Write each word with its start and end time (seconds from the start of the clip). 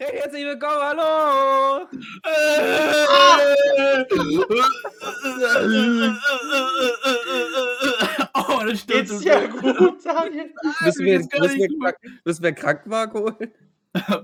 Herzlich 0.00 0.44
willkommen, 0.44 0.80
hallo! 0.80 1.88
oh, 8.34 8.62
das 8.64 8.80
stimmt. 8.80 9.08
Geht's 9.08 9.18
dir 9.18 9.48
gut, 9.48 10.04
Daniel? 10.04 10.54
Müssen 10.84 11.04
wir, 11.04 11.18
müssen, 11.18 11.58
wir, 11.58 11.68
krank- 11.80 11.96
müssen 12.24 12.42
wir 12.44 12.52
Krankenwagen 12.52 13.12
holen? 13.20 13.52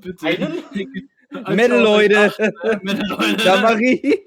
Bitte. 0.01 0.27
Einen? 0.27 0.63
Metal, 1.57 1.81
Leute! 1.81 2.33
Metal, 2.83 3.07
Leute. 3.09 3.45
Da, 3.45 3.61
Marie! 3.61 4.21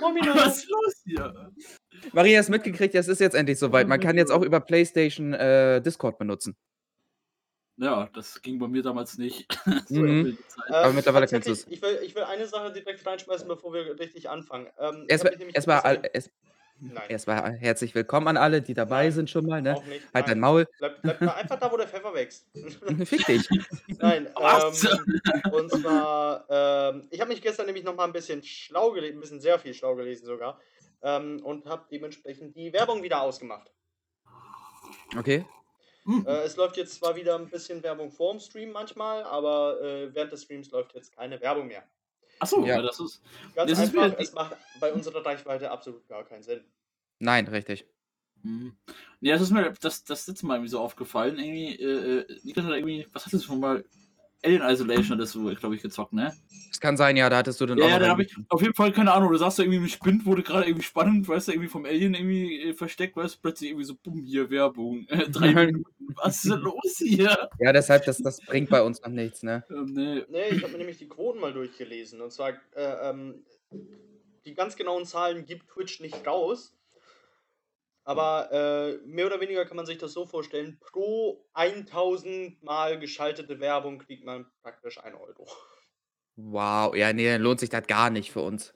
Momino. 0.00 0.32
Was 0.36 0.58
ist 0.58 0.70
los 0.70 1.02
hier? 1.04 1.50
Marie 2.12 2.36
hast 2.36 2.50
mitgekriegt, 2.50 2.94
es 2.94 3.08
ist 3.08 3.20
jetzt 3.20 3.34
endlich 3.34 3.58
soweit. 3.58 3.88
Man 3.88 3.98
kann 3.98 4.16
jetzt 4.16 4.30
auch 4.30 4.42
über 4.42 4.60
PlayStation 4.60 5.32
äh, 5.34 5.82
Discord 5.82 6.18
benutzen. 6.18 6.54
Ja, 7.78 8.08
das 8.14 8.40
ging 8.42 8.58
bei 8.58 8.68
mir 8.68 8.82
damals 8.82 9.18
nicht. 9.18 9.46
So 9.88 10.00
Mhm. 10.00 10.38
Zeit. 10.48 10.70
Äh, 10.70 10.74
Aber 10.74 10.92
mittlerweile 10.92 11.26
kennst 11.26 11.48
tatsächlich, 11.48 11.76
Ich 11.76 11.82
will, 11.82 11.98
ich 12.04 12.14
will 12.14 12.22
eine 12.24 12.46
Sache 12.46 12.72
direkt 12.72 13.04
reinschmeißen, 13.06 13.48
bevor 13.48 13.72
wir 13.72 13.98
richtig 13.98 14.28
anfangen. 14.28 14.68
Ähm, 14.78 15.04
ich 15.06 15.10
Erstmal 15.10 15.32
hab 15.32 15.32
mich 15.32 15.38
nämlich 15.40 15.56
erstmal 15.56 15.78
ein 15.78 15.84
all- 15.84 15.96
bisschen- 15.98 16.12
erst- 16.14 16.30
Nein, 16.84 17.10
erstmal 17.10 17.52
herzlich 17.52 17.94
willkommen 17.94 18.26
an 18.26 18.36
alle, 18.36 18.60
die 18.60 18.74
dabei 18.74 19.04
Nein. 19.04 19.12
sind 19.12 19.30
schon 19.30 19.46
mal. 19.46 19.62
Ne? 19.62 19.76
auch 19.76 19.84
nicht. 19.84 20.02
Halt 20.12 20.26
dein 20.26 20.30
Nein. 20.32 20.40
Maul. 20.40 20.66
Bleib, 20.78 21.00
bleib 21.02 21.20
mal 21.20 21.30
einfach 21.34 21.56
da, 21.60 21.70
wo 21.70 21.76
der 21.76 21.86
Pfeffer 21.86 22.12
wächst. 22.12 22.44
Fick 23.04 23.24
dich. 23.24 23.48
Nein, 24.00 24.28
Was? 24.34 24.82
ähm, 24.84 25.52
und 25.52 25.70
zwar, 25.70 26.44
ähm, 26.50 27.06
ich 27.10 27.20
habe 27.20 27.30
mich 27.30 27.40
gestern 27.40 27.66
nämlich 27.66 27.84
noch 27.84 27.94
mal 27.94 28.04
ein 28.06 28.12
bisschen 28.12 28.42
schlau 28.42 28.90
gelesen, 28.90 29.18
ein 29.18 29.20
bisschen 29.20 29.40
sehr 29.40 29.60
viel 29.60 29.74
schlau 29.74 29.94
gelesen 29.94 30.26
sogar, 30.26 30.58
ähm, 31.02 31.40
und 31.44 31.66
habe 31.66 31.86
dementsprechend 31.88 32.56
die 32.56 32.72
Werbung 32.72 33.00
wieder 33.04 33.22
ausgemacht. 33.22 33.70
Okay. 35.16 35.44
Hm. 36.04 36.26
Äh, 36.26 36.42
es 36.42 36.56
läuft 36.56 36.76
jetzt 36.76 36.94
zwar 36.94 37.14
wieder 37.16 37.36
ein 37.38 37.48
bisschen 37.48 37.82
Werbung 37.82 38.10
vorm 38.10 38.40
Stream 38.40 38.72
manchmal, 38.72 39.22
aber 39.24 39.80
äh, 39.80 40.14
während 40.14 40.32
des 40.32 40.42
Streams 40.42 40.70
läuft 40.70 40.94
jetzt 40.94 41.14
keine 41.14 41.40
Werbung 41.40 41.68
mehr. 41.68 41.84
Achso, 42.40 42.60
Ja. 42.66 42.76
ja. 42.76 42.82
das 42.82 42.98
ist. 42.98 43.22
Ganz 43.54 43.70
Das 43.70 43.78
ist 43.78 43.84
einfach, 43.94 44.06
wieder- 44.06 44.20
es 44.20 44.32
macht 44.32 44.56
bei 44.80 44.92
unserer 44.92 45.24
Reichweite 45.24 45.70
absolut 45.70 46.06
gar 46.08 46.24
keinen 46.24 46.42
Sinn. 46.42 46.64
Nein, 47.20 47.46
richtig. 47.46 47.86
Hm. 48.42 48.76
Ja, 49.20 49.34
das 49.34 49.42
ist 49.42 49.50
mir 49.52 49.72
das, 49.80 50.02
das 50.02 50.26
letzte 50.26 50.44
Mal 50.46 50.54
irgendwie 50.56 50.70
so 50.70 50.80
aufgefallen. 50.80 51.38
Irgendwie, 51.38 51.76
äh, 51.76 52.18
äh, 52.20 52.40
Niklas 52.42 52.66
hat 52.66 52.72
irgendwie, 52.74 53.06
was 53.12 53.24
hast 53.24 53.32
du 53.34 53.38
schon 53.38 53.60
mal? 53.60 53.84
Alien 54.44 54.62
Isolation 54.62 55.16
hattest 55.16 55.34
du, 55.34 55.54
glaube 55.54 55.76
ich, 55.76 55.82
gezockt, 55.82 56.12
ne? 56.12 56.32
Es 56.70 56.80
kann 56.80 56.96
sein, 56.96 57.16
ja, 57.16 57.30
da 57.30 57.38
hattest 57.38 57.60
du 57.60 57.66
dann 57.66 57.78
Ja, 57.78 57.84
auch 57.84 57.90
ja, 57.90 57.98
da 58.00 58.08
habe 58.08 58.22
ich 58.22 58.34
auf 58.48 58.60
jeden 58.60 58.74
Fall 58.74 58.92
keine 58.92 59.12
Ahnung. 59.12 59.30
Du 59.30 59.38
sagst 59.38 59.58
irgendwie 59.58 59.78
im 59.78 59.88
Spind 59.88 60.26
wurde 60.26 60.42
gerade 60.42 60.66
irgendwie 60.66 60.84
spannend, 60.84 61.28
weißt 61.28 61.48
du, 61.48 61.52
irgendwie 61.52 61.68
vom 61.68 61.84
Alien 61.84 62.14
irgendwie 62.14 62.60
äh, 62.62 62.74
versteckt, 62.74 63.16
weißt 63.16 63.36
du, 63.36 63.38
plötzlich 63.40 63.70
irgendwie 63.70 63.84
so, 63.84 63.94
bumm, 63.94 64.24
hier 64.24 64.50
Werbung. 64.50 65.06
Äh, 65.08 65.28
drei 65.30 65.52
Minuten. 65.54 65.84
Was 66.16 66.44
ist 66.44 66.52
denn 66.52 66.60
los 66.60 66.96
hier? 66.98 67.48
Ja, 67.58 67.72
deshalb, 67.72 68.04
das, 68.04 68.18
das 68.18 68.40
bringt 68.40 68.68
bei 68.68 68.82
uns 68.82 69.00
noch 69.02 69.10
nichts, 69.10 69.42
ne? 69.42 69.64
Ähm, 69.70 69.92
nee. 69.92 70.24
Nee, 70.28 70.48
ich 70.56 70.62
habe 70.62 70.72
mir 70.72 70.78
nämlich 70.78 70.98
die 70.98 71.08
Quoten 71.08 71.40
mal 71.40 71.52
durchgelesen. 71.52 72.20
Und 72.20 72.32
zwar, 72.32 72.50
äh, 72.74 73.10
ähm, 73.10 73.44
die 74.44 74.54
ganz 74.54 74.76
genauen 74.76 75.04
Zahlen 75.06 75.46
gibt 75.46 75.68
Twitch 75.68 76.00
nicht 76.00 76.26
raus. 76.26 76.74
Aber 78.04 78.50
äh, 78.52 79.06
mehr 79.06 79.26
oder 79.26 79.40
weniger 79.40 79.64
kann 79.64 79.76
man 79.76 79.86
sich 79.86 79.98
das 79.98 80.12
so 80.12 80.26
vorstellen: 80.26 80.78
pro 80.80 81.46
1000 81.54 82.62
Mal 82.62 82.98
geschaltete 82.98 83.60
Werbung 83.60 83.98
kriegt 83.98 84.24
man 84.24 84.46
praktisch 84.62 84.98
1 84.98 85.14
Euro. 85.16 85.46
Wow, 86.36 86.94
ja, 86.94 87.12
nee, 87.12 87.26
dann 87.30 87.40
lohnt 87.42 87.60
sich 87.60 87.68
das 87.70 87.86
gar 87.86 88.10
nicht 88.10 88.32
für 88.32 88.40
uns. 88.40 88.74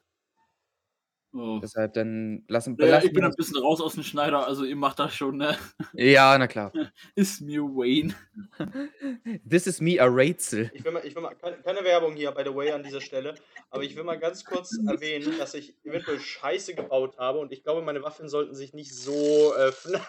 Oh. 1.39 1.59
Deshalb 1.61 1.93
dann 1.93 2.45
lassen 2.49 2.77
Ja, 2.79 2.87
belassen 2.87 3.09
ich 3.09 3.13
bin 3.13 3.23
wir 3.23 3.29
ein 3.29 3.35
bisschen 3.37 3.59
raus 3.59 3.81
aus 3.83 3.95
dem 3.95 4.03
Schneider, 4.03 4.47
also 4.47 4.65
ihr 4.65 4.77
macht 4.77 4.99
das 4.99 5.15
schon, 5.15 5.37
ne? 5.37 5.57
Ja, 5.93 6.37
na 6.39 6.47
klar. 6.47 6.73
Ist 7.15 7.43
mir 7.43 7.63
Wayne. 7.63 8.15
This 9.49 9.67
is 9.67 9.81
me 9.81 10.01
a 10.01 10.07
Rätsel. 10.07 10.71
Ich 10.73 10.83
will 10.85 10.93
mal, 10.93 11.05
ich 11.05 11.15
will 11.15 11.23
mal 11.23 11.35
keine, 11.35 11.59
keine 11.59 11.85
Werbung 11.85 12.15
hier, 12.17 12.31
by 12.33 12.43
the 12.45 12.55
way, 12.55 12.71
an 12.71 12.83
dieser 12.83 13.03
Stelle. 13.03 13.35
Aber 13.71 13.83
ich 13.83 13.95
will 13.97 14.05
mal 14.05 14.19
ganz 14.19 14.45
kurz 14.45 14.79
erwähnen, 14.89 15.37
dass 15.39 15.53
ich 15.53 15.75
eventuell 15.85 16.21
Scheiße 16.21 16.75
gebaut 16.75 17.19
habe. 17.19 17.39
Und 17.39 17.53
ich 17.53 17.63
glaube, 17.63 17.83
meine 17.83 18.03
Waffen 18.03 18.29
sollten 18.29 18.55
sich 18.55 18.73
nicht 18.73 18.95
so 18.95 19.53
öffnen. 19.55 20.01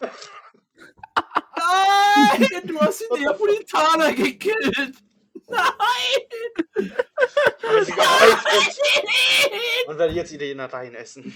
Nein, 1.58 2.48
du 2.66 2.80
hast 2.80 3.02
den 3.02 3.22
Neapolitaner 3.22 4.14
gekillt. 4.14 4.96
Nein! 5.50 6.92
habe 7.68 7.86
sie 7.86 7.92
gehäutet 7.92 8.78
und 9.88 9.98
werde 9.98 10.14
jetzt 10.14 10.32
die 10.32 10.52
Innereien 10.52 10.96
essen. 10.96 11.34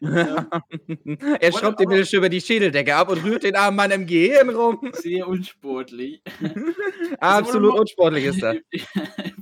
er 1.40 1.52
schraubt 1.52 1.80
den 1.80 1.88
Bildschirm 1.88 2.20
über 2.20 2.28
die 2.28 2.40
Schädeldecke 2.40 2.94
ab 2.94 3.08
und 3.10 3.24
rührt 3.24 3.42
den 3.42 3.56
armen 3.56 3.76
Mann 3.76 3.90
im 3.90 4.06
Gehirn 4.06 4.50
rum. 4.50 4.92
Sehr 4.94 5.26
unsportlich. 5.26 6.22
Absolut 7.20 7.78
unsportlich 7.78 8.24
ist 8.26 8.42
er. 8.42 8.56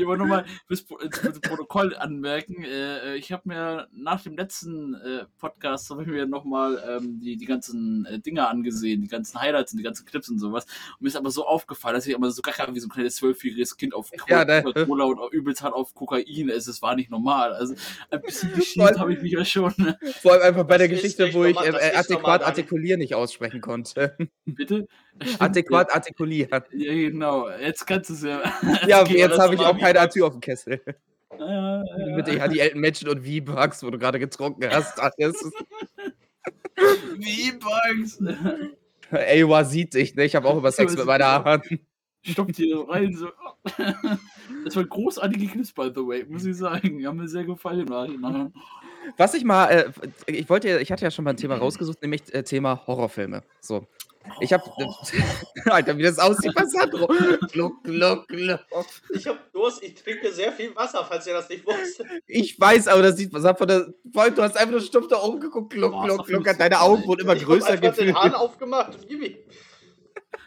Ich 0.00 0.06
wollte 0.06 0.22
nochmal 0.22 0.44
fürs 0.66 0.82
äh, 0.82 1.40
Protokoll 1.40 1.94
anmerken. 1.96 2.64
Äh, 2.64 3.16
ich 3.16 3.32
habe 3.32 3.42
mir 3.48 3.88
nach 3.92 4.22
dem 4.22 4.36
letzten 4.36 4.94
äh, 4.94 5.26
Podcast 5.38 5.90
habe 5.90 6.02
ich 6.02 6.08
mir 6.08 6.26
nochmal 6.26 6.82
ähm, 6.88 7.20
die, 7.20 7.36
die 7.36 7.46
ganzen 7.46 8.06
äh, 8.06 8.18
Dinger 8.18 8.48
angesehen, 8.48 9.02
die 9.02 9.08
ganzen 9.08 9.40
Highlights 9.40 9.72
und 9.72 9.78
die 9.78 9.84
ganzen 9.84 10.06
Clips 10.06 10.28
und 10.28 10.38
sowas. 10.38 10.64
Und 10.64 11.02
mir 11.02 11.08
ist 11.08 11.16
aber 11.16 11.30
so 11.30 11.46
aufgefallen, 11.46 11.94
dass 11.94 12.06
ich 12.06 12.14
immer 12.14 12.30
so 12.30 12.42
gar 12.42 12.74
wie 12.74 12.80
so 12.80 12.86
ein 12.86 12.90
kleines 12.90 13.16
zwölfjähriges 13.16 13.76
Kind 13.76 13.94
auf 13.94 14.10
Ja, 14.28 14.44
ne? 14.44 14.62
Cola 14.86 15.04
und 15.04 15.18
auch 15.18 15.32
übelst 15.32 15.62
hart 15.62 15.74
auf 15.74 15.94
Kokain 15.94 16.48
ist. 16.48 16.66
Es 16.66 16.82
war 16.82 16.96
nicht 16.96 17.10
normal. 17.10 17.52
Also 17.52 17.74
ein 18.10 18.20
bisschen 18.22 18.52
geschieht 18.54 18.98
habe 18.98 19.12
ich 19.12 19.22
mich 19.22 19.32
ja 19.32 19.44
schon. 19.44 19.72
ne? 19.76 19.98
Vor 20.20 20.32
allem 20.32 20.42
einfach 20.42 20.64
bei 20.64 20.78
der 20.78 20.88
Das 20.88 20.96
ist 20.96 21.02
Geschichte, 21.02 21.34
wo 21.34 21.44
ich 21.44 21.56
äh, 21.56 21.94
adäquat 21.94 22.42
artikulieren 22.42 23.00
nicht 23.00 23.14
aussprechen 23.14 23.60
konnte. 23.60 24.16
Bitte? 24.44 24.86
Adäquat 25.38 25.92
artikulieren. 25.92 26.62
Ja, 26.72 26.92
genau. 26.92 27.48
Jetzt 27.50 27.86
kannst 27.86 28.10
du 28.10 28.14
es 28.14 28.22
ja. 28.22 28.42
Ja, 28.86 29.04
jetzt 29.06 29.38
habe 29.38 29.54
ich 29.54 29.60
auch 29.60 29.76
wie 29.76 29.89
keine. 29.94 30.08
Atyr 30.08 30.26
auf 30.26 30.32
dem 30.32 30.40
Kessel. 30.40 30.80
Ja, 31.38 31.84
ja, 31.84 32.16
Mit 32.16 32.28
ja, 32.28 32.48
die 32.48 32.60
alten 32.60 32.80
Menschen 32.80 33.08
und 33.08 33.20
V-Bugs, 33.24 33.82
wo 33.82 33.90
du 33.90 33.98
gerade 33.98 34.18
getrunken 34.18 34.68
hast. 34.70 35.00
Alles. 35.00 35.50
Wie 37.16 37.52
Bugs? 37.52 38.18
Ewa 39.10 39.64
sieht 39.64 39.94
dich, 39.94 40.14
ne? 40.14 40.24
Ich 40.24 40.34
habe 40.34 40.48
auch 40.48 40.56
über 40.56 40.72
Sex 40.72 40.96
mit 40.96 41.04
meiner 41.04 41.44
Hand. 41.44 41.64
Stoppt 42.22 42.56
hier 42.56 42.88
rein. 42.88 43.14
So. 43.14 43.30
Das 44.64 44.76
war 44.76 44.84
großartige 44.84 45.46
Clips, 45.46 45.72
by 45.72 45.90
the 45.94 46.06
way, 46.06 46.26
muss 46.28 46.44
ich 46.44 46.56
sagen. 46.56 46.98
Die 46.98 47.06
haben 47.06 47.16
mir 47.16 47.28
sehr 47.28 47.44
gefallen. 47.44 47.88
Was 49.16 49.32
ich 49.32 49.44
mal, 49.44 49.68
äh, 49.68 49.90
ich 50.26 50.50
wollte, 50.50 50.80
ich 50.80 50.92
hatte 50.92 51.04
ja 51.04 51.10
schon 51.10 51.24
mal 51.24 51.30
ein 51.30 51.36
Thema 51.36 51.56
rausgesucht, 51.56 52.02
nämlich 52.02 52.32
äh, 52.34 52.42
Thema 52.42 52.86
Horrorfilme. 52.86 53.42
So. 53.60 53.86
Ich 54.40 54.52
habe, 54.52 54.64
Alter, 55.66 55.96
wie 55.98 56.02
das 56.02 56.18
aussieht 56.18 56.54
bei 56.54 56.64
Sandro. 56.64 57.06
Gluck, 57.52 57.82
gluck, 57.82 58.28
gluck. 58.28 58.60
Ich 59.14 59.26
hab 59.26 59.52
Durst, 59.52 59.82
ich 59.82 59.94
trinke 59.94 60.32
sehr 60.32 60.52
viel 60.52 60.74
Wasser, 60.76 61.04
falls 61.08 61.26
ihr 61.26 61.34
das 61.34 61.48
nicht 61.48 61.66
wusstet. 61.66 62.06
Ich 62.26 62.58
weiß, 62.58 62.88
aber 62.88 63.02
das 63.02 63.16
sieht, 63.16 63.32
was 63.32 63.44
hat 63.44 63.58
von 63.58 63.68
der, 63.68 63.92
vor 64.12 64.22
allem, 64.22 64.34
du 64.34 64.42
hast 64.42 64.56
einfach 64.56 64.72
nur 64.72 64.80
stumpf 64.80 65.08
da 65.08 65.20
oben 65.22 65.40
geguckt, 65.40 65.72
gluck, 65.72 65.92
Boah, 65.92 66.04
gluck, 66.06 66.26
gluck, 66.26 66.44
deine 66.58 66.80
Augen 66.80 67.04
wurden 67.06 67.22
immer 67.22 67.34
ich 67.34 67.42
hab 67.42 67.48
größer 67.48 67.68
einfach 67.70 67.94
den 67.94 68.06
gefühlt. 68.06 68.16
Hahn 68.16 68.34
aufgemacht 68.34 68.94
und 68.94 69.08
gib 69.08 69.22
ihm. 69.22 69.36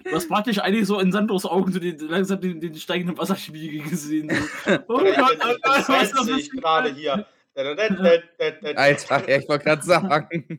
Du 0.03 0.11
hast 0.11 0.27
praktisch 0.27 0.59
eigentlich 0.59 0.85
so 0.88 1.00
in 1.00 1.11
Sandros 1.11 1.45
Augen 1.45 1.71
so 1.71 1.79
den, 1.79 1.97
langsam 2.00 2.41
den, 2.41 2.59
den 2.59 2.75
steigenden 2.75 3.17
Wasserspiegel 3.17 3.89
gesehen. 3.89 4.31
Oh 4.88 4.97
Gott, 4.97 5.05
das, 5.17 5.31
oh 5.31 5.38
Gott, 5.39 5.59
das 5.63 5.89
was 5.89 6.03
ist 6.03 6.15
das 6.17 6.27
ich 6.29 6.51
gerade 6.51 6.94
hier. 6.94 7.25
Alter, 7.55 9.29
ja, 9.29 9.38
ich 9.38 9.47
wollte 9.47 9.63
gerade 9.63 9.83
sagen. 9.83 10.57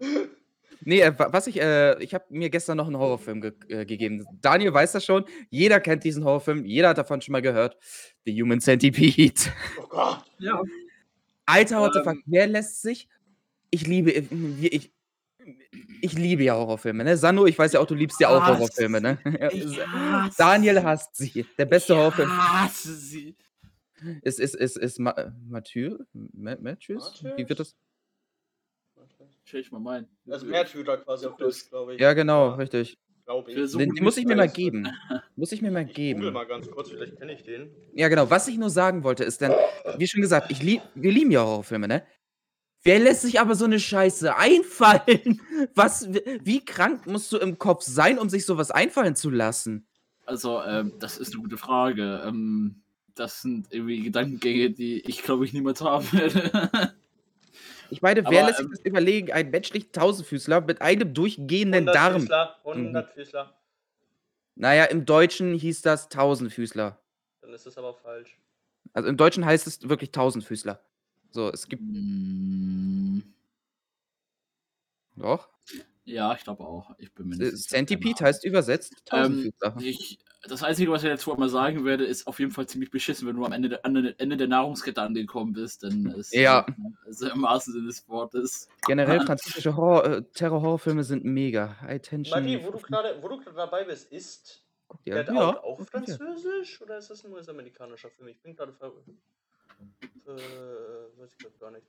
Nee, 0.85 1.01
äh, 1.01 1.19
wa- 1.19 1.29
was 1.33 1.47
ich, 1.47 1.61
äh, 1.61 2.03
ich 2.03 2.15
habe 2.15 2.25
mir 2.29 2.51
gestern 2.51 2.77
noch 2.77 2.87
einen 2.87 2.99
Horrorfilm 2.99 3.41
ge 3.41 3.53
äh, 3.69 3.85
gegeben. 3.87 4.25
Daniel 4.41 4.73
weiß 4.75 4.93
das 4.93 5.05
schon. 5.05 5.25
Jeder 5.51 5.81
kennt 5.81 6.05
diesen 6.05 6.25
Horrorfilm. 6.25 6.65
Jeder 6.65 6.91
hat 6.91 6.99
davon 6.99 7.21
schon 7.23 7.33
mal 7.33 7.43
gehört. 7.43 7.77
The 8.25 8.43
Human 8.43 8.61
Centipede. 8.61 9.41
Oh 9.81 9.87
Gott. 9.89 10.25
Ja, 10.39 10.61
Alter, 11.47 11.81
what 11.81 11.93
the 11.95 12.01
Ähm. 12.01 12.05
fuck? 12.05 12.19
Wer 12.27 12.47
lässt 12.47 12.83
sich? 12.83 13.09
Ich 13.71 13.87
liebe, 13.87 14.15
äh, 14.15 14.25
ich, 14.61 14.93
ich 16.01 16.13
liebe 16.15 16.43
ja 16.45 16.55
Horrorfilme, 16.55 17.05
ne? 17.05 17.17
Sando, 17.17 17.47
ich 17.47 17.59
weiß 17.59 17.73
ja 17.73 17.81
auch, 17.81 17.87
du 17.87 17.95
liebst 17.95 18.21
ja 18.21 18.29
auch 18.29 18.47
Horrorfilme, 18.47 19.01
ne? 19.01 19.19
hasse 19.41 20.31
Daniel 20.39 20.83
hasst 20.83 21.17
sie. 21.17 21.45
Der 21.59 21.65
beste 21.67 21.93
Ich 21.93 21.99
Horrorfilm 21.99 22.31
hasse 22.31 22.95
sie. 22.95 23.37
ist, 24.23 24.39
ist, 24.41 24.55
ist, 24.55 24.77
ist 24.79 24.99
Ma 25.01 25.11
äh, 25.13 25.31
Mathieu? 25.49 25.99
Ma 26.33 26.57
Matthews? 26.61 27.23
Wie 27.37 27.49
wird 27.49 27.59
das? 27.61 27.75
Stell 29.45 29.61
ich 29.61 29.71
mal 29.71 29.81
mein. 29.81 30.09
Also 30.29 30.47
Märtyrer 30.47 30.97
quasi 30.99 31.27
auf 31.27 31.37
Deutsch, 31.37 31.69
glaube 31.69 31.95
ich. 31.95 32.01
Ja, 32.01 32.13
genau, 32.15 32.55
richtig. 32.55 32.97
Glaube 33.27 33.51
ich. 33.51 33.57
Für 33.57 33.69
so 33.69 33.79
Den, 33.79 33.95
den 33.95 34.05
muss 34.05 34.17
ich 34.17 34.27
mir 34.27 34.37
mal 34.37 34.49
geben. 34.49 34.89
Muss 35.37 35.51
ich 35.53 35.63
mir 35.63 35.71
mal 35.71 35.83
Ich 35.83 35.89
google 35.89 36.15
geben. 36.15 36.33
mal 36.33 36.47
ganz 36.47 36.71
kurz, 36.71 36.91
vielleicht 36.91 37.17
kenne 37.19 37.33
ich 37.33 37.43
den. 37.43 37.71
Ja, 37.95 38.09
genau. 38.09 38.31
Was 38.31 38.47
ich 38.49 38.57
nur 38.57 38.71
sagen 38.71 39.03
wollte, 39.03 39.25
ist 39.25 39.43
dann, 39.43 39.53
wie 39.99 40.07
schon 40.07 40.21
gesagt, 40.21 40.51
ich 40.51 40.63
lieb, 40.63 40.81
wir 40.95 41.11
lieben 41.11 41.31
ja 41.33 41.43
Horrorfilme, 41.43 41.89
ne? 41.89 42.07
Wer 42.85 42.99
lässt 43.01 43.23
sich 43.23 43.41
aber 43.41 43.55
so 43.55 43.65
eine 43.65 43.81
Scheiße 43.81 44.37
einfallen? 44.37 45.41
Was, 45.75 46.09
wie 46.13 46.65
krank 46.65 47.07
musst 47.07 47.33
du 47.33 47.39
im 47.39 47.59
Kopf 47.59 47.83
sein, 47.83 48.19
um 48.19 48.29
sich 48.29 48.45
sowas 48.47 48.71
einfallen 48.71 49.17
zu 49.17 49.31
lassen? 49.31 49.87
Also, 50.27 50.63
ähm, 50.63 50.93
das 51.01 51.17
ist 51.19 51.33
eine 51.33 51.43
gute 51.43 51.57
Frage. 51.57 52.23
Ähm, 52.27 52.83
das 53.15 53.43
sind 53.43 53.69
irgendwie 53.71 54.03
Gedankengänge, 54.03 54.71
die 54.71 55.01
ich 55.01 55.23
glaube 55.23 55.45
ich 55.47 55.53
niemals 55.53 55.81
haben 55.81 56.11
werde. 56.13 56.95
Ich 57.95 58.03
meine, 58.03 58.25
wer 58.29 58.41
Aber, 58.41 58.49
lässt 58.49 58.59
sich 58.59 58.67
ähm, 58.67 58.73
das 58.73 58.81
überlegen? 58.81 59.31
Ein 59.31 59.51
menschlich 59.51 59.93
Tausendfüßler 59.93 60.63
mit 60.63 60.83
einem 60.83 61.15
durchgehenden 61.15 61.87
Darm. 61.87 62.23
Füßler, 62.23 62.57
100 62.65 63.11
Füßler. 63.13 63.55
Naja, 64.57 64.87
im 64.87 65.07
Deutschen 65.07 65.55
hieß 65.55 65.83
das 65.83 66.09
Tausendfüßler. 66.09 66.99
Dann 67.41 67.53
ist 67.53 67.67
es 67.69 67.79
aber 67.79 67.95
falsch. 67.95 68.37
Also 68.95 69.09
im 69.09 69.17
Deutschen 69.17 69.45
heißt 69.47 69.69
es 69.69 69.89
wirklich 69.89 70.11
Tausendfüßler. 70.11 70.81
So, 71.31 71.51
es 71.53 71.69
gibt. 71.69 71.85
Mm, 71.85 73.21
Doch. 75.15 75.49
Ja, 76.05 76.35
ich 76.35 76.45
glaube 76.45 76.65
auch. 76.65 76.91
Ich 76.99 77.13
bin 77.15 77.29
mir 77.29 77.37
Äh, 77.37 77.39
nicht 77.39 77.57
sicher. 77.57 77.69
Centipede 77.77 78.25
heißt 78.25 78.45
übersetzt. 78.45 78.93
Ähm, 79.13 79.53
ich, 79.81 80.19
das 80.47 80.63
Einzige, 80.63 80.91
was 80.93 81.03
ich 81.03 81.09
dazu 81.09 81.33
einmal 81.33 81.49
sagen 81.49 81.85
werde, 81.87 82.05
ist 82.05 82.27
auf 82.27 82.39
jeden 82.39 82.51
Fall 82.51 82.67
ziemlich 82.67 82.91
beschissen, 82.91 83.27
wenn 83.27 83.37
du 83.37 83.45
am 83.47 83.53
Ende, 83.53 83.71
der- 83.71 83.85
an 83.87 83.97
Ende 84.19 84.37
der 84.37 84.49
Nahrungskette 84.49 85.01
angekommen 85.01 85.55
bist. 85.55 85.83
Denn 85.83 86.07
es, 86.19 86.31
Ja. 86.33 86.67
Also 87.07 87.29
im 87.31 87.43
wahrsten 87.43 87.73
Sinne 87.73 87.87
des 87.87 88.07
Wortes. 88.09 88.69
Generell 88.87 89.21
französische 89.27 89.75
Horror, 89.77 90.05
äh, 90.05 90.23
Terror-Horrorfilme 90.35 91.05
sind 91.05 91.25
mega. 91.25 91.81
High 91.81 92.03
Tension. 92.03 92.39
Marie, 92.39 92.63
wo 92.63 92.71
du 92.71 92.79
gerade 92.79 93.23
wo 93.23 93.29
du 93.29 93.39
gerade 93.39 93.57
dabei 93.57 93.85
bist, 93.85 94.13
ist 94.13 94.63
dir 95.07 95.15
Get 95.15 95.29
Ja. 95.29 95.63
auch 95.63 95.81
französisch 95.89 96.83
oder 96.83 96.99
ist 96.99 97.09
das 97.11 97.25
ein 97.25 97.33
US-amerikanischer 97.33 98.11
Film? 98.11 98.29
Ich 98.29 98.41
bin 98.43 98.55
gerade 98.55 98.73
ver... 98.75 98.93
Äh, 100.27 100.31
weiß 101.19 101.33
ich 101.33 101.39
gerade 101.39 101.59
gar 101.59 101.71
nicht. 101.71 101.87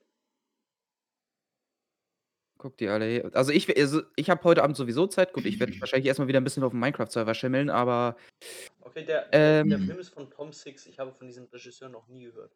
Guck 2.57 2.77
dir 2.77 2.93
alle 2.93 3.05
her. 3.05 3.29
Also 3.33 3.51
ich, 3.51 3.75
also 3.77 4.01
ich 4.15 4.29
habe 4.29 4.43
heute 4.43 4.63
Abend 4.63 4.77
sowieso 4.77 5.07
Zeit. 5.07 5.33
Gut, 5.33 5.45
ich 5.45 5.59
werde 5.59 5.73
wahrscheinlich 5.81 6.07
erstmal 6.07 6.27
wieder 6.27 6.39
ein 6.39 6.43
bisschen 6.43 6.63
auf 6.63 6.71
dem 6.71 6.79
Minecraft-Server 6.79 7.33
schimmeln, 7.33 7.69
aber 7.69 8.15
Okay, 8.81 9.03
der, 9.05 9.27
der, 9.29 9.63
der 9.63 9.77
Ähm. 9.77 9.85
Film 9.85 9.99
ist 9.99 10.09
von 10.09 10.29
Tom 10.29 10.53
Six. 10.53 10.85
Ich 10.85 10.97
habe 10.99 11.13
von 11.13 11.27
diesem 11.27 11.45
Regisseur 11.45 11.89
noch 11.89 12.07
nie 12.07 12.23
gehört. 12.23 12.55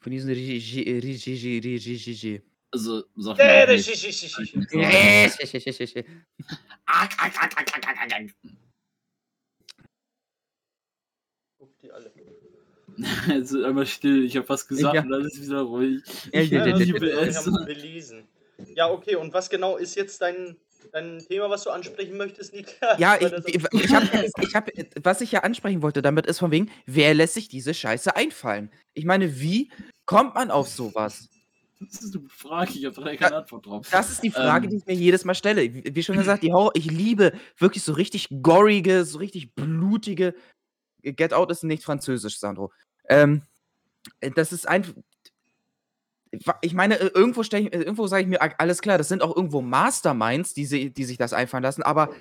von 0.00 0.12
diesen 0.12 0.30
Regie, 0.30 0.82
Regie, 0.98 1.58
Regie. 1.58 2.42
Also, 2.70 3.04
sag 3.16 3.38
Äh, 3.38 3.44
mir. 3.44 3.64
auch 3.64 3.68
nicht. 3.76 3.88
Regie, 3.88 4.06
Regie, 4.06 4.56
Regie. 4.76 5.70
Regie. 5.80 6.04
Ack, 6.86 7.12
ack, 7.18 7.42
ack, 7.42 7.56
ack, 7.58 7.76
ack, 7.76 7.86
ack, 7.88 8.12
ack. 8.12 8.34
Guck 11.58 11.78
die 11.78 11.90
alle. 11.92 12.12
Jetzt 13.28 13.52
ist 13.52 13.64
einmal 13.64 13.86
still, 13.86 14.24
ich 14.24 14.36
habe 14.36 14.48
was 14.48 14.66
gesagt 14.66 14.94
Ja. 14.94 15.02
und 15.02 15.10
dann 15.10 15.24
ist 15.24 15.40
wieder 15.40 15.62
ruhig. 15.62 16.02
Ja, 16.32 16.40
Ich 16.40 16.50
ja, 16.50 16.66
ja, 16.66 16.74
haben 16.74 17.64
belesen. 17.66 18.24
Ja, 18.74 18.90
okay, 18.90 19.14
und 19.16 19.32
was 19.32 19.48
genau 19.50 19.76
ist 19.76 19.94
jetzt 19.94 20.20
dein, 20.20 20.56
dein 20.92 21.18
Thema, 21.20 21.48
was 21.48 21.64
du 21.64 21.70
ansprechen 21.70 22.16
möchtest, 22.16 22.52
Niklas? 22.54 22.98
Ja, 22.98 23.16
ich, 23.20 23.32
ich, 23.54 23.64
ich 23.72 23.94
habe, 23.94 24.06
ich 24.42 24.54
hab, 24.54 24.68
was 25.02 25.20
ich 25.20 25.30
ja 25.30 25.40
ansprechen 25.44 25.82
wollte 25.82 26.02
damit 26.02 26.26
ist 26.26 26.40
von 26.40 26.50
wegen, 26.50 26.70
wer 26.86 27.14
lässt 27.14 27.34
sich 27.34 27.48
diese 27.48 27.72
Scheiße 27.72 28.16
einfallen? 28.16 28.70
Ich 28.94 29.04
meine, 29.04 29.40
wie 29.40 29.70
kommt 30.06 30.34
man 30.34 30.50
auf 30.50 30.68
sowas? 30.68 31.28
Das 31.80 32.02
ist 32.02 32.16
eine 32.16 32.28
Frage, 32.28 32.72
ich 32.74 32.84
habe 32.86 33.00
da 33.00 33.14
keine 33.14 33.36
Antwort 33.36 33.64
drauf. 33.66 33.88
Das 33.92 34.10
ist 34.10 34.24
die 34.24 34.32
Frage, 34.32 34.64
Ähm. 34.66 34.70
die 34.70 34.76
ich 34.78 34.86
mir 34.86 34.94
jedes 34.94 35.24
Mal 35.24 35.36
stelle. 35.36 35.62
Wie 35.72 35.94
wie 35.94 36.02
schon 36.02 36.16
gesagt, 36.16 36.42
die 36.42 36.52
Horror, 36.52 36.72
ich 36.74 36.90
liebe 36.90 37.32
wirklich 37.58 37.84
so 37.84 37.92
richtig 37.92 38.28
gorige, 38.42 39.04
so 39.04 39.18
richtig 39.18 39.54
blutige. 39.54 40.34
Get 41.02 41.32
Out 41.32 41.52
ist 41.52 41.62
nicht 41.62 41.84
französisch, 41.84 42.40
Sandro. 42.40 42.72
Ähm, 43.08 43.42
äh, 44.20 44.30
das 44.30 44.52
ist 44.52 44.68
einfach. 44.68 44.92
Ich 46.60 46.74
meine, 46.74 46.98
äh, 47.00 47.10
irgendwo, 47.14 47.40
ich- 47.40 47.52
äh, 47.52 47.68
irgendwo 47.68 48.06
sage 48.06 48.22
ich 48.22 48.28
mir, 48.28 48.40
alles 48.60 48.82
klar, 48.82 48.98
das 48.98 49.08
sind 49.08 49.22
auch 49.22 49.34
irgendwo 49.34 49.62
Masterminds, 49.62 50.52
die, 50.54 50.66
sie, 50.66 50.90
die 50.90 51.04
sich 51.04 51.16
das 51.16 51.32
einfallen 51.32 51.62
lassen, 51.62 51.82
aber 51.82 52.14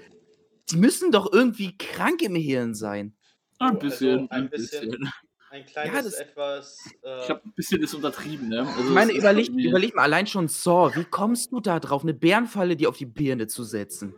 die 0.72 0.78
müssen 0.78 1.12
doch 1.12 1.32
irgendwie 1.32 1.78
krank 1.78 2.22
im 2.22 2.36
Hirn 2.36 2.74
sein. 2.74 3.16
Ein 3.60 3.76
Also, 3.76 3.80
bisschen, 3.80 4.20
ein 4.20 4.44
ein 4.44 4.50
bisschen. 4.50 4.90
bisschen. 4.92 5.12
Ein 5.50 5.66
kleines 5.66 6.04
das- 6.06 6.14
etwas. 6.16 6.78
Äh, 7.04 7.20
Ich 7.22 7.26
glaube, 7.28 7.42
ein 7.46 7.54
bisschen 7.54 7.82
ist 7.82 7.94
untertrieben, 7.94 8.50
ne? 8.50 8.68
Also, 8.68 8.82
Ich 8.82 8.90
meine, 8.90 9.12
überleg, 9.14 9.48
überleg 9.50 9.96
mal 9.96 10.04
allein 10.04 10.28
schon 10.28 10.48
Saw. 10.48 10.94
Wie 10.96 11.06
kommst 11.06 11.52
du 11.52 11.60
da 11.62 11.80
drauf, 11.80 12.04
eine 12.04 12.14
Bärenfalle 12.14 12.76
dir 12.76 12.90
auf 12.90 12.98
die 12.98 13.06
Birne 13.06 13.48
zu 13.48 13.64
setzen? 13.64 14.14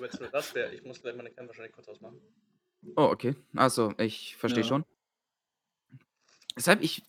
wenn 0.00 0.10
nur 0.18 0.28
das 0.30 0.54
wäre, 0.54 0.74
ich 0.74 0.82
muss 0.84 1.00
gleich 1.00 1.14
meine 1.16 1.30
Cam 1.30 1.46
wahrscheinlich 1.46 1.72
kurz 1.72 1.88
ausmachen. 1.88 2.18
Oh, 2.96 3.04
okay. 3.04 3.34
Achso, 3.56 3.92
ich 3.98 4.36
verstehe 4.36 4.62
Ja. 4.62 4.68
schon. 4.68 4.84
Deshalb, 6.56 6.82
ich. 6.82 7.02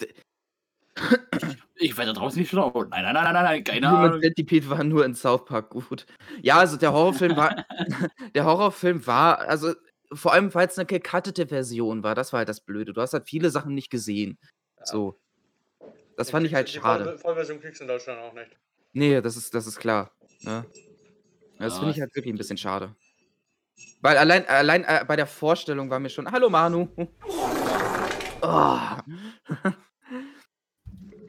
Ich 1.75 1.97
werde 1.97 2.13
draußen 2.13 2.39
nicht 2.39 2.50
schlau. 2.50 2.69
Nein, 2.89 3.03
nein, 3.03 3.13
nein, 3.13 3.33
nein, 3.33 3.44
nein, 3.44 3.63
keine 3.63 3.89
Human 3.89 4.06
Ahnung. 4.12 4.21
Centipede 4.21 4.69
war 4.69 4.83
nur 4.83 5.03
in 5.06 5.15
South 5.15 5.45
Park 5.45 5.69
gut. 5.69 6.06
Ja, 6.41 6.57
also 6.59 6.77
der 6.77 6.94
Horrorfilm 6.94 7.35
war. 7.38 7.65
der 8.35 8.45
Horrorfilm 8.45 9.06
war. 9.07 9.39
Also, 9.39 9.73
vor 10.13 10.33
allem, 10.33 10.53
weil 10.53 10.68
es 10.68 10.77
eine 10.77 10.85
gekattete 10.85 11.47
Version 11.47 12.03
war. 12.03 12.13
Das 12.13 12.33
war 12.33 12.39
halt 12.39 12.50
das 12.50 12.62
Blöde. 12.62 12.94
Du 12.94 13.01
hast 13.01 13.13
halt 13.13 13.27
viele 13.27 13.50
Sachen 13.50 13.73
nicht 13.73 13.89
gesehen. 13.89 14.38
Ja. 14.77 14.85
So. 14.85 15.19
Das 16.18 16.27
Die 16.27 16.31
fand 16.31 16.45
ich 16.45 16.53
halt 16.53 16.68
die 16.68 16.73
schade. 16.73 17.06
Voll- 17.06 17.18
Vollversion 17.18 17.62
kriegst 17.62 17.79
du 17.79 17.85
in 17.85 17.88
Deutschland 17.88 18.19
auch 18.19 18.33
nicht. 18.33 18.51
Nee, 18.94 19.21
das 19.21 19.38
ist, 19.38 19.53
das 19.56 19.65
ist 19.65 19.79
klar. 19.79 20.12
Ne? 20.41 20.65
Das 21.57 21.73
Ja, 21.73 21.79
finde 21.79 21.94
ich 21.95 22.01
halt 22.01 22.13
wirklich 22.15 22.33
ein 22.33 22.38
bisschen 22.38 22.57
schade. 22.57 22.94
Weil 24.01 24.18
allein, 24.18 24.48
allein 24.48 24.83
äh, 24.83 25.06
bei 25.07 25.16
der 25.16 25.28
Vorstellung 25.28 25.89
war 25.89 26.00
mir 26.00 26.10
schon. 26.10 26.31
Hallo 26.31 26.50
Manu. 26.50 26.88
Oh. 28.44 28.80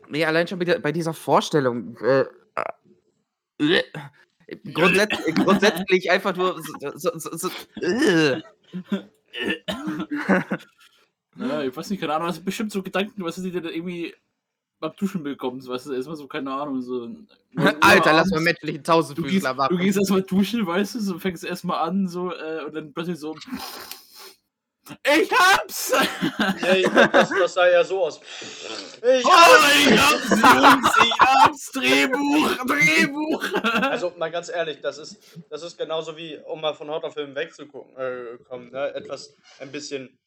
nee, 0.08 0.24
allein 0.24 0.48
schon 0.48 0.58
bei, 0.58 0.92
dieser 0.92 1.12
Vorstellung. 1.12 1.94
Äh, 1.98 2.24
äh, 3.58 3.82
grundsätz, 4.72 5.14
grundsätzlich 5.34 6.10
einfach 6.10 6.34
nur. 6.34 6.58
So, 6.94 7.10
so, 7.18 7.36
so, 7.36 7.50
äh. 7.82 8.40
Ja, 11.36 11.62
ich 11.62 11.76
weiß 11.76 11.90
nicht, 11.90 12.00
keine 12.00 12.14
Ahnung, 12.14 12.32
sind 12.32 12.44
bestimmt 12.44 12.72
so 12.72 12.82
Gedanken, 12.82 13.22
was 13.24 13.36
die 13.36 13.50
denn 13.50 13.64
irgendwie 13.64 14.14
beim 14.82 14.94
Duschen 14.96 15.22
bekommen, 15.22 15.60
so, 15.60 15.72
weißt 15.72 15.86
du, 15.86 15.92
erstmal 15.94 16.16
so, 16.16 16.26
keine 16.26 16.52
Ahnung, 16.52 16.82
so. 16.82 17.08
Alter, 17.80 18.12
lass 18.12 18.30
mal 18.30 18.40
menschlichen 18.40 18.82
Du 18.82 18.82
gehst, 18.82 18.86
Tausendfüßler 18.86 19.50
du 19.50 19.56
machen. 19.56 19.78
gehst 19.78 19.98
erstmal 19.98 20.22
duschen, 20.22 20.66
weißt 20.66 20.96
du, 20.96 21.00
so 21.00 21.18
fängst 21.18 21.44
erstmal 21.44 21.88
an, 21.88 22.08
so, 22.08 22.32
äh, 22.32 22.64
und 22.66 22.74
dann 22.74 22.92
plötzlich 22.92 23.18
so. 23.18 23.34
Ich 25.06 25.30
hab's! 25.32 25.92
Nee, 26.60 26.82
das, 27.12 27.30
das 27.30 27.54
sah 27.54 27.68
ja 27.68 27.84
so 27.84 28.04
aus. 28.04 28.20
Ich 29.00 29.24
Oh, 29.24 29.30
ich 29.78 29.96
hab's, 29.96 30.30
Jungs, 30.30 30.96
ich 31.04 31.20
hab's! 31.20 31.70
Drehbuch, 31.72 32.66
Drehbuch! 32.66 33.44
Also 33.62 34.12
mal 34.18 34.30
ganz 34.32 34.48
ehrlich, 34.48 34.80
das 34.80 34.98
ist, 34.98 35.38
das 35.48 35.62
ist 35.62 35.78
genauso 35.78 36.16
wie, 36.16 36.36
um 36.46 36.60
mal 36.60 36.74
von 36.74 36.90
Horrorfilmen 36.90 37.34
wegzukommen, 37.36 37.96
äh, 37.96 38.38
kommen, 38.48 38.70
ne? 38.72 38.92
etwas 38.94 39.34
ein 39.60 39.70
bisschen, 39.70 40.18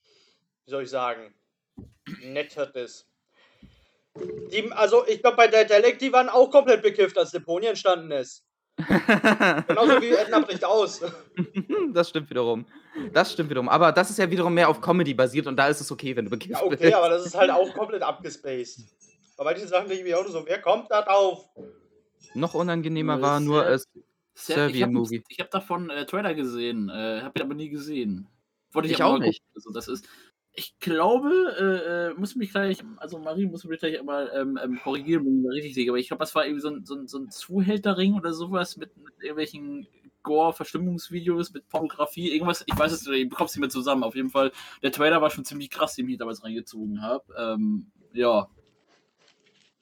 wie 0.64 0.72
soll 0.72 0.84
ich 0.84 0.90
sagen, 0.90 1.34
netteres. 2.22 3.06
Die, 4.52 4.72
also 4.72 5.06
ich 5.08 5.22
glaube 5.22 5.38
bei 5.38 5.48
Detellect, 5.48 6.02
die 6.02 6.12
waren 6.14 6.30
auch 6.30 6.50
komplett 6.50 6.82
bekifft, 6.82 7.18
als 7.18 7.32
Deponie 7.32 7.68
entstanden 7.68 8.12
ist. 8.12 8.46
Genauso 9.68 10.02
wie 10.02 10.10
Edna 10.10 10.40
bricht 10.40 10.64
aus. 10.66 11.02
das 11.94 12.10
stimmt 12.10 12.30
wiederum. 12.30 12.66
Das 13.14 13.32
stimmt 13.34 13.50
wiederum. 13.50 13.70
Aber 13.70 13.92
das 13.92 14.10
ist 14.10 14.20
ja 14.20 14.30
wiederum 14.30 14.54
mehr 14.54 14.70
auf 14.70 14.82
Comedy 14.82 15.14
basiert 15.14 15.48
und 15.48 15.56
da 15.58 15.68
ist 15.68 15.82
es 15.82 15.92
okay, 15.92 16.16
wenn 16.16 16.26
du 16.26 16.32
bekifft 16.32 16.52
Ja, 16.60 16.64
okay, 16.64 16.76
bist. 16.78 16.94
aber 16.94 17.10
das 17.10 17.26
ist 17.26 17.36
halt 17.36 17.52
auch 17.52 17.74
komplett 17.74 18.02
abgespaced. 18.04 18.82
Bei 19.38 19.44
manchen 19.44 19.68
Sachen 19.68 19.88
denke 19.88 20.04
ich 20.04 20.10
mir 20.10 20.18
auch 20.18 20.24
nur 20.24 20.32
so, 20.32 20.46
wer 20.46 20.62
kommt 20.62 20.90
da 20.92 21.02
drauf? 21.02 21.46
Noch 22.34 22.54
unangenehmer 22.54 23.16
Nur 23.16 23.22
war 23.22 23.40
nur 23.40 23.68
es. 23.68 23.88
Sehr, 24.38 24.56
ich 24.56 24.62
habe 24.64 24.72
Serbian-Movie. 24.74 25.24
hab 25.40 25.52
davon 25.52 25.90
äh, 25.90 26.06
Trailer 26.06 26.34
gesehen, 26.34 26.90
äh, 26.90 27.22
habe 27.22 27.32
ich 27.36 27.42
aber 27.44 27.54
nie 27.54 27.70
gesehen. 27.70 28.28
Wollte 28.74 28.88
ich, 28.88 28.96
Ich 28.96 29.02
aber 29.02 29.14
auch 29.16 29.20
nicht. 29.20 29.42
Also 29.56 29.72
das 29.72 29.88
ist, 29.88 30.06
ich 30.56 30.80
glaube, 30.80 31.30
äh, 31.60 32.12
äh, 32.12 32.14
muss 32.16 32.36
mich 32.36 32.52
gleich, 32.52 32.80
also 32.98 33.20
Marie 33.20 33.46
muss 33.46 33.66
mich 33.66 33.80
gleich 33.80 34.02
mal 34.04 34.32
ähm, 34.34 34.58
ähm, 34.64 34.80
korrigieren, 34.82 35.26
wenn 35.26 35.38
ich 35.38 35.44
mal 35.44 35.54
richtig 35.54 35.76
liege, 35.76 35.92
aber 35.92 36.00
ich 36.00 36.08
glaube, 36.08 36.22
das 36.22 36.34
war 36.34 36.46
irgendwie 36.46 36.62
so 36.62 36.70
ein, 36.70 36.86
so 36.86 36.96
ein, 36.96 37.08
so 37.08 37.20
ein 37.20 37.30
Zuhälterring 37.30 38.16
oder 38.16 38.34
sowas 38.34 38.78
mit, 38.78 38.96
mit 38.98 39.14
irgendwelchen 39.22 39.88
Gore-Verstimmungsvideos, 40.24 41.54
mit 41.54 41.68
Pornografie, 41.70 42.32
irgendwas, 42.34 42.64
ich 42.66 42.78
weiß 42.78 42.92
es 42.92 43.06
nicht, 43.06 43.22
ich 43.24 43.30
bekomm's 43.30 43.54
nicht 43.54 43.62
mehr 43.62 43.70
zusammen. 43.70 44.04
Auf 44.04 44.16
jeden 44.16 44.30
Fall, 44.30 44.52
der 44.82 44.92
Trailer 44.92 45.22
war 45.22 45.30
schon 45.30 45.46
ziemlich 45.46 45.70
krass, 45.70 45.96
den 45.96 46.10
ich 46.10 46.18
damals 46.18 46.44
reingezogen 46.44 47.02
habe. 47.02 47.24
Ähm, 47.38 47.92
ja. 48.14 48.48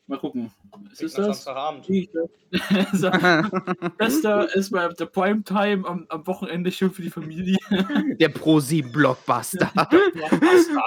Mal 0.08 0.20
gucken. 0.20 0.52
Ist 0.92 1.02
es 1.02 1.14
Klingt 1.14 1.18
nach 1.18 1.28
das? 1.28 1.46
Samstagabend. 1.46 1.88
Bester 3.98 4.54
ist 4.56 4.72
mal 4.72 4.94
der 4.94 5.06
Primetime 5.06 5.88
am, 5.88 6.06
am 6.10 6.28
Wochenende 6.28 6.74
schön 6.74 6.92
für 6.92 7.02
die 7.02 7.10
Familie. 7.10 7.58
Der 8.20 8.28
Pro 8.30 8.60
7 8.60 8.92
Blockbuster. 8.92 9.72
Nachtwasser. 9.74 10.82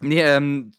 nee, 0.00 0.22
ähm. 0.22 0.72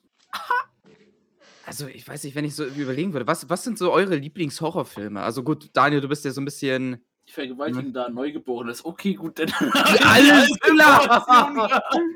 Also, 1.64 1.86
ich 1.88 2.08
weiß 2.08 2.24
nicht, 2.24 2.36
wenn 2.36 2.46
ich 2.46 2.56
so 2.56 2.66
überlegen 2.66 3.14
würde, 3.14 3.28
was, 3.28 3.48
was 3.50 3.64
sind 3.64 3.78
so 3.78 3.92
eure 3.92 4.16
Lieblingshorrorfilme? 4.16 5.22
Also 5.22 5.44
gut, 5.44 5.70
Daniel, 5.74 6.02
du 6.02 6.08
bist 6.08 6.26
ja 6.26 6.32
so 6.32 6.42
ein 6.42 6.46
bisschen. 6.46 7.06
Die 7.32 7.36
vergewaltigen 7.36 7.94
da 7.94 8.08
ein 8.08 8.14
Neugeborenes. 8.14 8.84
Okay, 8.84 9.14
gut, 9.14 9.40
dann. 9.40 9.48
Alles 10.04 10.50
klar! 10.60 11.08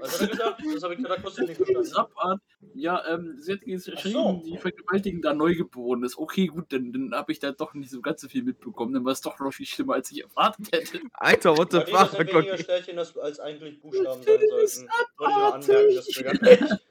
Was 0.01 0.13
hat 0.13 0.19
er 0.19 0.27
gesagt? 0.27 0.62
Das 0.74 0.84
habe 0.84 0.93
ich 0.95 1.01
gerade 1.01 1.22
kurz 1.22 1.38
nicht 1.38 1.55
verstanden. 1.55 2.41
Ja, 2.74 3.01
ähm, 3.07 3.38
sie 3.39 3.53
hat 3.53 3.62
geschrieben, 3.62 4.03
so. 4.03 4.41
die 4.45 4.57
vergewaltigen 4.57 5.22
da 5.22 5.34
Neugeborenes. 5.34 6.17
Okay, 6.17 6.48
gut, 6.48 6.74
dann, 6.74 6.91
dann 6.91 7.13
habe 7.15 7.31
ich 7.31 7.39
da 7.39 7.53
doch 7.53 7.74
nicht 7.74 7.89
so 7.91 8.01
ganz 8.01 8.19
so 8.19 8.27
viel 8.27 8.43
mitbekommen. 8.43 8.93
Dann 8.93 9.05
war 9.05 9.13
es 9.13 9.22
doch 9.22 9.39
noch 9.39 9.53
viel 9.53 9.65
schlimmer, 9.65 9.93
als 9.93 10.12
ich 10.12 10.22
erwartet 10.24 10.67
hätte. 10.74 11.00
Alter, 11.13 11.55
what 11.55 11.72
the 11.72 11.77
Aber 11.77 11.86
das 11.91 12.12
fuck? 12.12 12.12
sind 12.17 12.27
weniger 12.27 12.57
Okay. 12.57 12.63
Sternchen 12.63 13.00
als, 13.00 13.39
eigentlich 13.39 13.79
Buchstaben 13.81 14.22
sein 14.22 14.36
Das 14.62 14.75
sollten. 14.75 14.89
Wollte 15.17 15.31
ich 15.31 15.38
nur 15.39 15.53
anmerken, 15.53 15.95
das 15.95 16.07
triggert 16.07 16.41
mich. 16.41 16.60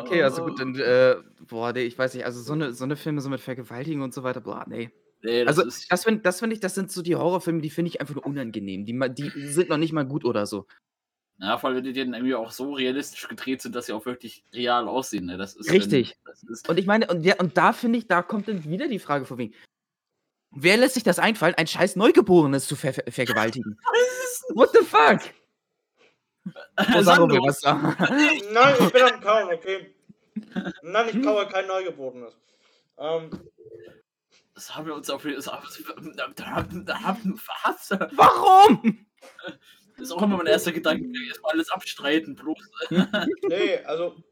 Okay, 0.00 0.22
also 0.22 0.42
gut, 0.42 0.58
dann, 0.58 0.74
äh, 0.76 1.16
boah, 1.46 1.72
ne, 1.72 1.80
ich 1.82 1.98
weiß 1.98 2.14
nicht, 2.14 2.24
also 2.24 2.40
so 2.40 2.54
'ne 2.54 2.72
so 2.72 2.86
'ne 2.86 2.96
Filme 2.96 3.20
so 3.20 3.28
mit 3.28 3.40
Vergewaltigung 3.40 4.02
und 4.02 4.14
so 4.14 4.22
weiter, 4.22 4.40
boah, 4.40 4.64
ne. 4.66 4.90
Ne, 5.22 5.44
das 5.44 5.58
Also, 5.58 5.68
ist 5.68 5.90
das 5.92 6.04
finde 6.04 6.22
das 6.22 6.38
finde 6.40 6.54
ich 6.54 6.60
das 6.60 6.74
sind 6.74 6.90
so 6.90 7.02
die 7.02 7.16
Horrorfilme, 7.16 7.60
die 7.60 7.70
finde 7.70 7.90
ich 7.90 8.00
einfach 8.00 8.14
nur 8.14 8.26
unangenehm. 8.26 8.84
Die 8.86 8.98
die 9.14 9.30
sind 9.48 9.68
noch 9.68 9.76
nicht 9.76 9.92
mal 9.92 10.04
gut 10.06 10.24
oder 10.24 10.46
so. 10.46 10.66
Ja, 11.38 11.56
vor 11.56 11.68
allem, 11.70 11.78
wenn 11.78 11.84
die 11.84 11.92
dann 11.94 12.12
irgendwie 12.12 12.34
auch 12.34 12.50
so 12.50 12.72
realistisch 12.74 13.26
gedreht 13.26 13.62
sind, 13.62 13.74
dass 13.74 13.86
sie 13.86 13.92
auch 13.94 14.04
wirklich 14.04 14.44
real 14.52 14.86
aussehen, 14.88 15.24
ne? 15.26 15.38
Das 15.38 15.56
ist 15.56 15.68
dann 15.68 15.76
Richtig. 15.76 16.18
das 16.26 16.42
ist 16.42 16.68
Und 16.68 16.78
ich 16.78 16.86
meine 16.86 17.06
und 17.08 17.24
ja, 17.24 17.36
und 17.38 17.56
da 17.56 17.72
finde 17.72 17.98
ich, 17.98 18.06
da 18.06 18.22
kommt 18.22 18.46
dann 18.48 18.64
wieder 18.64 18.88
die 18.88 18.98
Frage 18.98 19.24
von 19.24 19.38
wegen: 19.38 19.54
Wer 20.50 20.76
lässt 20.76 20.94
sich 20.94 21.02
das 21.02 21.18
einfallen, 21.18 21.54
ein 21.54 21.66
scheiß 21.66 21.96
Neugeborenes 21.96 22.66
zu 22.66 22.76
ver 22.76 22.92
ver 22.92 23.04
vergewaltigen? 23.10 23.78
What 24.54 24.70
the 24.72 24.84
fuck? 24.84 25.20
Oh, 26.78 26.94
will 26.94 27.04
Sandro. 27.04 27.36
was 27.46 27.60
sagen. 27.60 27.94
Nein, 28.52 28.74
ich 28.80 28.92
bin 28.92 29.02
am 29.02 29.20
Kauen, 29.20 29.54
okay. 29.54 29.94
Nein, 30.82 31.08
ich 31.12 31.22
kaue 31.22 31.46
kein 31.46 31.66
Neugeborenes. 31.66 32.32
Ähm, 32.98 33.30
Das 34.60 34.76
haben 34.76 34.84
wir 34.84 34.94
uns 34.94 35.08
auf 35.08 35.22
das 35.22 35.46
was? 35.46 35.80
Warum? 38.12 39.06
Das 39.96 40.08
ist 40.08 40.12
auch 40.12 40.20
immer 40.20 40.36
mein 40.36 40.48
erster 40.48 40.70
Gedanke, 40.70 41.10
erstmal 41.28 41.52
alles 41.52 41.70
abstreiten, 41.70 42.34
bloß. 42.34 42.58
nee, 43.48 43.78
also. 43.84 44.22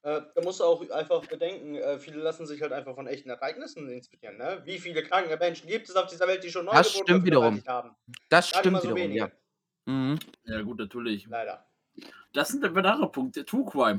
Äh, 0.00 0.22
da 0.34 0.42
musst 0.42 0.60
du 0.60 0.64
auch 0.64 0.88
einfach 0.88 1.26
bedenken, 1.26 1.74
äh, 1.74 1.98
viele 1.98 2.16
lassen 2.22 2.46
sich 2.46 2.62
halt 2.62 2.72
einfach 2.72 2.94
von 2.94 3.06
echten 3.06 3.28
Ereignissen 3.28 3.90
inspirieren. 3.90 4.38
Ne? 4.38 4.62
Wie 4.64 4.78
viele 4.78 5.02
kranke 5.02 5.36
Menschen 5.36 5.68
gibt 5.68 5.90
es 5.90 5.94
auf 5.96 6.06
dieser 6.06 6.26
Welt, 6.26 6.42
die 6.44 6.50
schon 6.50 6.64
Das 6.64 6.94
Neugeborene 6.94 7.04
stimmt 7.04 7.26
wiederum. 7.26 7.62
haben? 7.66 7.90
Das 8.30 8.52
Gar 8.52 8.60
stimmt 8.60 8.76
so 8.78 8.82
wiederum, 8.84 8.96
wenige. 9.02 9.18
ja. 9.18 9.30
Mhm. 9.84 10.18
Ja, 10.44 10.62
gut, 10.62 10.78
natürlich. 10.78 11.26
Leider. 11.26 11.66
Das 12.32 12.48
sind 12.48 12.64
ein 12.64 12.74
weiterer 12.74 13.12
Punkt, 13.12 13.36
der 13.36 13.44
True 13.44 13.66
Crime. 13.70 13.98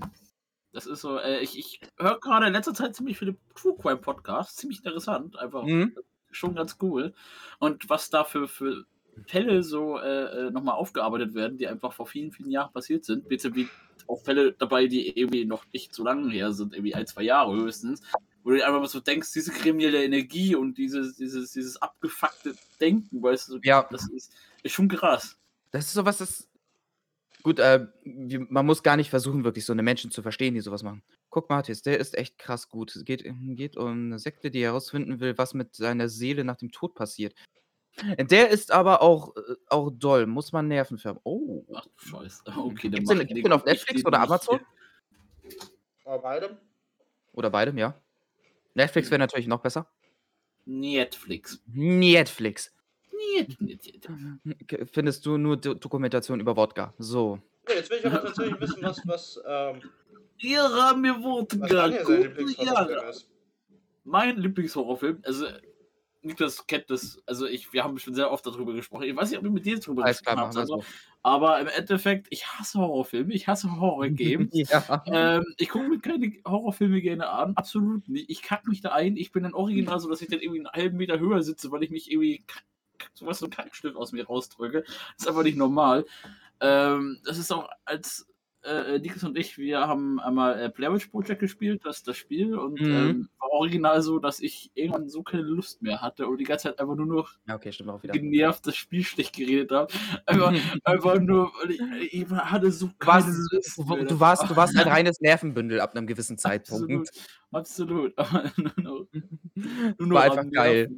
Das 0.75 0.85
ist 0.87 0.99
so, 0.99 1.17
äh, 1.17 1.39
ich, 1.39 1.57
ich 1.57 1.79
höre 1.97 2.19
gerade 2.19 2.47
in 2.47 2.53
letzter 2.53 2.73
Zeit 2.73 2.95
ziemlich 2.97 3.17
viele 3.17 3.37
True 3.55 3.75
Crime 3.81 3.95
Podcasts, 3.95 4.57
ziemlich 4.57 4.79
interessant, 4.83 5.39
einfach 5.39 5.63
Mhm. 5.63 5.95
schon 6.31 6.53
ganz 6.53 6.75
cool. 6.81 7.13
Und 7.59 7.89
was 7.89 8.09
da 8.09 8.25
für, 8.25 8.49
für 8.49 8.83
Fälle 9.25 9.63
so 9.63 9.97
äh, 9.97 10.51
nochmal 10.51 10.75
aufgearbeitet 10.75 11.33
werden, 11.33 11.57
die 11.57 11.67
einfach 11.69 11.93
vor 11.93 12.05
vielen, 12.05 12.33
vielen 12.33 12.51
Jahren 12.51 12.73
passiert 12.73 13.05
sind. 13.05 13.29
Wie 13.29 13.69
auch 14.07 14.21
Fälle 14.21 14.51
dabei, 14.51 14.87
die 14.87 15.17
irgendwie 15.17 15.45
noch 15.45 15.63
nicht 15.71 15.95
so 15.95 16.03
lange 16.03 16.29
her 16.29 16.51
sind, 16.51 16.73
irgendwie 16.73 16.93
ein, 16.93 17.07
zwei 17.07 17.23
Jahre 17.23 17.55
höchstens, 17.55 18.01
wo 18.43 18.49
du 18.51 18.61
einfach 18.63 18.81
mal 18.81 18.87
so 18.89 18.99
denkst, 18.99 19.31
diese 19.31 19.53
kriminelle 19.53 20.03
Energie 20.03 20.55
und 20.55 20.77
dieses, 20.77 21.15
dieses, 21.15 21.53
dieses 21.53 21.81
abgefuckte 21.81 22.53
Denken, 22.81 23.23
weißt 23.23 23.47
du, 23.49 23.59
Ja. 23.63 23.87
das 23.89 24.09
ist, 24.09 24.33
ist 24.61 24.73
schon 24.73 24.89
krass. 24.89 25.37
Das 25.71 25.85
ist 25.85 25.93
so 25.93 26.05
was, 26.05 26.17
das 26.17 26.49
gut, 27.45 27.59
äh, 27.59 27.87
wie 28.03 28.39
man 28.39 28.65
muss 28.65 28.83
gar 28.83 28.97
nicht 28.97 29.11
versuchen, 29.11 29.43
wirklich 29.45 29.65
so 29.65 29.73
'ne 29.75 29.83
Menschen 29.83 30.11
zu 30.11 30.23
verstehen, 30.23 30.55
die 30.55 30.61
so 30.61 30.71
was 30.71 30.83
machen. 30.83 31.03
Guck 31.29 31.49
Mathis, 31.51 31.83
der 31.83 31.99
ist 31.99 32.17
echt 32.17 32.39
krass 32.39 32.69
gut. 32.69 32.95
Es 32.95 33.05
geht 33.05 33.23
geht 33.55 33.77
um 33.77 34.09
'ne 34.09 34.19
Sekte, 34.19 34.51
die 34.51 34.63
herausfinden 34.63 35.19
will, 35.21 35.37
was 35.37 35.53
mit 35.53 35.75
seiner 35.75 36.09
Seele 36.09 36.43
nach 36.43 36.57
dem 36.57 36.71
Tod 36.71 36.95
passiert. 36.95 37.35
Der 38.19 38.49
ist 38.49 38.71
aber 38.71 39.01
auch 39.03 39.35
äh, 39.37 39.55
auch 39.69 39.91
doll, 39.91 40.27
muss 40.27 40.51
man 40.53 40.67
Nerven 40.69 40.97
färben. 40.99 41.21
Oh. 41.25 41.65
Ach 41.73 41.85
du 41.85 41.91
Scheiße. 41.97 42.43
Okay, 42.57 42.89
dann 42.89 43.05
Gibt's 43.05 43.09
den 43.09 43.19
gibt's 43.27 43.43
den 43.43 43.53
auf 43.53 43.65
ich 43.65 43.65
Netflix 43.65 44.03
den 44.03 44.07
oder 44.07 44.19
nicht. 44.19 44.29
Amazon? 44.31 44.59
Aber 46.05 46.19
beide? 46.21 46.57
Oder 47.33 47.49
beidem, 47.49 47.77
ja. 47.77 48.01
Netflix 48.75 49.11
wäre 49.11 49.19
natürlich 49.19 49.47
noch 49.47 49.61
besser. 49.61 49.89
Netflix. 50.67 51.59
Netflix. 51.67 52.74
K 54.67 54.85
findest 54.91 55.25
du 55.25 55.37
nur 55.37 55.57
Do 55.57 55.73
Dokumentation 55.73 56.39
über 56.39 56.55
Wodka. 56.55 56.93
So. 56.97 57.39
Nee, 57.67 57.75
jetzt 57.75 57.89
will 57.89 57.99
ich 57.99 58.05
aber 58.05 58.21
tatsächlich 58.21 58.59
wissen, 58.61 58.81
was, 58.81 59.01
was, 59.05 59.41
ähm, 59.47 59.81
Ihre 60.37 60.97
mir 60.97 61.15
Wodka. 61.23 61.85
Ist. 63.09 63.29
Mein 64.03 64.37
Lieblingshorrorfilm, 64.37 65.19
also 65.23 65.47
Niklas 66.25 66.65
kennt 66.67 66.89
das, 66.89 67.21
also 67.25 67.45
ich, 67.45 67.71
wir 67.71 67.83
haben 67.83 67.97
schon 67.99 68.15
sehr 68.15 68.31
oft 68.31 68.45
darüber 68.45 68.73
gesprochen. 68.73 69.03
Ich 69.03 69.15
weiß 69.15 69.29
nicht, 69.29 69.39
ob 69.39 69.45
ich 69.45 69.51
mit 69.51 69.65
dir 69.65 69.79
darüber 69.79 70.03
Alles 70.03 70.19
gesprochen 70.19 70.39
habe, 70.39 70.49
wir 70.49 70.53
Sandro, 70.53 70.81
so. 70.81 70.87
aber 71.23 71.59
im 71.59 71.67
Endeffekt, 71.67 72.27
ich 72.31 72.47
hasse 72.47 72.79
Horrorfilme, 72.79 73.33
ich 73.33 73.47
hasse 73.47 73.79
Horror-Games. 73.79 74.49
Ja. 74.55 75.03
ähm, 75.05 75.45
ich 75.57 75.69
gucke 75.69 75.87
mir 75.87 75.99
keine 75.99 76.33
Horrorfilme 76.45 77.01
gerne 77.01 77.29
an, 77.29 77.53
absolut 77.55 78.07
nicht. 78.09 78.29
Ich 78.29 78.41
kack 78.41 78.67
mich 78.67 78.81
da 78.81 78.91
ein, 78.91 79.17
ich 79.17 79.31
bin 79.31 79.43
dann 79.43 79.53
original 79.53 79.99
so, 79.99 80.09
dass 80.09 80.21
ich 80.21 80.27
dann 80.27 80.39
irgendwie 80.39 80.59
einen 80.59 80.71
halben 80.71 80.97
Meter 80.97 81.19
höher 81.19 81.43
sitze, 81.43 81.71
weil 81.71 81.83
ich 81.83 81.91
mich 81.91 82.11
irgendwie 82.11 82.43
sowas 83.13 83.39
so 83.39 83.45
ein 83.47 83.51
Kackstift 83.51 83.95
aus 83.95 84.11
mir 84.11 84.25
rausdrücke. 84.25 84.81
Das 84.83 84.93
ist 85.19 85.27
einfach 85.27 85.43
nicht 85.43 85.57
normal. 85.57 86.05
Ähm, 86.61 87.19
das 87.25 87.37
ist 87.37 87.51
auch 87.51 87.69
als 87.85 88.27
äh, 88.63 88.97
Niklas 88.97 89.23
und 89.23 89.37
ich, 89.37 89.59
wir 89.59 89.81
haben 89.81 90.19
einmal 90.19 90.59
äh, 90.59 90.69
Blair 90.69 90.91
Witch 90.91 91.05
Project 91.09 91.39
gespielt, 91.39 91.81
das 91.85 92.01
das 92.01 92.17
Spiel, 92.17 92.57
und 92.57 92.79
Mhm. 92.81 92.91
ähm, 92.95 93.29
war 93.37 93.49
original 93.51 94.01
so, 94.01 94.17
dass 94.17 94.39
ich 94.39 94.71
irgendwann 94.73 95.07
so 95.07 95.21
keine 95.21 95.43
Lust 95.43 95.83
mehr 95.83 96.01
hatte 96.01 96.25
und 96.27 96.39
die 96.39 96.45
ganze 96.45 96.69
Zeit 96.69 96.79
einfach 96.79 96.95
nur 96.95 97.05
noch 97.05 97.31
okay, 97.47 97.69
genervt 98.11 98.65
das 98.65 98.75
Spiel 98.75 99.03
schlecht 99.03 99.35
geredet 99.35 99.71
habe. 99.71 99.93
Einfach, 100.25 100.51
einfach 100.83 101.19
nur, 101.19 101.51
ich, 101.69 101.79
ich 102.23 102.27
hatte 102.31 102.71
so 102.71 102.87
Du 102.87 103.05
mehr. 103.05 103.97
du 104.05 104.05
Das 104.05 104.19
warst, 104.19 104.41
war- 104.41 104.49
du 104.49 104.55
warst 104.55 104.75
ein 104.75 104.87
reines 104.87 105.21
Nervenbündel 105.21 105.79
ab 105.79 105.95
einem 105.95 106.07
gewissen 106.07 106.39
Zeitpunkt. 106.39 107.11
Absolut, 107.51 108.17
absolut. 108.17 108.77
Nur 108.77 109.07
nur 109.99 110.11
War 110.13 110.23
einfach 110.23 110.49
geil. 110.51 110.89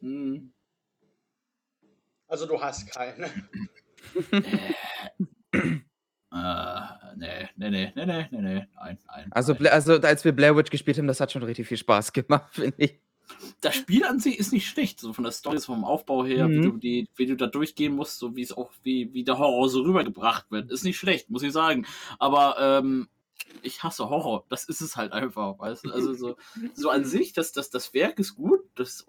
Mhm. 0.00 0.52
Also 2.28 2.46
du 2.46 2.60
hast 2.60 2.90
keine. 2.90 3.30
Äh, 6.30 6.80
nee, 7.16 7.48
nee, 7.56 7.70
nee, 7.70 7.92
nee, 7.94 8.06
nee, 8.06 8.06
nee, 8.06 8.26
nee, 8.30 8.66
nein, 8.74 8.98
nein. 9.06 9.26
Also, 9.30 9.54
nein. 9.54 9.66
Also, 9.68 9.94
als 10.00 10.24
wir 10.24 10.32
Blair 10.32 10.54
Witch 10.56 10.70
gespielt 10.70 10.98
haben, 10.98 11.06
das 11.06 11.20
hat 11.20 11.32
schon 11.32 11.42
richtig 11.42 11.66
viel 11.66 11.78
Spaß 11.78 12.12
gemacht, 12.12 12.48
finde 12.54 12.74
ich. 12.84 13.00
das 13.62 13.74
Spiel 13.76 14.04
an 14.04 14.20
sich 14.20 14.38
ist 14.38 14.52
nicht 14.52 14.66
schlecht, 14.68 15.00
so 15.00 15.12
von 15.14 15.24
der 15.24 15.32
Story, 15.32 15.58
vom 15.60 15.84
Aufbau 15.84 16.24
her, 16.26 16.48
wie, 16.48 16.58
Mhm. 16.58 16.62
du 16.62 16.76
die, 16.76 17.08
wie 17.16 17.26
du 17.26 17.34
da 17.36 17.46
durchgehen 17.46 17.94
musst, 17.94 18.18
so 18.18 18.36
wie 18.36 18.42
es 18.42 18.52
auch, 18.52 18.70
wie, 18.82 19.12
wie 19.14 19.24
der 19.24 19.38
Horror 19.38 19.68
so 19.70 19.80
rübergebracht 19.82 20.50
wird. 20.50 20.70
Ist 20.70 20.84
nicht 20.84 20.98
schlecht, 20.98 21.30
muss 21.30 21.42
ich 21.42 21.52
sagen. 21.52 21.86
Aber 22.18 22.56
ähm, 22.58 23.08
ich 23.62 23.82
hasse 23.82 24.10
Horror. 24.10 24.44
Das 24.50 24.64
ist 24.64 24.82
es 24.82 24.96
halt 24.96 25.12
einfach, 25.12 25.58
weißt 25.58 25.86
du? 25.86 25.92
Also 25.92 26.12
so, 26.12 26.36
so 26.74 26.90
an 26.90 27.04
sich, 27.06 27.32
das, 27.32 27.52
das, 27.52 27.70
das 27.70 27.94
Werk 27.94 28.18
ist 28.18 28.34
gut, 28.34 28.60
das 28.74 29.06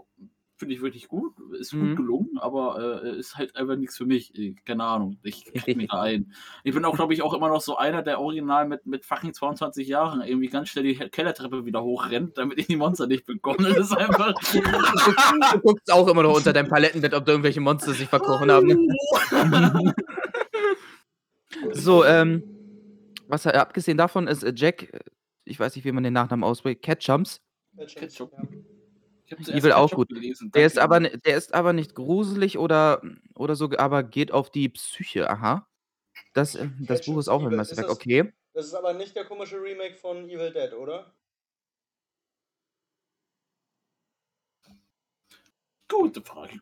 finde 0.59 0.75
ich 0.75 0.81
wirklich 0.81 1.07
gut, 1.07 1.33
ist 1.57 1.73
Mhm. 1.73 1.87
gut 1.89 1.97
gelungen, 1.97 2.37
aber 2.37 3.01
äh, 3.03 3.17
ist 3.17 3.37
halt 3.37 3.55
einfach 3.55 3.77
nichts 3.77 3.95
für 3.97 4.05
mich. 4.05 4.37
Ich- 4.37 4.63
Keine 4.65 4.83
Ahnung, 4.83 5.17
ich 5.23 5.45
krieg 5.53 5.77
mich 5.77 5.87
da 5.87 6.01
ein. 6.01 6.33
Ich 6.63 6.73
bin 6.73 6.83
auch, 6.85 6.95
glaube 6.95 7.13
ich, 7.13 7.21
auch 7.21 7.33
immer 7.33 7.47
noch 7.47 7.61
so 7.61 7.77
einer, 7.77 8.03
der 8.03 8.19
original 8.19 8.67
mit, 8.67 8.85
mit 8.85 9.05
fucking 9.05 9.33
22 9.33 9.87
Jahren 9.87 10.21
irgendwie 10.21 10.47
ganz 10.49 10.69
schnell 10.69 10.83
die 10.83 10.95
Kellertreppe 10.95 11.65
wieder 11.65 11.81
hochrennt, 11.81 12.37
damit 12.37 12.59
ich 12.59 12.67
die 12.67 12.75
Monster 12.75 13.07
nicht 13.07 13.25
bekomme. 13.25 13.57
Das 13.69 13.77
ist 13.77 13.93
einfach. 13.97 14.33
Du, 14.33 14.59
guckst- 14.59 15.53
du 15.53 15.59
guckst 15.61 15.91
auch 15.93 16.07
immer 16.09 16.23
noch 16.23 16.35
unter 16.35 16.51
deinem 16.53 16.67
Palettenbett, 16.67 17.13
ob 17.13 17.25
da 17.25 17.31
irgendwelche 17.31 17.61
Monster 17.61 17.93
sich 17.93 18.07
verkrochen 18.09 18.51
haben. 18.51 18.67
ne? 18.67 19.93
So, 21.73 22.05
ähm, 22.05 22.43
was 23.27 23.45
äh, 23.45 23.49
abgesehen 23.49 23.97
davon 23.97 24.27
ist 24.27 24.43
äh, 24.43 24.53
Jack, 24.55 24.93
äh, 24.93 24.99
ich 25.45 25.59
weiß 25.59 25.75
nicht, 25.75 25.83
wie 25.85 25.91
man 25.91 26.03
den 26.03 26.13
Nachnamen 26.13 26.43
ausspricht, 26.43 26.81
Ketchums. 26.83 27.41
Ja. 27.77 27.85
Ketchup. 27.85 28.31
Will 29.37 29.71
auch 29.73 29.91
gut. 29.91 30.09
gelesen, 30.09 30.51
Der 30.51 30.65
ist, 30.65 30.77
aber, 30.79 30.99
der 31.01 31.37
ist 31.37 31.53
aber 31.53 31.73
nicht 31.73 31.95
gruselig 31.95 32.57
oder, 32.57 33.01
oder 33.35 33.55
so, 33.55 33.69
aber 33.77 34.03
geht 34.03 34.31
auf 34.31 34.49
die 34.49 34.69
Psyche. 34.69 35.29
Aha. 35.29 35.67
Das, 36.33 36.55
äh, 36.55 36.69
das 36.79 37.05
Buch 37.05 37.17
ist 37.19 37.27
auch 37.29 37.41
im 37.41 37.47
Evil. 37.49 37.59
Ist 37.59 37.71
Effect, 37.73 37.89
das- 37.89 37.95
okay. 37.95 38.33
Das 38.53 38.65
ist 38.65 38.73
aber 38.73 38.93
nicht 38.93 39.15
der 39.15 39.25
komische 39.25 39.61
Remake 39.61 39.95
von 39.95 40.27
Evil 40.29 40.51
Dead, 40.51 40.73
oder? 40.73 41.13
Gute 45.87 46.21
Frage. 46.21 46.59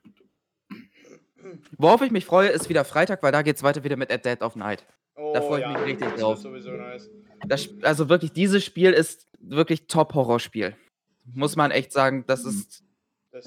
Worauf 1.78 2.02
ich 2.02 2.12
mich 2.12 2.26
freue, 2.26 2.50
ist 2.50 2.70
wieder 2.70 2.84
Freitag, 2.86 3.24
weil 3.24 3.32
da 3.32 3.42
geht's 3.42 3.64
weiter 3.64 3.84
wieder 3.84 3.96
mit 3.96 4.12
At 4.12 4.26
Dead 4.26 4.42
of 4.42 4.56
Night. 4.56 4.86
Oh, 5.16 5.32
Da 5.34 5.42
freu 5.42 5.60
ich 5.60 5.68
mich 5.68 5.78
richtig 5.86 6.10
das 6.12 6.20
drauf. 6.20 6.44
wird 6.44 6.64
sowieso 6.64 6.72
nice. 6.72 7.10
Das, 7.48 7.70
also 7.84 8.10
wirklich, 8.10 8.32
dieses 8.34 8.64
Spiel 8.66 8.92
ist 8.92 9.28
wirklich 9.40 9.88
Top-Horrorspiel. 9.88 10.76
Muss 11.34 11.56
man 11.56 11.72
echt 11.72 11.92
sagen, 11.92 12.24
das 12.28 12.44
Mhm. 12.44 12.50
ist, 12.50 12.84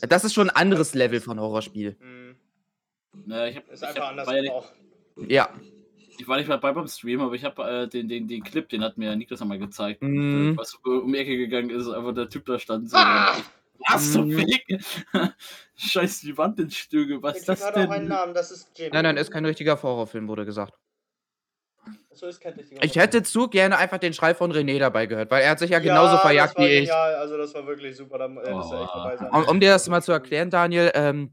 das 0.09 0.25
ist 0.25 0.35
schon 0.35 0.51
ein 0.51 0.57
anderes 0.57 0.95
Level 0.95 1.21
von 1.21 1.41
Horrorspiel. 1.41 1.97
Mhm. 2.01 2.37
Ja, 3.27 3.47
ich, 3.47 3.57
hab, 3.57 3.69
Ist 3.71 3.83
ich, 3.83 3.89
einfach 3.89 4.03
hab, 4.03 4.11
anders 4.11 4.27
war 4.27 4.37
ja 4.37 4.43
nicht, 4.43 4.53
gebraucht. 4.53 4.73
Ja. 5.29 5.49
ich 6.19 6.29
war 6.29 6.37
nicht 6.37 6.49
mal 6.49 6.59
bei 6.59 6.73
beim 6.73 6.87
Stream, 6.87 7.21
aber 7.21 7.35
ich 7.35 7.45
habe 7.45 7.63
äh, 7.65 7.89
den, 7.89 8.09
den, 8.09 8.29
den 8.29 8.43
Clip, 8.45 8.69
den 8.69 8.85
hat 8.85 8.97
mir 8.99 9.15
Niklas 9.17 9.43
einmal 9.43 9.59
gezeigt. 9.59 10.03
Mhm. 10.03 10.57
Was 10.57 10.71
so 10.71 10.79
um 10.91 11.13
die 11.13 11.19
Ecke 11.19 11.37
gegangen 11.37 11.71
ist, 11.71 11.89
einfach 11.89 12.15
der 12.15 12.29
Typ 12.29 12.47
da 12.47 12.59
stand 12.59 12.89
so. 12.91 12.97
Ah! 12.97 13.37
Was 13.89 14.13
zum 14.13 14.29
Mhm. 14.29 14.39
Fick? 14.39 14.81
Scheiß 15.77 16.21
die 16.21 16.37
Wand 16.37 16.61
ins 16.61 16.77
Stüge, 16.77 17.23
was 17.23 17.33
Der 17.33 17.41
ist 17.41 17.49
das 17.49 17.65
hat 17.65 17.75
auch 17.75 17.79
einen 17.91 17.91
denn? 17.91 18.09
Namen, 18.09 18.35
das 18.35 18.51
ist 18.51 18.69
Jim. 18.77 18.91
Nein, 18.93 19.05
nein, 19.05 19.17
ist 19.17 19.31
kein 19.31 19.45
richtiger 19.47 19.83
Horrorfilm, 19.83 20.29
wurde 20.29 20.45
gesagt. 20.45 20.75
So 22.13 22.27
Ich 22.83 22.97
hätte 22.97 23.23
zu 23.23 23.49
gerne 23.49 23.79
einfach 23.79 23.99
den 23.99 24.13
Schrei 24.13 24.35
von 24.35 24.53
René 24.53 24.79
dabei 24.79 25.07
gehört, 25.07 25.31
weil 25.31 25.43
er 25.43 25.51
hat 25.51 25.59
sich 25.59 25.71
ja 25.71 25.79
Ja, 25.79 25.85
genauso 25.85 26.19
verjagt 26.19 26.59
wie 26.59 26.67
ich. 26.69 26.89
Genial. 26.91 27.15
Also 27.15 27.37
das 27.39 27.55
war 27.55 27.67
wirklich 27.67 27.97
super, 27.97 28.19
da 28.19 28.29
hättest 28.29 28.71
du 28.73 28.77
echt 28.77 28.95
Oh. 29.33 29.39
Um, 29.39 29.45
um 29.49 29.61
dir 29.61 29.71
das 29.71 29.89
mal 29.89 30.03
zu 30.03 30.13
erklären, 30.13 30.51
Daniel, 30.51 30.91
ähm, 30.95 31.33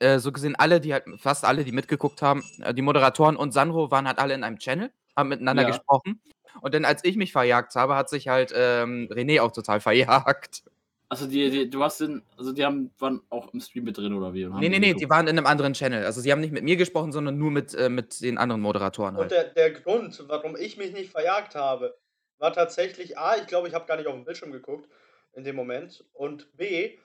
äh, 0.00 0.18
so 0.18 0.32
gesehen 0.32 0.56
alle, 0.56 0.80
die 0.80 0.92
halt, 0.94 1.04
fast 1.18 1.44
alle, 1.44 1.64
die 1.64 1.72
mitgeguckt 1.72 2.22
haben, 2.22 2.44
äh, 2.62 2.74
die 2.74 2.82
Moderatoren 2.82 3.36
und 3.36 3.52
Sandro 3.52 3.90
waren 3.90 4.06
halt 4.08 4.18
alle 4.18 4.34
in 4.34 4.44
einem 4.44 4.58
Channel. 4.58 4.90
haben 5.16 5.28
miteinander 5.30 5.62
Ja. 5.64 5.68
gesprochen. 5.68 6.20
Und 6.62 6.74
dann, 6.74 6.84
als 6.84 7.04
ich 7.04 7.16
mich 7.16 7.32
verjagt 7.32 7.74
habe, 7.74 7.96
hat 7.96 8.08
sich 8.10 8.28
halt 8.28 8.52
ähm, 8.56 9.08
René 9.10 9.40
auch 9.42 9.52
total 9.52 9.80
verjagt. 9.80 10.62
Also 11.08 11.26
die, 11.28 11.50
die, 11.50 11.70
du 11.70 11.82
hast 11.84 12.00
den, 12.00 12.22
also 12.36 12.52
die 12.52 12.64
haben, 12.64 12.90
waren 12.98 13.20
auch 13.30 13.52
im 13.54 13.60
Stream 13.60 13.84
mit 13.84 13.96
drin 13.96 14.12
oder 14.12 14.34
wie? 14.34 14.44
Und 14.44 14.54
haben 14.54 14.60
Nee, 14.60 14.68
nee, 14.68 14.80
die 14.80 14.92
nee, 14.92 14.94
die 14.94 15.08
waren 15.08 15.28
in 15.28 15.38
einem 15.38 15.46
anderen 15.46 15.72
Channel. 15.72 16.04
Also 16.04 16.20
sie 16.20 16.32
haben 16.32 16.40
nicht 16.40 16.52
mit 16.52 16.64
mir 16.64 16.76
gesprochen, 16.76 17.12
sondern 17.12 17.38
nur 17.38 17.52
mit, 17.52 17.74
äh, 17.74 17.88
mit 17.88 18.20
den 18.22 18.38
anderen 18.38 18.60
Moderatoren 18.60 19.14
Und 19.14 19.22
halt. 19.22 19.30
der, 19.30 19.44
der 19.44 19.70
Grund, 19.70 20.20
warum 20.26 20.56
ich 20.56 20.76
mich 20.76 20.92
nicht 20.92 21.12
verjagt 21.12 21.54
habe, 21.54 21.96
war 22.38 22.52
tatsächlich 22.52 23.16
A, 23.18 23.36
ich 23.36 23.46
glaube, 23.46 23.68
ich 23.68 23.74
habe 23.74 23.86
gar 23.86 23.96
nicht 23.96 24.08
auf 24.08 24.14
den 24.14 24.24
Bildschirm 24.24 24.50
geguckt 24.50 24.88
in 25.34 25.44
dem 25.44 25.54
Moment. 25.54 26.04
Und 26.12 26.54
B, 26.56 26.98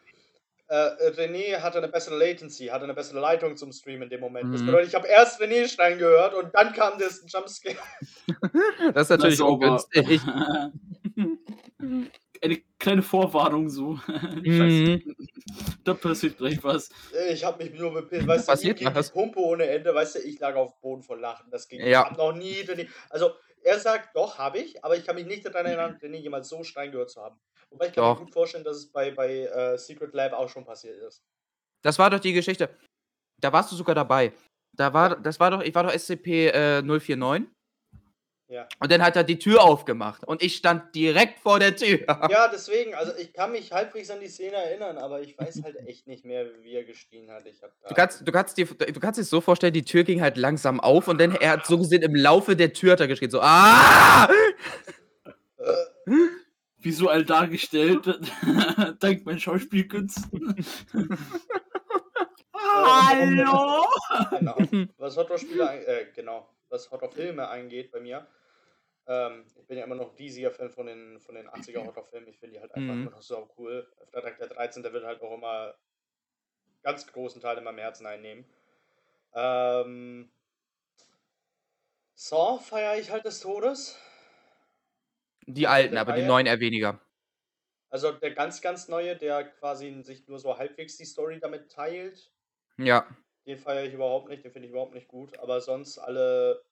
äh, 0.67 0.75
René 1.11 1.59
hatte 1.61 1.77
eine 1.77 1.87
bessere 1.89 2.17
Latency, 2.17 2.67
hatte 2.67 2.85
eine 2.85 2.93
bessere 2.95 3.19
Leitung 3.19 3.55
zum 3.55 3.71
Stream 3.71 4.01
in 4.01 4.09
dem 4.09 4.19
Moment. 4.21 4.51
Das 4.53 4.61
Mhm. 4.61 4.65
bedeutet, 4.67 4.89
ich 4.89 4.95
habe 4.95 5.07
erst 5.07 5.39
René 5.41 5.67
schreien 5.67 5.99
gehört 5.99 6.33
und 6.33 6.55
dann 6.55 6.73
kam 6.73 6.97
das 6.97 7.23
Jumpscare. 7.27 7.75
Das 8.95 9.03
ist 9.03 9.09
natürlich 9.09 9.37
Na, 9.39 9.45
sauber. 9.45 9.85
ungünstig. 9.93 10.21
Eine 12.41 12.61
kleine 12.81 13.01
Vorwarnung 13.01 13.69
so. 13.69 13.95
Scheiße. 14.07 14.43
Mhm. 14.45 15.15
Da 15.83 15.93
passiert 15.93 16.37
gleich 16.37 16.61
was. 16.63 16.89
Ich 17.29 17.43
habe 17.43 17.63
mich 17.63 17.73
nur 17.73 17.93
bepisst, 17.93 18.27
weißt 18.27 18.47
du, 18.47 18.51
Passiert 18.51 18.95
was? 18.95 19.11
Pumpe 19.11 19.39
ohne 19.39 19.65
Ende, 19.67 19.93
weißt 19.95 20.15
du, 20.15 20.19
ich 20.19 20.39
lag 20.39 20.55
auf 20.55 20.73
dem 20.73 20.81
Boden 20.81 21.03
vor 21.03 21.17
Lachen. 21.17 21.49
Das 21.49 21.67
ging. 21.67 21.79
Ich 21.79 21.87
Ja. 21.87 22.11
noch 22.17 22.33
nie 22.33 22.65
also 23.09 23.31
er 23.63 23.79
sagt, 23.79 24.15
doch, 24.15 24.37
habe 24.37 24.59
ich, 24.59 24.83
aber 24.83 24.97
ich 24.97 25.05
kann 25.05 25.15
mich 25.15 25.25
nicht 25.25 25.45
daran 25.45 25.65
erinnern, 25.65 25.97
René 26.01 26.17
jemals 26.17 26.49
so 26.49 26.63
schreien 26.63 26.91
gehört 26.91 27.11
zu 27.11 27.21
haben. 27.21 27.39
Wobei 27.69 27.87
ich 27.87 27.93
kann 27.93 28.03
Doch. 28.03 28.19
mir 28.19 28.25
gut 28.25 28.33
vorstellen, 28.33 28.63
dass 28.63 28.77
es 28.77 28.91
bei, 28.91 29.11
bei 29.11 29.41
äh, 29.45 29.77
Secret 29.77 30.13
Lab 30.13 30.33
auch 30.33 30.49
schon 30.49 30.65
passiert 30.65 30.97
ist. 31.01 31.23
Das 31.83 31.97
war 31.99 32.09
doch 32.09 32.19
die 32.19 32.33
Geschichte. 32.33 32.69
Da 33.39 33.53
warst 33.53 33.71
du 33.71 33.75
sogar 33.75 33.95
dabei. 33.95 34.33
Da 34.75 34.93
war, 34.93 35.15
das 35.15 35.39
war 35.39 35.51
doch, 35.51 35.61
ich 35.61 35.73
war 35.75 35.83
doch 35.83 35.93
SCP 35.93 36.47
äh, 36.49 36.81
049. 36.81 37.47
Ja. 38.51 38.67
Und 38.79 38.91
dann 38.91 39.01
hat 39.01 39.15
er 39.15 39.23
die 39.23 39.39
Tür 39.39 39.63
aufgemacht 39.63 40.25
und 40.25 40.43
ich 40.43 40.57
stand 40.57 40.93
direkt 40.93 41.39
vor 41.39 41.57
der 41.57 41.73
Tür. 41.73 41.99
Ja, 42.29 42.49
deswegen, 42.49 42.93
also 42.93 43.13
ich 43.17 43.31
kann 43.31 43.53
mich 43.53 43.71
halbwegs 43.71 44.11
an 44.11 44.19
die 44.19 44.27
Szene 44.27 44.57
erinnern, 44.57 44.97
aber 44.97 45.21
ich 45.21 45.37
weiß 45.37 45.63
halt 45.63 45.77
echt 45.87 46.05
nicht 46.05 46.25
mehr, 46.25 46.45
wie 46.61 46.73
er 46.73 46.83
geschrien 46.83 47.31
hat. 47.31 47.47
Ich 47.47 47.63
hab 47.63 47.71
da 47.81 47.87
Du 47.87 47.95
kannst, 47.95 48.27
du, 48.27 48.31
kannst 48.33 48.57
dir, 48.57 48.65
du 48.65 48.99
kannst 48.99 49.17
dir 49.17 49.23
so 49.23 49.39
vorstellen, 49.39 49.71
die 49.71 49.85
Tür 49.85 50.03
ging 50.03 50.19
halt 50.19 50.35
langsam 50.35 50.81
auf 50.81 51.07
und 51.07 51.21
dann 51.21 51.33
er 51.33 51.51
hat 51.51 51.65
so 51.65 51.77
gesehen 51.77 52.01
im 52.01 52.13
Laufe 52.13 52.57
der 52.57 52.73
Tür 52.73 52.91
hat 52.91 52.99
er 52.99 53.07
geschrien 53.07 53.31
so 53.31 53.39
ah! 53.39 54.29
äh, 55.57 56.11
Visuell 56.77 57.23
dargestellt, 57.23 58.05
dank 58.99 59.25
meinen 59.25 59.39
Schauspielkünsten. 59.39 60.65
Hallo? 62.53 63.85
genau. 64.31 64.57
Was 64.97 65.15
Horrorspiele, 65.15 65.85
äh, 65.85 66.05
genau, 66.13 66.49
was 66.69 66.91
Horrorfilme 66.91 67.47
eingeht 67.47 67.91
bei 67.91 68.01
mir. 68.01 68.27
Ähm, 69.11 69.45
ich 69.59 69.67
bin 69.67 69.77
ja 69.77 69.83
immer 69.83 69.95
noch 69.95 70.17
riesiger 70.17 70.51
Fan 70.51 70.69
von 70.69 70.85
den, 70.85 71.19
von 71.19 71.35
den 71.35 71.49
80er 71.49 71.83
Horrorfilmen. 71.85 72.29
Ich 72.29 72.39
finde 72.39 72.55
die 72.55 72.61
halt 72.61 72.73
einfach 72.73 72.95
Mhm. 72.95 73.01
immer 73.01 73.11
noch 73.11 73.21
so 73.21 73.49
cool. 73.57 73.91
Freitag 74.11 74.37
der 74.37 74.47
13. 74.47 74.93
wird 74.93 75.03
halt 75.05 75.21
auch 75.21 75.33
immer 75.33 75.75
ganz 76.83 77.07
großen 77.07 77.41
Teil 77.41 77.57
in 77.57 77.63
meinem 77.63 77.79
Herzen 77.79 78.05
einnehmen. 78.05 78.45
Ähm, 79.33 80.31
Saw 82.15 82.57
feiere 82.59 82.97
ich 82.99 83.11
halt 83.11 83.25
des 83.25 83.41
Todes. 83.41 83.97
Die 85.45 85.67
alten, 85.67 85.93
der 85.93 86.01
aber 86.01 86.13
die 86.13 86.21
Reihe? 86.21 86.27
neuen 86.27 86.47
eher 86.47 86.59
weniger. 86.59 86.99
Also 87.89 88.11
der 88.11 88.31
ganz, 88.33 88.59
ganz 88.61 88.87
neue, 88.87 89.15
der 89.15 89.43
quasi 89.51 90.01
sich 90.01 90.27
nur 90.27 90.39
so 90.39 90.57
halbwegs 90.57 90.97
die 90.97 91.05
Story 91.05 91.39
damit 91.39 91.71
teilt. 91.71 92.31
Ja. 92.77 93.07
Den 93.45 93.59
feiere 93.59 93.85
ich 93.85 93.93
überhaupt 93.93 94.29
nicht, 94.29 94.43
den 94.43 94.51
finde 94.51 94.65
ich 94.67 94.71
überhaupt 94.71 94.95
nicht 94.95 95.07
gut. 95.07 95.37
Aber 95.37 95.61
sonst 95.61 95.99
alle 95.99 96.63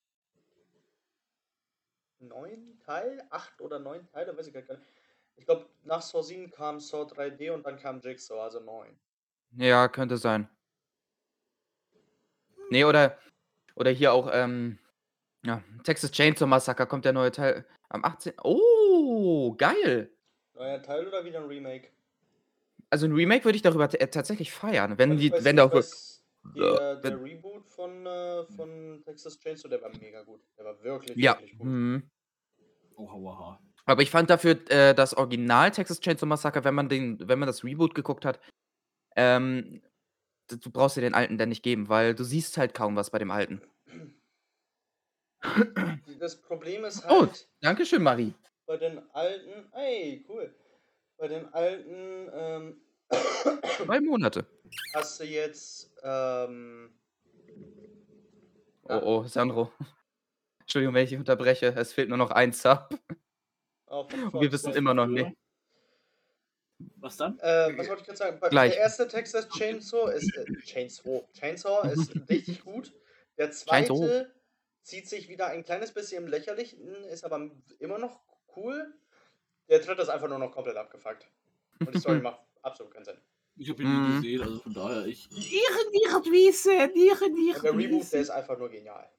neun 2.19 2.79
Teile, 2.85 3.25
acht 3.31 3.59
oder 3.61 3.79
neun 3.79 4.05
Teile, 4.07 4.37
weiß 4.37 4.47
ich 4.47 4.53
gar 4.53 4.61
nicht. 4.61 4.81
Ich 5.35 5.45
glaube, 5.45 5.67
nach 5.83 6.01
Saw 6.01 6.21
7 6.21 6.51
kam 6.51 6.79
Saw 6.79 7.03
3D 7.03 7.51
und 7.53 7.65
dann 7.65 7.77
kam 7.79 7.99
Jigsaw, 8.01 8.41
also 8.41 8.59
neun. 8.59 8.99
Ja, 9.55 9.87
könnte 9.87 10.17
sein. 10.17 10.49
Nee, 12.69 12.83
oder, 12.83 13.17
oder 13.75 13.89
hier 13.89 14.13
auch, 14.13 14.29
ähm, 14.31 14.77
ja, 15.43 15.63
Texas 15.83 16.11
Chainsaw 16.11 16.45
Massacre 16.47 16.85
kommt 16.85 17.05
der 17.05 17.13
neue 17.13 17.31
Teil 17.31 17.65
am 17.89 18.03
18. 18.03 18.33
Oh, 18.43 19.53
geil. 19.55 20.11
Neuer 20.53 20.83
Teil 20.83 21.07
oder 21.07 21.23
wieder 21.23 21.39
ein 21.39 21.47
Remake? 21.47 21.87
Also 22.91 23.05
ein 23.05 23.13
Remake 23.13 23.45
würde 23.45 23.55
ich 23.55 23.61
darüber 23.61 23.85
äh, 23.99 24.07
tatsächlich 24.07 24.51
feiern, 24.51 24.97
wenn 24.97 25.11
Also 25.11 25.21
die, 25.21 25.31
weiß- 25.31 25.43
wenn 25.43 25.55
da 25.55 25.65
auch 25.65 25.73
weiß, 25.73 26.18
der, 26.55 26.95
der 26.97 27.21
Reboot 27.23 27.67
von, 27.69 28.05
äh, 28.05 28.43
von 28.55 29.01
Texas 29.05 29.37
Chainsaw, 29.39 29.69
der 29.69 29.81
war 29.81 29.89
mega 29.99 30.23
gut. 30.23 30.41
Der 30.57 30.65
war 30.65 30.81
wirklich, 30.83 31.17
ja. 31.17 31.33
wirklich 31.39 31.57
gut. 31.57 31.67
Mhm. 31.67 32.09
Oha, 32.95 33.13
oha. 33.15 33.59
Aber 33.85 34.01
ich 34.01 34.09
fand 34.11 34.29
dafür 34.29 34.51
äh, 34.69 34.93
das 34.93 35.15
Original 35.15 35.71
Texas 35.71 35.99
Chainsaw 35.99 36.25
Massacre, 36.27 36.63
wenn 36.63 36.75
man 36.75 36.89
den, 36.89 37.27
wenn 37.27 37.39
man 37.39 37.47
das 37.47 37.63
Reboot 37.63 37.95
geguckt 37.95 38.25
hat, 38.25 38.39
ähm, 39.15 39.81
du 40.47 40.69
brauchst 40.71 40.97
dir 40.97 41.01
den 41.01 41.13
alten 41.15 41.37
dann 41.37 41.49
nicht 41.49 41.63
geben, 41.63 41.89
weil 41.89 42.13
du 42.15 42.23
siehst 42.23 42.57
halt 42.57 42.73
kaum 42.73 42.95
was 42.95 43.09
bei 43.09 43.19
dem 43.19 43.31
alten. 43.31 43.61
Das 46.19 46.41
Problem 46.41 46.83
ist 46.85 47.03
Oh. 47.07 47.21
halt, 47.21 47.47
Dankeschön, 47.61 48.03
Marie. 48.03 48.33
bei 48.65 48.77
den 48.77 48.99
alten, 49.13 49.71
ey, 49.73 50.25
cool. 50.27 50.53
Bei 51.17 51.27
den 51.27 51.51
alten, 51.53 52.29
ähm, 52.33 52.81
Zwei 53.85 53.99
Monate. 54.01 54.45
hast 54.93 55.19
du 55.19 55.23
jetzt, 55.25 55.88
ähm, 56.03 56.99
Oh, 58.89 59.01
oh, 59.03 59.23
Sandro. 59.27 59.71
Entschuldigung, 60.61 60.95
wenn 60.95 61.03
ich 61.03 61.09
dich 61.11 61.19
unterbreche. 61.19 61.67
Es 61.67 61.93
fehlt 61.93 62.09
nur 62.09 62.17
noch 62.17 62.31
ein 62.31 62.53
Sub. 62.53 62.89
auch 63.85 64.09
von 64.09 64.41
Wir 64.41 64.51
wissen 64.51 64.73
immer 64.73 64.95
noch 64.95 65.05
nicht. 65.05 65.31
Was 66.95 67.17
dann? 67.17 67.37
Äh, 67.39 67.77
was 67.77 67.87
wollte 67.87 68.01
ich 68.01 68.07
gerade 68.07 68.17
sagen? 68.17 68.39
Gleich. 68.49 68.73
Der 68.73 68.81
erste 68.81 69.07
Texas 69.07 69.47
Chainsaw 69.49 70.11
ist, 70.11 70.35
äh, 70.35 70.45
Chainsaw, 70.63 71.27
Chainsaw 71.33 71.87
ist 71.91 72.11
richtig 72.29 72.63
gut. 72.63 72.93
Der 73.37 73.51
Chainsaw. 73.51 73.95
zweite 73.95 74.33
zieht 74.81 75.07
sich 75.07 75.29
wieder 75.29 75.47
ein 75.47 75.63
kleines 75.63 75.91
bisschen 75.91 76.23
im 76.23 76.29
Lächerlichen, 76.29 77.03
ist 77.05 77.25
aber 77.25 77.51
immer 77.79 77.99
noch 77.99 78.21
cool. 78.55 78.93
Der 79.67 79.79
dritte 79.79 80.01
ist 80.01 80.09
einfach 80.09 80.29
nur 80.29 80.39
noch 80.39 80.51
komplett 80.51 80.77
abgefuckt. 80.77 81.29
Und 81.79 81.93
die 81.93 81.99
Story 81.99 82.19
macht 82.21 82.41
absolut 82.63 82.93
keinen 82.93 83.05
Sinn. 83.05 83.17
Ich 83.59 83.69
habe 83.69 83.83
ihn 83.83 83.89
nie 83.89 84.13
Mhm. 84.13 84.21
gesehen, 84.21 84.41
also 84.41 84.59
von 84.59 84.73
daher 84.73 85.05
ich. 85.05 85.29
Nieren, 85.29 85.91
Nierenwiese, 85.91 86.69
Nieren, 86.95 87.33
Und 87.53 87.63
der 87.63 87.77
Reboot, 87.77 88.11
der 88.13 88.21
ist 88.21 88.29
einfach 88.29 88.57
nur 88.57 88.69
genial. 88.69 89.09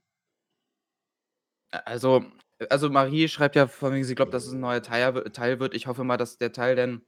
Also, 1.71 2.25
also 2.71 2.89
Marie 2.89 3.29
schreibt 3.29 3.55
ja 3.55 3.67
von 3.67 3.93
wegen, 3.93 4.05
sie 4.05 4.15
glaubt, 4.15 4.33
dass 4.35 4.47
es 4.47 4.53
ein 4.53 4.61
neuer 4.61 4.83
Teil, 4.83 5.13
Teil 5.31 5.61
wird. 5.61 5.75
Ich 5.75 5.87
hoffe 5.87 6.05
mal, 6.05 6.17
dass 6.17 6.39
der 6.39 6.53
Teil 6.53 6.75
dann 6.75 7.03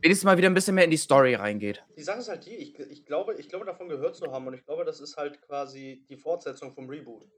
wenigstens 0.00 0.24
mal 0.24 0.38
wieder 0.38 0.48
ein 0.48 0.54
bisschen 0.54 0.74
mehr 0.74 0.84
in 0.84 0.90
die 0.90 0.96
Story 0.96 1.34
reingeht. 1.34 1.84
Die 1.96 2.02
Sache 2.02 2.20
ist 2.20 2.28
halt 2.28 2.46
die, 2.46 2.56
ich, 2.56 2.78
ich, 2.78 3.04
glaube, 3.04 3.34
ich 3.34 3.48
glaube 3.48 3.66
davon 3.66 3.88
gehört 3.88 4.16
zu 4.16 4.32
haben 4.32 4.46
und 4.46 4.54
ich 4.54 4.64
glaube, 4.64 4.84
das 4.84 5.00
ist 5.00 5.16
halt 5.18 5.42
quasi 5.42 6.04
die 6.08 6.16
Fortsetzung 6.16 6.72
vom 6.72 6.88
Reboot. 6.88 7.28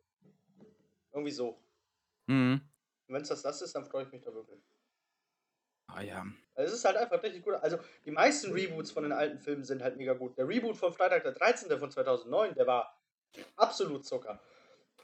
Irgendwie 1.12 1.32
so. 1.32 1.58
Mhm. 2.28 2.60
Und 3.08 3.14
wenn 3.14 3.22
es 3.22 3.28
das, 3.28 3.42
das 3.42 3.60
ist, 3.60 3.74
dann 3.74 3.84
freue 3.84 4.04
ich 4.04 4.12
mich 4.12 4.22
da 4.22 4.32
wirklich. 4.32 4.60
Ah 5.94 6.02
ja. 6.02 6.24
Also 6.54 6.72
es 6.72 6.78
ist 6.80 6.84
halt 6.84 6.96
einfach 6.96 7.22
richtig 7.22 7.42
gut. 7.42 7.54
Also 7.54 7.78
die 8.04 8.10
meisten 8.10 8.52
Reboots 8.52 8.90
von 8.90 9.02
den 9.02 9.12
alten 9.12 9.38
Filmen 9.38 9.64
sind 9.64 9.82
halt 9.82 9.96
mega 9.96 10.12
gut. 10.12 10.36
Der 10.36 10.46
Reboot 10.46 10.76
von 10.76 10.92
Freitag 10.92 11.22
der 11.22 11.32
13. 11.32 11.78
von 11.78 11.90
2009, 11.90 12.54
der 12.54 12.66
war 12.66 13.00
absolut 13.56 14.04
Zucker. 14.04 14.40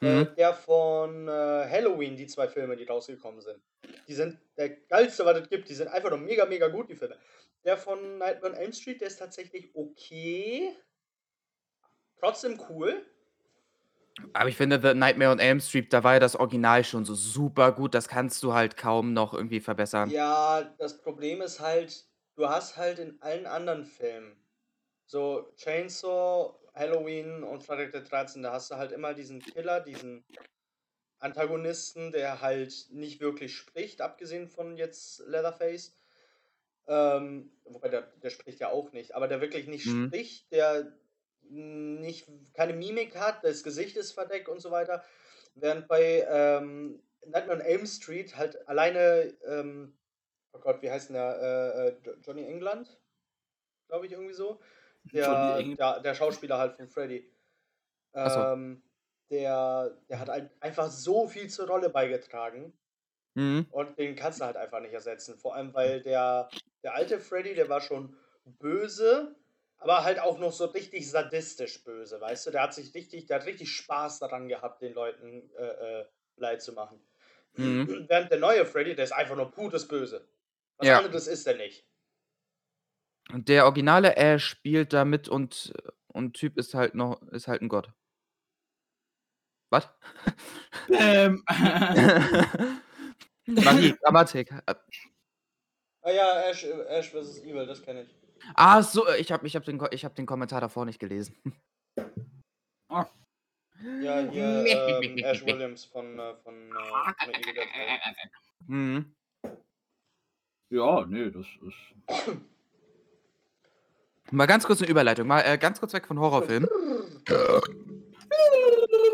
Äh, 0.03 0.07
Mhm. 0.25 0.35
der 0.37 0.53
von 0.53 1.27
äh, 1.27 1.31
Halloween, 1.31 2.16
die 2.16 2.27
zwei 2.27 2.49
Filme, 2.49 2.77
die 2.77 2.85
rausgekommen 2.85 3.40
sind. 3.40 3.62
Die 4.07 4.12
sind 4.14 4.38
der 4.59 4.68
geilste, 4.68 5.25
was 5.25 5.38
es 5.38 5.49
gibt. 5.49 5.70
Die 5.70 5.75
sind 5.75 5.88
einfach 5.88 6.11
nur 6.11 6.18
mega, 6.18 6.44
mega 6.44 6.68
gut, 6.68 6.90
die 6.90 6.96
Filme. 6.96 7.16
Der 7.64 7.79
von 7.79 8.18
Nightmare 8.18 8.53
on 8.53 8.59
Elm 8.59 8.72
Street, 8.75 9.01
der 9.01 9.09
ist 9.09 9.16
tatsächlich 9.16 9.70
okay. 9.75 10.77
Trotzdem 12.18 12.61
cool. 12.68 13.03
Aber 14.33 14.49
ich 14.49 14.57
finde, 14.57 14.81
The 14.81 14.95
Nightmare 14.95 15.31
on 15.31 15.39
Elm 15.39 15.61
Street, 15.61 15.93
da 15.93 16.03
war 16.05 16.15
ja 16.15 16.21
das 16.21 16.37
Original 16.37 16.85
schon 16.85 17.05
so 17.05 17.15
super 17.15 17.73
gut. 17.73 17.95
Das 17.95 18.09
kannst 18.09 18.43
du 18.43 18.53
halt 18.53 18.77
kaum 18.77 19.13
noch 19.13 19.35
irgendwie 19.35 19.61
verbessern. 19.61 20.11
Ja, 20.11 20.63
das 20.79 21.01
Problem 21.01 21.41
ist 21.43 21.61
halt, 21.61 22.05
du 22.35 22.49
hast 22.49 22.77
halt 22.77 22.99
in 22.99 23.21
allen 23.23 23.47
anderen 23.47 23.85
Filmen, 23.85 24.37
so 25.07 25.53
Chainsaw, 25.57 26.55
Halloween 26.75 27.43
und 27.43 27.63
Freitag 27.63 27.93
der 27.93 28.03
13., 28.03 28.43
da 28.43 28.53
hast 28.53 28.71
du 28.71 28.77
halt 28.77 28.93
immer 28.93 29.15
diesen 29.15 29.41
Killer, 29.41 29.81
diesen 29.81 30.25
Antagonisten, 31.19 32.13
der 32.13 32.41
halt 32.41 32.89
nicht 32.91 33.21
wirklich 33.21 33.57
spricht, 33.57 34.01
abgesehen 34.01 34.49
von 34.49 34.77
jetzt 34.77 35.21
Leatherface. 35.27 35.97
Ähm, 36.89 37.51
wobei 37.65 37.89
der, 37.89 38.03
der 38.23 38.31
spricht 38.31 38.61
ja 38.61 38.71
auch 38.71 38.93
nicht, 38.93 39.15
aber 39.15 39.27
der 39.27 39.41
wirklich 39.41 39.67
nicht 39.67 39.87
Mhm. 39.87 40.07
spricht, 40.07 40.53
der 40.53 40.93
nicht 41.51 42.29
keine 42.55 42.73
Mimik 42.73 43.17
hat, 43.17 43.45
das 43.45 43.63
Gesicht 43.63 43.97
ist 43.97 44.13
verdeckt 44.13 44.49
und 44.49 44.61
so 44.61 44.71
weiter. 44.71 45.05
Während 45.55 45.89
bei 45.89 46.27
ähm, 46.29 47.03
Nightmare 47.25 47.61
on 47.61 47.65
Elm 47.65 47.87
Street 47.87 48.37
halt 48.37 48.69
alleine, 48.69 49.35
ähm, 49.47 49.97
oh 50.53 50.59
Gott, 50.59 50.83
wie 50.83 50.91
heißt 50.91 51.09
denn 51.09 51.15
der? 51.15 51.41
Äh, 51.41 51.89
äh, 51.89 51.97
Jo- 52.05 52.17
Johnny 52.23 52.45
England? 52.45 53.01
Glaube 53.89 54.07
ich 54.07 54.13
irgendwie 54.13 54.35
so. 54.35 54.61
Der, 55.13 55.63
der, 55.63 56.01
der 56.01 56.15
Schauspieler 56.15 56.59
halt 56.59 56.75
von 56.75 56.89
Freddy. 56.89 57.31
Ach 58.13 58.31
so. 58.31 58.41
Ähm, 58.41 58.83
der, 59.31 59.97
der 60.09 60.21
hat 60.21 60.29
halt 60.29 60.51
einfach 60.61 60.91
so 60.91 61.29
viel 61.29 61.49
zur 61.49 61.69
Rolle 61.69 61.91
beigetragen. 61.91 62.73
Mhm. 63.35 63.67
Und 63.71 63.99
den 63.99 64.17
kannst 64.17 64.41
du 64.41 64.45
halt 64.45 64.57
einfach 64.57 64.81
nicht 64.81 64.95
ersetzen. 64.95 65.39
Vor 65.39 65.55
allem, 65.55 65.75
weil 65.75 66.01
der, 66.01 66.49
der 66.83 66.95
alte 66.95 67.21
Freddy, 67.21 67.55
der 67.55 67.69
war 67.69 67.81
schon 67.81 68.17
böse, 68.45 69.37
aber 69.79 70.05
halt 70.05 70.19
auch 70.19 70.39
noch 70.39 70.53
so 70.53 70.67
richtig 70.67 71.11
sadistisch 71.11 71.83
böse, 71.85 72.21
weißt 72.21 72.47
du? 72.47 72.51
Der 72.51 72.62
hat 72.62 72.75
sich 72.75 72.95
richtig, 72.95 73.27
der 73.27 73.41
hat 73.41 73.47
richtig 73.47 73.71
Spaß 73.73 74.19
daran 74.19 74.49
gehabt, 74.49 74.83
den 74.83 74.95
Leuten 74.95 75.51
äh, 75.57 76.01
äh, 76.01 76.05
Leid 76.37 76.62
zu 76.62 76.73
machen. 76.73 77.01
Mhm. 77.55 78.07
Während 78.09 78.31
der 78.31 78.39
neue 78.39 78.65
Freddy, 78.65 78.95
der 78.95 79.05
ist 79.05 79.12
einfach 79.12 79.37
nur 79.37 79.51
pures 79.51 79.87
Böse. 79.87 80.27
Was 80.79 80.89
Ja. 80.89 80.99
anderes 80.99 81.27
ist 81.27 81.47
er 81.47 81.57
nicht. 81.57 81.87
Und 83.33 83.49
der 83.49 83.65
originale 83.65 84.17
Ash 84.17 84.45
spielt 84.45 84.93
da 84.93 85.05
mit 85.05 85.29
und, 85.29 85.73
und 86.09 86.35
Typ 86.35 86.57
ist 86.59 86.75
halt 86.75 86.95
noch, 86.95 87.21
ist 87.33 87.49
halt 87.49 87.62
ein 87.62 87.69
Gott. 87.69 87.91
Was? 89.71 89.89
Ähm, 90.93 91.43
Magie, 93.47 93.97
Grammatik. 94.01 94.53
Ah 96.03 96.11
ja, 96.12 96.41
Ash, 96.49 96.65
Ash 96.65 97.11
vs. 97.11 97.41
Evil, 97.43 97.67
das 97.67 97.83
kenne 97.83 98.03
ich. 98.03 98.15
Ah, 98.55 98.83
so, 98.83 99.09
ich 99.15 99.33
habe 99.33 99.47
ich 99.47 99.57
hab 99.57 99.65
den, 99.65 99.81
ich 99.91 100.05
hab 100.05 100.15
den 100.15 100.27
Kommentar 100.27 100.61
davor 100.61 100.85
nicht 100.85 100.99
gelesen. 100.99 101.35
Ja, 102.89 104.21
hier 104.31 104.65
ähm, 105.03 105.19
Ash 105.19 105.45
Williams 105.45 105.85
von, 105.85 106.19
äh, 106.19 106.35
von, 106.43 106.55
äh. 106.55 107.13
Mhm. 108.67 109.15
ja, 110.71 111.07
nee, 111.07 111.31
das 111.31 111.47
ist. 111.63 111.95
Mal 114.31 114.47
ganz 114.47 114.65
kurz 114.65 114.81
eine 114.81 114.91
Überleitung, 114.91 115.29
mal 115.29 115.43
äh, 115.43 115.59
ganz 115.59 115.79
kurz 115.79 115.93
weg 115.93 116.07
von 116.07 116.19
Horrorfilmen. 116.19 116.69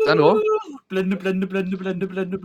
Sandro? 0.05 0.41
Blende, 0.87 1.17
blende, 1.17 1.47
blende, 1.47 1.77
blende, 1.77 2.07
blende. 2.07 2.39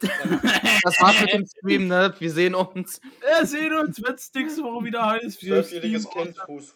Das 0.82 1.00
war's 1.00 1.20
mit 1.20 1.32
dem 1.32 1.46
Stream, 1.46 1.88
ne? 1.88 2.14
Wir 2.18 2.30
sehen 2.30 2.54
uns. 2.54 3.00
Wir 3.20 3.46
sehen 3.46 3.72
uns, 3.72 4.02
wenn 4.02 4.14
es 4.14 4.32
nächste 4.32 4.62
Woche 4.62 4.84
wieder 4.84 5.04
heißt. 5.04 5.42
Wir 5.42 5.62
Zwölfjähriges 5.62 6.08
Kind, 6.10 6.36
Fuß. 6.46 6.74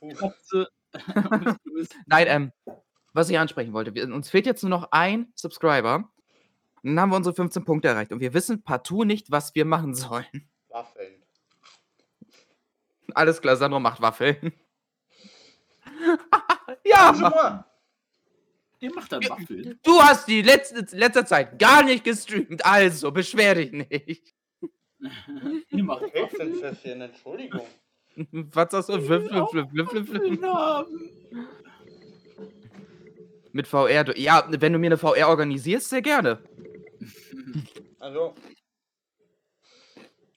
Nein, 2.06 2.26
ähm, 2.28 2.52
was 3.12 3.30
ich 3.30 3.38
ansprechen 3.38 3.72
wollte, 3.72 3.94
wir, 3.94 4.12
uns 4.12 4.30
fehlt 4.30 4.46
jetzt 4.46 4.62
nur 4.62 4.70
noch 4.70 4.88
ein 4.90 5.33
Subscriber. 5.35 6.11
Dann 6.83 6.98
haben 6.98 7.11
wir 7.11 7.16
unsere 7.16 7.35
15 7.35 7.64
Punkte 7.64 7.88
erreicht 7.88 8.12
und 8.12 8.20
wir 8.20 8.35
wissen 8.35 8.62
partout 8.62 9.04
nicht, 9.04 9.30
was 9.30 9.54
wir 9.54 9.64
machen 9.64 9.94
sollen. 9.94 10.48
Waffeln. 10.68 11.22
Alles 13.14 13.40
klar, 13.40 13.56
Sandro 13.56 13.80
macht 13.80 14.00
Waffeln. 14.00 14.52
Ja, 16.85 17.64
Ihr 18.81 18.95
macht 18.95 19.12
dann 19.12 19.23
Waffeln. 19.29 19.79
du 19.83 20.01
hast 20.01 20.27
die 20.27 20.40
letzte, 20.43 20.87
letzte 20.97 21.25
Zeit 21.25 21.59
gar 21.59 21.83
nicht 21.85 22.03
gestreamt, 22.03 22.64
also 22.64 23.11
beschwer 23.12 23.55
dich 23.55 23.73
nicht. 23.73 24.35
Ihr 25.71 25.85
macht 25.85 26.05
Pfeffchen, 26.11 27.01
Entschuldigung. 27.03 27.66
Was 28.33 28.71
sagst 28.73 28.88
du? 28.88 29.01
Flip, 29.01 29.27
flip, 29.29 29.49
flip, 29.51 29.71
flip, 29.71 29.88
flip, 29.90 30.07
flip. 30.09 30.43
Waffeln. 30.43 31.11
Mit 33.53 33.66
VR. 33.66 34.05
du- 34.05 34.19
Ja, 34.19 34.47
wenn 34.49 34.73
du 34.73 34.79
mir 34.79 34.87
eine 34.88 34.99
VR 34.99 35.29
organisierst, 35.29 35.88
sehr 35.88 36.03
gerne. 36.03 36.43
Also, 37.99 38.35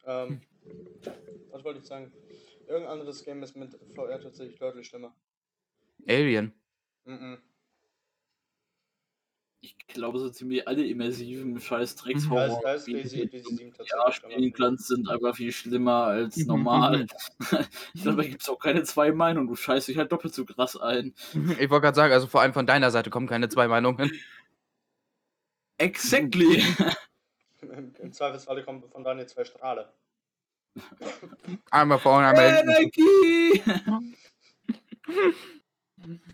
ähm, 0.05 0.41
was 1.51 1.63
wollte 1.63 1.79
ich 1.79 1.85
sagen? 1.85 2.11
Irgendein 2.67 2.91
anderes 2.93 3.23
Game 3.23 3.43
ist 3.43 3.55
mit 3.55 3.77
VR 3.95 4.19
tatsächlich 4.19 4.57
deutlich 4.57 4.87
schlimmer. 4.87 5.15
Alien. 6.07 6.53
Mhm. 7.05 7.37
Ich 9.63 9.77
glaube, 9.87 10.19
so 10.19 10.29
ziemlich 10.29 10.67
alle 10.67 10.85
immersiven 10.85 11.57
scheiß 11.57 11.95
Da 11.95 12.03
Dreckshorror, 12.03 12.47
ist, 12.47 12.59
da 12.65 12.73
ist 12.73 12.85
die 12.85 12.93
Daisy, 12.95 13.29
Daisy 13.29 13.55
7 13.55 13.73
ja, 13.79 14.11
spielen 14.11 14.77
sind 14.77 15.09
einfach 15.09 15.37
viel 15.37 15.53
schlimmer 15.53 16.03
als 16.07 16.35
normal. 16.35 17.07
ich 17.93 18.01
glaube, 18.01 18.23
da 18.23 18.27
gibt 18.27 18.41
es 18.41 18.49
auch 18.49 18.59
keine 18.59 18.83
zwei 18.83 19.13
Meinungen. 19.13 19.47
Du 19.47 19.55
scheißt 19.55 19.87
dich 19.87 19.97
halt 19.97 20.11
doppelt 20.11 20.33
so 20.33 20.43
krass 20.43 20.75
ein. 20.75 21.13
Ich 21.59 21.69
wollte 21.69 21.83
gerade 21.83 21.95
sagen, 21.95 22.13
also 22.13 22.27
vor 22.27 22.41
allem 22.41 22.51
von 22.51 22.67
deiner 22.67 22.91
Seite 22.91 23.09
kommen 23.09 23.25
keine 23.25 23.47
zwei 23.47 23.69
Meinungen. 23.69 24.11
Exactly. 25.77 26.61
Im, 28.01 28.11
Zweifelsfalle 28.11 28.65
kommen 28.65 28.83
von 28.91 29.05
Daniel 29.05 29.27
zwei 29.27 29.45
Strahle. 29.45 29.93
Einmal 31.71 31.99
vorne, 31.99 32.27
einmal 32.27 32.65
hinten. 32.65 32.69
Energie! 32.69 33.63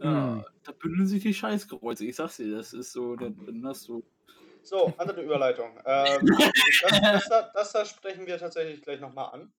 Hm. 0.00 0.12
ja, 0.12 0.44
da 0.64 0.72
bündeln 0.72 1.06
sich 1.06 1.22
die 1.22 1.34
Scheißkreuze. 1.34 2.04
Ich 2.04 2.16
sag's 2.16 2.36
dir, 2.36 2.56
das 2.56 2.72
ist 2.72 2.92
so, 2.92 3.16
dann, 3.16 3.36
dann 3.44 3.66
hast 3.66 3.88
du. 3.88 4.04
So, 4.62 4.92
andere 4.98 5.22
Überleitung. 5.22 5.78
Ähm, 5.84 6.26
das, 6.26 7.00
das, 7.00 7.28
da, 7.28 7.50
das 7.54 7.72
da 7.72 7.84
sprechen 7.84 8.26
wir 8.26 8.38
tatsächlich 8.38 8.82
gleich 8.82 9.00
nochmal 9.00 9.32
an. 9.32 9.52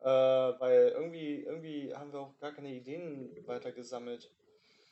Äh, 0.00 0.60
weil 0.60 0.92
irgendwie, 0.96 1.42
irgendwie 1.42 1.94
haben 1.94 2.12
wir 2.12 2.20
auch 2.20 2.38
gar 2.38 2.52
keine 2.52 2.72
Ideen 2.72 3.30
weiter 3.46 3.70
gesammelt. 3.70 4.32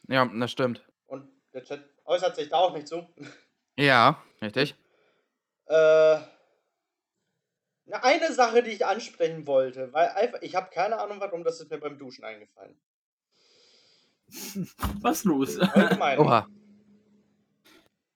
Ja, 0.08 0.24
das 0.26 0.52
stimmt. 0.52 0.86
Und 1.06 1.28
der 1.52 1.64
Chat 1.64 1.82
äußert 2.04 2.36
sich 2.36 2.48
da 2.48 2.58
auch 2.58 2.74
nicht 2.74 2.88
zu. 2.88 3.08
Ja, 3.76 4.22
richtig. 4.42 4.74
Äh, 5.66 6.18
eine 7.92 8.32
Sache, 8.32 8.62
die 8.62 8.70
ich 8.70 8.86
ansprechen 8.86 9.46
wollte, 9.46 9.92
weil 9.92 10.08
einfach, 10.10 10.42
ich 10.42 10.54
habe 10.54 10.70
keine 10.70 10.98
Ahnung, 10.98 11.20
warum 11.20 11.44
das 11.44 11.60
ist 11.60 11.70
mir 11.70 11.78
beim 11.78 11.98
Duschen 11.98 12.24
eingefallen. 12.24 12.78
Was 15.00 15.24
los? 15.24 15.58
Allgemein. 15.58 16.18
Oha. 16.18 16.46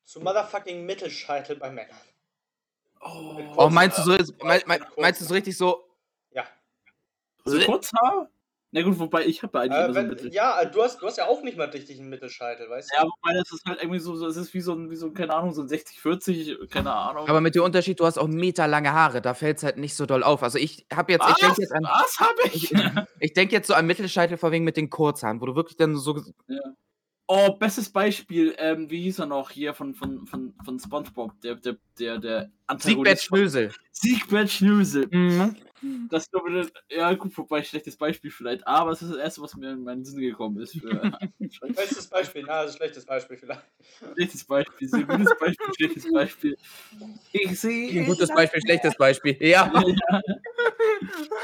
Zu 0.04 0.20
motherfucking 0.20 0.84
Mittelscheitel 0.86 1.56
bei 1.56 1.70
Männern. 1.70 1.96
Oh, 3.00 3.36
Oh, 3.56 3.68
meinst 3.68 3.98
du 3.98 4.02
so, 4.02 4.32
mein, 4.42 4.62
mein, 4.66 4.84
meinst 4.96 5.20
du 5.20 5.24
so 5.24 5.34
richtig 5.34 5.56
so? 5.56 5.84
Ja. 6.30 6.46
so 7.44 7.58
Kurzhaar? 7.60 8.28
Na 8.74 8.82
gut, 8.82 8.98
wobei 8.98 9.24
ich 9.24 9.40
habe 9.44 9.60
eigentlich 9.60 9.78
Äh, 9.78 9.84
immer 9.84 9.94
so 9.94 10.00
ein 10.00 10.08
wenn, 10.08 10.14
bisschen. 10.16 10.32
ja, 10.32 10.64
du 10.64 10.82
hast, 10.82 11.00
du 11.00 11.06
hast 11.06 11.16
ja 11.16 11.26
auch 11.26 11.42
nicht 11.44 11.56
mal 11.56 11.68
richtig 11.68 12.00
einen 12.00 12.08
Mittelscheitel, 12.08 12.68
weißt 12.68 12.90
du? 12.90 12.96
Ja, 12.96 13.04
wobei 13.04 13.32
das 13.38 13.52
ist 13.52 13.64
halt 13.66 13.80
irgendwie 13.80 14.00
so, 14.00 14.26
es 14.26 14.36
ist 14.36 14.52
wie 14.52 14.60
so 14.60 14.72
ein, 14.74 14.90
wie 14.90 14.96
so, 14.96 15.06
ein, 15.06 15.14
keine 15.14 15.32
Ahnung, 15.32 15.52
so 15.52 15.62
ein 15.62 15.68
60-40, 15.68 16.68
keine 16.70 16.92
Ahnung. 16.92 17.28
Aber 17.28 17.40
mit 17.40 17.54
dem 17.54 17.62
Unterschied, 17.62 18.00
du 18.00 18.04
hast 18.04 18.18
auch 18.18 18.26
meterlange 18.26 18.92
Haare, 18.92 19.22
da 19.22 19.34
fällt 19.34 19.58
es 19.58 19.62
halt 19.62 19.76
nicht 19.76 19.94
so 19.94 20.06
doll 20.06 20.24
auf. 20.24 20.42
Also 20.42 20.58
ich 20.58 20.86
habe 20.92 21.12
jetzt, 21.12 21.22
ich 21.22 21.34
was? 21.34 21.38
denke 21.40 21.62
jetzt 21.62 21.72
an, 21.72 21.84
was 21.84 22.18
habe 22.18 22.40
ich? 22.46 22.72
ich, 22.72 22.72
ich 23.20 23.32
denke 23.32 23.54
jetzt 23.54 23.68
so 23.68 23.74
an 23.74 23.86
Mittelscheitel 23.86 24.38
vor 24.38 24.50
wegen 24.50 24.64
mit 24.64 24.76
den 24.76 24.90
Kurzhaaren, 24.90 25.40
wo 25.40 25.46
du 25.46 25.54
wirklich 25.54 25.76
dann 25.76 25.94
so, 25.96 26.20
Oh, 27.26 27.52
bestes 27.58 27.90
Beispiel, 27.90 28.54
ähm, 28.58 28.90
wie 28.90 29.02
hieß 29.02 29.20
er 29.20 29.26
noch 29.26 29.50
hier 29.50 29.72
von, 29.72 29.94
von, 29.94 30.26
von, 30.26 30.54
von 30.62 30.78
Spongebob, 30.78 31.40
der, 31.40 31.54
der, 31.54 31.76
der, 31.98 32.18
der 32.18 32.50
Siegbert 32.78 33.20
Schnösel. 33.20 33.72
Siegbert 33.92 34.50
Schnösel. 34.50 35.08
Mhm. 35.10 35.56
Das 36.10 36.30
glaube 36.30 36.60
ich, 36.60 36.96
ja 36.96 37.12
gut, 37.14 37.36
wobei 37.36 37.62
schlechtes 37.62 37.96
Beispiel 37.96 38.30
vielleicht, 38.30 38.66
aber 38.66 38.90
es 38.92 39.02
ist 39.02 39.10
das 39.10 39.18
erste, 39.18 39.42
was 39.42 39.54
mir 39.54 39.72
in 39.72 39.84
meinen 39.84 40.04
Sinn 40.04 40.20
gekommen 40.20 40.60
ist 40.60 40.78
für 40.80 41.12
Bestes 41.76 42.06
Beispiel, 42.08 42.42
ist 42.42 42.48
ein 42.48 42.72
schlechtes 42.72 43.04
Beispiel 43.04 43.36
vielleicht. 43.36 43.62
schlechtes 44.14 44.44
Beispiel, 44.44 44.88
sehr 44.88 45.04
gutes 45.04 45.38
Beispiel, 45.38 45.74
schlechtes 45.76 46.12
Beispiel. 46.12 46.56
Ich 47.32 47.60
sehe. 47.60 48.00
Ein 48.00 48.06
gutes 48.06 48.28
Beispiel, 48.28 48.60
schlechtes 48.62 48.96
Beispiel. 48.96 49.36
Ja. 49.40 49.70
wieder 49.72 49.94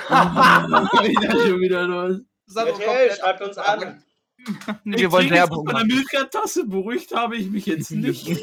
schon 1.47 1.61
wieder 1.61 1.87
los. 1.87 2.21
RTL, 2.55 3.11
schreibt 3.13 3.43
uns 3.43 3.59
an. 3.59 4.03
Wir 4.85 4.99
ich 4.99 5.11
wollen 5.11 5.31
Werbung 5.31 5.65
meiner 5.65 5.81
machen. 5.81 5.89
Milka-Tasse, 5.89 6.67
beruhigt 6.67 7.15
habe 7.15 7.37
ich 7.37 7.51
mich 7.51 7.67
jetzt 7.67 7.91
nicht. 7.91 8.43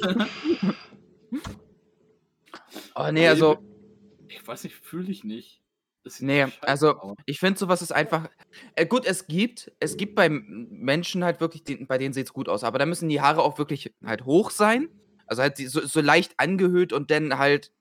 Oh, 2.95 3.11
nee, 3.11 3.27
also, 3.27 3.57
ich 4.27 4.47
weiß 4.47 4.63
nicht, 4.63 4.75
fühle 4.75 5.11
ich 5.11 5.23
nicht. 5.23 5.61
Nee, 6.19 6.47
also, 6.61 7.15
ich 7.25 7.39
finde 7.39 7.59
sowas 7.59 7.81
ist 7.81 7.91
einfach, 7.91 8.29
äh, 8.75 8.85
gut, 8.85 9.05
es 9.05 9.27
gibt, 9.27 9.71
es 9.79 9.97
gibt 9.97 10.15
bei 10.15 10.29
Menschen 10.29 11.23
halt 11.23 11.41
wirklich, 11.41 11.63
die, 11.63 11.75
bei 11.85 11.97
denen 11.97 12.13
sieht 12.13 12.27
es 12.27 12.33
gut 12.33 12.47
aus, 12.47 12.63
aber 12.63 12.79
da 12.79 12.85
müssen 12.85 13.09
die 13.09 13.21
Haare 13.21 13.41
auch 13.41 13.57
wirklich 13.57 13.93
halt 14.05 14.25
hoch 14.25 14.51
sein, 14.51 14.89
also 15.25 15.41
halt 15.41 15.57
so, 15.57 15.85
so 15.85 16.01
leicht 16.01 16.33
angehöht 16.37 16.93
und 16.93 17.11
dann 17.11 17.37
halt, 17.37 17.73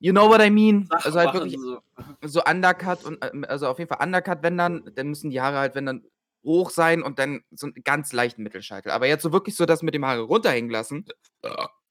you 0.00 0.12
know 0.12 0.28
what 0.28 0.42
I 0.42 0.50
mean? 0.50 0.86
Sachen 0.90 1.04
Also 1.04 1.20
halt 1.20 1.34
wirklich 1.34 1.58
so. 1.60 1.78
so 2.22 2.42
undercut 2.42 3.04
und 3.04 3.24
ähm, 3.24 3.44
also 3.48 3.68
auf 3.68 3.78
jeden 3.78 3.88
Fall 3.88 4.04
undercut, 4.04 4.42
wenn 4.42 4.58
dann, 4.58 4.90
dann 4.94 5.08
müssen 5.08 5.30
die 5.30 5.40
Haare 5.40 5.58
halt, 5.58 5.74
wenn 5.76 5.86
dann 5.86 6.04
hoch 6.44 6.70
sein 6.70 7.02
und 7.02 7.18
dann 7.18 7.42
so 7.50 7.66
einen 7.66 7.82
ganz 7.84 8.12
leichten 8.12 8.42
Mittelscheitel. 8.42 8.90
Aber 8.92 9.06
jetzt 9.06 9.22
so 9.22 9.32
wirklich 9.32 9.56
so 9.56 9.66
das 9.66 9.82
mit 9.82 9.94
dem 9.94 10.04
Haare 10.04 10.22
runterhängen 10.22 10.70
lassen 10.70 11.06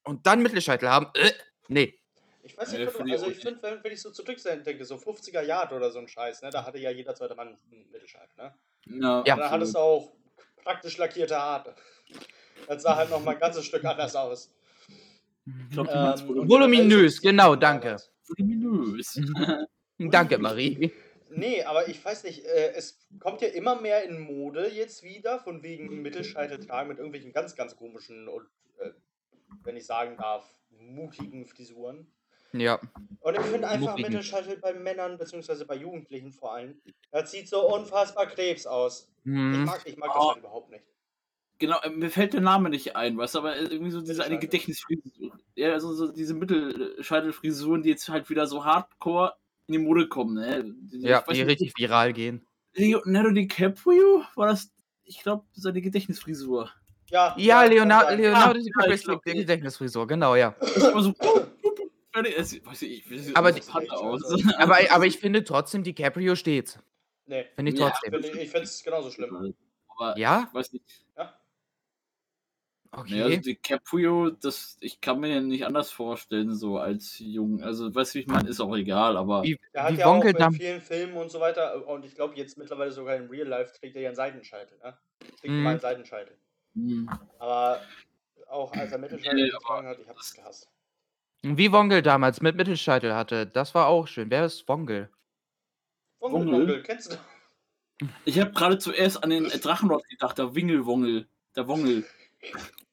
und 0.04 0.26
dann 0.26 0.42
Mittelscheitel 0.42 0.88
haben, 0.88 1.06
äh, 1.14 1.32
nee. 1.68 1.98
Ich 2.42 2.58
weiß 2.58 2.72
nicht, 2.72 2.82
ich 2.82 3.12
also 3.12 3.30
ich 3.30 3.38
finde, 3.38 3.62
wenn, 3.62 3.82
wenn 3.82 3.92
ich 3.92 4.02
so 4.02 4.10
zurückdenke, 4.10 4.84
so 4.84 4.96
50er 4.96 5.42
Jahre 5.42 5.74
oder 5.74 5.90
so 5.90 5.98
ein 5.98 6.08
Scheiß, 6.08 6.42
ne, 6.42 6.50
da 6.50 6.64
hatte 6.66 6.78
ja 6.78 6.90
jeder 6.90 7.14
zweite 7.14 7.34
Mann 7.34 7.48
einen 7.48 7.90
Mittelscheitel, 7.90 8.34
ne? 8.36 8.54
Ja, 8.86 9.22
Ja. 9.26 9.34
Und 9.34 9.40
dann 9.40 9.50
hattest 9.50 9.74
du 9.74 9.78
auch 9.78 10.12
praktisch 10.62 10.98
lackierte 10.98 11.38
Haare. 11.38 11.74
Das 12.68 12.82
sah 12.82 12.96
halt 12.96 13.10
noch 13.10 13.22
mal 13.24 13.32
ein 13.32 13.40
ganzes 13.40 13.64
Stück 13.64 13.84
anders 13.84 14.14
aus. 14.14 14.50
Ich 15.70 15.76
meinst 15.76 16.22
Ähm, 16.22 16.28
voluminös. 16.28 16.48
Voluminös, 16.48 17.20
genau, 17.20 17.56
danke. 17.56 17.96
voluminös. 18.28 19.20
Danke, 19.98 20.38
Marie. 20.38 20.92
Nee, 21.36 21.62
aber 21.64 21.88
ich 21.88 22.04
weiß 22.04 22.24
nicht, 22.24 22.44
äh, 22.44 22.72
es 22.74 23.06
kommt 23.20 23.40
ja 23.42 23.48
immer 23.48 23.80
mehr 23.80 24.04
in 24.04 24.20
Mode 24.20 24.68
jetzt 24.68 25.02
wieder, 25.02 25.38
von 25.38 25.62
wegen 25.62 26.02
Mittelscheitel 26.02 26.58
tragen 26.58 26.88
mit 26.88 26.98
irgendwelchen 26.98 27.32
ganz, 27.32 27.54
ganz 27.54 27.76
komischen 27.76 28.28
und, 28.28 28.46
äh, 28.78 28.90
wenn 29.64 29.76
ich 29.76 29.86
sagen 29.86 30.16
darf, 30.16 30.44
mutigen 30.70 31.46
Frisuren. 31.46 32.10
Ja. 32.52 32.80
Und 33.20 33.34
ich 33.36 33.42
finde 33.42 33.68
einfach 33.68 33.92
Mutigen. 33.92 34.10
Mittelscheitel 34.12 34.58
bei 34.58 34.72
Männern, 34.74 35.18
beziehungsweise 35.18 35.66
bei 35.66 35.74
Jugendlichen 35.76 36.32
vor 36.32 36.54
allem, 36.54 36.80
das 37.10 37.30
sieht 37.30 37.48
so 37.48 37.68
unfassbar 37.74 38.26
Krebs 38.26 38.66
aus. 38.66 39.08
Ich 39.24 39.30
Mhm. 39.30 39.64
mag, 39.64 39.82
ich 39.86 39.96
mag 39.96 40.12
das 40.12 40.22
Oh. 40.22 40.28
halt 40.28 40.38
überhaupt 40.38 40.70
nicht. 40.70 40.84
Genau, 41.58 41.80
äh, 41.82 41.90
mir 41.90 42.10
fällt 42.10 42.32
der 42.34 42.40
Name 42.40 42.68
nicht 42.68 42.96
ein, 42.96 43.16
weißt 43.16 43.36
du, 43.36 43.38
aber 43.38 43.56
irgendwie 43.56 43.90
so 43.92 44.00
diese 44.00 44.24
eine. 44.24 44.38
Gedächtnisfrisur. 44.38 45.38
Ja, 45.54 45.72
also 45.72 45.92
so 45.94 46.10
diese 46.12 46.34
Mittelscheitelfrisuren, 46.34 47.82
die 47.82 47.90
jetzt 47.90 48.08
halt 48.08 48.28
wieder 48.28 48.46
so 48.46 48.64
hardcore 48.64 49.34
in 49.66 49.72
die 49.72 49.78
Mode 49.78 50.08
kommen, 50.08 50.34
ne? 50.34 50.64
Die- 50.64 51.00
Ja, 51.06 51.20
die 51.22 51.38
nicht, 51.40 51.46
richtig 51.50 51.72
viral 51.76 52.12
gehen. 52.12 52.46
Leonardo 52.74 53.30
DiCaprio 53.30 54.24
war 54.34 54.48
das, 54.48 54.70
ich 55.04 55.20
glaube, 55.22 55.44
seine 55.52 55.80
Gedächtnisfrisur. 55.80 56.70
Ja, 57.10 57.34
Ja, 57.38 57.62
kann 57.62 57.70
Leonardo. 57.70 58.14
Leonardo 58.16 58.50
Ah, 58.58 58.62
DiCaprio 58.62 58.88
ja, 58.88 58.94
ist 58.94 59.06
die 59.26 59.32
Gedächtnisfrisur, 59.34 60.06
genau, 60.06 60.34
ja. 60.34 60.54
Aber 60.92 61.02
so, 61.02 61.14
ich, 62.82 63.36
Aber 63.36 63.52
die-. 63.52 63.60
Aber, 64.58 64.76
aber 64.90 65.04
finde 65.18 65.44
trotzdem, 65.44 65.82
DiCaprio 65.82 66.34
steht. 66.36 66.78
Nee, 67.26 67.46
Finde 67.54 67.72
ich 67.72 67.78
Ja, 67.78 67.90
trotzdem. 67.90 68.12
finde 68.12 68.28
ich, 68.28 68.34
ich 68.34 68.50
finde 68.50 68.64
es 68.64 68.82
genauso 68.84 69.10
schlimm. 69.10 69.54
Aber 69.88 70.18
Ja? 70.18 70.46
ich 70.48 70.54
weiß 70.54 70.72
nicht. 70.72 70.84
Ja. 71.16 71.34
Nee, 73.06 73.22
also 73.22 73.34
Okay. 73.34 73.40
DiCaprio, 73.40 74.30
das, 74.30 74.76
ich 74.80 75.00
kann 75.00 75.20
mir 75.20 75.28
den 75.28 75.48
nicht 75.48 75.66
anders 75.66 75.90
vorstellen, 75.90 76.54
so 76.54 76.78
als 76.78 77.18
jung. 77.18 77.62
Also, 77.62 77.94
weißt 77.94 78.14
du, 78.14 78.18
wie 78.18 78.22
ich 78.22 78.26
meine, 78.26 78.48
ist 78.48 78.60
auch 78.60 78.74
egal, 78.76 79.16
aber. 79.16 79.42
Wie, 79.42 79.58
Der 79.72 79.84
hat 79.84 79.92
wie 79.94 80.00
ja 80.00 80.06
auch 80.06 80.24
in 80.24 80.52
vielen 80.52 80.80
Filmen 80.80 81.16
und 81.16 81.30
so 81.30 81.40
weiter, 81.40 81.86
und 81.86 82.04
ich 82.04 82.14
glaube 82.14 82.34
jetzt 82.36 82.58
mittlerweile 82.58 82.92
sogar 82.92 83.16
in 83.16 83.28
Real 83.28 83.48
Life 83.48 83.72
trägt 83.78 83.96
er 83.96 84.02
ja 84.02 84.08
einen 84.08 84.16
Seitenscheitel, 84.16 84.78
ne? 84.78 84.96
Trägt 85.40 85.52
mal 85.52 85.70
einen 85.70 85.80
Seitenscheitel. 85.80 86.36
Hm. 86.74 87.08
Aber 87.38 87.80
auch 88.48 88.72
als 88.72 88.92
er 88.92 88.98
Mittelscheitel 88.98 89.44
Nee, 89.44 89.50
getragen 89.50 89.86
hat, 89.86 89.98
ich 89.98 90.08
hab's 90.08 90.34
gehasst. 90.34 90.68
Wie 91.42 91.72
Wongel 91.72 92.00
damals 92.02 92.40
mit 92.40 92.56
Mittelscheitel 92.56 93.14
hatte. 93.14 93.46
Das 93.46 93.74
war 93.74 93.86
auch 93.86 94.06
schön. 94.06 94.30
Wer 94.30 94.46
ist 94.46 94.66
Wongel? 94.66 95.10
Wongel, 96.20 96.46
Wongel? 96.46 96.52
Wongel, 96.52 96.82
kennst 96.82 97.12
du? 97.12 97.16
Ich 98.24 98.40
habe 98.40 98.52
gerade 98.52 98.78
zuerst 98.78 99.22
an 99.22 99.30
den 99.30 99.48
Drachenlord 99.48 100.08
gedacht, 100.08 100.38
der 100.38 100.54
Wingelwongel. 100.54 101.26
Der 101.54 101.68
Wongel. 101.68 102.04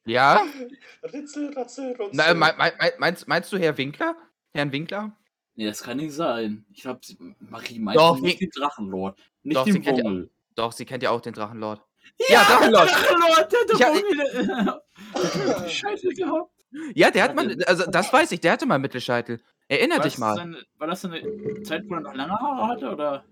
Ja? 0.04 0.42
Ritzel, 1.12 1.52
Ratzel, 1.54 1.90
Rutzel. 1.96 2.10
Na, 2.12 2.34
mein, 2.34 2.54
mein, 2.56 2.72
mein- 2.78 2.92
meinst, 2.98 3.28
meinst 3.28 3.52
du 3.52 3.58
Herr 3.58 3.76
Winkler? 3.76 4.16
Herrn 4.54 4.72
Winkler? 4.72 5.16
Nee, 5.54 5.66
das 5.66 5.82
kann 5.82 5.98
nicht 5.98 6.12
sein. 6.14 6.64
Ich 6.72 6.82
glaube, 6.82 7.00
Marie 7.40 7.78
meint 7.78 7.98
Doch, 7.98 8.18
nicht 8.20 8.40
den 8.40 8.50
Drachenlord. 8.50 9.18
Nicht 9.42 9.56
Doch, 9.56 9.64
sie 9.66 9.72
den 9.72 9.82
kennt 9.82 9.98
ja-. 9.98 10.24
Doch, 10.54 10.72
sie 10.72 10.84
kennt 10.84 11.02
ja 11.02 11.10
auch 11.10 11.20
den 11.20 11.34
Drachenlord. 11.34 11.80
Ja, 12.28 12.42
Drachenlord. 12.42 12.88
Drachenlord, 12.90 13.52
der 13.52 13.60
hat 13.60 14.66
hab- 14.66 14.84
hat 15.14 15.70
Scheiße 15.70 16.08
gehabt. 16.08 16.50
Ja, 16.94 17.10
der 17.10 17.24
hat 17.24 17.34
mal, 17.36 17.54
also 17.66 17.84
das 17.90 18.12
weiß 18.12 18.32
ich, 18.32 18.40
der 18.40 18.52
hatte 18.52 18.64
mal 18.66 18.78
Mittelscheitel. 18.78 19.40
Erinner 19.68 19.96
War 19.96 20.02
dich 20.02 20.14
das, 20.14 20.18
mal. 20.20 20.34
seine, 20.36 20.62
war 20.78 20.86
das 20.88 21.04
eine 21.04 21.62
Zeit, 21.62 21.84
wo 21.88 21.94
er 21.94 22.00
noch 22.00 22.14
lange 22.14 22.32
Haare 22.32 22.68
hatte? 22.68 22.90
Oder, 22.90 23.24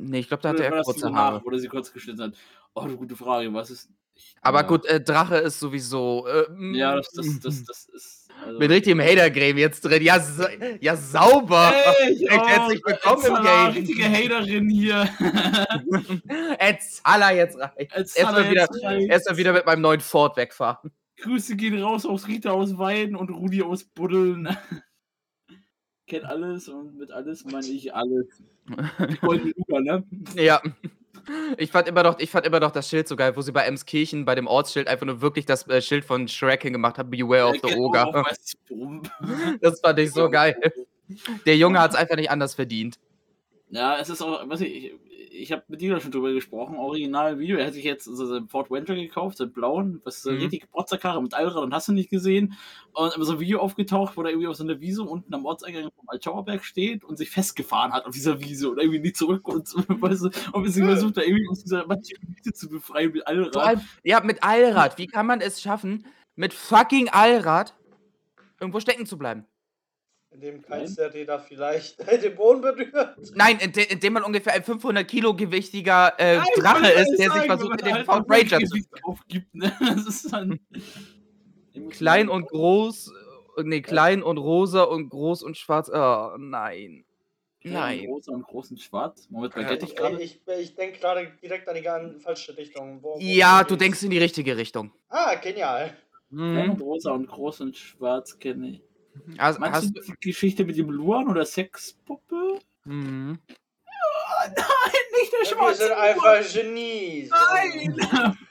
Nee, 0.00 0.20
ich 0.20 0.28
glaube, 0.28 0.42
da 0.42 0.50
hatte 0.50 0.66
oder 0.66 0.76
er 0.76 0.82
kurze 0.82 1.12
Haare. 1.12 1.42
wo 1.44 1.50
er 1.50 1.58
sie 1.58 1.68
kurz 1.68 1.92
geschnitten 1.92 2.22
hat? 2.22 2.34
Oh, 2.74 2.82
eine 2.82 2.96
gute 2.96 3.16
Frage. 3.16 3.52
Was 3.52 3.70
ist. 3.70 3.90
Ich, 4.18 4.34
Aber 4.42 4.64
gut, 4.64 4.84
äh, 4.86 5.00
Drache 5.00 5.36
ist 5.36 5.60
sowieso. 5.60 6.26
Äh, 6.26 6.76
Ja, 6.76 6.96
das, 6.96 7.10
das, 7.12 7.40
das, 7.40 7.64
das 7.64 7.88
ist. 7.88 8.28
Also, 8.44 8.58
Mit 8.58 8.70
richtigem 8.70 9.00
Hater-Game 9.00 9.58
jetzt 9.58 9.80
drin. 9.84 10.02
Ja, 10.02 10.20
ja 10.80 10.96
sauber. 10.96 11.72
Ey, 12.00 12.26
Recht 12.26 12.46
herzlich 12.46 12.80
willkommen 12.84 13.26
im 13.26 13.34
Game. 13.42 13.66
richtige 13.72 14.04
Haterin 14.04 14.68
hier. 14.68 15.08
Ed 16.58 16.82
Zala 16.82 17.32
jetzt 17.32 17.58
rein. 17.58 17.70
Als 17.90 18.14
Erst 18.14 18.32
mal 18.32 18.44
Zala 18.44 18.50
wieder-. 18.50 19.00
Erst 19.08 19.36
wieder 19.36 19.52
mit 19.52 19.66
meinem 19.66 19.82
neuen 19.82 20.00
Ford 20.00 20.36
wegfahren. 20.36 20.92
Grüße 21.20 21.56
gehen 21.56 21.82
raus 21.82 22.06
aus 22.06 22.28
Rita 22.28 22.50
aus 22.52 22.78
Weiden 22.78 23.16
und 23.16 23.30
Rudi 23.30 23.62
aus 23.62 23.84
Buddeln. 23.84 24.48
Kennt 26.06 26.24
alles 26.24 26.68
und 26.68 26.96
mit 26.96 27.10
alles 27.10 27.44
meine 27.44 27.66
ich 27.66 27.94
alles. 27.94 28.26
Die 28.66 29.16
goldene 29.20 29.52
Luga, 29.56 29.80
ne? 29.80 30.04
Ja. 30.36 30.62
Ich 31.56 31.70
fand, 31.70 31.88
immer 31.88 32.02
noch, 32.02 32.18
ich 32.18 32.30
fand 32.30 32.46
immer 32.46 32.60
noch 32.60 32.70
das 32.70 32.88
Schild 32.88 33.08
so 33.08 33.16
geil, 33.16 33.36
wo 33.36 33.42
sie 33.42 33.52
bei 33.52 33.62
Emskirchen 33.62 34.24
bei 34.24 34.34
dem 34.34 34.46
Ortsschild 34.46 34.88
einfach 34.88 35.06
nur 35.06 35.20
wirklich 35.20 35.46
das 35.46 35.66
äh, 35.68 35.80
Schild 35.80 36.04
von 36.04 36.28
Shrek 36.28 36.62
hingemacht 36.62 36.98
haben, 36.98 37.10
Beware 37.10 37.48
of 37.48 37.56
the 37.62 37.74
auch 37.74 37.78
Ogre. 37.78 38.12
weiß. 38.14 38.56
Das 39.60 39.80
fand 39.80 39.98
ich 39.98 40.12
so 40.12 40.30
geil. 40.30 40.56
Der 41.46 41.56
Junge 41.56 41.80
hat 41.80 41.92
es 41.92 41.96
einfach 41.96 42.16
nicht 42.16 42.30
anders 42.30 42.54
verdient. 42.54 42.98
Ja, 43.70 43.98
es 43.98 44.08
ist 44.08 44.22
auch, 44.22 44.48
was 44.48 44.60
ich, 44.60 44.94
ich, 45.38 45.52
habe 45.52 45.62
mit 45.68 45.80
dir 45.80 45.98
schon 46.00 46.10
drüber 46.10 46.32
gesprochen, 46.32 46.76
original 46.76 47.38
Video. 47.38 47.56
Er 47.56 47.66
hat 47.66 47.74
sich 47.74 47.84
jetzt 47.84 48.04
so 48.04 48.26
seinen 48.26 48.48
Ford 48.48 48.70
Ranger 48.70 48.94
gekauft, 48.94 49.38
seinen 49.38 49.52
blauen, 49.52 50.00
was 50.04 50.16
ist 50.16 50.22
so 50.22 50.30
eine 50.30 50.38
Mhm. 50.38 50.44
richtig 50.44 50.70
Protzerkarre 50.70 51.22
mit 51.22 51.34
Allrad 51.34 51.62
und 51.62 51.72
hast 51.74 51.88
du 51.88 51.92
nicht 51.92 52.10
gesehen. 52.10 52.54
Und 52.92 53.14
immer 53.14 53.24
so 53.24 53.34
ein 53.34 53.40
Video 53.40 53.60
aufgetaucht, 53.60 54.16
wo 54.16 54.22
er 54.22 54.30
irgendwie 54.30 54.48
auf 54.48 54.56
so 54.56 54.64
einer 54.64 54.80
Wiese 54.80 55.02
unten 55.02 55.32
am 55.34 55.44
Ortseingang 55.44 55.90
vom 55.94 56.08
Altschauerberg 56.08 56.64
steht 56.64 57.04
und 57.04 57.16
sich 57.16 57.30
festgefahren 57.30 57.92
hat 57.92 58.06
auf 58.06 58.14
dieser 58.14 58.40
Wiese 58.40 58.70
und 58.70 58.78
irgendwie 58.78 59.00
nie 59.00 59.12
zurück 59.12 59.46
und, 59.48 59.66
so, 59.68 59.78
weißt 59.88 60.24
du, 60.24 60.30
und 60.52 60.68
sind 60.70 60.86
versucht, 60.86 61.16
da 61.16 61.22
irgendwie 61.22 61.48
aus 61.48 61.62
dieser 61.62 61.88
Wiese 61.88 62.52
zu 62.52 62.68
befreien 62.68 63.12
mit 63.12 63.26
Allrad. 63.26 63.80
Ja, 64.02 64.20
mit 64.20 64.42
Allrad. 64.42 64.98
Wie 64.98 65.06
kann 65.06 65.26
man 65.26 65.40
es 65.40 65.60
schaffen, 65.62 66.06
mit 66.36 66.52
fucking 66.52 67.08
Allrad 67.10 67.74
irgendwo 68.60 68.80
stecken 68.80 69.06
zu 69.06 69.16
bleiben? 69.18 69.44
Indem 70.30 70.60
keins 70.62 70.94
der 70.96 71.12
Räder 71.14 71.38
vielleicht 71.40 71.98
den 72.22 72.34
Boden 72.36 72.60
berührt. 72.60 73.16
Nein, 73.34 73.58
inde- 73.60 73.88
indem 73.90 74.12
man 74.12 74.22
ungefähr 74.24 74.52
ein 74.52 74.62
500 74.62 75.08
Kilo 75.08 75.34
gewichtiger 75.34 76.12
äh, 76.18 76.36
Nein, 76.36 76.46
Drache 76.56 76.88
ist, 76.92 77.08
der 77.10 77.16
sich 77.16 77.26
sagen, 77.28 77.46
versucht, 77.46 77.80
in 77.80 77.86
man 77.86 78.04
den 78.04 78.08
halt 78.08 78.28
mal 78.28 78.36
Ranger 78.36 78.60
zu 78.66 78.78
aufgibt, 79.02 79.54
ne? 79.54 79.72
Das 79.80 80.06
ist 80.06 80.32
dann. 80.32 80.60
Klein 81.90 82.28
und 82.28 82.46
groß, 82.48 83.12
äh, 83.58 83.62
nee, 83.62 83.80
klein 83.80 84.22
und 84.22 84.36
rosa 84.38 84.82
und 84.82 85.08
groß 85.08 85.42
und 85.42 85.56
schwarz. 85.56 85.90
Oh, 85.92 86.36
nein. 86.38 87.04
Nein. 87.64 88.04
Groß 88.06 88.28
und 88.28 88.42
groß 88.46 88.70
und 88.72 88.80
schwarz. 88.80 89.26
Moment, 89.30 89.54
Ja, 89.56 89.62
Gettig 89.62 89.90
Ich, 89.90 89.96
gerade. 89.96 90.22
ich, 90.22 90.40
ich 90.60 90.74
denke 90.74 90.98
gerade 91.00 91.32
direkt 91.42 91.68
an 91.68 91.74
die 91.74 91.82
ganz 91.82 92.22
falsche 92.22 92.56
Richtung. 92.56 93.02
Wo, 93.02 93.14
wo 93.14 93.18
Ja, 93.18 93.64
du 93.64 93.76
denkst 93.76 94.02
in 94.02 94.10
die 94.10 94.18
richtige 94.18 94.56
Richtung. 94.56 94.92
Ah, 95.08 95.34
genial. 95.36 95.96
Klein 96.30 96.70
und 96.70 96.76
Mhm. 96.76 96.82
rosa 96.82 97.12
und 97.12 97.26
groß 97.26 97.62
und 97.62 97.76
schwarz 97.76 98.38
kenne 98.38 98.68
ich. 98.68 98.82
Also, 99.38 99.60
Meinst 99.60 99.76
hast, 99.76 99.96
du 99.96 100.00
die 100.00 100.14
Geschichte 100.20 100.64
mit 100.64 100.76
dem 100.76 100.90
Luan 100.90 101.28
oder 101.28 101.44
Sexpuppe? 101.44 102.58
mhm. 102.84 103.38
Nein, 104.40 104.54
nicht 105.20 105.32
der 105.32 105.40
Wir 105.40 105.46
schwarze 105.46 105.78
sind 105.78 105.90
Luan. 105.90 106.00
einfach 106.00 106.52
Genies. 106.52 107.30
Nein! 107.30 107.96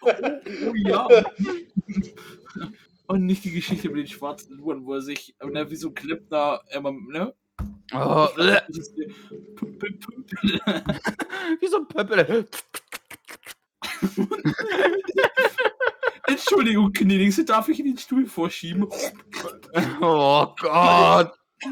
oh 0.67 0.73
ja. 0.75 1.07
Und 3.07 3.25
nicht 3.25 3.45
die 3.45 3.51
Geschichte 3.51 3.87
mit 3.87 3.99
den 3.99 4.07
schwarzen 4.07 4.57
Luan, 4.57 4.85
wo 4.85 4.95
er 4.95 5.01
sich, 5.01 5.33
ne, 5.41 5.69
wie 5.71 5.75
so 5.77 5.89
ein 5.89 5.93
Klempner, 5.95 6.61
immer, 6.71 6.91
ne? 6.91 7.33
Oh, 7.93 8.27
wie 11.59 11.67
so 11.67 11.77
ein 11.77 11.87
Pöppel. 11.87 12.47
Entschuldigung, 16.27 16.91
Knedings, 16.91 17.43
darf 17.45 17.69
ich 17.69 17.79
in 17.79 17.85
den 17.85 17.97
Stuhl 17.97 18.25
vorschieben? 18.25 18.87
Oh 20.01 20.53
Gott. 20.59 21.33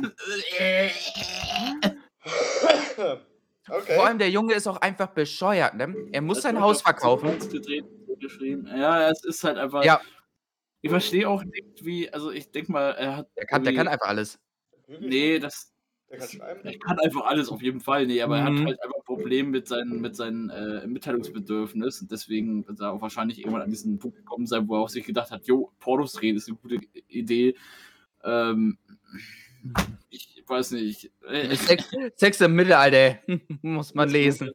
okay. 3.70 3.96
Vor 3.96 4.06
allem 4.06 4.18
der 4.20 4.30
Junge 4.30 4.54
ist 4.54 4.68
auch 4.68 4.78
einfach 4.78 5.08
bescheuert, 5.08 5.76
ne? 5.76 5.96
Er 6.12 6.22
muss 6.22 6.38
Das 6.38 6.44
sein 6.44 6.60
Haus 6.62 6.78
auf 6.78 6.84
verkaufen. 6.84 7.38
Geschrieben. 8.20 8.68
Ja, 8.68 9.10
es 9.10 9.24
ist 9.26 9.44
halt 9.44 9.58
einfach. 9.58 9.84
Ja. 9.84 10.00
Ich 10.82 10.90
verstehe 10.90 11.28
auch 11.28 11.44
nicht, 11.44 11.84
wie, 11.84 12.10
also 12.14 12.32
ich 12.32 12.52
denke 12.52 12.72
mal, 12.72 12.92
er 12.92 13.18
hat. 13.18 13.28
Der 13.36 13.46
kann, 13.46 13.64
der 13.64 13.74
kann 13.74 13.88
einfach 13.88 14.08
alles. 14.08 14.40
Nee, 14.88 15.40
das. 15.40 15.74
Der 16.10 16.20
kann 16.20 16.30
schreiben. 16.30 16.62
Er 16.64 16.78
kann 16.80 17.00
einfach 17.00 17.26
alles 17.26 17.50
auf 17.50 17.62
jeden 17.62 17.82
Fall, 17.82 18.06
nee, 18.06 18.22
aber 18.22 18.38
er 18.38 18.50
Mhm. 18.52 18.60
hat 18.60 18.66
halt 18.68 18.84
einfach 18.84 19.04
Probleme 19.04 19.50
mit 19.50 19.68
seinen, 19.68 20.00
mit 20.00 20.16
seinen 20.16 20.50
äh, 20.52 20.86
Mitteilungsbedürfnis 20.86 22.02
und 22.02 22.12
deswegen 22.12 22.68
wird 22.68 22.80
er 22.80 22.94
auch 22.94 23.02
wahrscheinlich 23.02 23.40
irgendwann 23.40 23.64
an 23.64 23.70
diesen 23.72 23.98
Punkt 23.98 24.18
gekommen 24.18 24.46
sein, 24.46 24.68
wo 24.68 24.76
er 24.76 24.82
auch 24.82 24.90
sich 24.90 25.04
gedacht 25.06 25.32
hat, 25.32 25.46
jo, 25.48 25.72
Pornos 25.80 26.14
drehen 26.14 26.36
ist 26.38 26.48
eine 26.48 26.58
gute 26.58 26.76
Idee. 27.08 27.56
Ähm, 28.26 28.78
ich 30.10 30.44
weiß 30.48 30.72
nicht. 30.72 31.12
Sex, 31.54 31.90
Sex 32.16 32.42
im 32.42 32.56
Mittelalter, 32.56 33.20
muss 33.62 33.94
man 33.94 34.10
lesen. 34.10 34.52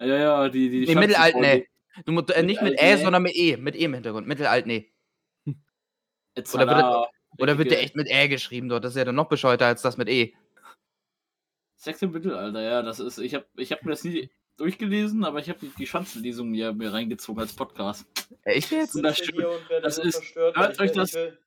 ja, 0.00 0.06
ja, 0.06 0.48
die, 0.48 0.68
die 0.70 0.80
Nee, 0.86 0.94
Mittelalt, 0.94 1.32
Schanzenfreunde. 1.32 1.56
nee. 1.58 2.02
Du 2.04 2.12
musst, 2.12 2.30
äh, 2.30 2.42
nicht 2.42 2.60
mit 2.60 2.78
Ä, 2.78 2.94
nee. 2.96 3.02
sondern 3.02 3.22
mit 3.22 3.34
E. 3.34 3.56
Mit 3.56 3.74
E 3.74 3.84
im 3.84 3.94
Hintergrund. 3.94 4.26
Mittelalt, 4.28 4.66
nee. 4.66 4.92
Oder 6.52 6.66
wird 6.66 6.78
er 6.78 7.10
Oder 7.38 7.58
wird 7.58 7.70
der 7.70 7.82
echt 7.82 7.96
mit 7.96 8.08
Ä 8.08 8.28
geschrieben 8.28 8.68
dort? 8.68 8.84
Das 8.84 8.92
ist 8.92 8.98
ja 8.98 9.04
dann 9.04 9.14
noch 9.14 9.28
bescheuerter 9.28 9.66
als 9.66 9.80
das 9.82 9.96
mit 9.96 10.08
E. 10.08 10.34
Sex 11.76 12.02
im 12.02 12.10
Mittelalter, 12.12 12.60
ja, 12.62 12.82
das 12.82 13.00
ist, 13.00 13.18
ich 13.18 13.34
habe 13.34 13.46
ich 13.56 13.70
hab 13.72 13.82
mir 13.84 13.90
das 13.92 14.02
nie 14.04 14.28
durchgelesen, 14.56 15.24
aber 15.24 15.38
ich 15.40 15.48
habe 15.50 15.58
die, 15.60 15.70
die 15.78 15.86
Schanzenlesung 15.86 16.50
mir, 16.50 16.72
mir 16.72 16.92
reingezogen 16.92 17.40
als 17.40 17.52
Podcast. 17.54 18.06
Ich 18.46 18.70
will 18.70 18.78
jetzt. 18.78 18.94
Das 19.02 19.20
Das 19.82 19.96
so 19.96 20.02
ist- 20.02 20.16
verstört. 20.16 20.56
hört 20.56 20.80
euch 20.80 20.92
das- 20.92 21.14
will, 21.14 21.38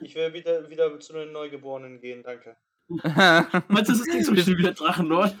ich 0.00 0.14
will 0.14 0.32
wieder, 0.32 0.68
wieder 0.70 0.98
zu 1.00 1.12
den 1.14 1.32
Neugeborenen 1.32 2.00
gehen, 2.00 2.22
danke. 2.22 2.56
Meinst 2.88 3.88
du, 3.88 3.92
das 3.92 4.00
ist 4.00 4.12
nicht 4.12 4.26
so 4.26 4.36
schön 4.36 4.58
wie 4.58 4.62
der 4.62 4.72
Drachenlord? 4.74 5.34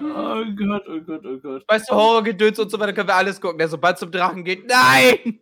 oh 0.00 0.44
Gott, 0.56 0.88
oh 0.88 1.00
Gott, 1.00 1.24
oh 1.26 1.38
Gott. 1.38 1.64
Weißt 1.68 1.90
du, 1.90 1.94
Horrorgedöns 1.94 2.58
und 2.58 2.70
so 2.70 2.78
weiter 2.78 2.92
können 2.92 3.08
wir 3.08 3.14
alles 3.14 3.40
gucken. 3.40 3.58
Der 3.58 3.68
sobald 3.68 3.98
zum 3.98 4.10
Drachen 4.10 4.44
geht, 4.44 4.66
nein! 4.66 5.38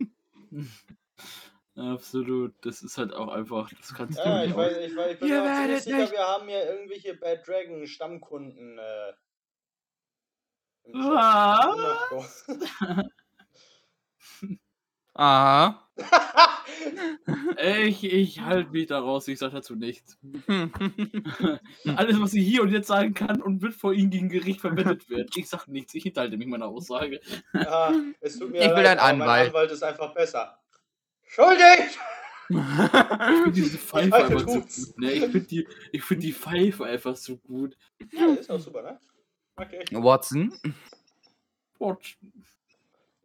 Absolut, 1.74 2.52
das 2.60 2.82
ist 2.82 2.98
halt 2.98 3.14
auch 3.14 3.28
einfach, 3.28 3.70
das 3.78 3.94
kannst 3.94 4.18
du 4.18 4.22
Ja, 4.22 4.40
nicht 4.42 4.50
ich, 4.50 4.56
weiß, 4.56 4.76
ich, 4.76 4.94
weiß, 4.96 5.12
ich 5.14 5.18
bin 5.20 5.28
Ihr 5.30 5.40
mir 5.40 5.42
auch 5.42 5.46
ziemlich 5.56 5.68
werdet 5.68 5.82
sicher, 5.84 5.96
nicht- 5.98 6.12
wir 6.12 6.26
haben 6.28 6.48
hier 6.48 6.64
irgendwelche 6.70 7.14
Bad 7.14 7.48
Dragon 7.48 7.86
Stammkunden. 7.86 8.78
Äh? 8.78 9.12
Wunderbar. 10.92 12.28
Aha. 15.14 15.88
Ich, 17.62 18.02
ich 18.02 18.40
halte 18.40 18.70
mich 18.70 18.86
da 18.86 18.98
raus, 18.98 19.28
ich 19.28 19.38
sage 19.38 19.54
dazu 19.54 19.76
nichts. 19.76 20.18
Alles, 21.96 22.20
was 22.20 22.34
ich 22.34 22.44
hier 22.44 22.62
und 22.62 22.70
jetzt 22.70 22.88
sagen 22.88 23.14
kann 23.14 23.40
und 23.40 23.62
wird 23.62 23.74
vor 23.74 23.92
Ihnen 23.92 24.10
gegen 24.10 24.28
Gericht 24.28 24.60
verwendet 24.60 25.08
werden. 25.08 25.28
Ich 25.36 25.48
sage 25.48 25.70
nichts, 25.70 25.94
ich 25.94 26.06
enthalte 26.06 26.36
mich 26.36 26.48
meiner 26.48 26.66
Aussage. 26.66 27.20
ja, 27.52 27.92
es 28.20 28.38
tut 28.38 28.50
mir 28.50 28.62
Ich 28.62 28.68
will 28.68 28.82
leid, 28.82 28.98
einen 28.98 29.22
aber 29.22 29.32
Anwalt. 29.32 29.38
Mein 29.38 29.46
Anwalt 29.48 29.70
ist 29.70 29.82
einfach 29.84 30.14
besser. 30.14 30.58
Schuldig! 31.24 31.98
Ich 32.48 32.56
finde 32.56 33.52
diese 33.52 33.78
Pfeife 33.78 34.14
einfach 34.14 34.48
so 34.48 34.60
gut. 34.60 34.98
Ne? 34.98 35.12
Ich 35.12 35.20
finde 35.24 35.46
die, 35.46 35.68
ich 35.92 36.02
find 36.02 36.22
die 36.22 36.32
Pfeife 36.32 36.84
einfach 36.84 37.16
so 37.16 37.36
gut. 37.36 37.76
Ja, 38.12 38.26
ist 38.34 38.50
auch 38.50 38.58
super, 38.58 38.82
ne? 38.82 38.98
Okay. 39.56 39.84
Watson. 39.92 40.52
Watch. 41.78 42.18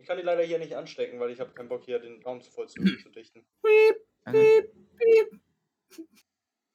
Ich 0.08 0.10
kann 0.10 0.20
die 0.20 0.24
leider 0.24 0.43
hier 0.43 0.58
nicht 0.58 0.74
anstecken, 0.74 1.20
weil 1.20 1.32
ich 1.32 1.41
habe 1.41 1.52
keinen 1.52 1.67
Bock 1.67 1.84
hier 1.84 2.00
den 2.00 2.24
Raum 2.24 2.41
zu 2.41 2.50
voll 2.50 2.70
zu, 2.70 2.82
zu 2.82 3.10
dichten. 3.10 3.46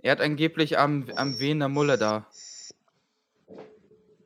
Er 0.00 0.12
hat 0.12 0.20
angeblich 0.20 0.78
am, 0.78 1.08
am 1.16 1.40
Wehen 1.40 1.60
der 1.60 1.70
Mulle 1.70 1.96
da. 1.96 2.28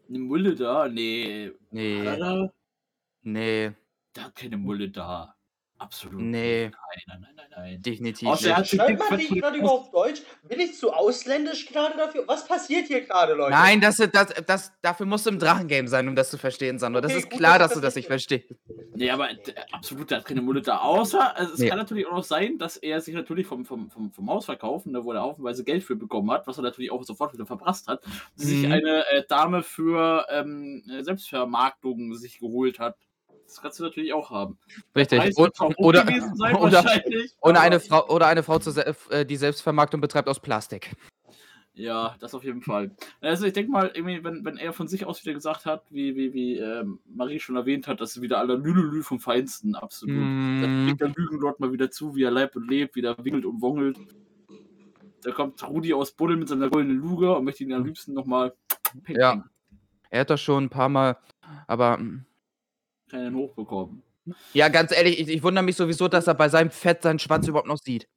Eine 0.09 0.19
Mulle 0.19 0.57
da? 0.57 0.89
Nee. 0.89 1.53
Nee, 1.71 2.01
Hat 2.01 2.07
er 2.07 2.17
da? 2.19 2.53
nee, 3.23 3.73
Da 4.13 4.23
hat 4.25 4.35
keine 4.35 4.57
Mulle 4.57 4.91
da. 4.91 5.37
Absolut. 5.79 6.21
Nee. 6.21 6.65
Nein, 6.65 6.73
nein, 7.07 7.21
nein, 7.21 7.36
nein, 7.57 7.73
nein. 7.73 7.83
definitiv 7.83 8.29
Außer 8.29 8.51
er 8.51 8.57
hat 8.57 8.67
sich 8.67 8.79
Schreibt 8.81 9.11
man 9.11 9.19
die 9.19 9.29
gerade 9.29 9.59
überhaupt 9.59 9.95
Deutsch? 9.95 10.23
Bin 10.49 10.61
ich 10.61 10.75
zu 10.77 10.93
ausländisch 10.93 11.67
gerade 11.67 11.97
dafür? 11.97 12.25
Was 12.27 12.47
passiert 12.47 12.87
hier 12.87 13.01
gerade, 13.03 13.35
Leute? 13.35 13.51
Nein, 13.53 13.81
das, 13.81 13.97
das, 13.97 14.35
das, 14.47 14.73
dafür 14.83 15.07
musst 15.07 15.27
du 15.27 15.31
im 15.31 15.39
Drachengame 15.39 15.89
sein, 15.89 16.09
um 16.09 16.15
das 16.17 16.31
zu 16.31 16.39
verstehen, 16.39 16.79
Sandro. 16.79 17.01
Das 17.01 17.13
Okay, 17.13 17.21
ist 17.21 17.31
gut, 17.31 17.39
klar, 17.39 17.59
dass 17.59 17.69
dass 17.69 17.75
du 17.75 17.81
das 17.81 17.95
nicht 17.97 18.07
verstehst. 18.07 18.47
Nee, 18.99 19.11
aber 19.11 19.29
absolut, 19.73 20.11
der 20.11 20.19
hat 20.19 20.25
keine 20.25 20.41
Mulle 20.41 20.63
da. 20.63 20.79
Außer, 20.79 21.37
also 21.37 21.53
es 21.53 21.61
Nee. 21.61 21.69
kann 21.69 21.77
natürlich 21.77 22.07
auch 22.07 22.13
noch 22.13 22.25
sein, 22.25 22.57
dass 22.59 22.79
er 22.79 23.01
sich 23.03 23.15
natürlich 23.15 23.47
vom, 23.47 23.65
vom, 23.67 23.91
vom, 23.91 24.11
vom 24.11 24.31
Haus 24.31 24.47
verkaufen, 24.47 24.93
ne, 24.93 25.05
wo 25.05 25.13
er 25.13 25.21
haufenweise 25.21 25.65
Geld 25.65 25.85
für 25.85 25.97
bekommen 25.97 26.31
hat, 26.31 26.47
was 26.47 26.57
er 26.59 26.63
natürlich 26.63 26.91
auch 26.91 27.05
sofort 27.05 27.35
wieder 27.35 27.45
verprasst 27.45 27.89
hat, 27.89 28.03
sich 28.37 28.63
Mhm. 28.67 28.73
eine 28.73 29.07
äh, 29.11 29.23
Dame 29.29 29.63
für 29.63 30.27
ähm, 30.31 30.83
äh, 30.91 31.03
Selbstvermarktung 31.03 32.15
sich 32.15 32.39
geholt 32.39 32.79
hat. 32.79 32.97
Das 33.47 33.63
kannst 33.63 33.79
du 33.79 33.85
natürlich 33.85 34.13
auch 34.13 34.31
haben. 34.31 34.59
Richtig. 34.95 35.21
Preis 35.21 35.37
Und, 35.37 35.79
oder, 35.79 36.05
sein, 36.05 36.57
oder, 36.57 36.83
oder, 37.41 37.61
eine 37.61 37.81
Frau, 37.81 38.09
oder 38.09 38.27
eine 38.27 38.43
Frau, 38.43 38.59
äh, 39.11 39.25
die 39.25 39.37
Selbstvermarktung 39.37 40.01
betreibt 40.01 40.29
aus 40.29 40.41
Plastik. 40.41 40.97
Ja, 41.77 42.17
das 42.21 42.35
auf 42.35 42.43
jeden 42.43 42.63
Fall. 42.63 42.97
Also 43.21 43.45
ich 43.45 43.53
denke 43.53 43.71
mal, 43.71 43.91
irgendwie, 43.93 44.25
wenn, 44.25 44.43
wenn 44.47 44.57
er 44.57 44.73
von 44.73 44.89
sich 44.89 45.05
aus 45.05 45.23
wieder 45.23 45.35
gesagt 45.35 45.67
hat, 45.67 45.85
wie, 45.91 46.17
wie, 46.17 46.33
wie 46.33 46.57
ähm, 46.57 47.01
Marie 47.05 47.39
schon 47.39 47.55
erwähnt 47.55 47.87
hat, 47.87 48.01
dass 48.01 48.23
wieder 48.23 48.39
aller 48.39 48.57
Lülülü 48.57 49.03
vom 49.03 49.21
Feinsten, 49.21 49.75
absolut. 49.75 50.27
Dann 50.63 50.71
Mm, 50.71 50.85
blickt 50.85 51.01
der 51.03 51.13
Lügenlord 51.15 51.61
mal 51.61 51.73
wieder 51.73 51.91
zu, 51.91 52.17
wie 52.17 52.23
er 52.23 52.31
leibt 52.31 52.57
und 52.57 52.67
lebt, 52.67 52.97
wie 52.97 53.03
er 53.03 53.23
winkelt 53.23 53.45
und 53.45 53.61
wongelt. 53.61 53.99
Da 55.23 55.33
kommt 55.33 55.63
Rudi 55.69 55.93
aus 55.93 56.13
Buddel 56.13 56.39
mit 56.39 56.49
seiner 56.49 56.71
goldenen 56.71 56.97
Luge 56.97 57.37
und 57.37 57.45
möchte 57.45 57.63
ihn 57.63 57.75
am 57.75 57.85
liebsten 57.85 58.15
nochmal 58.15 58.55
Ja. 59.09 59.45
er 60.09 60.21
hat 60.21 60.31
das 60.31 60.41
schon 60.41 60.65
ein 60.65 60.71
paar 60.71 60.89
Mal, 60.89 61.19
aber 61.67 61.99
mm. 61.99 62.25
Keinen 63.09 63.37
hochbekommen. 63.37 64.03
ja, 64.53 64.69
ganz 64.69 64.93
ehrlich, 64.93 65.21
ich, 65.21 65.29
ich 65.29 65.43
wundere 65.43 65.65
mich 65.65 65.77
sowieso, 65.77 66.09
dass 66.09 66.27
er 66.27 66.35
bei 66.35 66.49
seinem 66.49 66.71
Fett 66.71 67.03
seinen 67.03 67.19
Schwanz 67.19 67.47
überhaupt 67.47 67.69
noch 67.69 67.79
sieht. 67.79 68.09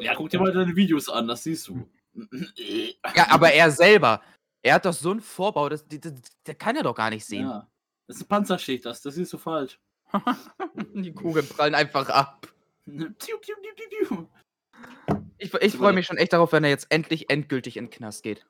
Ja, 0.00 0.14
guck 0.14 0.30
dir 0.30 0.40
mal 0.40 0.52
deine 0.52 0.74
Videos 0.74 1.08
an, 1.08 1.28
das 1.28 1.44
siehst 1.44 1.68
du. 1.68 1.88
Ja, 3.14 3.30
aber 3.30 3.52
er 3.52 3.70
selber, 3.70 4.22
er 4.62 4.74
hat 4.74 4.86
doch 4.86 4.92
so 4.92 5.10
einen 5.10 5.20
Vorbau, 5.20 5.68
das, 5.68 5.86
das, 5.86 6.12
der 6.46 6.54
kann 6.54 6.76
er 6.76 6.82
doch 6.82 6.94
gar 6.94 7.10
nicht 7.10 7.24
sehen. 7.24 7.46
Ja. 7.46 7.70
Das 8.06 8.16
ist 8.16 8.22
eine 8.22 8.28
Panzerschicht, 8.28 8.84
das, 8.86 9.02
das 9.02 9.14
siehst 9.14 9.32
du 9.32 9.38
falsch. 9.38 9.78
Die 10.94 11.12
Kugeln 11.12 11.46
prallen 11.46 11.74
einfach 11.74 12.08
ab. 12.08 12.52
Ich, 15.38 15.52
ich 15.52 15.76
freue 15.76 15.92
mich 15.92 16.06
schon 16.06 16.16
echt 16.16 16.32
darauf, 16.32 16.52
wenn 16.52 16.64
er 16.64 16.70
jetzt 16.70 16.86
endlich 16.90 17.30
endgültig 17.30 17.76
in 17.76 17.86
den 17.86 17.90
Knast 17.90 18.22
geht. 18.22 18.46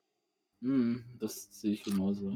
Hm, 0.62 1.04
das 1.18 1.48
sehe 1.60 1.74
ich 1.74 1.84
genauso. 1.84 2.32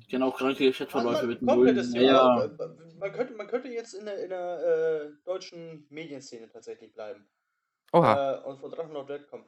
Ich 0.00 0.08
kenne 0.08 0.24
auch 0.24 0.36
kranke 0.36 0.72
Chatverläufe 0.72 1.26
mit 1.26 1.42
Nullen. 1.42 1.76
Ja, 1.94 2.02
ja. 2.02 2.50
Man, 2.98 3.12
könnte, 3.12 3.34
man 3.34 3.48
könnte 3.48 3.68
jetzt 3.68 3.94
in 3.94 4.04
der, 4.04 4.22
in 4.22 4.28
der 4.30 4.62
äh, 4.62 5.24
deutschen 5.24 5.86
Medienszene 5.90 6.48
tatsächlich 6.48 6.92
bleiben. 6.94 7.26
Oha. 7.92 8.34
Äh, 8.34 8.44
und 8.44 8.60
von 8.60 8.70
Drachenlord 8.70 9.10
Red 9.10 9.28
kommen. 9.28 9.44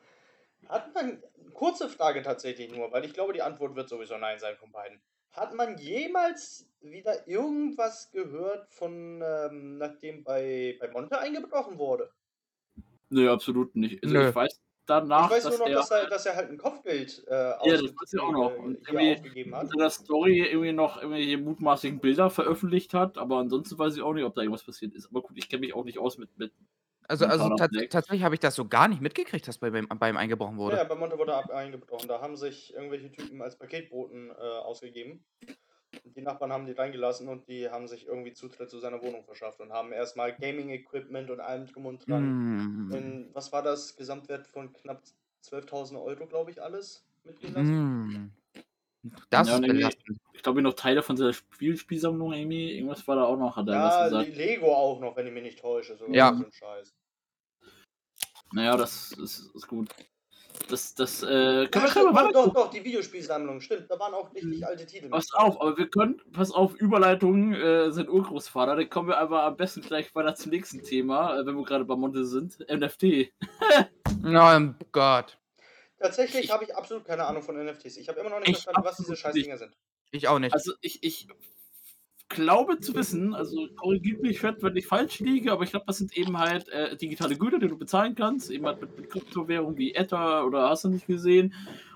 Hat 0.68 0.92
man, 0.94 1.22
kurze 1.52 1.88
Frage 1.88 2.22
tatsächlich 2.22 2.74
nur, 2.74 2.90
weil 2.90 3.04
ich 3.04 3.12
glaube, 3.12 3.32
die 3.32 3.42
Antwort 3.42 3.76
wird 3.76 3.88
sowieso 3.88 4.16
Nein 4.16 4.38
sein 4.38 4.56
von 4.56 4.72
beiden. 4.72 5.00
Hat 5.30 5.54
man 5.54 5.76
jemals 5.78 6.68
wieder 6.80 7.28
irgendwas 7.28 8.10
gehört 8.10 8.72
von, 8.72 9.22
ähm, 9.22 9.78
nachdem 9.78 10.24
bei, 10.24 10.76
bei 10.80 10.88
Monte 10.90 11.18
eingebrochen 11.18 11.78
wurde? 11.78 12.10
Nee, 13.10 13.28
absolut 13.28 13.76
nicht. 13.76 14.02
Also 14.02 14.14
Nö. 14.14 14.28
ich 14.28 14.34
weiß 14.34 14.60
danach, 14.86 15.26
ich 15.30 15.36
weiß 15.36 15.42
dass 15.44 15.58
nur 15.58 15.66
noch, 15.68 15.74
er 15.74 15.78
dass 15.80 15.90
er, 15.90 16.06
dass 16.08 16.26
er 16.26 16.36
halt 16.36 16.50
ein 16.50 16.58
Kopfgeld 16.58 17.24
äh, 17.28 17.32
Ja, 17.34 17.58
das 17.64 17.82
weiß 17.82 18.12
ich 18.14 18.20
auch 18.20 18.32
noch. 18.32 18.56
Und 18.56 18.78
irgendwie 18.88 19.12
aufgegeben 19.14 19.54
hat. 19.54 19.62
in 19.64 19.68
seiner 19.70 19.90
Story 19.90 20.46
irgendwie 20.46 20.72
noch 20.72 20.96
irgendwelche 20.96 21.38
mutmaßlichen 21.38 21.98
Bilder 22.00 22.30
veröffentlicht 22.30 22.94
hat, 22.94 23.18
aber 23.18 23.38
ansonsten 23.38 23.78
weiß 23.78 23.96
ich 23.96 24.02
auch 24.02 24.12
nicht, 24.14 24.24
ob 24.24 24.34
da 24.34 24.42
irgendwas 24.42 24.64
passiert 24.64 24.94
ist. 24.94 25.08
Aber 25.08 25.22
gut, 25.22 25.36
ich 25.36 25.48
kenne 25.48 25.60
mich 25.60 25.74
auch 25.74 25.84
nicht 25.84 25.98
aus 25.98 26.18
mit, 26.18 26.36
mit 26.38 26.52
Also, 27.08 27.26
also 27.26 27.44
Vater 27.44 27.64
tats- 27.64 27.70
Black. 27.72 27.90
tatsächlich 27.90 28.22
habe 28.24 28.34
ich 28.34 28.40
das 28.40 28.54
so 28.54 28.66
gar 28.66 28.88
nicht 28.88 29.00
mitgekriegt, 29.00 29.46
dass 29.46 29.58
bei, 29.58 29.70
beim, 29.70 29.86
beim 29.88 30.16
eingebrochen 30.16 30.56
Ja, 30.56 30.64
wurde. 30.64 30.76
ja, 30.78 30.84
bei 30.84 30.94
Monte 30.94 31.18
wurde 31.18 31.34
ab 31.34 31.50
eingebrochen. 31.50 32.08
Da 32.08 32.20
haben 32.20 32.36
sich 32.36 32.74
irgendwelche 32.74 33.10
Typen 33.12 33.40
als 33.42 33.56
Paketboten 33.56 34.30
äh, 34.30 34.34
ausgegeben. 34.34 35.24
Die 36.04 36.22
Nachbarn 36.22 36.52
haben 36.52 36.66
die 36.66 36.72
reingelassen 36.72 37.28
und 37.28 37.48
die 37.48 37.68
haben 37.70 37.88
sich 37.88 38.06
irgendwie 38.06 38.32
Zutritt 38.32 38.70
zu 38.70 38.78
seiner 38.78 39.02
Wohnung 39.02 39.24
verschafft 39.24 39.60
und 39.60 39.72
haben 39.72 39.92
erstmal 39.92 40.34
Gaming-Equipment 40.34 41.30
und 41.30 41.40
allem 41.40 41.66
drum 41.66 41.86
und 41.86 42.08
dran. 42.08 42.22
Hm. 42.22 42.92
In, 42.92 43.34
was 43.34 43.52
war 43.52 43.62
das? 43.62 43.96
Gesamtwert 43.96 44.46
von 44.46 44.72
knapp 44.72 45.02
12.000 45.42 46.02
Euro, 46.02 46.26
glaube 46.26 46.50
ich, 46.50 46.62
alles 46.62 47.04
mitgehen 47.24 47.54
lassen. 47.54 47.70
Hm. 47.72 48.32
Das 49.30 49.48
Ja, 49.48 49.88
ich 50.32 50.42
glaube, 50.42 50.62
noch 50.62 50.74
Teile 50.74 51.02
von 51.02 51.16
seiner 51.16 51.32
Spiel 51.32 51.76
Spielsammlung 51.76 52.32
irgendwie. 52.32 52.76
Irgendwas 52.76 53.06
war 53.06 53.16
da 53.16 53.24
auch 53.24 53.36
noch, 53.36 53.56
hat 53.56 53.68
er 53.68 53.74
Ja, 53.74 54.20
Lego 54.20 54.74
auch 54.74 55.00
noch, 55.00 55.16
wenn 55.16 55.26
ich 55.26 55.32
mich 55.32 55.42
nicht 55.42 55.60
täusche. 55.60 55.96
So 55.96 56.12
Ja. 56.12 56.34
so 56.34 56.44
ein 56.44 56.52
Scheiß. 56.52 56.94
Naja, 58.52 58.76
das 58.76 59.12
ist, 59.12 59.50
ist 59.54 59.66
gut. 59.66 59.94
Das, 60.68 60.94
das, 60.94 61.22
äh, 61.22 61.26
können 61.26 61.70
wir, 61.70 61.70
können 61.70 61.82
wir 61.82 61.90
doch, 61.92 62.14
weiter 62.14 62.32
doch, 62.32 62.54
doch, 62.54 62.70
die 62.70 62.84
Videospielsammlung, 62.84 63.60
stimmt. 63.60 63.88
Da 63.88 63.98
waren 63.98 64.14
auch 64.14 64.34
richtig 64.34 64.66
alte 64.66 64.84
Titel. 64.84 65.08
Pass 65.08 65.32
auf, 65.32 65.60
aber 65.60 65.76
wir 65.78 65.88
können, 65.88 66.20
pass 66.32 66.50
auf, 66.50 66.74
Überleitung, 66.74 67.54
äh, 67.54 67.92
sein 67.92 68.08
Urgroßvater, 68.08 68.74
dann 68.74 68.90
kommen 68.90 69.08
wir 69.08 69.18
aber 69.18 69.44
am 69.44 69.56
besten 69.56 69.82
gleich 69.82 70.12
weiter 70.14 70.34
zum 70.34 70.50
nächsten 70.50 70.82
Thema, 70.82 71.38
äh, 71.38 71.46
wenn 71.46 71.56
wir 71.56 71.64
gerade 71.64 71.84
bei 71.84 71.94
Monte 71.94 72.24
sind. 72.24 72.58
NFT. 72.68 73.32
Oh 74.28 74.60
Gott. 74.90 75.38
Tatsächlich 76.00 76.50
habe 76.50 76.64
ich 76.64 76.74
absolut 76.74 77.04
keine 77.04 77.24
Ahnung 77.24 77.42
von 77.42 77.56
NFTs. 77.56 77.96
Ich 77.96 78.08
habe 78.08 78.20
immer 78.20 78.30
noch 78.30 78.40
nicht 78.40 78.48
Ich 78.48 78.54
verstanden, 78.56 78.84
was 78.84 78.96
diese 78.96 79.14
Scheißdinger 79.14 79.56
sind. 79.56 79.76
Ich 80.10 80.26
auch 80.26 80.38
nicht. 80.38 80.52
Also 80.52 80.72
ich, 80.80 81.02
ich 81.04 81.28
glaube 82.28 82.80
zu 82.80 82.94
wissen, 82.94 83.34
also 83.34 83.68
korrigiert 83.76 84.22
mich, 84.22 84.40
Fred, 84.40 84.62
wenn 84.62 84.76
ich 84.76 84.86
falsch 84.86 85.20
liege, 85.20 85.52
aber 85.52 85.64
ich 85.64 85.70
glaube, 85.70 85.86
das 85.86 85.98
sind 85.98 86.16
eben 86.16 86.38
halt 86.38 86.68
äh, 86.68 86.96
digitale 86.96 87.36
Güter, 87.36 87.58
die 87.58 87.68
du 87.68 87.78
bezahlen 87.78 88.14
kannst, 88.14 88.50
eben 88.50 88.66
halt 88.66 88.80
mit, 88.80 88.96
mit 88.96 89.10
Kryptowährungen 89.10 89.76
wie 89.78 89.94
Ether 89.94 90.44
oder 90.46 90.68
hast 90.68 90.84
du 90.84 90.88
nicht 90.88 91.06
gesehen. 91.06 91.54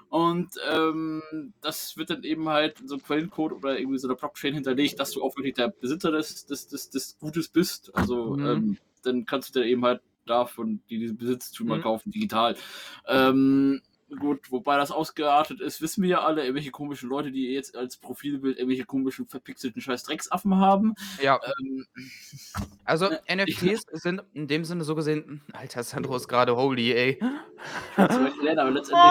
Und 0.09 0.51
ähm, 0.69 1.23
das 1.61 1.97
wird 1.97 2.11
dann 2.11 2.25
eben 2.25 2.49
halt 2.49 2.81
in 2.81 2.89
so 2.89 2.95
einem 2.97 3.03
Quellencode 3.05 3.53
oder 3.53 3.79
irgendwie 3.79 3.99
so 3.99 4.09
einer 4.09 4.17
Blockchain 4.17 4.55
hinterlegt, 4.55 4.99
dass 4.99 5.13
du 5.13 5.23
auch 5.23 5.37
wirklich 5.37 5.55
der 5.55 5.69
Besitzer 5.69 6.11
des, 6.11 6.47
des, 6.47 6.67
des, 6.67 6.91
des 6.91 7.19
Gutes 7.21 7.49
bist. 7.49 7.95
Also 7.95 8.37
Mhm. 8.37 8.47
ähm, 8.47 8.79
dann 9.03 9.25
kannst 9.25 9.55
du 9.55 9.61
dir 9.61 9.67
eben 9.67 9.85
halt 9.85 10.03
davon 10.27 10.81
die 10.91 10.99
diesen 10.99 11.17
Besitztum 11.17 11.69
mal 11.69 11.79
Mhm. 11.79 11.83
kaufen, 11.83 12.11
digital. 12.11 12.57
Ähm, 13.07 13.83
gut, 14.19 14.51
wobei 14.51 14.77
das 14.77 14.91
ausgeartet 14.91 15.61
ist, 15.61 15.81
wissen 15.81 16.03
wir 16.03 16.11
ja 16.11 16.21
alle, 16.23 16.43
irgendwelche 16.43 16.71
komischen 16.71 17.09
Leute, 17.09 17.31
die 17.31 17.51
jetzt 17.53 17.77
als 17.77 17.97
Profilbild 17.97 18.59
irgendwelche 18.59 18.85
komischen 18.85 19.27
verpixelten 19.29 19.81
scheiß 19.81 20.03
Drecksaffen 20.05 20.57
haben. 20.57 20.95
Ja, 21.23 21.39
Ähm, 21.61 21.87
also 22.85 23.09
Ne, 23.09 23.21
NFTs 23.45 23.87
sind 23.93 24.23
in 24.35 24.49
dem 24.49 24.65
Sinne 24.65 24.85
so 24.85 24.95
gesehen. 24.95 25.43
Alter, 25.53 25.83
Sandro 25.83 26.17
ist 26.17 26.29
gerade 26.29 26.57
holy, 26.57 26.93
ey. 26.93 27.21
Beispiel 27.97 28.43
Lerner, 28.43 28.63
aber 28.63 28.71
letztendlich 28.73 29.05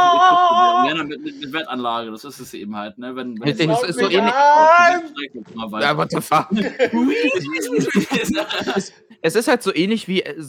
Lerner 0.86 1.04
mit, 1.06 1.22
mit, 1.24 1.40
mit 1.40 1.54
Wertanlage, 1.54 2.12
das 2.12 2.24
ist 2.26 2.40
es 2.40 2.54
eben 2.54 2.76
halt, 2.76 2.98
ne? 2.98 3.16
Wenn, 3.16 3.40
wenn 3.40 3.48
jetzt- 3.48 3.66
das 3.66 3.84
ist 3.84 4.00
so 4.00 4.10
ähnlich- 4.10 4.34
Ja, 5.82 5.98
what 5.98 6.12
the 6.12 6.22
fuck? 6.22 6.48
Es 9.22 9.36
ist 9.36 9.48
halt 9.48 9.64
so 9.64 9.74
ähnlich 9.74 10.08
wie. 10.08 10.22
äh, 10.22 10.42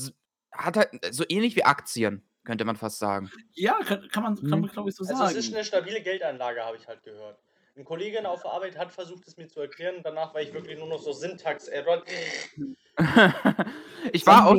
hat 0.52 0.76
halt 0.76 0.90
so 1.14 1.24
ähnlich 1.28 1.56
wie 1.56 1.64
Aktien, 1.64 2.22
könnte 2.44 2.64
man 2.64 2.76
fast 2.76 2.98
sagen. 2.98 3.30
Ja, 3.54 3.78
kann, 3.80 4.08
kann 4.10 4.22
man, 4.22 4.34
kann 4.36 4.44
Mhm. 4.44 4.60
man 4.62 4.70
glaube 4.70 4.90
ich 4.90 4.96
so 4.96 5.04
Also 5.04 5.16
sagen. 5.16 5.30
es 5.36 5.46
ist 5.46 5.54
eine 5.54 5.64
stabile 5.64 6.02
Geldanlage, 6.02 6.64
habe 6.64 6.76
ich 6.76 6.86
halt 6.88 7.02
gehört. 7.02 7.38
Ein 7.76 7.84
Kollege 7.84 8.28
auf 8.28 8.42
der 8.42 8.50
Arbeit 8.52 8.76
hat 8.76 8.92
versucht, 8.92 9.26
es 9.28 9.36
mir 9.36 9.46
zu 9.48 9.60
erklären. 9.60 9.96
Danach 10.02 10.34
war 10.34 10.42
ich 10.42 10.52
wirklich 10.52 10.76
nur 10.78 10.88
noch 10.88 11.00
so 11.00 11.12
Syntax-Error. 11.12 12.02
ich 14.12 14.26
war 14.26 14.46
auch, 14.48 14.56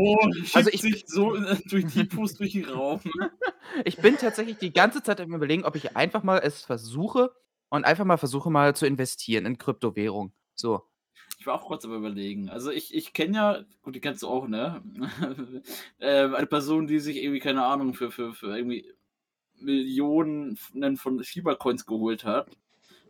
also 0.54 0.70
ich- 0.72 0.82
sich 0.82 1.04
so 1.08 1.36
äh, 1.36 1.58
durch 1.70 1.86
die 1.88 2.06
Fuß 2.06 2.36
durch 2.36 2.54
den 2.54 2.66
Raum. 2.70 3.02
ich 3.86 3.98
bin 3.98 4.18
tatsächlich 4.18 4.58
die 4.58 4.74
ganze 4.74 5.04
Zeit 5.04 5.20
am 5.22 5.34
überlegen, 5.34 5.66
ob 5.66 5.76
ich 5.76 5.96
einfach 5.96 6.24
mal 6.24 6.40
es 6.40 6.62
versuche 6.64 7.32
und 7.70 7.84
einfach 7.86 8.06
mal 8.06 8.18
versuche 8.18 8.50
mal 8.50 8.76
zu 8.76 8.86
investieren 8.86 9.46
in 9.46 9.58
Kryptowährung. 9.58 10.34
So. 10.56 10.84
Ich 11.42 11.48
war 11.48 11.56
auch 11.56 11.66
kurz 11.66 11.86
am 11.86 11.96
überlegen. 11.96 12.50
Also 12.50 12.70
ich, 12.70 12.94
ich 12.94 13.14
kenne 13.14 13.36
ja, 13.36 13.66
gut, 13.82 13.96
die 13.96 14.00
kennst 14.00 14.22
du 14.22 14.28
auch, 14.28 14.48
ne? 14.48 14.84
ähm, 16.00 16.36
eine 16.36 16.46
Person, 16.46 16.86
die 16.86 17.00
sich 17.00 17.18
irgendwie, 17.18 17.40
keine 17.40 17.66
Ahnung, 17.66 17.96
für, 17.96 18.12
für, 18.12 18.36
für 18.36 18.56
irgendwie 18.56 18.86
Millionen 19.56 20.56
von 20.98 21.24
Shiba-Coins 21.24 21.88
geholt 21.88 22.26
hat. 22.26 22.48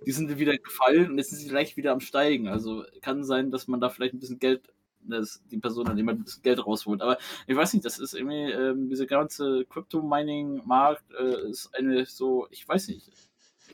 Die 0.05 0.13
sind 0.13 0.39
wieder 0.39 0.57
gefallen 0.57 1.11
und 1.11 1.17
jetzt 1.17 1.31
sind 1.31 1.39
sie 1.39 1.49
leicht 1.49 1.75
wieder 1.75 1.91
am 1.91 1.99
Steigen. 1.99 2.47
Also 2.47 2.85
kann 3.01 3.25
sein, 3.25 3.51
dass 3.51 3.67
man 3.67 3.81
da 3.81 3.89
vielleicht 3.89 4.13
ein 4.13 4.21
bisschen 4.21 4.39
Geld, 4.39 4.61
dass 5.01 5.43
die 5.51 5.57
Person 5.57 5.83
dann 5.83 5.97
immer 5.97 6.13
ein 6.13 6.23
bisschen 6.23 6.41
Geld 6.41 6.65
rausholt. 6.65 7.01
Aber 7.01 7.17
ich 7.47 7.55
weiß 7.57 7.73
nicht, 7.73 7.83
das 7.83 7.99
ist 7.99 8.13
irgendwie, 8.13 8.49
ähm, 8.49 8.87
dieser 8.87 9.07
ganze 9.07 9.65
Crypto-Mining-Markt 9.65 11.03
äh, 11.19 11.49
ist 11.49 11.75
eine 11.75 12.05
so, 12.05 12.47
ich 12.49 12.65
weiß 12.65 12.87
nicht. 12.87 13.09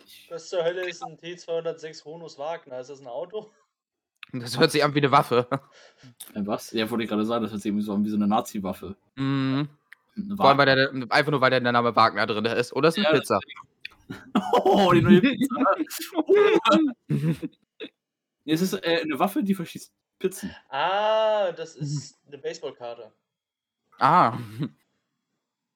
Ich, 0.03 0.31
Was 0.31 0.49
zur 0.49 0.63
Hölle 0.63 0.89
ist 0.89 1.03
ein 1.03 1.15
T206 1.15 2.05
Honus 2.05 2.39
Wagner? 2.39 2.79
Ist 2.79 2.89
das 2.89 3.01
ein 3.01 3.07
Auto? 3.07 3.51
Das 4.33 4.59
hört 4.59 4.71
sich 4.71 4.83
an 4.83 4.93
wie 4.93 4.99
eine 4.99 5.11
Waffe. 5.11 5.47
äh, 6.33 6.41
was? 6.45 6.71
Ja, 6.71 6.89
wollte 6.89 7.03
ich 7.03 7.09
gerade 7.09 7.25
sagen, 7.25 7.43
das 7.43 7.51
hört 7.51 7.61
sich 7.61 7.69
irgendwie 7.69 7.85
so 7.85 7.93
an 7.93 8.03
wie 8.03 8.09
so 8.09 8.15
eine 8.17 8.27
Nazi-Waffe. 8.27 8.95
Mhm. 9.15 9.69
Vor 10.35 10.45
allem, 10.49 10.57
weil 10.57 10.65
der, 10.65 10.89
einfach 11.11 11.31
nur, 11.31 11.41
weil 11.41 11.51
der 11.51 11.61
Name 11.61 11.95
Wagner 11.95 12.25
drin 12.25 12.45
ist. 12.45 12.73
Oder 12.73 12.89
ist 12.89 12.97
eine 12.97 13.05
Ja, 13.05 13.13
Pizza. 13.13 13.39
Oh, 14.63 14.91
die 14.93 15.01
neue 15.01 15.21
Pizza. 15.21 15.75
Es 18.49 18.61
ist 18.61 18.73
äh, 18.73 19.01
eine 19.03 19.19
Waffe, 19.19 19.43
die 19.43 19.53
verschießt 19.53 19.91
Pizzen. 20.19 20.55
Ah, 20.69 21.51
das 21.51 21.75
ist 21.75 22.17
eine 22.25 22.37
Baseballkarte. 22.37 23.11
Ah. 23.99 24.37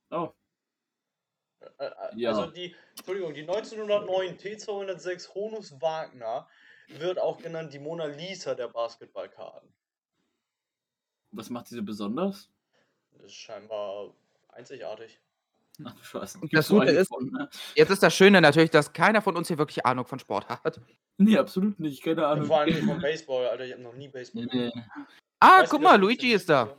Oh, 0.09 0.29
Äh, 1.77 1.85
äh, 1.85 1.89
Ja. 2.15 2.29
Also 2.29 2.47
die, 2.49 2.73
Entschuldigung, 2.97 3.33
die 3.33 3.41
1909 3.41 4.37
T206 4.37 5.33
Honus 5.35 5.81
Wagner 5.81 6.47
wird 6.99 7.19
auch 7.19 7.37
genannt 7.39 7.73
die 7.73 7.79
Mona 7.79 8.05
Lisa 8.05 8.55
der 8.55 8.67
Basketballkarten. 8.67 9.69
was 11.31 11.49
macht 11.49 11.69
diese 11.71 11.81
besonders? 11.81 12.49
Das 13.13 13.25
ist 13.27 13.33
scheinbar 13.33 14.13
einzigartig. 14.49 15.19
Ach 15.85 15.93
du 15.93 16.03
Scheiße. 16.03 16.39
Und 16.39 16.53
das 16.53 16.67
Gute 16.67 16.91
ist- 16.91 17.07
von, 17.07 17.31
ne? 17.31 17.49
Jetzt 17.75 17.89
ist 17.89 18.03
das 18.03 18.13
Schöne 18.13 18.41
natürlich, 18.41 18.69
dass 18.71 18.91
keiner 18.93 19.21
von 19.21 19.35
uns 19.37 19.47
hier 19.47 19.57
wirklich 19.57 19.85
Ahnung 19.85 20.05
von 20.05 20.19
Sport 20.19 20.49
hat. 20.49 20.81
Nee, 21.17 21.37
absolut 21.37 21.79
nicht. 21.79 22.03
Keine 22.03 22.21
Und 22.25 22.31
Ahnung. 22.31 22.45
vor 22.45 22.59
allem 22.59 22.73
vom 22.87 22.99
Baseball, 23.01 23.47
Alter, 23.47 23.65
ich 23.65 23.71
habe 23.73 23.81
noch 23.83 23.93
nie 23.93 24.07
Baseball. 24.09 24.45
Nee, 24.51 24.71
nee. 24.75 24.83
Ah, 25.39 25.65
guck 25.67 25.81
mal, 25.81 25.99
Luigi 25.99 26.33
ist 26.33 26.49
da. 26.49 26.75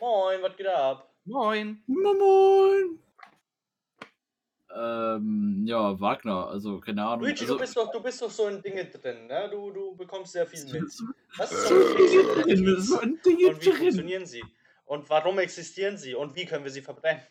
Moin, 0.00 0.42
was 0.42 0.56
geht 0.56 0.66
ab? 0.66 1.10
Moin. 1.24 1.82
Moin. 1.86 2.98
Ähm, 4.78 5.62
ja, 5.66 5.98
Wagner, 6.00 6.48
also 6.48 6.80
keine 6.80 7.04
Ahnung. 7.06 7.22
Luigi, 7.24 7.42
also, 7.42 7.54
du, 7.54 7.60
bist 7.60 7.76
doch, 7.76 7.90
du 7.90 8.02
bist 8.02 8.20
doch 8.20 8.30
so 8.30 8.48
in 8.48 8.60
Dinge 8.60 8.84
drin, 8.84 9.26
ne? 9.26 9.48
Du, 9.50 9.70
du 9.70 9.96
bekommst 9.96 10.32
sehr 10.32 10.46
viel 10.46 10.64
mit. 10.70 10.90
so 10.92 11.04
Was 11.38 11.50
ist 11.50 11.68
so 11.68 11.74
ein 11.74 11.96
Kriegsgesetz? 11.96 12.86
so 12.86 13.00
ein 13.00 13.20
Ding 13.24 13.46
Und 13.46 13.60
wie 13.60 13.64
drin. 13.64 13.76
funktionieren 13.76 14.26
sie? 14.26 14.44
Und 14.84 15.08
warum 15.08 15.38
existieren 15.38 15.96
sie? 15.96 16.14
Und 16.14 16.36
wie 16.36 16.44
können 16.44 16.64
wir 16.64 16.70
sie 16.70 16.82
verbrennen? 16.82 17.22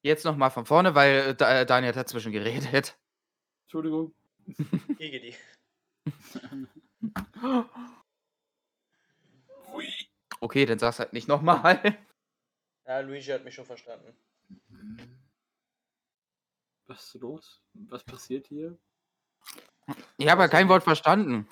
Jetzt 0.00 0.24
nochmal 0.24 0.50
von 0.50 0.64
vorne, 0.64 0.94
weil 0.94 1.36
äh, 1.40 1.60
äh, 1.60 1.66
Daniel 1.66 1.90
hat 1.90 1.96
dazwischen 1.96 2.32
geredet. 2.32 2.96
Entschuldigung. 3.64 4.14
Gege 4.98 5.20
die. 5.20 5.34
Okay, 10.40 10.66
dann 10.66 10.78
sag's 10.78 10.98
halt 10.98 11.12
nicht 11.12 11.28
nochmal. 11.28 11.98
Ja, 12.86 12.98
Luigi 13.00 13.30
hat 13.30 13.44
mich 13.44 13.54
schon 13.54 13.64
verstanden. 13.64 14.12
Was 16.92 17.04
ist 17.06 17.22
los? 17.22 17.62
Was 17.88 18.04
passiert 18.04 18.46
hier? 18.48 18.76
Ich 20.18 20.28
habe 20.28 20.42
ja 20.42 20.48
kein 20.48 20.68
Wort 20.68 20.84
verstanden. 20.84 21.48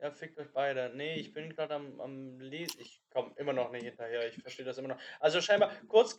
Ja, 0.00 0.10
fickt 0.10 0.36
euch 0.40 0.52
beide. 0.52 0.90
Nee, 0.96 1.14
ich 1.14 1.32
bin 1.32 1.54
gerade 1.54 1.76
am, 1.76 2.00
am 2.00 2.40
Lesen. 2.40 2.80
Ich 2.80 3.00
komme 3.12 3.32
immer 3.36 3.52
noch 3.52 3.70
nicht 3.70 3.84
hinterher. 3.84 4.28
Ich 4.28 4.42
verstehe 4.42 4.64
das 4.64 4.78
immer 4.78 4.88
noch. 4.88 4.98
Also 5.20 5.40
scheinbar, 5.40 5.70
kurz, 5.86 6.16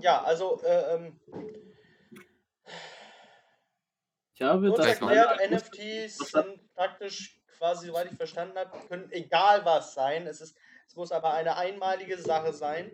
ja, 0.00 0.22
also, 0.22 0.60
äh, 0.62 0.94
ähm, 0.94 1.18
Ich 4.34 4.42
habe 4.42 4.68
kurz 4.68 4.76
das 4.76 5.00
erklärt, 5.00 5.50
NFTs 5.50 6.18
sind 6.30 6.74
praktisch 6.74 7.40
quasi, 7.56 7.86
soweit 7.86 8.12
ich 8.12 8.18
verstanden 8.18 8.58
habe, 8.58 8.86
können 8.86 9.10
egal 9.12 9.64
was 9.64 9.94
sein. 9.94 10.26
Es, 10.26 10.42
ist, 10.42 10.54
es 10.86 10.94
muss 10.94 11.10
aber 11.10 11.32
eine 11.32 11.56
einmalige 11.56 12.18
Sache 12.18 12.52
sein. 12.52 12.92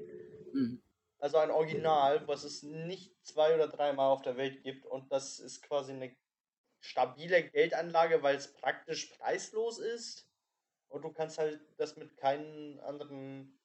Mhm. 0.52 0.80
Also 1.20 1.36
ein 1.36 1.50
Original, 1.50 2.26
was 2.26 2.44
es 2.44 2.62
nicht 2.62 3.14
zwei 3.22 3.54
oder 3.54 3.68
dreimal 3.68 4.10
auf 4.10 4.22
der 4.22 4.36
Welt 4.36 4.62
gibt. 4.62 4.86
Und 4.86 5.12
das 5.12 5.38
ist 5.38 5.62
quasi 5.62 5.92
eine 5.92 6.16
stabile 6.80 7.42
Geldanlage, 7.50 8.22
weil 8.22 8.36
es 8.36 8.52
praktisch 8.54 9.06
preislos 9.18 9.78
ist. 9.78 10.26
Und 10.88 11.02
du 11.02 11.12
kannst 11.12 11.38
halt 11.38 11.60
das 11.76 11.96
mit 11.96 12.16
keinem 12.16 12.80
anderen 12.80 13.60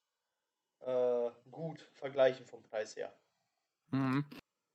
äh, 0.80 1.30
Gut 1.50 1.80
vergleichen 1.94 2.46
vom 2.46 2.62
Preis 2.62 2.94
her. 2.94 3.12
Mhm. 3.90 4.26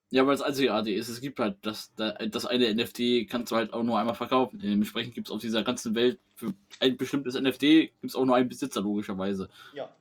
Ja, 0.09 0.25
weil 0.25 0.35
es 0.35 0.41
einzigartig 0.41 0.95
ist. 0.97 1.07
Es 1.07 1.21
gibt 1.21 1.39
halt 1.39 1.65
das, 1.65 1.93
das 1.95 2.45
eine 2.45 2.73
NFT 2.73 3.29
kannst 3.29 3.51
du 3.51 3.55
halt 3.55 3.71
auch 3.71 3.83
nur 3.83 3.97
einmal 3.97 4.15
verkaufen. 4.15 4.59
Dementsprechend 4.59 5.13
gibt 5.13 5.27
es 5.27 5.31
auf 5.31 5.39
dieser 5.39 5.63
ganzen 5.63 5.95
Welt 5.95 6.19
für 6.35 6.53
ein 6.79 6.97
bestimmtes 6.97 7.35
NFT 7.39 7.59
gibt 7.59 8.05
es 8.05 8.15
auch 8.15 8.25
nur 8.25 8.35
einen 8.35 8.49
Besitzer, 8.49 8.81
logischerweise. 8.81 9.49
Ja, 9.73 9.95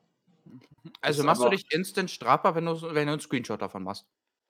Also 1.01 1.25
machst 1.25 1.43
du 1.43 1.49
dich 1.49 1.67
instant 1.71 2.11
strafbar, 2.11 2.55
wenn 2.55 2.67
du, 2.67 2.81
wenn 2.83 3.07
du 3.07 3.13
einen 3.13 3.21
Screenshot 3.21 3.61
davon 3.61 3.83
machst. 3.83 4.07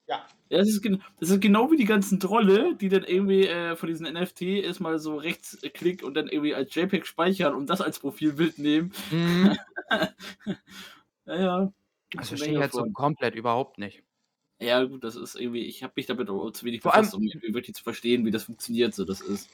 ja. 0.07 0.25
Ja, 0.49 0.57
das 0.57 0.67
ist, 0.67 0.85
das 1.19 1.29
ist 1.29 1.39
genau 1.39 1.71
wie 1.71 1.77
die 1.77 1.85
ganzen 1.85 2.19
Trolle, 2.19 2.75
die 2.75 2.89
dann 2.89 3.05
irgendwie 3.05 3.47
äh, 3.47 3.77
von 3.77 3.87
diesen 3.87 4.05
NFT 4.05 4.41
erstmal 4.41 4.99
so 4.99 5.15
rechtsklick 5.15 6.03
und 6.03 6.13
dann 6.13 6.27
irgendwie 6.27 6.53
als 6.53 6.75
JPEG 6.75 7.05
speichern 7.05 7.55
und 7.55 7.69
das 7.69 7.79
als 7.79 7.99
Profilbild 7.99 8.59
nehmen. 8.59 8.91
Mhm. 9.11 9.57
Naja. 11.25 11.71
Das 12.13 12.29
verstehe 12.29 12.53
ich 12.53 12.59
halt 12.59 12.73
so 12.73 12.83
komplett 12.91 13.35
überhaupt 13.35 13.77
nicht. 13.77 14.03
Ja, 14.59 14.83
gut, 14.83 15.03
das 15.03 15.15
ist 15.15 15.35
irgendwie, 15.35 15.63
ich 15.63 15.83
habe 15.83 15.93
mich 15.95 16.05
damit 16.05 16.29
auch 16.29 16.51
zu 16.51 16.65
wenig 16.65 16.81
Vor 16.81 16.91
befasst, 16.91 17.15
um 17.15 17.23
irgendwie 17.23 17.53
wirklich 17.53 17.75
zu 17.75 17.83
verstehen, 17.83 18.25
wie 18.25 18.31
das 18.31 18.43
funktioniert, 18.43 18.93
so 18.93 19.05
das 19.05 19.21
ist. 19.21 19.49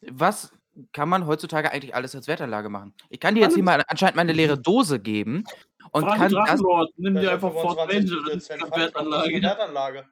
Was 0.00 0.52
kann 0.92 1.08
man 1.08 1.26
heutzutage 1.26 1.70
eigentlich 1.70 1.94
alles 1.94 2.14
als 2.14 2.28
Wertanlage 2.28 2.68
machen? 2.68 2.94
Ich 3.08 3.20
kann 3.20 3.34
dir 3.34 3.40
jetzt 3.42 3.54
hier 3.54 3.62
mal 3.62 3.82
anscheinend 3.86 4.16
meine 4.16 4.32
leere 4.32 4.58
Dose 4.58 5.00
geben 5.00 5.44
und 5.90 6.04
Frage 6.04 6.18
kann 6.18 6.32
das. 6.32 6.46
Drachenlord, 6.46 6.90
nimm 6.96 7.14
dir 7.14 7.22
Das 7.22 7.32
einfach 7.32 7.52
Fort 7.52 7.90
25 7.90 8.10
Ranger, 8.10 8.28
das 8.28 8.36
ist 8.36 8.48
Prozent 8.48 8.72
keine 8.72 8.90
Pfand 8.90 8.94
drauf. 8.94 9.12
Das 9.12 9.26
ist 9.26 9.34
eine 9.34 9.42
Wertanlage. 9.42 9.42
Wertanlage. 9.42 10.08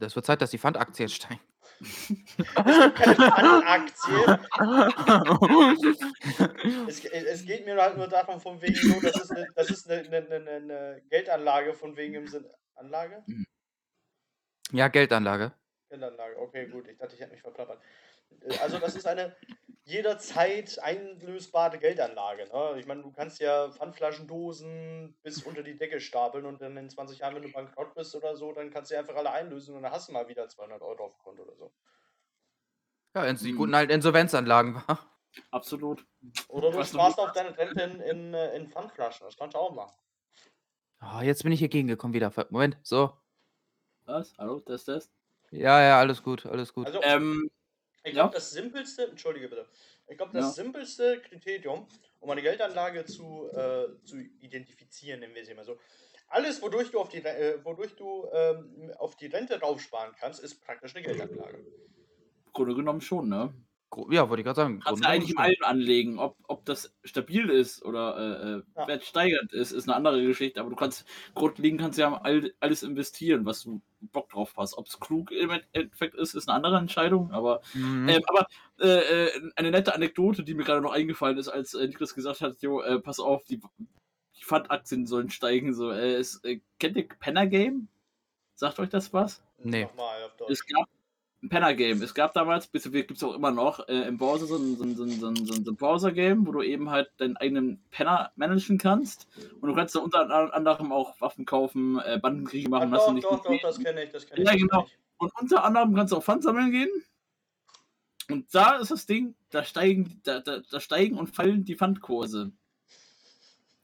Das 0.00 0.14
wird 0.14 0.26
Zeit, 0.26 0.40
dass 0.40 0.50
die 0.50 0.58
Pfandaktien 0.58 1.08
steigen. 1.08 1.40
Keine 2.54 3.14
Pfandaktie. 3.14 4.38
Es, 6.88 7.04
es 7.04 7.44
geht 7.44 7.64
mir 7.64 7.80
halt 7.80 7.96
nur 7.96 8.08
darum, 8.08 8.40
von 8.40 8.60
wegen 8.60 8.74
so, 8.74 9.00
das 9.00 9.14
ist 9.16 9.30
eine, 9.30 9.46
das 9.54 9.70
ist 9.70 9.88
eine, 9.88 10.00
eine, 10.00 10.34
eine, 10.34 10.50
eine 10.50 11.02
Geldanlage, 11.08 11.72
von 11.74 11.96
wegen 11.96 12.14
im 12.14 12.26
Sinne. 12.26 12.50
Anlage? 12.74 13.24
ja, 14.72 14.88
Geldanlage. 14.88 15.52
Geldanlage, 15.88 16.38
okay, 16.38 16.66
gut, 16.66 16.86
ich 16.88 16.98
dachte, 16.98 17.14
ich 17.14 17.20
hätte 17.20 17.32
mich 17.32 17.40
verplappert. 17.42 17.80
Äh, 18.42 18.56
Also, 18.58 18.78
das 18.78 18.94
ist 18.94 19.06
eine 19.06 19.34
jederzeit 19.84 20.78
einlösbare 20.80 21.78
Geldanlage. 21.78 22.46
Ne? 22.52 22.78
Ich 22.78 22.86
meine, 22.86 23.02
du 23.02 23.10
kannst 23.10 23.40
ja 23.40 23.70
Pfandflaschendosen 23.70 25.16
bis 25.22 25.42
unter 25.44 25.62
die 25.62 25.78
Decke 25.78 25.98
stapeln 26.00 26.44
und 26.44 26.60
dann 26.60 26.76
in 26.76 26.90
20 26.90 27.20
Jahren, 27.20 27.34
wenn 27.34 27.42
du 27.42 27.50
bankrott 27.52 27.94
bist 27.94 28.14
oder 28.14 28.36
so, 28.36 28.52
dann 28.52 28.70
kannst 28.70 28.90
du 28.90 28.98
einfach 28.98 29.16
alle 29.16 29.30
einlösen 29.30 29.74
und 29.76 29.82
dann 29.82 29.92
hast 29.92 30.08
du 30.08 30.12
mal 30.12 30.28
wieder 30.28 30.46
200 30.48 30.82
Euro 30.82 31.04
auf 31.06 31.14
dem 31.14 31.22
Konto 31.22 31.42
oder 31.42 31.56
so. 31.56 31.72
Ja, 33.14 33.24
ins, 33.24 33.40
die 33.42 33.52
Mhm. 33.52 33.56
guten 33.56 33.74
alten 33.74 33.92
Insolvenzanlagen. 33.92 34.74
wa? 34.74 34.98
Absolut. 35.50 36.06
Oder 36.48 36.70
du 36.70 36.84
sparst 36.84 37.18
auf 37.18 37.32
deine 37.32 37.56
Rente 37.56 37.82
in, 37.82 38.00
in, 38.00 38.34
äh, 38.34 38.54
in 38.56 38.68
Pfandflaschen, 38.68 39.24
das 39.26 39.36
kannst 39.36 39.54
du 39.54 39.58
auch 39.58 39.72
machen. 39.72 39.96
Oh, 41.00 41.20
jetzt 41.22 41.44
bin 41.44 41.52
ich 41.52 41.60
hier 41.60 41.68
gegengekommen 41.68 42.12
wieder. 42.12 42.30
Moment, 42.50 42.76
so. 42.82 43.16
Was? 44.04 44.34
Hallo, 44.36 44.60
das, 44.60 44.84
das? 44.84 45.10
Ja, 45.50 45.80
ja, 45.82 45.98
alles 45.98 46.22
gut, 46.22 46.46
alles 46.46 46.72
gut. 46.74 46.86
Also, 46.86 47.00
Ähm, 47.02 47.48
Ich 48.04 48.14
Ja. 48.14 48.22
glaube, 48.22 48.34
das 48.34 48.50
simpelste, 48.52 49.08
entschuldige 49.08 49.48
bitte, 49.48 49.68
ich 50.08 50.16
glaube, 50.16 50.32
das 50.32 50.46
Ja. 50.46 50.54
simpelste 50.54 51.20
Kriterium, 51.22 51.88
um 52.20 52.30
eine 52.30 52.42
Geldanlage 52.42 53.04
zu, 53.06 53.50
äh, 53.54 53.88
zu 54.04 54.18
identifizieren, 54.40 55.20
nennen 55.20 55.34
wir 55.34 55.44
sie 55.44 55.54
mal 55.54 55.64
so. 55.64 55.78
Alles, 56.28 56.62
wodurch 56.62 56.90
du 56.92 57.00
auf 57.00 57.08
die, 57.10 57.18
Re- 57.18 57.36
äh, 57.38 57.64
wodurch 57.64 57.96
du 57.96 58.28
ähm, 58.32 58.92
auf 58.98 59.16
die 59.16 59.26
Rente 59.26 59.60
raufsparen 59.60 60.14
kannst, 60.18 60.40
ist 60.40 60.60
praktisch 60.60 60.94
eine 60.96 61.04
Geldanlage. 61.04 61.64
im 62.46 62.52
Grunde 62.52 62.74
genommen 62.74 63.00
schon, 63.00 63.28
ne? 63.28 63.54
Ja, 64.10 64.28
wollte 64.28 64.42
ich 64.42 64.44
gerade 64.44 64.56
sagen. 64.56 64.80
kannst 64.80 65.02
du 65.02 65.08
eigentlich 65.08 65.30
im 65.30 65.38
Allen 65.38 65.62
anlegen. 65.62 66.18
Ob, 66.18 66.36
ob 66.46 66.64
das 66.66 66.94
stabil 67.04 67.48
ist 67.48 67.84
oder 67.84 68.16
äh, 68.16 68.50
äh, 68.58 68.62
Ja. 68.76 68.86
wertsteigernd 68.86 69.52
ist, 69.52 69.72
ist 69.72 69.88
eine 69.88 69.96
andere 69.96 70.22
Geschichte. 70.22 70.60
Aber 70.60 70.70
du 70.70 70.76
kannst, 70.76 71.06
grundlegend 71.34 71.80
kannst 71.80 71.98
du 71.98 72.02
ja 72.02 72.20
all, 72.20 72.52
alles 72.60 72.82
investieren, 72.82 73.46
was 73.46 73.62
du 73.62 73.80
Bock 74.00 74.28
drauf 74.28 74.54
hast. 74.56 74.76
Ob 74.76 74.86
es 74.86 75.00
klug 75.00 75.32
im 75.32 75.50
Endeffekt 75.72 76.14
ist, 76.14 76.34
ist 76.34 76.48
eine 76.48 76.56
andere 76.56 76.76
Entscheidung. 76.76 77.32
Aber. 77.32 77.62
Mhm. 77.74 78.08
ähm, 78.08 78.22
aber 78.26 78.46
äh, 78.80 79.26
äh, 79.26 79.50
eine 79.56 79.70
nette 79.70 79.94
Anekdote, 79.94 80.44
die 80.44 80.54
mir 80.54 80.64
gerade 80.64 80.82
noch 80.82 80.92
eingefallen 80.92 81.38
ist, 81.38 81.48
als 81.48 81.74
äh, 81.74 81.86
Niklas 81.86 82.14
gesagt 82.14 82.40
hat, 82.42 82.60
jo, 82.60 82.82
äh, 82.82 83.00
pass 83.00 83.18
auf, 83.18 83.42
die, 83.44 83.60
die 84.36 84.44
Pfandaktien 84.44 85.06
sollen 85.06 85.30
steigen. 85.30 85.72
So, 85.74 85.90
äh, 85.90 86.20
ist, 86.20 86.44
äh, 86.44 86.60
kennt 86.78 86.96
ihr 86.96 87.08
Penner 87.08 87.46
Game? 87.46 87.88
Sagt 88.54 88.78
euch 88.80 88.88
das 88.90 89.12
was? 89.12 89.42
nee. 89.62 89.84
Nochmal 89.84 90.24
auf 90.24 90.36
Deutsch. 90.36 90.50
Es 90.52 90.66
gab 90.66 90.88
Penner-Game. 91.46 92.02
Es 92.02 92.14
gab 92.14 92.34
damals, 92.34 92.66
bis 92.66 92.90
gibt 92.90 93.12
es 93.12 93.22
auch 93.22 93.34
immer 93.34 93.50
noch, 93.50 93.86
äh, 93.88 94.08
im 94.08 94.18
Browser 94.18 94.46
so 94.46 94.56
ein, 94.56 94.76
so 94.76 94.84
ein, 94.84 94.96
so 94.96 95.04
ein, 95.04 95.36
so 95.46 95.54
ein, 95.54 95.76
Browser-Game, 95.76 96.46
wo 96.46 96.52
du 96.52 96.62
eben 96.62 96.90
halt 96.90 97.10
deinen 97.18 97.36
eigenen 97.36 97.80
Penner 97.90 98.32
managen 98.36 98.78
kannst. 98.78 99.28
Und 99.60 99.68
du 99.68 99.74
kannst 99.74 99.94
da 99.94 100.00
unter 100.00 100.54
anderem 100.54 100.90
auch 100.90 101.20
Waffen 101.20 101.44
kaufen, 101.44 102.00
äh, 102.00 102.18
Bandenkriege 102.20 102.66
Ah, 102.68 102.70
machen, 102.70 102.90
du 102.90 102.96
doch, 102.96 103.12
nicht 103.12 103.24
doch, 103.24 103.42
doch, 103.42 103.60
das 103.60 103.78
kenne 103.78 104.02
ich, 104.02 104.10
das 104.10 104.26
kenne 104.26 104.44
Ja, 104.44 104.52
ich. 104.52 104.62
das 104.62 104.68
genau. 104.68 104.86
Und 105.18 105.32
unter 105.40 105.64
anderem 105.64 105.94
kannst 105.94 106.12
du 106.12 106.16
auch 106.16 106.24
Pfand 106.24 106.42
sammeln 106.42 106.70
gehen. 106.70 106.90
Und 108.30 108.54
da 108.54 108.76
ist 108.76 108.90
das 108.90 109.06
Ding, 109.06 109.34
da 109.50 109.64
steigen, 109.64 110.20
da, 110.24 110.40
da, 110.40 110.60
da 110.70 110.80
steigen 110.80 111.16
und 111.16 111.34
fallen 111.34 111.64
die 111.64 111.76
Pfandkurse. 111.76 112.52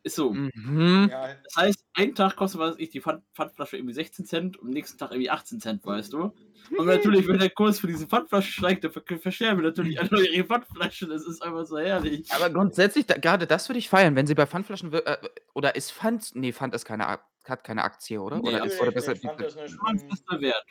Ist 0.05 0.17
so. 0.17 0.33
Mhm. 0.35 1.11
Das 1.11 1.57
heißt, 1.57 1.85
einen 1.95 2.15
Tag 2.15 2.37
kostet, 2.37 2.61
was 2.61 2.77
ich, 2.79 2.91
die 2.91 3.01
Pfand 3.01 3.23
Pfandflasche 3.35 3.79
irgendwie 3.79 3.95
16 3.95 4.27
Cent 4.27 4.57
und 4.59 4.69
am 4.69 4.71
nächsten 4.75 4.99
Tag 4.99 5.11
irgendwie 5.13 5.31
18 5.31 5.61
Cent, 5.61 5.85
weißt 5.85 6.13
du? 6.13 6.33
Und 6.79 6.87
natürlich, 6.87 7.27
wenn 7.27 7.39
der 7.39 7.49
Kurs 7.51 7.81
für 7.81 7.87
diese 7.87 8.07
Pfandflasche 8.07 8.53
steigt, 8.53 8.85
dann 8.85 8.93
ver- 8.93 9.03
verscherben 9.19 9.63
natürlich 9.63 9.99
alle 10.01 10.27
ihre 10.29 10.45
Pfandflaschen. 10.47 11.09
Das 11.09 11.27
ist 11.27 11.43
einfach 11.43 11.65
so 11.67 11.79
herrlich. 11.79 12.31
Aber 12.33 12.51
grundsätzlich, 12.51 13.07
da, 13.07 13.17
gerade 13.17 13.47
das 13.47 13.69
würde 13.69 13.79
ich 13.79 13.89
feiern, 13.89 14.15
wenn 14.15 14.27
sie 14.27 14.35
bei 14.35 14.47
Pfandflaschen. 14.47 14.93
wir- 14.93 15.07
Äh, 15.07 15.17
oder 15.55 15.75
ist 15.75 15.91
Pfand. 15.93 16.33
Nee, 16.35 16.53
Pfand 16.53 16.75
ist 16.75 16.85
keine, 16.85 17.07
hat 17.07 17.65
keine 17.65 17.83
Aktie, 17.83 18.21
oder? 18.21 18.37
Nee, 18.39 18.49
oder 18.51 18.65
ist, 18.67 18.81
oder 18.81 18.91
besser, 18.93 19.17
fand 19.17 19.41
das 19.41 19.57
nicht- 19.57 19.83
Man 19.83 19.97
ist 19.97 20.25
der 20.31 20.41
Wert. 20.41 20.65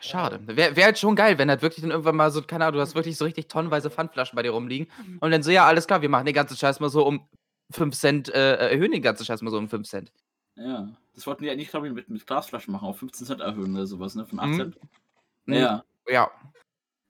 Schade. 0.00 0.40
Wäre 0.46 0.76
wär 0.76 0.84
halt 0.84 0.98
schon 0.98 1.16
geil, 1.16 1.38
wenn 1.38 1.48
halt 1.48 1.62
wirklich 1.62 1.80
dann 1.82 1.90
irgendwann 1.90 2.16
mal 2.16 2.30
so, 2.30 2.42
keine 2.42 2.64
Ahnung, 2.66 2.74
du 2.76 2.80
hast 2.82 2.94
wirklich 2.94 3.16
so 3.16 3.24
richtig 3.24 3.48
tonnenweise 3.48 3.90
Pfandflaschen 3.90 4.36
bei 4.36 4.42
dir 4.42 4.50
rumliegen. 4.50 4.86
Und 5.20 5.30
dann 5.30 5.42
so, 5.42 5.50
ja, 5.50 5.64
alles 5.66 5.86
klar, 5.86 6.02
wir 6.02 6.08
machen 6.08 6.26
den 6.26 6.34
ganzen 6.34 6.56
Scheiß 6.56 6.78
mal 6.80 6.90
so 6.90 7.06
um 7.06 7.26
5 7.70 7.94
Cent, 7.94 8.28
äh, 8.28 8.56
erhöhen 8.70 8.92
den 8.92 9.02
ganzen 9.02 9.24
Scheiß 9.24 9.42
mal 9.42 9.50
so 9.50 9.58
um 9.58 9.68
5 9.68 9.88
Cent. 9.88 10.12
Ja. 10.56 10.88
Das 11.14 11.26
wollten 11.26 11.44
die 11.44 11.50
eigentlich, 11.50 11.68
glaube 11.70 11.86
ich, 11.88 11.92
mit, 11.92 12.08
mit 12.08 12.26
Glasflaschen 12.26 12.72
machen, 12.72 12.86
auf 12.88 12.98
15 12.98 13.26
Cent 13.26 13.40
erhöhen 13.40 13.74
oder 13.74 13.86
sowas, 13.86 14.14
ne? 14.14 14.26
Von 14.26 14.40
8 14.40 14.48
Mhm. 14.48 14.56
Cent. 14.56 14.78
Mhm. 15.46 15.54
Ja. 15.54 15.84
Ja. 16.08 16.30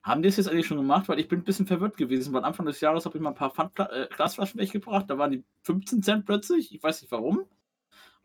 Haben 0.02 0.22
die 0.22 0.28
es 0.28 0.36
jetzt 0.36 0.48
eigentlich 0.48 0.66
schon 0.66 0.76
gemacht? 0.76 1.08
Weil 1.08 1.18
ich 1.18 1.28
bin 1.28 1.40
ein 1.40 1.44
bisschen 1.44 1.66
verwirrt 1.66 1.96
gewesen, 1.96 2.32
weil 2.34 2.44
Anfang 2.44 2.66
des 2.66 2.80
Jahres 2.80 3.06
habe 3.06 3.16
ich 3.16 3.22
mal 3.22 3.30
ein 3.30 3.34
paar 3.34 3.50
Pfandfla 3.50 3.90
äh, 3.90 4.08
Glasflaschen 4.14 4.60
weggebracht, 4.60 5.08
da 5.08 5.16
waren 5.18 5.30
die 5.30 5.44
15 5.62 6.02
Cent 6.02 6.26
plötzlich, 6.26 6.74
ich 6.74 6.82
weiß 6.82 7.00
nicht 7.02 7.10
warum. 7.10 7.38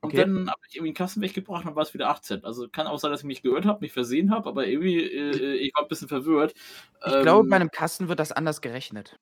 Und 0.01 0.13
Okay. 0.13 0.17
dann 0.21 0.49
habe 0.49 0.59
ich 0.67 0.75
irgendwie 0.75 0.89
einen 0.89 0.95
Kasten 0.95 1.21
weggebracht 1.21 1.65
und 1.65 1.75
war 1.75 1.83
es 1.83 1.93
wieder 1.93 2.09
8 2.09 2.23
Cent. 2.23 2.45
Also 2.45 2.69
kann 2.69 2.87
auch 2.87 2.99
sein, 2.99 3.11
dass 3.11 3.21
ich 3.21 3.25
mich 3.25 3.41
gehört 3.41 3.65
habe, 3.65 3.81
mich 3.81 3.91
versehen 3.91 4.31
habe, 4.31 4.47
aber 4.47 4.65
irgendwie, 4.67 4.99
äh, 5.01 5.31
äh, 5.31 5.55
ich 5.55 5.73
war 5.75 5.83
ein 5.83 5.89
bisschen 5.89 6.07
verwirrt. 6.07 6.53
Ich 7.05 7.21
glaube, 7.21 7.43
Ähm, 7.45 7.49
bei 7.49 7.55
einem 7.57 7.71
Kasten 7.71 8.07
wird 8.07 8.19
das 8.19 8.31
anders 8.31 8.61
gerechnet. 8.61 9.17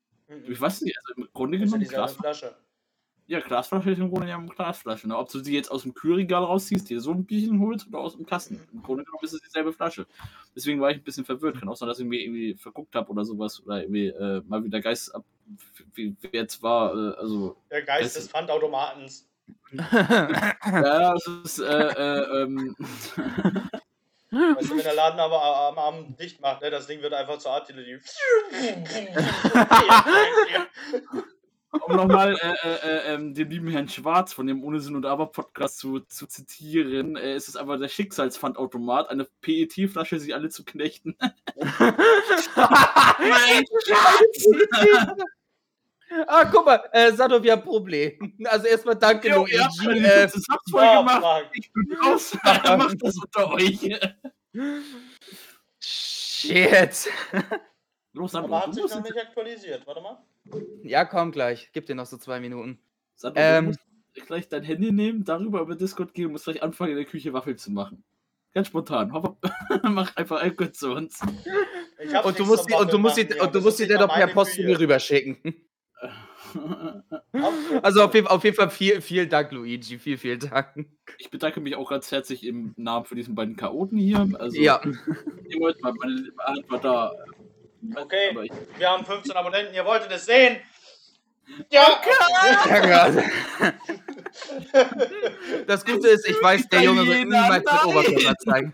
Ich 0.47 0.60
weiß 0.60 0.82
nicht, 0.82 0.97
also 0.99 1.22
im 1.22 1.30
Grunde 1.34 1.58
Das 1.60 1.72
ist 1.72 2.43
ja 3.28 3.39
ja, 3.39 3.45
Glasflasche 3.45 3.91
ist 3.91 3.99
im 3.99 4.09
Grunde 4.09 4.28
genommen 4.28 4.49
Glasflasche. 4.49 5.07
Ne? 5.07 5.17
Ob 5.17 5.30
du 5.30 5.39
sie 5.39 5.53
jetzt 5.53 5.69
aus 5.69 5.84
dem 5.84 5.93
Kühlregal 5.93 6.43
rausziehst, 6.43 6.89
dir 6.89 7.01
so 7.01 7.11
ein 7.11 7.25
Bierchen 7.25 7.59
holst 7.59 7.88
oder 7.88 7.99
aus 7.99 8.15
dem 8.15 8.25
Kasten. 8.25 8.61
Im 8.71 8.82
Grunde 8.82 9.03
genommen 9.03 9.23
ist 9.23 9.34
es 9.34 9.41
dieselbe 9.41 9.73
Flasche. 9.73 10.07
Deswegen 10.55 10.80
war 10.80 10.91
ich 10.91 10.97
ein 10.97 11.03
bisschen 11.03 11.25
verwirrt. 11.25 11.59
Kann 11.59 11.67
auch 11.67 11.75
sein, 11.75 11.89
dass 11.89 11.99
ich 11.99 12.05
mir 12.05 12.21
irgendwie 12.21 12.55
verguckt 12.55 12.95
habe 12.95 13.11
oder 13.11 13.25
sowas. 13.25 13.61
Oder 13.65 13.82
irgendwie 13.82 14.07
äh, 14.07 14.41
mal 14.47 14.63
wieder 14.63 14.80
Geist 14.80 15.13
ab, 15.13 15.25
wie, 15.93 16.15
wie 16.21 16.30
jetzt 16.32 16.63
war. 16.63 16.93
Äh, 16.93 17.17
also, 17.19 17.57
Der 17.69 17.82
Geist 17.84 18.15
Das- 18.15 18.23
des 18.23 18.32
Pfandautomatens. 18.32 19.28
ja, 19.71 21.13
es 21.15 21.28
ist, 21.43 21.59
äh, 21.59 21.65
äh, 21.65 22.43
ähm, 22.43 22.75
Weißt 24.30 24.69
du, 24.69 24.78
wenn 24.78 24.84
der 24.84 24.93
Laden 24.93 25.19
aber 25.19 25.41
am 25.41 25.78
Abend 25.78 26.19
dicht 26.19 26.41
macht, 26.41 26.61
ne, 26.61 26.69
das 26.69 26.88
Ding 26.88 27.01
wird 27.01 27.13
einfach 27.13 27.38
zur 27.38 27.51
Artillerie. 27.51 27.99
um 31.86 31.95
nochmal 31.95 32.36
äh, 32.36 32.67
äh, 32.67 32.75
äh, 32.75 33.13
ähm, 33.13 33.34
den 33.34 33.49
lieben 33.49 33.69
Herrn 33.69 33.89
Schwarz 33.89 34.34
von 34.34 34.47
dem 34.47 34.63
Ohne 34.63 34.80
Sinn 34.80 34.95
und 34.95 35.05
Aber 35.05 35.28
Podcast 35.28 35.80
zu, 35.80 35.99
zu 36.01 36.28
zitieren, 36.28 37.15
äh, 37.15 37.34
es 37.34 37.47
ist 37.47 37.57
aber 37.57 37.78
der 37.78 37.88
Schicksalspfandautomat, 37.88 39.09
eine 39.09 39.28
PET-Flasche, 39.41 40.19
sie 40.19 40.34
alle 40.34 40.49
zu 40.49 40.65
knechten. 40.65 41.15
ah, 46.28 46.45
guck 46.45 46.65
mal, 46.65 46.84
äh, 46.91 47.11
Sado, 47.13 47.41
wir 47.41 47.53
haben 47.53 47.61
ein 47.61 47.65
Problem. 47.65 48.34
Also 48.45 48.67
erstmal 48.67 48.95
danke, 48.95 49.30
Jo, 49.30 49.45
ihr 49.45 49.63
habt 49.63 49.80
eine 49.80 49.99
Äh, 49.99 50.30
Ja, 50.73 50.99
gemacht. 50.99 51.21
Frank. 51.21 51.47
Ich 51.53 51.71
bin 51.73 51.97
raus. 52.03 52.38
Macht 52.43 52.97
das 53.01 53.17
unter 53.17 53.53
euch. 53.53 53.99
shit. 55.80 57.09
Los, 58.18 58.32
Sandro, 58.32 58.53
Aber 58.55 58.68
hat 58.68 58.76
du 58.76 58.88
sich 58.88 58.95
noch 58.95 59.03
nicht 59.03 59.18
aktualisiert. 59.18 59.86
Warte 59.86 60.01
mal. 60.01 60.18
Ja, 60.84 61.05
komm 61.05 61.32
gleich. 61.32 61.70
Gib 61.74 61.86
dir 61.86 61.95
noch 61.95 62.05
so 62.05 62.18
zwei 62.18 62.39
Minuten. 62.39 62.80
Sandro, 63.15 63.39
Ähm. 63.41 63.65
du 63.65 63.68
musst 63.70 64.28
gleich 64.28 64.49
dein 64.49 64.63
Handy 64.63 64.91
nehmen, 64.91 65.24
darüber 65.24 65.61
über 65.61 65.76
Discord 65.76 66.13
gehen 66.13 66.28
und 66.28 66.32
musst 66.34 66.45
gleich 66.45 66.63
anfangen, 66.63 66.91
in 66.91 66.97
der 66.97 67.05
Küche 67.05 67.34
Waffeln 67.34 67.57
zu 67.57 67.72
machen. 67.72 68.03
Ganz 68.53 68.68
spontan. 68.68 69.13
Hopp, 69.13 69.24
hopp. 69.24 69.51
Mach 69.84 70.15
einfach 70.15 70.41
ein 70.41 70.55
kurz 70.55 70.80
zu 70.80 70.91
uns. 70.93 71.20
Und 72.24 72.39
du 72.39 72.45
musst 72.45 72.70
die, 72.70 72.74
und 72.74 72.91
du 72.91 72.97
musst 72.97 73.18
die, 73.18 73.28
und 73.39 73.53
du 73.53 73.61
musst 73.61 73.80
die 73.80 73.88
dann 73.88 73.99
noch 73.99 74.13
per 74.13 74.28
Post 74.28 74.53
zu 74.55 74.63
mir 74.63 74.80
rüberschicken. 74.80 75.38
Also 77.84 78.03
auf 78.03 78.13
jeden, 78.15 78.28
auf 78.28 78.43
jeden 78.43 78.55
Fall 78.55 78.70
viel, 78.70 79.01
vielen 79.01 79.30
Dank, 79.30 79.51
Luigi. 79.51 79.99
Vielen, 79.99 80.18
vielen 80.18 80.39
Dank. 80.39 80.88
Ich 81.18 81.30
bedanke 81.30 81.59
mich 81.59 81.76
auch 81.76 81.89
ganz 81.89 82.11
herzlich 82.11 82.45
im 82.45 82.74
Namen 82.78 83.05
für 83.05 83.15
diesen 83.15 83.36
beiden 83.36 83.55
Chaoten 83.57 83.97
hier. 83.97 84.28
Also, 84.39 84.57
Ja. 84.57 84.82
Ihr 84.84 85.59
wollt 85.59 85.82
mal, 85.82 85.93
meine 85.93 86.32
Hand 86.39 86.70
war 86.72 86.80
da. 86.80 87.11
Okay. 87.95 88.49
Wir 88.77 88.89
haben 88.89 89.05
15 89.05 89.35
Abonnenten, 89.35 89.73
ihr 89.73 89.85
wolltet 89.85 90.11
es 90.11 90.25
sehen. 90.25 90.57
Ja, 91.69 92.01
Ja, 92.65 93.09
Gott. 93.13 93.23
Das 95.65 95.85
Gute 95.85 96.07
ist, 96.09 96.27
ich 96.27 96.41
weiß, 96.41 96.67
der 96.67 96.81
Junge 96.81 97.05
wird 97.05 97.27
niemals 97.27 97.63
seinen! 97.63 97.85
Oberkörper 97.85 98.35
zeigen. 98.38 98.73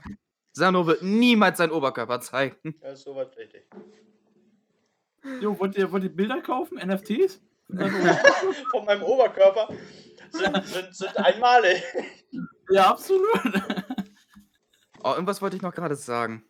Sano 0.52 0.86
wird 0.86 1.02
niemals 1.02 1.58
seinen 1.58 1.72
Oberkörper 1.72 2.20
zeigen. 2.22 2.76
Das 2.82 3.00
ist 3.00 3.06
soweit 3.06 3.36
richtig. 3.38 3.66
jo, 5.42 5.58
wollt 5.60 5.76
ihr, 5.76 5.92
wollt 5.92 6.04
ihr 6.04 6.16
Bilder 6.16 6.42
kaufen? 6.42 6.78
NFTs? 6.78 7.42
Von 8.72 8.86
meinem 8.86 9.04
Oberkörper 9.04 9.70
sind, 10.32 10.68
sind, 10.68 10.96
sind 10.96 11.18
einmalig. 11.18 11.84
ja, 12.70 12.90
absolut. 12.92 13.24
Oh, 15.04 15.12
irgendwas 15.14 15.42
wollte 15.42 15.56
ich 15.56 15.62
noch 15.62 15.74
gerade 15.74 15.96
sagen. 15.96 16.46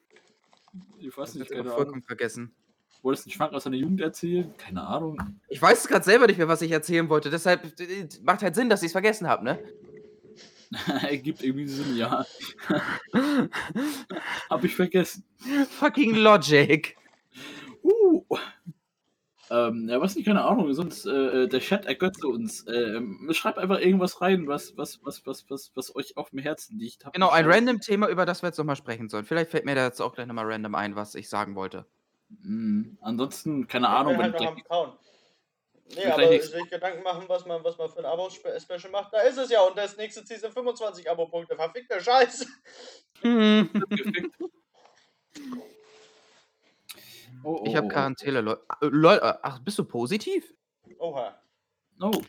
Ich 1.00 1.16
weiß 1.16 1.36
nicht, 1.36 1.52
ich 1.52 1.60
Ahnung. 1.60 1.74
vollkommen 1.74 2.04
vergessen. 2.04 2.54
Wolltest 3.02 3.26
du 3.26 3.30
einen 3.30 3.36
Schwank 3.36 3.54
aus 3.54 3.66
deiner 3.66 3.76
Jugend 3.76 4.00
erzählen? 4.02 4.54
Keine 4.58 4.82
Ahnung. 4.82 5.18
Ich 5.50 5.62
weiß 5.62 5.80
es 5.82 5.88
gerade 5.88 6.06
selber 6.06 6.26
nicht 6.28 6.38
mehr, 6.38 6.48
was 6.48 6.62
ich 6.62 6.72
erzählen 6.72 7.10
wollte. 7.10 7.30
Deshalb 7.30 7.80
äh, 7.80 8.08
macht 8.24 8.42
halt 8.42 8.56
Sinn, 8.56 8.70
dass 8.70 8.82
ich 8.82 8.88
es 8.88 8.92
vergessen 8.94 9.28
habe, 9.28 9.44
ne? 9.44 9.60
Ergibt 11.02 11.44
irgendwie 11.44 11.68
Sinn, 11.68 11.98
ja. 11.98 12.26
Hab 14.50 14.64
ich 14.64 14.76
vergessen. 14.76 15.26
Fucking 15.70 16.16
Logic. 16.16 16.96
Uh. 17.84 18.24
Ähm, 19.54 19.88
ja, 19.88 20.02
was 20.02 20.16
nicht, 20.16 20.26
keine 20.26 20.44
Ahnung, 20.44 20.74
sonst 20.74 21.06
äh, 21.06 21.48
der 21.48 21.60
Chat 21.60 21.86
ergötze 21.86 22.28
uns. 22.28 22.66
Ähm, 22.68 23.30
schreibt 23.34 23.60
einfach 23.60 23.80
irgendwas 23.80 24.20
rein, 24.20 24.48
was, 24.48 24.76
was, 24.78 25.00
was, 25.04 25.24
was, 25.28 25.46
was, 25.48 25.72
was 25.76 25.96
euch 25.96 26.18
auf 26.18 26.32
dem 26.32 26.40
Herzen 26.40 26.80
liegt. 26.80 27.06
Habt 27.06 27.14
Genau, 27.14 27.30
ein 27.30 27.46
random 27.46 27.80
Thema, 27.80 28.08
über 28.10 28.26
das 28.26 28.42
wir 28.42 28.48
jetzt 28.48 28.58
nochmal 28.58 28.76
sprechen 28.78 29.10
sollen. 29.10 29.26
Vielleicht 29.26 29.52
fällt 29.52 29.66
mir 29.66 29.76
da 29.76 29.86
jetzt 29.86 30.02
auch 30.02 30.16
gleich 30.16 30.26
nochmal 30.26 30.52
random 30.52 30.74
ein, 30.74 30.96
was 30.96 31.14
ich 31.14 31.30
sagen 31.30 31.54
wollte. 31.56 31.86
Mm, 32.30 32.98
ansonsten, 33.02 33.68
keine 33.68 33.86
Ich 33.86 33.92
Ahnung, 33.94 34.14
wenn 34.14 34.22
halt 34.24 34.34
noch 34.34 34.40
gleich- 34.40 34.50
am 34.50 34.64
Kauen. 34.64 34.94
Nee, 35.96 36.06
aber 36.06 36.28
sich 36.30 36.70
Gedanken 36.72 37.04
machen, 37.04 37.26
was 37.28 37.46
man, 37.46 37.64
was 37.64 37.78
man 37.78 37.90
für 37.90 38.00
ein 38.00 38.06
Abo-Special 38.06 38.90
macht, 38.92 39.14
da 39.14 39.20
ist 39.22 39.38
es 39.38 39.52
ja. 39.52 39.62
Und 39.62 39.78
das 39.78 39.96
nächste 39.98 40.26
Ziel 40.26 40.40
sind 40.40 40.52
25 40.54 41.08
Abo-Punkte. 41.12 41.56
Verfickter 41.56 42.00
Scheiß. 42.00 42.48
Hm. 43.22 43.70
Oh, 47.44 47.60
oh, 47.62 47.64
Ich 47.66 47.76
habe 47.76 47.88
oh, 47.88 47.90
Quarantäne, 47.90 48.42
Leute. 48.42 48.62
Lol, 48.82 49.16
äh, 49.16 49.34
ach, 49.42 49.60
bist 49.60 49.78
du 49.80 49.86
positiv? 49.86 50.54
Oha. 50.98 51.40
Oh. 52.00 52.22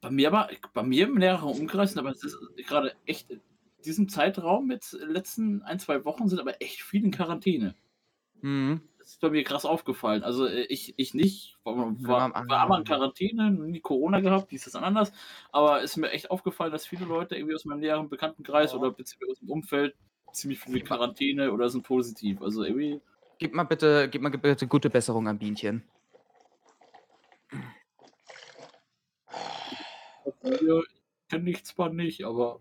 Bei 0.00 0.10
mir 0.10 0.28
aber, 0.28 0.50
bei 0.74 0.82
mir 0.82 1.06
im 1.06 1.14
näheren 1.14 1.48
Umkreis, 1.48 1.96
aber 1.96 2.10
es 2.10 2.24
ist 2.24 2.36
gerade 2.66 2.94
echt, 3.06 3.30
in 3.30 3.40
diesem 3.84 4.08
Zeitraum 4.08 4.66
mit 4.66 4.96
letzten 5.00 5.62
ein, 5.62 5.78
zwei 5.78 6.04
Wochen 6.04 6.28
sind 6.28 6.40
aber 6.40 6.60
echt 6.60 6.82
viele 6.82 7.06
in 7.06 7.10
Quarantäne. 7.12 7.74
Hm. 8.40 8.82
Das 8.98 9.08
ist 9.10 9.20
bei 9.20 9.30
mir 9.30 9.42
krass 9.44 9.64
aufgefallen. 9.64 10.22
Also 10.22 10.46
äh, 10.46 10.62
ich, 10.64 10.94
ich 10.96 11.14
nicht, 11.14 11.58
war, 11.64 11.76
war, 11.76 12.32
war 12.32 12.58
aber 12.58 12.78
in 12.78 12.84
Quarantäne, 12.84 13.50
nie 13.50 13.80
Corona 13.80 14.20
gehabt, 14.20 14.50
dies 14.50 14.66
ist 14.66 14.76
anders. 14.76 15.12
Aber 15.50 15.82
ist 15.82 15.96
mir 15.96 16.10
echt 16.10 16.30
aufgefallen, 16.30 16.72
dass 16.72 16.86
viele 16.86 17.04
Leute 17.04 17.36
irgendwie 17.36 17.54
aus 17.54 17.64
meinem 17.64 17.80
näheren 17.80 18.08
Bekanntenkreis 18.08 18.72
Ja. 18.72 18.78
oder 18.78 18.90
beziehungsweise 18.92 19.32
aus 19.32 19.38
dem 19.40 19.50
Umfeld 19.50 19.96
ziemlich 20.32 20.60
viele 20.60 20.80
Quarantäne 20.80 21.52
oder 21.52 21.68
sind 21.68 21.82
positiv. 21.82 22.42
Also 22.42 22.64
irgendwie, 22.64 23.00
Gib 23.42 23.54
mal 23.54 23.64
bitte, 23.64 24.08
gib 24.08 24.22
mal 24.22 24.30
bitte 24.30 24.68
gute 24.68 24.88
Besserung 24.88 25.26
an 25.26 25.36
Bienchen. 25.36 25.82
Kennen 31.28 31.46
ich 31.48 31.64
zwar 31.64 31.88
nicht, 31.88 32.24
aber 32.24 32.60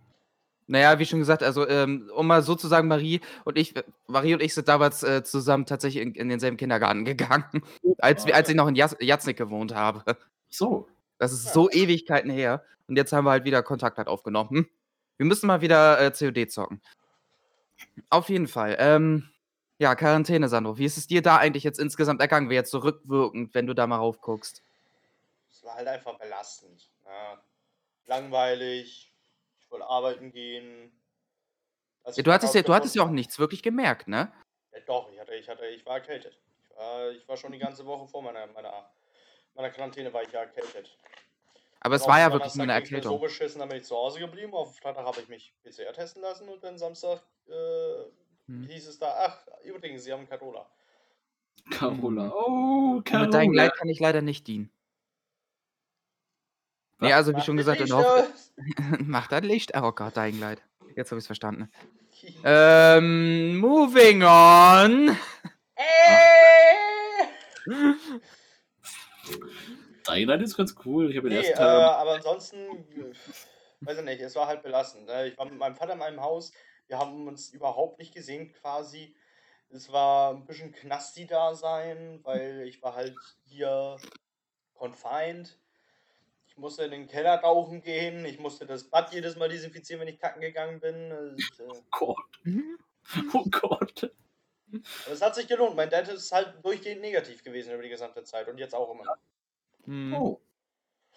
Naja, 0.65 0.97
wie 0.97 1.05
schon 1.05 1.19
gesagt, 1.19 1.43
also 1.43 1.67
ähm, 1.67 2.09
um 2.15 2.25
mal 2.25 2.41
so 2.41 2.55
zu 2.55 2.67
sagen, 2.67 2.88
Marie 2.88 3.21
und 3.45 3.59
ich, 3.59 3.75
Marie 4.07 4.34
und 4.34 4.41
ich 4.41 4.55
sind 4.55 4.67
damals 4.69 5.03
äh, 5.03 5.23
zusammen 5.23 5.67
tatsächlich 5.67 6.01
in, 6.01 6.15
in 6.15 6.29
denselben 6.29 6.57
Kindergarten 6.57 7.05
gegangen, 7.05 7.61
als, 7.99 8.25
als 8.32 8.49
ich 8.49 8.55
noch 8.55 8.67
in 8.67 8.73
Jas 8.73 8.97
Jatznik 8.99 9.38
gewohnt 9.38 9.75
habe. 9.75 10.17
so. 10.49 10.88
Das 11.19 11.32
ist 11.32 11.53
so 11.53 11.69
Ewigkeiten 11.69 12.32
her. 12.32 12.65
Und 12.88 12.95
jetzt 12.95 13.13
haben 13.13 13.25
wir 13.25 13.29
halt 13.29 13.45
wieder 13.45 13.61
Kontakt 13.61 13.99
halt 13.99 14.07
aufgenommen. 14.07 14.65
Wir 15.17 15.27
müssen 15.27 15.45
mal 15.45 15.61
wieder 15.61 16.01
äh, 16.01 16.09
COD 16.09 16.49
zocken. 16.49 16.82
Auf 18.09 18.29
jeden 18.29 18.47
Fall. 18.47 18.75
Ähm, 18.79 19.32
ja, 19.82 19.95
Quarantäne, 19.95 20.47
Sandro. 20.47 20.77
Wie 20.77 20.86
ist 20.86 20.97
es 20.97 21.07
dir 21.07 21.23
da 21.23 21.38
eigentlich 21.38 21.63
jetzt 21.63 21.79
insgesamt 21.79 22.21
ergangen, 22.21 22.51
wie 22.51 22.53
jetzt 22.53 22.69
so 22.69 22.77
rückwirkend, 22.77 23.55
wenn 23.55 23.65
du 23.65 23.73
da 23.73 23.88
mal 23.88 23.97
raufguckst? 23.97 24.61
Es 25.49 25.63
war 25.63 25.73
halt 25.73 25.88
einfach 25.88 26.19
belastend. 26.19 26.88
Ja. 27.03 27.41
Langweilig. 28.05 29.11
Ich 29.59 29.71
wollte 29.71 29.88
arbeiten 29.88 30.32
gehen. 30.32 30.91
Ja, 32.05 32.11
ich 32.15 32.23
du 32.23 32.32
hattest 32.32 32.53
ja, 32.53 32.61
du 32.61 32.75
hattest 32.75 32.93
ja 32.93 33.01
auch 33.01 33.09
nichts 33.09 33.39
wirklich 33.39 33.63
gemerkt, 33.63 34.07
ne? 34.07 34.32
Ja, 34.71 34.79
doch, 34.86 35.11
ich, 35.11 35.19
hatte, 35.19 35.34
ich, 35.34 35.49
hatte, 35.49 35.65
ich 35.65 35.84
war 35.84 35.95
erkältet. 35.95 36.38
Ich 36.69 36.77
war, 36.77 37.09
ich 37.09 37.27
war 37.27 37.36
schon 37.36 37.51
die 37.51 37.57
ganze 37.57 37.84
Woche 37.84 38.07
vor 38.07 38.21
meiner, 38.21 38.45
meiner, 38.45 38.91
meiner 39.55 39.71
Quarantäne 39.71 40.13
war 40.13 40.21
ich 40.21 40.32
ja 40.32 40.41
erkältet. 40.41 40.95
Aber 41.79 41.95
es 41.95 42.05
war 42.05 42.19
ja 42.19 42.32
wirklich 42.32 42.53
nur 42.53 42.63
eine 42.63 42.73
Erkältung. 42.73 43.13
so 43.13 43.17
beschissen, 43.17 43.57
dann 43.57 43.69
bin 43.69 43.79
ich 43.79 43.86
zu 43.86 43.95
Hause 43.95 44.19
geblieben. 44.19 44.53
Auf 44.53 44.77
Freitag 44.77 45.03
habe 45.03 45.21
ich 45.21 45.27
mich 45.27 45.55
PCR 45.63 45.91
testen 45.91 46.21
lassen 46.21 46.47
und 46.47 46.63
dann 46.63 46.77
Samstag 46.77 47.23
äh, 47.47 48.03
Hm. 48.47 48.63
hieß 48.63 48.87
es 48.87 48.99
da, 48.99 49.13
ach, 49.17 49.45
übrigens, 49.63 50.03
Sie 50.03 50.11
haben 50.11 50.27
Carola. 50.27 50.65
Carola. 51.69 52.31
Oh, 52.33 52.95
Und 52.97 53.03
Mit 53.05 53.13
deinem 53.13 53.31
Carola. 53.31 53.63
Leid 53.63 53.75
kann 53.75 53.89
ich 53.89 53.99
leider 53.99 54.21
nicht 54.21 54.47
dienen. 54.47 54.71
Nee, 56.99 57.13
also 57.13 57.35
wie 57.35 57.41
schon 57.41 57.57
gesagt, 57.57 57.81
äh, 57.81 57.85
Macht 59.03 59.31
das 59.31 59.41
Licht. 59.41 59.71
Oh 59.75 59.91
Gott, 59.91 60.15
Dying 60.15 60.39
Light. 60.39 60.61
Jetzt 60.95 61.11
habe 61.11 61.17
ich 61.17 61.23
es 61.23 61.27
verstanden. 61.27 61.71
Ähm, 62.43 63.57
moving 63.57 64.21
on. 64.21 65.17
äh, 65.75 67.25
Dying 70.07 70.27
Light 70.27 70.41
ist 70.41 70.57
ganz 70.57 70.75
cool. 70.85 71.09
Ich 71.09 71.17
habe 71.17 71.29
den 71.29 71.39
Nee, 71.39 71.45
ersten 71.47 71.53
äh, 71.63 71.65
Teil. 71.65 71.81
aber 71.81 72.11
ansonsten, 72.15 72.57
äh, 72.57 73.13
weiß 73.81 73.97
ich 73.99 74.03
nicht, 74.03 74.21
es 74.21 74.35
war 74.35 74.47
halt 74.47 74.61
belastend. 74.63 75.05
Ne? 75.07 75.27
Ich 75.29 75.37
war 75.37 75.45
mit 75.45 75.57
meinem 75.57 75.75
Vater 75.75 75.93
in 75.93 75.99
meinem 75.99 76.21
Haus, 76.21 76.51
wir 76.91 76.99
haben 76.99 77.25
uns 77.25 77.49
überhaupt 77.51 77.99
nicht 77.99 78.13
gesehen 78.13 78.51
quasi. 78.51 79.15
Es 79.69 79.93
war 79.93 80.33
ein 80.33 80.45
bisschen 80.45 80.73
Knasti-Dasein, 80.73 82.19
weil 82.23 82.63
ich 82.67 82.83
war 82.83 82.95
halt 82.95 83.15
hier 83.45 83.95
confined. 84.73 85.57
Ich 86.47 86.57
musste 86.57 86.83
in 86.83 86.91
den 86.91 87.07
Keller 87.07 87.39
tauchen 87.39 87.81
gehen, 87.81 88.25
ich 88.25 88.39
musste 88.39 88.65
das 88.65 88.89
Bad 88.89 89.13
jedes 89.13 89.37
Mal 89.37 89.47
desinfizieren, 89.47 90.01
wenn 90.01 90.13
ich 90.13 90.19
kacken 90.19 90.41
gegangen 90.41 90.81
bin. 90.81 91.11
Es, 91.11 91.59
äh, 91.59 91.63
Oh 91.69 91.81
Gott. 91.91 92.17
Oh 93.33 93.45
Gott. 93.49 94.13
aber 95.05 95.13
es 95.13 95.21
hat 95.21 95.33
sich 95.33 95.47
gelohnt. 95.47 95.75
Mein 95.75 95.89
Dad 95.89 96.07
ist 96.07 96.31
halt 96.31 96.63
durchgehend 96.63 97.01
negativ 97.01 97.43
gewesen 97.43 97.73
über 97.73 97.81
die 97.81 97.89
gesamte 97.89 98.23
Zeit 98.23 98.47
und 98.47 98.57
jetzt 98.57 98.75
auch 98.75 98.91
immer. 98.91 99.17
Hm. 99.85 100.13
Oh. 100.13 100.39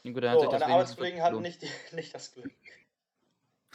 Gut, 0.02 0.22
dann 0.22 0.30
hat 0.30 0.40
So, 0.40 0.50
meine 0.50 0.66
Arbeitskollegen 0.66 1.22
hatten 1.22 1.42
nicht, 1.42 1.62
die, 1.62 1.68
nicht 1.94 2.14
das 2.14 2.32
Glück. 2.32 2.52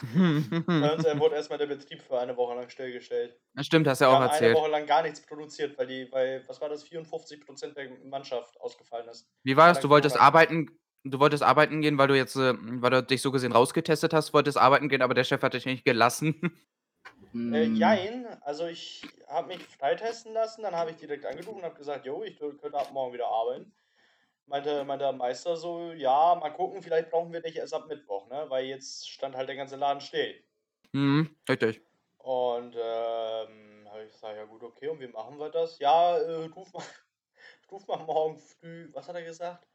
Bei 0.00 0.92
uns 0.94 1.04
äh, 1.04 1.18
wurde 1.20 1.36
erstmal 1.36 1.58
der 1.58 1.66
Betrieb 1.66 2.02
für 2.02 2.18
eine 2.18 2.36
Woche 2.36 2.54
lang 2.54 2.68
stillgestellt. 2.68 3.38
Stimmt, 3.60 3.86
hast 3.86 4.00
du 4.00 4.04
ja 4.06 4.10
auch 4.10 4.14
haben 4.14 4.22
eine 4.24 4.32
erzählt. 4.32 4.56
Woche 4.56 4.70
lang 4.70 4.86
gar 4.86 5.02
nichts 5.02 5.20
produziert, 5.24 5.76
weil 5.78 5.86
die, 5.86 6.08
weil, 6.10 6.44
was 6.48 6.60
war 6.60 6.68
das, 6.68 6.82
54% 6.84 7.76
der 7.76 7.90
Mannschaft 8.04 8.60
ausgefallen 8.60 9.08
ist. 9.08 9.28
Wie 9.44 9.56
war 9.56 9.68
das? 9.68 9.80
Du 9.80 9.88
wolltest 9.88 10.18
arbeiten, 10.18 10.78
du 11.04 11.18
wolltest 11.20 11.42
arbeiten 11.42 11.80
gehen, 11.80 11.98
weil 11.98 12.08
du 12.08 12.16
jetzt, 12.16 12.36
äh, 12.36 12.54
weil 12.58 12.90
du 12.90 13.02
dich 13.02 13.22
so 13.22 13.30
gesehen 13.30 13.52
rausgetestet 13.52 14.12
hast, 14.12 14.32
wolltest 14.32 14.58
arbeiten 14.58 14.88
gehen, 14.88 15.02
aber 15.02 15.14
der 15.14 15.24
Chef 15.24 15.42
hat 15.42 15.54
dich 15.54 15.66
nicht 15.66 15.84
gelassen. 15.84 16.40
Äh, 17.32 17.66
Hm. 17.66 17.74
jein, 17.76 18.26
also 18.42 18.66
ich 18.66 19.04
habe 19.28 19.48
mich 19.48 19.62
freitesten 19.62 20.32
lassen, 20.32 20.62
dann 20.62 20.74
habe 20.74 20.90
ich 20.90 20.96
direkt 20.96 21.24
angerufen 21.26 21.58
und 21.58 21.64
habe 21.64 21.76
gesagt, 21.76 22.04
jo, 22.06 22.22
ich 22.24 22.40
kö- 22.40 22.56
könnte 22.58 22.78
ab 22.78 22.90
morgen 22.92 23.12
wieder 23.12 23.28
arbeiten. 23.28 23.72
Meinte, 24.50 24.84
meinte 24.84 25.04
der 25.04 25.12
Meister 25.12 25.56
so, 25.56 25.92
ja, 25.92 26.34
mal 26.34 26.50
gucken, 26.50 26.82
vielleicht 26.82 27.08
brauchen 27.08 27.32
wir 27.32 27.40
dich 27.40 27.54
erst 27.54 27.72
ab 27.72 27.86
Mittwoch, 27.86 28.26
ne? 28.26 28.46
Weil 28.48 28.64
jetzt 28.64 29.08
stand 29.08 29.36
halt 29.36 29.48
der 29.48 29.54
ganze 29.54 29.76
Laden 29.76 30.00
still. 30.00 30.42
Hm, 30.92 31.36
richtig. 31.48 31.80
Und 32.18 32.74
ähm, 32.74 33.88
habe 33.88 34.02
ich 34.04 34.10
gesagt, 34.10 34.36
ja 34.36 34.44
gut, 34.46 34.64
okay, 34.64 34.88
und 34.88 34.98
wie 34.98 35.06
machen 35.06 35.38
wir 35.38 35.50
das? 35.50 35.78
Ja, 35.78 36.18
äh, 36.18 36.46
ruf 36.46 36.72
mal, 36.72 36.82
ruf 37.70 37.86
mal 37.86 37.98
morgen 37.98 38.38
früh, 38.38 38.88
was 38.92 39.06
hat 39.06 39.14
er 39.14 39.22
gesagt? 39.22 39.68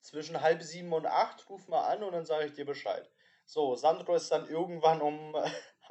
Zwischen 0.00 0.40
halb 0.40 0.62
sieben 0.62 0.94
und 0.94 1.04
acht, 1.04 1.46
ruf 1.50 1.68
mal 1.68 1.86
an 1.86 2.02
und 2.02 2.12
dann 2.12 2.24
sage 2.24 2.46
ich 2.46 2.54
dir 2.54 2.64
Bescheid. 2.64 3.10
So, 3.44 3.76
Sandro 3.76 4.14
ist 4.14 4.32
dann 4.32 4.48
irgendwann 4.48 5.02
um 5.02 5.36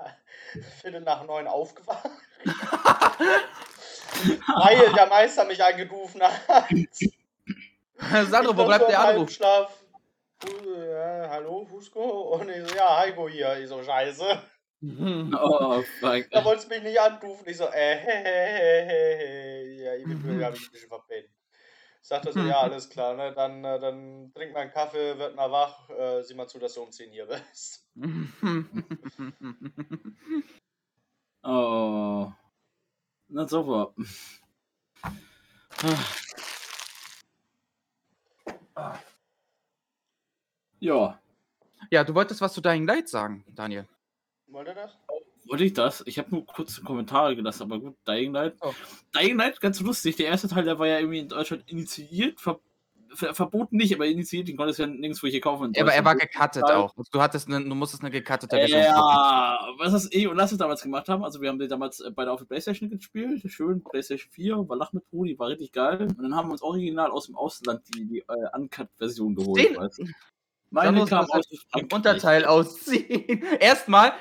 Viertel 0.81 1.01
nach 1.01 1.23
neun 1.25 1.45
aufgewacht. 1.45 2.09
weil 2.43 3.43
der 4.93 5.05
Meister 5.05 5.45
mich 5.45 5.63
angerufen 5.63 6.23
hat. 6.23 6.71
Sandro, 8.29 8.55
wo 8.57 8.65
bleibt 8.65 8.89
der 8.89 8.99
Anruf? 8.99 9.29
Hu- 10.43 10.75
Ja, 10.75 11.29
hallo, 11.29 11.65
Fusco? 11.65 12.35
Und 12.35 12.49
ich 12.49 12.67
so, 12.69 12.75
ja, 12.75 12.97
Heiko 12.99 13.27
hier. 13.29 13.57
Ich 13.59 13.67
so, 13.69 13.81
scheiße. 13.83 14.41
Oh, 14.87 15.81
fuck. 15.99 16.29
Da 16.29 16.43
wolltest 16.45 16.69
du 16.69 16.75
mich 16.75 16.83
nicht 16.83 16.99
anrufen. 16.99 17.43
Ich 17.47 17.57
so, 17.57 17.63
äh, 17.65 17.97
he, 17.97 18.11
he, 18.11 18.85
he, 18.87 19.77
he. 19.79 19.83
Ja, 19.83 19.93
eventuell 19.95 20.45
habe 20.45 20.55
ich 20.57 20.67
ein 20.67 20.71
bisschen 20.71 20.89
verpennt. 20.89 21.29
Sagt 22.01 22.27
er 22.27 22.33
so, 22.33 22.39
ja, 22.41 22.59
alles 22.61 22.87
klar, 22.89 23.15
ne? 23.15 23.33
Dann, 23.33 23.63
äh, 23.63 23.79
dann 23.79 24.31
trink 24.35 24.53
mal 24.53 24.59
einen 24.59 24.71
Kaffee, 24.71 25.17
werd 25.17 25.35
mal 25.35 25.49
wach, 25.49 25.89
äh, 25.89 26.21
sieh 26.21 26.35
mal 26.35 26.47
zu, 26.47 26.59
dass 26.59 26.75
du 26.75 26.83
um 26.83 26.91
10 26.91 27.09
hier 27.09 27.25
bist. 27.25 27.87
Oh. 31.43 32.31
Na 33.29 33.47
super. 33.47 33.93
Ja, 40.79 41.19
ja, 41.91 42.03
du 42.03 42.13
wolltest 42.15 42.41
was 42.41 42.53
zu 42.53 42.61
Dying 42.61 42.85
Light 42.85 43.07
sagen, 43.09 43.43
Daniel. 43.47 43.87
Wollt 44.47 44.67
ihr 44.67 44.75
das? 44.75 44.97
wollte 45.47 45.63
ich 45.63 45.73
das? 45.73 46.03
Ich 46.07 46.17
habe 46.17 46.31
nur 46.31 46.45
kurze 46.45 46.81
Kommentare 46.81 47.35
gelassen, 47.35 47.63
aber 47.63 47.79
gut, 47.79 47.95
Dying 48.07 48.33
Light. 48.33 48.55
Oh. 48.61 48.73
Dying 49.15 49.37
Light, 49.37 49.61
ganz 49.61 49.79
lustig. 49.79 50.15
Der 50.15 50.27
erste 50.27 50.47
Teil, 50.47 50.63
der 50.63 50.79
war 50.79 50.87
ja 50.87 50.99
irgendwie 50.99 51.19
in 51.19 51.29
Deutschland 51.29 51.69
initiiert, 51.69 52.39
ver 52.39 52.59
verboten 53.15 53.77
nicht, 53.77 53.93
aber 53.93 54.05
initiiert, 54.05 54.47
den 54.47 54.57
konntest 54.57 54.79
du 54.79 54.83
ja 54.83 54.89
nirgendwo 54.89 55.27
hier 55.27 55.41
kaufen. 55.41 55.71
Ja, 55.75 55.83
aber 55.83 55.93
er 55.93 56.05
war 56.05 56.15
gecuttet 56.15 56.63
auch. 56.63 56.95
Also 56.97 57.09
Du, 57.11 57.21
hattest 57.21 57.47
eine, 57.47 57.63
du 57.67 57.75
musstest 57.75 58.03
eine 58.03 58.11
gecuttete 58.11 58.55
Version. 58.55 58.81
Ja, 58.81 59.59
was 59.77 59.93
das 59.93 60.11
eh 60.13 60.27
und 60.27 60.37
Lasse 60.37 60.57
damals 60.57 60.81
gemacht 60.81 61.09
haben, 61.09 61.23
also 61.23 61.41
wir 61.41 61.49
haben 61.49 61.59
den 61.59 61.69
damals 61.69 61.99
äh, 62.01 62.11
beide 62.11 62.31
auf 62.31 62.39
der 62.39 62.45
Playstation 62.45 62.89
gespielt, 62.89 63.41
schön, 63.51 63.83
Playstation 63.83 64.31
4, 64.31 64.69
war 64.69 64.77
Lach 64.77 64.93
mit 64.93 65.09
Brudi, 65.09 65.37
war 65.39 65.47
richtig 65.47 65.71
geil. 65.71 66.01
Und 66.03 66.21
dann 66.21 66.35
haben 66.35 66.49
wir 66.49 66.53
uns 66.53 66.61
original 66.61 67.11
aus 67.11 67.25
dem 67.27 67.35
Ausland 67.35 67.81
die, 67.95 68.05
die 68.05 68.19
äh, 68.19 68.57
Uncut-Version 68.57 69.35
geholt. 69.35 69.63
Den- 69.63 69.77
weißt 69.77 69.99
du. 69.99 70.05
Meine 70.71 70.91
muss 70.93 71.09
kam 71.09 71.25
aus 71.29 71.45
Im 71.49 71.57
Frankreich. 71.69 71.93
Unterteil 71.93 72.45
ausziehen. 72.45 73.43
Erstmal, 73.59 74.13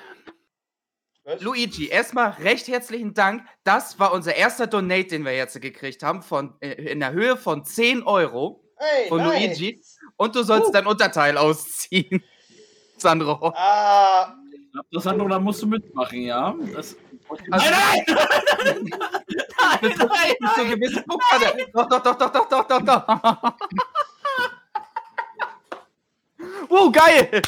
Was? 1.24 1.40
Luigi, 1.40 1.88
erstmal 1.88 2.30
recht 2.32 2.68
herzlichen 2.68 3.14
Dank. 3.14 3.45
Das 3.64 3.99
war 3.99 4.12
unser 4.12 4.36
erster 4.36 4.66
Donate, 4.66 5.07
den 5.09 5.24
wir 5.24 5.34
jetzt 5.34 5.61
gekriegt 5.61 6.03
haben, 6.03 6.22
von, 6.22 6.55
äh, 6.61 6.72
in 6.92 7.01
der 7.01 7.12
Höhe 7.12 7.36
von 7.36 7.64
10 7.64 8.03
Euro. 8.03 8.64
Hey, 8.77 9.09
Von 9.09 9.18
nice. 9.18 9.59
Luigi. 9.59 9.81
Und 10.16 10.35
du 10.35 10.43
sollst 10.43 10.68
Uh. 10.68 10.72
dein 10.72 10.87
Unterteil 10.87 11.37
ausziehen. 11.39 12.22
Sandro. 12.97 13.53
Ah, 13.57 14.35
Das 14.93 15.05
nur, 15.05 15.29
da 15.29 15.39
musst 15.39 15.62
du 15.62 15.66
mitmachen, 15.66 16.20
ja. 16.22 16.55
Das, 16.75 16.97
Also- 17.51 17.70
nein, 17.70 18.05
nein! 18.07 18.91
nein, 18.91 19.79
Bis 19.81 19.99
nein, 19.99 20.35
bis 20.41 20.55
zu 20.55 20.64
gewissen 20.66 21.05
Punkt 21.05 21.25
er. 21.43 21.66
Doch, 21.72 21.89
doch, 21.89 22.03
doch, 22.03 22.16
doch, 22.18 22.33
doch, 22.33 22.49
doch, 22.49 22.68
doch, 22.68 22.83
doch. 22.83 23.55
Wow, 26.68 26.93
geil! 26.93 27.43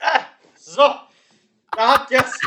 ah, 0.00 0.20
so. 0.56 0.94
Da 1.76 1.94
hat 1.94 2.10
jetzt. 2.10 2.38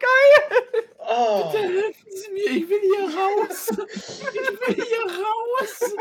Geil! 0.00 0.84
Oh, 0.98 1.52
Helfen 1.52 2.10
Sie 2.10 2.32
mir, 2.32 2.50
ich 2.50 2.68
will 2.68 2.80
hier 2.80 3.18
raus! 3.18 3.68
Ich 3.70 4.76
will 4.76 4.84
hier 4.84 5.04
raus! 5.06 5.94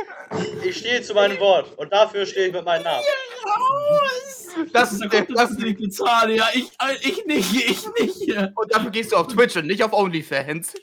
ich 0.63 0.77
stehe 0.77 1.01
zu 1.01 1.13
meinem 1.13 1.39
Wort 1.39 1.77
und 1.77 1.91
dafür 1.91 2.25
stehe 2.25 2.47
ich 2.47 2.53
mit 2.53 2.63
meinem 2.63 2.83
Namen. 2.83 3.03
Raus! 3.45 4.47
Das 4.73 4.93
ist 4.93 5.01
der, 5.11 5.25
das, 5.25 5.51
nicht 5.51 5.79
bezahlen, 5.79 6.35
ja, 6.35 6.47
ich, 6.53 6.71
äh, 6.79 6.95
ich 7.01 7.25
nicht, 7.25 7.53
ich 7.53 7.87
nicht. 7.99 8.37
und 8.55 8.73
dafür 8.73 8.91
gehst 8.91 9.11
du 9.11 9.17
auf 9.17 9.27
Twitch 9.27 9.55
und 9.55 9.67
nicht 9.67 9.83
auf 9.83 9.93
OnlyFans. 9.93 10.73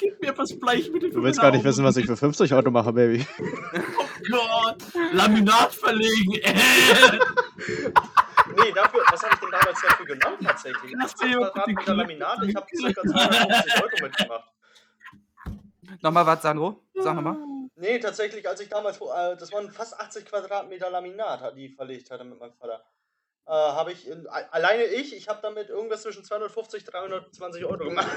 Gib 0.00 0.20
mir 0.20 0.36
was 0.36 0.58
Bleichmittel 0.58 1.10
Du 1.10 1.22
willst 1.22 1.40
gar 1.40 1.50
nicht 1.50 1.64
wissen, 1.64 1.84
was 1.84 1.96
ich 1.96 2.06
für 2.06 2.16
50 2.16 2.52
Euro 2.52 2.70
mache, 2.70 2.92
Baby. 2.92 3.26
Oh 3.98 4.04
Gott, 4.30 4.76
Laminat 5.12 5.72
verlegen. 5.72 6.34
Äh. 6.42 6.54
Nee, 8.54 8.72
dafür, 8.72 9.02
was 9.10 9.22
habe 9.22 9.34
ich 9.34 9.40
denn 9.40 9.50
damals 9.50 9.80
dafür 9.80 10.06
genommen 10.06 10.38
tatsächlich? 10.44 10.94
Lass 10.98 11.14
80 11.14 11.28
mir 11.28 11.40
mal 11.40 11.46
die 11.46 11.74
Quadratmeter 11.74 11.94
Laminat, 11.94 12.38
ich 12.44 12.54
habe 12.54 12.66
ca. 12.66 13.02
250 13.02 13.82
Euro 13.82 14.02
mitgemacht. 14.02 14.52
Nochmal 16.02 16.26
was, 16.26 16.42
Sandro? 16.42 16.82
Sag 16.94 17.14
nochmal. 17.14 17.36
Nee, 17.76 17.98
tatsächlich, 17.98 18.48
als 18.48 18.60
ich 18.60 18.68
damals, 18.68 18.96
äh, 19.00 19.36
das 19.36 19.52
waren 19.52 19.70
fast 19.70 19.98
80 19.98 20.24
Quadratmeter 20.26 20.90
Laminat, 20.90 21.40
hat 21.40 21.56
die 21.56 21.68
verlegt 21.68 22.10
hatte 22.10 22.24
mit 22.24 22.38
meinem 22.38 22.54
Vater. 22.54 22.84
Äh, 23.46 23.50
habe 23.52 23.92
ich, 23.92 24.06
in, 24.08 24.26
alleine 24.26 24.84
ich, 24.84 25.14
ich 25.14 25.28
habe 25.28 25.40
damit 25.42 25.68
irgendwas 25.68 26.02
zwischen 26.02 26.24
250 26.24 26.84
320 26.84 27.64
Euro 27.64 27.84
gemacht. 27.84 28.08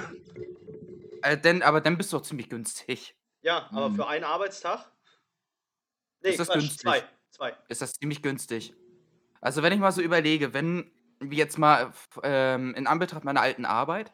Äh, 1.21 1.37
denn, 1.37 1.61
aber 1.61 1.81
dann 1.81 1.97
bist 1.97 2.11
du 2.13 2.17
doch 2.17 2.23
ziemlich 2.25 2.49
günstig. 2.49 3.15
Ja, 3.41 3.69
aber 3.71 3.89
Mhm. 3.89 3.95
für 3.95 4.07
einen 4.07 4.23
Arbeitstag? 4.23 4.89
Nee, 6.21 6.29
Ist 6.31 6.39
das 6.39 6.47
Quatsch, 6.47 6.55
günstig? 6.59 6.81
zwei. 6.81 7.03
Zwei. 7.29 7.57
Ist 7.67 7.81
das 7.81 7.93
ziemlich 7.93 8.21
günstig. 8.23 8.73
Also 9.41 9.63
wenn 9.63 9.73
ich 9.73 9.79
mal 9.79 9.91
so 9.91 10.01
überlege, 10.01 10.53
wenn 10.53 10.91
wir 11.19 11.37
jetzt 11.37 11.57
mal 11.57 11.87
f- 11.87 12.19
ähm, 12.23 12.73
in 12.75 12.87
Anbetracht 12.87 13.23
meiner 13.23 13.41
alten 13.41 13.65
Arbeit, 13.65 14.13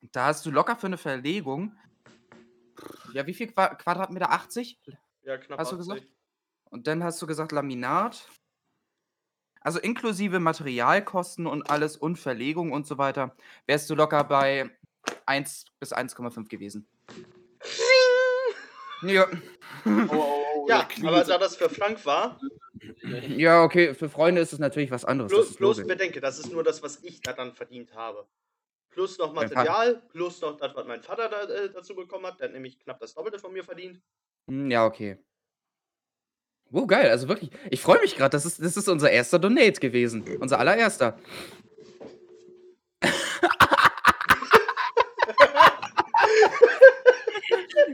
da 0.00 0.26
hast 0.26 0.44
du 0.46 0.50
locker 0.50 0.76
für 0.76 0.86
eine 0.86 0.98
Verlegung, 0.98 1.76
ja, 3.12 3.26
wie 3.26 3.34
viel 3.34 3.48
Qua 3.52 3.74
Quadratmeter? 3.74 4.30
80? 4.32 4.80
Ja, 5.22 5.36
knapp 5.38 5.58
Hast 5.58 5.72
du 5.72 5.76
80. 5.76 5.88
gesagt? 5.88 6.12
Und 6.70 6.86
dann 6.86 7.04
hast 7.04 7.20
du 7.20 7.26
gesagt 7.26 7.52
Laminat. 7.52 8.28
Also 9.60 9.78
inklusive 9.78 10.40
Materialkosten 10.40 11.46
und 11.46 11.70
alles 11.70 11.96
und 11.96 12.16
Verlegung 12.18 12.72
und 12.72 12.86
so 12.86 12.98
weiter, 12.98 13.36
wärst 13.66 13.88
du 13.90 13.94
locker 13.94 14.24
bei 14.24 14.70
1 15.26 15.66
bis 15.78 15.92
1,5 15.94 16.48
gewesen. 16.48 16.88
Ja. 19.02 19.26
Oh, 19.84 19.90
oh, 20.10 20.44
oh, 20.51 20.51
Ja, 20.68 20.88
aber 21.04 21.24
da 21.24 21.38
das 21.38 21.56
für 21.56 21.68
Frank 21.68 22.04
war, 22.06 22.38
ja, 23.36 23.62
okay, 23.62 23.94
für 23.94 24.08
Freunde 24.08 24.40
ist 24.40 24.52
es 24.52 24.58
natürlich 24.58 24.90
was 24.90 25.04
anderes. 25.04 25.32
das 25.32 25.56
bloß, 25.56 25.86
bedenke, 25.86 26.20
das 26.20 26.38
ist 26.38 26.50
nur 26.52 26.64
das, 26.64 26.82
was 26.82 27.02
ich 27.02 27.20
da 27.20 27.32
dann 27.32 27.54
verdient 27.54 27.94
habe. 27.94 28.26
Plus 28.90 29.18
noch. 29.18 29.32
Material, 29.32 30.02
plus 30.10 30.40
noch 30.40 30.56
das, 30.58 30.74
was 30.74 30.86
mein 30.86 31.02
Vater 31.02 31.28
da, 31.28 31.42
äh, 31.44 31.70
dazu 31.72 31.94
bekommen 31.94 32.26
hat. 32.26 32.40
Der 32.40 32.48
hat 32.48 32.52
nämlich 32.54 32.78
knapp 32.78 33.00
das 33.00 33.14
Doppelte 33.14 33.38
von 33.38 33.52
mir 33.52 33.64
verdient. 33.64 34.00
Hm, 34.48 34.70
Ja, 34.70 34.84
okay. 34.84 35.18
Oh, 36.74 36.86
geil, 36.86 37.10
also 37.10 37.28
wirklich. 37.28 37.50
Ich 37.70 37.80
freue 37.82 38.00
mich 38.00 38.16
gerade, 38.16 38.30
das 38.30 38.46
ist, 38.46 38.58
das 38.58 38.76
ist 38.76 38.88
unser 38.88 39.10
erster 39.10 39.38
Donate 39.38 39.78
gewesen. 39.78 40.24
Unser 40.40 40.58
allererster. 40.58 41.18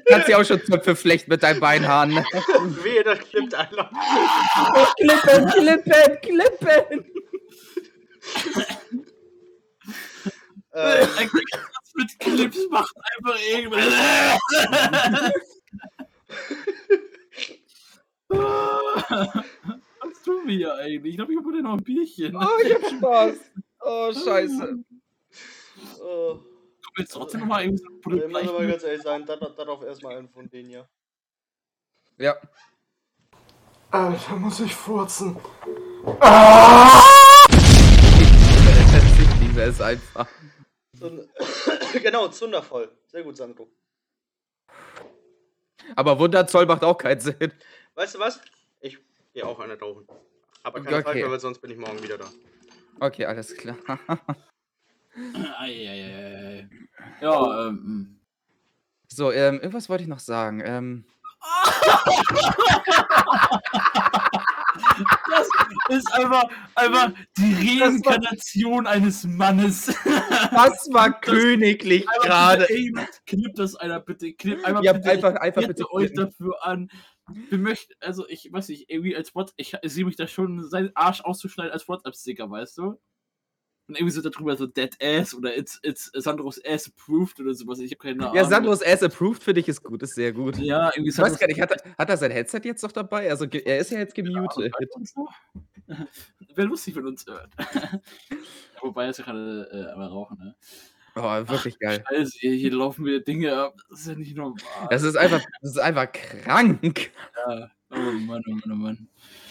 Kannst 0.07 0.29
ja 0.29 0.39
auch 0.39 0.45
schon 0.45 0.63
Zöpfe 0.65 0.97
flechten 0.97 1.31
mit 1.31 1.43
deinen 1.43 1.61
Beinhaaren. 1.61 2.15
Ne? 2.15 2.25
Wehe, 2.83 3.05
das 3.05 3.19
klippt 3.21 3.55
einer. 3.55 3.91
klippen, 4.97 5.47
klippen, 5.51 6.21
klippen. 6.23 7.05
Ähm, 10.75 11.09
Ein 11.19 11.29
Podcast 11.29 11.97
mit 11.97 12.19
Clips 12.21 12.69
macht 12.71 12.95
einfach 13.17 13.41
irgendwas. 13.51 13.87
Was 20.01 20.23
tun 20.23 20.47
wir 20.47 20.57
hier 20.57 20.75
eigentlich? 20.75 21.13
Ich 21.13 21.17
glaube, 21.17 21.33
ich 21.33 21.39
dir 21.41 21.63
noch 21.63 21.73
ein 21.73 21.83
Bierchen. 21.83 22.37
Oh, 22.37 22.47
ich 22.63 22.75
hab 22.75 22.87
Spaß. 22.87 23.35
Oh, 23.81 24.13
scheiße. 24.13 24.85
oh, 26.03 26.41
Jetzt 26.99 27.13
trotzdem 27.13 27.41
nochmal 27.41 27.65
irgendwie 27.65 27.85
so 27.85 28.11
ein 28.11 28.19
ich 28.19 28.29
muss 28.29 28.49
aber 28.49 28.67
ganz 28.67 28.83
ehrlich 28.83 29.03
sein, 29.03 29.25
das, 29.25 29.39
das 29.39 29.69
auf 29.69 29.83
erstmal 29.85 30.17
einen 30.17 30.29
von 30.29 30.51
denen 30.51 30.69
hier. 30.69 30.89
Ja. 32.17 32.37
Alter, 33.93 34.37
muss 34.37 34.59
ich 34.59 34.75
furzen. 34.75 35.37
Ich 39.21 39.41
liebe 39.41 39.63
es 39.63 39.81
einfach. 39.81 40.29
Genau, 42.03 42.29
zundervoll. 42.29 42.91
Sehr 43.07 43.23
gut, 43.23 43.37
Sandro. 43.37 43.71
Aber 45.95 46.19
Wunderzoll 46.19 46.67
macht 46.67 46.83
auch 46.83 46.99
keinen 46.99 47.21
Sinn. 47.21 47.53
Weißt 47.95 48.17
du 48.17 48.19
was? 48.19 48.41
Ich 48.81 48.99
gehe 49.33 49.47
auch 49.47 49.61
eine 49.61 49.79
tauchen. 49.79 50.07
Aber 50.65 50.83
keine 50.83 50.97
Okay. 50.99 51.23
Zeit, 51.23 51.31
weil 51.31 51.41
sonst 51.41 51.61
bin 51.61 51.71
ich 51.71 51.79
morgen 51.79 52.03
wieder 52.03 52.19
da. 52.19 52.29
Okay, 52.99 53.25
alles 53.25 53.55
klar. 53.57 53.79
Eieiei. 55.59 56.69
Ja, 57.21 57.67
ähm. 57.69 58.21
So, 59.09 59.33
ähm, 59.33 59.57
irgendwas 59.57 59.89
wollte 59.89 60.03
ich 60.03 60.09
noch 60.09 60.21
sagen. 60.21 60.63
Ähm, 60.65 61.05
Das 65.29 65.49
ist 65.91 66.13
einfach, 66.15 66.45
einfach 66.75 67.13
die 67.37 67.81
Reinkarnation 67.81 68.87
eines 68.87 69.25
Mannes. 69.25 69.87
das 70.51 70.89
war 70.93 71.21
königlich 71.21 72.07
Einmal 72.09 72.27
gerade. 72.27 72.67
bitte, 72.69 72.75
ey, 72.75 72.93
Knipp 73.27 73.55
das 73.57 73.75
einer 73.77 74.01
bitte. 74.01 74.33
Knipp 74.33 74.65
einmal 74.65 74.85
Ja, 74.85 74.93
bitte. 74.93 75.11
einfach, 75.11 75.35
einfach 75.37 75.63
ich 75.63 75.69
bitte. 75.69 75.83
bitte 75.85 75.93
euch 75.93 76.07
klicken. 76.13 76.25
dafür 76.27 76.67
an. 76.67 76.91
Wir 77.51 77.59
möchten, 77.59 77.93
also 78.01 78.27
ich 78.29 78.49
weiß 78.51 78.69
nicht, 78.69 78.89
irgendwie 78.89 79.15
als 79.17 79.35
WhatsApp, 79.35 79.55
ich 79.59 79.77
sehe 79.85 80.05
mich 80.05 80.17
da 80.17 80.27
schon, 80.27 80.67
seinen 80.69 80.91
Arsch 80.95 81.21
auszuschneiden 81.21 81.73
als 81.73 81.87
WhatsApp-Sticker, 81.89 82.51
weißt 82.51 82.79
du? 82.79 82.99
Und 83.89 83.97
irgendwie 83.97 84.13
so 84.13 84.21
darüber 84.21 84.55
so 84.55 84.67
Dead 84.67 84.95
Ass 85.03 85.35
oder 85.35 85.57
It's, 85.57 85.81
it's 85.83 86.11
Sandros 86.13 86.61
Ass 86.65 86.89
approved 86.89 87.41
oder 87.41 87.55
sowas. 87.55 87.79
Ich 87.79 87.91
habe 87.93 87.99
keine 87.99 88.23
Ahnung. 88.23 88.37
Ja, 88.37 88.45
Sandros 88.45 88.83
Ass 88.83 89.03
approved 89.03 89.43
für 89.43 89.55
dich 89.55 89.67
ist 89.67 89.83
gut, 89.83 90.03
ist 90.03 90.15
sehr 90.15 90.33
gut. 90.33 90.59
Ja, 90.59 90.91
irgendwie 90.95 91.11
Ich 91.11 91.19
weiß 91.19 91.39
gar 91.39 91.47
nicht, 91.47 91.61
hat 91.61 91.71
er, 91.71 91.97
hat 91.97 92.11
er 92.11 92.17
sein 92.19 92.31
Headset 92.31 92.61
jetzt 92.65 92.83
noch 92.83 92.93
dabei? 92.93 93.31
Also 93.31 93.47
er 93.47 93.79
ist 93.79 93.91
ja 93.91 93.99
jetzt 93.99 94.15
gemutet. 94.15 94.75
so. 95.05 95.27
Wäre 96.55 96.69
lustig, 96.69 96.97
wenn 96.97 97.07
uns 97.07 97.25
hört. 97.27 97.51
Wobei 98.83 99.05
er 99.05 99.11
ist 99.11 99.21
ja 99.21 99.25
gerade 99.25 99.69
äh, 99.73 99.93
am 99.93 100.03
Rauchen, 100.03 100.39
ne? 100.39 100.55
Oh, 101.17 101.49
wirklich 101.49 101.79
geil. 101.79 102.05
Scheiße, 102.09 102.33
hier, 102.39 102.53
hier 102.53 102.73
laufen 102.73 103.03
mir 103.05 103.21
Dinge 103.21 103.57
ab. 103.57 103.75
Das 103.89 104.01
ist 104.01 104.09
ja 104.09 104.15
nicht 104.15 104.37
normal. 104.37 104.61
Das 104.91 105.03
ist 105.03 105.17
einfach, 105.17 105.43
das 105.63 105.71
ist 105.71 105.79
einfach 105.79 106.13
krank. 106.13 107.11
Ja. 107.49 107.71
Oh 107.91 107.97
Mann, 107.97 108.43
oh 108.47 108.51
Mann, 108.53 108.63
oh 108.73 108.75
Mann. 108.75 109.09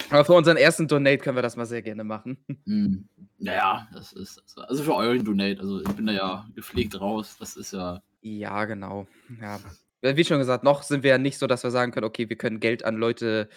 Aber 0.10 0.24
für 0.26 0.34
unseren 0.34 0.58
ersten 0.58 0.88
Donate 0.88 1.18
können 1.18 1.38
wir 1.38 1.42
das 1.42 1.56
mal 1.56 1.66
sehr 1.66 1.82
gerne 1.82 2.04
machen. 2.04 2.38
Hm. 2.66 3.08
Naja, 3.40 3.88
das 3.94 4.14
ist. 4.14 4.42
Also 4.58 4.84
für 4.84 4.96
euren 4.96 5.24
Donate. 5.24 5.60
Also 5.62 5.80
ich 5.82 5.90
bin 5.90 6.08
da 6.08 6.14
ja 6.14 6.48
gepflegt 6.56 7.00
raus. 7.00 7.36
Das 7.40 7.56
ist 7.56 7.74
ja. 7.74 8.02
Ja, 8.22 8.66
genau. 8.66 9.08
Ja. 9.40 9.60
Wie 10.02 10.24
schon 10.26 10.40
gesagt, 10.40 10.64
noch 10.64 10.84
sind 10.84 11.04
wir 11.04 11.12
ja 11.12 11.18
nicht 11.18 11.38
so, 11.38 11.48
dass 11.48 11.64
wir 11.64 11.72
sagen 11.72 11.92
können, 11.92 12.06
okay, 12.06 12.30
wir 12.30 12.38
können 12.38 12.60
Geld 12.60 12.84
an 12.84 12.96
Leute, 12.98 13.50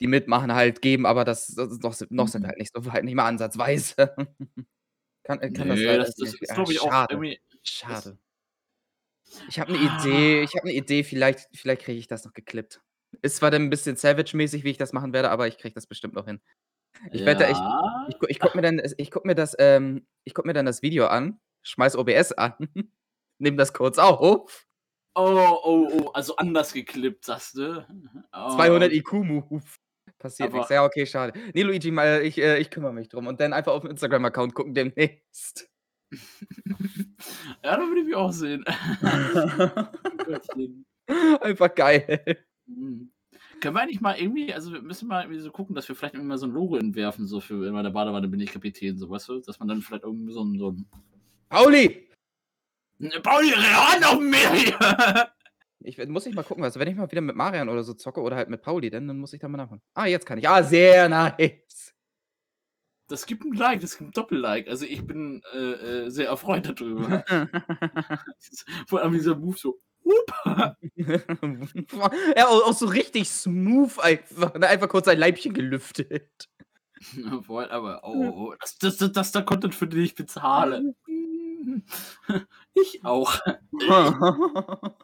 die 0.00 0.06
mitmachen, 0.06 0.52
halt 0.54 0.82
geben, 0.82 1.06
aber 1.06 1.24
das, 1.24 1.48
das 1.48 1.70
ist 1.72 1.82
noch, 1.82 1.94
noch 2.10 2.28
sind 2.28 2.42
wir 2.42 2.48
halt 2.48 2.58
nicht 2.58 2.72
so 2.74 2.84
weit, 2.86 3.04
nicht 3.04 3.14
mal 3.14 3.26
ansatzweise. 3.28 3.94
kann, 5.24 5.40
kann 5.40 5.68
das 5.68 5.78
Nee, 5.78 5.84
leider 5.86 6.04
das, 6.04 6.16
das 6.16 6.34
ist, 6.34 6.50
Ah, 6.50 6.54
glaube 6.54 6.72
ich, 6.72 6.80
auch 6.80 6.90
schade. 6.90 7.14
irgendwie. 7.14 7.40
Schade. 7.62 8.18
Ich 9.48 9.58
habe 9.58 9.72
eine 9.74 9.78
Idee, 9.82 10.42
ich 10.42 10.54
habe 10.54 10.64
eine 10.68 10.72
Idee, 10.74 11.02
vielleicht, 11.04 11.48
vielleicht 11.54 11.82
kriege 11.82 11.98
ich 11.98 12.06
das 12.06 12.24
noch 12.24 12.32
geklippt. 12.34 12.80
Ist 13.22 13.36
zwar 13.36 13.50
dann 13.50 13.62
ein 13.62 13.70
bisschen 13.70 13.96
Savage-mäßig, 13.96 14.64
wie 14.64 14.70
ich 14.70 14.78
das 14.78 14.92
machen 14.92 15.12
werde, 15.12 15.30
aber 15.30 15.46
ich 15.48 15.58
kriege 15.58 15.74
das 15.74 15.86
bestimmt 15.86 16.14
noch 16.14 16.26
hin. 16.26 16.40
Ich 17.12 17.24
wette, 17.24 17.44
ich, 17.44 17.56
Ja. 17.56 18.06
ich, 18.08 18.16
ich 18.28 18.40
gucke 18.40 18.56
mir 18.56 18.62
dann, 18.62 18.80
ich 18.96 19.10
guck 19.10 19.24
mir 19.24 19.34
das, 19.34 19.54
ähm, 19.58 20.06
ich 20.24 20.34
guck 20.34 20.46
mir 20.46 20.52
dann 20.52 20.66
das 20.66 20.82
Video 20.82 21.06
an, 21.06 21.40
schmeiß 21.62 21.96
OBS 21.96 22.32
an, 22.32 22.54
nimm 23.38 23.56
das 23.56 23.72
kurz 23.72 23.98
auf. 23.98 24.66
Oh, 25.16 25.58
oh, 25.64 25.88
oh. 25.92 26.08
Also 26.10 26.36
anders 26.36 26.72
geklippt, 26.72 27.24
sagst 27.24 27.56
du? 27.56 27.86
Oh. 28.32 28.56
200 28.56 28.92
IQ-Move. 28.92 29.62
Passiert 30.18 30.48
Aber- 30.50 30.58
nichts. 30.58 30.70
Ja, 30.70 30.84
okay, 30.84 31.06
schade. 31.06 31.38
Nee, 31.54 31.62
Luigi, 31.62 31.90
mal, 31.90 32.22
ich, 32.22 32.38
äh, 32.38 32.58
ich 32.58 32.70
kümmere 32.70 32.92
mich 32.92 33.08
drum. 33.08 33.26
Und 33.26 33.40
dann 33.40 33.52
einfach 33.52 33.72
auf 33.72 33.82
dem 33.82 33.90
Instagram-Account 33.90 34.54
gucken 34.54 34.74
demnächst. 34.74 35.68
Ja, 37.64 37.76
da 37.76 37.82
würde 37.82 38.00
ich 38.00 38.06
mich 38.06 38.14
auch 38.14 38.30
sehen. 38.32 38.64
Einfach 41.40 41.74
geil. 41.74 42.44
Hm. 42.66 43.10
Können 43.60 43.74
wir 43.74 43.82
eigentlich 43.82 44.00
mal 44.00 44.16
irgendwie, 44.16 44.54
also 44.54 44.72
wir 44.72 44.82
müssen 44.82 45.08
mal 45.08 45.22
irgendwie 45.22 45.40
so 45.40 45.50
gucken, 45.50 45.74
dass 45.74 45.88
wir 45.88 45.96
vielleicht 45.96 46.14
irgendwie 46.14 46.28
mal 46.28 46.38
so 46.38 46.46
ein 46.46 46.52
Logo 46.52 46.76
entwerfen, 46.76 47.26
so 47.26 47.40
für 47.40 47.66
in 47.66 47.74
der 47.74 47.90
Badewanne 47.90 48.28
bin 48.28 48.40
ich 48.40 48.52
Kapitän, 48.52 48.96
so 48.96 49.10
weißt 49.10 49.28
du? 49.28 49.40
Dass 49.40 49.58
man 49.58 49.68
dann 49.68 49.82
vielleicht 49.82 50.04
irgendwie 50.04 50.32
so 50.32 50.44
ein. 50.44 50.58
So 50.58 50.70
ein 50.70 50.86
Pauli! 51.48 52.08
Pauli, 53.22 53.52
ran 53.52 54.04
auf 54.04 54.20
mich! 54.20 54.74
Ich 55.86 55.98
muss 56.08 56.24
ich 56.24 56.34
mal 56.34 56.42
gucken, 56.42 56.64
was. 56.64 56.78
Wenn 56.78 56.88
ich 56.88 56.96
mal 56.96 57.10
wieder 57.10 57.20
mit 57.20 57.36
Marian 57.36 57.68
oder 57.68 57.82
so 57.82 57.92
zocke 57.92 58.22
oder 58.22 58.36
halt 58.36 58.48
mit 58.48 58.62
Pauli, 58.62 58.88
dann, 58.88 59.06
dann 59.06 59.18
muss 59.18 59.34
ich 59.34 59.40
da 59.40 59.48
mal 59.48 59.58
nachmachen. 59.58 59.82
Ah, 59.92 60.06
jetzt 60.06 60.24
kann 60.24 60.38
ich. 60.38 60.48
Ah, 60.48 60.62
sehr 60.62 61.10
nice. 61.10 61.94
Das 63.08 63.26
gibt 63.26 63.44
ein 63.44 63.52
Like, 63.52 63.80
das 63.80 63.98
gibt 63.98 64.08
ein 64.08 64.12
Doppel-Like. 64.12 64.66
Also 64.66 64.86
ich 64.86 65.06
bin 65.06 65.42
äh, 65.52 65.58
äh, 66.06 66.10
sehr 66.10 66.28
erfreut 66.28 66.66
darüber. 66.66 67.22
Vor 68.86 69.02
allem 69.02 69.12
dieser 69.12 69.36
Move 69.36 69.58
so. 69.58 69.78
Hup. 70.04 70.76
ja, 72.36 72.46
auch, 72.46 72.72
so 72.72 72.86
richtig 72.86 73.28
smooth 73.30 73.98
einfach. 74.00 74.54
ne, 74.54 74.68
Einfach 74.68 74.88
kurz 74.88 75.08
ein 75.08 75.18
Leibchen 75.18 75.54
gelüftet. 75.54 76.48
Voll, 77.42 77.68
aber 77.70 78.00
oh, 78.04 78.14
oh, 78.14 78.32
oh, 78.36 78.54
das, 78.60 78.78
das, 78.78 78.96
das, 78.96 79.12
das 79.12 79.26
ist 79.28 79.34
der 79.34 79.42
Content, 79.42 79.74
für 79.74 79.86
den 79.86 80.02
ich 80.02 80.14
bezahle. 80.14 80.94
Ich 82.74 83.04
auch. 83.04 83.38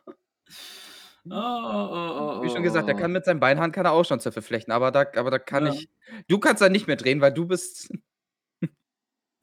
Oh, 1.28 1.34
oh, 1.34 2.38
oh, 2.40 2.42
Wie 2.42 2.48
schon 2.48 2.62
gesagt, 2.62 2.88
der 2.88 2.96
oh. 2.96 2.98
kann 2.98 3.12
mit 3.12 3.26
seinem 3.26 3.40
Beinhand 3.40 3.74
kann 3.74 3.84
er 3.84 3.92
auch 3.92 4.04
schon 4.04 4.20
Zöpfe 4.20 4.40
flechten, 4.40 4.72
aber 4.72 4.90
da, 4.90 5.04
aber 5.16 5.30
da 5.30 5.38
kann 5.38 5.66
Ja. 5.66 5.72
ich. 5.74 5.90
Du 6.28 6.38
kannst 6.38 6.62
da 6.62 6.70
nicht 6.70 6.86
mehr 6.86 6.96
drehen, 6.96 7.20
weil 7.20 7.32
du 7.32 7.46
bist. 7.46 7.92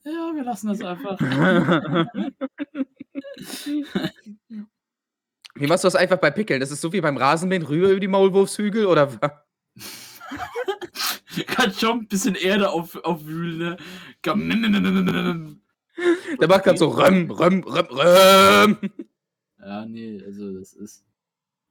Ja, 0.04 0.32
wir 0.34 0.44
lassen 0.44 0.70
das 0.70 0.82
einfach. 0.82 1.20
Wie 5.60 5.68
machst 5.68 5.84
du 5.84 5.88
das 5.88 5.96
einfach 5.96 6.18
bei 6.18 6.32
Pickeln? 6.32 6.60
Das 6.60 6.72
ist 6.72 6.82
so 6.82 6.94
wie 6.94 7.02
beim 7.02 7.18
Rasenmähen 7.18 7.64
rüber 7.64 7.90
über 7.90 8.00
die 8.00 8.08
Maulwurfshügel 8.08 8.86
oder 8.86 9.08
Kann 11.46 11.74
schon 11.74 12.00
ein 12.00 12.08
bisschen 12.08 12.36
Erde 12.36 12.70
auf, 12.70 12.96
aufwühlen, 13.04 13.58
ne? 13.58 13.78
Der 16.40 16.48
macht 16.48 16.64
gerade 16.64 16.78
so 16.78 16.90
Röm, 16.90 17.30
Röm, 17.30 17.64
Röm, 17.64 17.88
Röm. 17.88 18.78
Ja, 19.60 19.86
nee, 19.86 20.22
also 20.26 20.58
das 20.58 20.74
ist. 20.74 21.06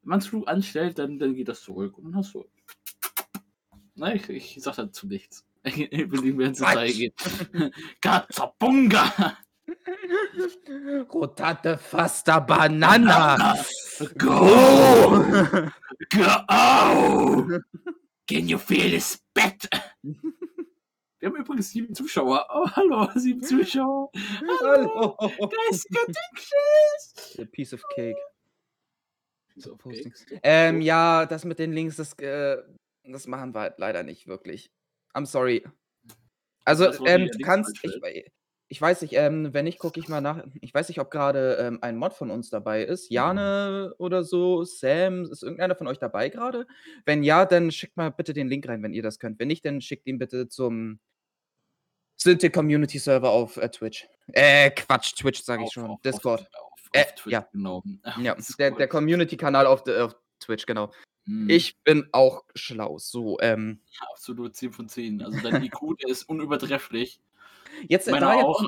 Wenn 0.03 0.11
man 0.11 0.18
es 0.20 0.28
klug 0.28 0.49
anstellt, 0.49 0.99
dann, 0.99 1.18
dann 1.18 1.34
geht 1.34 1.49
das 1.49 1.62
zurück. 1.62 1.99
Und 1.99 2.05
dann 2.05 2.16
hast 2.16 2.34
du. 2.34 2.47
Nein, 3.95 4.20
ich, 4.28 4.28
ich 4.28 4.62
sag 4.62 4.76
dazu 4.76 5.07
nichts. 5.07 5.45
Ich 5.64 5.91
will 5.91 6.20
nicht 6.20 6.37
mehr 6.37 6.49
ins 6.49 6.59
Detail 6.59 6.93
gehen. 6.93 7.12
Gazabunga! 8.01 9.37
Rotate 11.12 11.79
Fasta 11.79 12.41
Banana. 12.41 13.57
Go! 14.17 15.71
Go! 16.11 17.61
Can 18.27 18.49
you 18.49 18.59
feel 18.59 18.91
the 18.91 19.01
spit? 19.01 19.69
Wir 21.19 21.31
haben 21.31 21.37
übrigens 21.37 21.71
sieben 21.71 21.95
Zuschauer. 21.95 22.47
Oh, 22.51 22.69
hallo, 22.71 23.09
sieben 23.17 23.43
Zuschauer. 23.43 24.11
Hallo. 24.62 25.17
Geistige 25.19 26.01
Dingschiss. 26.07 27.39
A 27.41 27.45
piece 27.47 27.73
of 27.73 27.83
cake. 27.95 28.19
So, 29.57 29.73
okay. 29.73 30.12
Ähm, 30.43 30.81
ja, 30.83 31.25
das 31.27 31.45
mit 31.45 31.59
den 31.59 31.73
Links, 31.73 31.97
das, 31.97 32.12
äh, 32.19 32.59
das 33.05 33.27
machen 33.27 33.55
wir 33.55 33.61
halt 33.61 33.79
leider 33.79 34.03
nicht 34.03 34.27
wirklich. 34.27 34.71
I'm 35.14 35.25
sorry. 35.25 35.64
Also, 36.64 36.93
ähm, 37.07 37.29
du 37.33 37.39
kannst, 37.39 37.79
ich, 37.83 38.31
ich 38.69 38.81
weiß 38.81 39.03
nicht, 39.03 39.12
ähm, 39.14 39.55
wenn 39.55 39.64
nicht, 39.64 39.79
gucke 39.79 40.01
ich 40.01 40.09
mal 40.09 40.21
nach. 40.21 40.43
Ich 40.61 40.75
weiß 40.75 40.89
nicht, 40.89 40.99
ob 41.01 41.11
gerade 41.11 41.57
ähm, 41.61 41.79
ein 41.83 41.97
Mod 41.97 42.14
von 42.14 42.31
uns 42.33 42.51
dabei 42.51 42.83
ist. 42.83 43.11
Jane 43.11 43.95
oder 43.99 44.25
so, 44.25 44.64
Sam, 44.64 45.23
ist 45.25 45.43
irgendeiner 45.43 45.77
von 45.77 45.87
euch 45.87 45.99
dabei 45.99 46.29
gerade? 46.31 46.67
Wenn 47.05 47.23
ja, 47.23 47.45
dann 47.47 47.71
schickt 47.71 47.97
mal 47.97 48.11
bitte 48.11 48.33
den 48.33 48.49
Link 48.49 48.69
rein, 48.69 48.83
wenn 48.83 48.93
ihr 48.93 49.03
das 49.05 49.19
könnt. 49.21 49.39
Wenn 49.39 49.49
nicht, 49.49 49.64
dann 49.64 49.81
schickt 49.81 50.07
ihn 50.07 50.19
bitte 50.19 50.49
zum 50.49 50.99
Synthi 52.17 52.51
Community 52.51 52.99
Server 52.99 53.31
auf 53.31 53.57
äh, 53.57 53.69
Twitch. 53.69 54.09
Äh, 54.33 54.71
Quatsch, 54.71 55.14
Twitch 55.14 55.43
sage 55.43 55.62
ich 55.62 55.69
Auf- 55.69 55.73
schon. 55.73 55.91
auf- 55.91 56.01
Discord. 56.03 56.41
Auf, 56.41 56.47
auf, 56.55 56.73
auf 56.73 56.89
Äh, 56.93 57.05
Twitch, 57.14 57.33
ja. 57.33 57.49
genau. 57.53 57.83
Ja, 58.21 58.37
der, 58.59 58.71
der 58.73 58.89
Community-Kanal 58.89 59.67
auf, 59.67 59.85
de- 59.85 60.01
auf 60.01 60.17
Twitch, 60.41 60.67
genau. 60.67 60.91
Hm, 61.27 61.49
Ich 61.51 61.77
bin 61.85 62.09
auch 62.12 62.45
schlau. 62.55 62.99
So, 62.99 63.39
ähm, 63.41 63.81
Absolut 64.12 64.57
10 64.57 64.73
von 64.73 64.89
10. 64.89 65.23
Also 65.23 65.39
dein 65.41 65.62
IQ, 65.62 65.99
der 66.03 66.09
ist 66.11 66.25
unübertrefflich. 66.25 67.21
Jetzt, 67.89 68.09
äh, 68.09 68.12
Meiner 68.12 68.27
da 68.27 68.35
jetzt, 68.35 68.45
auch. 68.45 68.64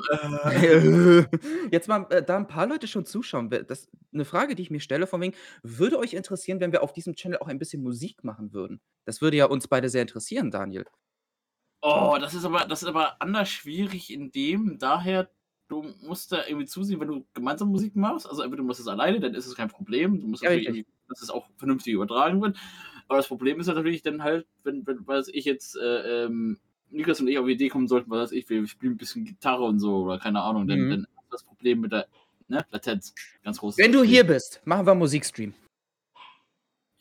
Äh, 0.51 1.25
jetzt 1.71 1.87
mal, 1.87 2.05
äh, 2.09 2.23
da 2.23 2.37
ein 2.37 2.47
paar 2.47 2.67
Leute 2.67 2.87
schon 2.87 3.05
zuschauen. 3.05 3.49
Das 3.49 3.89
eine 4.13 4.25
Frage, 4.25 4.55
die 4.55 4.63
ich 4.63 4.71
mir 4.71 4.79
stelle, 4.79 5.07
von 5.07 5.21
wegen, 5.21 5.35
würde 5.63 5.99
euch 5.99 6.13
interessieren, 6.13 6.59
wenn 6.59 6.71
wir 6.71 6.83
auf 6.83 6.93
diesem 6.93 7.15
Channel 7.15 7.39
auch 7.39 7.47
ein 7.47 7.59
bisschen 7.59 7.83
Musik 7.83 8.23
machen 8.23 8.53
würden? 8.53 8.81
Das 9.05 9.21
würde 9.21 9.37
ja 9.37 9.45
uns 9.45 9.67
beide 9.67 9.89
sehr 9.89 10.01
interessieren, 10.01 10.51
Daniel. 10.51 10.85
oh, 11.81 12.17
das 12.19 12.33
ist 12.33 12.45
aber, 12.45 12.65
das 12.65 12.83
ist 12.83 12.87
aber 12.89 13.21
anders 13.21 13.49
schwierig 13.49 14.11
in 14.11 14.31
dem, 14.31 14.77
daher, 14.79 15.29
du 15.69 15.83
musst 16.01 16.31
da 16.31 16.45
irgendwie 16.45 16.65
zusehen, 16.65 16.99
wenn 16.99 17.07
du 17.07 17.25
gemeinsam 17.33 17.69
Musik 17.69 17.95
machst. 17.95 18.27
Also 18.27 18.41
entweder 18.41 18.63
du 18.63 18.67
machst 18.67 18.81
es 18.81 18.87
alleine, 18.87 19.19
dann 19.19 19.35
ist 19.35 19.45
es 19.45 19.55
kein 19.55 19.69
Problem. 19.69 20.19
Du 20.19 20.27
musst 20.27 20.43
Ja, 20.43 20.49
natürlich, 20.49 20.85
dass 21.07 21.21
es 21.21 21.29
auch 21.29 21.47
vernünftig 21.57 21.93
übertragen 21.93 22.41
wird. 22.41 22.57
Aber 23.07 23.17
das 23.17 23.27
Problem 23.27 23.59
ist 23.59 23.67
natürlich 23.67 24.01
dann 24.01 24.23
halt, 24.23 24.47
wenn, 24.63 24.85
wenn 24.85 25.07
weiß 25.07 25.29
ich 25.29 25.45
jetzt, 25.45 25.75
äh, 25.77 26.25
ähm, 26.25 26.59
Niklas 26.91 27.19
und 27.21 27.27
ich 27.27 27.37
auf 27.37 27.45
die 27.45 27.53
Idee 27.53 27.69
kommen 27.69 27.87
sollten, 27.87 28.09
was 28.09 28.23
weiß 28.23 28.31
ich, 28.33 28.49
wir 28.49 28.65
spielen 28.67 28.93
ein 28.93 28.97
bisschen 28.97 29.25
Gitarre 29.25 29.63
und 29.63 29.79
so, 29.79 30.03
oder 30.03 30.19
keine 30.19 30.41
Ahnung, 30.41 30.67
dann, 30.67 30.79
Mhm. 30.79 30.89
dann 30.89 31.07
das 31.31 31.43
Problem 31.43 31.81
mit 31.81 31.91
der 31.91 32.07
ne, 32.47 32.65
Latenz. 32.71 33.13
Ganz 33.43 33.59
groß. 33.59 33.77
Wenn 33.77 33.91
du 33.91 34.03
hier 34.03 34.23
bist, 34.25 34.61
machen 34.65 34.85
wir 34.87 34.95
Musikstream. 34.95 35.53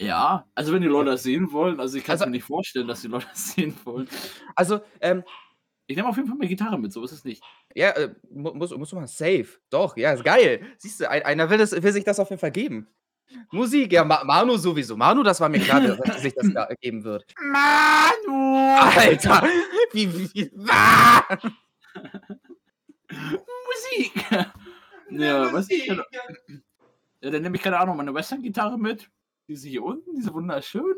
Ja, 0.00 0.46
also 0.54 0.72
wenn 0.72 0.82
die 0.82 0.88
Leute 0.88 1.10
das 1.10 1.24
sehen 1.24 1.50
wollen, 1.52 1.80
also 1.80 1.98
ich 1.98 2.04
kann 2.04 2.14
es 2.14 2.20
Also- 2.20 2.30
mir 2.30 2.36
nicht 2.36 2.44
vorstellen, 2.44 2.86
dass 2.86 3.00
die 3.02 3.08
Leute 3.08 3.26
das 3.32 3.52
sehen 3.54 3.74
wollen. 3.84 4.08
Also, 4.54 4.80
ähm, 5.00 5.24
Ich 5.90 5.96
nehme 5.96 6.06
auf 6.08 6.16
jeden 6.16 6.28
Fall 6.28 6.36
meine 6.36 6.48
Gitarre 6.50 6.78
mit, 6.78 6.92
so 6.92 7.02
ist 7.02 7.12
es 7.12 7.24
nicht. 7.24 7.42
ja, 7.74 7.90
äh, 7.92 8.14
mu 8.30 8.52
muss, 8.52 8.76
muss 8.76 8.92
man 8.92 9.06
safe. 9.06 9.48
Doch, 9.70 9.96
ja, 9.96 10.12
ist 10.12 10.22
geil. 10.22 10.60
Siehst 10.76 11.00
du, 11.00 11.08
ein, 11.10 11.22
einer 11.22 11.48
will, 11.48 11.56
das, 11.56 11.72
will 11.72 11.92
sich 11.92 12.04
das 12.04 12.20
auf 12.20 12.28
jeden 12.28 12.40
Fall 12.40 12.50
geben. 12.52 12.86
Musik, 13.50 13.92
ja, 13.92 14.04
Ma 14.04 14.24
Manu 14.24 14.56
sowieso. 14.56 14.96
Manu, 14.96 15.22
das 15.22 15.40
war 15.40 15.48
mir 15.48 15.60
klar, 15.60 15.80
dass 15.80 16.22
sich 16.22 16.34
das 16.34 16.50
da 16.54 16.68
geben 16.80 17.04
wird. 17.04 17.24
Manu! 17.40 18.78
Alter! 18.80 19.48
Wie, 19.92 20.12
wie, 20.12 20.30
wie, 20.34 20.50
ah! 20.68 21.22
Musik! 23.10 24.12
ja, 25.10 25.52
was 25.52 25.70
ich. 25.70 25.86
Ja, 27.20 27.30
dann 27.30 27.42
nehme 27.42 27.56
ich 27.56 27.62
keine 27.62 27.78
Ahnung, 27.78 27.96
meine 27.96 28.14
Western-Gitarre 28.14 28.78
mit. 28.78 29.10
Diese 29.48 29.68
hier 29.68 29.82
unten, 29.82 30.14
diese 30.14 30.32
wunderschöne. 30.32 30.94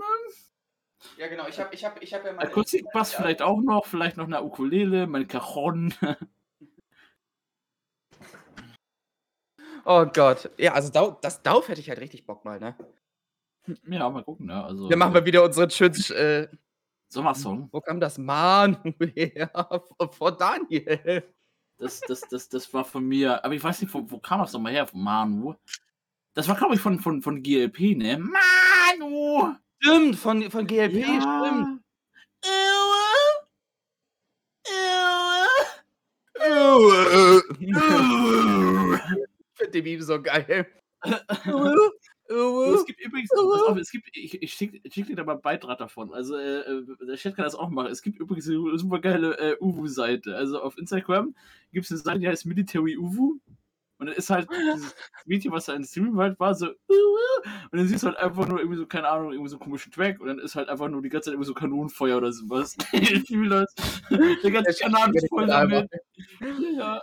Ja, 1.16 1.28
genau, 1.28 1.47
ich 1.49 1.59
habe 1.59 1.74
ich 1.74 1.85
hab, 1.85 2.03
ich 2.03 2.12
hab 2.12 2.24
ja 2.24 2.37
Akustikbass 2.37 3.14
vielleicht 3.14 3.43
auch 3.43 3.61
noch, 3.61 3.87
vielleicht 3.87 4.16
noch 4.16 4.26
eine 4.26 4.43
Ukulele, 4.43 5.07
mein 5.07 5.26
Cajon. 5.28 5.95
Oh 9.85 10.07
Gott. 10.07 10.51
Ja, 10.59 10.72
also 10.72 10.91
Dau 10.91 11.18
das 11.20 11.43
Dauf 11.43 11.68
hätte 11.68 11.81
ich 11.81 11.89
halt 11.89 12.01
richtig 12.01 12.26
Bock 12.26 12.45
mal, 12.45 12.59
ne? 12.59 12.74
ja, 13.89 14.09
mal 14.09 14.24
gucken, 14.24 14.47
ne? 14.47 14.64
Also, 14.64 14.89
Dann 14.89 14.99
machen 14.99 15.14
wir 15.14 15.24
wieder 15.24 15.45
unseren 15.45 15.70
schönen, 15.70 15.95
äh, 16.11 16.49
Sommersong. 17.09 17.68
wo 17.72 17.81
kam 17.81 18.01
das? 18.01 18.18
Manu 18.18 18.95
her? 19.14 19.51
Vor 20.12 20.33
Daniel. 20.33 21.24
Das, 21.78 22.01
das, 22.01 22.20
das, 22.31 22.49
das 22.49 22.72
war 22.74 22.85
von 22.85 23.07
mir, 23.07 23.43
aber 23.45 23.55
ich 23.55 23.64
weiß 23.64 23.81
nicht, 23.81 23.93
wo, 23.95 24.05
wo 24.11 24.18
kam 24.18 24.41
das 24.41 24.53
nochmal 24.53 24.72
her, 24.72 24.87
von 24.87 25.03
Manu? 25.03 25.55
Das 26.35 26.47
war, 26.47 26.55
glaube 26.57 26.74
ich, 26.74 26.81
von, 26.81 27.01
von, 27.01 27.22
von 27.22 27.43
GLP, 27.43 27.97
ne? 27.97 28.18
Manu! 28.18 29.55
Stimmt, 29.78 30.16
von, 30.16 30.51
von 30.51 30.66
GLP, 30.66 31.05
stimmt. 31.05 31.81
Ich 37.59 37.74
finde 37.78 38.80
den 39.74 39.84
Meme 39.84 40.02
so 40.02 40.20
geil. 40.20 40.66
Es 42.30 42.86
gibt 42.86 43.00
übrigens, 43.00 43.30
auf, 43.32 43.76
es 43.76 43.90
gibt, 43.90 44.08
ich, 44.12 44.40
ich 44.40 44.52
schicke 44.52 44.80
schick 44.88 45.06
dir 45.08 45.16
da 45.16 45.24
mal 45.24 45.32
einen 45.32 45.42
Beitrag 45.42 45.78
davon. 45.78 46.14
Also, 46.14 46.36
äh, 46.36 46.60
äh, 46.60 46.84
der 47.04 47.16
Chat 47.16 47.34
kann 47.34 47.44
das 47.44 47.56
auch 47.56 47.70
machen. 47.70 47.90
Es 47.90 48.02
gibt 48.02 48.20
übrigens 48.20 48.48
eine 48.48 48.78
super 48.78 49.00
geile 49.00 49.36
äh, 49.36 49.56
Uwu-Seite. 49.60 50.36
Also 50.36 50.62
auf 50.62 50.78
Instagram 50.78 51.34
gibt 51.72 51.86
es 51.86 51.90
eine 51.90 51.98
Seite, 51.98 52.20
die 52.20 52.28
heißt 52.28 52.46
Military 52.46 52.96
Uwu. 52.96 53.40
Und 54.01 54.07
dann 54.07 54.16
ist 54.16 54.30
halt 54.30 54.48
dieses 54.74 54.94
Mädchen, 55.26 55.53
was 55.53 55.66
da 55.66 55.74
in 55.74 55.84
Stream 55.84 56.16
halt 56.18 56.40
war, 56.40 56.55
so. 56.55 56.68
Und 56.68 57.78
dann 57.78 57.86
siehst 57.86 58.03
du 58.03 58.09
halt 58.09 58.16
einfach 58.18 58.48
nur 58.48 58.59
irgendwie 58.59 58.78
so, 58.78 58.86
keine 58.86 59.09
Ahnung, 59.09 59.32
irgendwie 59.32 59.51
so 59.51 59.57
einen 59.57 59.64
komischen 59.64 59.92
Track. 59.92 60.20
Und 60.20 60.26
dann 60.28 60.38
ist 60.38 60.55
halt 60.57 60.68
einfach 60.68 60.88
nur 60.88 61.03
die 61.03 61.09
ganze 61.09 61.26
Zeit 61.26 61.34
irgendwie 61.34 61.46
so 61.48 61.55
Kanonenfeuer 61.55 62.16
oder 62.16 62.32
sowas. 62.32 62.76
Der 62.92 64.51
ganze 64.51 64.82
Kanal 64.82 65.14
ist 65.14 65.28
voll 65.28 65.46
damit. 65.46 65.88
Ja. 66.76 67.03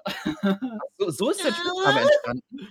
So, 0.98 1.10
so 1.12 1.30
ist 1.30 1.44
der 1.46 1.54
Spitzname 1.54 2.02
entstanden. 2.02 2.68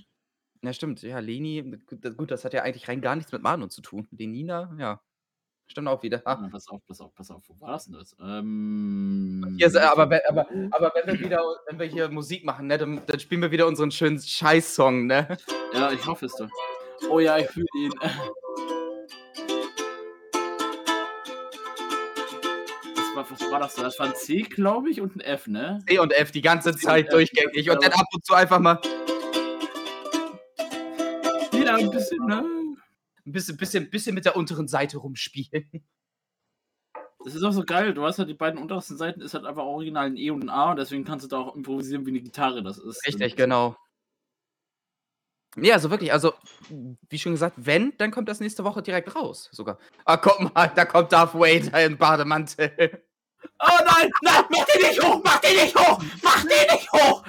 Ja, 0.63 0.73
stimmt. 0.73 1.03
Ja, 1.03 1.19
Leni, 1.21 1.63
gut, 1.87 2.05
das- 2.05 2.17
gut, 2.17 2.31
das 2.31 2.45
hat 2.45 2.53
ja 2.53 2.63
eigentlich 2.63 2.89
rein 2.89 3.01
gar 3.01 3.15
nichts 3.17 3.31
mit 3.33 3.43
Manu 3.43 3.69
zu 3.69 3.83
tun. 3.83 4.09
Lenina, 4.11 4.75
ja. 4.79 5.01
Stimmt 5.69 5.89
auch 5.89 6.03
wieder. 6.03 6.23
Ah. 6.25 6.33
Ah, 6.33 6.49
pass 6.51 6.69
auf, 6.69 6.81
pass 6.87 7.01
auf, 7.01 7.15
pass 7.15 7.31
auf. 7.31 7.43
Wo 7.49 7.61
war 7.61 7.73
das 7.73 7.85
denn 7.87 7.95
das? 7.95 8.17
Ähm, 8.21 9.57
ist, 9.59 9.77
aber, 9.77 10.09
wenn- 10.11 10.21
aber, 10.29 10.47
aber 10.71 10.93
wenn 10.95 11.15
wir 11.19 11.21
wieder, 11.27 11.41
wenn 11.67 11.79
wir 11.79 11.87
hier 11.87 12.09
Musik 12.09 12.45
machen, 12.45 12.67
ne, 12.69 12.79
dann, 12.79 13.01
dann 13.07 13.19
spielen 13.21 13.43
wir 13.43 13.51
wieder 13.51 13.67
unseren 13.67 13.91
schönen 13.91 14.21
Scheiß-Song, 14.21 15.07
ne? 15.07 15.37
Ja, 15.75 15.91
ich 15.93 16.07
hoffe 16.07 16.27
es 16.27 16.35
doch. 16.37 16.49
Oh 17.11 17.19
ja, 17.19 17.39
ich 17.39 17.49
fühle 17.49 17.67
ihn. 17.77 17.93
War, 23.15 23.31
was 23.31 23.51
war 23.51 23.61
das? 23.61 23.75
da? 23.75 23.83
Das 23.85 23.99
war 23.99 24.07
ein 24.07 24.15
C, 24.15 24.43
glaube 24.43 24.91
ich, 24.91 25.01
und 25.01 25.17
ein 25.17 25.21
F, 25.21 25.47
ne? 25.47 25.83
C 25.89 25.99
und 25.99 26.13
F 26.13 26.31
die 26.33 26.43
ganze 26.43 26.71
C 26.73 26.75
und 26.77 26.83
Zeit 26.83 27.07
F, 27.07 27.13
durchgängig 27.13 27.71
und 27.71 27.83
dann 27.83 27.93
ab 27.93 28.05
und 28.13 28.25
zu 28.25 28.35
einfach 28.35 28.59
mal 28.61 28.79
Ja, 31.53 31.77
ein 31.77 31.91
bisschen, 31.91 32.25
ne? 32.27 32.45
Ein 33.27 33.33
bisschen, 33.33 33.57
bisschen, 33.57 33.91
bisschen 33.91 34.15
mit 34.15 34.25
der 34.25 34.37
unteren 34.37 34.69
Seite 34.69 34.99
rumspielen. 34.99 35.85
Das 37.25 37.35
ist 37.35 37.43
auch 37.43 37.53
so 37.53 37.65
geil. 37.65 37.93
Du 37.93 38.05
hast 38.05 38.19
halt 38.19 38.29
die 38.29 38.35
beiden 38.35 38.61
untersten 38.61 38.97
Seiten, 38.97 39.21
ist 39.21 39.35
halt 39.35 39.47
einfach 39.47 39.65
original 39.65 40.07
ein 40.07 40.17
E 40.17 40.31
und 40.31 40.45
ein 40.45 40.49
A 40.49 40.71
und 40.71 40.77
deswegen 40.77 41.05
kannst 41.05 41.25
du 41.25 41.29
da 41.29 41.39
auch 41.39 41.57
improvisieren, 41.57 42.07
wie 42.07 42.11
eine 42.11 42.21
Gitarre 42.21 42.63
das 42.63 42.79
ist. 42.79 43.05
Richtig, 43.07 43.35
genau. 43.35 43.77
Nee, 45.57 45.73
also 45.73 45.91
wirklich, 45.91 46.13
also, 46.13 46.35
wie 47.09 47.19
schon 47.19 47.33
gesagt, 47.33 47.57
wenn, 47.57 47.97
dann 47.97 48.11
kommt 48.11 48.29
das 48.29 48.41
nächste 48.41 48.63
Woche 48.63 48.83
direkt 48.83 49.17
raus, 49.17 49.49
sogar. 49.53 49.79
Ah, 50.05 50.19
guck 50.19 50.55
mal, 50.55 50.69
da 50.69 50.85
kommt 50.85 51.13
Darth 51.13 51.35
Vader 51.35 51.85
in 51.85 51.97
Bademantel. 51.97 53.03
Oh 53.59 53.79
nein, 53.85 54.11
nein, 54.23 54.45
mach 54.51 54.65
den 54.67 54.83
nicht 54.83 55.03
hoch, 55.03 55.21
mach 55.25 55.41
den 55.41 55.57
nicht 55.57 55.75
hoch, 55.75 56.03
mach 56.23 56.43
den 56.43 56.77
nicht 56.77 56.93
hoch! 56.93 57.25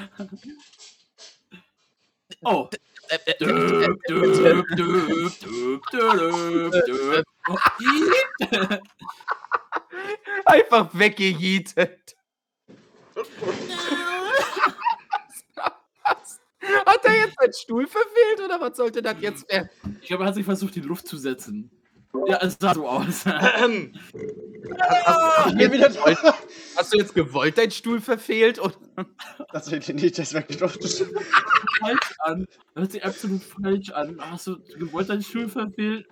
Oh. 2.42 2.70
Einfach 10.46 10.90
weggejietet. 10.94 12.16
Hat 16.86 17.06
er 17.06 17.16
jetzt 17.16 17.36
seinen 17.40 17.54
Stuhl 17.54 17.88
verfehlt 17.88 18.42
oder 18.44 18.60
was 18.60 18.78
sollte 18.78 19.02
das 19.02 19.16
jetzt 19.22 19.50
werden? 19.52 19.70
Ich 20.02 20.08
glaube, 20.08 20.24
er 20.24 20.28
hat 20.28 20.36
sich 20.36 20.46
versucht, 20.46 20.76
die 20.76 20.82
Luft 20.82 21.08
zu 21.08 21.18
setzen. 21.18 21.72
Ja, 22.26 22.40
es 22.42 22.58
sah 22.60 22.74
so 22.74 22.88
aus. 22.88 23.26
Ähm, 23.64 23.94
Hast, 25.06 25.52
ich 25.52 25.58
bin 25.58 25.72
wieder 25.72 25.90
da. 25.90 26.36
hast 26.76 26.94
du 26.94 26.98
jetzt 26.98 27.14
gewollt 27.14 27.58
deinen 27.58 27.72
Stuhl 27.72 28.02
verfehlt? 28.02 28.60
Das 29.52 29.72
wird 29.72 29.88
nicht, 29.90 30.18
das 30.18 30.32
falsch 30.32 30.56
an. 32.20 32.48
Das 32.74 32.82
hört 32.82 32.92
sich 32.92 33.06
absolut 33.06 33.42
falsch 33.44 33.90
an. 33.92 34.20
Hast 34.20 34.48
du 34.48 34.58
gewollt 34.78 35.10
deinen 35.10 35.24
Stuhl 35.24 35.48
verfehlt? 35.48 36.06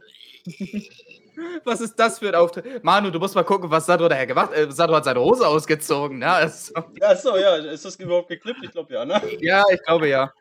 Was 1.65 1.81
ist 1.81 1.95
das 1.95 2.19
für 2.19 2.29
ein 2.29 2.35
Auftritt? 2.35 2.83
Manu, 2.83 3.09
du 3.09 3.19
musst 3.19 3.35
mal 3.35 3.43
gucken, 3.43 3.69
was 3.69 3.85
Sandro 3.85 4.07
daher 4.07 4.27
gemacht 4.27 4.51
hat. 4.51 4.57
Äh, 4.57 4.71
Sandro 4.71 4.95
hat 4.95 5.05
seine 5.05 5.19
Hose 5.19 5.45
ausgezogen. 5.45 6.19
Ne? 6.19 6.31
Also, 6.31 6.73
Achso, 7.01 7.35
ja, 7.35 7.55
ist 7.55 7.83
das 7.83 7.95
überhaupt 7.97 8.29
geklippt? 8.29 8.59
Ich 8.63 8.71
glaube 8.71 8.93
ja, 8.93 9.05
ne? 9.05 9.21
ja, 9.39 9.63
ich 9.71 9.83
glaube 9.83 10.07
ja. 10.07 10.31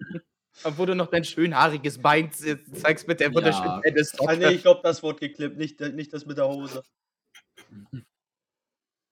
Obwohl 0.62 0.86
du 0.86 0.94
noch 0.94 1.08
dein 1.08 1.24
schön 1.24 1.54
haariges 1.56 2.00
Bein 2.00 2.30
ze- 2.32 2.62
zeigst 2.72 3.08
mit 3.08 3.18
der 3.20 3.28
Ja. 3.28 3.34
wunderschönen 3.34 3.82
tennis 3.82 4.12
Ah, 4.20 4.34
nee, 4.36 4.50
ich 4.50 4.62
glaube, 4.62 4.80
das 4.82 5.02
wurde 5.02 5.18
geklippt, 5.20 5.56
nicht, 5.56 5.80
nicht 5.80 6.12
das 6.12 6.24
mit 6.26 6.38
der 6.38 6.46
Hose. 6.48 6.82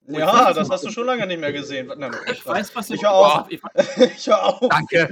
Oh, 0.09 0.19
Ja, 0.19 0.53
das 0.53 0.69
hast 0.71 0.85
du 0.85 0.91
schon 0.91 1.07
lange 1.07 1.27
nicht 1.27 1.41
mehr 1.41 1.53
gesehen. 1.53 1.93
Nein, 1.97 2.15
Ich 2.31 2.45
weiß, 2.45 2.75
was 2.75 2.91
ihr 2.91 2.97
Ich 2.97 3.03
hör 3.03 3.13
auf. 3.13 3.51
Ich, 3.51 3.61
Ich 4.17 4.27
hör 4.27 4.45
auf. 4.45 4.69
Danke. 4.69 5.09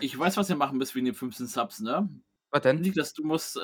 ich 0.00 0.16
weiß, 0.18 0.36
was 0.36 0.48
ihr 0.50 0.56
machen 0.56 0.78
müsst 0.78 0.94
wegen 0.94 1.06
den 1.06 1.14
15 1.14 1.46
Subs, 1.46 1.80
ne? 1.80 2.08
Was 2.50 2.62
denn? 2.62 2.80
Niklas, 2.80 3.12
du 3.12 3.24
musst 3.24 3.56
äh, 3.56 3.60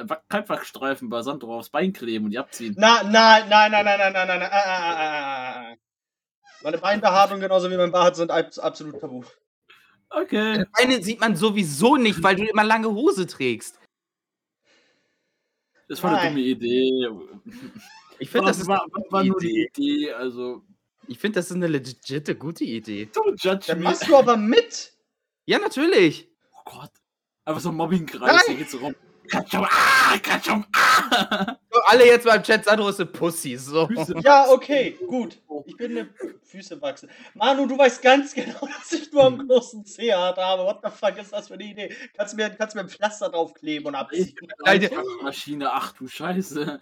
äh, 0.00 0.06
Kaltwachsstreifen 0.28 1.10
bei 1.10 1.22
Sandro 1.22 1.58
aufs 1.58 1.68
Bein 1.70 1.92
kleben 1.92 2.24
und 2.26 2.30
die 2.30 2.38
abziehen. 2.38 2.74
Na, 2.78 3.02
nein, 3.02 3.48
nein, 3.48 3.70
nein, 3.70 3.84
nein, 3.84 3.98
nein, 3.98 4.12
nein, 4.12 4.26
nein, 4.28 4.38
nein. 4.40 4.48
Ah, 4.50 4.62
ah, 4.64 4.80
ah, 4.80 4.96
ah, 4.96 5.72
ah. 5.72 5.74
Meine 6.62 6.78
Beinbehaarung 6.78 7.40
genauso 7.40 7.70
wie 7.70 7.76
mein 7.76 7.90
Bart 7.90 8.16
sind 8.16 8.30
abs- 8.30 8.58
absolut 8.58 9.00
tabu. 9.00 9.22
Okay. 10.14 10.64
Eine 10.72 11.02
sieht 11.02 11.20
man 11.20 11.36
sowieso 11.36 11.96
nicht, 11.96 12.22
weil 12.22 12.36
du 12.36 12.44
immer 12.44 12.64
lange 12.64 12.90
Hose 12.90 13.26
trägst. 13.26 13.78
Das 15.88 16.02
war 16.02 16.10
eine 16.10 16.18
Nein. 16.18 16.34
dumme 16.34 16.46
Idee. 16.46 17.08
Ich 18.18 18.30
finde, 18.30 18.48
das, 18.48 18.58
ist 18.58 18.66
war, 18.66 18.82
eine 18.82 18.92
war, 19.10 19.24
nur 19.24 19.34
gute 19.34 19.46
die 19.46 19.64
Idee. 19.66 20.12
Also, 20.12 20.62
ich 21.08 21.18
find, 21.18 21.36
das 21.36 21.46
ist 21.46 21.56
eine 21.56 21.66
legitte, 21.66 22.36
gute 22.36 22.64
Idee. 22.64 23.08
don't 23.12 23.36
judge 23.36 23.64
Dann 23.66 23.78
me. 23.78 23.84
machst 23.84 24.08
du 24.08 24.16
aber 24.16 24.36
mit. 24.36 24.92
Ja, 25.46 25.58
natürlich. 25.58 26.28
Oh 26.52 26.70
Gott. 26.70 26.90
Einfach 27.44 27.60
so 27.60 27.70
ein 27.70 27.74
Mobbingkreis, 27.74 28.46
hier 28.46 28.56
geht's 28.56 28.72
so 28.72 28.78
rum. 28.78 28.94
Katschum, 29.32 29.64
ah, 29.64 30.18
Katschum, 30.22 30.66
ah. 30.74 31.56
So, 31.70 31.80
alle 31.86 32.04
jetzt 32.04 32.26
mal 32.26 32.36
im 32.36 32.42
Chat, 32.42 32.66
Sandro 32.66 32.90
ist 32.90 33.00
eine 33.00 33.08
Pussy. 33.08 33.56
So. 33.56 33.88
Ja, 34.22 34.50
okay, 34.50 34.98
gut. 35.08 35.40
Ich 35.64 35.74
bin 35.74 35.92
eine 35.92 36.10
Füße 36.42 36.82
wachsen. 36.82 37.08
Manu, 37.32 37.66
du 37.66 37.78
weißt 37.78 38.02
ganz 38.02 38.34
genau, 38.34 38.60
dass 38.78 38.92
ich 38.92 39.10
nur 39.10 39.24
am 39.24 39.48
großen 39.48 39.86
Zeh 39.86 40.12
habe. 40.12 40.38
What 40.38 40.80
the 40.84 40.90
fuck 40.90 41.16
ist 41.16 41.32
das 41.32 41.48
für 41.48 41.54
eine 41.54 41.64
Idee? 41.64 41.96
Kannst 42.14 42.34
du 42.34 42.36
mir, 42.36 42.50
kannst 42.50 42.74
du 42.74 42.78
mir 42.78 42.84
ein 42.84 42.90
Pflaster 42.90 43.30
draufkleben 43.30 43.86
und 43.86 43.94
abziehen? 43.94 44.36
Alter. 44.64 45.02
Maschine, 45.22 45.72
ach 45.72 45.94
du 45.94 46.06
Scheiße. 46.06 46.78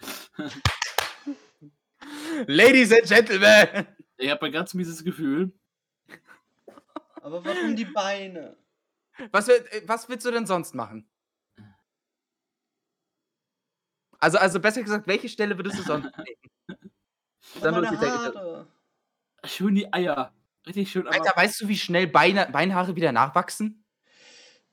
Ladies 2.47 2.91
and 2.91 3.05
Gentlemen. 3.05 3.87
Ich 4.17 4.29
habe 4.29 4.47
ein 4.47 4.51
ganz 4.51 4.73
mieses 4.73 5.05
Gefühl. 5.05 5.53
Aber 7.21 7.45
warum 7.45 7.77
die 7.77 7.85
Beine? 7.85 8.57
Was, 9.31 9.49
was 9.85 10.09
willst 10.09 10.25
du 10.25 10.31
denn 10.31 10.45
sonst 10.45 10.75
machen? 10.75 11.07
Also, 14.21 14.37
also 14.37 14.59
besser 14.59 14.83
gesagt, 14.83 15.07
welche 15.07 15.27
Stelle 15.27 15.57
würdest 15.57 15.79
du 15.79 15.83
sonst 15.83 16.15
nehmen? 16.17 16.37
Dann 17.61 17.73
meine 17.73 17.87
muss 17.87 17.95
ich 17.95 17.99
denken, 17.99 18.35
Haare. 18.35 18.67
Schön 19.43 19.75
die 19.75 19.91
Eier. 19.91 20.31
Richtig 20.67 20.91
schön. 20.91 21.07
Aber 21.07 21.15
Alter, 21.15 21.35
weißt 21.35 21.61
du, 21.61 21.67
wie 21.67 21.77
schnell 21.77 22.07
Beine, 22.07 22.47
Beinhaare 22.51 22.95
wieder 22.95 23.11
nachwachsen? 23.11 23.80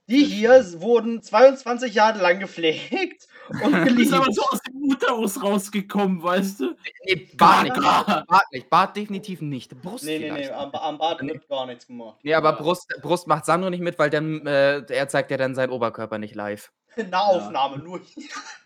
Die 0.09 0.25
hier 0.25 0.65
wurden 0.81 1.23
22 1.23 1.93
Jahre 1.95 2.21
lang 2.21 2.39
gepflegt 2.41 3.29
und 3.63 3.85
geliebt. 3.85 4.13
aber 4.13 4.33
so 4.33 4.43
aus 4.43 4.61
dem 4.63 4.77
Uterus 4.91 5.43
rausgekommen, 5.43 6.23
weißt 6.23 6.61
du? 6.61 6.75
Nee, 7.07 7.29
Bart 7.37 7.65
nicht. 7.65 7.75
Bart 7.77 8.27
nicht. 8.53 8.71
Bart 8.71 8.97
definitiv 8.97 9.41
nicht. 9.43 9.81
Brust 9.83 10.05
Nee, 10.05 10.19
nee, 10.19 10.31
nee, 10.31 10.49
am, 10.51 10.71
am 10.73 10.99
Bart 10.99 11.21
wird 11.23 11.47
gar 11.49 11.67
nichts 11.67 11.87
gemacht. 11.87 12.19
Nee, 12.23 12.35
aber 12.35 12.51
Ja. 12.51 12.57
Brust, 12.57 12.87
Brust 13.03 13.27
macht 13.27 13.45
Sandro 13.45 13.69
nicht 13.71 13.81
mit, 13.83 13.99
weil 13.99 14.11
dann, 14.11 14.47
äh, 14.47 14.81
er 14.89 15.09
zeigt 15.09 15.31
ja 15.31 15.37
dann 15.37 15.55
seinen 15.55 15.71
Oberkörper 15.71 16.19
nicht 16.19 16.35
live. 16.35 16.73
Nahaufnahme, 17.11 17.79
nur 17.79 18.01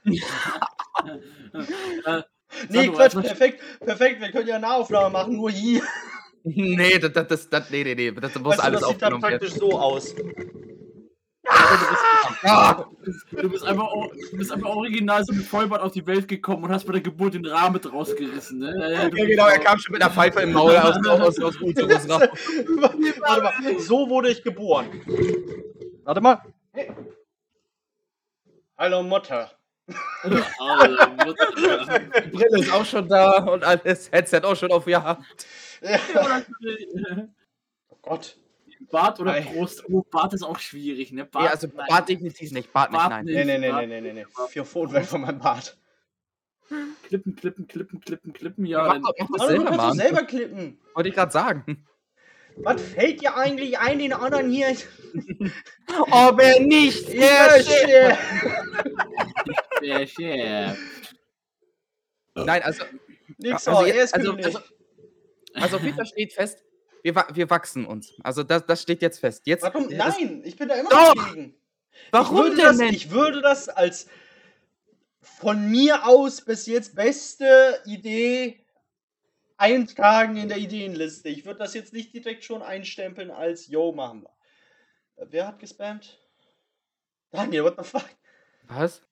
hier. 0.05 0.23
Äh, 2.07 2.23
Nee, 2.69 2.89
Quatsch, 2.89 3.15
was- 3.17 3.25
perfekt, 3.25 3.63
perfekt, 3.81 4.21
wir 4.21 4.31
können 4.31 4.47
ja 4.47 4.57
eine 4.57 4.67
Nahaufnahme 4.67 5.09
machen, 5.11 5.37
nur 5.37 5.51
hier. 5.51 5.83
nee, 6.45 6.99
das, 6.99 7.11
das, 7.15 7.27
das, 7.27 7.49
das, 7.49 7.71
nee, 7.71 7.83
nee, 7.83 7.95
nee, 7.95 8.11
das 8.13 8.35
muss 8.35 8.51
Weißt 8.51 8.59
du, 8.59 8.63
alles 8.65 8.81
das 8.81 8.89
sieht 8.91 9.01
dann 9.03 9.13
aufgenommen 9.15 9.23
werden. 9.23 9.39
praktisch 9.41 9.59
so 9.59 9.79
aus. 9.81 10.15
Ah, 11.49 12.87
Du 13.31 13.49
bist 13.49 13.65
einfach, 13.65 13.89
du 14.31 14.37
bist 14.37 14.53
einfach 14.53 14.69
original 14.69 15.25
so 15.25 15.33
mit 15.33 15.45
Vollbart 15.45 15.83
auf 15.83 15.93
die 15.93 16.07
Welt 16.07 16.29
gekommen 16.29 16.65
und 16.65 16.73
hast 16.73 16.87
bei 16.87 16.93
der 16.93 17.03
Geburt 17.03 17.35
den 17.35 17.47
Rahmen 17.47 17.75
mit 17.75 17.93
rausgerissen. 17.93 18.59
Ne? 18.59 18.75
Ja, 18.79 18.89
ja, 18.89 19.03
ja, 19.03 19.09
bist 19.09 19.27
genau, 19.27 19.47
er 19.47 19.59
kam 19.59 19.79
schon 19.79 19.93
mit 19.93 20.03
einer 20.03 20.13
Pfeife 20.13 20.41
im 20.41 20.53
Maul 20.53 20.77
aus, 20.77 20.97
aus, 21.07 21.41
aus 21.41 21.59
dem 21.59 21.69
Uterus 21.69 22.09
raus. 22.09 22.23
Warte 23.21 23.43
mal, 23.43 23.81
so 23.81 24.09
wurde 24.09 24.31
ich 24.31 24.43
geboren. 24.43 24.87
Warte 26.05 26.21
mal. 26.21 26.43
Hallo 28.77 29.03
Mutter. 29.03 29.51
Die 30.25 32.31
Brille 32.31 32.61
ist 32.61 32.73
auch 32.73 32.85
schon 32.85 33.09
da 33.09 33.39
und 33.45 33.65
alles, 33.65 34.11
Headset 34.13 34.41
auch 34.45 34.57
schon 34.57 34.71
auf 34.71 34.85
gehabt. 34.85 35.47
Oh 37.89 37.97
Gott. 38.03 38.37
Bart 38.91 39.21
oder. 39.21 39.41
Brust? 39.41 39.85
Oh, 39.89 40.03
Bart 40.03 40.33
ist 40.35 40.43
auch 40.43 40.59
schwierig, 40.59 41.13
ne? 41.13 41.29
Ja, 41.35 41.41
also 41.41 41.69
nein. 41.75 41.87
Bart 41.89 42.09
definitiv 42.09 42.51
nicht, 42.53 42.73
Bart 42.73 42.91
nicht, 42.91 42.99
Bart 42.99 43.11
nein. 43.11 43.25
nicht. 43.25 43.35
Nee, 43.35 43.45
nee, 43.45 43.59
nee, 43.59 43.87
nee, 43.87 44.01
nee, 44.01 44.13
nee. 44.13 44.27
Vier 44.49 44.65
Pfoten 44.65 44.95
weg 44.95 45.07
von 45.07 45.21
meinem 45.21 45.39
Bart. 45.39 45.77
Klippen, 47.05 47.37
klippen, 47.37 47.67
klippen, 47.67 48.01
klippen, 48.01 48.33
klippen, 48.33 48.65
Ja, 48.65 48.85
mach, 48.99 49.13
doch- 49.13 49.29
mach 49.29 49.41
Hallo, 49.41 49.51
du 49.59 49.59
selber, 49.65 49.77
kannst 49.77 49.97
selber 50.01 50.23
klippen. 50.25 50.79
Wollte 50.95 51.09
ich 51.11 51.15
gerade 51.15 51.33
sagen. 51.33 51.87
Was 52.57 52.81
fällt 52.83 53.21
dir 53.23 53.35
eigentlich 53.37 53.79
ein, 53.79 53.99
den 53.99 54.13
anderen 54.13 54.51
hier? 54.51 54.75
Oh, 56.11 56.33
wer 56.37 56.61
nicht? 56.61 57.09
Ja, 57.09 57.57
shit. 57.57 58.19
Sehr 59.81 60.07
schön. 60.07 60.77
Nein, 62.35 62.63
also, 62.63 62.85
Nix, 63.39 63.67
Also 63.69 63.87
jetzt- 63.87 63.97
er 63.97 64.05
ist 64.05 64.15
also- 64.15 64.33
also- 64.35 64.61
also 65.55 65.77
auf 65.77 65.83
jeden 65.83 65.97
Fall 65.97 66.07
steht 66.07 66.33
fest, 66.33 66.63
wir, 67.03 67.15
wir 67.33 67.51
wachsen 67.51 67.85
uns. 67.85 68.15
Also 68.23 68.43
das, 68.43 68.67
das 68.67 68.83
steht 68.83 69.03
jetzt 69.03 69.19
fest. 69.19 69.43
Jetzt, 69.47 69.63
Warum? 69.63 69.89
Nein, 69.89 70.43
ich 70.45 70.57
bin 70.57 70.69
da 70.69 70.75
immer 70.75 70.91
Doch. 70.91 71.15
noch 71.15 71.35
gegen. 71.35 71.55
Warum 72.11 72.37
ich 72.37 72.43
würde 72.43 72.57
denn 72.57 72.65
das, 72.65 72.77
nicht? 72.79 72.93
Ich 72.93 73.11
würde 73.11 73.43
das 73.43 73.69
als 73.69 74.09
von 75.21 75.71
mir 75.71 76.07
aus 76.07 76.41
bis 76.41 76.67
jetzt 76.67 76.95
beste 76.95 77.81
Idee 77.85 78.65
eintragen 79.57 80.37
in 80.37 80.49
der 80.49 80.59
Ideenliste. 80.59 81.29
Ich 81.29 81.45
würde 81.45 81.61
das 81.61 81.75
jetzt 81.75 81.93
nicht 81.93 82.13
direkt 82.13 82.45
schon 82.45 82.63
einstempeln 82.63 83.31
als 83.31 83.69
Yo, 83.69 83.93
machen 83.93 84.23
wir. 84.23 85.23
Äh, 85.23 85.27
Wer 85.31 85.47
hat 85.47 85.59
gespammt? 85.59 86.19
Daniel, 87.31 87.65
what 87.65 87.77
the 87.79 87.85
fuck? 87.85 88.09
Was? 88.69 89.03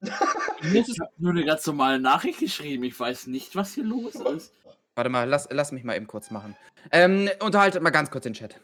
Ich 0.00 1.00
habe 1.00 1.12
nur 1.18 1.32
eine 1.32 1.44
ganz 1.44 1.66
normale 1.66 1.98
Nachricht 1.98 2.40
geschrieben. 2.40 2.84
Ich 2.84 2.98
weiß 2.98 3.26
nicht, 3.28 3.56
was 3.56 3.74
hier 3.74 3.84
los 3.84 4.14
ist. 4.14 4.52
Warte 4.96 5.10
mal, 5.10 5.28
lass, 5.28 5.46
lass 5.50 5.72
mich 5.72 5.84
mal 5.84 5.94
eben 5.94 6.06
kurz 6.06 6.30
machen. 6.30 6.56
Ähm, 6.90 7.28
unterhaltet 7.40 7.82
mal 7.82 7.90
ganz 7.90 8.10
kurz 8.10 8.24
den 8.24 8.32
Chat. 8.32 8.58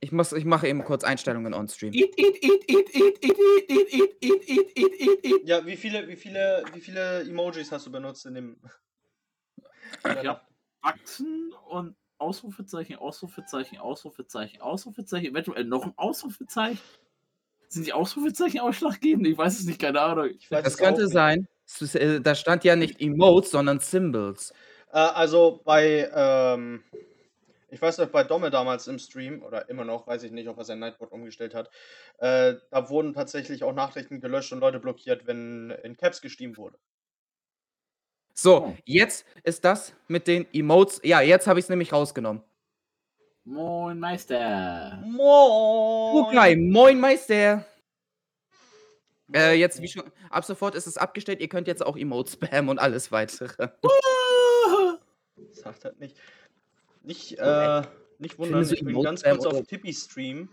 Ich 0.00 0.10
muss, 0.10 0.32
ich 0.32 0.44
mache 0.46 0.66
eben 0.68 0.82
kurz 0.84 1.04
Einstellungen 1.04 1.52
on 1.52 1.68
Stream. 1.68 1.92
Eat, 1.92 2.18
eat, 2.18 2.42
eat, 2.42 2.64
eat, 2.68 2.94
eat, 2.94 3.22
eat, 3.22 3.42
eat, 3.42 3.62
eat, 3.68 3.92
eat, 3.92 4.22
eat, 4.22 4.48
eat, 4.48 4.78
eat, 4.78 5.00
eat, 5.00 5.24
eat. 5.24 5.48
Ja, 5.48 5.66
wie 5.66 5.76
viele, 5.76 6.08
wie 6.08 6.16
viele, 6.16 6.64
wie 6.72 6.80
viele 6.80 7.20
Emojis 7.20 7.70
hast 7.70 7.86
du 7.86 7.92
benutzt 7.92 8.24
in 8.24 8.34
dem? 8.34 8.56
Hab 10.02 10.48
Wachsen 10.82 11.52
und 11.68 11.94
Ausrufezeichen, 12.18 12.96
Ausrufezeichen, 12.96 13.78
Ausrufezeichen, 13.78 14.60
Ausrufezeichen, 14.62 15.26
eventuell 15.26 15.64
noch 15.64 15.84
ein 15.84 15.92
Ausrufezeichen. 15.96 16.80
Sind 17.68 17.86
die 17.86 17.92
Ausrufezeichen 17.92 18.60
ausschlaggebend? 18.60 19.26
Ich 19.26 19.36
weiß 19.36 19.58
es 19.58 19.66
nicht, 19.66 19.80
keine 19.80 20.00
Ahnung. 20.00 20.30
Ich 20.30 20.50
weiß 20.50 20.64
Das 20.64 20.78
könnte 20.78 21.02
nicht. 21.02 21.12
sein. 21.12 21.48
Es 21.68 21.82
ist, 21.82 21.94
äh, 21.96 22.20
Da 22.20 22.34
stand 22.34 22.64
ja 22.64 22.76
nicht 22.76 23.00
Emotes, 23.00 23.50
sondern 23.50 23.80
Symbols. 23.80 24.52
Äh, 24.92 24.98
also 24.98 25.60
bei, 25.64 26.08
ähm, 26.14 26.84
ich 27.70 27.82
weiß 27.82 27.98
noch, 27.98 28.08
bei 28.08 28.24
Domme 28.24 28.50
damals 28.50 28.86
im 28.86 28.98
Stream, 28.98 29.42
oder 29.42 29.68
immer 29.68 29.84
noch, 29.84 30.06
weiß 30.06 30.22
ich 30.22 30.32
nicht, 30.32 30.48
ob 30.48 30.58
er 30.58 30.64
sein 30.64 30.78
Nightbot 30.78 31.10
umgestellt 31.12 31.54
hat, 31.54 31.70
äh, 32.18 32.54
da 32.70 32.88
wurden 32.88 33.12
tatsächlich 33.14 33.64
auch 33.64 33.74
Nachrichten 33.74 34.20
gelöscht 34.20 34.52
und 34.52 34.60
Leute 34.60 34.78
blockiert, 34.80 35.26
wenn 35.26 35.70
in 35.82 35.96
Caps 35.96 36.20
gesteamt 36.22 36.56
wurde. 36.58 36.78
So, 38.38 38.56
Oh. 38.66 38.76
jetzt 38.84 39.24
ist 39.44 39.64
das 39.64 39.94
mit 40.08 40.26
den 40.26 40.46
Emotes. 40.52 41.00
Ja, 41.02 41.22
jetzt 41.22 41.46
habe 41.46 41.58
ich 41.58 41.64
es 41.64 41.68
nämlich 41.70 41.92
rausgenommen. 41.92 42.42
Moin 43.46 43.98
Meister. 43.98 44.98
Moin! 45.06 46.26
Okay, 46.26 46.56
moin 46.56 46.98
Meister. 47.00 47.64
Äh, 49.34 49.54
jetzt, 49.54 49.82
wie 49.82 49.88
schon, 49.88 50.04
ab 50.30 50.44
sofort 50.44 50.74
ist 50.74 50.86
es 50.86 50.96
abgestellt. 50.96 51.40
Ihr 51.40 51.48
könnt 51.48 51.66
jetzt 51.66 51.84
auch 51.84 51.96
Emotes 51.96 52.34
spammen 52.34 52.68
und 52.70 52.78
alles 52.78 53.10
weitere. 53.12 53.68
Sagt 55.52 55.84
das 55.84 55.96
nicht. 55.98 56.16
Nicht, 57.02 57.38
äh, 57.38 57.82
Nicht 58.18 58.38
wundern, 58.38 58.62
ich 58.62 58.80
bin 58.80 58.90
Emote 58.90 59.04
ganz 59.04 59.22
kurz 59.22 59.46
auf 59.46 59.52
oder- 59.52 59.64
Tippy-Stream. 59.64 60.48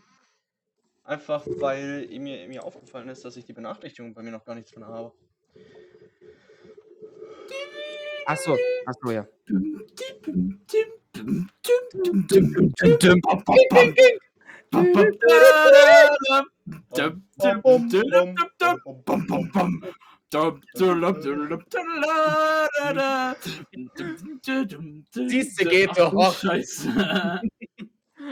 Einfach 1.05 1.45
weil 1.47 2.07
mir, 2.19 2.47
mir 2.47 2.63
aufgefallen 2.63 3.09
ist, 3.09 3.25
dass 3.25 3.35
ich 3.35 3.43
die 3.45 3.53
Benachrichtigung 3.53 4.13
bei 4.13 4.21
mir 4.23 4.31
noch 4.31 4.45
gar 4.45 4.55
nicht 4.55 4.73
drin 4.73 4.85
habe. 4.85 5.11
Achso, 8.25 8.57
achso, 8.85 9.11
ja. 9.11 9.27
Siehste, 25.11 25.65
geht 25.65 25.97
doch. 25.97 26.33
Scheiße. 26.39 27.41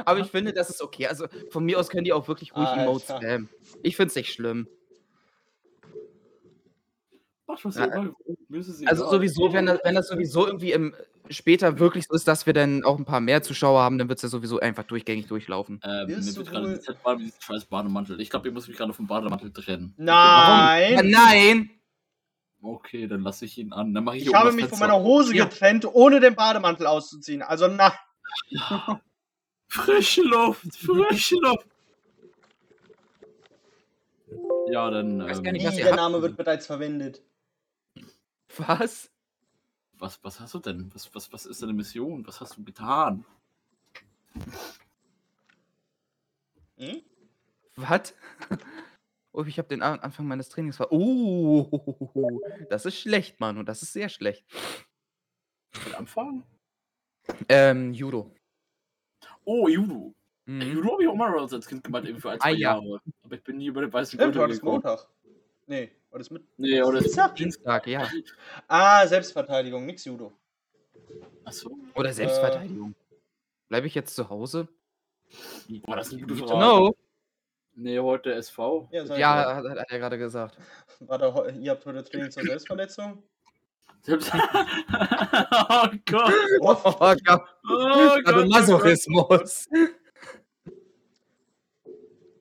Aber 0.05 0.19
ich 0.19 0.27
finde, 0.27 0.53
das 0.53 0.69
ist 0.69 0.81
okay. 0.81 1.07
Also 1.07 1.27
von 1.49 1.65
mir 1.65 1.79
aus 1.79 1.89
können 1.89 2.05
die 2.05 2.13
auch 2.13 2.27
wirklich 2.27 2.55
ruhig 2.55 2.69
Emotes 2.69 3.03
spammen. 3.03 3.49
Ich 3.83 3.95
finde 3.95 4.09
es 4.09 4.15
nicht 4.15 4.33
schlimm. 4.33 4.67
Mach 7.51 7.65
was 7.65 7.75
Ja, 7.75 7.85
ihr 7.87 7.95
wollt. 7.95 8.15
Ist 8.49 8.67
es 8.69 8.87
Also 8.87 9.03
egal. 9.03 9.15
sowieso, 9.15 9.53
wenn 9.53 9.65
das, 9.65 9.79
wenn 9.83 9.95
das 9.95 10.07
sowieso 10.07 10.45
irgendwie 10.47 10.71
im, 10.71 10.93
später 11.29 11.79
wirklich 11.79 12.05
so 12.07 12.13
ist, 12.15 12.27
dass 12.27 12.45
wir 12.45 12.53
dann 12.53 12.83
auch 12.83 12.97
ein 12.97 13.05
paar 13.05 13.19
mehr 13.21 13.41
Zuschauer 13.43 13.81
haben, 13.81 13.97
dann 13.97 14.07
wird 14.09 14.19
es 14.19 14.23
ja 14.23 14.29
sowieso 14.29 14.59
einfach 14.59 14.83
durchgängig 14.83 15.27
durchlaufen. 15.27 15.79
Ähm, 15.83 16.07
mir 16.07 16.17
wird 16.25 16.47
gerade 16.49 16.67
wohl- 16.67 16.73
die 16.75 16.79
Z-Bahn 16.81 17.17
mit 17.17 17.27
diesem 17.27 17.41
scheiß 17.41 17.65
Bademantel. 17.65 18.19
Ich 18.21 18.29
glaube, 18.29 18.47
ihr 18.47 18.53
müsst 18.53 18.67
mich 18.67 18.77
gerade 18.77 18.93
vom 18.93 19.07
Bademantel 19.07 19.51
trennen. 19.51 19.93
Ja, 19.97 20.03
Nein! 20.05 21.09
nein! 21.11 21.69
Okay, 22.63 23.07
dann 23.07 23.21
lasse 23.21 23.45
ich 23.45 23.57
ihn 23.57 23.73
an. 23.73 23.93
Dann 23.93 24.03
mache 24.03 24.17
ich, 24.17 24.27
Ich 24.27 24.33
habe 24.35 24.51
mich 24.51 24.65
von 24.67 24.79
meiner 24.79 24.99
Hose 25.01 25.35
Ja. 25.35 25.45
getrennt, 25.45 25.85
ohne 25.91 26.19
den 26.19 26.35
Bademantel 26.35 26.85
auszuziehen. 26.87 27.41
Also 27.41 27.67
na. 27.67 27.93
Frische 29.67 30.21
Luft, 30.23 30.75
frische 30.75 31.35
Luft. 31.35 31.65
Ja, 34.69 34.89
dann. 34.89 35.23
weiß 35.25 35.39
Ähm, 35.39 35.43
gar 35.43 35.51
nicht, 35.53 35.65
was 35.65 35.73
ihr 35.77 35.83
der 35.83 35.93
habt. 35.93 36.01
Name 36.01 36.21
wird 36.21 36.37
bereits 36.37 36.65
verwendet. 36.67 37.21
Was? 38.57 39.09
was, 39.99 40.23
was 40.23 40.39
hast 40.39 40.53
du 40.55 40.59
denn? 40.59 40.89
Was, 40.93 41.13
was, 41.13 41.31
was 41.31 41.45
ist 41.45 41.61
deine 41.61 41.73
Mission? 41.73 42.25
Was 42.25 42.41
hast 42.41 42.57
du 42.57 42.63
getan? 42.63 43.23
Hm? 46.77 47.01
Was? 47.75 48.13
Oh, 49.33 49.45
ich 49.45 49.57
habe 49.57 49.69
den 49.69 49.81
An- 49.81 50.01
Anfang 50.01 50.27
meines 50.27 50.49
Trainings 50.49 50.75
ver... 50.75 50.91
Oh, 50.91 52.41
das 52.69 52.85
ist 52.85 52.99
schlecht, 52.99 53.39
Mann. 53.39 53.57
Und 53.57 53.65
das 53.69 53.81
ist 53.81 53.93
sehr 53.93 54.09
schlecht. 54.09 54.43
Mit 55.85 55.95
Anfang? 55.95 56.43
Ähm, 57.47 57.93
Judo. 57.93 58.35
Oh, 59.45 59.69
Judo. 59.69 60.13
Mhm. 60.47 60.61
Judo 60.63 60.91
habe 60.91 61.03
ich 61.03 61.07
auch 61.07 61.15
mal 61.15 61.39
als 61.39 61.65
Kind 61.65 61.81
gemacht, 61.81 62.03
irgendwie 62.03 62.19
für 62.19 62.31
ein, 62.31 62.39
Ah, 62.39 62.43
zwei 62.43 62.51
ja. 62.51 62.73
Jahre. 62.73 63.01
Aber 63.23 63.35
ich 63.35 63.41
bin 63.41 63.55
nie 63.55 63.67
über 63.67 63.79
den 63.79 63.93
weißen 63.93 64.19
Stimmt, 64.19 64.33
Gürtel 64.33 64.41
heute 64.41 64.53
ist 64.53 64.59
gekommen. 64.59 64.83
Montag. 64.83 65.07
Nee, 65.67 65.91
heute 66.11 66.21
ist 66.21 66.31
mit. 66.31 66.43
Nee, 66.57 66.81
oder 66.81 66.99
ist 66.99 67.05
Dienstag? 67.05 67.35
Dienstag, 67.35 67.87
ja. 67.87 68.09
Ah, 68.67 69.05
Selbstverteidigung, 69.07 69.85
nix 69.85 70.05
Judo. 70.05 70.31
Achso. 71.43 71.77
Oder 71.95 72.13
Selbstverteidigung. 72.13 72.95
Bleibe 73.67 73.87
ich 73.87 73.95
jetzt 73.95 74.15
zu 74.15 74.29
Hause? 74.29 74.67
Boah, 75.85 75.95
das 75.95 76.07
ist 76.07 76.13
eine 76.13 76.21
gute 76.23 76.35
Frage. 76.35 76.51
to 76.51 76.57
know. 76.57 76.95
Nee, 77.75 77.99
heute 77.99 78.33
SV. 78.33 78.89
Ja, 78.91 79.03
Ja, 79.17 79.55
hat, 79.55 79.65
hat 79.65 79.89
er 79.89 79.99
gerade 79.99 80.17
gesagt. 80.17 80.57
Warte, 80.99 81.53
ihr 81.59 81.71
habt 81.71 81.85
heute 81.85 82.03
Training 82.03 82.31
zur 82.31 82.43
Selbstverletzung? 82.43 83.23
Selbst 84.01 84.31
oh 84.33 85.87
Gott. 86.05 86.33
Oh, 86.59 87.15
Gott. 87.23 87.41
Oh 87.69 88.19
Also 88.25 88.45
Masochismus. 88.47 89.69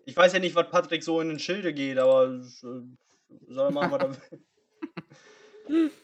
Ich 0.06 0.16
weiß 0.16 0.32
ja 0.32 0.38
nicht, 0.40 0.56
was 0.56 0.68
Patrick 0.70 1.04
so 1.04 1.20
in 1.20 1.28
den 1.28 1.38
Schilde 1.38 1.72
geht, 1.72 1.98
aber 1.98 2.40
soll 3.48 3.66
er 3.66 3.70
machen, 3.72 4.00
er 4.00 4.10
will. 5.68 5.90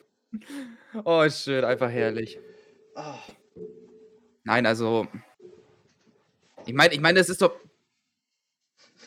Oh, 1.04 1.26
schön, 1.30 1.64
einfach 1.64 1.90
herrlich. 1.90 2.38
Ah, 2.94 3.18
Nein, 4.44 4.66
also. 4.66 5.06
Ich 6.66 6.74
meine, 6.74 6.92
ich 6.94 7.00
meine, 7.00 7.20
es 7.20 7.28
ist 7.28 7.40
doch. 7.40 7.58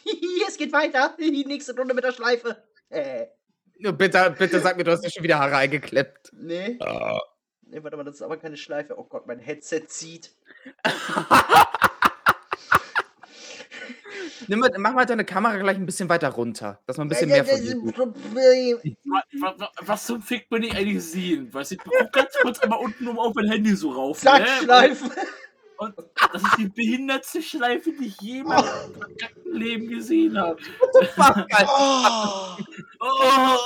es 0.47 0.57
geht 0.57 0.74
weiter. 0.74 1.15
Die 1.20 1.45
nächste 1.45 1.76
Runde 1.76 1.93
mit 1.93 2.03
der 2.03 2.11
Schleife. 2.13 2.63
Äh, 2.89 3.28
Bitte, 3.80 4.36
bitte 4.38 4.59
sag 4.59 4.76
mir, 4.76 4.84
du 4.84 4.91
hast 4.91 5.01
dir 5.05 5.09
schon 5.11 5.24
wieder 5.24 5.39
Haare 5.39 5.55
eingeklemmt. 5.55 6.32
nee. 6.34 6.78
Nee, 7.61 7.84
warte 7.84 7.95
mal, 7.95 8.03
das 8.03 8.15
ist 8.15 8.22
aber 8.24 8.38
keine 8.38 8.57
Schleife. 8.57 8.97
Oh 8.97 9.03
Gott, 9.03 9.28
mein 9.28 9.39
Headset 9.39 9.84
zieht. 9.88 10.36
Nimm 14.47 14.59
mal, 14.59 14.71
mach 14.77 14.93
mal 14.93 15.05
deine 15.05 15.25
Kamera 15.25 15.57
gleich 15.57 15.77
ein 15.77 15.85
bisschen 15.85 16.09
weiter 16.09 16.29
runter, 16.29 16.79
dass 16.85 16.97
man 16.97 17.07
ein 17.07 17.09
bisschen 17.09 17.29
mehr 17.29 17.45
von 17.45 17.59
dir 17.61 18.79
sieht. 18.81 18.97
Was, 19.85 20.05
zum 20.05 20.21
Fick 20.21 20.49
bin 20.49 20.63
ich 20.63 20.75
eigentlich 20.75 21.03
sehen? 21.03 21.53
Weißt 21.53 21.71
du, 21.71 21.75
ich 21.75 21.81
guck 21.81 22.11
ganz 22.11 22.29
kurz 22.41 22.59
einmal 22.59 22.79
unten 22.79 23.07
um 23.07 23.19
auf 23.19 23.33
mein 23.35 23.49
Handy 23.49 23.75
so 23.75 23.91
rauf. 23.91 24.19
Zack, 24.19 24.41
ne? 24.41 24.47
Schleife. 24.63 25.05
Und 25.77 25.93
das 25.97 26.43
ist 26.43 26.57
die 26.57 26.67
behindertste 26.67 27.41
Schleife, 27.41 27.91
die 27.93 28.07
ich 28.07 28.19
jemals 28.21 28.65
in 28.67 28.91
meinem 28.99 29.09
verkackten 29.17 29.53
Leben 29.53 29.87
gesehen 29.87 30.37
habe. 30.37 30.57
Fuck, 31.15 31.47
Alter. 31.51 32.57
Oh, 32.99 33.57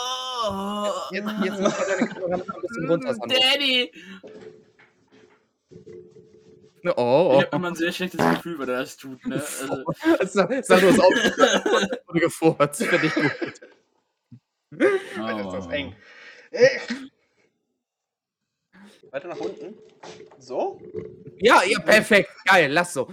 Oh, 0.45 0.87
Jetzt, 1.11 1.25
jetzt 1.43 1.59
mach 1.61 1.79
mal 1.79 1.85
deine 1.87 2.07
Kamera 2.09 2.37
noch 2.37 2.47
ein 2.47 2.61
bisschen 2.61 2.89
runter. 2.89 3.13
Sandro. 3.13 3.27
Daddy! 3.39 3.91
Oh, 6.85 6.89
Ich 6.89 6.97
oh. 6.97 7.41
habe 7.41 7.55
immer 7.55 7.69
ein 7.69 7.75
sehr 7.75 7.91
schlechtes 7.91 8.19
Gefühl, 8.19 8.59
wenn 8.59 8.69
er 8.69 8.79
das 8.79 8.97
tut. 8.97 9.25
Ne? 9.25 9.35
Also, 10.19 10.25
Sa- 10.25 10.63
Sandro 10.63 10.87
ist 10.87 10.99
auch 10.99 12.13
gefurzt. 12.13 12.83
Finde 12.85 13.07
ich 13.07 13.13
gut. 13.15 13.61
Alter, 15.17 15.47
ist 15.47 15.53
das 15.53 15.67
oh. 15.67 15.71
eng. 15.71 15.95
Äh. 16.51 16.79
Weiter 19.11 19.27
nach 19.27 19.39
unten. 19.39 19.77
So? 20.39 20.81
Ja, 21.37 21.61
ja, 21.63 21.79
perfekt. 21.79 22.29
Geil, 22.45 22.71
lass 22.71 22.93
so. 22.93 23.07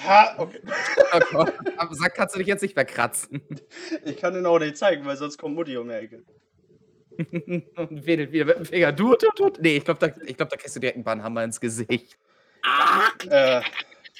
Ha, 0.00 0.34
okay. 0.38 0.60
Oh 1.12 1.20
Gott. 1.32 1.54
Am 1.76 1.92
Sack 1.92 2.14
kannst 2.14 2.34
du 2.34 2.38
dich 2.38 2.48
jetzt 2.48 2.62
nicht 2.62 2.74
mehr 2.74 2.84
kratzen. 2.84 3.42
Ich 4.04 4.16
kann 4.16 4.32
den 4.32 4.46
auch 4.46 4.58
nicht 4.58 4.76
zeigen, 4.76 5.04
weil 5.04 5.16
sonst 5.16 5.38
kommt 5.38 5.56
Mutti 5.56 5.76
um 5.76 5.88
die 5.88 5.94
Ecke. 5.94 6.24
Und 7.76 8.06
wedelt 8.06 8.32
wieder 8.32 8.44
mit 8.44 8.58
dem 8.58 8.64
Finger. 8.64 8.92
Du, 8.92 9.14
du, 9.16 9.28
du. 9.36 9.52
Nee, 9.60 9.78
ich 9.78 9.84
glaube, 9.84 10.00
da, 10.00 10.22
ich 10.24 10.36
glaub, 10.36 10.48
da 10.48 10.56
kriegst 10.56 10.76
du 10.76 10.80
direkt 10.80 10.96
einen 10.96 11.04
Bannhammer 11.04 11.44
ins 11.44 11.60
Gesicht. 11.60 12.16
Äh, 13.28 13.62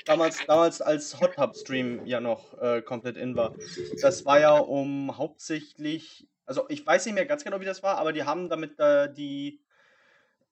damals, 0.05 0.45
damals 0.47 0.81
als 0.81 1.21
Hot 1.21 1.35
Tub 1.35 1.57
Stream 1.57 2.05
ja 2.07 2.21
noch 2.21 2.61
äh, 2.61 2.83
komplett 2.83 3.17
in 3.17 3.37
war. 3.37 3.55
Das 4.01 4.25
war 4.25 4.41
ja 4.41 4.59
um 4.59 5.17
hauptsächlich, 5.17 6.27
also 6.47 6.67
ich 6.69 6.87
weiß 6.87 7.07
nicht 7.07 7.15
mehr 7.15 7.27
ganz 7.27 7.45
genau, 7.45 7.61
wie 7.61 7.65
das 7.65 7.83
war, 7.83 7.99
aber 7.99 8.13
die 8.13 8.25
haben 8.25 8.49
damit 8.49 8.79
äh, 8.79 9.13
die 9.13 9.61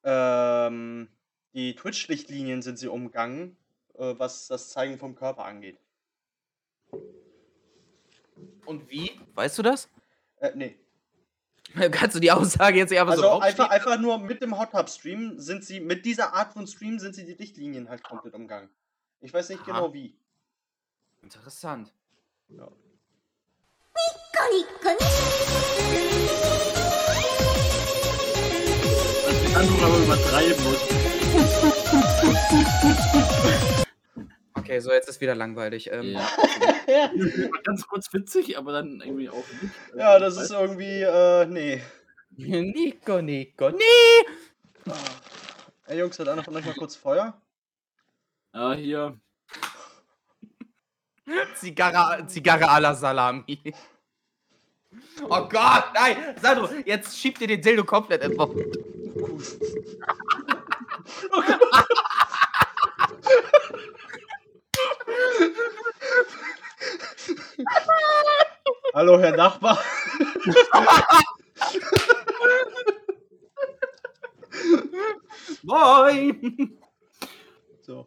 ähm, 0.05 1.09
die 1.55 1.75
Twitch-Richtlinien 1.75 2.63
sind 2.63 2.79
sie 2.79 2.89
umgangen, 2.89 3.57
äh, 3.95 4.15
was 4.19 4.47
das 4.47 4.69
Zeigen 4.69 4.99
vom 4.99 5.15
Körper 5.17 5.45
angeht. 5.45 5.79
Und 8.67 8.91
wie? 8.91 9.19
Weißt 9.35 9.59
du 9.59 9.63
das? 9.63 9.89
Äh, 10.39 10.53
nee. 10.55 10.77
Kannst 11.91 12.17
du 12.17 12.21
die 12.21 12.33
Aussage 12.33 12.79
jetzt 12.79 12.93
einfach 12.93 13.13
Also 13.13 13.23
so 13.23 13.41
einfach, 13.41 13.71
einfach 13.71 13.99
nur 13.99 14.19
mit 14.19 14.41
dem 14.43 14.59
Hot 14.59 14.73
Tub 14.73 14.89
Stream 14.89 15.39
sind 15.39 15.65
sie, 15.65 15.81
mit 15.81 16.05
dieser 16.05 16.35
Art 16.35 16.53
von 16.53 16.67
Stream 16.67 16.99
sind 16.99 17.15
sie 17.15 17.25
die 17.25 17.33
Richtlinien 17.33 17.89
halt 17.89 18.03
komplett 18.03 18.35
umgangen. 18.35 18.69
Ich 19.21 19.33
weiß 19.33 19.49
nicht 19.51 19.63
Aha. 19.63 19.67
genau 19.67 19.93
wie. 19.93 20.17
Interessant. 21.23 21.93
Ja. 22.49 22.69
dass 29.27 29.41
die 29.43 29.55
Antwort 29.57 29.83
aber 29.83 29.99
übertreiben 29.99 30.65
muss. 30.65 30.79
Okay, 34.67 34.81
so 34.81 34.93
jetzt 34.93 35.09
ist 35.09 35.21
wieder 35.21 35.37
langweilig. 35.37 35.91
Ähm, 35.93 36.19
Ja. 36.89 37.11
Ganz 37.65 37.87
kurz 37.87 38.13
witzig, 38.13 38.59
aber 38.59 38.73
dann 38.73 39.01
irgendwie 39.01 39.29
auch 39.29 39.45
nicht. 39.63 39.73
Ja, 39.97 40.19
das 40.19 40.37
ist 40.37 40.51
irgendwie, 40.51 41.03
äh, 41.03 41.47
nee. 41.47 41.81
Nico, 42.37 43.23
Nico, 43.23 43.71
nee! 43.71 44.27
Ah. 44.89 44.93
Ey 45.87 46.01
Jungs, 46.01 46.19
hat 46.19 46.29
einer 46.29 46.43
von 46.43 46.57
euch 46.57 46.65
mal 46.65 46.75
kurz 46.75 46.97
Feuer? 46.97 47.41
Ja, 48.53 48.75
hier. 48.75 49.21
Zigarre, 51.55 52.27
Zigarre 52.27 52.69
à 52.69 52.81
la 52.81 52.95
Salami. 52.95 53.73
Oh 55.29 55.49
Gott, 55.49 55.85
nein! 55.95 56.17
Sandro, 56.43 56.69
jetzt 56.85 57.17
schieb 57.17 57.39
dir 57.39 57.47
den 57.47 57.63
Dildo 57.63 57.85
komplett 57.85 58.37
Mund. 58.37 58.57
Hallo, 68.95 69.19
Herr 69.21 69.37
Nachbar. 69.37 69.79
Moin! 75.63 76.79
So. 77.83 78.07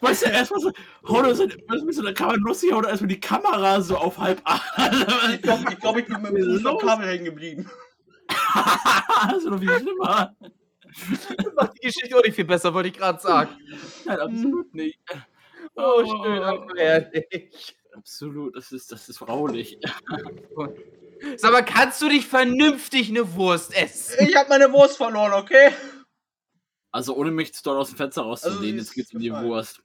Weißt 0.00 0.26
du, 0.26 0.30
erstmal 0.30 0.60
so, 0.60 0.68
er 0.68 1.34
so, 1.34 1.48
so 1.90 2.00
einer 2.02 2.12
Kamera 2.12 2.36
lustig, 2.36 2.72
haut 2.72 2.84
er 2.84 2.90
erstmal 2.90 3.08
die 3.08 3.20
Kamera 3.20 3.80
so 3.80 3.96
auf 3.96 4.18
halb 4.18 4.42
acht. 4.44 4.62
Ich 5.32 5.42
glaube, 5.42 5.64
ich, 5.70 5.78
glaub, 5.78 5.96
ich 5.96 6.06
bin 6.06 6.20
mit 6.20 6.36
dem 6.36 6.66
am 6.66 6.78
Kabel 6.78 7.06
hängen 7.06 7.24
geblieben. 7.24 7.70
das 8.28 9.38
ist 9.38 9.46
doch 9.46 9.58
viel 9.58 9.78
schlimmer. 9.78 10.34
Macht 11.56 11.72
die 11.76 11.86
Geschichte 11.86 12.16
auch 12.16 12.22
nicht 12.22 12.34
viel 12.34 12.44
besser, 12.44 12.74
wollte 12.74 12.90
ich 12.90 12.94
gerade 12.94 13.20
sagen. 13.20 13.50
Nein, 14.04 14.20
absolut 14.20 14.74
nicht. 14.74 14.98
Oh, 15.76 16.04
schön, 16.24 16.42
einfach 16.42 16.76
ehrlich. 16.76 17.76
Absolut, 17.92 18.56
das 18.56 18.72
ist, 18.72 18.90
das 18.92 19.08
ist 19.08 19.18
fraulich. 19.18 19.78
Sag 21.36 21.52
mal, 21.52 21.64
kannst 21.64 22.02
du 22.02 22.08
dich 22.08 22.26
vernünftig 22.26 23.08
eine 23.08 23.34
Wurst 23.34 23.74
essen? 23.74 24.26
Ich 24.26 24.36
habe 24.36 24.48
meine 24.48 24.72
Wurst 24.72 24.96
verloren, 24.96 25.32
okay? 25.32 25.70
Also 26.90 27.16
ohne 27.16 27.30
mich 27.30 27.50
dort 27.62 27.78
aus 27.78 27.88
dem 27.88 27.96
Fenster 27.96 28.22
rauszulehnen, 28.22 28.78
Also, 28.78 28.90
jetzt 28.90 28.94
geht's 28.94 29.14
um 29.14 29.20
die. 29.20 29.32
Wurst. 29.32 29.82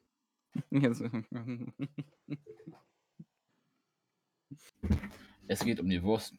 Es 5.47 5.59
geht 5.63 5.79
um 5.79 5.89
die 5.89 6.03
Wurst. 6.03 6.33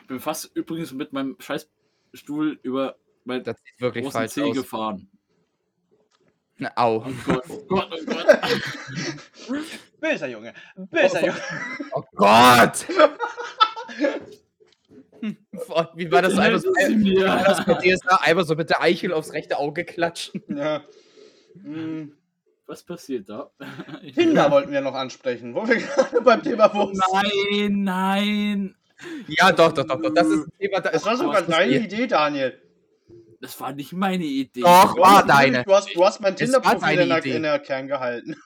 Ich 0.00 0.06
bin 0.06 0.20
fast 0.20 0.54
übrigens 0.54 0.92
mit 0.92 1.12
meinem 1.12 1.36
Scheißstuhl 1.40 2.58
über 2.62 2.96
mein 3.24 3.42
Das 3.42 3.56
sieht 3.58 3.80
wirklich 3.80 4.04
großen 4.04 4.18
falsch 4.20 4.32
Zeh 4.32 4.42
aus. 4.42 4.56
gefahren. 4.56 5.10
Na, 6.58 6.72
Au. 6.76 7.04
Oh 7.06 7.10
Gott, 7.26 7.44
oh 7.50 7.64
Gott, 7.68 7.88
oh 7.92 8.04
Gott. 8.06 8.40
Böser 10.00 10.28
Junge. 10.28 10.54
Böser 10.76 11.20
Junge. 11.26 11.38
Oh 11.92 12.02
Gott! 12.14 12.86
Wie 15.94 16.10
war 16.12 16.22
das 16.22 16.38
einfach 16.38 16.60
so? 16.60 16.68
Wie 16.70 17.16
war 17.24 17.42
das 17.44 17.64
bei 17.64 17.74
DSA? 17.74 18.16
Einfach 18.22 18.44
so 18.44 18.54
mit 18.54 18.70
der 18.70 18.80
Eichel 18.82 19.12
aufs 19.12 19.32
rechte 19.32 19.58
Auge 19.58 19.84
klatschen. 19.84 20.42
Ja. 20.48 20.82
Hm. 21.62 22.12
Was 22.66 22.82
passiert 22.82 23.28
da? 23.28 23.50
Ich- 24.02 24.14
Tinder 24.16 24.50
wollten 24.50 24.72
wir 24.72 24.80
noch 24.80 24.94
ansprechen, 24.94 25.54
wo 25.54 25.66
wir 25.68 25.76
gerade 25.76 26.20
beim 26.20 26.42
Thema 26.42 26.72
Wurst 26.74 27.00
Nein, 27.12 27.82
nein. 27.84 28.76
Ja, 29.28 29.52
doch, 29.52 29.72
doch, 29.72 29.84
doch, 29.84 30.00
doch. 30.00 30.12
Das 30.14 30.26
ist 30.26 30.46
ein 30.46 30.52
Thema, 30.58 30.80
da 30.80 30.90
Das 30.90 31.04
war 31.04 31.16
sogar 31.16 31.42
deine. 31.42 31.78
Idee, 31.78 32.06
Daniel. 32.06 32.60
Das 33.40 33.60
war 33.60 33.72
nicht 33.72 33.92
meine 33.92 34.24
Idee. 34.24 34.60
Doch, 34.60 34.94
Du 34.94 35.00
war 35.00 35.24
deine. 35.26 35.64
Du 35.64 35.74
hast, 35.74 35.94
du 35.94 36.04
hast 36.04 36.20
mein 36.20 36.36
Tinder-Profil 36.36 36.98
in, 37.00 37.08
der- 37.08 37.24
in 37.24 37.42
der 37.42 37.58
Kern 37.58 37.86
gehalten. 37.86 38.36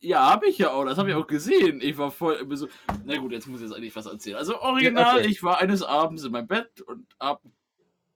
Ja, 0.00 0.30
habe 0.30 0.46
ich 0.48 0.58
ja 0.58 0.70
auch. 0.70 0.84
Das 0.84 0.96
habe 0.96 1.10
ich 1.10 1.16
auch 1.16 1.26
gesehen. 1.26 1.80
Ich 1.82 1.98
war 1.98 2.10
voll 2.10 2.46
so. 2.56 2.68
Na 3.04 3.16
gut, 3.18 3.32
jetzt 3.32 3.46
muss 3.48 3.60
ich 3.60 3.66
jetzt 3.66 3.76
eigentlich 3.76 3.94
was 3.96 4.06
erzählen. 4.06 4.36
Also 4.36 4.60
original, 4.60 5.18
okay. 5.18 5.26
ich 5.28 5.42
war 5.42 5.58
eines 5.58 5.82
Abends 5.82 6.22
in 6.24 6.30
meinem 6.32 6.46
Bett 6.46 6.80
und 6.82 7.06
hab 7.18 7.42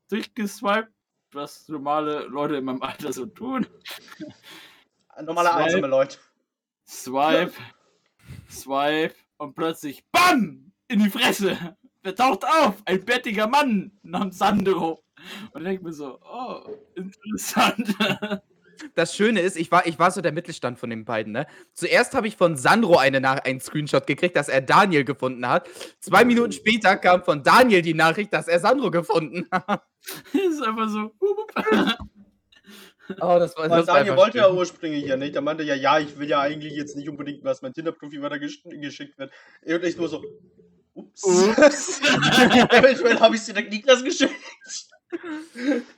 durchgeswiped, 0.08 0.88
was 1.32 1.68
normale 1.68 2.20
Leute 2.26 2.56
in 2.56 2.64
meinem 2.64 2.82
Alter 2.82 3.12
so 3.12 3.26
tun. 3.26 3.66
Normale 5.20 5.50
Zwei. 5.50 5.62
einsame 5.64 5.86
Leute. 5.88 6.18
Swipe, 6.86 7.52
swipe 8.50 9.14
und 9.38 9.54
plötzlich 9.54 10.04
BAM! 10.10 10.72
In 10.88 11.00
die 11.02 11.10
Fresse! 11.10 11.76
Wer 12.02 12.14
taucht 12.14 12.44
auf? 12.44 12.82
Ein 12.84 13.04
bettiger 13.04 13.46
Mann 13.46 13.92
namens 14.02 14.38
Sandro. 14.38 15.04
Und 15.52 15.62
ich 15.62 15.68
denke 15.68 15.84
mir 15.84 15.92
so, 15.92 16.18
oh, 16.22 16.60
interessant. 16.94 17.94
Das 18.94 19.14
Schöne 19.14 19.40
ist, 19.40 19.56
ich 19.56 19.70
war, 19.70 19.86
ich 19.86 19.98
war 19.98 20.10
so 20.10 20.20
der 20.20 20.32
Mittelstand 20.32 20.78
von 20.78 20.90
den 20.90 21.04
beiden, 21.04 21.32
ne? 21.32 21.46
Zuerst 21.72 22.14
habe 22.14 22.26
ich 22.26 22.36
von 22.36 22.56
Sandro 22.56 22.96
eine 22.96 23.20
Nach 23.20 23.38
einen 23.44 23.60
Screenshot 23.60 24.06
gekriegt, 24.06 24.36
dass 24.36 24.48
er 24.48 24.60
Daniel 24.60 25.04
gefunden 25.04 25.46
hat. 25.46 25.68
Zwei 26.00 26.24
Minuten 26.24 26.52
später 26.52 26.96
kam 26.96 27.22
von 27.22 27.42
Daniel 27.42 27.82
die 27.82 27.94
Nachricht, 27.94 28.32
dass 28.32 28.48
er 28.48 28.60
Sandro 28.60 28.90
gefunden 28.90 29.46
hat. 29.52 29.82
Das 30.32 30.42
ist 30.42 30.62
einfach 30.62 30.88
so. 30.88 31.14
Oh, 33.20 33.38
das 33.38 33.56
war, 33.56 33.68
das 33.68 33.86
Daniel 33.86 34.12
einfach 34.12 34.16
wollte 34.16 34.38
ja 34.38 34.48
schön. 34.48 34.56
ursprünglich 34.56 35.04
ja 35.04 35.16
nicht. 35.16 35.34
Er 35.34 35.42
meinte 35.42 35.64
ja, 35.64 35.74
ja, 35.74 35.98
ich 35.98 36.18
will 36.18 36.28
ja 36.28 36.40
eigentlich 36.40 36.74
jetzt 36.74 36.96
nicht 36.96 37.08
unbedingt, 37.08 37.44
dass 37.44 37.62
mein 37.62 37.74
Tinder-Profil 37.74 38.22
weiter 38.22 38.38
gesch 38.38 38.62
geschickt 38.64 39.18
wird. 39.18 39.32
Und 39.64 39.84
ich 39.84 39.96
nur 39.96 40.08
so, 40.08 40.24
ups. 40.94 41.24
Ups. 41.24 42.00
Eventuell 42.70 43.20
habe 43.20 43.34
ich 43.34 43.40
es 43.42 43.46
direkt 43.46 43.72
Niklas 43.72 44.02
geschickt. 44.02 44.34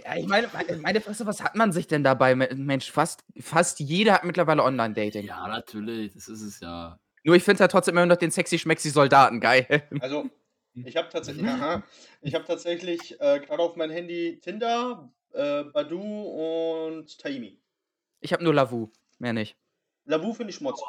Ja, 0.05 0.17
ich 0.17 0.27
meine, 0.27 0.49
meine- 0.53 0.79
meine 0.79 1.01
Fresse, 1.01 1.27
was 1.27 1.43
hat 1.43 1.55
man 1.55 1.73
sich 1.73 1.87
denn 1.87 2.03
dabei? 2.05 2.35
Mensch, 2.35 2.91
fast, 2.91 3.25
fast 3.41 3.81
jeder 3.81 4.15
hat 4.15 4.25
mittlerweile 4.25 4.63
Online-Dating. 4.63 5.27
Ja, 5.27 5.47
natürlich, 5.49 6.13
das 6.13 6.29
ist 6.29 6.43
es 6.43 6.61
ja. 6.61 6.99
Nur 7.23 7.37
ich 7.37 7.43
finde 7.43 7.61
halt 7.61 7.71
trotzdem 7.71 7.97
immer 7.97 8.07
noch 8.07 8.17
den 8.17 8.31
sexy 8.31 8.59
schmexy 8.59 8.91
Soldaten 8.91 9.41
geil. 9.41 9.67
Also, 10.03 10.29
ich 10.75 10.97
habe 10.97 11.09
tatsächlich, 11.09 11.47
aha, 11.47 11.85
ich 12.21 12.35
habe 12.35 12.45
tatsächlich 12.45 13.13
äh, 13.21 13.39
gerade 13.41 13.63
auf 13.63 13.77
mein 13.77 13.91
Handy 13.91 14.41
Tinder, 14.43 15.09
äh, 15.33 15.63
Badu 15.65 16.01
und 16.03 17.17
Taimi. 17.19 17.61
Ich 18.21 18.33
habe 18.33 18.43
nur 18.43 18.53
Lavu, 18.55 18.91
mehr 19.19 19.33
nicht. 19.33 19.57
Lavu 20.07 20.35
finde 20.35 20.51
ich 20.51 20.57
Schmutz. 20.57 20.81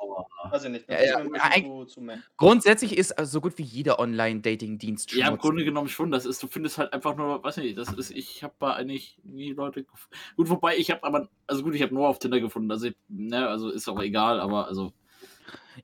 Weiß 0.50 0.66
ich 0.66 0.70
nicht. 0.70 0.90
Ja, 0.90 1.02
ja, 1.02 1.62
zu, 1.62 1.86
zu. 1.86 2.08
Grundsätzlich 2.38 2.98
ist 2.98 3.18
also 3.18 3.32
so 3.32 3.42
gut 3.42 3.58
wie 3.58 3.64
jeder 3.64 4.00
Online-Dating-Dienst 4.00 5.14
Ja, 5.14 5.30
im. 5.30 5.38
Grunde 5.38 5.64
genommen 5.64 5.88
schon. 5.88 6.12
Das 6.12 6.26
ist, 6.26 6.44
du 6.44 6.48
findest 6.48 6.78
halt 6.78 6.92
einfach 6.92 7.16
nur, 7.16 7.44
weiß 7.44 7.58
nicht, 7.58 7.78
das 7.78 7.94
ist, 7.94 8.12
ich 8.12 8.44
habe 8.44 8.54
da 8.60 8.74
eigentlich 8.74 9.18
nie 9.24 9.54
Leute 9.54 9.82
gef- 9.82 10.10
Gut, 10.36 10.50
wobei 10.50 10.78
ich 10.78 10.92
habe 10.92 11.04
aber, 11.04 11.30
also 11.48 11.64
gut, 11.64 11.76
ich 11.76 11.82
habe 11.82 11.94
nur 11.94 12.08
auf 12.10 12.20
Tinder 12.20 12.40
gefunden, 12.40 12.70
also, 12.72 12.88
ich, 12.88 12.96
ne, 13.08 13.48
also 13.48 13.70
ist 13.70 13.88
auch 13.88 14.02
egal, 14.02 14.40
aber 14.40 14.68
also, 14.68 14.92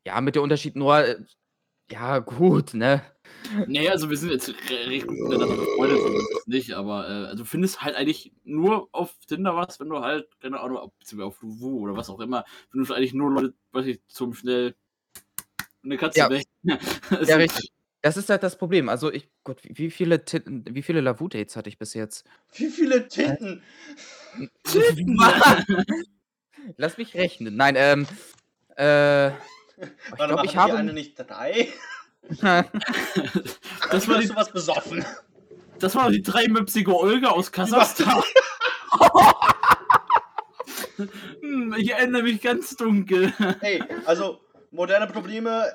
Ja, 0.06 0.20
mit 0.20 0.36
dem 0.36 0.44
Unterschied 0.44 0.76
nur, 0.76 0.98
äh, 0.98 1.16
ja, 1.90 2.20
gut, 2.20 2.74
ne? 2.74 3.02
Nee, 3.68 3.88
also 3.90 4.10
wir 4.10 4.18
sind 4.18 4.32
jetzt 4.32 4.50
re- 4.50 4.90
recht 4.90 5.08
gut 5.08 5.18
miteinander 5.20 5.56
befreundet, 5.56 6.00
es 6.38 6.48
nicht, 6.48 6.74
aber 6.74 7.08
äh, 7.10 7.26
also 7.28 7.38
du 7.44 7.46
findest 7.46 7.82
halt 7.82 7.96
eigentlich 7.96 8.32
nur 8.44 8.90
auf 8.92 9.14
Tinder 9.28 9.56
was, 9.56 9.80
wenn 9.80 9.90
du 9.90 10.00
halt, 10.00 10.28
keine 10.42 10.60
Ahnung, 10.60 10.78
auf, 10.78 10.92
beziehungsweise 11.00 11.28
auf 11.28 11.42
Luwu 11.42 11.80
oder 11.82 11.96
was 11.98 12.10
auch 12.10 12.20
immer, 12.20 12.46
findest 12.70 12.92
du 12.92 12.96
eigentlich 12.96 13.14
nur 13.14 13.32
Leute, 13.32 13.54
weiß 13.72 13.86
ich, 13.88 14.02
zum 14.08 14.34
schnell 14.34 14.76
eine 15.84 15.98
Katze 15.98 16.20
Ja. 16.20 16.30
weg. 16.30 16.46
Ja, 17.28 17.36
richtig. 17.38 17.72
Das 18.04 18.18
ist 18.18 18.30
halt 18.30 18.42
das 18.42 18.58
Problem. 18.58 18.90
Also 18.90 19.12
ich, 19.12 19.30
Gott, 19.44 19.60
wie, 19.64 19.92
viele, 19.92 20.26
Ti- 20.26 20.42
wie 20.46 20.82
viele 20.82 21.02
Lavu-Dates 21.02 21.56
hatte 21.56 21.70
ich 21.70 21.78
bis 21.78 21.94
jetzt? 21.94 22.26
Wie 22.56 22.68
viele 22.68 23.08
Tinten? 23.08 23.62
Lass 26.78 26.98
mich 26.98 27.14
rechnen. 27.16 27.56
Nein, 27.56 27.76
ähm, 27.78 28.08
äh, 28.76 29.30
ich 29.30 29.34
Warte 30.10 30.28
glaube, 30.28 30.46
ich 30.46 30.56
habe. 30.58 30.76
eine 30.78 30.94
nicht 30.94 31.16
drei? 31.16 31.68
Das 33.92 34.08
war 34.08 34.20
die, 34.20 34.28
du 34.28 34.36
was 34.36 34.52
besoffen? 34.52 35.06
das 35.80 35.96
war 35.96 36.10
die 36.12 36.22
dreimüpsige 36.22 36.96
Olga 36.96 37.30
aus 37.30 37.52
Kasachstan. 37.52 38.22
Hm, 41.42 41.74
ich 41.80 41.92
erinnere 41.92 42.22
mich 42.22 42.42
ganz 42.42 42.76
dunkel. 42.76 43.34
Hey, 43.60 43.84
also 44.06 44.40
moderne 44.70 45.08
Probleme 45.08 45.66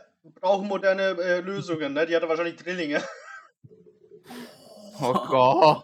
brauchen 0.40 0.68
moderne 0.68 1.16
äh, 1.18 1.40
Lösungen, 1.40 1.94
ne? 1.94 2.06
Die 2.06 2.14
hatte 2.14 2.28
wahrscheinlich 2.28 2.56
Drillinge. 2.56 3.02
oh 5.00 5.12
Gott. 5.12 5.82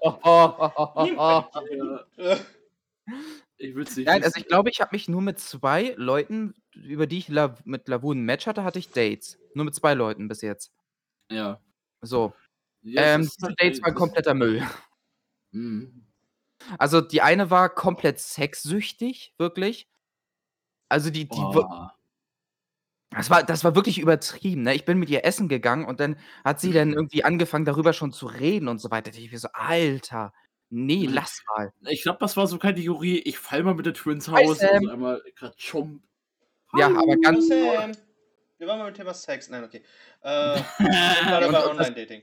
Ich 3.63 3.77
will 3.77 3.85
es 3.85 3.97
nicht. 3.97 4.07
Nein, 4.07 4.23
also 4.23 4.35
wissen. 4.35 4.41
ich 4.41 4.49
glaube, 4.49 4.71
ich 4.71 4.81
habe 4.81 4.91
mich 4.93 5.09
nur 5.09 5.23
mit 5.23 5.39
zwei 5.39 5.95
Leuten, 5.97 6.55
über 6.75 7.07
die 7.07 7.19
ich 7.19 7.29
La 7.29 7.57
mit 7.65 7.87
Lavu 7.87 8.13
ein 8.13 8.23
Match 8.23 8.47
hatte, 8.47 8.65
hatte 8.65 8.81
ich 8.81 8.91
Dates. 8.91 9.39
Nur 9.55 9.65
mit 9.65 9.75
zwei 9.75 9.95
Leuten 9.95 10.29
bis 10.29 10.43
jetzt. 10.43 10.73
ja. 11.31 11.61
So. 12.05 12.35
Ja, 12.83 13.15
ähm, 13.15 13.21
diese 13.23 13.47
halt- 13.47 13.61
Dates 13.61 13.83
waren 13.83 13.95
kompletter 13.95 14.35
Müll. 14.35 14.63
Hm. 15.53 16.07
Also 16.79 17.03
die 17.03 17.21
eine 17.21 17.51
war 17.51 17.69
komplett 17.69 18.19
sexsüchtig, 18.19 19.35
wirklich. 19.37 19.87
Also 20.89 21.11
die, 21.11 21.29
die, 21.29 21.37
Boah. 21.37 21.95
das 23.11 23.29
war, 23.29 23.43
das 23.43 23.63
war 23.63 23.75
wirklich 23.75 23.99
übertrieben. 23.99 24.63
Ne? 24.63 24.75
Ich 24.75 24.87
bin 24.87 24.99
mit 24.99 25.11
ihr 25.11 25.27
essen 25.27 25.49
gegangen 25.49 25.85
und 25.85 26.01
dann 26.01 26.17
hat 26.43 26.59
sie 26.59 26.73
dann 26.73 26.93
irgendwie 26.95 27.23
angefangen, 27.23 27.67
darüber 27.67 27.93
schon 27.93 28.13
zu 28.13 28.25
reden 28.25 28.67
und 28.69 28.79
so 28.79 28.91
weiter. 28.91 29.13
Ich 29.15 29.31
mir 29.31 29.39
so, 29.39 29.49
Alter, 29.53 30.33
nee, 30.73 31.07
Mhm. 31.07 31.15
lass 31.15 31.43
mal. 31.55 31.73
Ich 31.89 32.03
glaube, 32.03 32.19
das 32.21 32.37
war 32.37 32.47
so 32.47 32.59
Kategorie, 32.59 33.19
ich 33.19 33.39
fall 33.39 33.63
mal 33.63 33.75
mit 33.75 33.87
der 33.87 33.95
Twins 33.95 34.29
Hi, 34.29 34.45
Haus. 34.45 34.59
Sam. 34.59 34.71
Also 34.75 34.91
einmal 34.91 35.23
grad 35.37 35.57
Chomp. 35.59 36.03
Ja, 36.77 36.87
aber 36.87 37.17
ganz. 37.19 37.47
Sam. 37.49 37.93
Wir 38.59 38.67
waren 38.69 38.79
mal 38.79 38.87
mit 38.87 38.97
Thema 38.97 39.13
Sex. 39.15 39.49
Nein, 39.51 39.65
okay. 39.65 39.83
Äh, 40.23 40.61
gerade 40.79 41.47
Und- 41.47 41.53
bei 41.53 41.65
und 41.65 41.71
Online-Dating. 41.73 42.23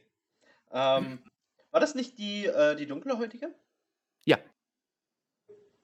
Ähm, 0.72 1.20
war 1.72 1.80
das 1.82 1.96
nicht 1.96 2.18
die, 2.18 2.46
äh, 2.46 2.76
die 2.76 2.86
dunkelhäutige? 2.88 3.54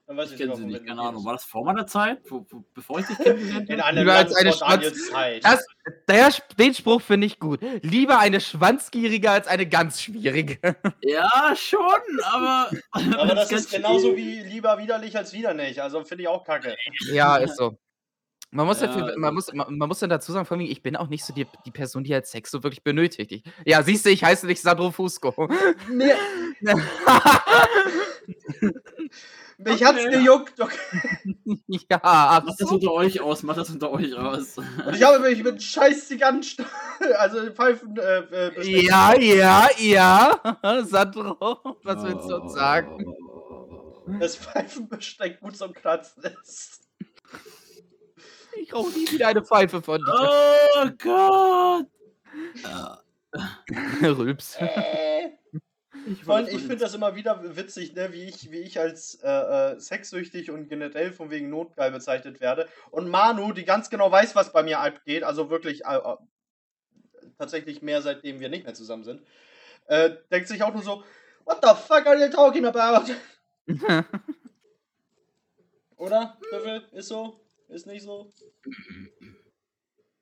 Dann 0.08 0.18
weiß 0.18 0.28
Ich 0.28 0.34
ich 0.34 0.40
kenne 0.42 0.56
sie 0.56 0.66
nicht, 0.66 0.86
keine 0.86 1.02
Ahnung. 1.02 1.26
War 1.26 1.34
das 1.34 1.46
vor 1.46 1.66
meiner 1.66 1.88
Zeit? 1.88 2.20
Wo, 2.30 2.46
wo, 2.50 2.64
bevor 2.76 3.00
ich 3.00 3.08
dich 3.08 3.18
kennengelernt 3.18 3.70
In 3.70 3.78
habe? 3.80 3.86
einem 3.86 3.98
Lieber 4.00 4.14
als 4.14 4.36
eine 4.36 4.54
Schwanz- 4.54 5.10
Zeit. 5.10 5.44
Das, 5.44 5.66
der, 6.08 6.30
den 6.60 6.74
Spruch 6.76 7.02
finde 7.02 7.26
ich 7.28 7.40
gut. 7.40 7.60
Lieber 7.82 8.20
eine 8.20 8.40
schwanzgierige 8.40 9.32
als 9.32 9.48
eine 9.48 9.68
ganz 9.68 10.02
schwierige. 10.02 10.60
Ja, 11.02 11.56
schon, 11.56 11.80
aber. 12.24 12.70
Aber 13.18 13.34
das 13.36 13.52
ist 13.52 13.72
genauso 13.72 14.16
wie 14.16 14.42
lieber 14.42 14.78
widerlich 14.78 15.18
als 15.18 15.34
wieder 15.34 15.54
nicht. 15.56 15.80
Also 15.82 16.04
finde 16.04 16.24
ich 16.24 16.28
auch 16.28 16.44
kacke. 16.44 16.76
ja, 17.12 17.38
ist 17.38 17.58
so. 17.58 17.78
Man 18.52 18.68
muss, 18.68 18.80
Ja, 18.80 18.88
dafür, 18.88 19.18
man, 19.18 19.34
muss, 19.34 19.52
man, 19.54 19.76
man 19.78 19.90
muss 19.90 20.00
dann 20.00 20.10
dazu 20.10 20.32
sagen, 20.32 20.46
vor 20.46 20.56
allem, 20.56 20.66
ich 20.68 20.82
bin 20.82 20.96
auch 20.96 21.08
nicht 21.10 21.26
so 21.26 21.34
die, 21.34 21.46
die 21.66 21.72
Person, 21.72 22.04
die 22.06 22.14
halt 22.14 22.26
Sex 22.28 22.52
so 22.52 22.64
wirklich 22.64 22.84
benötigt. 22.84 23.32
Ich, 23.32 23.44
ja, 23.66 23.82
siehst 23.84 24.06
du, 24.06 24.10
ich 24.12 24.24
heiße 24.24 24.46
nicht 24.46 24.62
Sandro 24.62 24.92
Fusco. 24.92 25.50
Mich 29.58 29.84
hat's 29.84 30.00
Okay. 30.00 30.12
gejuckt. 30.12 30.60
Okay. 30.60 30.78
Ja, 31.68 32.00
ach 32.02 32.44
Macht 32.44 32.60
das 32.60 32.72
unter 32.72 32.92
euch 32.92 33.20
aus, 33.22 33.44
macht 33.44 33.58
das 33.58 33.70
unter 33.70 33.92
euch 33.92 34.14
aus. 34.16 34.58
Und 34.58 34.96
ich 34.96 35.04
habe 35.04 35.20
mich 35.20 35.44
mit 35.44 35.62
scheiß 35.62 36.10
Gigant, 36.10 36.58
also 37.18 37.52
Pfeifen, 37.52 37.96
äh, 37.98 38.20
äh. 38.50 38.86
Ja, 38.86 39.16
ja, 39.20 39.70
ja. 39.78 40.84
Sandro, 40.86 41.78
was 41.84 42.04
willst 42.04 42.30
du 42.30 42.36
uns 42.36 42.54
sagen? 42.54 43.06
Das 44.20 44.36
Pfeifenbesteck 44.38 45.40
gut 45.40 45.56
zum 45.58 45.74
Kratzen 45.74 46.24
ist. 46.44 46.82
Ich 48.62 48.74
rauche 48.74 48.92
nie 48.92 49.10
wieder 49.12 49.28
eine 49.28 49.44
Pfeife 49.44 49.82
von 49.82 50.00
dir. 50.00 50.30
Oh 50.82 50.90
Gott! 51.02 51.88
Rülps. 54.02 54.56
Äh. 54.60 55.32
Ich 56.06 56.28
wollte 56.28 56.52
ich 56.52 56.60
finde 56.60 56.78
das 56.78 56.94
immer 56.94 57.16
wieder 57.16 57.56
witzig, 57.56 57.96
ne, 57.96 58.14
wie 58.14 58.24
ich, 58.24 58.52
wie 58.52 58.60
ich 58.60 58.80
als 58.80 59.16
äh, 59.24 59.30
äh, 59.74 59.80
sexsüchtig 59.80 60.52
und 60.52 60.68
generell 60.68 61.12
von 61.12 61.32
wegen 61.32 61.50
Notgeil 61.50 61.92
bezeichnet 61.92 62.42
werde. 62.42 62.68
Und 62.92 63.10
Manu, 63.10 63.54
die 63.54 63.66
ganz 63.66 63.90
genau 63.90 64.12
weiß, 64.12 64.36
was 64.36 64.54
bei 64.54 64.64
mir 64.64 64.80
abgeht, 64.80 65.24
also 65.24 65.50
wirklich 65.50 65.86
äh, 65.86 66.00
tatsächlich 67.38 67.82
mehr, 67.82 68.02
seitdem 68.02 68.40
wir 68.40 68.50
nicht 68.50 68.66
mehr 68.66 68.74
zusammen 68.74 69.04
sind, 69.04 69.22
äh, 69.88 70.12
denkt 70.32 70.48
sich 70.48 70.62
auch 70.64 70.74
nur 70.74 70.84
so, 70.84 71.04
What 71.46 71.60
the 71.62 71.76
fuck 71.76 72.08
are 72.08 72.18
you 72.18 72.30
talking 72.30 72.66
about? 72.66 73.06
Oder? 75.98 76.38
Griffel? 76.50 76.88
Ist 76.92 77.08
so? 77.08 77.40
Ist 77.70 77.86
nicht 77.86 78.04
so? 78.04 78.30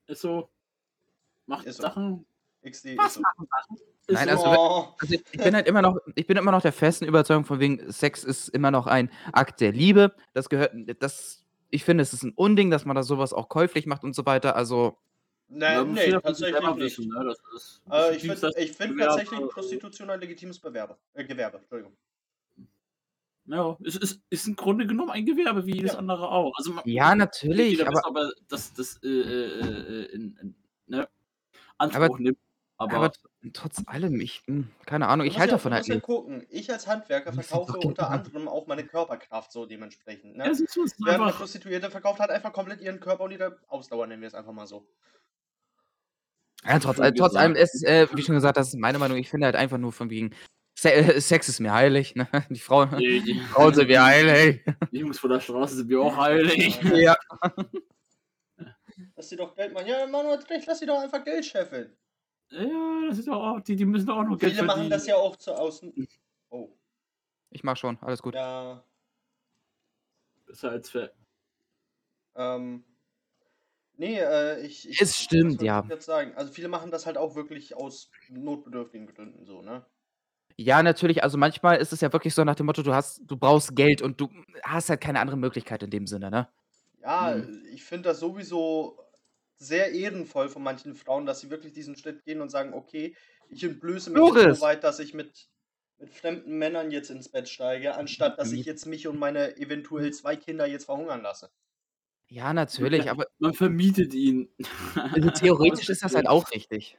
Ist 0.07 0.22
so. 0.22 0.49
Macht 1.45 1.65
Ist 1.65 1.77
so. 1.77 1.84
Sachen. 1.84 2.26
XD 2.65 2.97
Was 2.97 3.07
ist 3.07 3.14
so. 3.15 3.22
machen 3.22 3.47
Sachen? 3.49 3.93
Nein, 4.09 4.38
so. 4.38 4.45
also-. 4.45 4.95
Also 4.99 5.13
ich 5.13 5.43
bin 5.43 5.55
halt 5.55 5.67
immer 5.67 5.81
noch, 5.81 5.97
ich 6.15 6.27
bin 6.27 6.38
immer 6.38 6.51
noch 6.51 6.61
der 6.61 6.73
festen 6.73 7.05
Überzeugung 7.05 7.45
von 7.45 7.59
wegen, 7.59 7.91
Sex 7.91 8.23
ist 8.23 8.49
immer 8.49 8.71
noch 8.71 8.88
ein 8.88 9.09
Akt 9.31 9.61
der 9.61 9.71
Liebe. 9.71 10.13
Das 10.34 10.49
gehört, 10.49 10.73
das, 10.99 11.45
ich 11.69 11.84
finde, 11.84 12.01
es 12.01 12.13
ist 12.13 12.23
ein 12.23 12.34
Unding, 12.35 12.69
dass 12.69 12.85
man 12.85 12.95
da 12.95 13.03
sowas 13.03 13.34
auch 13.34 13.49
käuflich 13.49 13.85
macht 13.85 14.03
und 14.03 14.13
so 14.15 14.25
weiter. 14.25 14.55
Also, 14.55 14.97
muss 15.47 15.59
nee, 15.59 16.11
tatsächlich 16.11 16.61
nicht. 16.61 16.80
wissen, 16.80 17.07
ne? 17.09 17.25
Das 17.25 17.38
ist 17.55 17.81
Äh, 17.91 18.15
ich 18.15 18.21
finde 18.21 18.51
find 18.73 18.99
tatsächlich 18.99 19.39
äh, 19.39 19.47
Prostitution 19.47 20.09
ein 20.09 20.19
legitimes 20.19 20.59
Bewerbe. 20.59 20.97
Äh, 21.13 21.25
Gewerbe, 21.25 21.57
Entschuldigung. 21.57 21.95
Ja, 23.45 23.77
es 23.85 23.97
ist, 23.97 24.21
ist 24.30 24.47
im 24.47 24.55
Grunde 24.55 24.88
genommen 24.88 25.11
ein 25.11 25.25
Gewerbe 25.25 25.65
wie 25.65 25.75
jedes 25.75 25.93
Ja. 25.93 25.99
andere 25.99 26.30
auch. 26.30 26.53
Also 26.57 26.71
man, 26.71 26.84
ja, 26.88 27.13
natürlich, 27.13 27.81
aber, 27.81 27.93
weiß 27.93 28.03
aber, 28.05 28.31
dass 28.47 28.73
das 28.73 28.99
äh, 29.03 29.07
äh, 29.07 30.03
äh, 30.03 30.05
in, 30.13 30.38
in, 30.41 30.55
ne? 30.88 31.09
Anspruch 31.77 32.19
nimmt. 32.19 32.38
Aber, 32.84 32.95
aber 32.97 33.11
trotz 33.53 33.81
allem, 33.88 34.19
ich, 34.22 34.41
hm, 34.45 34.69
keine 34.85 35.07
Ahnung, 35.07 35.26
Du 35.26 35.27
ich 35.27 35.34
musst 35.34 35.39
halte 35.41 35.51
ja, 35.51 35.57
davon 35.57 35.73
halt 35.73 35.81
musst 35.81 35.89
ja 35.89 35.95
nicht. 35.95 36.03
gucken. 36.05 36.45
Ich 36.49 36.72
als 36.72 36.88
Handwerker 36.88 37.31
ja 37.34 37.41
verkaufe 37.41 37.73
doch 37.73 37.84
unter 37.84 38.10
anderem 38.10 38.47
auch 38.47 38.68
meine 38.68 38.85
Körperkraft 38.85 39.51
so 39.51 39.65
dementsprechend. 39.65 40.38
ja, 40.38 40.47
Ne? 40.47 40.55
siehst 40.55 40.76
du, 40.76 40.84
es 40.84 40.93
ist 40.93 40.99
Während 40.99 41.15
eine 41.15 41.26
einfach, 41.27 41.39
Prostituierte 41.39 41.89
verkauft 41.91 42.19
hat 42.19 42.30
einfach 42.30 42.53
komplett 42.53 42.81
ihren 42.81 42.99
Körper 42.99 43.23
und 43.23 43.31
ihre 43.31 43.60
Ausdauer, 43.68 44.07
nennen 44.07 44.22
wir 44.22 44.27
es 44.27 44.34
einfach 44.35 44.53
mal 44.53 44.68
so. 44.68 44.88
Ja, 46.65 46.80
trotz, 46.80 46.95
Schön 46.97 47.05
äh, 47.05 47.14
trotz 47.14 47.35
allem, 47.35 47.53
gesagt. 47.55 47.73
ist, 47.76 47.84
äh, 47.84 48.07
wie 48.14 48.22
schon 48.22 48.35
gesagt, 48.35 48.55
das 48.57 48.69
ist 48.69 48.76
meine 48.80 48.97
Meinung. 48.99 49.18
Ich 49.18 49.30
finde 49.30 49.45
halt 49.47 49.55
einfach 49.55 49.77
nur 49.77 49.91
von 49.91 50.10
wegen, 50.10 50.34
Se 50.76 50.91
äh, 50.93 51.19
Sex 51.19 51.49
ist 51.49 51.60
mir 51.60 51.73
heilig. 51.73 52.15
Ne? 52.15 52.27
Die 52.49 52.60
Frauen, 52.60 52.97
die, 52.97 53.22
die, 53.22 53.39
Frauen 53.39 53.73
sind 53.73 53.88
mir 53.88 54.03
heilig. 54.03 54.64
die 54.91 54.99
Jungs 54.99 55.19
von 55.19 55.30
der 55.30 55.39
Straße 55.41 55.76
sind 55.76 55.89
mir 55.89 56.01
auch 56.01 56.15
heilig. 56.18 56.80
ja. 56.84 57.15
Lass 59.15 59.30
sie 59.30 59.35
doch 59.35 59.55
Geld 59.55 59.73
machen. 59.73 59.88
Ja, 59.88 60.05
Manu 60.07 60.30
hat 60.30 60.49
recht, 60.49 60.65
lass 60.68 60.80
sie 60.80 60.85
doch 60.85 60.99
einfach 60.99 61.23
Geld 61.23 61.45
scheffeln. 61.45 61.95
Ja, 62.53 63.07
das 63.09 63.17
ist 63.17 63.27
doch 63.27 63.41
auch, 63.41 63.59
die, 63.61 63.75
die 63.75 63.85
müssen 63.85 64.09
auch 64.11 64.23
noch 64.23 64.38
Geld 64.38 64.53
Viele 64.53 64.65
machen 64.65 64.89
das 64.89 65.07
ja 65.07 65.15
auch 65.15 65.35
zu 65.35 65.53
außen. 65.53 65.91
Oh, 66.49 66.69
Ich 67.49 67.63
mach 67.63 67.77
schon, 67.77 67.97
alles 68.01 68.21
gut. 68.21 68.35
ja. 68.35 68.84
Besser 70.45 70.69
als 70.71 70.89
für. 70.89 71.11
Ähm. 72.35 72.84
Nee, 73.95 74.19
äh, 74.19 74.59
ich. 74.65 74.88
ich 74.89 75.01
Es 75.01 75.17
stimmt, 75.17 75.61
ja. 75.61 75.81
ich 75.84 75.89
Jetzt 75.89 76.05
sagen? 76.05 76.34
Also 76.35 76.51
viele 76.51 76.67
machen 76.67 76.91
das 76.91 77.05
halt 77.05 77.17
auch 77.17 77.35
wirklich 77.35 77.75
aus 77.75 78.11
notbedürftigen 78.30 79.07
Gründen 79.07 79.45
so, 79.45 79.61
ne? 79.61 79.85
Ja, 80.57 80.84
natürlich. 80.84 81.23
Also 81.23 81.38
manchmal 81.38 81.77
ist 81.77 81.93
es 81.93 82.01
ja 82.01 82.13
wirklich 82.13 82.35
so 82.35 82.43
nach 82.43 82.55
dem 82.55 82.67
Motto, 82.67 82.84
du 82.84 82.93
hast, 82.93 83.21
du 83.25 83.35
brauchst 83.38 83.75
Geld 83.75 84.01
und 84.03 84.21
du 84.21 84.30
hast 84.63 84.89
halt 84.89 85.01
keine 85.01 85.19
andere 85.19 85.38
Möglichkeit 85.38 85.81
in 85.81 85.89
dem 85.89 86.05
Sinne, 86.05 86.30
ne? 86.30 86.49
Ja, 87.01 87.35
Mhm. 87.35 87.65
ich 87.71 87.84
finde 87.84 88.09
das 88.09 88.19
sowieso 88.19 89.02
sehr 89.64 89.91
ehrenvoll 89.91 90.49
von 90.49 90.61
manchen 90.64 90.95
Frauen, 90.95 91.26
dass 91.26 91.40
sie 91.40 91.49
wirklich 91.49 91.73
diesen 91.73 91.95
Schritt 91.95 92.23
gehen 92.26 92.41
und 92.41 92.49
sagen, 92.49 92.73
okay, 92.73 93.15
ich 93.49 93.64
entblöße 93.64 94.10
mich 94.11 94.19
Loris. 94.19 94.60
so 94.60 94.61
weit, 94.65 94.84
dass 94.84 94.99
ich 94.99 95.14
mit, 95.14 95.48
mit 95.98 96.14
fremden 96.14 96.57
Männern 96.57 96.91
jetzt 96.91 97.10
ins 97.10 97.30
Bett 97.30 97.49
steige, 97.49 97.95
anstatt 97.95 98.38
dass 98.40 98.52
ich 98.52 98.60
Miet- 98.61 98.65
jetzt 98.65 98.85
mich 98.85 99.07
und 99.07 99.18
meine 99.19 99.57
eventuell 99.57 100.11
zwei 100.11 100.35
Kinder 100.35 100.65
jetzt 100.65 100.85
verhungern 100.85 101.22
lasse. 101.22 101.49
Ja, 102.27 102.53
natürlich, 102.53 103.10
aber 103.11 103.27
Man 103.38 103.53
vermietet 103.53 104.14
ihn. 104.15 104.49
also 104.95 105.30
theoretisch 105.30 105.90
ist 105.90 106.02
das 106.03 106.15
halt 106.15 106.27
auch 106.27 106.52
richtig. 106.52 106.98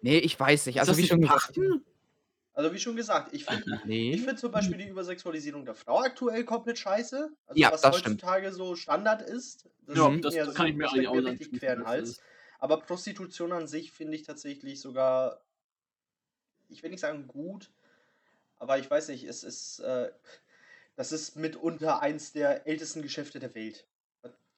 Nee, 0.00 0.18
ich 0.18 0.38
weiß 0.38 0.66
nicht. 0.66 0.76
Ist 0.76 0.80
Also 0.80 0.92
das 0.92 0.98
wie 0.98 1.02
nicht 1.02 1.10
schon 1.10 1.20
gesagt. 1.20 1.40
Pachten? 1.46 1.84
Also 2.54 2.72
wie 2.74 2.78
schon 2.78 2.96
gesagt, 2.96 3.32
ich 3.32 3.44
finde 3.46 3.80
Nee. 3.84 4.14
ich 4.14 4.22
find 4.22 4.38
zum 4.38 4.52
Beispiel 4.52 4.76
die 4.76 4.88
Übersexualisierung 4.88 5.64
der 5.64 5.74
Frau 5.74 6.00
aktuell 6.00 6.44
komplett 6.44 6.78
scheiße. 6.78 7.30
Also 7.46 7.60
Ja, 7.60 7.72
was 7.72 7.80
das 7.80 7.98
stimmt. 7.98 8.22
heutzutage 8.22 8.52
so 8.52 8.76
Standard 8.76 9.22
ist. 9.22 9.68
Das 9.86 9.96
Ja, 9.96 10.10
das 10.16 10.34
mir 10.34 10.52
kann 10.52 10.66
ich 10.66 10.76
mir 10.76 10.88
eigentlich 10.90 11.08
auch 11.08 11.14
richtig 11.14 11.58
quer 11.58 11.76
den 11.76 11.86
Hals. 11.86 12.20
Aber 12.58 12.80
Prostitution 12.80 13.52
an 13.52 13.66
sich 13.66 13.90
finde 13.90 14.14
ich 14.16 14.22
tatsächlich 14.22 14.80
sogar, 14.80 15.42
ich 16.68 16.82
will 16.82 16.90
nicht 16.90 17.00
sagen 17.00 17.26
gut, 17.26 17.70
aber 18.58 18.78
ich 18.78 18.88
weiß 18.88 19.08
nicht, 19.08 19.24
es 19.24 19.42
ist, 19.42 19.80
äh, 19.80 20.12
das 20.94 21.10
ist 21.10 21.36
mitunter 21.36 22.00
eins 22.02 22.32
der 22.32 22.66
ältesten 22.66 23.02
Geschäfte 23.02 23.40
der 23.40 23.54
Welt. 23.54 23.86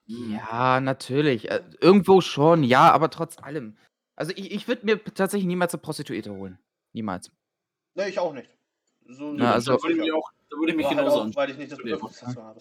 Ja, 0.06 0.80
natürlich. 0.80 1.50
Äh, 1.50 1.62
irgendwo 1.80 2.20
schon, 2.20 2.62
ja, 2.62 2.92
aber 2.92 3.08
trotz 3.08 3.38
allem. 3.38 3.76
Also 4.16 4.32
ich, 4.36 4.50
ich 4.50 4.68
würde 4.68 4.84
mir 4.84 5.02
tatsächlich 5.02 5.46
niemals 5.46 5.72
eine 5.72 5.80
Prostituierte 5.80 6.32
holen. 6.34 6.58
Niemals. 6.92 7.30
Ne, 7.94 8.08
ich 8.08 8.18
auch 8.18 8.32
nicht. 8.32 8.50
So, 9.06 9.32
Na, 9.32 9.52
also- 9.52 9.76
da 9.76 9.82
würde 9.82 9.94
ich 9.94 10.00
mich 10.00 10.12
auch, 10.12 10.30
da 10.50 10.56
würde 10.56 10.72
ich 10.72 10.76
mich 10.76 10.86
halt 10.86 10.98
genauso 10.98 11.20
auch, 11.22 11.36
weil 11.36 11.50
ich 11.50 11.58
nicht 11.58 11.72
das. 11.72 11.78
Bedürfnis 11.78 12.20
dazu 12.20 12.42
habe. 12.42 12.60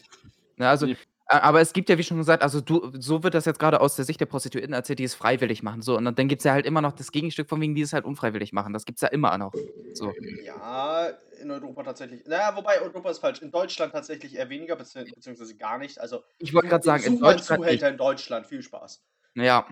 Ne, 0.58 0.68
also, 0.70 0.88
aber 1.26 1.62
es 1.62 1.74
gibt 1.74 1.90
ja, 1.90 1.98
wie 1.98 2.04
schon 2.04 2.18
gesagt, 2.18 2.44
also 2.44 2.62
du, 2.62 2.92
so 3.00 3.24
wird 3.24 3.34
das 3.34 3.46
jetzt 3.46 3.58
gerade 3.58 3.80
aus 3.82 3.96
der 3.96 4.06
Sicht 4.06 4.20
der 4.20 4.26
Prostituierten 4.26 4.74
erzählt, 4.74 5.00
die 5.00 5.06
es 5.06 5.16
freiwillig 5.16 5.64
machen. 5.64 5.82
So, 5.82 5.98
und 5.98 6.06
dann 6.06 6.28
gibt 6.28 6.42
es 6.42 6.44
ja 6.44 6.52
halt 6.52 6.66
immer 6.66 6.82
noch 6.82 6.92
das 6.92 7.12
Gegenstück 7.12 7.50
von 7.50 7.60
wegen, 7.62 7.76
die 7.76 7.82
es 7.82 7.94
halt 7.94 8.06
unfreiwillig 8.06 8.52
machen. 8.54 8.74
Das 8.74 8.86
gibt 8.86 8.98
es 8.98 9.02
ja 9.02 9.08
immer 9.08 9.36
noch. 9.38 9.54
So. 9.94 10.14
Ja, 10.44 11.08
in 11.42 11.50
Europa 11.50 11.84
tatsächlich. 11.84 12.26
Naja, 12.28 12.56
wobei 12.56 12.82
Europa 12.82 13.10
ist 13.10 13.20
falsch. 13.20 13.42
In 13.42 13.52
Deutschland 13.52 13.94
tatsächlich 13.94 14.36
eher 14.36 14.50
weniger, 14.50 14.76
bezieh 14.76 15.06
beziehungsweise 15.06 15.56
gar 15.56 15.78
nicht. 15.78 16.00
Also, 16.00 16.24
Ich 16.40 16.54
wollte 16.54 16.68
gerade 16.68 16.84
sagen, 16.84 17.04
in 17.04 17.20
Deutschland. 17.20 17.62
Nicht. 17.62 17.70
Zuhälter 17.80 17.90
in 17.90 17.98
Deutschland. 17.98 18.46
Viel 18.46 18.62
Spaß. 18.62 19.02
Ja. 19.36 19.66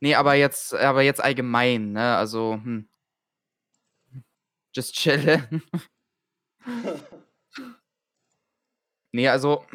Nee, 0.00 0.14
aber 0.16 0.34
jetzt, 0.34 0.74
aber 0.74 1.02
jetzt 1.02 1.22
allgemein, 1.22 1.92
ne? 1.92 2.16
Also, 2.16 2.54
hm. 2.54 2.88
Just 4.74 4.94
chill. 4.94 5.46
nee, 9.12 9.28
also, 9.28 9.66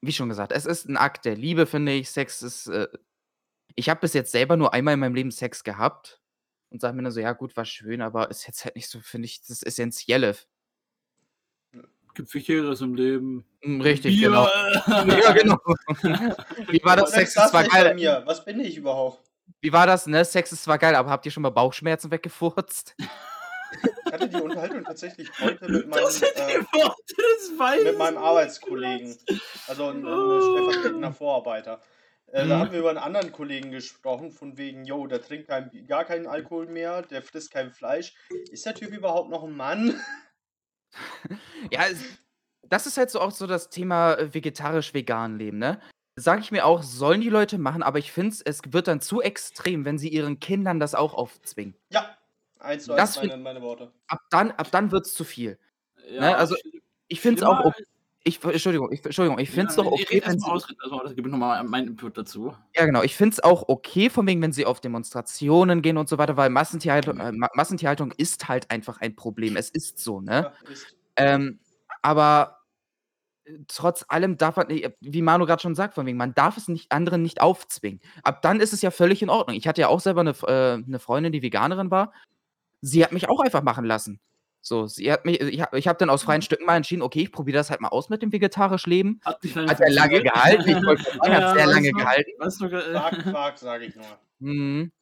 wie 0.00 0.12
schon 0.12 0.28
gesagt, 0.28 0.52
es 0.52 0.66
ist 0.66 0.88
ein 0.88 0.96
Akt 0.96 1.24
der 1.24 1.36
Liebe, 1.36 1.66
finde 1.66 1.92
ich. 1.92 2.10
Sex 2.10 2.42
ist. 2.42 2.68
Äh, 2.68 2.88
ich 3.76 3.88
habe 3.88 4.00
bis 4.00 4.14
jetzt 4.14 4.32
selber 4.32 4.56
nur 4.56 4.74
einmal 4.74 4.94
in 4.94 5.00
meinem 5.00 5.14
Leben 5.14 5.30
Sex 5.30 5.62
gehabt 5.62 6.20
und 6.70 6.80
sage 6.80 6.96
mir 6.96 7.02
nur 7.02 7.12
so, 7.12 7.20
ja, 7.20 7.32
gut, 7.32 7.56
war 7.56 7.64
schön, 7.64 8.02
aber 8.02 8.30
ist 8.30 8.46
jetzt 8.46 8.64
halt 8.64 8.76
nicht 8.76 8.88
so, 8.88 9.00
finde 9.00 9.26
ich, 9.26 9.42
das 9.42 9.62
Essentielle. 9.62 10.36
Gibt 12.14 12.34
Wichtigeres 12.34 12.80
im 12.80 12.94
Leben. 12.94 13.44
Hm, 13.62 13.80
Richtig, 13.80 14.16
Bier. 14.16 14.28
genau. 14.28 14.48
Ja, 14.86 15.32
genau. 15.32 15.58
Wie 16.68 16.82
war 16.82 16.96
das? 16.96 17.12
Sex 17.12 17.36
ist 17.36 17.50
zwar 17.50 17.64
geil. 17.64 17.94
mir. 17.94 18.22
Was 18.26 18.44
bin 18.44 18.58
ich 18.60 18.76
überhaupt? 18.76 19.30
Wie 19.60 19.72
war 19.72 19.86
das, 19.86 20.06
ne? 20.06 20.24
Sex 20.24 20.52
ist 20.52 20.64
zwar 20.64 20.78
geil, 20.78 20.94
aber 20.94 21.10
habt 21.10 21.26
ihr 21.26 21.32
schon 21.32 21.42
mal 21.42 21.50
Bauchschmerzen 21.50 22.10
weggefurzt? 22.10 22.96
Ich 24.06 24.12
hatte 24.12 24.28
die 24.28 24.40
Unterhaltung 24.40 24.84
tatsächlich 24.84 25.30
heute 25.40 25.68
mit 25.68 25.86
meinem, 25.88 26.02
Das 26.02 26.18
sind 26.18 26.28
äh, 26.36 26.58
die 26.58 26.78
Worte 26.78 27.14
des 27.16 27.58
Weibes. 27.58 27.84
mit 27.84 27.98
meinem 27.98 28.18
Arbeitskollegen. 28.18 29.16
Also 29.68 29.86
ein, 29.88 30.04
ein 30.06 30.42
stellvertretender 30.42 31.12
Vorarbeiter. 31.12 31.80
Äh, 32.32 32.46
Da 32.48 32.56
Mhm. 32.56 32.60
haben 32.60 32.72
wir 32.72 32.78
über 32.80 32.90
einen 32.90 32.98
anderen 32.98 33.32
Kollegen 33.32 33.70
gesprochen, 33.70 34.32
von 34.32 34.56
wegen, 34.56 34.84
yo, 34.84 35.06
der 35.06 35.22
trinkt 35.22 35.48
kein, 35.48 35.70
gar 35.86 36.04
keinen 36.04 36.26
Alkohol 36.26 36.66
mehr, 36.66 37.02
der 37.02 37.22
frisst 37.22 37.50
kein 37.52 37.70
Fleisch. 37.70 38.14
Ist 38.50 38.66
der 38.66 38.74
Typ 38.74 38.90
überhaupt 38.90 39.30
noch 39.30 39.44
ein 39.44 39.56
Mann? 39.56 40.00
Ja, 41.70 41.82
das 42.62 42.86
ist 42.86 42.96
halt 42.96 43.10
so 43.10 43.20
auch 43.20 43.30
so 43.30 43.46
das 43.46 43.70
Thema 43.70 44.14
äh, 44.14 44.34
vegetarisch-vegan 44.34 45.38
leben, 45.38 45.58
ne? 45.58 45.80
Sag 46.16 46.40
ich 46.40 46.50
mir 46.50 46.66
auch, 46.66 46.82
sollen 46.82 47.20
die 47.20 47.28
Leute 47.28 47.58
machen, 47.58 47.82
aber 47.82 47.98
ich 47.98 48.10
finde 48.12 48.36
es 48.44 48.60
wird 48.66 48.88
dann 48.88 49.00
zu 49.00 49.22
extrem, 49.22 49.84
wenn 49.84 49.98
sie 49.98 50.08
ihren 50.08 50.40
Kindern 50.40 50.80
das 50.80 50.94
auch 50.94 51.14
aufzwingen. 51.14 51.76
Ja, 51.92 52.16
eins 52.60 52.84
zu 52.84 52.92
Das 52.94 53.18
eins 53.18 53.28
meine, 53.30 53.42
meine 53.42 53.62
Worte. 53.62 53.92
Ab 54.08 54.20
dann, 54.30 54.50
ab 54.52 54.68
dann 54.70 54.90
wird 54.92 55.06
es 55.06 55.14
zu 55.14 55.24
viel. 55.24 55.58
Ja, 56.14 56.20
Ne, 56.20 56.36
also, 56.36 56.56
Ich 57.08 57.20
finde 57.20 57.40
es 57.40 57.46
auch, 57.46 57.54
schlimmer- 57.56 57.66
ok- 57.66 57.82
ich, 58.24 58.44
Entschuldigung, 58.44 58.92
ich, 58.92 59.04
Entschuldigung, 59.04 59.38
ich 59.38 59.50
finde 59.50 59.70
es 59.70 59.76
Ja, 59.76 59.82
doch 59.84 59.92
okay, 59.92 60.20
wenn 60.26 60.38
sie, 60.38 60.46
aus, 60.50 60.68
red 60.68 60.76
erst 60.82 60.92
mal 60.92 61.00
aus, 61.06 61.14
gib 61.16 61.26
nochmal 61.26 61.64
meinen 61.64 61.88
Input 61.88 62.18
dazu. 62.18 62.54
ja 62.74 62.84
genau, 62.86 63.02
ich 63.02 63.16
finde 63.16 63.32
es 63.34 63.40
auch 63.42 63.68
okay, 63.68 64.10
von 64.10 64.26
wegen, 64.26 64.42
wenn 64.42 64.52
sie 64.52 64.66
auf 64.66 64.80
Demonstrationen 64.80 65.82
gehen 65.82 65.96
und 65.96 66.08
so 66.08 66.18
weiter, 66.18 66.36
weil 66.36 66.50
Massentierhaltung, 66.50 67.18
äh, 67.18 67.32
Ma- 67.32 67.48
Massentierhaltung 67.54 68.12
ist 68.12 68.48
halt 68.48 68.70
einfach 68.70 69.00
ein 69.00 69.16
Problem. 69.16 69.56
Es 69.56 69.70
ist 69.70 69.98
so, 69.98 70.20
ne? 70.20 70.52
Ja, 70.64 70.70
ist. 70.70 70.94
Ähm, 71.16 71.60
Aber 72.02 72.58
äh, 73.44 73.58
trotz 73.68 74.04
allem 74.08 74.36
darf 74.38 74.56
man, 74.56 74.70
äh, 74.70 74.92
wie 75.00 75.22
Manu 75.22 75.46
gerade 75.46 75.62
schon 75.62 75.74
sagt, 75.74 75.94
von 75.94 76.06
wegen, 76.06 76.18
man 76.18 76.34
darf 76.34 76.56
es 76.56 76.68
nicht 76.68 76.92
anderen 76.92 77.22
nicht 77.22 77.40
aufzwingen. 77.42 78.00
Ab 78.24 78.42
dann 78.42 78.60
ist 78.60 78.72
es 78.72 78.82
ja 78.82 78.90
völlig 78.90 79.22
in 79.22 79.30
Ordnung. 79.30 79.56
Ich 79.56 79.68
hatte 79.68 79.80
ja 79.82 79.88
auch 79.88 80.00
selber 80.00 80.20
eine, 80.22 80.32
äh, 80.46 80.78
'ne 80.78 80.98
Freundin, 81.00 81.32
die 81.32 81.42
Veganerin 81.42 81.90
war. 81.90 82.12
Sie 82.82 83.04
hat 83.04 83.12
mich 83.12 83.28
auch 83.28 83.40
einfach 83.40 83.62
machen 83.62 83.84
lassen. 83.84 84.20
So, 84.62 84.86
sie 84.86 85.10
hat 85.10 85.24
mich 85.24 85.40
ich 85.40 85.60
habe 85.60 85.78
ich 85.78 85.88
habe 85.88 85.98
dann 85.98 86.10
aus 86.10 86.22
freien 86.22 86.42
Stücken 86.42 86.66
mal 86.66 86.76
entschieden: 86.76 87.02
„Okay, 87.02 87.22
ich 87.22 87.32
probiere 87.32 87.56
das 87.58 87.70
halt 87.70 87.80
mal 87.80 87.88
aus 87.88 88.08
mit 88.10 88.22
dem 88.22 88.32
vegetarisch 88.32 88.86
Leben.“ 88.86 89.20
Hat 89.24 89.38
Hat 89.44 89.78
ja 89.80 89.88
lange 89.88 90.22
gehalten. 90.22 90.68
Ich 90.68 90.76
wollte 90.86 91.02
sagen, 91.02 91.34
hat 91.34 91.42
Ja, 91.42 91.54
sehr 91.54 91.66
lange 91.66 91.90
du, 91.90 91.98
gehalten. 91.98 92.30
äh, 92.40 92.92
Quark, 92.92 93.18
Quark, 93.22 93.58
sage 93.58 93.86
ich 93.86 93.96
nur. 93.96 94.18
Mhm. 94.40 94.92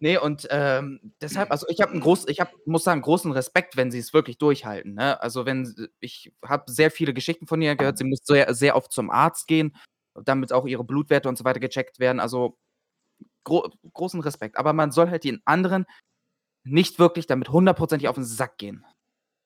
Ne, 0.00 0.18
und, 0.20 0.48
ähm, 0.50 1.00
deshalb 1.22 1.50
also, 1.52 1.66
ich 1.68 1.80
habe 1.80 1.92
'n 1.94 2.00
groß 2.00 2.26
ich 2.28 2.40
habe 2.40 2.50
muss 2.66 2.84
sagen, 2.84 3.02
großen 3.02 3.32
Respekt, 3.32 3.76
wenn 3.76 3.90
sie's 3.92 4.12
wirklich 4.14 4.38
durchhalten, 4.38 4.94
ne? 4.94 5.20
Also, 5.22 5.46
wenn 5.46 5.74
ich 6.00 6.32
habe 6.44 6.70
sehr 6.72 6.90
viele 6.90 7.14
Geschichten 7.14 7.46
von 7.46 7.62
ihr 7.62 7.76
gehört. 7.76 7.98
Sie 7.98 8.04
muss 8.04 8.20
sehr 8.24 8.52
sehr 8.54 8.76
oft 8.76 8.92
zum 8.92 9.10
Arzt 9.10 9.46
gehen, 9.48 9.76
damit 10.14 10.52
auch 10.52 10.66
ihre 10.66 10.84
Blutwerte 10.84 11.28
und 11.28 11.38
so 11.38 11.44
weiter 11.44 11.60
gecheckt 11.60 12.00
werden. 12.00 12.20
Also, 12.20 12.58
gro 13.44 13.68
großen 13.94 14.20
Respekt. 14.22 14.56
Aber 14.58 14.72
man 14.74 14.92
soll 14.92 15.10
halt 15.10 15.24
den 15.24 15.42
anderen 15.46 15.86
nicht 16.64 16.98
wirklich 16.98 17.26
damit 17.26 17.48
hundertprozentig 17.50 18.08
auf 18.08 18.16
'n 18.18 18.24
Sack 18.24 18.58
gehen. 18.58 18.84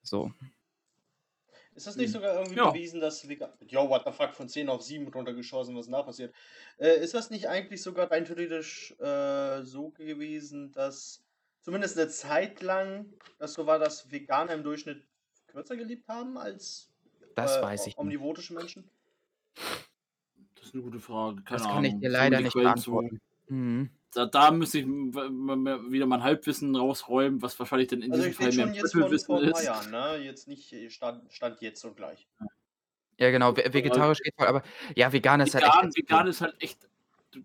So. 0.03 0.33
Ist 1.77 1.87
das 1.87 1.97
nicht 1.97 2.11
Mhm. 2.11 2.13
sogar 2.13 2.35
irgendwie 2.35 2.57
Ja. 2.57 2.71
bewiesen, 2.71 3.01
dass 3.01 3.29
Vega 3.29 3.55
Yo, 3.69 3.89
what 3.91 4.03
the 4.07 4.11
fuck, 4.13 4.35
von 4.35 4.49
10 4.49 4.71
auf 4.71 4.81
7 4.83 5.07
runtergeschossen, 5.09 5.77
was 5.77 5.87
ist 5.87 5.93
da 5.93 6.03
passiert? 6.03 6.35
Äh, 6.79 6.97
ist 7.03 7.13
das 7.13 7.29
nicht 7.29 7.49
eigentlich 7.49 7.83
sogar 7.83 8.11
rein 8.11 8.25
theoretisch, 8.25 8.93
äh, 8.99 9.63
so 9.63 9.91
gewesen, 9.91 10.73
dass 10.73 11.23
zumindest 11.61 11.97
'ne 11.99 12.09
Zeit 12.09 12.63
lang 12.63 13.13
das 13.39 13.53
so 13.55 13.67
war, 13.67 13.79
dass 13.79 14.11
Veganer 14.11 14.55
im 14.55 14.63
Durchschnitt 14.65 15.07
kürzer 15.47 15.77
gelebt 15.77 16.09
haben 16.09 16.39
als, 16.39 16.93
Das 17.37 17.61
äh, 17.61 17.63
weiß 17.63 17.87
ich 17.87 18.01
nicht. 18.01 18.17
omnivorische 18.17 18.55
Menschen? 18.55 18.91
Das 20.57 20.67
ist 20.69 20.75
'ne 20.75 20.83
gute 20.83 21.01
Frage, 21.01 21.43
keine 21.43 21.65
Das 21.65 21.69
kann 21.69 21.85
ich 21.85 21.95
dir 21.99 22.09
leider 22.09 22.41
nicht 22.41 22.61
beantworten. 22.61 23.21
Mhm. 23.49 23.91
Da 24.17 24.25
da 24.25 24.51
müsste 24.51 24.79
ich 24.79 24.87
wieder 24.87 26.07
mein 26.07 26.23
Halbwissen 26.23 26.75
rausräumen, 26.75 27.43
was 27.43 27.59
wahrscheinlich 27.59 27.89
dann 27.89 28.01
in 28.01 28.13
Also, 28.13 28.25
diesem 28.25 28.33
ich 28.39 28.39
Fall 28.39 28.53
mehr 28.53 28.71
schon 28.71 28.73
jetzt 28.73 28.95
von 28.95 29.19
Viertelwissen 29.19 29.27
vor 29.27 29.41
'n 29.43 29.49
paar 29.49 29.63
ist. 29.63 29.65
Jahren, 29.65 29.91
ne? 29.91 30.17
Jetzt 30.19 30.47
nicht, 30.49 30.73
äh, 30.73 30.91
Stand 30.91 31.33
Stand 31.33 31.61
jetzt 31.61 31.85
und 31.85 31.97
gleich. 31.97 32.27
Ja, 33.19 33.31
genau, 33.31 33.57
vegetarisch 33.57 34.21
geht 34.21 34.35
voll, 34.37 34.47
aber 34.49 34.63
ja, 34.97 35.13
vegan 35.13 35.41
ist 35.41 35.55
halt 35.55 35.65
echt 35.67 35.81
vegan 35.83 35.95
vegan 35.95 36.27
ist 36.29 36.41
halt 36.41 36.55
echt 36.63 36.89
d 37.35 37.45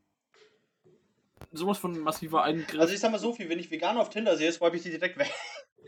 so 1.54 1.68
was 1.68 1.78
von 1.80 2.00
massiver 2.00 2.44
Eingriff. 2.44 2.80
Also, 2.80 2.94
ich 2.94 3.00
sage 3.00 3.12
mal 3.12 3.20
so 3.20 3.34
viel, 3.34 3.50
wenn 3.50 3.60
ich 3.60 3.72
Veganer 3.72 4.00
auf 4.02 4.10
Tinder 4.10 4.38
sehe, 4.38 4.52
swipe 4.52 4.76
ich 4.78 4.84
die 4.84 4.90
direkt 4.92 5.18
weg. 5.18 5.32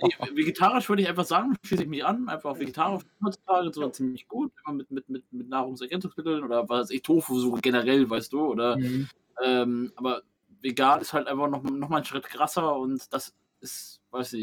Ne, 0.00 0.10
vegetarisch 0.36 0.88
würde 0.88 1.02
ich 1.02 1.08
einfach 1.08 1.24
sagen, 1.24 1.56
schließe 1.64 1.82
ich 1.84 1.88
mich 1.88 2.04
an, 2.04 2.28
einfach 2.28 2.58
vegetarisch 2.58 3.02
heutzutage 3.24 3.72
sogar 3.72 3.92
ziemlich 3.92 4.28
gut, 4.28 4.52
immer 4.64 4.74
mit 4.76 4.90
mit 4.90 5.08
mit 5.08 5.32
mit 5.32 5.48
Nahrungsergänzungsmitteln 5.48 6.44
oder 6.44 6.68
was 6.68 6.80
weiß 6.88 6.90
ich, 6.90 7.02
Tofu 7.02 7.38
so 7.40 7.52
generell, 7.52 8.08
weißt 8.08 8.32
du, 8.32 8.40
oder 8.46 8.78
Mhm. 8.78 9.08
Ähm, 9.44 9.92
aber 9.96 10.22
vegan 10.62 11.00
ist 11.00 11.12
halt 11.12 11.28
einfach 11.28 11.48
noch 11.48 11.62
noch 11.64 11.88
mal 11.90 11.98
'n 12.00 12.04
Schritt 12.04 12.24
krasser 12.28 12.76
und 12.78 13.12
das 13.12 13.36
ist 13.60 14.02
weiß 14.10 14.34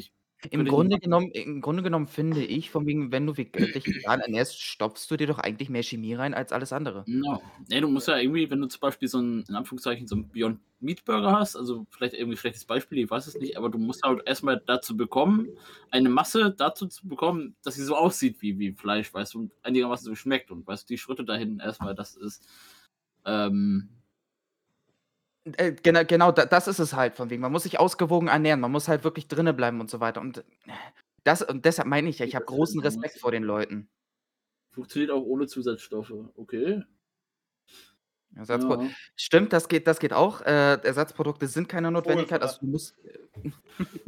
Im 0.53 0.67
ich 0.67 0.73
nicht 0.73 0.77
Grunde 0.77 0.99
genommen 0.99 1.31
im 1.31 1.61
Grunde 1.61 1.81
genommen 1.83 2.07
finde 2.07 2.43
ich, 2.45 2.69
von 2.69 2.85
wegen, 2.85 3.11
wenn 3.11 3.25
du 3.25 3.35
veg 3.37 3.57
dich 3.73 3.87
vegan 3.89 4.19
ernährst, 4.21 4.61
stopfst 4.61 5.07
du 5.09 5.17
dir 5.17 5.27
doch 5.27 5.39
eigentlich 5.39 5.69
mehr 5.69 5.83
Chemie 5.83 6.13
rein 6.13 6.33
als 6.33 6.51
alles 6.51 6.71
andere. 6.73 7.07
Ja. 7.07 7.39
Ne, 7.69 7.81
du 7.81 7.87
musst 7.87 8.07
ja 8.07 8.17
irgendwie, 8.17 8.49
wenn 8.49 8.61
du 8.61 8.67
zum 8.67 8.79
Beispiel 8.79 9.07
so 9.07 9.19
'n 9.19 9.43
in 9.47 9.55
Anführungszeichen 9.55 10.07
so 10.07 10.15
'n 10.15 10.31
Beyond 10.31 10.59
Meat 10.79 11.05
Burger 11.05 11.33
hast, 11.33 11.55
also 11.55 11.85
vielleicht 11.91 12.15
irgendwie 12.15 12.35
schlechtes 12.37 12.65
Beispiel, 12.65 12.97
ich 12.97 13.09
weiß 13.09 13.27
es 13.27 13.39
nicht, 13.39 13.57
aber 13.57 13.69
du 13.69 13.77
musst 13.77 14.01
halt 14.03 14.21
erst 14.25 14.43
mal 14.43 14.61
dazu 14.65 14.97
bekommen 14.97 15.51
eine 15.91 16.09
Masse 16.09 16.51
dazu 16.51 16.87
zu 16.87 17.07
bekommen, 17.07 17.55
dass 17.63 17.75
sie 17.75 17.83
so 17.83 17.95
aussieht 17.95 18.41
wie 18.41 18.57
wie 18.57 18.73
Fleisch, 18.73 19.13
weißt 19.13 19.35
du, 19.35 19.39
und 19.39 19.53
einigermaßen 19.61 20.03
so 20.05 20.15
schmeckt 20.15 20.49
und 20.51 20.65
weißt 20.65 20.89
du, 20.89 20.93
die 20.93 20.97
Schritte 20.97 21.23
dahin 21.25 21.59
erst 21.59 21.81
mal, 21.81 21.93
das 21.95 22.15
ist, 22.15 22.43
ähm 23.25 23.94
Äh, 25.45 25.73
gena 25.73 26.01
genau, 26.03 26.31
da 26.31 26.45
das 26.45 26.67
ist 26.67 26.79
es 26.79 26.93
halt 26.93 27.15
von 27.15 27.29
wegen. 27.29 27.41
Man 27.41 27.51
muss 27.51 27.63
sich 27.63 27.79
ausgewogen 27.79 28.27
ernähren, 28.29 28.59
man 28.59 28.71
muss 28.71 28.87
halt 28.87 29.03
wirklich 29.03 29.27
drinne 29.27 29.53
bleiben 29.53 29.79
und 29.79 29.89
so 29.91 29.99
weiter 29.99 30.21
und, 30.21 30.39
äh, 30.39 30.43
das 31.23 31.41
und 31.43 31.65
deshalb 31.65 31.87
meine 31.87 32.09
ich 32.09 32.19
ja, 32.19 32.25
ich 32.25 32.35
habe 32.35 32.45
großen 32.45 32.81
Respekt 32.81 33.19
vor 33.19 33.31
den 33.31 33.43
Leuten. 33.43 33.87
Funktioniert 34.73 35.11
auch 35.11 35.23
ohne 35.23 35.47
Zusatzstoffe, 35.47 36.13
okay. 36.35 36.83
Ersatzpro 38.35 38.75
Ja. 38.81 38.89
stimmt, 39.15 39.53
das 39.53 39.67
geht 39.67 39.87
das 39.87 39.99
geht 39.99 40.13
auch. 40.13 40.41
Äh, 40.41 40.75
Ersatzprodukte 40.83 41.47
sind 41.47 41.69
keine 41.69 41.91
Notwendigkeit, 41.91 42.41
also 42.41 42.57
du 42.61 42.67
musst 42.67 42.95
äh 43.05 43.19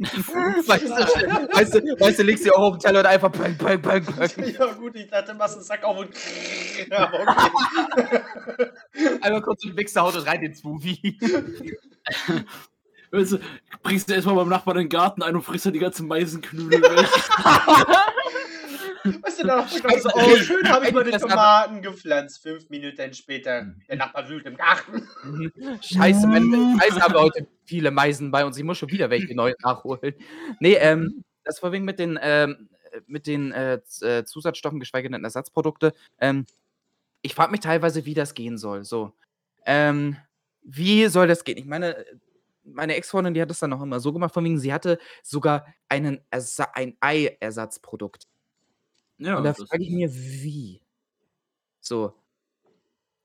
weißt 0.00 0.84
du 0.88 0.90
weißt 0.90 1.74
du 1.74 1.80
weißt 2.00 2.18
du, 2.20 2.22
legst 2.24 2.44
sie 2.44 2.50
auch 2.52 2.62
auf 2.62 2.74
'n 2.74 2.80
Teller 2.80 3.00
und 3.00 3.06
einfach 3.06 3.30
bang, 3.30 3.56
bang, 3.58 3.80
bang, 3.82 4.04
bang. 4.16 4.30
Ja 4.58 4.66
gut, 4.74 4.96
ich 4.96 5.08
dachte, 5.08 5.34
machst 5.34 5.58
'n 5.58 5.62
Sack 5.64 5.84
auf 5.84 5.98
und 5.98 6.10
aber 6.90 7.20
okay. 7.20 7.50
Einmal 9.22 9.42
kurz 9.42 9.62
den 9.62 9.74
Mixer, 9.74 10.02
haut 10.02 10.16
es 10.16 10.26
rein, 10.26 10.40
den 10.42 10.54
Smoothie. 10.54 11.18
Weißt 13.12 13.32
du, 13.32 13.38
bringst 13.82 14.10
du 14.10 14.14
erst 14.14 14.26
mal 14.26 14.34
beim 14.34 14.48
Nachbarn 14.50 14.78
in 14.78 14.84
den 14.84 14.90
Garten 14.90 15.22
ein 15.22 15.36
und 15.36 15.42
frisst 15.42 15.66
dann 15.66 15.72
die 15.74 15.78
ganzen 15.80 16.08
Maisenknödel 16.08 16.82
weg. 16.82 17.08
Weißt 19.22 19.42
du, 19.42 19.46
da 19.46 19.56
noch 19.56 19.84
Also, 19.84 20.10
„Oh, 20.14 20.36
schön 20.36 20.68
habe 20.68 20.86
ich 20.86 20.92
mal 20.92 21.04
die 21.04 21.10
das 21.10 21.22
aber 21.22 21.32
Tomaten 21.32 21.82
gepflanzt.“ 21.82 22.42
5 22.42 22.68
Minuten 22.70 23.12
später, 23.14 23.66
der 23.88 23.96
Nachbar 23.96 24.28
wühlt 24.28 24.46
im 24.46 24.56
Garten. 24.56 25.08
Mhm. 25.24 25.52
Scheiße, 25.82 26.26
meine 26.26 26.46
Meisen 26.46 27.02
haben 27.02 27.14
heute 27.14 27.46
viele 27.64 27.90
Meisen 27.90 28.30
bei 28.30 28.44
uns. 28.44 28.56
Ich 28.56 28.64
muss 28.64 28.78
schon 28.78 28.90
wieder 28.90 29.10
welche 29.10 29.34
neu 29.34 29.54
nachholen. 29.62 30.14
Ne, 30.60 30.74
ähm, 30.76 31.24
das 31.44 31.58
vorwiegend 31.58 31.86
mit 31.86 31.98
den, 31.98 32.18
ähm 32.20 32.68
äh, 32.92 33.00
mit 33.06 33.26
den, 33.26 33.52
äh, 33.52 33.80
äh, 34.00 34.24
Zusatzstoffen, 34.24 34.80
geschweige 34.80 35.10
denn 35.10 35.24
Ersatzprodukte, 35.24 35.92
ähm, 36.20 36.46
ich 37.22 37.34
frage 37.34 37.50
mich 37.50 37.60
teilweise, 37.60 38.04
wie 38.06 38.14
das 38.14 38.34
gehen 38.34 38.58
soll, 38.58 38.84
so. 38.84 39.12
Ähm, 39.66 40.16
wie 40.62 41.06
soll 41.08 41.26
das 41.26 41.44
gehen? 41.44 41.58
Ich 41.58 41.66
meine, 41.66 42.04
meine 42.62 42.94
Ex-Freundin, 42.96 43.34
die 43.34 43.42
hat 43.42 43.50
das 43.50 43.58
dann 43.58 43.72
auch 43.72 43.82
immer 43.82 44.00
so 44.00 44.12
gemacht, 44.12 44.32
von 44.32 44.44
wegen, 44.44 44.58
sie 44.58 44.72
hatte 44.72 44.98
sogar 45.22 45.66
einen 45.88 46.20
Ersa 46.30 46.68
ein 46.74 46.96
Ei-Ersatzprodukt. 47.00 48.24
Ja, 49.20 49.36
Und 49.36 49.44
da 49.44 49.50
das 49.52 49.68
frage 49.68 49.82
ich 49.82 49.90
mir, 49.90 50.12
wie? 50.14 50.80
So. 51.80 52.12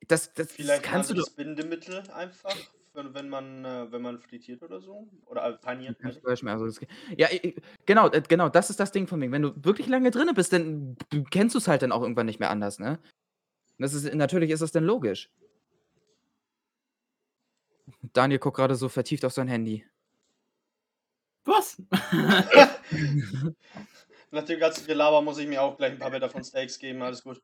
Das 0.08 0.34
das 0.34 0.48
das 0.48 0.52
Vielleicht 0.52 0.84
kannst 0.84 1.10
du 1.10 1.14
doch 1.14 1.30
Bindemittel 1.36 2.04
einfach, 2.12 2.56
für 2.94 3.14
wenn 3.14 3.30
man 3.30 3.64
äh, 3.66 3.92
wenn 3.92 4.02
man 4.02 4.20
frittiert 4.20 4.62
oder 4.64 4.80
so 4.82 5.08
oder, 5.26 5.46
äh, 5.46 5.54
paniert, 5.58 5.98
meine 6.04 6.18
ich. 6.18 6.26
Also, 6.48 6.66
das 6.66 6.80
ja, 7.18 7.30
i 7.32 7.38
i 7.48 7.56
genau, 7.86 8.10
äh, 8.10 8.22
genau, 8.28 8.50
das 8.50 8.70
ist 8.70 8.80
das 8.80 8.92
Ding 8.92 9.08
von 9.08 9.22
wegen. 9.22 9.32
Wenn 9.32 9.42
du 9.44 9.54
wirklich 9.64 9.88
lange 9.88 10.12
drinne 10.12 10.34
bist, 10.34 10.52
dann 10.54 10.96
b 11.10 11.24
kennst 11.32 11.56
du's 11.56 11.68
halt 11.68 11.82
dann 11.82 11.92
auch 11.92 12.02
irgendwann 12.02 12.26
nicht 12.26 12.40
mehr 12.40 12.50
anders, 12.50 12.80
ne? 12.80 13.00
Das 13.80 13.94
ist 13.94 14.14
natürlich 14.16 14.52
ist 14.52 14.62
das 14.62 14.72
dann 14.74 14.86
logisch. 14.86 15.30
Daniel 18.14 18.40
guckt 18.40 18.58
grade 18.58 18.76
so 18.76 18.90
vertieft 18.90 19.26
auf 19.26 19.34
sein 19.34 19.48
Handy. 19.48 19.84
Was? 21.46 21.78
Nach 24.34 24.44
dem 24.44 24.60
ganzen 24.60 24.88
Gelaber 24.88 25.22
muss 25.22 25.38
ich 25.38 25.46
mir 25.48 25.62
auch 25.62 25.78
gleich 25.78 25.92
'n 25.94 26.00
paar 26.00 26.10
Meter 26.10 26.28
von 26.28 26.44
Steaks 26.44 26.80
geben, 26.80 27.04
alles 27.04 27.22
gut. 27.24 27.40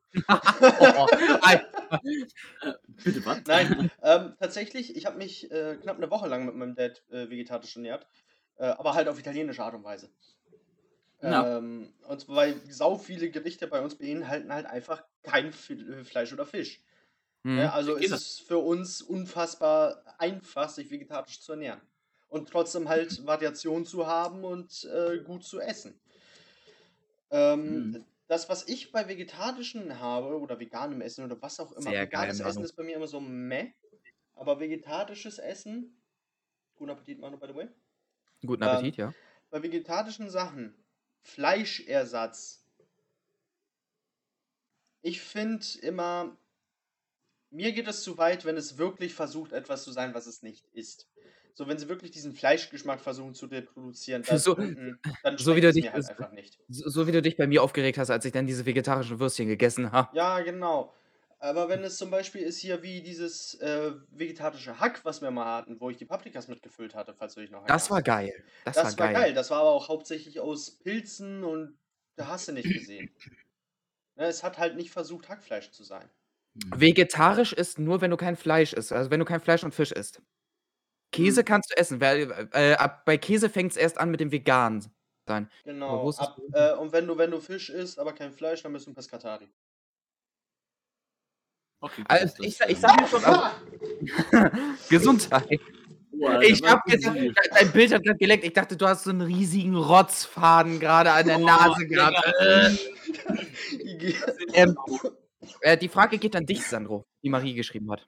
Äh, 2.62 2.72
bitte 3.04 3.24
was? 3.24 3.40
Nein, 3.46 3.76
ähm, 4.02 4.34
tatsächlich, 4.38 4.96
ich 4.96 5.06
habe 5.06 5.16
mich, 5.18 5.50
äh, 5.50 5.76
knapp 5.80 5.98
'ne 5.98 6.10
Woche 6.10 6.28
lang 6.28 6.46
mit 6.46 6.54
meinem 6.54 6.74
Dad, 6.74 7.04
äh, 7.10 7.30
vegetarisch 7.30 7.76
ernährt, 7.76 8.06
äh, 8.56 8.66
aber 8.66 8.94
halt 8.94 9.08
auf 9.08 9.18
italienische 9.18 9.62
Art 9.64 9.74
und 9.74 9.84
Weise. 9.84 10.10
Ja. 11.22 11.46
Ähm, 11.48 11.94
und 12.08 12.20
zwar, 12.20 12.36
weil 12.36 12.60
sau 12.70 12.96
viele 12.96 13.30
Gerichte 13.30 13.66
bei 13.66 13.82
uns 13.82 13.96
beinhalten 13.98 14.52
halt 14.52 14.66
einfach 14.66 15.04
kein 15.22 15.52
Fi 15.52 15.74
äh, 15.74 16.04
Fleisch 16.04 16.32
oder 16.32 16.46
Fisch. 16.46 16.82
Ne, 17.52 17.70
Mhm. 17.70 17.72
also 17.72 17.96
ist 17.96 18.12
es 18.12 18.38
für 18.40 18.58
uns 18.58 19.02
unfassbar 19.02 20.04
einfach, 20.18 20.68
sich 20.70 20.90
vegetarisch 20.90 21.40
zu 21.42 21.52
ernähren 21.52 21.82
und 22.28 22.48
trotzdem 22.50 22.88
halt 22.88 23.26
Variation 23.26 23.86
zu 23.86 24.06
haben 24.06 24.44
und, 24.44 24.84
äh, 24.84 25.20
gut 25.24 25.44
zu 25.44 25.60
essen. 25.60 26.00
Ähm, 27.30 27.90
Mhm. 27.90 27.96
das, 28.26 28.48
was 28.48 28.68
ich 28.68 28.92
bei 28.92 29.08
Vegetarischen 29.08 29.98
habe 30.00 30.38
oder 30.40 30.60
veganem 30.60 31.00
Essen 31.00 31.24
oder 31.24 31.40
was 31.42 31.60
auch 31.60 31.72
immer 31.72 31.98
Sehr 31.98 32.06
geil, 32.06 32.38
veganes 32.38 32.40
Essen 32.40 32.64
ist 32.64 32.74
bei 32.76 32.84
mir 32.84 32.96
immer 32.96 33.08
so 33.08 33.20
meh, 33.20 33.72
aber 34.34 34.60
vegetarisches 34.60 35.38
Essen 35.38 36.02
guten 36.76 36.90
Appetit, 36.92 37.20
Manu, 37.20 37.38
by 37.38 37.48
the 37.48 37.54
way. 37.56 37.68
Guten 38.44 38.62
Ähm, 38.62 38.64
Appetit, 38.64 38.96
ja. 38.98 39.14
bei 39.50 39.62
vegetarischen 39.62 40.30
Sachen, 40.30 40.84
Fleischersatz 41.22 42.64
ich 45.02 45.20
finde 45.20 45.64
immer 45.82 46.36
mir 47.52 47.72
geht 47.72 47.86
es 47.88 48.02
zu 48.02 48.18
weit, 48.18 48.44
wenn 48.44 48.56
es 48.56 48.76
wirklich 48.78 49.14
versucht, 49.14 49.52
etwas 49.52 49.84
zu 49.84 49.92
sein, 49.92 50.14
was 50.14 50.26
es 50.26 50.42
nicht 50.42 50.66
ist. 50.68 51.08
So, 51.54 51.68
wenn 51.68 51.78
sie 51.78 51.88
wirklich 51.88 52.10
diesen 52.10 52.34
Fleischgeschmack 52.34 53.00
versuchen 53.00 53.34
zu 53.34 53.46
reproduzieren, 53.46 54.24
dann 54.24 54.36
So 54.38 54.54
mm, 54.56 54.98
dann 55.22 55.38
so 55.38 55.56
wie 55.56 55.60
schmeckt 55.60 55.62
du 55.62 55.68
es 55.70 55.74
dich 55.74 55.84
mir 55.84 55.92
halt 55.92 56.08
einfach 56.08 56.30
nicht. 56.32 56.60
so 56.68 56.88
so 56.90 57.06
wie 57.06 57.12
du 57.12 57.22
dich 57.22 57.36
bei 57.36 57.46
mir 57.46 57.62
aufgeregt 57.62 57.98
hast, 57.98 58.10
als 58.10 58.24
ich 58.24 58.32
dann 58.32 58.46
diese 58.46 58.66
vegetarischen 58.66 59.18
Würstchen 59.20 59.48
gegessen 59.48 59.92
habe. 59.92 60.10
Ja, 60.12 60.40
genau. 60.40 60.94
Aber 61.38 61.68
wenn 61.68 61.82
es 61.84 61.96
zum 61.96 62.10
Beispiel 62.10 62.42
ist 62.42 62.58
hier 62.58 62.82
wie 62.82 63.02
dieses, 63.02 63.54
äh, 63.60 63.92
vegetarische 64.10 64.78
Hack, 64.78 65.04
was 65.04 65.22
wir 65.22 65.30
mal 65.30 65.56
hatten, 65.56 65.80
wo 65.80 65.88
ich 65.90 65.96
die 65.96 66.04
Paprikas 66.04 66.48
mitgefüllt 66.48 66.94
hatte, 66.94 67.14
falls 67.14 67.34
du 67.34 67.40
dich 67.40 67.50
noch 67.50 67.64
Das 67.66 67.90
war 67.90 68.02
erinnerst. 68.02 68.02
geil. 68.02 68.44
Das 68.64 68.76
Das 68.76 68.98
war 68.98 68.98
war 68.98 69.08
geil. 69.12 69.14
geil. 69.14 69.34
Das 69.34 69.50
war 69.50 69.60
aber 69.60 69.70
auch 69.70 69.88
hauptsächlich 69.88 70.40
aus 70.40 70.78
Pilzen 70.78 71.44
und 71.44 71.78
da 72.16 72.28
hast 72.28 72.48
du 72.48 72.52
nicht 72.52 72.72
gesehen. 72.72 73.14
Ne, 74.14 74.26
es 74.26 74.44
hat 74.44 74.58
halt 74.58 74.76
nicht 74.76 74.92
versucht, 74.92 75.28
Hackfleisch 75.28 75.72
zu 75.72 75.82
sein. 75.82 76.08
Vegetarisch 76.74 77.52
ist 77.52 77.78
nur, 77.78 78.00
wenn 78.00 78.10
du 78.10 78.16
kein 78.16 78.36
Fleisch 78.36 78.72
isst, 78.72 78.92
also 78.92 79.10
wenn 79.10 79.20
du 79.20 79.24
kein 79.26 79.40
Fleisch 79.40 79.62
und 79.64 79.74
Fisch 79.74 79.92
isst. 79.92 80.20
Käse 81.12 81.40
Hm. 81.40 81.44
kannst 81.44 81.70
du 81.72 81.76
essen, 81.76 82.00
weil, 82.00 82.48
äh, 82.52 82.74
ab 82.74 83.04
bei 83.04 83.18
Käse 83.18 83.50
fängt's 83.50 83.76
erst 83.76 83.98
an 83.98 84.10
mit 84.10 84.20
dem 84.20 84.32
vegan 84.32 84.84
sein. 85.26 85.50
Genau. 85.64 86.10
Ab, 86.16 86.38
äh, 86.52 86.72
und 86.74 86.92
wenn 86.92 87.06
du, 87.06 87.18
wenn 87.18 87.30
du 87.30 87.40
Fisch 87.40 87.70
isst, 87.70 87.98
aber 87.98 88.12
kein 88.12 88.32
Fleisch, 88.32 88.62
dann 88.62 88.72
bist 88.72 88.86
du 88.86 88.90
ein 88.90 88.94
Pescatari. 88.94 89.48
Okay, 91.82 92.04
Also, 92.08 92.42
ich 92.42 92.58
ich 92.68 92.78
sage 92.78 93.02
dir 93.02 93.08
schon 93.08 93.24
also 93.24 93.42
Gesundheit. 94.90 95.60
Alter, 96.22 96.42
Ich 96.42 96.60
ist 96.62 96.64
jetzt 96.86 97.06
dein 97.52 97.72
Bild 97.72 97.92
hat 97.94 98.04
grad 98.04 98.18
geleckt. 98.18 98.44
Ich 98.44 98.52
dachte, 98.52 98.76
du 98.76 98.86
hast 98.86 99.04
so 99.04 99.10
'n 99.10 99.22
riesigen 99.22 99.74
Rotzfaden 99.74 100.78
grade 100.78 101.10
an 101.12 101.26
der 101.26 101.38
Oh, 101.38 101.46
Nase 101.46 101.86
gehabt. 101.86 102.16
Äh. 102.40 102.76
Ähm, 104.52 104.76
äh, 105.62 105.78
die 105.78 105.88
Frage 105.88 106.18
geht 106.18 106.36
an 106.36 106.44
dich, 106.44 106.62
Sandro, 106.66 107.06
die 107.22 107.30
Marie 107.30 107.54
geschrieben 107.54 107.90
hat. 107.90 108.06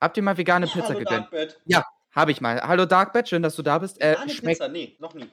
Habt 0.00 0.16
ihr 0.16 0.22
mal 0.22 0.36
vegane 0.36 0.66
Pizza 0.66 0.88
Hallo 0.88 0.98
gegönnt? 0.98 1.24
Darkbed. 1.24 1.60
Ja, 1.64 1.84
habe 2.12 2.30
ich 2.30 2.40
mal. 2.40 2.60
Hallo 2.60 2.84
Darkbed, 2.86 3.28
schön, 3.28 3.42
dass 3.42 3.56
du 3.56 3.62
da 3.62 3.78
bist. 3.78 4.00
Äh, 4.00 4.12
Vegane 4.12 4.30
schmeckt 4.30 4.58
Pizza? 4.60 4.68
Nee, 4.68 4.96
noch 4.98 5.14
nie. 5.14 5.28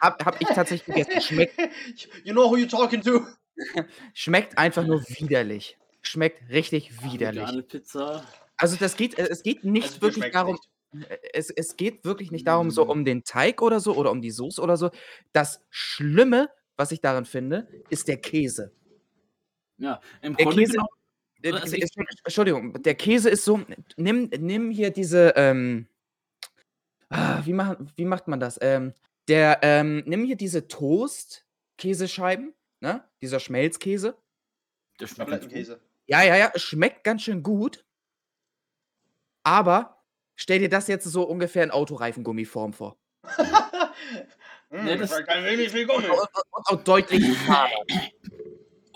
habe 0.00 0.24
habe 0.24 0.36
ich 0.40 0.48
tatsächlich 0.48 0.84
gegessen. 0.96 1.20
Schmeckt 1.20 1.58
You 2.24 2.32
know 2.32 2.48
who 2.50 2.56
you 2.56 2.66
talking 2.66 3.02
to? 3.02 3.26
schmeckt 4.14 4.56
einfach 4.58 4.84
nur 4.84 5.02
widerlich. 5.08 5.76
Schmeckt 6.02 6.50
richtig 6.50 7.02
widerlich. 7.02 7.42
Vegane 7.42 7.62
Pizza. 7.62 8.24
Also, 8.56 8.76
das 8.76 8.96
geht 8.96 9.18
äh, 9.18 9.28
es 9.28 9.42
geht 9.42 9.64
nicht 9.64 9.86
Also, 9.88 10.02
wirklich 10.02 10.16
schmeckt's 10.24 10.34
darum 10.34 10.58
nicht. 10.92 11.10
äh, 11.10 11.18
es 11.32 11.50
es 11.50 11.76
geht 11.76 12.04
wirklich 12.04 12.30
nicht 12.30 12.46
darum, 12.46 12.70
so 12.70 12.86
um 12.86 13.04
den 13.04 13.24
Teig 13.24 13.62
oder 13.62 13.80
so 13.80 13.94
oder 13.96 14.10
um 14.12 14.22
die 14.22 14.30
Soße 14.30 14.60
oder 14.62 14.76
so. 14.76 14.90
Das 15.32 15.60
Schlimme, 15.70 16.50
was 16.76 16.92
ich 16.92 17.00
daran 17.00 17.24
finde, 17.24 17.66
ist 17.90 18.06
der 18.06 18.18
Käse. 18.18 18.72
Ja, 19.78 20.00
im 20.22 20.36
Der 20.36 20.46
Grunde 20.46 20.60
Käse 20.62 20.72
genommen 20.74 20.88
Also 21.52 21.76
d 21.76 21.82
ich- 21.84 21.90
Entschuldigung, 22.24 22.82
der 22.82 22.94
Käse 22.94 23.28
ist 23.30 23.44
so 23.44 23.60
nimm 23.96 24.30
nimm 24.38 24.70
hier 24.70 24.90
diese, 24.90 25.34
ähm 25.36 25.86
ah, 27.10 27.42
wie 27.44 27.52
machen 27.52 27.90
wie 27.96 28.04
macht 28.06 28.28
man 28.28 28.40
das? 28.40 28.58
Ähm, 28.62 28.94
der, 29.28 29.58
ähm 29.62 30.02
nimm 30.06 30.24
hier 30.24 30.36
diese 30.36 30.68
Toast-Käsescheiben, 30.68 32.54
ne? 32.80 33.04
Dieser 33.22 33.40
Schmelzkäse. 33.40 34.16
der 35.00 35.06
schmeckt 35.06 35.30
ganz 35.30 35.42
gut. 35.42 35.50
Tablettenkäse. 35.50 35.80
Ja, 36.06 36.22
ja, 36.22 36.36
ja, 36.36 36.50
es 36.54 36.62
schmeckt 36.62 37.04
ganz 37.04 37.22
schön 37.22 37.42
gut. 37.42 37.84
Aber 39.42 40.02
stell 40.36 40.58
dir 40.58 40.68
das 40.68 40.88
jetzt 40.88 41.04
so 41.04 41.22
ungefähr 41.24 41.64
in 41.64 41.70
Autoreifengummiform 41.70 42.72
vor. 42.72 42.96
Hm, 44.70 44.84
Nee, 44.86 44.96
das 44.96 45.10
war 45.12 45.22
kein 45.22 45.44
wenig 45.44 45.70
viel 45.70 45.86
Gummi. 45.86 46.08
Und 46.08 46.18
und 46.18 46.66
auch 46.66 46.82
deutlich 46.82 47.22
fader. 47.46 47.70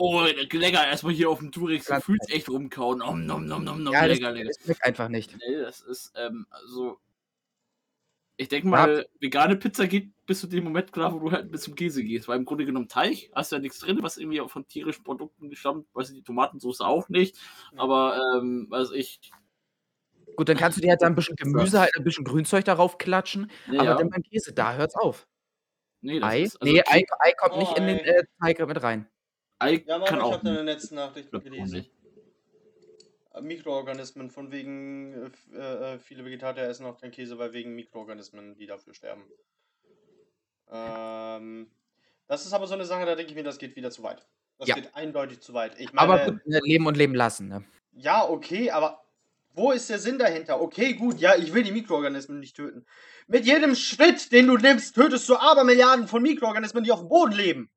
Oh, 0.00 0.22
lecker, 0.22 0.86
erstmal 0.86 1.12
hier 1.12 1.28
auf 1.28 1.40
dem 1.40 1.50
Ganz 1.84 2.04
gefühlt 2.06 2.20
echt 2.30 2.48
rumkauen. 2.48 3.02
Om, 3.02 3.26
nom, 3.26 3.46
nom, 3.46 3.64
nom, 3.64 3.82
nom, 3.82 3.94
Ja, 3.94 4.06
das 4.06 4.18
lecker, 4.18 4.30
lecker. 4.32 4.50
das 4.50 4.56
schmeckt 4.62 4.84
einfach 4.84 5.08
nicht. 5.08 5.38
Nee, 5.38 5.56
das 5.60 5.80
ist, 5.80 6.12
ähm, 6.16 6.46
also. 6.50 6.98
Ich 8.40 8.48
denke 8.48 8.68
Ja. 8.70 8.86
mal, 8.86 9.08
vegane 9.18 9.56
Pizza 9.56 9.88
geht 9.88 10.12
bis 10.24 10.38
zu 10.40 10.46
dem 10.46 10.62
Moment 10.62 10.92
klar, 10.92 11.12
wo 11.12 11.18
du 11.18 11.32
halt 11.32 11.50
bis 11.50 11.62
zum 11.62 11.74
Käse 11.74 12.04
gehst. 12.04 12.28
Weil 12.28 12.38
im 12.38 12.44
Grunde 12.44 12.64
genommen 12.66 12.86
Teig 12.86 13.30
hast 13.34 13.50
du 13.50 13.56
ja 13.56 13.60
nichts 13.60 13.80
drin, 13.80 13.98
was 14.00 14.16
irgendwie 14.16 14.40
auch 14.40 14.48
von 14.48 14.68
tierischen 14.68 15.02
Produkten 15.02 15.50
gestammt. 15.50 15.88
Weißt 15.92 16.10
du, 16.10 16.14
die 16.14 16.22
Tomatensauce 16.22 16.80
auch 16.80 17.08
nicht. 17.08 17.36
Aber, 17.74 18.16
ähm, 18.40 18.66
weiß 18.70 18.92
ich. 18.92 19.18
Gut, 20.38 20.48
dann 20.48 20.56
kannst 20.56 20.78
du 20.78 20.82
dir 20.82 20.90
halt 20.90 21.02
da 21.02 21.08
'n 21.08 21.16
bisschen 21.16 21.34
Gemüse 21.34 21.80
halt 21.80 21.96
'n 21.96 22.04
bisschen 22.04 22.24
Grünzeug 22.24 22.64
darauf 22.64 22.96
klatschen, 22.98 23.50
Nee, 23.66 23.80
aber 23.80 23.84
ja. 23.84 23.96
dann 23.96 24.08
beim 24.08 24.22
Käse, 24.22 24.52
da 24.52 24.74
hört's 24.74 24.94
auf. 24.94 25.26
Nee, 26.02 26.20
das 26.20 26.30
Ei? 26.30 26.42
ist. 26.44 26.60
Also, 26.62 26.74
Ne, 26.74 26.82
Ei 26.86 27.02
Ei 27.20 27.32
kommt 27.38 27.56
Oh, 27.56 27.58
nicht 27.58 27.76
in 27.76 27.86
den, 27.86 27.98
äh, 27.98 28.24
Teig 28.40 28.58
mit 28.66 28.82
rein. 28.82 29.08
Ei 29.58 29.84
Ja, 29.86 29.98
Mama, 29.98 30.26
ich 30.26 30.32
habe 30.32 30.44
deine 30.44 30.62
letzten 30.62 30.98
auch 30.98 31.12
gelesen. 31.14 31.86
Äh, 33.34 33.40
Mikroorganismen, 33.40 34.30
von 34.30 34.50
wegen 34.52 35.30
äh, 35.52 35.56
äh, 35.56 35.94
äh, 35.94 35.98
viele 35.98 36.24
Vegetarier 36.24 36.64
essen 36.64 36.86
auch 36.86 37.00
keinen 37.00 37.10
Käse, 37.10 37.38
weil 37.38 37.52
wegen 37.52 37.74
Mikroorganismen, 37.74 38.56
die 38.56 38.66
dafür 38.66 38.94
sterben. 38.94 39.24
Ähm, 40.70 41.70
das 42.26 42.46
ist 42.46 42.52
aber 42.52 42.66
so 42.66 42.74
eine 42.74 42.84
Sache, 42.84 43.06
da 43.06 43.14
denke 43.14 43.30
ich 43.30 43.36
mir, 43.36 43.44
das 43.44 43.58
geht 43.58 43.74
wieder 43.76 43.90
zu 43.90 44.02
weit. 44.02 44.26
Das 44.58 44.68
Ja. 44.68 44.74
geht 44.74 44.94
eindeutig 44.94 45.40
zu 45.40 45.54
weit. 45.54 45.78
Ich 45.78 45.88
Aber 45.96 46.16
meine, 46.16 46.32
gut, 46.32 46.46
ne, 46.46 46.60
leben 46.62 46.86
und 46.86 46.96
leben 46.96 47.14
lassen, 47.14 47.48
ne? 47.48 47.64
ja, 47.92 48.28
okay, 48.28 48.70
aber 48.70 49.02
wo 49.54 49.72
ist 49.72 49.88
der 49.90 49.98
Sinn 49.98 50.18
dahinter? 50.18 50.60
Okay, 50.60 50.94
gut, 50.94 51.18
ja, 51.20 51.36
ich 51.36 51.52
will 51.52 51.62
die 51.62 51.72
Mikroorganismen 51.72 52.38
nicht 52.38 52.56
töten. 52.56 52.86
Mit 53.26 53.44
jedem 53.44 53.74
Schritt, 53.74 54.30
den 54.30 54.46
du 54.46 54.56
nimmst, 54.56 54.94
tötest 54.94 55.28
du 55.28 55.36
Abermilliarden 55.36 56.06
von 56.06 56.22
Mikroorganismen, 56.22 56.84
die 56.84 56.92
auf 56.92 57.00
dem 57.00 57.08
Boden 57.08 57.32
leben. 57.32 57.70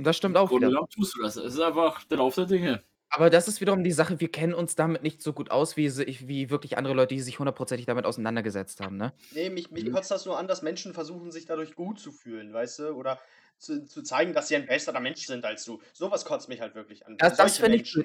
Und 0.00 0.04
das 0.06 0.16
stimmt 0.16 0.36
auch 0.36 0.52
Grunde 0.52 0.70
wieder. 0.70 0.70
tust 0.94 1.14
du 1.16 1.22
das. 1.22 1.36
Es 1.36 1.54
ist 1.54 1.60
einfach 1.60 2.04
der 2.04 2.18
Lauf 2.18 2.34
der 2.34 2.46
Dinge. 2.46 2.84
Aber 3.12 3.28
das 3.30 3.48
ist 3.48 3.60
wiederum 3.60 3.82
die 3.82 3.90
Sache, 3.92 4.20
wir 4.20 4.30
kennen 4.30 4.54
uns 4.54 4.76
damit 4.76 5.02
nicht 5.02 5.20
so 5.22 5.32
gut 5.32 5.50
aus, 5.50 5.76
wie 5.76 5.88
wie 6.28 6.50
wirklich 6.50 6.78
andere 6.78 6.94
Leute, 6.94 7.14
die 7.14 7.20
sich 7.20 7.38
hundertprozentig 7.40 7.86
damit 7.86 8.04
auseinandergesetzt 8.06 8.80
haben, 8.80 8.96
ne? 8.96 9.12
Nee, 9.32 9.48
mich, 9.50 9.70
mich 9.70 9.86
Mhm. 9.86 9.90
kotzt 9.90 10.10
das 10.10 10.26
nur 10.26 10.38
an, 10.38 10.48
dass 10.48 10.62
Menschen 10.62 10.92
versuchen, 10.92 11.30
sich 11.30 11.46
dadurch 11.46 11.76
gut 11.76 12.00
zu 12.00 12.10
fühlen, 12.10 12.52
weißt 12.52 12.80
du? 12.80 12.88
Oder 12.94 13.20
zu, 13.60 13.84
zu 13.84 14.02
zeigen, 14.02 14.32
dass 14.32 14.48
sie 14.48 14.56
ein 14.56 14.66
besserer 14.66 15.00
Mensch 15.00 15.26
sind 15.26 15.44
als 15.44 15.64
du. 15.64 15.80
Sowas 15.92 16.24
kotzt 16.24 16.48
mich 16.48 16.60
halt 16.60 16.74
wirklich 16.74 17.06
an. 17.06 17.16
Das 17.18 17.36
das 17.36 17.58
finde 17.58 17.76
ich. 17.76 17.94
Äh, 17.96 18.02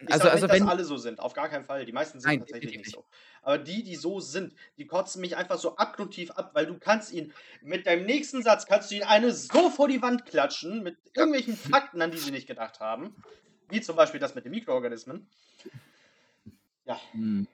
Ich 0.00 0.12
also 0.12 0.28
also 0.28 0.46
nicht, 0.46 0.54
wenn 0.54 0.62
dass 0.64 0.70
alle 0.70 0.84
so 0.84 0.96
sind, 0.96 1.20
auf 1.20 1.32
gar 1.32 1.48
keinen 1.48 1.64
Fall. 1.64 1.86
Die 1.86 1.92
meisten 1.92 2.20
sind 2.20 2.28
Nein, 2.28 2.40
tatsächlich 2.40 2.76
nicht 2.78 2.90
so. 2.90 3.04
Aber 3.42 3.58
die, 3.58 3.82
die 3.82 3.94
so 3.96 4.20
sind, 4.20 4.54
die 4.76 4.86
kotzen 4.86 5.20
mich 5.20 5.36
einfach 5.36 5.58
so 5.58 5.76
abgrundtief 5.76 6.32
ab, 6.32 6.50
weil 6.54 6.66
du 6.66 6.78
kannst 6.78 7.12
ihn 7.12 7.32
mit 7.62 7.86
deinem 7.86 8.04
nächsten 8.04 8.42
Satz 8.42 8.66
kannst 8.66 8.90
du 8.90 8.96
ihn 8.96 9.04
eine 9.04 9.32
so 9.32 9.70
vor 9.70 9.88
die 9.88 10.02
Wand 10.02 10.26
klatschen 10.26 10.82
mit 10.82 10.98
irgendwelchen 11.14 11.56
Fakten, 11.56 12.02
an 12.02 12.10
die 12.10 12.18
sie 12.18 12.32
nicht 12.32 12.46
gedacht 12.48 12.80
haben, 12.80 13.14
wie 13.70 13.80
zum 13.80 13.96
Beispiel 13.96 14.20
das 14.20 14.34
mit 14.34 14.44
den 14.44 14.52
Mikroorganismen. 14.52 15.26
Ja, 16.84 17.00
Hm. 17.12 17.46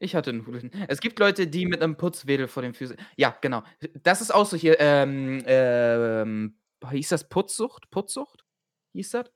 Ich 0.00 0.14
hatte 0.14 0.34
Nudeln. 0.34 0.70
Es 0.88 1.00
gibt 1.00 1.18
Leute, 1.18 1.46
die 1.46 1.64
mit 1.64 1.80
'nem 1.80 1.96
Putzwedel 1.96 2.46
vor 2.46 2.62
den 2.62 2.74
Füßen 2.74 2.96
ja, 3.16 3.34
genau. 3.40 3.62
Das 4.02 4.20
ist 4.20 4.34
auch 4.34 4.44
so 4.46 4.56
hier, 4.56 4.78
ähm, 4.80 5.42
ähm, 5.46 6.54
hieß 6.90 7.08
das 7.10 7.28
Putzsucht? 7.28 7.90
Putzsucht? 7.90 8.44
Hieß 8.92 9.10
das? 9.10 9.30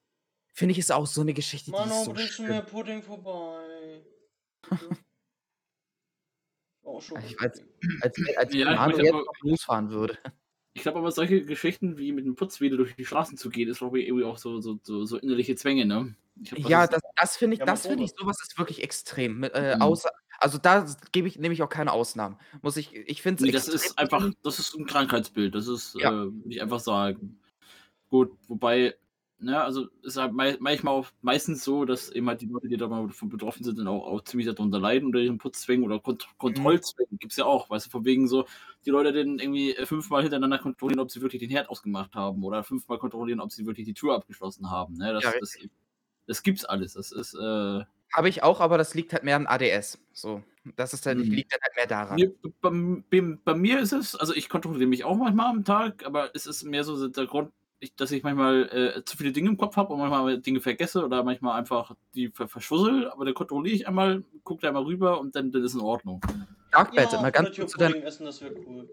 Finde 0.54 0.72
ich, 0.72 0.78
ist 0.78 0.92
auch 0.92 1.06
so 1.06 1.22
'ne 1.24 1.34
Geschichte, 1.34 1.72
die 1.72 1.76
ist 1.90 2.04
so 2.04 2.12
bringst 2.12 2.38
du 2.38 2.42
mir 2.44 2.62
Pudding 2.62 3.02
vorbei? 3.02 4.02
Oh, 6.84 7.00
schon. 7.00 7.20
Ich 7.24 7.38
als 7.40 7.62
als 8.02 8.16
als 8.36 8.54
Ja, 8.54 8.70
ich 8.72 8.76
Manu 8.78 8.96
jetzt 8.96 9.08
aber- 9.12 9.18
noch 9.24 9.40
losfahren 9.42 9.90
würde. 9.90 10.18
Ich 10.72 10.82
glaube 10.82 10.98
aber, 11.00 11.10
solche 11.10 11.44
Geschichten 11.44 11.98
wie 11.98 12.12
mit 12.12 12.24
dem 12.26 12.36
Putzwedel 12.36 12.78
durch 12.78 12.94
die 12.94 13.04
Straßen 13.04 13.36
zu 13.36 13.50
gehen, 13.50 13.68
ist, 13.68 13.78
glaube 13.78 13.98
ich, 14.00 14.06
irgendwie 14.06 14.24
auch 14.24 14.38
so, 14.38 14.60
so, 14.60 14.78
so, 14.84 15.04
so 15.04 15.18
innerliche 15.18 15.56
Zwänge, 15.56 15.84
ne? 15.84 16.14
Ich 16.40 16.50
glaub, 16.50 16.70
Ja, 16.70 16.84
ist- 16.84 16.92
das 16.92 17.02
das 17.16 17.36
finde 17.36 17.54
ich 17.54 17.60
Ja, 17.60 17.66
das 17.66 17.86
finde 17.86 18.04
ich 18.04 18.12
sowas 18.16 18.40
ist 18.40 18.56
wirklich 18.56 18.82
extrem. 18.82 19.40
Mit, 19.40 19.52
äh, 19.54 19.74
Mhm. 19.76 19.82
außer 19.82 20.10
also 20.40 20.58
da 20.58 20.86
gebe 21.12 21.28
ich 21.28 21.38
nehme 21.38 21.54
ich 21.54 21.62
auch 21.62 21.68
keine 21.68 21.92
Ausnahmen. 21.92 22.36
Muss 22.62 22.76
ich 22.76 22.94
ich 22.94 23.22
finde 23.22 23.36
es 23.42 23.46
Nee, 23.46 23.52
das 23.52 23.68
ist 23.68 23.98
einfach, 23.98 24.28
das 24.42 24.58
ist 24.58 24.74
ein 24.76 24.86
Krankheitsbild, 24.86 25.54
das 25.54 25.68
ist, 25.68 25.94
Ja. 25.94 26.08
äh, 26.10 26.26
würde 26.32 26.48
ich 26.48 26.62
einfach 26.62 26.80
sagen. 26.80 27.38
Gut, 28.10 28.32
wobei, 28.48 28.96
ne, 29.38 29.62
also 29.62 29.88
ist 30.02 30.16
halt 30.16 30.32
manchmal 30.34 30.94
auch 30.94 31.06
meistens 31.22 31.62
so, 31.64 31.84
dass 31.84 32.10
eben 32.10 32.28
halt 32.28 32.40
die 32.40 32.46
Leute, 32.46 32.68
die 32.68 32.76
da 32.76 32.88
mal 32.88 33.06
davon 33.06 33.28
betroffen 33.28 33.64
sind, 33.64 33.78
dann 33.78 33.86
auch, 33.88 34.04
auch 34.06 34.22
ziemlich 34.22 34.48
darunter 34.48 34.80
leiden 34.80 35.06
unter 35.06 35.20
ihren 35.20 35.38
Putzzwängen 35.38 35.84
oder 35.84 36.00
Kont 36.00 36.26
Mhm. 36.26 36.38
Kontrollzwängen. 36.38 37.18
Gibt's 37.18 37.36
ja 37.36 37.44
auch, 37.44 37.70
weißt 37.70 37.86
du, 37.86 37.90
von 37.90 38.04
wegen 38.04 38.26
so, 38.28 38.46
die 38.86 38.90
Leute 38.90 39.12
dann 39.12 39.38
irgendwie 39.38 39.74
äh, 39.76 39.86
fünfmal 39.86 40.22
hintereinander 40.22 40.58
kontrollieren, 40.58 41.00
ob 41.00 41.10
sie 41.10 41.20
wirklich 41.22 41.40
den 41.40 41.50
Herd 41.50 41.68
ausgemacht 41.70 42.14
haben 42.14 42.42
oder 42.44 42.64
fünfmal 42.64 42.98
kontrollieren, 42.98 43.40
ob 43.40 43.52
sie 43.52 43.66
wirklich 43.66 43.86
die 43.86 43.94
Tür 43.94 44.14
abgeschlossen 44.16 44.70
haben. 44.70 44.94
Ne? 44.94 45.12
Das, 45.12 45.24
Ja, 45.24 45.32
das, 45.38 45.56
das 46.26 46.42
gibt's 46.42 46.64
alles. 46.64 46.94
Das 46.94 47.12
ist, 47.12 47.34
äh, 47.34 47.84
Habe 48.12 48.28
ich 48.28 48.42
auch, 48.42 48.60
aber 48.60 48.78
das 48.78 48.94
liegt 48.94 49.12
halt 49.12 49.24
mehr 49.24 49.36
an 49.36 49.46
ADS. 49.46 49.98
So, 50.12 50.42
das 50.76 50.92
ist 50.94 51.06
dann 51.06 51.18
Mhm. 51.18 51.30
liegt 51.32 51.52
dann 51.52 51.60
halt 51.62 51.76
mehr 51.76 51.86
daran. 51.86 52.32
Bei, 52.60 53.20
bei, 53.20 53.36
bei 53.44 53.54
mir 53.54 53.80
ist 53.80 53.92
es, 53.92 54.16
also 54.16 54.34
ich 54.34 54.48
kontrolliere 54.48 54.88
mich 54.88 55.04
auch 55.04 55.16
manchmal 55.16 55.46
am 55.50 55.64
Tag, 55.64 56.04
aber 56.04 56.30
es 56.34 56.46
ist 56.46 56.64
mehr 56.64 56.84
so 56.84 57.08
der 57.08 57.26
Grund, 57.26 57.52
dass 57.96 58.10
ich 58.12 58.22
manchmal 58.22 58.68
äh, 58.98 59.04
zu 59.04 59.16
viele 59.16 59.32
Dinge 59.32 59.48
im 59.50 59.56
Kopf 59.56 59.76
habe 59.76 59.92
und 59.92 60.00
manchmal 60.00 60.38
Dinge 60.40 60.60
vergesse 60.60 61.04
oder 61.04 61.22
manchmal 61.24 61.58
einfach 61.58 61.94
die 62.14 62.28
ver 62.28 62.48
verschussel, 62.48 63.10
aber 63.10 63.24
dann 63.24 63.34
kontrolliere 63.34 63.76
ich 63.76 63.88
einmal, 63.88 64.22
gucke 64.44 64.62
da 64.62 64.68
einmal 64.68 64.82
rüber 64.84 65.20
und 65.20 65.34
dann, 65.34 65.50
dann 65.50 65.64
ist 65.64 65.74
in 65.74 65.80
Ordnung. 65.80 66.20
Darkbed, 66.72 67.12
Ja, 67.12 67.20
mal 67.22 67.32
ganz 67.32 67.56
kurz 67.56 67.72
zu 67.72 67.78
Pudding 67.78 68.02
essen, 68.02 68.26
das 68.26 68.42
wäre 68.42 68.54
cool. 68.66 68.88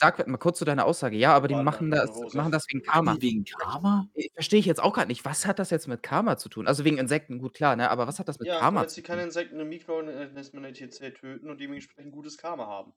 Darkbed, 0.00 0.26
mal 0.28 0.38
kurz 0.38 0.58
zu 0.58 0.64
deiner 0.64 0.86
Aussage. 0.86 1.16
Ja, 1.16 1.34
aber 1.34 1.46
die 1.48 1.54
Warte, 1.54 1.64
machen 1.64 1.90
das 1.90 2.10
machen 2.34 2.50
das 2.52 2.66
wegen 2.68 2.82
Karma. 2.82 3.16
Wegen 3.20 3.44
Karma? 3.44 4.08
Äh, 4.14 4.28
verstehe 4.34 4.58
ich 4.58 4.66
jetzt 4.66 4.82
auch 4.82 4.94
grad 4.94 5.08
nicht. 5.08 5.24
Was 5.24 5.46
hat 5.46 5.58
das 5.58 5.70
jetzt 5.70 5.88
mit 5.88 6.02
Karma 6.02 6.36
zu 6.38 6.48
tun? 6.48 6.66
Also 6.66 6.84
wegen 6.84 6.98
Insekten, 6.98 7.38
gut 7.38 7.54
klar, 7.54 7.76
ne, 7.76 7.90
aber 7.90 8.06
was 8.06 8.18
hat 8.18 8.26
das 8.28 8.38
mit 8.38 8.48
Ja, 8.48 8.58
Karma 8.58 8.80
weil 8.80 8.88
zu 8.88 8.96
sie 8.96 9.02
tun? 9.02 9.06
keine 9.08 9.22
Insekten 9.24 9.60
und 9.60 9.68
Mikroorganismen 9.68 10.64
etc. 10.64 11.12
töten 11.14 11.50
und 11.50 11.60
dementsprechend 11.60 12.12
gutes 12.12 12.38
Karma 12.38 12.66
haben. 12.66 12.92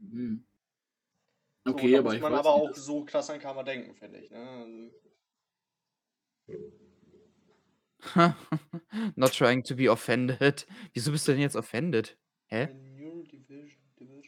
Hm. 0.00 0.44
So, 1.64 1.72
Okay, 1.72 1.92
da 1.92 1.98
aber 1.98 2.04
muss 2.08 2.14
ich 2.14 2.20
man 2.22 2.32
weiß 2.32 2.38
aber 2.40 2.54
nicht, 2.54 2.62
auch 2.64 2.68
das- 2.74 2.84
so 2.84 3.04
krass 3.04 3.30
an 3.30 3.40
Karma 3.40 3.62
denken, 3.62 3.94
finde 3.94 4.18
ich. 4.18 4.30
Ne? 4.30 4.38
Also, 4.38 4.90
Not 9.16 9.32
trying 9.34 9.62
to 9.64 9.74
be 9.74 9.90
offended. 9.90 10.66
Wieso 10.94 11.10
bist 11.10 11.26
du 11.26 11.32
denn 11.32 11.40
jetzt 11.40 11.56
offended? 11.56 12.16
Hä? 12.46 12.68
Division, 13.32 14.22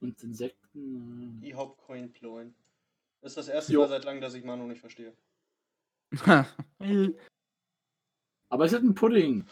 Und 0.00 0.22
Insekten. 0.22 0.59
äh, 0.74 1.40
die 1.42 1.54
Hauptcoin 1.54 2.12
ploin. 2.12 2.54
Das 3.22 3.32
ist 3.32 3.36
das 3.38 3.48
erste 3.48 3.72
Jo. 3.72 3.80
Mal 3.80 3.88
seit 3.88 4.04
langem, 4.04 4.20
dass 4.20 4.34
ich 4.34 4.44
Manu 4.44 4.66
nicht 4.66 4.80
verstehe. 4.80 5.12
Aber 8.48 8.64
es 8.64 8.72
ist 8.72 8.82
ein 8.82 8.94
Pudding. 8.94 9.44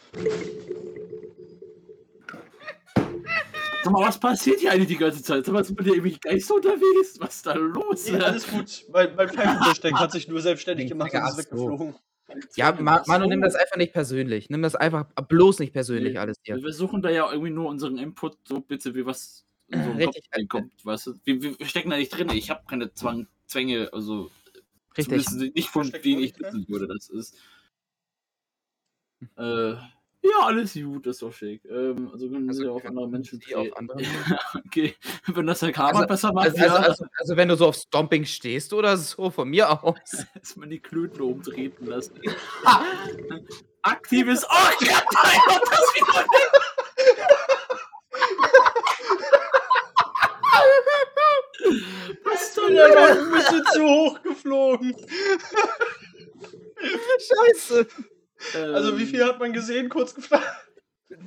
Sag 3.83 3.93
mal, 3.93 4.05
was 4.05 4.19
passiert 4.19 4.59
hier 4.59 4.71
eigentlich 4.73 4.89
die 4.89 4.97
ganze 4.97 5.23
Zeit? 5.23 5.45
Sag 5.45 5.53
mal, 5.53 5.63
sind 5.63 5.79
hier 5.81 5.93
irgendwelche 5.93 6.19
Geister 6.19 6.55
unterwegs? 6.55 7.17
Was 7.19 7.35
ist 7.37 7.45
da 7.45 7.53
los? 7.53 8.11
Nee, 8.11 8.19
alles 8.19 8.45
gut. 8.47 8.85
Mein, 8.91 9.15
mein 9.15 9.29
Pfeifenversteck 9.29 9.93
hat 9.93 10.11
sich 10.11 10.27
nur 10.27 10.41
selbstständig 10.41 10.89
gemacht 10.89 11.13
und 11.13 11.21
ist 11.21 11.37
weggeflogen. 11.37 11.95
ja, 12.55 12.73
Ma 12.73 13.01
Manu, 13.07 13.27
nimm 13.27 13.41
das 13.41 13.55
einfach 13.55 13.77
nicht 13.77 13.93
persönlich. 13.93 14.49
Nimm 14.49 14.61
das 14.61 14.75
einfach 14.75 15.05
bloß 15.13 15.59
nicht 15.59 15.71
persönlich 15.71 16.13
Nee. 16.13 16.19
alles 16.19 16.37
hier. 16.43 16.61
Wir 16.61 16.73
suchen 16.73 17.01
da 17.01 17.09
ja 17.09 17.31
irgendwie 17.31 17.51
nur 17.51 17.69
unseren 17.69 17.97
Input, 17.97 18.37
so 18.45 18.59
bitte, 18.59 18.95
wie 18.95 19.05
was 19.05 19.45
so 19.71 19.77
einen 19.77 19.97
Richtig. 19.97 20.23
Kopf 20.23 20.35
reinkommt, 20.37 20.85
weißt 20.85 21.07
du? 21.07 21.13
Wir, 21.23 21.41
wir 21.59 21.65
stecken 21.65 21.89
da 21.89 21.97
nicht 21.97 22.09
drin. 22.09 22.29
Ich 22.31 22.49
habe 22.49 22.61
keine 22.67 22.93
Zwang, 22.93 23.27
Zwänge, 23.45 23.89
also 23.93 24.31
Richtig. 24.97 25.25
zumindest 25.25 25.55
nicht 25.55 25.69
von 25.69 25.91
denen 25.91 26.23
ich 26.23 26.39
wissen 26.39 26.65
würde, 26.67 26.87
das 26.87 27.09
ist. 27.09 27.35
Äh, 29.37 29.75
ja, 30.21 30.39
alles 30.41 30.73
gut, 30.73 31.05
das 31.05 31.15
ist 31.15 31.21
doch 31.21 31.31
schick. 31.33 31.63
Ähm, 31.65 32.09
also 32.11 32.27
können 32.29 32.49
Also, 32.49 32.61
sie 32.63 32.67
auf 32.67 32.83
wir 32.83 32.89
andere 32.89 33.07
Menschen 33.09 33.39
Sie 33.39 33.55
auf 33.55 33.67
andere. 33.77 34.01
Okay, 34.65 34.95
wenn 35.27 35.47
das 35.47 35.59
der 35.59 35.71
Karma 35.71 35.99
Also- 35.99 36.07
besser 36.07 36.33
macht, 36.33 36.47
Also, 36.47 36.57
ja, 36.57 36.73
also, 36.75 36.87
also, 36.89 37.05
also, 37.17 37.37
wenn 37.37 37.47
du 37.47 37.55
so 37.55 37.67
auf 37.67 37.75
Stomping 37.75 38.25
stehst 38.25 38.73
oder 38.73 38.97
so, 38.97 39.29
von 39.29 39.49
mir 39.49 39.81
aus. 39.83 39.95
dass 40.35 40.55
man 40.57 40.69
die 40.69 40.79
Klöten 40.79 41.21
umtreten 41.21 41.85
lassen. 41.85 42.19
Aktives. 43.81 44.43
Oh, 44.49 44.69
ich 44.81 44.93
hab 44.93 45.05
da 45.09 45.21
das 45.23 45.95
wieder. 45.95 46.25
Ich 51.59 52.39
soll 52.53 52.67
bin 52.69 52.79
einfach 52.79 53.09
ein 53.17 53.31
bisschen 53.31 53.63
zu 53.73 53.83
hoch 53.83 54.21
geflogen. 54.23 54.95
Scheiße. 57.19 57.87
Also 58.73 58.97
wie 58.97 59.05
viel 59.05 59.23
hat 59.25 59.39
man 59.39 59.51
gesehen? 59.53 59.89
Kurz 59.89 60.15
gefragt. 60.15 60.45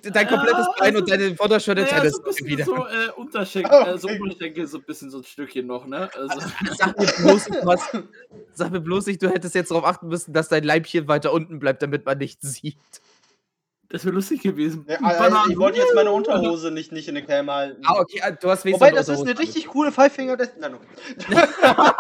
Dein 0.03 0.29
komplettes 0.29 0.67
Ah, 0.69 0.75
Bein 0.79 0.95
also- 0.95 0.99
und 1.01 1.11
deine 1.11 1.35
Vorderschulter 1.37 1.83
Naja, 1.83 2.05
das 2.05 2.13
so 2.13 2.23
ein 2.25 2.47
wieder. 2.47 2.65
so 2.65 2.77
äh, 2.87 3.09
Unterschenkel, 3.17 3.73
Oh, 3.75 3.85
äh, 3.85 3.99
so 3.99 4.09
okay. 4.09 4.21
Unterschenkel, 4.21 4.67
so 4.69 4.79
ein 4.79 4.85
bisschen 4.85 5.11
so 5.11 5.19
ein 5.19 5.25
Stückchen 5.25 5.67
noch, 5.67 5.87
ne? 5.87 6.09
Also, 6.15 6.41
Sag 6.79 6.97
mir, 6.99 7.07
bloß, 7.07 7.45
du 7.47 7.67
hast, 7.71 7.99
sag 8.55 8.71
mir 8.71 8.81
bloß 8.81 9.07
nicht, 9.07 9.21
du 9.23 9.29
hättest 9.29 9.57
jetzt 9.57 9.73
darauf 9.73 9.85
achten 9.85 10.07
müssen, 10.07 10.33
dass 10.33 10.49
dein 10.49 10.63
Leibchen 10.63 11.09
weiter 11.09 11.33
unten 11.33 11.59
bleibt, 11.59 11.83
damit 11.83 12.07
man 12.07 12.17
nicht 12.19 12.41
sieht. 12.43 12.77
Das 13.93 14.05
wäre 14.07 14.15
lustig 14.15 14.41
gewesen. 14.43 14.87
Ja, 14.89 14.99
also 15.03 15.51
ich 15.51 15.59
wollte 15.59 15.79
jetzt 15.79 15.95
meine 15.95 16.11
Unterhose 16.11 16.71
nicht, 16.71 16.93
nicht 16.93 17.09
in 17.09 17.17
eine 17.17 17.27
Cam 17.27 17.51
halten. 17.51 17.83
Ah, 17.85 18.01
okay, 18.01 18.21
ah, 18.23 18.31
du 18.31 18.49
hast 18.51 18.65
wenigstens 18.65 18.89
Wobei, 18.89 18.97
das 18.97 19.09
ist 19.09 19.21
eine 19.21 19.39
richtig 19.39 19.67
coole 19.69 19.93
Five-Finger. 19.93 20.39
Nein, 20.59 20.75
okay. 20.75 20.87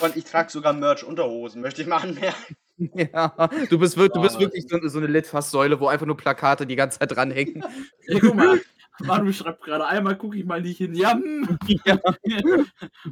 Und 0.00 0.16
ich 0.16 0.24
trage 0.24 0.50
sogar 0.50 0.72
Merch-Unterhosen, 0.72 1.60
möchte 1.60 1.82
ich 1.82 1.88
mal 1.88 1.98
anmerken. 1.98 2.36
an. 2.48 2.56
Ja, 2.94 3.50
du 3.68 3.76
bist, 3.76 3.96
wir- 3.98 4.08
du 4.08 4.20
bist 4.22 4.38
wirklich 4.38 4.64
so, 4.68 4.78
so 4.86 4.98
eine 4.98 5.08
Litfaßsäule, 5.08 5.80
wo 5.80 5.88
einfach 5.88 6.06
nur 6.06 6.16
Plakate 6.16 6.64
die 6.64 6.76
ganze 6.76 7.00
Zeit 7.00 7.10
dranhängen. 7.14 7.64
Ja, 8.06 8.20
guck 8.20 8.34
mal, 8.36 8.60
Manu 9.00 9.32
schreibt 9.32 9.62
gerade 9.64 9.84
einmal, 9.84 10.16
gucke 10.16 10.38
ich 10.38 10.44
mal 10.44 10.62
nicht 10.62 10.78
hin. 10.78 10.94
Ja, 10.94 11.12
hm. 11.14 11.58
Ja. 11.84 11.98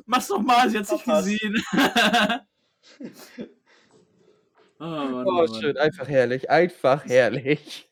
Mach's 0.07 0.29
doch 0.29 0.41
mal, 0.41 0.71
sie 0.71 0.79
nicht 0.79 0.89
Verpasst. 0.89 1.27
gesehen. 1.29 1.63
Oh, 4.81 4.85
Mann, 4.85 5.27
Oh, 5.27 5.31
Mann, 5.33 5.49
Mann. 5.49 5.63
schön, 5.63 5.77
einfach 5.77 6.09
herrlich, 6.09 6.51
einfach 6.51 7.05
herrlich. 7.07 7.86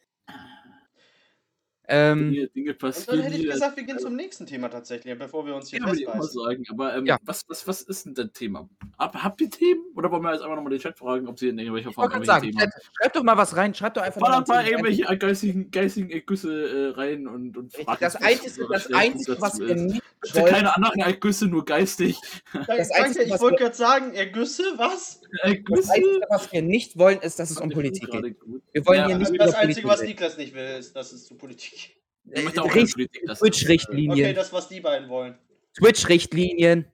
Ähm, 1.86 2.31
Dinge, 2.32 2.48
Dinge 2.48 2.70
Und 2.70 2.78
passieren 2.78 3.19
dann 3.19 3.27
hätte 3.31 3.43
ich 3.43 3.51
gesagt, 3.51 3.77
wir 3.77 3.85
gehen 3.85 3.98
zum 3.98 4.16
nächsten 4.16 4.47
Thema 4.47 4.69
tatsächlich, 4.69 5.19
bevor 5.19 5.44
wir 5.44 5.55
uns 5.55 5.69
hier 5.69 5.81
Ja, 5.81 5.86
mal 5.86 6.23
sagen. 6.23 6.65
Aber 6.70 6.97
ähm, 6.97 7.05
Ja. 7.06 7.19
was, 7.24 7.43
was, 7.48 7.66
was 7.69 7.82
ist 7.82 8.06
denn 8.06 8.15
das 8.15 8.32
Thema? 8.32 8.69
Ab, 8.97 9.15
habt 9.23 9.40
ihr 9.43 9.51
Themen? 9.51 9.82
Oder 9.94 10.11
wollen 10.11 10.23
wir 10.23 10.32
jetzt 10.32 10.43
einfach 10.43 10.56
nochmal 10.56 10.70
den 10.70 10.81
Chat 10.81 10.97
fragen, 10.98 11.28
ob 11.28 11.39
sie 11.39 11.48
in 11.48 11.59
irgendwelcher 11.59 11.93
Form 11.93 12.05
irgendwelche 12.11 12.27
sagen, 12.27 12.47
Themen 12.47 12.61
haben? 12.61 12.70
Chat, 12.70 12.82
schreib 13.01 13.12
doch 13.12 13.23
mal 13.23 13.36
was 13.36 13.56
rein, 13.56 13.74
schreib 13.74 13.94
doch 13.94 14.02
einfach 14.02 14.20
Ballert 14.20 14.48
mal 14.48 14.55
mal 14.55 14.61
rein. 14.62 14.70
irgendwelche 14.73 15.19
geistigen, 15.19 15.70
geistigen 15.70 16.11
Ergüsse 16.11 16.69
äh, 16.69 16.98
rein 16.98 17.27
und, 17.27 17.56
und 17.59 17.73
fragt 17.74 18.02
Das 18.02 18.16
Einzige, 18.16 18.66
das 18.70 18.90
Einzige 18.93 19.40
was 19.40 19.59
wir 19.61 19.74
nicht 19.74 20.02
wollen, 20.32 20.47
keine 20.55 20.74
anderen 20.74 21.01
Ergüsse, 21.01 21.47
nur 21.48 21.65
geistig. 21.65 22.19
Das 22.66 22.90
Einzige, 22.93 23.24
ich 23.24 23.40
wollte 23.40 23.56
gerade 23.62 23.77
sagen, 23.77 24.15
Ergüsse, 24.15 24.62
was? 24.77 25.20
das 25.20 25.51
Ergüsse? 25.51 25.93
Einzige, 25.93 26.20
was 26.31 26.52
wir 26.52 26.62
nicht 26.62 26.98
wollen, 26.98 27.19
ist, 27.20 27.39
dass 27.39 27.51
es 27.51 27.59
um 27.59 27.70
Politik 27.70 28.11
geht. 28.11 28.36
Wir 28.73 28.86
wollen 28.86 28.98
Ja, 29.01 29.06
hier 29.06 29.19
nicht 29.19 29.31
Das 29.39 29.51
über 29.51 29.59
Einzige, 29.59 29.89
was. 29.89 30.02
Niklas 30.02 30.36
nicht 30.39 30.55
will, 30.55 30.77
ist, 30.78 30.94
dass 30.97 31.12
es 31.12 31.27
zu 31.27 31.36
Politik 31.36 31.73
geht. 31.73 31.84
Ich 32.30 32.42
möchte 32.44 32.62
auch 32.62 32.68
keine 32.68 32.82
Richt- 32.82 32.94
Politik, 32.94 33.22
das 33.26 33.38
ist, 33.38 33.40
Twitch-Richtlinien. 33.40 34.12
Okay, 34.12 34.32
das, 34.32 34.52
was 34.52 34.68
die 34.68 34.80
beiden 34.80 35.09
wollen. 35.09 35.38
Twitch-Richtlinien. 35.76 36.86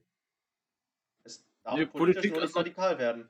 Nee, 1.74 1.86
politisch 1.86 2.22
Politik 2.30 2.36
ist- 2.36 2.56
radikal 2.56 2.98
werden. 2.98 3.28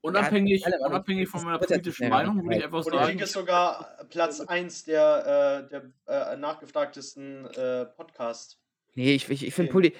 Unabhängig, 0.00 0.64
Ja, 0.64 0.86
unabhängig 0.86 1.28
von 1.28 1.42
meiner 1.42 1.58
politischen 1.58 2.08
Meinung 2.08 2.42
würde 2.44 2.58
ich 2.58 2.64
einfach 2.64 2.82
Politik 2.82 3.06
sagen, 3.06 3.18
ist 3.18 3.32
sogar 3.32 3.98
Platz 4.08 4.40
1 4.40 4.84
der, 4.84 5.66
äh, 5.66 5.68
der 5.68 6.32
äh, 6.32 6.36
nachgefragtesten 6.36 7.46
äh, 7.46 7.86
Podcast. 7.86 8.60
Nee, 8.94 9.14
ich, 9.14 9.28
ich, 9.28 9.46
ich 9.46 9.54
finde 9.54 9.72
Okay. 9.72 9.90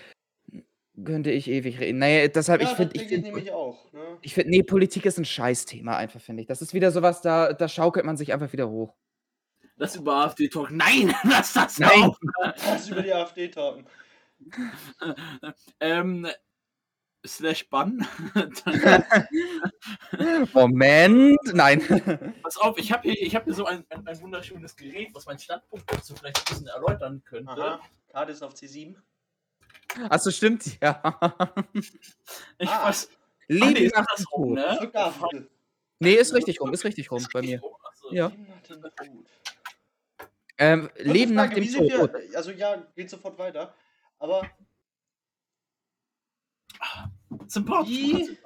Poli. 0.53 0.63
Könnte 1.05 1.31
ich 1.31 1.49
ewig 1.51 1.79
reden. 1.79 1.99
Naja, 1.99 2.29
deshalb, 2.29 2.63
ja, 2.63 2.71
ich 2.71 2.77
finde, 2.77 2.95
das 2.95 3.03
ich 3.03 3.09
finde, 3.09 3.55
auch. 3.55 3.93
Ne? 3.93 4.17
ich 4.23 4.33
find, 4.33 4.49
nee, 4.49 4.63
Politik 4.63 5.05
ist 5.05 5.19
ein 5.19 5.27
Scheißthema 5.27 5.95
einfach, 5.97 6.21
finde 6.21 6.41
ich. 6.43 6.49
Das 6.49 6.63
ist 6.63 6.73
wieder 6.73 6.91
sowas, 6.91 7.21
da, 7.21 7.53
da 7.53 7.69
schaukelt 7.69 8.07
man 8.07 8.17
sich 8.17 8.33
einfach 8.33 8.51
wieder 8.53 8.71
hoch. 8.71 8.95
Das 9.77 9.97
über 9.97 10.17
AfD 10.25 10.49
Talk. 10.49 10.71
Nein, 10.71 11.15
lass 11.25 11.53
das 11.53 11.79
Nein. 11.79 12.05
auch. 12.05 12.19
Lass 12.67 12.89
über 12.89 13.03
die 13.03 13.13
AfD 13.13 13.49
talken. 13.49 13.87
Ähm, 15.81 16.27
slash 17.27 17.69
Bann. 17.71 18.07
Moment, 20.53 21.39
nein. 21.55 22.35
Pass 22.43 22.57
auf, 22.59 22.79
ich 22.79 22.93
habe 22.93 23.03
hier, 23.11 23.21
ich 23.21 23.35
hab 23.35 23.45
hier 23.45 23.55
so 23.55 23.65
ein, 23.67 23.85
ein, 23.89 24.07
ein 24.07 24.21
wunderschönes 24.21 24.77
Gerät, 24.77 25.09
was 25.15 25.27
meinen 25.27 25.39
Standpunkt 25.39 25.91
dazu 25.93 26.15
vielleicht 26.15 26.39
ein 26.39 26.45
bisschen 26.49 26.67
erläutern 26.67 27.23
könnte. 27.25 27.51
Aha. 27.53 27.81
Karte 28.13 28.33
ist 28.33 28.43
auf 28.43 28.55
C7. 28.55 28.95
Achso, 30.11 30.31
stimmt, 30.31 30.79
ja. 30.83 31.01
Ich 32.59 32.69
Ah. 32.69 32.89
weiß. 32.89 33.09
Leben 33.49 33.73
nee, 33.73 33.79
ist 33.81 33.95
nach 33.95 34.05
dem 34.05 34.11
andersrum, 34.11 34.57
Tod. 34.57 35.33
ne? 35.33 35.49
Nee, 36.01 36.15
ist 36.15 36.35
richtig 36.35 36.61
rum, 36.61 36.73
ist 36.75 36.85
richtig 36.85 37.11
rum 37.11 37.27
bei 37.33 37.41
mir. 37.43 37.63
Achso. 37.85 38.13
Ja. 38.13 38.27
Leben 38.29 38.47
nach 38.49 38.61
dem 38.63 38.83
Tod. 38.83 39.27
Ähm, 40.59 40.91
Leben 40.97 41.35
nach 41.35 41.53
dem 41.53 41.71
Tod. 41.73 42.13
Wir, 42.13 42.37
also 42.37 42.51
ja, 42.51 42.83
geht 42.95 43.11
sofort 43.11 43.39
weiter. 43.39 43.75
Aber 44.19 44.49
Sympathisch. 47.47 47.91
wie 47.91 48.39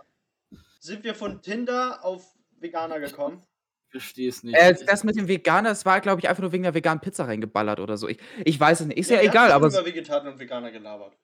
sind 0.81 1.05
wir 1.05 1.15
von 1.15 1.43
Tinder 1.43 2.05
auf 2.05 2.35
Veganer 2.59 3.01
gekommen? 3.01 3.43
Ich 3.87 3.93
verstehe 3.93 4.29
es 4.29 4.43
nicht. 4.43 4.55
Äh, 4.57 4.75
das 4.87 5.05
mit 5.05 5.17
dem 5.17 5.29
Veganer, 5.29 5.71
das 5.71 5.85
war, 5.85 6.01
glaube 6.01 6.21
ich, 6.21 6.29
einfach 6.29 6.43
nur 6.43 6.53
wegen 6.53 6.63
der 6.63 6.75
veganen 6.75 7.01
Pizza 7.01 7.27
reingeballert 7.27 7.81
oder 7.81 7.97
so. 7.97 8.09
Ich, 8.09 8.19
ich 8.45 8.59
weiß 8.59 8.81
es 8.81 8.87
nicht. 8.87 8.99
Ist 8.99 9.11
ja, 9.11 9.21
wir 9.21 9.29
egal, 9.29 9.53
aber. 9.53 9.67
über 9.67 9.85
Vegetarier 9.85 10.31
und 10.31 10.39
Veganer 10.39 10.71
gelabert. 10.71 11.17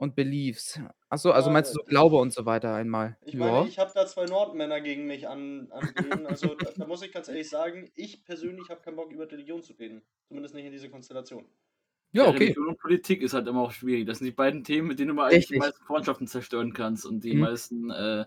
Und 0.00 0.14
Beliefs. 0.16 0.80
Achso, 1.10 1.30
also 1.30 1.48
Ja, 1.48 1.52
meinst 1.52 1.74
du 1.74 1.78
so 1.80 1.84
Glaube 1.84 2.16
und 2.16 2.32
so 2.32 2.46
weiter 2.46 2.74
einmal? 2.74 3.18
Ich 3.26 3.34
meine, 3.34 3.68
ich 3.68 3.78
habe 3.78 3.90
da 3.94 4.06
zwei 4.06 4.24
Nordmänner 4.24 4.80
gegen 4.80 5.06
mich 5.06 5.28
an, 5.28 5.70
angehen. 5.70 6.26
Also 6.26 6.54
da, 6.54 6.70
da 6.76 6.86
muss 6.86 7.02
ich 7.02 7.12
ganz 7.12 7.28
ehrlich 7.28 7.50
sagen, 7.50 7.90
ich 7.94 8.24
persönlich 8.24 8.70
habe 8.70 8.80
keinen 8.80 8.96
Bock 8.96 9.12
über 9.12 9.30
Religion 9.30 9.62
zu 9.62 9.74
reden. 9.74 10.02
Zumindest 10.28 10.54
nicht 10.54 10.64
in 10.64 10.72
dieser 10.72 10.88
Konstellation. 10.88 11.44
ja, 12.12 12.26
okay. 12.26 12.38
Religion 12.44 12.68
und 12.68 12.78
Politik 12.78 13.20
ist 13.22 13.34
halt 13.34 13.46
immer 13.46 13.60
auch 13.60 13.72
schwierig. 13.72 14.06
Das 14.06 14.18
sind 14.18 14.26
die 14.26 14.32
beiden 14.32 14.64
Themen, 14.64 14.88
mit 14.88 14.98
denen 14.98 15.08
du 15.08 15.14
mal 15.14 15.24
eigentlich 15.30 15.48
die 15.48 15.54
Richtig. 15.54 15.68
meisten 15.70 15.84
Freundschaften 15.84 16.26
zerstören 16.26 16.72
kannst 16.72 17.04
und 17.04 17.22
die 17.22 17.34
Mhm. 17.34 17.40
meisten, 17.40 17.90
äh, 17.90 18.24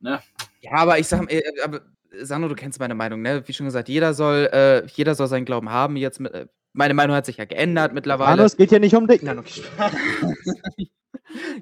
ne? 0.00 0.20
Ja, 0.60 0.72
aber 0.72 0.98
ich 0.98 1.06
sag, 1.08 1.32
äh, 1.32 1.42
aber 1.64 1.80
Sandro, 2.20 2.48
du 2.48 2.54
kennst 2.54 2.78
meine 2.80 2.94
Meinung, 2.94 3.22
ne? 3.22 3.42
Wie 3.48 3.52
schon 3.52 3.66
gesagt, 3.66 3.88
jeder 3.88 4.14
soll, 4.14 4.48
äh, 4.52 4.86
jeder 4.88 5.14
soll 5.14 5.26
seinen 5.26 5.44
Glauben 5.46 5.70
haben. 5.70 5.96
Jetzt 5.96 6.20
mit, 6.20 6.32
äh, 6.34 6.46
meine 6.76 6.94
Meinung 6.94 7.16
hat 7.16 7.26
sich 7.26 7.38
ja 7.38 7.44
geändert 7.44 7.92
mittlerweile. 7.92 8.30
Hallo, 8.30 8.44
es 8.44 8.56
geht 8.56 8.70
hier 8.70 8.80
nicht 8.80 8.94
um 8.94 9.06
dich. 9.06 9.22
Nein, 9.22 9.38
okay. 9.38 9.62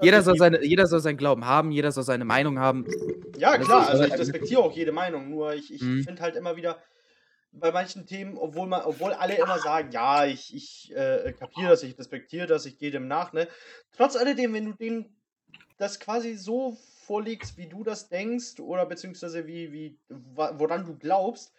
Jeder 0.02 0.22
soll, 0.22 0.36
seine, 0.36 0.62
jeder 0.64 0.86
soll 0.86 1.00
seinen 1.00 1.16
Glauben 1.16 1.46
haben, 1.46 1.70
jeder 1.72 1.90
soll 1.90 2.04
seine 2.04 2.24
Meinung 2.24 2.58
haben. 2.58 2.86
Ja, 3.38 3.56
klar, 3.58 3.88
also 3.88 4.04
ich 4.04 4.12
respektiere 4.12 4.60
auch 4.60 4.72
jede 4.72 4.92
Meinung, 4.92 5.30
nur 5.30 5.54
ich, 5.54 5.72
ich 5.72 5.80
Mhm. 5.82 6.02
finde 6.02 6.22
halt 6.22 6.36
immer 6.36 6.56
wieder 6.56 6.78
bei 7.52 7.72
manchen 7.72 8.06
Themen, 8.06 8.36
obwohl 8.36 8.66
man, 8.68 8.82
obwohl 8.82 9.12
alle 9.12 9.36
immer 9.36 9.58
sagen, 9.58 9.90
ja, 9.90 10.26
ich, 10.26 10.54
ich 10.54 10.94
äh, 10.94 11.32
kapiere 11.32 11.70
das, 11.70 11.82
ich 11.82 11.98
respektiere 11.98 12.46
das, 12.46 12.66
ich 12.66 12.78
gehe 12.78 12.90
dem 12.90 13.08
nach, 13.08 13.32
ne? 13.32 13.48
Trotz 13.96 14.16
alledem, 14.16 14.52
wenn 14.52 14.66
du 14.66 14.72
denen 14.72 15.16
das 15.78 15.98
quasi 15.98 16.34
so 16.34 16.76
vorlegst, 17.06 17.56
wie 17.56 17.68
du 17.68 17.84
das 17.84 18.08
denkst, 18.08 18.60
oder 18.60 18.86
beziehungsweise 18.86 19.46
wie, 19.46 19.72
wie, 19.72 19.98
woran 20.08 20.84
du 20.84 20.96
glaubst, 20.96 21.52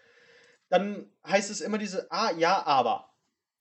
dann 0.69 1.09
heißt 1.27 1.49
es 1.49 1.61
immer 1.61 1.77
diese, 1.77 2.11
ah, 2.11 2.31
ja, 2.37 2.65
aber. 2.65 3.09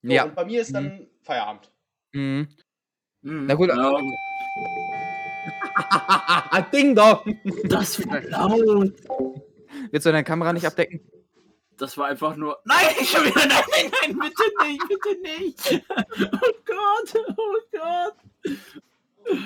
So, 0.04 0.12
Ja. 0.12 0.24
Und 0.24 0.34
bei 0.34 0.44
mir 0.44 0.60
ist 0.60 0.74
dann 0.74 1.06
Feierabend. 1.22 1.72
Mhm. 2.12 2.46
Mhm. 3.22 3.46
Na 3.46 3.54
gut, 3.54 3.70
ja, 3.70 4.02
Ding 6.72 6.94
dong! 6.94 7.40
das 7.64 7.98
war 8.06 8.20
laut. 8.20 8.92
Willst 9.90 10.06
du 10.06 10.12
deine 10.12 10.22
Kamera 10.22 10.52
nicht 10.52 10.66
abdecken? 10.66 11.00
Das 11.78 11.96
war 11.96 12.08
einfach 12.08 12.36
nur. 12.36 12.60
Nein, 12.66 12.86
ich 13.00 13.08
schon 13.08 13.24
wieder. 13.24 13.46
Nein, 13.46 13.62
nein, 13.78 13.90
nein, 14.02 14.18
bitte 14.18 14.42
nicht, 14.62 14.88
bitte 14.88 15.16
nicht. 15.22 15.84
Oh 16.20 16.52
Gott, 16.66 17.14
oh 17.36 17.58
Gott. 17.72 18.14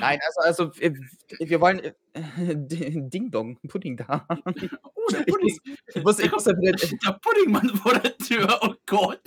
Nein, 0.01 0.19
also, 0.27 0.41
also 0.41 0.81
wir, 0.81 0.93
wir 1.39 1.61
wollen 1.61 1.79
äh, 1.85 1.93
Ding 2.17 3.31
Dong, 3.31 3.59
Pudding 3.69 3.97
da. 3.97 4.27
Oh, 4.29 5.09
der 5.13 5.23
Pudding. 5.23 5.47
Ich, 5.47 5.95
ich 5.95 6.03
muss, 6.03 6.19
ich 6.19 6.33
muss 6.33 6.47
wieder, 6.47 6.73
Der 6.73 7.13
Puddingmann 7.23 7.69
vor 7.77 7.95
der 7.95 8.17
Tür. 8.19 8.59
Oh 8.61 8.75
Gott. 8.87 9.21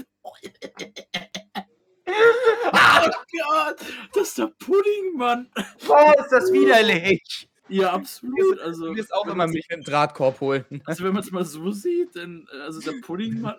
Oh 2.73 3.07
Gott. 3.07 3.77
Das 4.13 4.27
ist 4.29 4.37
der 4.37 4.51
Puddingmann. 4.59 5.49
oh, 5.87 6.11
ist 6.19 6.31
das 6.31 6.51
widerlich. 6.51 7.49
Ja, 7.69 7.93
absolut. 7.93 8.59
Also, 8.59 8.87
Du 8.87 8.95
wirst 8.95 9.13
auch 9.13 9.25
immer 9.27 9.47
mich 9.47 9.65
mit 9.69 9.79
dem 9.79 9.83
Drahtkorb 9.83 10.41
holen. 10.41 10.65
Also, 10.85 11.03
wenn 11.05 11.13
man 11.13 11.23
es 11.23 11.31
mal 11.31 11.45
so 11.45 11.71
sieht, 11.71 12.15
dann, 12.15 12.47
also 12.65 12.81
der 12.81 12.99
Puddingmann. 13.01 13.55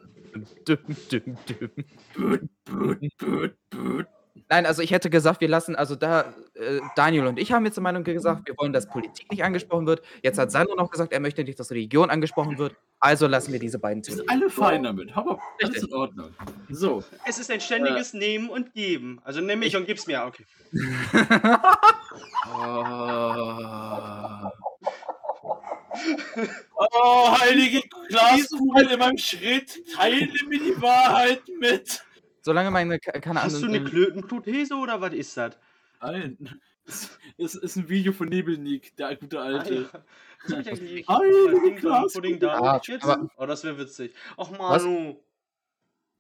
Düm, 0.67 0.79
düm, 1.11 1.37
düm. 1.47 2.49
Böt. 2.65 4.07
Nein, 4.49 4.65
also 4.65 4.81
ich 4.83 4.91
hätte 4.91 5.11
gesagt, 5.11 5.41
wir 5.41 5.49
lassen, 5.49 5.77
also 5.77 5.95
da, 5.95 6.35
äh, 6.55 6.81
Daniel 6.97 7.27
und 7.27 7.39
ich 7.39 7.53
haben 7.53 7.67
jetzt 7.67 7.77
die 7.77 7.83
Meinung 7.83 8.03
gesagt, 8.03 8.49
wir 8.49 8.55
wollen, 8.57 8.73
dass 8.73 8.89
Politik 8.89 9.31
nicht 9.31 9.45
angesprochen 9.45 9.87
wird. 9.87 10.03
Jetzt 10.23 10.39
hat 10.39 10.51
Sandro 10.51 10.75
noch 10.75 10.91
gesagt, 10.91 11.13
er 11.13 11.21
möchte 11.21 11.45
nicht, 11.45 11.61
dass 11.61 11.71
Religion 11.71 12.09
angesprochen 12.09 12.57
wird. 12.57 12.75
Also 12.99 13.27
lassen 13.27 13.53
wir 13.53 13.59
diese 13.59 13.79
beiden 13.79 14.05
Wir 14.07 14.15
sind 14.15 14.27
Themen. 14.27 14.43
alle 14.43 14.51
fein 14.51 14.83
damit. 14.85 15.15
Aber 15.17 15.39
alles 15.61 15.75
Richtig. 15.75 15.91
in 15.91 15.95
Ordnung. 15.95 16.35
So. 16.71 17.05
Es 17.27 17.39
ist 17.39 17.51
ein 17.51 17.61
ständiges 17.61 18.15
Nehmen 18.15 18.49
und 18.49 18.73
Geben. 18.73 19.21
Also 19.25 19.41
nimm 19.41 19.59
mich 19.59 19.77
und 19.77 19.87
gib's 19.87 20.07
mir. 20.07 20.25
Okay. 20.25 20.47
Oh, 22.55 22.85
oh 26.95 27.39
heilige 27.41 27.83
Glaskugel 28.09 28.93
in 28.93 28.99
meinem 28.99 29.19
Schritt, 29.19 29.79
teile 29.95 30.27
mir 30.49 30.59
die 30.59 30.81
Wahrheit 30.81 31.43
mit. 31.61 32.03
Solange 32.43 32.71
meine, 32.71 32.99
ke- 32.99 33.21
keine 33.21 33.43
Hast 33.43 33.61
du 33.61 33.67
Ahnung. 33.67 33.77
eine 33.77 33.85
Klötenprothese 33.89 34.75
oder 34.75 35.01
was 35.01 35.15
ist 35.15 35.37
das? 35.37 35.57
Nein. 36.01 36.39
Es 37.39 37.55
ist 37.55 37.77
ein 37.77 37.89
Video 37.89 38.13
von 38.13 38.29
Nebelnik, 38.29 38.97
der 38.97 39.15
gute 39.15 39.41
Alte. 39.41 39.89
Ich 40.49 40.53
eigentlich 40.55 41.09
Heilige. 41.09 41.81
Pudding 42.13 42.41
da 42.41 42.59
Ah, 42.59 42.81
Oh, 43.37 43.47
das 43.47 43.63
wäre 43.63 43.79
witzig. 43.79 44.13
Och, 44.37 44.51
Was? 44.59 44.83
Manu. 44.83 45.17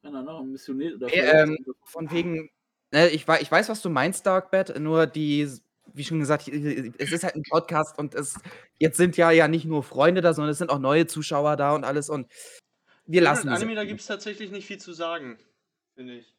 Keine 0.05 0.19
Ahnung, 0.20 0.53
Missionär 0.53 0.94
oder 0.94 1.12
Äh, 1.12 1.43
ähm, 1.43 1.59
Von 1.85 2.09
wegen, 2.12 2.49
ne, 2.93 3.09
ich, 3.09 3.27
ich 3.28 3.51
weiß, 3.51 3.69
was 3.69 3.82
du 3.82 3.90
meinst, 3.90 4.24
Darkbed, 4.24 4.78
nur 4.78 5.07
die, 5.07 5.49
wie 5.93 6.05
schon 6.05 6.20
gesagt, 6.20 6.47
es 6.47 7.11
ist 7.11 7.24
halt 7.24 7.35
ein 7.35 7.43
Podcast 7.43 7.99
und 7.99 8.15
es, 8.15 8.39
jetzt 8.78 8.97
sind 8.97 9.16
ja, 9.16 9.32
ja 9.32 9.49
nicht 9.49 9.65
nur 9.65 9.82
Freunde 9.82 10.20
da, 10.20 10.32
sondern 10.32 10.53
es 10.53 10.59
sind 10.59 10.70
auch 10.70 10.78
neue 10.78 11.09
Zuschauer 11.09 11.57
da 11.57 11.74
und 11.74 11.82
alles 11.85 12.09
und 12.09 12.28
wir 13.07 13.20
lassen 13.20 13.49
es. 13.49 13.57
Anime, 13.61 13.74
da 13.74 13.85
gibt 13.85 14.01
es 14.01 14.07
tatsächlich 14.07 14.53
nicht 14.53 14.66
viel 14.69 14.78
zu 14.78 14.93
sagen, 14.93 15.39
finde 15.94 16.14
ich. 16.19 16.35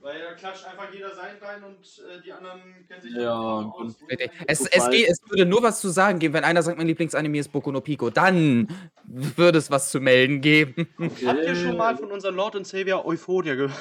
Weil 0.00 0.20
da 0.20 0.32
klatscht 0.34 0.64
einfach 0.64 0.92
jeder 0.92 1.12
sein 1.14 1.36
rein 1.40 1.64
und 1.64 1.78
äh, 2.08 2.22
die 2.24 2.32
anderen 2.32 2.60
kennen 2.86 3.02
sich 3.02 3.14
Ja, 3.16 3.34
aus. 3.34 3.96
Richtig. 4.08 4.30
Es, 4.46 4.60
es, 4.60 4.86
es 4.86 5.20
würde 5.28 5.44
nur 5.44 5.60
was 5.62 5.80
zu 5.80 5.88
sagen 5.88 6.20
geben, 6.20 6.34
wenn 6.34 6.44
einer 6.44 6.62
sagt, 6.62 6.78
mein 6.78 6.86
Lieblingsanime 6.86 7.38
ist 7.38 7.48
Boku 7.50 7.72
no 7.72 7.80
Pico. 7.80 8.08
Dann 8.08 8.68
würde 9.04 9.58
es 9.58 9.72
was 9.72 9.90
zu 9.90 10.00
melden 10.00 10.40
geben. 10.40 10.88
Habt 11.26 11.44
ihr 11.44 11.56
schon 11.56 11.76
mal 11.76 11.96
von 11.96 12.12
unserem 12.12 12.36
Lord 12.36 12.54
und 12.54 12.66
Savior 12.66 13.04
Euphoria 13.04 13.56
gehört? 13.56 13.72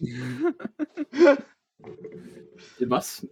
Was? 2.80 3.26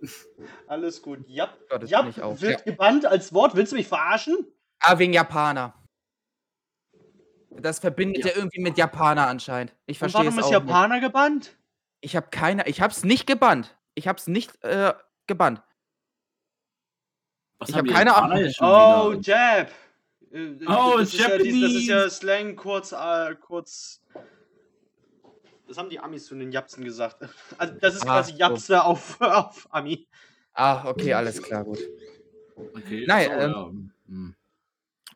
Alles 0.67 1.03
gut. 1.03 1.21
Jap, 1.27 1.59
Ja, 1.71 1.79
das 1.79 1.91
Jap 1.91 2.41
wird 2.41 2.65
gebannt 2.65 3.07
als 3.07 3.33
Wort. 3.33 3.57
Willst 3.57 3.73
du 3.73 3.77
mich 3.77 3.89
verarschen? 3.89 4.47
Ah, 4.81 4.99
wegen 4.99 5.13
Japaner. 5.13 5.75
Das 7.51 7.79
verbindet 7.81 8.25
Ja. 8.25 8.31
ja 8.31 8.37
irgendwie 8.37 8.61
mit 8.61 8.79
Japaner 8.79 9.27
anscheinend. 9.27 9.75
Ich 9.87 9.99
verstehe 9.99 10.21
warum 10.27 10.29
es 10.39 10.47
ist 10.47 10.53
auch 10.55 10.61
nicht. 10.61 10.69
Japaner 10.69 11.01
gebannt? 11.01 11.57
Ich 12.01 12.17
habe 12.17 12.29
keine, 12.31 12.67
ich 12.69 12.81
habe 12.81 12.93
es 12.93 13.05
nicht 13.05 13.27
gebannt. 13.27 13.77
Ich 13.95 14.09
habe 14.09 14.19
es 14.19 14.27
nicht 14.27 14.63
äh, 14.65 14.95
gebannt. 15.27 15.63
Was 17.59 17.69
Ich 17.69 17.75
haben 17.75 17.81
hab 17.81 17.89
die 17.89 17.93
keine 17.95 18.15
Ahnung. 18.17 18.51
Oh? 18.61 19.15
Jab. 19.21 19.71
Äh, 20.33 20.55
Oh, 20.67 20.95
das, 20.99 21.13
ist 21.13 21.19
ja, 21.21 21.37
dies- 21.39 21.61
das 21.61 21.73
ist 21.73 21.87
ja 21.89 21.95
Japanese. 21.97 22.11
Slang 22.11 22.57
kurz, 22.57 22.93
äh, 22.93 23.35
kurz. 23.35 24.01
Das 25.67 25.77
haben 25.77 25.91
die 25.91 25.99
Amis 26.01 26.27
zu 26.27 26.35
den 26.37 26.53
Japsen 26.53 26.85
gesagt. 26.85 27.19
Also 27.59 27.75
das 27.75 27.95
ist 27.97 28.03
Ach 28.03 28.07
quasi. 28.07 28.33
Japse 28.35 28.83
auf, 28.83 29.21
auf 29.21 29.67
Ami. 29.71 30.07
Ah, 30.53 30.89
okay, 30.89 31.13
alles 31.15 31.43
klar, 31.43 31.65
gut. 31.65 31.79
Okay, 32.77 33.05
Nein, 33.07 33.27
so, 33.27 33.33
ähm, 33.33 33.51
ja. 33.51 34.15
Hm. 34.15 34.35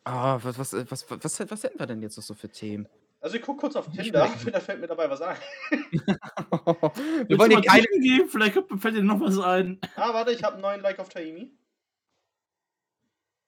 Ah, 0.04 0.38
was, 0.42 0.58
was, 0.58 0.72
was, 0.90 1.10
was, 1.10 1.24
was, 1.24 1.50
was 1.50 1.62
hätten 1.62 1.78
wir 1.78 1.86
denn 1.86 2.02
jetzt 2.02 2.16
noch 2.16 2.24
so 2.24 2.34
für 2.34 2.48
Themen? 2.48 2.86
Also 3.20 3.36
ich 3.36 3.42
guck 3.42 3.58
kurz 3.58 3.74
auf 3.74 3.88
Ich 3.88 3.98
Tinder, 3.98 4.30
da 4.52 4.60
fällt 4.60 4.80
mir 4.80 4.86
dabei 4.86 5.08
was 5.08 5.22
ein. 5.22 5.38
wir 5.70 7.38
wollen 7.38 7.52
mal 7.52 7.62
keine. 7.62 7.86
Geben? 8.02 8.28
Vielleicht 8.28 8.52
fällt 8.52 8.96
dir 8.96 9.02
noch 9.02 9.18
was 9.18 9.38
ein. 9.38 9.80
Ah, 9.96 10.12
warte, 10.12 10.32
ich 10.32 10.42
habe 10.42 10.54
einen 10.54 10.62
neuen 10.62 10.82
Like 10.82 10.98
auf 10.98 11.08
Taimi. 11.08 11.56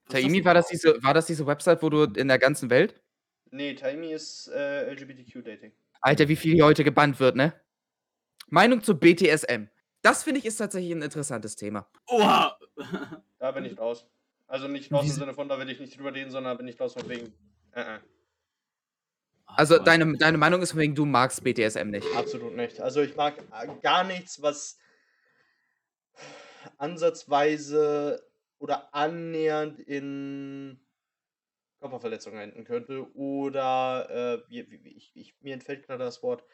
Was 0.06 0.14
Taimi, 0.14 0.38
das 0.38 0.46
war 0.46 0.54
das, 0.54 0.68
diese, 0.68 1.02
war 1.02 1.12
das 1.12 1.26
diese 1.26 1.46
Website, 1.46 1.82
wo 1.82 1.90
du 1.90 2.04
in 2.04 2.28
der 2.28 2.38
ganzen 2.38 2.70
Welt? 2.70 2.98
Nee, 3.50 3.74
Taimi 3.74 4.12
ist 4.12 4.48
äh, 4.48 4.90
LGBTQ-Dating. 4.92 5.72
Alter, 6.00 6.28
wie 6.28 6.36
viel 6.36 6.54
hier 6.54 6.64
heute 6.64 6.82
gebannt 6.82 7.20
wird, 7.20 7.36
ne? 7.36 7.52
Meinung 8.48 8.82
zu 8.82 8.98
BTSM. 8.98 9.68
Das 10.00 10.22
finde 10.22 10.38
ich 10.38 10.46
ist 10.46 10.56
tatsächlich 10.56 10.92
ein 10.92 11.02
interessantes 11.02 11.56
Thema. 11.56 11.86
Oha! 12.06 12.58
Da 13.38 13.50
bin 13.52 13.64
ich 13.66 13.78
raus. 13.78 14.08
Also 14.48 14.68
nicht 14.68 14.92
raus 14.92 15.04
im? 15.06 15.10
Sinne 15.12 15.34
von, 15.34 15.48
da 15.48 15.58
will 15.58 15.68
ich 15.70 15.80
nicht 15.80 15.96
drüber 15.98 16.14
reden, 16.14 16.30
sondern 16.30 16.56
bin 16.56 16.68
ich 16.68 16.80
raus 16.80 16.92
von 16.92 17.08
wegen. 17.08 17.32
Äh, 17.72 17.96
äh, 17.96 17.98
Also 19.46 19.78
deine, 19.78 20.16
deine 20.16 20.38
Meinung 20.38 20.62
ist 20.62 20.70
von 20.72 20.80
wegen, 20.80 20.94
du 20.94 21.04
magst 21.04 21.42
BTSM 21.42 21.90
nicht. 21.90 22.06
absolut 22.16 22.54
nicht. 22.54 22.80
Also 22.80 23.00
ich 23.02 23.16
mag 23.16 23.34
gar 23.82 24.04
nichts, 24.04 24.40
was 24.42 24.78
ansatzweise 26.78 28.22
oder 28.58 28.94
annähernd 28.94 29.78
in 29.78 30.80
Körperverletzungen 31.80 32.40
enden 32.40 32.64
könnte. 32.64 33.06
Oder 33.14 34.42
äh, 34.46 34.50
wie, 34.50 34.70
wie, 34.70 34.84
wie, 34.84 34.96
ich, 34.96 35.12
ich, 35.14 35.34
mir 35.40 35.54
entfällt 35.54 35.86
gerade 35.86 36.04
das 36.04 36.22
Wort. 36.22 36.44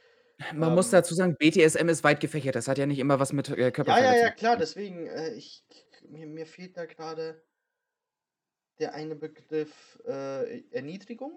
Man 0.55 0.75
muss 0.75 0.87
Ähm, 0.87 0.93
dazu 0.93 1.15
sagen, 1.15 1.37
BTSM 1.39 1.89
ist 1.89 2.03
weit 2.05 2.21
gefächert. 2.21 2.55
Das 2.57 2.67
hat 2.69 2.79
ja 2.79 2.87
nicht 2.87 2.99
immer 2.99 3.21
was 3.21 3.33
mit 3.33 3.49
äh, 3.51 3.53
Ja, 3.61 3.71
Körperverletzung. 3.71 4.17
ja, 4.17 4.27
ja, 4.27 4.31
klar, 4.33 4.57
deswegen, 4.57 5.07
äh, 5.07 5.35
ich, 5.35 5.65
mir, 6.09 6.27
mir 6.27 6.47
fehlt 6.47 6.77
da 6.77 6.87
gerade 6.87 7.43
der 8.79 8.95
eine 8.95 9.17
Begriff 9.17 10.01
äh, 10.07 10.61
Erniedrigung. 10.71 11.33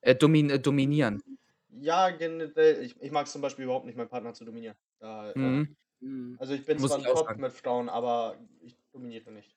Äh, 0.00 0.14
domin, 0.14 0.50
äh, 0.50 0.58
dominieren. 0.58 1.22
Ja, 1.68 2.10
generell, 2.10 2.82
ich, 2.82 3.00
ich 3.00 3.10
mag 3.12 3.26
es 3.26 3.32
zum 3.32 3.42
Beispiel 3.42 3.64
überhaupt 3.64 3.86
nicht, 3.86 3.96
meinen 3.96 4.08
Partner 4.08 4.34
zu 4.34 4.44
dominieren. 4.44 4.76
Da, 4.98 5.30
äh, 5.32 5.38
Mhm. 5.38 5.76
Hm. 6.00 6.36
Also 6.38 6.54
ich 6.54 6.64
bin 6.64 6.80
Muss 6.80 6.90
zwar 6.90 6.98
ein 6.98 7.16
sagen. 7.16 7.40
mit 7.40 7.52
Frauen, 7.52 7.88
aber 7.88 8.36
ich 8.62 8.76
dominiere 8.92 9.30
nicht. 9.30 9.54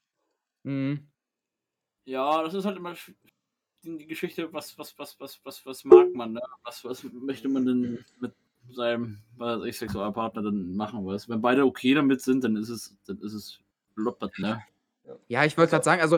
Mhm. 0.64 1.08
Ja, 2.06 2.44
das 2.44 2.54
ist 2.54 2.66
halt 2.66 2.78
immer 2.78 2.96
die 3.84 4.08
Geschichte, 4.08 4.52
was, 4.52 4.78
was, 4.78 4.98
was, 4.98 5.20
was, 5.20 5.40
was, 5.46 5.66
was 5.66 5.84
mag 5.86 6.14
man, 6.14 6.34
ne? 6.34 6.42
Was, 6.64 6.84
was 6.84 7.04
möchte 7.04 7.50
man 7.50 7.66
denn 7.66 8.06
mit 8.20 8.34
seinem, 8.70 9.20
was 9.38 9.64
ich, 9.66 9.78
Sexualpartner 9.78 10.42
dann 10.42 10.76
machen, 10.76 11.06
weißt 11.06 11.30
Wenn 11.30 11.42
beide 11.42 11.66
okay 11.66 11.94
damit 11.94 12.22
sind, 12.22 12.44
dann 12.44 12.56
ist 12.56 12.70
es, 12.70 12.98
dann 13.06 13.20
ist 13.20 13.34
es 13.34 13.60
loppert, 13.96 14.38
ne? 14.40 14.64
Ja, 15.28 15.46
ich 15.46 15.58
wollte 15.58 15.76
Also- 15.76 15.76
gerade 15.76 15.84
sagen, 15.86 16.02
also 16.02 16.18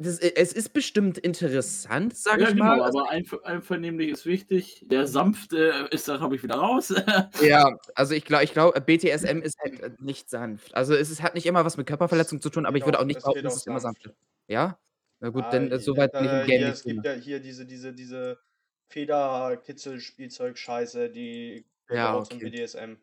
das, 0.00 0.20
äh, 0.20 0.32
es 0.36 0.52
ist 0.52 0.72
bestimmt 0.72 1.18
interessant, 1.18 2.16
sage 2.16 2.42
Ja, 2.42 2.48
ich 2.50 2.54
genau, 2.54 2.66
mal. 2.66 2.80
Also, 2.82 3.00
aber 3.00 3.10
einver 3.10 3.44
einvernehmlich 3.44 4.10
ist 4.10 4.26
wichtig. 4.26 4.84
Der 4.86 5.08
sanfte 5.08 5.88
ist 5.90 6.06
da, 6.06 6.18
glaube 6.18 6.36
ich, 6.36 6.42
wieder 6.44 6.54
raus. 6.54 6.94
ja, 7.42 7.76
also 7.96 8.14
ich 8.14 8.24
glaube, 8.24 8.44
ich 8.44 8.52
glaub, 8.52 8.74
BTSM 8.86 9.42
ist 9.42 9.58
halt 9.58 9.80
äh, 9.80 9.90
nicht 9.98 10.30
sanft. 10.30 10.72
Also 10.74 10.94
es 10.94 11.10
ist, 11.10 11.20
hat 11.22 11.34
nicht 11.34 11.46
immer 11.46 11.64
was 11.64 11.76
mit 11.76 11.88
Körperverletzung 11.88 12.40
zu 12.40 12.48
tun, 12.50 12.64
aber 12.64 12.76
ich 12.76 12.82
geht 12.84 12.88
würde 12.88 13.00
auch- 13.00 13.04
nicht 13.04 13.24
geht 13.24 13.44
dass 13.44 13.56
es 13.56 13.66
immer 13.66 13.80
sanft. 13.80 14.06
ist. 14.06 14.14
Ja? 14.46 14.78
Na 15.20 15.30
gut, 15.30 15.42
Ah, 15.46 15.50
dann 15.50 15.72
äh, 15.72 15.80
soweit 15.80 16.12
bin 16.12 16.22
ich 16.24 16.30
da- 16.30 16.40
im 16.42 16.46
Game 16.46 16.58
hier, 16.58 16.68
nicht 16.68 16.76
Es 16.78 16.84
gibt 16.84 17.04
ja 17.04 17.12
hier 17.14 17.40
diese, 17.40 17.66
diese, 17.66 17.92
diese 17.92 18.38
Feder-Kitzel-Spielzeug-Scheiße, 18.90 21.10
die 21.10 21.66
Ja, 21.90 22.14
auch 22.14 22.28
zum 22.28 22.36
okay. 22.38 22.50
BDSM. 22.50 22.98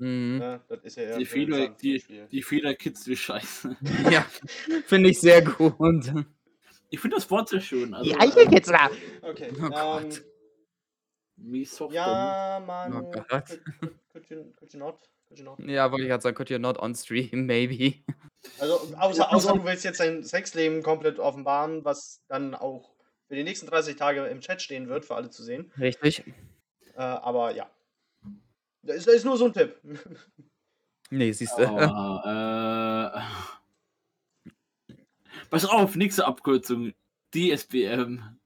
Mhm. 0.00 0.38
Ne? 0.38 0.60
Das 0.66 0.80
ist 0.82 0.96
ja 0.96 1.02
eher 1.02 1.18
Die 1.18 1.24
sanftes 1.26 1.76
die, 1.76 2.26
die 2.32 2.42
Federkids 2.42 3.06
wie 3.06 3.16
Scheiße. 3.16 3.76
Ja, 4.10 4.24
finde 4.86 5.10
ich 5.10 5.20
sehr 5.20 5.42
gut. 5.42 6.12
Ich 6.88 6.98
finde 6.98 7.16
das 7.16 7.30
Wort 7.30 7.50
sehr 7.50 7.60
schön. 7.60 7.92
Also, 7.94 8.40
jetzt 8.50 8.70
da. 8.70 8.90
Okay. 9.22 9.52
Oh 9.60 9.64
ähm, 9.64 9.70
Gott. 9.70 10.24
Me 11.36 11.64
soft 11.64 11.94
ja, 11.94 12.62
Manu. 12.66 13.08
Oh 13.08 13.10
Gott. 13.10 13.60
could, 13.80 13.92
could, 14.12 14.30
you? 14.30 14.44
Could 14.58 14.72
you 14.72 14.78
not? 14.78 15.58
Ja, 15.58 15.90
wollte 15.92 16.02
ich 16.02 16.08
gerade 16.08 16.22
sagen, 16.22 16.34
could 16.34 16.50
you 16.50 16.58
not 16.58 16.78
on 16.78 16.94
stream, 16.94 17.28
maybe. 17.46 17.94
Also, 18.58 18.94
außer, 18.96 19.32
außer 19.32 19.54
du 19.54 19.64
willst 19.64 19.84
jetzt 19.84 20.00
dein 20.00 20.24
Sexleben 20.24 20.82
komplett 20.82 21.18
offenbaren, 21.18 21.84
was 21.84 22.22
dann 22.26 22.54
auch 22.54 22.90
für 23.28 23.36
die 23.36 23.44
nächsten 23.44 23.66
30 23.66 23.96
Tage 23.96 24.24
im 24.26 24.40
Chat 24.40 24.62
stehen 24.62 24.88
wird, 24.88 25.04
für 25.04 25.14
alle 25.14 25.30
zu 25.30 25.44
sehen. 25.44 25.70
Richtig? 25.78 26.24
Äh, 26.96 27.02
aber 27.02 27.54
ja. 27.54 27.70
Das 28.82 28.96
ist, 28.96 29.06
das 29.06 29.14
ist 29.16 29.24
nur 29.24 29.36
so 29.36 29.46
ein 29.46 29.52
Tipp. 29.52 29.76
Nee, 31.12 31.32
siehst 31.32 31.58
du. 31.58 31.68
Oh, 31.68 32.20
äh, 32.24 33.20
Pass 35.50 35.64
auf, 35.64 35.96
nächste 35.96 36.24
Abkürzung. 36.24 36.92
DSBM. 37.34 38.38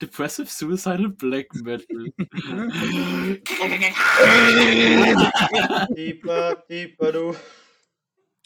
Depressive 0.00 0.46
Suicidal 0.46 1.08
Black 1.08 1.52
Metal. 1.54 2.12
Deeper, 5.96 6.64
deeper, 6.68 7.12
du. 7.12 7.34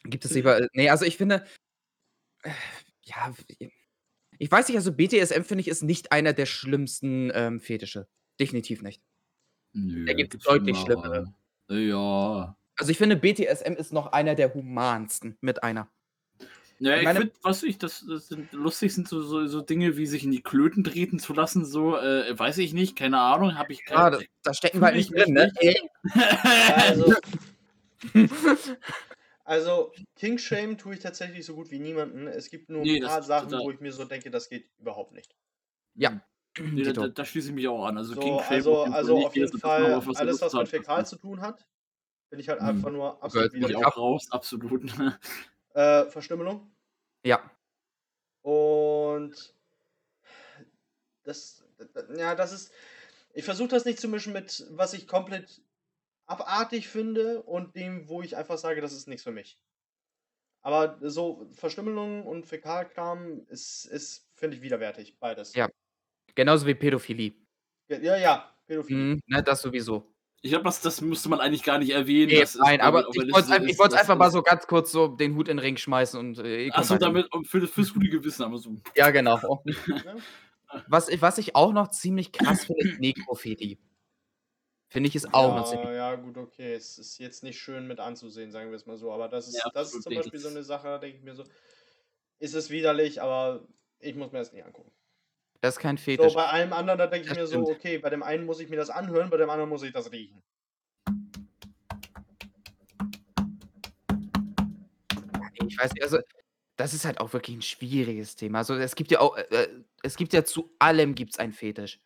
Gibt 0.04 0.24
es 0.24 0.32
lieber. 0.32 0.66
Nee, 0.72 0.88
also 0.88 1.04
ich 1.04 1.18
finde. 1.18 1.44
äh, 2.44 2.50
Ja, 3.02 3.34
ich 4.38 4.50
weiß 4.50 4.68
nicht, 4.68 4.76
also 4.76 4.92
BDSM 4.92 5.42
finde 5.42 5.60
ich 5.60 5.68
ist 5.68 5.82
nicht 5.82 6.12
einer 6.12 6.32
der 6.32 6.46
schlimmsten 6.46 7.30
ähm, 7.34 7.60
Fetische. 7.60 8.08
Definitiv 8.40 8.82
nicht. 8.82 9.02
Nö, 9.72 10.06
Da 10.06 10.12
gibt's 10.12 10.32
gibt's 10.32 10.46
deutlich 10.46 10.76
schlimmere. 10.78 11.32
Ja. 11.68 12.56
Also 12.76 12.90
ich 12.92 12.98
finde, 12.98 13.16
BDSM 13.16 13.72
ist 13.74 13.92
noch 13.92 14.12
einer 14.12 14.34
der 14.34 14.54
humansten 14.54 15.36
mit 15.40 15.62
einer. 15.62 15.88
Ja, 16.80 16.96
Ich 16.96 17.08
finde, 17.08 17.32
was 17.42 17.64
ich, 17.64 17.78
das, 17.78 18.06
das 18.08 18.28
sind 18.28 18.52
lustig 18.52 18.94
sind 18.94 19.08
so, 19.08 19.20
so, 19.20 19.46
so 19.48 19.60
Dinge 19.60 19.96
wie 19.96 20.06
sich 20.06 20.22
in 20.22 20.30
die 20.30 20.42
Klöten 20.42 20.84
treten 20.84 21.18
zu 21.18 21.32
lassen, 21.32 21.64
so, 21.64 21.96
äh, 21.96 22.38
weiß 22.38 22.58
ich 22.58 22.72
nicht, 22.72 22.94
keine 22.96 23.18
Ahnung, 23.18 23.58
habe 23.58 23.72
ich 23.72 23.80
Ja, 23.88 24.10
da, 24.10 24.20
da 24.44 24.54
stecken 24.54 24.78
wir 24.80 24.86
halt 24.86 24.94
nicht 24.96 25.12
ich 25.12 25.24
drin, 25.24 25.34
ne? 25.34 25.52
Also, 26.76 27.14
also 29.44 29.92
King 30.16 30.38
Shame 30.38 30.78
tue 30.78 30.94
ich 30.94 31.00
tatsächlich 31.00 31.44
so 31.44 31.56
gut 31.56 31.70
wie 31.72 31.80
niemanden. 31.80 32.28
Es 32.28 32.48
gibt 32.48 32.68
nur 32.70 32.82
ein 32.82 32.86
Nee, 32.86 33.00
das 33.00 33.10
paar 33.10 33.22
Sachen, 33.22 33.48
total- 33.50 33.64
wo 33.64 33.70
ich 33.72 33.80
mir 33.80 33.92
so 33.92 34.04
denke, 34.04 34.30
das 34.30 34.48
geht 34.48 34.70
überhaupt 34.78 35.12
nicht. 35.12 35.34
Ja. 35.96 36.20
Nee, 36.74 36.82
da, 36.82 36.92
da, 36.92 37.08
da 37.08 37.24
schließe 37.24 37.48
ich 37.50 37.54
mich 37.54 37.68
auch 37.68 37.84
an. 37.84 37.98
Also, 37.98 38.14
So, 38.14 38.20
King 38.20 38.38
also, 38.40 38.82
also 38.82 39.26
auf 39.26 39.34
jeden 39.34 39.50
das 39.50 39.62
machen, 39.62 39.82
Fall 39.84 39.94
auf 39.94 40.06
was 40.06 40.16
alles, 40.16 40.40
was 40.40 40.52
mit. 40.54 40.68
Fäkal 40.68 41.06
zu 41.06 41.16
tun 41.16 41.40
hat, 41.40 41.66
finde 42.28 42.42
ich 42.42 42.48
halt 42.48 42.60
Hm. 42.60 42.66
einfach 42.68 42.90
nur 42.90 43.22
absolut 43.22 43.52
Bin 43.52 43.62
ich 43.68 43.76
auch 43.76 43.96
raus, 43.96 44.26
absolut. 44.30 44.82
Äh, 45.74 46.06
Verstümmelung. 46.06 46.72
Ja. 47.24 47.40
Und 48.42 49.54
das, 51.24 51.64
ja, 52.16 52.34
das 52.34 52.52
ist. 52.52 52.72
Ich 53.34 53.44
versuche 53.44 53.68
das 53.68 53.84
nicht 53.84 54.00
zu 54.00 54.08
mischen 54.08 54.32
mit, 54.32 54.66
was 54.70 54.94
ich 54.94 55.06
komplett 55.06 55.60
abartig 56.26 56.88
finde 56.88 57.42
und 57.42 57.76
dem, 57.76 58.08
wo 58.08 58.22
ich 58.22 58.36
einfach 58.36 58.58
sage, 58.58 58.80
das 58.80 58.92
ist 58.92 59.06
nichts 59.06 59.22
für 59.22 59.30
mich. 59.30 59.60
Aber 60.62 60.98
so 61.02 61.46
Verstümmelung 61.52 62.26
und 62.26 62.44
Fäkalkram 62.46 63.46
ist, 63.48 63.84
ist 63.86 64.28
finde 64.34 64.56
ich, 64.56 64.62
widerwärtig. 64.62 65.18
Beides. 65.20 65.54
Ja. 65.54 65.68
Genauso 66.34 66.66
wie 66.66 66.74
Pädophilie. 66.74 67.32
Ja, 67.88 68.16
ja, 68.16 68.54
Pädophilie. 68.66 69.02
Mhm, 69.14 69.20
ne, 69.26 69.42
das 69.42 69.62
sowieso. 69.62 70.14
Ich 70.40 70.50
glaube, 70.52 70.64
das, 70.64 70.80
das 70.80 71.00
müsste 71.00 71.28
man 71.28 71.40
eigentlich 71.40 71.64
gar 71.64 71.78
nicht 71.78 71.90
erwähnen. 71.90 72.30
Nee, 72.32 72.44
nein, 72.58 72.80
aber 72.80 73.08
ich 73.08 73.34
wollte 73.34 73.94
es 73.94 74.00
einfach 74.00 74.16
mal 74.16 74.30
so 74.30 74.40
ganz 74.42 74.66
kurz 74.68 74.92
so 74.92 75.08
den 75.08 75.34
Hut 75.34 75.48
in 75.48 75.56
den 75.56 75.64
Ring 75.64 75.76
schmeißen 75.76 76.18
und 76.20 76.38
äh, 76.38 76.66
ihr 76.66 76.70
Ach 76.72 76.76
könnt 76.76 76.86
so, 76.86 76.94
weiter- 76.94 77.06
damit 77.06 77.32
um, 77.34 77.44
für, 77.44 77.66
fürs 77.66 77.92
gute 77.92 78.08
Gewissen, 78.08 78.44
aber 78.44 78.58
so. 78.58 78.76
Ja, 78.94 79.10
genau. 79.10 79.62
Was, 80.86 81.08
ich- 81.08 81.22
was 81.22 81.38
ich 81.38 81.56
auch 81.56 81.72
noch 81.72 81.88
ziemlich 81.88 82.30
krass 82.30 82.66
finde, 82.66 82.88
ist 82.88 83.00
Nekrophilie. 83.00 83.78
Finde 84.90 85.08
ich 85.08 85.16
ist 85.16 85.32
auch 85.32 85.54
noch 85.56 85.64
ziemlich. 85.64 85.86
Ja, 85.88 85.94
ja, 86.12 86.14
gut, 86.16 86.36
okay. 86.36 86.74
Es 86.74 86.98
ist 86.98 87.18
jetzt 87.18 87.42
nicht 87.42 87.58
schön 87.58 87.86
mit 87.86 88.00
anzusehen, 88.00 88.50
sagen 88.50 88.68
wir 88.70 88.76
es 88.76 88.84
mal 88.86 88.98
so. 88.98 89.10
Aber 89.10 89.28
das 89.28 89.48
ist, 89.48 89.54
Ja, 89.62 89.70
das 89.72 89.94
ist 89.94 90.02
zum. 90.02 90.14
Beispiel 90.14 90.38
so 90.38 90.48
eine 90.48 90.62
Sache, 90.62 90.86
da 90.88 90.98
denke 90.98 91.16
ich 91.18 91.24
mir 91.24 91.34
so, 91.34 91.44
ist 92.38 92.54
es 92.54 92.68
widerlich, 92.70 93.20
aber 93.22 93.66
ich 93.98 94.14
muss 94.14 94.30
mir 94.30 94.38
das 94.38 94.52
nicht 94.52 94.64
angucken. 94.64 94.92
Das 95.60 95.76
ist 95.76 95.80
kein 95.80 95.96
So, 95.96 96.02
Fetisch. 96.04 96.34
bei 96.34 96.46
allem 96.46 96.72
anderen, 96.72 96.98
da 96.98 97.06
denke 97.06 97.28
ich 97.28 97.30
Das 97.30 97.38
mir 97.38 97.46
so, 97.46 97.64
stimmt. 97.64 97.68
okay, 97.68 97.98
bei 97.98 98.10
dem 98.10 98.22
einen 98.22 98.44
muss 98.46 98.60
ich 98.60 98.68
mir 98.68 98.76
das 98.76 98.90
anhören, 98.90 99.30
bei 99.30 99.36
dem 99.36 99.50
anderen 99.50 99.68
muss 99.70 99.82
ich 99.82 99.92
das 99.92 100.10
riechen. 100.12 100.42
Ich 105.66 105.78
weiß 105.78 105.92
nicht, 105.92 106.02
also 106.02 106.18
das 106.76 106.94
ist 106.94 107.04
halt 107.04 107.20
auch 107.20 107.32
wirklich 107.32 107.56
ein 107.56 107.62
schwieriges 107.62 108.36
Thema. 108.36 108.58
Also 108.58 108.74
es 108.74 108.94
gibt 108.94 109.10
ja 109.10 109.20
auch, 109.20 109.36
äh, 109.36 109.68
es 110.02 110.16
gibt 110.16 110.32
ja 110.32 110.44
zu 110.44 110.74
allem 110.78 111.14
gibt's 111.14 111.38
einen 111.38 111.52
Fetisch. 111.52 112.00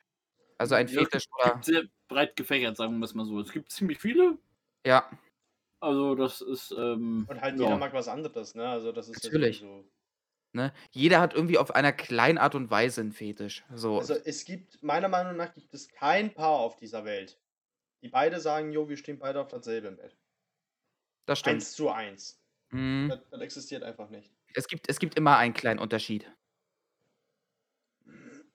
Also 0.59 0.75
ein 0.75 0.89
Ja, 0.89 1.01
Fetisch 1.01 1.25
oder 1.39 1.53
Gibt 1.55 1.65
sehr 1.67 1.85
breit 2.09 2.37
gefächert, 2.37 2.77
sagen 2.77 2.99
wir 2.99 3.05
es 3.07 3.15
mal 3.15 3.27
so. 3.27 3.41
Es 3.41 3.53
gibt 3.53 3.71
ziemlich 3.73 4.01
viele. 4.01 4.39
ja, 4.87 5.09
Also, 5.81 6.15
das 6.15 6.41
ist. 6.41 6.71
Ähm, 6.73 7.27
Und 7.29 7.41
halt 7.41 7.59
ja. 7.59 7.65
jeder 7.65 7.77
mag 7.77 7.93
was 7.93 8.09
anderes, 8.09 8.55
ne? 8.55 8.69
Also 8.69 8.93
das 8.93 9.09
ist 9.09 9.25
Natürlich. 9.25 9.59
sowieso. 9.59 9.85
Ne? 10.55 10.73
Jeder 10.91 11.21
hat 11.21 11.35
irgendwie 11.35 11.59
auf 11.59 11.75
einer 11.75 11.93
kleinen 11.93 12.39
Art 12.39 12.55
und 12.55 12.71
Weise 12.71 13.01
einen 13.03 13.13
Fetisch. 13.13 13.65
So. 13.75 13.99
Also 13.99 14.15
es 14.15 14.45
gibt, 14.45 14.83
meiner 14.83 15.09
Meinung 15.09 15.37
nach 15.37 15.53
gibt 15.55 15.73
es 15.75 15.89
kein 15.89 16.35
Paar 16.35 16.59
auf 16.61 16.77
dieser 16.77 17.05
Welt, 17.05 17.41
die 18.03 18.09
beide 18.09 18.41
sagen, 18.41 18.73
jo, 18.73 18.89
wir 18.89 18.97
stehen 18.97 19.19
beide 19.19 19.41
auf 19.41 19.49
dasselbe 19.49 19.93
Bett. 19.93 20.17
das 21.27 21.39
stimmt. 21.41 21.57
Eins 21.57 21.73
zu 21.73 21.91
eins. 21.91 22.43
Mhm. 22.71 23.09
Das, 23.09 23.21
das 23.31 23.41
existiert 23.41 23.83
einfach 23.83 24.09
nicht. 24.11 24.33
Es 24.55 24.67
gibt, 24.69 24.89
es 24.89 24.99
gibt 24.99 25.17
immer 25.17 25.37
einen 25.39 25.55
kleinen 25.55 25.79
Unterschied. 25.81 26.31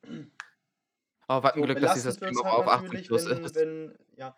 Oh, 1.30 1.44
was 1.44 1.54
ein 1.54 1.62
So, 1.62 1.66
Glück, 1.66 1.80
dass 1.82 1.94
dieser 1.94 2.12
belastend 2.12 2.14
Stream 2.14 2.36
wird's 2.36 2.40
auch 2.40 2.46
halt 2.46 2.56
auf 2.56 2.68
18 2.68 3.02
natürlich, 3.02 3.08
plus 3.08 3.30
wenn, 3.30 3.44
ist. 3.44 3.56
wenn, 3.56 3.98
ja, 4.16 4.36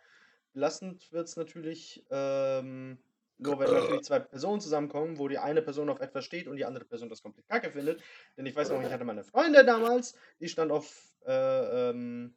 belastend 0.54 1.12
wird 1.12 1.28
es 1.28 1.36
natürlich, 1.36 2.06
ähm, 2.10 3.00
nur 3.40 3.58
wenn 3.58 3.72
natürlich 3.72 4.04
zwei 4.04 4.20
Personen 4.20 4.62
zusammenkommen, 4.62 5.18
wo 5.18 5.28
die 5.28 5.38
eine 5.38 5.62
Person 5.62 5.90
auf 5.90 6.02
etwas 6.02 6.26
steht 6.26 6.48
und 6.48 6.58
die 6.58 6.66
andere 6.66 6.86
Person 6.86 7.10
das 7.10 7.24
komplett 7.24 7.48
kacke 7.48 7.72
findet. 7.72 8.02
Denn 8.38 8.46
ich 8.46 8.56
weiß 8.56 8.70
noch, 8.70 8.82
ich 8.82 8.92
hatte 8.92 9.06
meine 9.06 9.24
Freundin 9.24 9.66
damals, 9.66 10.16
die 10.40 10.50
stand 10.50 10.72
auf, 10.72 11.16
äh, 11.26 11.90
ähm, 11.90 12.34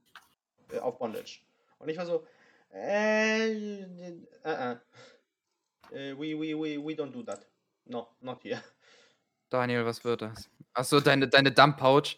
äh, 0.70 0.78
auf 0.78 0.98
Bondage. 0.98 1.40
Und 1.78 1.88
ich 1.88 1.98
war 1.98 2.06
so, 2.06 2.24
äh, 2.72 3.50
äh, 3.50 4.16
äh, 4.44 4.76
äh, 5.90 6.14
we, 6.16 6.38
we, 6.38 6.56
we, 6.56 6.78
we 6.78 6.94
don't 6.94 7.12
do 7.12 7.22
that. 7.24 7.46
No, 7.84 8.08
not 8.20 8.42
here. 8.42 8.62
Daniel, 9.50 9.84
was 9.84 10.04
wird 10.04 10.22
das? 10.22 10.48
Achso, 10.72 11.00
deine, 11.00 11.28
deine 11.28 11.50
Dump 11.52 11.78
Pouch. 11.78 12.16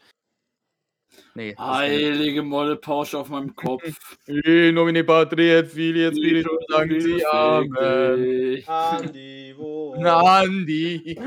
Nee. 1.37 1.55
heilige 1.59 2.43
Molle 2.43 2.77
Pausch 2.77 3.15
auf 3.15 3.29
meinem 3.29 3.55
Kopf. 3.57 3.83
nicht. 3.85 3.99
Eh, 4.47 4.73
nomine 4.73 5.05
patri 5.05 5.51
et 5.51 5.69
filii 5.69 6.05
et 6.05 6.17
spiritus 6.17 6.65
sancti. 6.69 7.25
Amen. 7.27 8.63
Andi, 8.67 9.55
wo? 9.57 9.95
Nandi. 9.99 11.19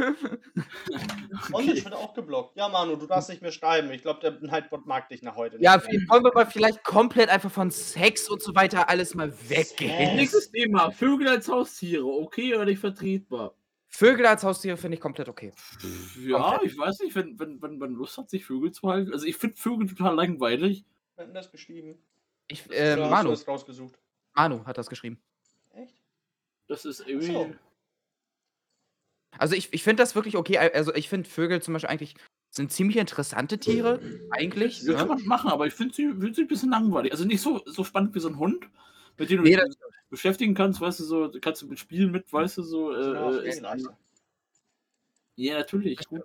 Bondage 1.52 1.84
wird 1.84 1.94
auch 1.94 2.14
geblockt. 2.14 2.56
Ja, 2.58 2.70
Manu, 2.70 2.96
du 2.96 3.06
darfst 3.08 3.30
nicht 3.30 3.42
mehr 3.42 3.52
schreiben. 3.52 3.92
Ich 3.92 4.02
glaube, 4.02 4.20
der 4.22 4.38
Nightbot 4.42 4.86
mag 4.86 5.10
dich 5.10 5.22
nach 5.22 5.36
heute 5.36 5.58
Ja, 5.60 5.76
nicht 5.78 5.92
mehr. 5.92 6.02
wollen 6.10 6.24
wir 6.24 6.34
mal 6.34 6.46
vielleicht 6.46 6.84
komplett 6.84 7.30
einfach 7.30 7.52
von 7.52 7.70
Sex 7.72 8.30
und 8.30 8.42
so 8.42 8.56
weiter 8.56 8.90
alles 8.90 9.14
mal 9.16 9.34
weggehen. 9.50 10.16
Nächstes 10.16 10.52
Thema. 10.52 10.92
Vögel 10.92 11.28
als 11.28 11.48
Haustiere. 11.50 12.06
Okay 12.06 12.56
oder 12.56 12.66
nicht 12.66 12.80
vertretbar? 12.80 13.54
Vögel 13.98 14.28
als 14.28 14.44
Haustiere 14.44 14.78
finde 14.78 14.94
ich 14.94 15.02
komplett 15.02 15.28
okay. 15.28 15.52
Ja, 16.20 16.60
ich 16.62 16.78
weiß 16.78 17.00
nicht, 17.00 17.16
wenn, 17.16 17.40
wenn, 17.40 17.60
wenn 17.64 17.80
man 17.80 17.96
Lust 17.96 18.16
hat, 18.20 18.30
sich 18.30 18.46
Vögel 18.46 18.72
zu 18.72 18.88
halten. 18.88 19.12
Also 19.12 19.26
ich 19.26 19.38
finde 19.38 19.56
Vögel 19.56 19.88
total 19.90 20.14
langweilig. 20.14 20.86
Wer 21.16 21.24
hat 21.24 21.30
denn 21.30 21.34
das 21.34 21.52
geschrieben? 21.52 21.98
Ich, 22.48 22.70
äh, 22.70 22.94
Oder 22.94 23.06
hast 23.06 23.10
du 23.10 23.10
Manu, 23.10 23.30
das 23.32 23.48
rausgesucht? 23.48 23.98
Manu 24.36 24.64
hat 24.68 24.78
das 24.78 24.88
geschrieben. 24.88 25.20
Echt? 25.74 25.96
Das 26.68 26.86
ist 26.86 27.00
irgendwie. 27.08 27.26
So. 27.34 27.56
Also 29.40 29.56
ich, 29.56 29.74
ich 29.74 29.82
finde 29.82 30.04
das 30.04 30.14
wirklich 30.14 30.38
okay. 30.38 30.60
Also 30.60 30.94
ich 30.94 31.10
finde 31.10 31.28
Vögel 31.28 31.64
zum 31.64 31.74
Beispiel 31.74 31.90
eigentlich 31.90 32.14
sind 32.52 32.72
ziemlich 32.72 32.98
interessante 32.98 33.58
Tiere, 33.58 34.00
eigentlich. 34.30 34.80
Ja, 34.84 34.94
kann 34.94 35.08
Ne? 35.08 35.16
man 35.16 35.26
machen, 35.26 35.50
aber 35.50 35.66
ich 35.66 35.74
finde 35.74 35.96
sie, 35.96 36.14
find 36.14 36.36
sie 36.36 36.44
ein 36.44 36.48
bisschen 36.48 36.70
langweilig. 36.70 37.12
Also 37.14 37.26
nicht 37.26 37.42
so, 37.42 37.64
so 37.66 37.84
spannend 37.84 38.14
wie 38.14 38.20
so 38.20 38.28
ein 38.30 38.38
Hund, 38.38 38.70
mit 39.18 39.32
dem 39.32 39.38
du 39.38 39.44
Nee, 39.50 39.56
das- 39.56 39.76
beschäftigen 40.10 40.54
kannst, 40.54 40.82
weißt 40.82 41.00
du, 41.00 41.04
so, 41.04 41.32
kannst 41.42 41.62
du 41.62 41.68
mit 41.68 41.80
Spielen 41.80 42.12
mit, 42.12 42.32
weißt 42.32 42.58
du, 42.58 42.64
so. 42.64 42.94
Äh, 42.94 43.40
viel 43.40 43.44
ist, 43.44 43.62
leichter. 43.62 43.98
ja, 45.36 45.58
natürlich. 45.58 46.00
Gut. 46.08 46.22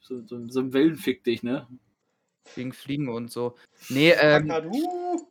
So, 0.00 0.20
so, 0.26 0.46
so 0.48 0.60
ein 0.60 0.72
Wellenfick 0.72 1.22
dich, 1.24 1.42
ne? 1.42 1.66
Wegen 2.56 2.72
Fliegen 2.72 3.08
und 3.08 3.30
so. 3.30 3.54
Nee, 3.88 4.10
ähm, 4.20 4.48
Kakadu, 4.48 5.28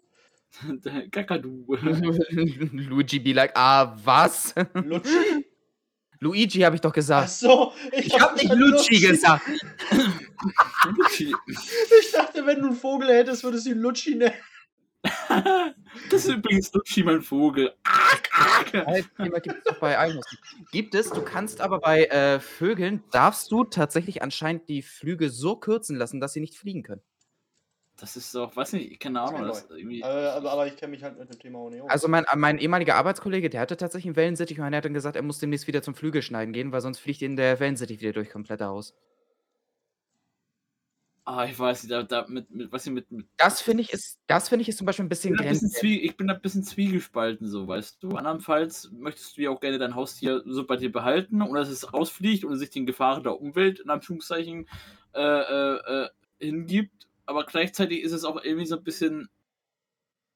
Kakadu. 1.12 1.66
Luigi 2.72 3.20
be 3.20 3.34
like, 3.34 3.52
ah, 3.56 3.98
was? 4.04 4.56
Lutschi? 4.74 5.46
Luigi 6.20 6.60
habe 6.62 6.76
ich 6.76 6.82
doch 6.82 6.94
gesagt. 6.94 7.26
Achso, 7.26 7.74
Ich 7.92 8.18
habe 8.20 8.36
nicht 8.36 8.54
Luigi 8.54 9.00
gesagt. 9.08 9.44
Lutschi. 10.86 11.36
Ich 12.00 12.12
dachte, 12.12 12.46
wenn 12.46 12.60
du 12.62 12.68
einen 12.68 12.76
Vogel 12.76 13.10
hättest, 13.10 13.44
würdest 13.44 13.66
du 13.66 13.72
ihn 13.72 13.80
Lutschi 13.80 14.16
nennen. 14.16 14.34
Das 16.10 16.26
ist 16.26 16.30
übrigens 16.30 16.74
Lutschi, 16.74 17.04
mein 17.04 17.22
Vogel. 17.22 17.74
Halt, 18.74 19.10
Thema 19.18 19.40
gibt 19.40 19.58
es 19.58 19.64
doch 19.64 19.80
bei 19.80 19.98
Almos. 19.98 20.26
Gibt 20.72 20.96
es, 20.96 21.10
du 21.10 21.22
kannst 21.22 21.62
aber 21.62 21.80
bei 21.80 22.06
äh, 22.06 22.40
Vögeln, 22.40 23.04
darfst 23.12 23.52
du 23.52 23.64
tatsächlich 23.64 24.22
anscheinend 24.22 24.70
die 24.70 24.82
Flüge 24.82 25.30
so 25.30 25.56
kürzen 25.56 25.98
lassen, 25.98 26.20
dass 26.20 26.34
sie 26.34 26.40
nicht 26.40 26.56
fliegen 26.56 26.84
können. 26.84 27.02
Das 28.02 28.16
ist 28.16 28.34
doch, 28.34 28.56
weiß 28.56 28.74
nicht, 28.74 29.00
keine 29.00 29.22
Ahnung. 29.22 29.44
Das 29.44 29.70
irgendwie, 29.70 30.02
Äh, 30.02 30.06
aber, 30.06 30.52
aber 30.52 30.68
ich 30.68 30.76
kenne 30.76 30.92
mich 30.92 31.04
halt 31.04 31.20
mit 31.20 31.32
dem 31.32 31.40
Thema 31.40 31.60
auch 31.60 31.70
nicht 31.70 31.82
aus. 31.82 31.90
Also 31.90 32.08
mein, 32.08 32.26
mein 32.36 32.58
ehemaliger 32.58 32.96
Arbeitskollege, 32.96 33.50
der 33.50 33.62
hatte 33.62 33.78
tatsächlich 33.78 34.08
einen 34.08 34.16
Wellensittich 34.16 34.60
und 34.60 34.74
er 34.74 34.78
hat 34.78 34.86
dann 34.86 34.96
gesagt, 34.96 35.16
er 35.16 35.22
muss 35.22 35.38
demnächst 35.38 35.68
wieder 35.68 35.84
zum 35.84 35.94
Flügelschneiden 35.94 36.52
gehen, 36.52 36.72
weil 36.72 36.82
sonst 36.82 37.00
fliegt 37.00 37.22
ihn 37.22 37.36
der 37.36 37.60
Wellensittich 37.60 38.02
wieder 38.02 38.14
durch 38.14 38.32
komplett 38.32 38.64
aus. 38.64 38.96
Ah, 41.38 41.46
ich 41.46 41.58
weiß 41.58 41.84
nicht, 41.84 41.92
da, 41.92 42.04
da 42.04 42.26
mit, 42.28 42.50
mit, 42.52 42.72
was 42.72 42.86
ich 42.86 42.92
mit, 42.92 43.10
mit 43.12 43.28
Das 43.38 43.62
finde 43.62 43.84
ich 43.84 43.92
ist, 43.94 44.20
das 44.28 44.50
finde 44.50 44.62
ich 44.64 44.70
ist 44.70 44.78
zum 44.78 44.86
Beispiel 44.86 45.06
ein 45.06 45.10
bisschen 45.10 45.34
Ich 45.34 45.38
bin, 45.40 45.48
ein 45.48 45.54
bisschen 45.54 45.70
zwie 45.72 46.00
ich 46.02 46.18
bin 46.18 46.30
ein 46.30 46.42
bisschen 46.42 46.64
zwiegespalten, 46.64 47.48
so 47.48 47.68
weißt 47.68 48.02
du. 48.04 48.10
Andernfalls 48.12 48.92
möchtest 48.92 49.38
du 49.38 49.42
ja 49.42 49.50
auch 49.50 49.60
gerne 49.60 49.80
dein 49.80 49.96
Haustier 49.96 50.44
so 50.46 50.66
bei 50.66 50.78
dir 50.78 50.92
behalten 50.92 51.42
oder 51.42 51.62
dass 51.62 51.70
es 51.70 51.94
rausfliegt 51.94 52.44
und 52.46 52.58
sich 52.58 52.70
den 52.70 52.86
Gefahren 52.86 53.24
der 53.24 53.40
Umwelt 53.40 53.80
in 53.80 53.90
Anführungszeichen 53.90 54.68
äh, 55.14 55.20
äh, 55.22 56.04
äh, 56.04 56.10
hingibt. 56.40 57.08
aber 57.26 57.46
gleichzeitig 57.46 58.02
ist 58.02 58.12
es 58.14 58.24
auch 58.26 58.44
irgendwie 58.44 58.66
so 58.66 58.78
ein 58.78 58.84
bisschen 58.84 59.30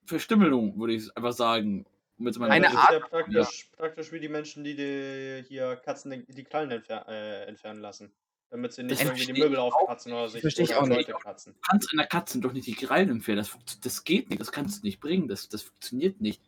Verstümmelung, 0.05 0.79
würde 0.79 0.93
ich 0.93 1.15
einfach 1.17 1.33
sagen. 1.33 1.85
Mit 2.17 2.39
Eine 2.39 2.67
das 2.67 2.75
Art- 2.75 2.89
ist 2.91 2.99
ja 3.01 3.07
praktisch, 3.07 3.69
praktisch 3.75 4.11
wie 4.13 4.19
die 4.21 4.29
Menschen, 4.29 4.63
die, 4.63 4.75
die 4.75 5.43
hier 5.49 5.75
Katzen 5.75 6.11
die- 6.11 6.33
die 6.33 6.43
Krallen 6.45 6.71
entfer 6.71 7.05
äh, 7.09 7.43
entfernen 7.45 7.81
lassen. 7.81 8.13
Damit 8.51 8.73
sie 8.73 8.83
nicht 8.83 9.01
Das 9.01 9.07
irgendwie 9.07 9.33
die 9.33 9.41
Möbel 9.41 9.57
aufkratzen 9.57 10.13
oder 10.13 10.29
sich 10.29 10.41
verstehe 10.41 10.65
ich 10.65 10.75
auch 10.75 10.85
nicht. 10.85 11.07
Leute 11.07 11.13
kratzen. 11.13 11.53
Du 11.53 11.59
kannst 11.67 11.91
einer 11.91 12.05
Katze 12.05 12.39
doch 12.39 12.53
nicht 12.53 12.67
die 12.67 12.75
Krallen 12.75 13.09
empfehlen. 13.09 13.37
Das, 13.37 13.51
das 13.83 14.03
geht 14.03 14.29
nicht, 14.29 14.39
das 14.39 14.51
kannst 14.51 14.81
du 14.81 14.87
nicht 14.87 14.99
bringen, 14.99 15.27
das, 15.27 15.49
das 15.49 15.63
funktioniert 15.63 16.21
nicht. 16.21 16.41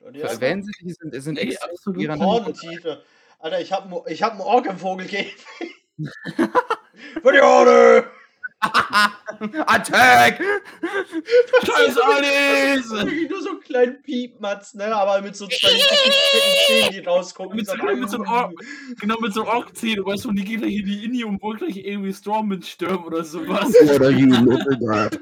Leute, 0.00 0.40
Wenn 0.40 0.62
sie 0.62 0.72
die 0.80 0.92
sind, 0.92 1.14
sind 1.22 1.34
Nee, 1.34 1.40
extra 1.42 1.70
absolut. 1.70 2.02
ihre 2.02 2.18
Hordentiere. 2.18 3.02
Alter, 3.38 3.60
ich 3.60 3.72
hab, 3.72 4.08
ich 4.08 4.22
hab 4.22 4.32
einen 4.32 4.64
im 4.66 4.78
Vogelkäfig. 4.78 5.36
Für 7.22 7.32
die 7.32 7.40
Horde! 7.40 8.10
Attack! 9.66 10.40
Scheiß 11.64 11.98
Alice! 12.04 12.90
Wirklich 12.90 13.30
nur 13.30 13.42
so 13.42 13.50
einen 13.50 13.60
kleinen 13.60 14.02
Piepmatz, 14.02 14.74
ne? 14.74 14.94
Aber 14.94 15.20
mit 15.22 15.36
so 15.36 15.46
zwei 15.46 15.68
Zähnen, 16.66 16.90
die 16.92 16.98
rausgucken. 17.00 17.56
Mit 17.56 17.66
so, 17.66 17.76
mit 17.76 18.10
so 18.10 18.16
einem 18.18 18.28
Ork, 18.28 18.52
genau, 19.00 19.18
mit 19.20 19.32
so 19.34 19.42
einem 19.42 19.50
Ork-Zähnen, 19.56 20.04
weißt 20.04 20.24
du, 20.24 20.28
und 20.30 20.36
die 20.36 20.44
gehen 20.44 20.60
gleich 20.60 20.76
in 20.76 20.86
die 20.86 21.04
Inni 21.04 21.24
und 21.24 21.40
wollen 21.42 21.58
gleich 21.58 21.76
irgendwie 21.76 22.12
Stormwind 22.12 22.66
stürmen 22.66 23.04
oder 23.04 23.24
sowas. 23.24 23.72
You 23.80 23.98
looking 23.98 24.90
at? 24.90 25.18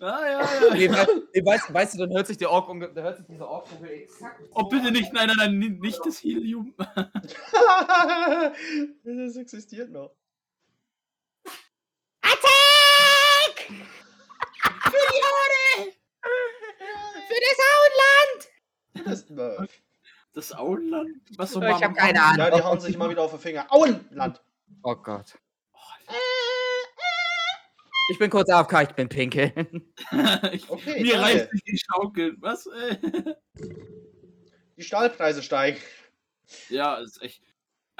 Ja, 0.00 0.20
ja, 0.26 0.40
ja. 0.40 0.74
Nee, 0.74 0.88
nee, 1.32 1.44
weißt, 1.46 1.72
weißt 1.72 1.94
du, 1.94 1.98
dann 1.98 2.10
hört 2.12 2.26
sich 2.26 2.36
der 2.36 2.50
Ork, 2.50 2.68
unge- 2.68 2.92
da 2.92 3.02
hört 3.02 3.18
sich 3.18 3.26
dieser 3.26 3.48
Orkvogel 3.48 3.88
exakt. 3.88 4.40
Oh, 4.52 4.64
bitte 4.64 4.90
nicht, 4.90 5.12
nein, 5.12 5.28
nein, 5.28 5.36
nein, 5.36 5.58
ni- 5.60 5.78
nicht 5.80 6.00
das 6.04 6.18
Helium. 6.24 6.74
das 9.04 9.36
existiert 9.36 9.92
noch. 9.92 10.10
Das 19.04 19.20
ist 19.20 19.30
Murph. 19.30 19.82
Das 20.34 20.52
Auenland? 20.54 21.10
Was 21.36 21.52
soll 21.52 21.64
Ich 21.64 21.70
man 21.70 21.82
hab 21.82 21.94
keine? 21.96 22.22
Ahnung. 22.22 22.38
Ja, 22.38 22.56
die 22.56 22.62
hauen 22.62 22.80
sich 22.80 22.96
mal 22.96 23.10
wieder 23.10 23.22
auf 23.22 23.32
den 23.32 23.40
Finger. 23.40 23.66
Auenland! 23.70 24.40
Oh 24.82 24.94
Gott. 24.96 25.38
Ich 28.10 28.18
bin 28.18 28.30
kurz 28.30 28.48
AFK, 28.50 28.82
ich 28.82 28.94
bin 28.94 29.08
pinkeln. 29.08 29.92
ich, 30.52 30.68
Okay, 30.68 31.02
mir 31.02 31.14
danke. 31.14 31.20
reißt 31.20 31.52
nicht 31.52 31.66
die 31.66 31.78
Schaukel. 31.78 32.36
Was? 32.40 32.66
Äh? 32.66 32.96
Die 34.78 34.82
Stahlpreise 34.82 35.42
steigen. 35.42 35.78
Ja, 36.70 36.96
ist 36.96 37.22
echt. 37.22 37.42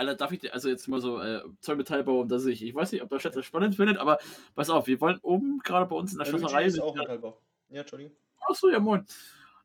Alter, 0.08 0.16
darf 0.16 0.32
ich 0.32 0.40
dir, 0.40 0.52
also 0.52 0.68
jetzt 0.68 0.88
mal 0.88 1.00
so, 1.00 1.20
äh, 1.20 1.42
Zollmetallbau 1.60 2.20
unter 2.20 2.38
sich. 2.38 2.62
Ich 2.62 2.74
weiß 2.74 2.92
nicht, 2.92 3.02
ob 3.02 3.08
der 3.08 3.18
Chat 3.18 3.36
das 3.36 3.46
spannend 3.46 3.76
findet, 3.76 3.98
aber 3.98 4.18
pass 4.54 4.70
auf, 4.70 4.86
wir 4.86 5.00
wollen 5.00 5.18
oben 5.22 5.58
gerade 5.58 5.86
bei 5.86 5.96
uns 5.96 6.12
in 6.12 6.18
der 6.18 6.26
Luigi 6.26 6.40
Schlosserei. 6.40 6.64
ist 6.64 6.80
auch 6.80 6.94
Metallbau. 6.94 7.40
Ja, 7.70 7.80
Entschuldigung. 7.80 8.12
Achso, 8.48 8.68
ja, 8.68 8.80
moin. 8.80 9.06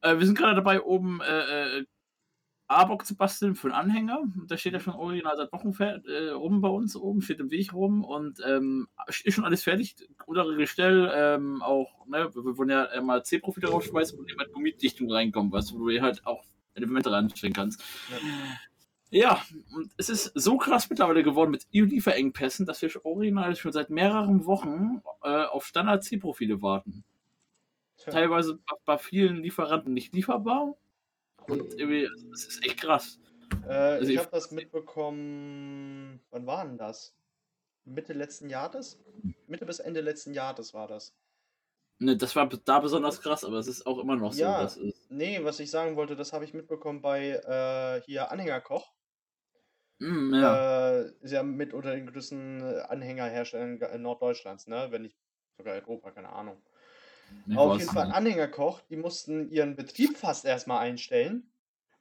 Äh, 0.01 0.17
wir 0.17 0.25
sind 0.25 0.37
gerade 0.37 0.55
dabei, 0.55 0.81
oben 0.81 1.21
äh, 1.21 1.79
äh, 1.79 1.85
A-Bock 2.67 3.05
zu 3.05 3.15
basteln 3.15 3.55
für 3.55 3.67
einen 3.67 3.91
Anhänger. 3.91 4.23
Da 4.47 4.57
steht 4.57 4.73
ja 4.73 4.79
schon 4.79 4.93
original 4.93 5.37
seit 5.37 5.51
Wochen 5.53 5.73
äh, 5.81 6.29
rum 6.29 6.61
bei 6.61 6.67
uns 6.67 6.95
oben, 6.95 7.21
steht 7.21 7.39
im 7.39 7.49
Weg 7.49 7.73
rum 7.73 8.03
und 8.03 8.39
ähm, 8.45 8.87
ist 9.23 9.35
schon 9.35 9.45
alles 9.45 9.63
fertig. 9.63 9.95
Untere 10.25 10.55
Gestell, 10.57 11.09
ähm, 11.13 11.61
auch, 11.61 12.05
ne, 12.07 12.29
wir 12.33 12.57
wollen 12.57 12.69
ja 12.69 12.85
äh, 12.85 13.01
mal 13.01 13.23
C-Profile 13.23 13.67
draufschmeißen 13.67 14.19
und 14.19 14.29
eben 14.29 14.39
halt 14.39 14.51
Gummidichtung 14.51 15.09
reinkommen, 15.11 15.51
weißt 15.51 15.71
du, 15.71 15.79
wo 15.79 15.87
du 15.87 16.01
halt 16.01 16.25
auch 16.25 16.43
Elemente 16.73 17.11
reinstellen 17.11 17.53
kannst. 17.53 17.81
Ja, 18.11 18.17
und 19.75 19.89
es 19.97 20.09
ist 20.09 20.31
so 20.35 20.57
krass 20.57 20.89
mittlerweile 20.89 21.23
geworden 21.23 21.51
mit 21.51 21.65
EU-Lieferengpässen, 21.73 22.65
dass 22.65 22.81
wir 22.81 22.89
schon 22.89 23.03
original 23.03 23.55
schon 23.55 23.71
seit 23.71 23.89
mehreren 23.89 24.45
Wochen 24.45 25.01
äh, 25.23 25.45
auf 25.45 25.65
Standard-C-Profile 25.65 26.61
warten 26.61 27.03
Tja. 27.97 28.11
teilweise 28.11 28.55
bei- 28.55 28.75
bei 28.85 28.97
vielen 28.97 29.37
Lieferanten 29.37 29.93
nicht 29.93 30.13
lieferbar. 30.13 30.75
Und 31.47 31.73
irgendwie, 31.79 32.09
das 32.31 32.45
ist 32.45 32.65
echt 32.65 32.81
krass. 32.81 33.19
Äh, 33.65 33.71
Also 33.71 34.11
ich 34.11 34.17
habe 34.17 34.29
das 34.31 34.51
mitbekommen. 34.51 36.19
Wann 36.31 36.45
war 36.45 36.65
denn 36.65 36.77
das? 36.77 37.13
Mitte 37.85 38.11
letzten 38.11 38.49
Jahres? 38.49 38.99
Mitte 39.47 39.65
bis 39.65 39.79
Ende 39.79 40.01
letzten 40.01 40.33
Jahres 40.33 40.73
war 40.73 40.87
das. 40.89 41.13
Ne, 41.99 42.17
das 42.17 42.35
war 42.35 42.47
da 42.47 42.79
besonders 42.79 43.21
krass, 43.21 43.43
aber 43.45 43.57
es 43.57 43.67
ist 43.67 43.87
auch 43.87 43.97
immer 43.99 44.15
noch 44.17 44.33
so. 44.33 44.41
Ja. 44.41 44.69
Nee, 45.09 45.39
was 45.43 45.59
ich 45.61 45.71
sagen 45.71 45.95
wollte, 45.95 46.15
das 46.17 46.33
habe 46.33 46.43
ich 46.45 46.53
mitbekommen 46.53 47.01
bei 47.01 47.29
äh, 47.29 48.01
hier 48.05 48.29
Anhängerkoch. 48.29 48.91
Mm, 49.99 50.33
ja. 50.33 50.99
Äh, 50.99 51.11
ist 51.21 51.31
ja 51.31 51.43
mit 51.43 51.73
unter 51.73 51.91
den 51.91 52.07
größten 52.07 52.61
Anhängerherstellern 52.81 54.01
Norddeutschlands, 54.01 54.67
ne? 54.67 54.87
Wenn 54.91 55.03
nicht 55.03 55.17
sogar 55.57 55.75
Europa, 55.75 56.11
keine 56.11 56.29
Ahnung. 56.29 56.61
Ich 57.47 57.57
Auf 57.57 57.79
jeden 57.79 57.91
Fall. 57.91 58.11
Anhängerkoch, 58.11 58.81
die 58.89 58.95
mussten 58.95 59.49
ihren 59.49 59.75
Betrieb 59.75 60.17
fast 60.17 60.45
erstmal 60.45 60.79
einstellen, 60.79 61.51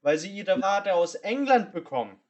weil 0.03 0.19
sie 0.19 0.31
ihre 0.31 0.61
Ware 0.63 0.95
aus 0.95 1.15
England 1.17 1.73
bekommen. 1.73 2.21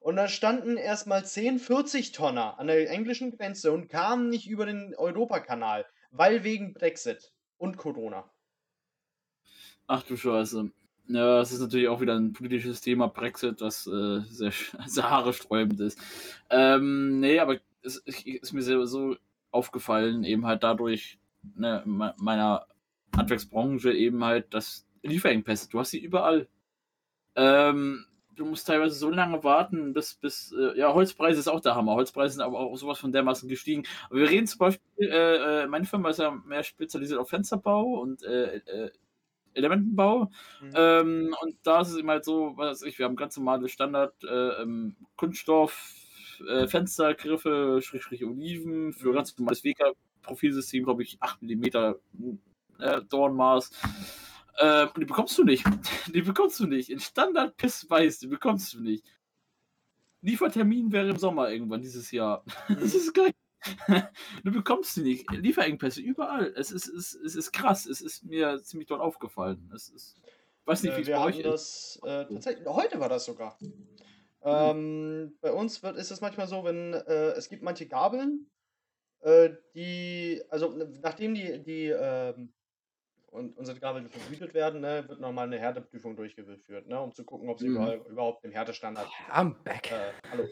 Und 0.00 0.16
da 0.16 0.26
standen 0.28 0.76
erstmal 0.76 1.24
10 1.24 1.60
40 1.60 2.12
Tonner 2.12 2.58
an 2.58 2.66
der 2.66 2.90
englischen 2.90 3.36
Grenze 3.36 3.72
und 3.72 3.88
kamen 3.88 4.28
nicht 4.28 4.48
über 4.48 4.66
den 4.66 4.94
Europakanal, 4.96 5.86
weil 6.10 6.42
wegen 6.42 6.74
Brexit 6.74 7.32
und 7.56 7.76
Corona. 7.76 8.30
Ach 9.86 10.02
du 10.02 10.16
Scheiße. 10.16 10.72
Ja, 11.08 11.40
es 11.40 11.52
ist 11.52 11.60
natürlich 11.60 11.88
auch 11.88 12.00
wieder 12.00 12.14
ein 12.16 12.32
politisches 12.32 12.80
Thema, 12.80 13.08
Brexit, 13.08 13.60
das 13.60 13.86
äh, 13.86 14.20
sehr, 14.28 14.52
sehr 14.86 15.10
haaresträubend 15.10 15.80
ist. 15.80 15.98
Ähm, 16.50 17.20
nee, 17.20 17.38
aber 17.40 17.58
es 17.82 17.96
ist 17.96 18.52
mir 18.52 18.62
sehr, 18.62 18.86
so 18.86 19.16
aufgefallen, 19.50 20.24
eben 20.24 20.46
halt 20.46 20.62
dadurch 20.62 21.18
ne, 21.56 21.82
me- 21.84 22.14
meiner 22.18 22.66
Handwerksbranche 23.16 23.92
eben 23.92 24.24
halt, 24.24 24.54
dass 24.54 24.86
Lieferengpässe, 25.02 25.68
du 25.68 25.80
hast 25.80 25.90
sie 25.90 25.98
überall. 25.98 26.48
Ähm, 27.36 28.06
du 28.36 28.44
musst 28.46 28.66
teilweise 28.66 28.94
so 28.94 29.10
lange 29.10 29.42
warten, 29.44 29.92
bis, 29.94 30.14
bis 30.14 30.52
äh, 30.52 30.78
ja, 30.78 30.92
Holzpreise 30.94 31.40
ist 31.40 31.48
auch 31.48 31.60
der 31.60 31.74
Hammer. 31.74 31.94
Holzpreise 31.94 32.34
sind 32.34 32.42
aber 32.42 32.58
auch 32.60 32.76
sowas 32.76 32.98
von 32.98 33.12
dermaßen 33.12 33.48
gestiegen. 33.48 33.84
Aber 34.10 34.20
wir 34.20 34.30
reden 34.30 34.46
zum 34.46 34.58
Beispiel, 34.58 34.82
äh, 35.10 35.62
äh, 35.64 35.66
meine 35.66 35.84
Firma 35.86 36.10
ist 36.10 36.18
ja 36.18 36.30
mehr 36.30 36.62
spezialisiert 36.62 37.18
auf 37.20 37.28
Fensterbau 37.30 38.00
und 38.00 38.22
äh, 38.24 38.56
äh, 38.58 38.90
Elementenbau. 39.54 40.30
Mhm. 40.60 40.72
Ähm, 40.74 41.36
und 41.42 41.56
da 41.62 41.80
ist 41.80 41.90
es 41.90 41.96
immer 41.96 42.12
halt 42.12 42.24
so, 42.24 42.52
was 42.56 42.82
weiß 42.82 42.88
ich, 42.88 42.98
wir 42.98 43.06
haben 43.06 43.16
ganz 43.16 43.36
normale 43.36 43.68
Standard 43.68 44.14
äh, 44.24 44.62
ähm, 44.62 44.96
Kunststoff, 45.16 45.94
äh, 46.48 46.66
Fenstergriffe, 46.66 47.80
Schrägstrich 47.82 48.24
Oliven, 48.24 48.92
für 48.92 49.10
Mhm. 49.10 49.14
ganz 49.14 49.38
normales 49.38 49.64
WK-Profilsystem, 49.64 50.84
glaube 50.84 51.02
ich, 51.02 51.18
8 51.20 51.42
mm 51.42 51.64
äh, 52.78 53.02
Dornmaß. 53.08 53.70
Äh, 54.56 54.86
und 54.86 54.98
die 54.98 55.04
bekommst 55.06 55.38
du 55.38 55.44
nicht. 55.44 55.64
Die 56.14 56.22
bekommst 56.22 56.60
du 56.60 56.66
nicht. 56.66 56.90
In 56.90 57.00
Standard 57.00 57.56
Pissweiß, 57.56 58.18
die 58.18 58.26
bekommst 58.26 58.74
du 58.74 58.80
nicht. 58.82 59.04
Liefertermin 60.20 60.92
wäre 60.92 61.10
im 61.10 61.16
Sommer 61.16 61.50
irgendwann 61.50 61.80
dieses 61.82 62.10
Jahr. 62.10 62.44
Das 62.68 62.94
ist 62.94 63.12
geil. 63.14 63.32
Du 64.44 64.52
bekommst 64.52 64.94
sie 64.94 65.02
nicht. 65.02 65.30
Lieferengpässe 65.30 66.00
überall. 66.00 66.52
Es 66.56 66.70
ist, 66.72 66.88
es, 66.88 67.14
es 67.14 67.34
ist 67.34 67.52
krass. 67.52 67.86
Es 67.86 68.00
ist 68.00 68.24
mir 68.24 68.62
ziemlich 68.62 68.88
dort 68.88 69.00
aufgefallen. 69.00 69.70
Es 69.74 69.88
ist. 69.88 70.16
Weiß 70.64 70.82
nicht, 70.82 70.96
wie 70.96 71.02
Äh, 71.02 71.06
wir 71.06 71.44
ist. 71.44 71.44
das 71.44 72.00
äh, 72.04 72.24
tatsächlich, 72.32 72.66
heute 72.66 73.00
war 73.00 73.08
das 73.08 73.24
sogar. 73.24 73.58
Ähm, 74.44 75.36
bei 75.40 75.52
uns 75.52 75.82
wird, 75.82 75.96
ist 75.96 76.10
es 76.10 76.20
manchmal 76.20 76.46
so, 76.48 76.64
wenn 76.64 76.94
äh, 76.94 77.30
es 77.32 77.48
gibt 77.48 77.62
manche 77.62 77.86
Gabeln, 77.86 78.46
äh, 79.20 79.50
die, 79.74 80.42
also 80.50 80.76
nachdem 81.00 81.34
die, 81.34 81.62
die 81.62 81.86
ähm, 81.86 82.52
und 83.32 83.56
unsere 83.56 83.78
Gabeln 83.80 84.08
vergütet 84.08 84.54
werden, 84.54 84.80
ne, 84.80 85.04
wird 85.08 85.20
nochmal 85.20 85.46
eine 85.46 85.58
Härteprüfung 85.58 86.16
durchgeführt, 86.16 86.86
ne, 86.86 87.00
um 87.00 87.12
zu 87.12 87.24
gucken, 87.24 87.48
ob 87.48 87.58
sie 87.58 87.66
Mhm. 87.66 87.76
überall, 87.76 87.96
überhaupt 88.08 88.44
dem 88.44 88.52
Härtestandard, 88.52 89.08
I'm 89.30 89.54
back. 89.64 89.90
äh, 89.90 90.12
hallo, 90.30 90.48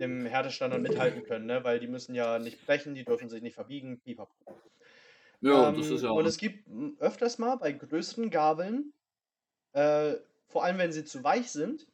dem 0.00 0.26
Härtestandard 0.26 0.82
mithalten 0.82 1.24
können, 1.24 1.46
ne, 1.46 1.64
weil 1.64 1.80
die 1.80 1.88
müssen 1.88 2.14
ja 2.14 2.38
nicht 2.38 2.64
brechen, 2.66 2.94
die 2.94 3.04
dürfen 3.04 3.28
sich 3.28 3.42
nicht 3.42 3.54
verbiegen, 3.54 4.00
pipapo. 4.00 4.32
Ja, 5.40 5.68
Ähm, 5.68 5.76
das 5.76 5.90
ist 5.90 6.02
ja. 6.02 6.10
Und 6.10 6.26
es 6.26 6.36
gibt 6.38 6.68
öfters 7.00 7.38
mal 7.38 7.56
bei 7.56 7.72
größeren 7.72 8.30
Gabeln, 8.30 8.92
äh, 9.72 10.14
vor 10.48 10.64
allem 10.64 10.78
wenn 10.78 10.92
sie 10.92 11.04
zu 11.04 11.22
weich 11.24 11.50
sind, 11.50 11.86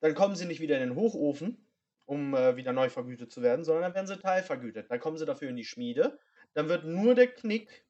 dann 0.00 0.14
kommen 0.14 0.36
sie 0.36 0.46
nicht 0.46 0.60
wieder 0.60 0.78
in 0.80 0.90
den 0.90 0.96
Hochofen, 0.96 1.66
um 2.06 2.34
äh, 2.34 2.56
wieder 2.56 2.72
neu 2.72 2.90
vergütet 2.90 3.32
zu 3.32 3.42
werden, 3.42 3.64
sondern 3.64 3.84
dann 3.84 3.94
werden 3.94 4.06
sie 4.06 4.18
teilvergütet. 4.18 4.90
Dann 4.90 5.00
kommen 5.00 5.16
sie 5.16 5.26
dafür 5.26 5.48
in 5.48 5.56
die 5.56 5.64
Schmiede. 5.64 6.18
Dann 6.52 6.68
wird 6.68 6.84
nur 6.84 7.14
der 7.14 7.28
Knick 7.28 7.84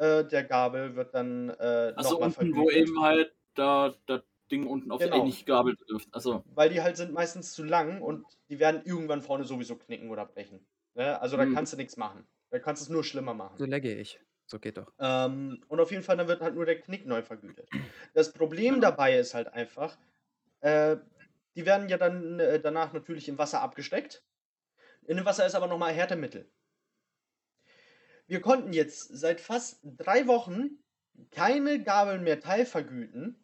äh, 0.00 0.24
der 0.24 0.44
Gabel 0.44 0.96
wird 0.96 1.14
dann 1.14 1.50
äh, 1.50 1.92
also 1.96 2.12
nochmal 2.12 2.28
unten, 2.28 2.32
vergütet. 2.32 2.56
wo 2.62 2.70
eben 2.70 3.00
halt 3.02 3.34
da 3.54 3.94
das 4.06 4.22
Ding 4.50 4.66
unten 4.66 4.90
auf 4.90 5.00
Genau. 5.00 5.16
der 5.16 5.24
nicht 5.24 5.46
gabelt 5.46 5.78
trifft. 5.86 6.08
Also, 6.12 6.42
weil 6.54 6.70
die 6.70 6.80
halt 6.82 6.96
sind 6.96 7.12
meistens 7.12 7.52
zu 7.52 7.62
lang 7.62 8.00
und 8.02 8.24
die 8.48 8.58
werden 8.58 8.82
irgendwann 8.84 9.22
vorne 9.22 9.44
sowieso 9.44 9.76
knicken 9.76 10.10
oder 10.10 10.26
brechen. 10.26 10.66
Ne? 10.94 11.20
Also 11.20 11.36
da 11.36 11.44
Mhm. 11.44 11.54
kannst 11.54 11.72
du 11.72 11.76
nichts 11.76 11.96
machen. 11.96 12.26
Da 12.50 12.58
kannst 12.58 12.82
du 12.82 12.84
es 12.84 12.88
nur 12.90 13.04
schlimmer 13.04 13.34
machen. 13.34 13.56
So 13.58 13.64
legge 13.64 13.94
ich. 13.94 14.18
So 14.46 14.58
geht 14.58 14.78
doch. 14.78 14.92
Ähm, 14.98 15.62
und 15.68 15.78
auf 15.78 15.92
jeden 15.92 16.02
Fall, 16.02 16.16
dann 16.16 16.26
wird 16.26 16.40
halt 16.40 16.56
nur 16.56 16.66
der 16.66 16.80
Knick 16.80 17.06
neu 17.06 17.22
vergütet. 17.22 17.68
Das 18.14 18.32
Problem 18.32 18.80
dabei 18.80 19.16
ist 19.16 19.34
halt 19.34 19.46
einfach, 19.52 19.96
äh, 20.60 20.96
die 21.54 21.66
werden 21.66 21.88
ja 21.88 21.98
dann 21.98 22.40
äh, 22.40 22.58
danach 22.58 22.92
natürlich 22.92 23.28
im 23.28 23.38
Wasser 23.38 23.60
abgesteckt. 23.62 24.24
In 25.06 25.16
dem 25.18 25.26
Wasser 25.26 25.46
ist 25.46 25.54
aber 25.54 25.68
nochmal 25.68 25.92
Härtemittel. 25.92 26.50
Wir 28.30 28.40
konnten 28.40 28.72
jetzt 28.72 29.08
seit 29.08 29.40
fast 29.40 29.80
drei 29.82 30.28
Wochen 30.28 30.78
keine 31.32 31.82
Gabeln 31.82 32.22
mehr 32.22 32.38
teilvergüten. 32.38 33.36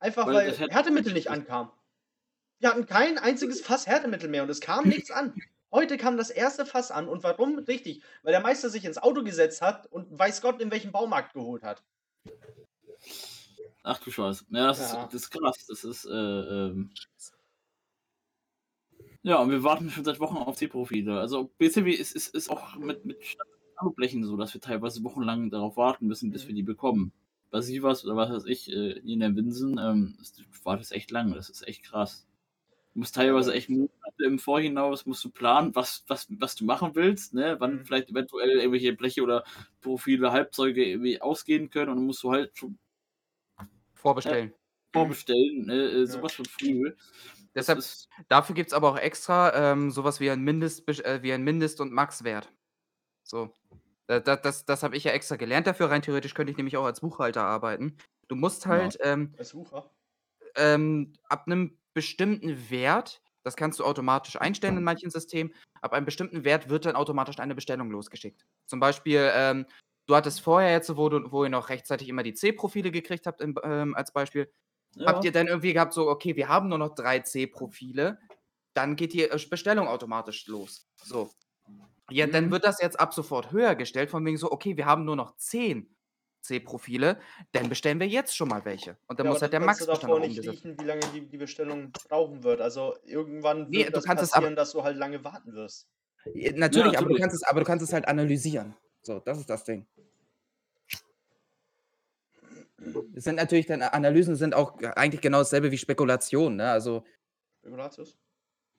Einfach 0.00 0.26
Weil 0.26 0.58
weil, 0.58 0.70
Härtemittel 0.70 1.12
nicht 1.12 1.30
ankam. 1.30 1.70
Wir 2.58 2.70
hatten 2.70 2.86
kein 2.86 3.18
einziges 3.18 3.60
Fass 3.60 3.86
Härtemittel 3.86 4.28
mehr 4.28 4.42
und 4.42 4.50
es 4.50 4.60
kam 4.60 4.88
nichts 4.88 5.12
an. 5.12 5.32
Heute 5.70 5.96
kam 5.96 6.16
das 6.16 6.30
erste 6.30 6.66
Fass 6.66 6.90
an 6.90 7.08
und 7.08 7.22
warum? 7.22 7.56
Richtig, 7.60 8.02
weil 8.24 8.32
der 8.32 8.40
Meister 8.40 8.68
sich 8.68 8.84
ins 8.84 8.98
Auto 8.98 9.22
gesetzt 9.22 9.62
hat 9.62 9.86
und 9.86 10.18
weiß 10.18 10.42
Gott 10.42 10.60
in 10.60 10.72
welchem 10.72 10.90
Baumarkt 10.90 11.32
geholt 11.32 11.62
hat. 11.62 11.84
Ach 13.84 14.00
du 14.00 14.10
Scheiße. 14.10 14.44
Ja, 14.50 14.66
das, 14.66 14.92
Ja. 14.92 15.04
Ist, 15.04 15.14
das 15.14 15.22
ist 15.22 15.30
krass. 15.30 15.66
Das 15.68 15.84
ist, 15.84 16.04
äh, 16.04 16.10
ähm. 16.10 16.92
Ja, 19.22 19.36
und 19.36 19.50
wir 19.50 19.62
warten 19.62 19.88
schon 19.88 20.04
seit 20.04 20.18
Wochen 20.18 20.36
auf 20.36 20.58
die 20.58 20.66
Profile. 20.66 21.20
Also 21.20 21.44
BCW 21.58 21.92
ist, 21.92 22.16
ist, 22.16 22.34
ist 22.34 22.50
auch 22.50 22.74
mit, 22.74 23.04
mit 23.04 23.22
Standardblechen 23.82 24.24
so, 24.24 24.36
dass 24.36 24.54
wir 24.54 24.60
teilweise 24.60 25.04
wochenlang 25.04 25.50
darauf 25.50 25.76
warten 25.76 26.06
müssen, 26.06 26.30
bis 26.32 26.46
Mhm. 26.46 26.48
wir 26.48 26.54
die 26.54 26.62
bekommen. 26.62 27.12
Bei 27.50 27.60
Sivas 27.60 28.04
oder 28.04 28.16
was 28.16 28.30
weiß 28.30 28.44
ich, 28.46 28.70
äh, 28.72 28.92
in 29.00 29.20
der 29.20 29.36
Winsen, 29.36 29.78
ähm, 29.78 30.14
das 30.18 30.34
war 30.64 30.76
das 30.78 30.92
echt 30.92 31.10
lange. 31.10 31.34
Das 31.34 31.50
ist 31.50 31.66
echt 31.68 31.84
krass. 31.84 32.26
Du 32.94 33.00
musst 33.00 33.14
teilweise 33.14 33.54
echt 33.54 33.70
Monate 33.70 33.90
im 34.24 34.38
Vorhinaus 34.38 35.06
musst 35.06 35.24
du 35.24 35.30
planen, 35.30 35.74
was, 35.74 36.04
was, 36.08 36.28
was 36.30 36.56
du 36.56 36.64
machen 36.66 36.94
willst, 36.94 37.34
ne? 37.34 37.56
wann 37.60 37.80
Mhm. 37.80 37.84
vielleicht 37.84 38.10
eventuell 38.10 38.50
irgendwelche 38.50 38.94
Bleche 38.94 39.22
oder 39.22 39.44
Profile, 39.80 40.32
Halbzeuge 40.32 40.84
irgendwie 40.84 41.20
ausgehen 41.20 41.70
können 41.70 41.90
und 41.90 41.96
dann 41.98 42.06
musst 42.06 42.22
du 42.24 42.32
halt 42.32 42.56
schon 42.58 42.78
Vorbestellen. 43.94 44.52
vorbestellen, 44.92 45.66
ne? 45.66 45.74
äh, 45.74 46.06
sowas 46.06 46.34
von 46.34 46.44
früh. 46.46 46.94
Das 47.54 47.66
Deshalb, 47.68 47.80
dafür 48.28 48.54
gibt 48.54 48.68
es 48.68 48.74
aber 48.74 48.90
auch 48.90 48.98
extra 48.98 49.72
ähm, 49.72 49.90
sowas 49.90 50.20
wie 50.20 50.30
ein, 50.30 50.42
Mindest, 50.42 50.88
äh, 50.88 51.22
wie 51.22 51.32
ein 51.32 51.42
Mindest- 51.44 51.80
und 51.80 51.92
Maxwert. 51.92 52.52
So. 53.24 53.54
Da- 54.06 54.20
da- 54.20 54.36
Das, 54.36 54.64
das 54.64 54.82
habe 54.82 54.96
ich 54.96 55.04
ja 55.04 55.12
extra 55.12 55.36
gelernt 55.36 55.66
dafür. 55.66 55.90
Rein 55.90 56.02
theoretisch 56.02 56.34
könnte 56.34 56.50
ich 56.50 56.56
nämlich 56.56 56.76
auch 56.76 56.84
als 56.84 57.00
Buchhalter 57.00 57.44
arbeiten. 57.44 57.96
Du 58.28 58.34
musst 58.36 58.64
Ja. 58.64 58.70
halt 58.70 58.98
ähm, 59.00 59.34
Als 59.38 59.54
Wucher. 59.54 59.90
ähm, 60.56 61.12
ab 61.28 61.44
einem 61.46 61.78
bestimmten 61.94 62.70
Wert, 62.70 63.22
das 63.42 63.56
kannst 63.56 63.78
du 63.80 63.84
automatisch 63.84 64.36
einstellen 64.40 64.76
in 64.78 64.84
manchen 64.84 65.10
Systemen, 65.10 65.54
ab 65.80 65.92
einem 65.92 66.06
bestimmten 66.06 66.44
Wert 66.44 66.68
wird 66.68 66.86
dann 66.86 66.96
automatisch 66.96 67.38
eine 67.38 67.54
Bestellung 67.54 67.90
losgeschickt. 67.90 68.44
Zum 68.66 68.80
Beispiel, 68.80 69.30
ähm, 69.34 69.66
du 70.06 70.14
hattest 70.16 70.40
vorher 70.40 70.70
jetzt, 70.72 70.94
wo, 70.96 71.08
du, 71.08 71.30
wo 71.32 71.44
ihr 71.44 71.50
noch 71.50 71.68
rechtzeitig 71.68 72.08
immer 72.08 72.22
die 72.22 72.34
C-Profile 72.34 72.90
gekriegt 72.90 73.26
habt, 73.26 73.40
im, 73.40 73.56
ähm, 73.62 73.94
als 73.94 74.12
Beispiel, 74.12 74.50
habt 75.00 75.24
ja, 75.24 75.28
ihr 75.28 75.32
dann 75.32 75.48
irgendwie 75.48 75.72
gehabt, 75.72 75.92
so, 75.92 76.08
okay, 76.08 76.36
wir 76.36 76.48
haben 76.48 76.68
nur 76.68 76.78
noch 76.78 76.94
drei 76.94 77.20
C-Profile, 77.20 78.18
dann 78.74 78.96
geht 78.96 79.12
die 79.12 79.22
äh, 79.22 79.38
Bestellung 79.50 79.88
automatisch 79.88 80.46
los. 80.46 80.88
So. 81.02 81.30
Ja, 82.12 82.26
dann 82.26 82.46
Mhm. 82.46 82.50
wird 82.52 82.64
das 82.64 82.80
jetzt 82.80 82.98
ab 83.00 83.14
sofort 83.14 83.50
höher 83.52 83.74
gestellt, 83.74 84.10
von 84.10 84.24
wegen 84.24 84.36
so, 84.36 84.50
okay, 84.52 84.76
wir 84.76 84.86
haben 84.86 85.04
nur 85.04 85.16
noch 85.16 85.36
zehn 85.36 85.94
C-Profile, 86.42 87.18
dann 87.52 87.68
bestellen 87.68 88.00
wir 88.00 88.06
jetzt 88.08 88.36
schon 88.36 88.48
mal 88.48 88.64
welche. 88.64 88.96
Und 89.06 89.18
dann 89.20 89.26
Ja, 89.26 89.32
muss 89.32 89.42
halt 89.42 89.52
der 89.52 89.60
dann 89.60 89.68
kannst 89.68 89.82
du 89.82 89.86
Max 89.86 90.00
davor 90.00 90.18
noch 90.18 90.26
nicht 90.26 90.38
umgesetzt. 90.38 90.64
riechen, 90.64 90.80
wie 90.80 90.84
lange 90.84 91.00
die, 91.14 91.20
die 91.28 91.36
Bestellung 91.38 91.92
brauchen 91.92 92.42
wird. 92.42 92.60
Also 92.60 92.96
irgendwann 93.04 93.68
Nee, 93.70 93.78
wird 93.78 93.88
du 93.88 93.92
das 93.92 94.04
kannst 94.04 94.22
es 94.24 94.32
aber- 94.32 94.40
passieren, 94.42 94.56
dass 94.56 94.72
du 94.72 94.82
halt 94.82 94.96
lange 94.96 95.22
warten 95.24 95.52
wirst. 95.54 95.86
Ja, 96.34 96.52
Natürlich, 96.54 96.86
aber, 96.98 97.08
du 97.08 97.14
natürlich. 97.14 97.20
kannst 97.20 97.36
es, 97.36 97.42
aber 97.44 97.60
du 97.60 97.66
kannst 97.66 97.84
es 97.84 97.92
halt 97.92 98.06
analysieren. 98.08 98.74
So, 99.02 99.20
das 99.20 99.38
ist 99.38 99.50
das 99.50 99.64
Ding. 99.64 99.86
Es 103.14 103.24
sind 103.24 103.36
natürlich 103.36 103.66
dann 103.66 103.82
Analysen 103.82 104.34
sind 104.36 104.54
auch 104.54 104.80
eigentlich 104.96 105.20
genau 105.20 105.38
dasselbe 105.38 105.70
wie 105.70 105.78
Spekulationen, 105.78 106.56
ne? 106.56 106.70
Also 106.70 107.04
Spekulatius? 107.60 108.16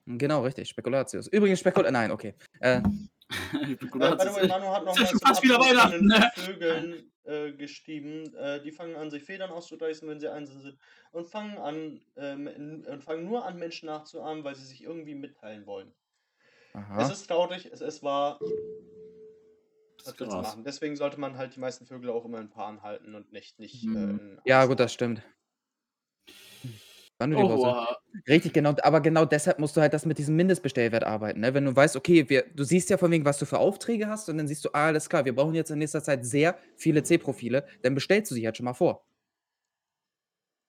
genau 0.06 0.42
richtig, 0.42 0.68
Spekulatius. 0.68 1.26
Übrigens 1.28 1.60
Spekul 1.60 1.90
nein, 1.90 2.10
okay. 2.10 2.34
Äh, 2.60 2.82
Äh, 3.54 3.76
by 3.76 3.86
the 3.88 4.34
way, 4.34 4.48
Manu 4.48 4.66
hat 4.66 4.84
noch 4.84 4.96
mal 4.96 5.06
fast 5.06 5.42
wieder 5.42 5.58
Weihnachten, 5.58 6.06
ne? 6.06 6.30
Vögeln 6.34 7.12
äh, 7.24 7.52
geschrieben. 7.52 8.34
Äh, 8.34 8.60
die 8.60 8.70
fangen 8.72 8.96
an, 8.96 9.10
sich 9.10 9.24
Federn 9.24 9.50
auszureißen, 9.50 10.08
wenn 10.08 10.20
sie 10.20 10.28
einsam 10.28 10.60
sind 10.60 10.78
und 11.12 11.26
fangen 11.26 11.58
an 11.58 12.00
ähm, 12.16 12.84
und 12.86 13.02
fangen 13.02 13.24
nur 13.24 13.46
an, 13.46 13.58
Menschen 13.58 13.86
nachzuahmen, 13.86 14.44
weil 14.44 14.54
sie 14.54 14.64
sich 14.64 14.82
irgendwie 14.82 15.14
mitteilen 15.14 15.66
wollen. 15.66 15.94
Es 16.72 16.80
aha. 16.80 17.12
ist 17.12 17.26
traurig, 17.26 17.66
es 17.72 17.80
ist 17.80 18.02
wahr. 18.02 18.38
Das 20.04 20.18
machen? 20.18 20.64
Deswegen 20.64 20.96
sollte 20.96 21.18
man 21.18 21.38
halt 21.38 21.56
die 21.56 21.60
meisten 21.60 21.86
Vögel 21.86 22.10
auch 22.10 22.26
immer 22.26 22.38
in 22.38 22.50
Paaren 22.50 22.82
halten 22.82 23.14
und 23.14 23.32
nicht, 23.32 23.58
nicht 23.58 23.84
äh, 23.84 23.88
Mhm. 23.88 24.18
in 24.18 24.40
Ja, 24.44 24.66
gut, 24.66 24.80
das 24.80 24.92
stimmt. 24.92 25.22
Die 27.30 27.36
Oh. 27.36 27.84
Richtig, 28.28 28.52
genau, 28.52 28.74
aber 28.82 29.00
genau 29.00 29.24
deshalb 29.24 29.58
musst 29.58 29.76
du 29.76 29.80
halt 29.80 29.92
das 29.92 30.06
mit 30.06 30.18
diesem 30.18 30.36
Mindestbestellwert 30.36 31.04
arbeiten. 31.04 31.40
Ne? 31.40 31.52
Wenn 31.52 31.64
du 31.64 31.74
weißt, 31.74 31.96
okay, 31.96 32.28
wir, 32.28 32.44
du 32.54 32.64
siehst 32.64 32.90
ja 32.90 32.96
von 32.96 33.10
wegen, 33.10 33.24
was 33.24 33.38
du 33.38 33.46
für 33.46 33.58
Aufträge 33.58 34.08
hast, 34.08 34.28
und 34.28 34.38
dann 34.38 34.48
siehst 34.48 34.64
du, 34.64 34.70
ah, 34.72 34.86
alles 34.86 35.08
klar, 35.08 35.24
wir 35.24 35.34
brauchen 35.34 35.54
jetzt 35.54 35.70
in 35.70 35.78
nächster 35.78 36.02
Zeit 36.02 36.24
sehr 36.24 36.56
viele 36.76 37.02
C-Profile, 37.02 37.66
dann 37.82 37.94
bestellst 37.94 38.30
du 38.30 38.34
sie 38.34 38.46
halt 38.46 38.56
schon 38.56 38.64
mal 38.64 38.74
vor. 38.74 39.04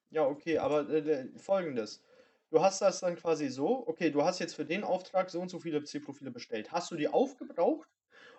Ja, 0.10 0.26
okay, 0.26 0.58
aber 0.58 0.90
äh, 0.90 1.28
folgendes. 1.38 2.02
Du 2.50 2.62
hast 2.62 2.82
das 2.82 3.00
dann 3.02 3.16
quasi 3.16 3.50
so, 3.50 3.88
okay, 3.88 4.10
du 4.12 4.24
hast 4.24 4.40
jetzt 4.40 4.56
für 4.56 4.66
den 4.66 4.84
Auftrag 4.84 5.30
so 5.30 5.42
und 5.42 5.50
so 5.50 5.60
viele 5.60 5.84
C-Profile 5.84 6.32
bestellt. 6.32 6.72
Hast 6.72 6.92
du 6.92 6.96
die 6.96 7.08
aufgebraucht 7.08 7.90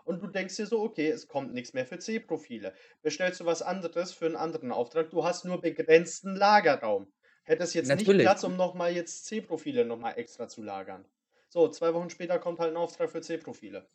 und 0.05 0.22
du 0.22 0.26
denkst 0.28 0.56
dir 0.56 0.66
so, 0.66 0.80
okay, 0.82 1.09
es 1.10 1.28
kommt 1.28 1.52
nichts 1.52 1.74
mehr 1.74 1.86
für 1.86 1.98
C-Profile. 1.98 2.72
Bestellst 3.02 3.40
du 3.40 3.44
was 3.44 3.62
anderes 3.62 4.12
für 4.12 4.26
einen 4.26 4.36
anderen 4.36 4.72
Auftrag, 4.72 5.10
du 5.10 5.24
hast 5.24 5.44
nur 5.44 5.60
begrenzten 5.60 6.34
Lagerraum. 6.36 7.12
Hättest 7.47 7.74
jetzt 7.74 7.89
nicht 7.89 8.01
Natürlich. 8.01 8.27
Platz, 8.27 8.43
um 8.43 8.56
nochmal 8.56 8.93
jetzt 8.93 9.27
C-Profile 9.27 9.85
nochmal 9.85 10.14
extra 10.16 10.48
zu 10.48 10.62
lagern. 10.62 11.05
So, 11.48 11.68
zwei 11.68 11.94
Wochen 11.94 12.10
später 12.10 12.40
kommt 12.40 12.59
halt 12.59 12.73
ein 12.73 12.77
Auftrag 12.77 13.09
für 13.09 13.20
C-Profile. 13.20 13.86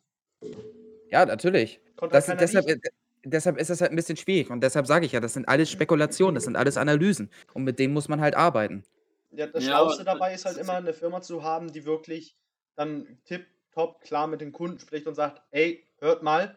Ja, 1.10 1.26
natürlich. 1.26 1.78
Das, 1.96 2.12
halt 2.12 2.24
keiner 2.24 2.40
deshalb, 2.40 2.66
riechen. 2.66 2.80
äh, 2.82 2.90
deshalb 3.24 3.58
ist 3.58 3.68
das 3.68 3.82
halt 3.82 3.92
ein 3.92 3.96
bisschen 3.96 4.16
schwierig. 4.16 4.50
Und 4.50 4.62
deshalb 4.62 4.86
sage 4.86 5.04
ich 5.04 5.12
ja, 5.12 5.20
das 5.20 5.34
sind 5.34 5.46
alles 5.46 5.70
Spekulationen, 5.70 6.34
das 6.34 6.44
sind 6.44 6.56
alles 6.56 6.78
Analysen. 6.78 7.30
Und 7.52 7.64
mit 7.64 7.78
denen 7.78 7.92
muss 7.92 8.08
man 8.08 8.22
halt 8.22 8.34
arbeiten. 8.34 8.84
Ja, 9.32 9.46
das 9.46 9.64
Ja, 9.64 9.72
Schlauste 9.72 10.04
dabei 10.04 10.32
ist 10.32 10.46
halt 10.46 10.56
das 10.56 10.62
immer 10.62 10.78
eine 10.78 10.94
Firma 10.94 11.20
zu 11.20 11.42
haben, 11.42 11.72
die 11.72 11.84
wirklich 11.84 12.36
dann 12.74 13.18
tipptopp 13.26 14.00
klar 14.00 14.26
mit 14.28 14.40
den 14.40 14.52
Kunden 14.52 14.78
spricht 14.78 15.06
und 15.06 15.14
sagt, 15.14 15.42
ey, 15.50 15.84
hört 15.98 16.22
mal, 16.22 16.56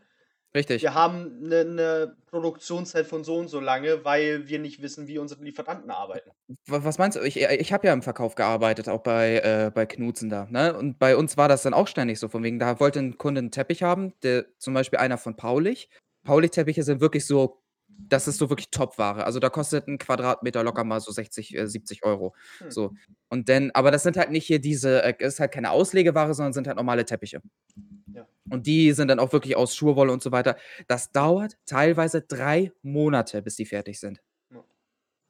Richtig. 0.55 0.81
wir 0.81 0.93
haben 0.93 1.41
eine, 1.43 1.59
eine 1.59 2.15
Produktionszeit 2.31 3.05
von 3.05 3.23
so 3.23 3.35
und 3.35 3.49
so 3.49 3.59
lange, 3.59 4.03
weil 4.05 4.47
wir 4.47 4.57
nicht 4.59 4.81
wissen, 4.81 5.07
wie 5.07 5.17
unsere 5.19 5.43
Lieferanten 5.43 5.91
arbeiten. 5.91 6.31
Wa- 6.65 6.79
Was 6.83 6.97
meinst 6.97 7.17
du? 7.17 7.21
Ich, 7.21 7.39
äh, 7.41 7.55
ich 7.57 7.73
habe 7.73 7.85
ja 7.87 7.93
im 7.93 8.01
Verkauf 8.01 8.35
gearbeitet, 8.35 8.87
auch 8.89 9.01
bei, 9.03 9.37
äh, 9.39 9.71
bei 9.73 9.85
Knutzen 9.85 10.29
da. 10.29 10.47
Ne? 10.49 10.73
Und 10.75 10.97
bei 10.97 11.15
uns 11.17 11.37
war 11.37 11.47
das 11.49 11.63
dann 11.63 11.73
auch 11.73 11.87
ständig 11.87 12.19
so. 12.19 12.29
Von 12.29 12.41
wegen, 12.43 12.57
da 12.57 12.79
wollte 12.79 12.99
ein 12.99 13.17
Kunde 13.17 13.39
einen 13.39 13.51
Teppich 13.51 13.83
haben, 13.83 14.13
der, 14.23 14.45
zum 14.57 14.73
Beispiel 14.73 14.99
einer 14.99 15.17
von 15.17 15.35
Paulich. 15.35 15.89
Paulich-Teppiche 16.25 16.83
sind 16.83 17.01
wirklich 17.01 17.25
so, 17.27 17.61
das 17.97 18.27
ist 18.27 18.37
so 18.37 18.49
wirklich 18.49 18.69
Top-Ware. 18.71 19.25
Also 19.25 19.39
da 19.39 19.49
kostet 19.49 19.87
ein 19.87 19.97
Quadratmeter 19.97 20.63
locker 20.63 20.83
mal 20.83 20.99
so 20.99 21.11
60, 21.11 21.55
äh, 21.55 21.67
70 21.67 22.03
Euro. 22.05 22.35
Hm. 22.59 22.71
So. 22.71 22.93
Und 23.29 23.49
dann, 23.49 23.71
aber 23.71 23.91
das 23.91 24.03
sind 24.03 24.17
halt 24.17 24.31
nicht 24.31 24.45
hier 24.45 24.59
diese, 24.59 25.03
äh, 25.03 25.13
ist 25.19 25.39
halt 25.39 25.51
keine 25.51 25.71
Auslegeware, 25.71 26.33
sondern 26.33 26.53
sind 26.53 26.67
halt 26.67 26.77
normale 26.77 27.05
Teppiche. 27.05 27.41
Ja. 28.13 28.27
Und 28.49 28.67
die 28.67 28.91
sind 28.93 29.07
dann 29.07 29.19
auch 29.19 29.33
wirklich 29.33 29.55
aus 29.55 29.75
Schurwolle 29.75 30.11
und 30.11 30.21
so 30.21 30.31
weiter. 30.31 30.57
Das 30.87 31.11
dauert 31.11 31.57
teilweise 31.65 32.21
drei 32.21 32.71
Monate, 32.81 33.41
bis 33.41 33.55
die 33.55 33.65
fertig 33.65 33.99
sind. 33.99 34.21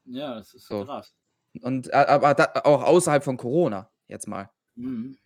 Ja, 0.05 0.35
das 0.35 0.53
ist 0.53 0.67
So. 0.67 0.85
krass. 0.85 1.13
Und 1.61 1.91
aber 1.93 2.33
da, 2.33 2.51
auch 2.63 2.83
außerhalb 2.83 3.23
von 3.23 3.37
Corona, 3.37 3.89
jetzt 4.07 4.27
mal. 4.27 4.49
Mhm. 4.75 5.17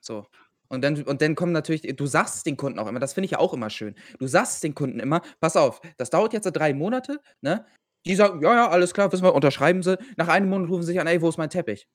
So. 0.00 0.26
Und 0.72 0.80
dann, 0.80 1.02
und 1.02 1.20
dann 1.20 1.34
kommen 1.34 1.52
natürlich, 1.52 1.82
du 1.82 2.06
sagst 2.06 2.36
es 2.36 2.42
den 2.44 2.56
Kunden 2.56 2.78
auch 2.78 2.86
immer, 2.86 2.98
das 2.98 3.12
finde 3.12 3.26
ich 3.26 3.32
ja 3.32 3.38
auch 3.38 3.52
immer 3.52 3.68
schön. 3.68 3.94
Du 4.18 4.26
sagst 4.26 4.54
es 4.54 4.60
den 4.60 4.74
Kunden 4.74 5.00
immer, 5.00 5.20
pass 5.38 5.54
auf, 5.54 5.82
das 5.98 6.08
dauert 6.08 6.32
jetzt 6.32 6.44
so 6.44 6.50
drei 6.50 6.72
Monate, 6.72 7.20
ne? 7.42 7.66
Die 8.06 8.14
sagen, 8.14 8.40
ja, 8.40 8.54
ja, 8.54 8.70
alles 8.70 8.94
klar, 8.94 9.12
wissen 9.12 9.22
wir, 9.22 9.34
unterschreiben 9.34 9.82
sie. 9.82 9.98
Nach 10.16 10.28
einem 10.28 10.48
Monat 10.48 10.70
rufen 10.70 10.80
sie 10.82 10.92
sich 10.92 11.00
an, 11.00 11.06
ey, 11.06 11.20
wo 11.20 11.28
ist 11.28 11.36
mein 11.36 11.50
Teppich? 11.50 11.86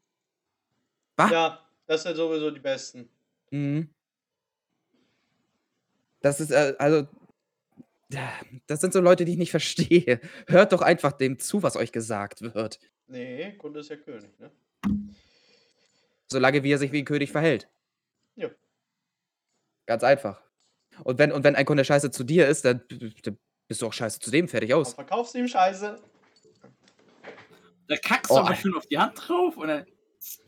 Was? 1.16 1.32
Ja, 1.32 1.68
das 1.88 2.04
sind 2.04 2.16
sowieso 2.18 2.52
die 2.52 2.60
besten. 2.60 3.10
Mhm. 3.50 3.90
Das 6.22 6.40
ist, 6.40 6.52
äh, 6.52 6.76
also, 6.78 7.08
das 8.68 8.80
sind 8.80 8.94
so 8.94 9.02
Leute, 9.02 9.26
die 9.26 9.32
ich 9.32 9.38
nicht 9.40 9.52
verstehe. 9.60 10.22
Hört 10.46 10.72
doch 10.72 10.84
einfach 10.84 11.14
dem 11.14 11.40
zu, 11.40 11.64
was 11.64 11.76
euch 11.78 11.92
gesagt 11.92 12.42
wird. 12.54 12.80
Nee, 13.08 13.54
Kunde 13.54 13.80
ist 13.80 13.90
ja 13.90 13.96
König, 13.96 14.38
ne? 14.38 14.52
Solange 16.28 16.62
wie 16.62 16.72
er 16.72 16.78
sich 16.78 16.92
wie 16.92 17.00
ein 17.00 17.06
König 17.06 17.32
verhält. 17.32 17.68
Ja. 18.36 18.52
Ganz 19.88 20.04
einfach. 20.04 20.42
Und 21.04 21.18
wenn, 21.18 21.32
und 21.32 21.44
wenn 21.44 21.56
ein 21.56 21.66
Kunde 21.66 21.84
scheiße 21.84 22.12
zu 22.12 22.24
dir 22.24 22.48
ist, 22.48 22.64
dann, 22.66 22.82
dann 23.24 23.38
bist 23.68 23.82
du 23.82 23.88
auch 23.88 23.94
scheiße 23.94 24.20
zu 24.20 24.30
dem, 24.32 24.48
fertig 24.48 24.70
Dann 24.70 24.80
aus. 24.80 24.94
verkaufst 24.94 25.34
du 25.34 25.40
ihm 25.40 25.48
Scheiße, 25.48 26.00
Da 27.88 27.96
kackst 27.98 28.32
Oh, 28.32 28.36
du 28.36 28.42
mal 28.44 28.50
Alter. 28.50 28.62
schön 28.62 28.76
auf 28.76 28.86
die 28.88 28.98
Hand 28.98 29.14
drauf 29.18 29.58
und 29.58 29.68
dann. 29.70 29.86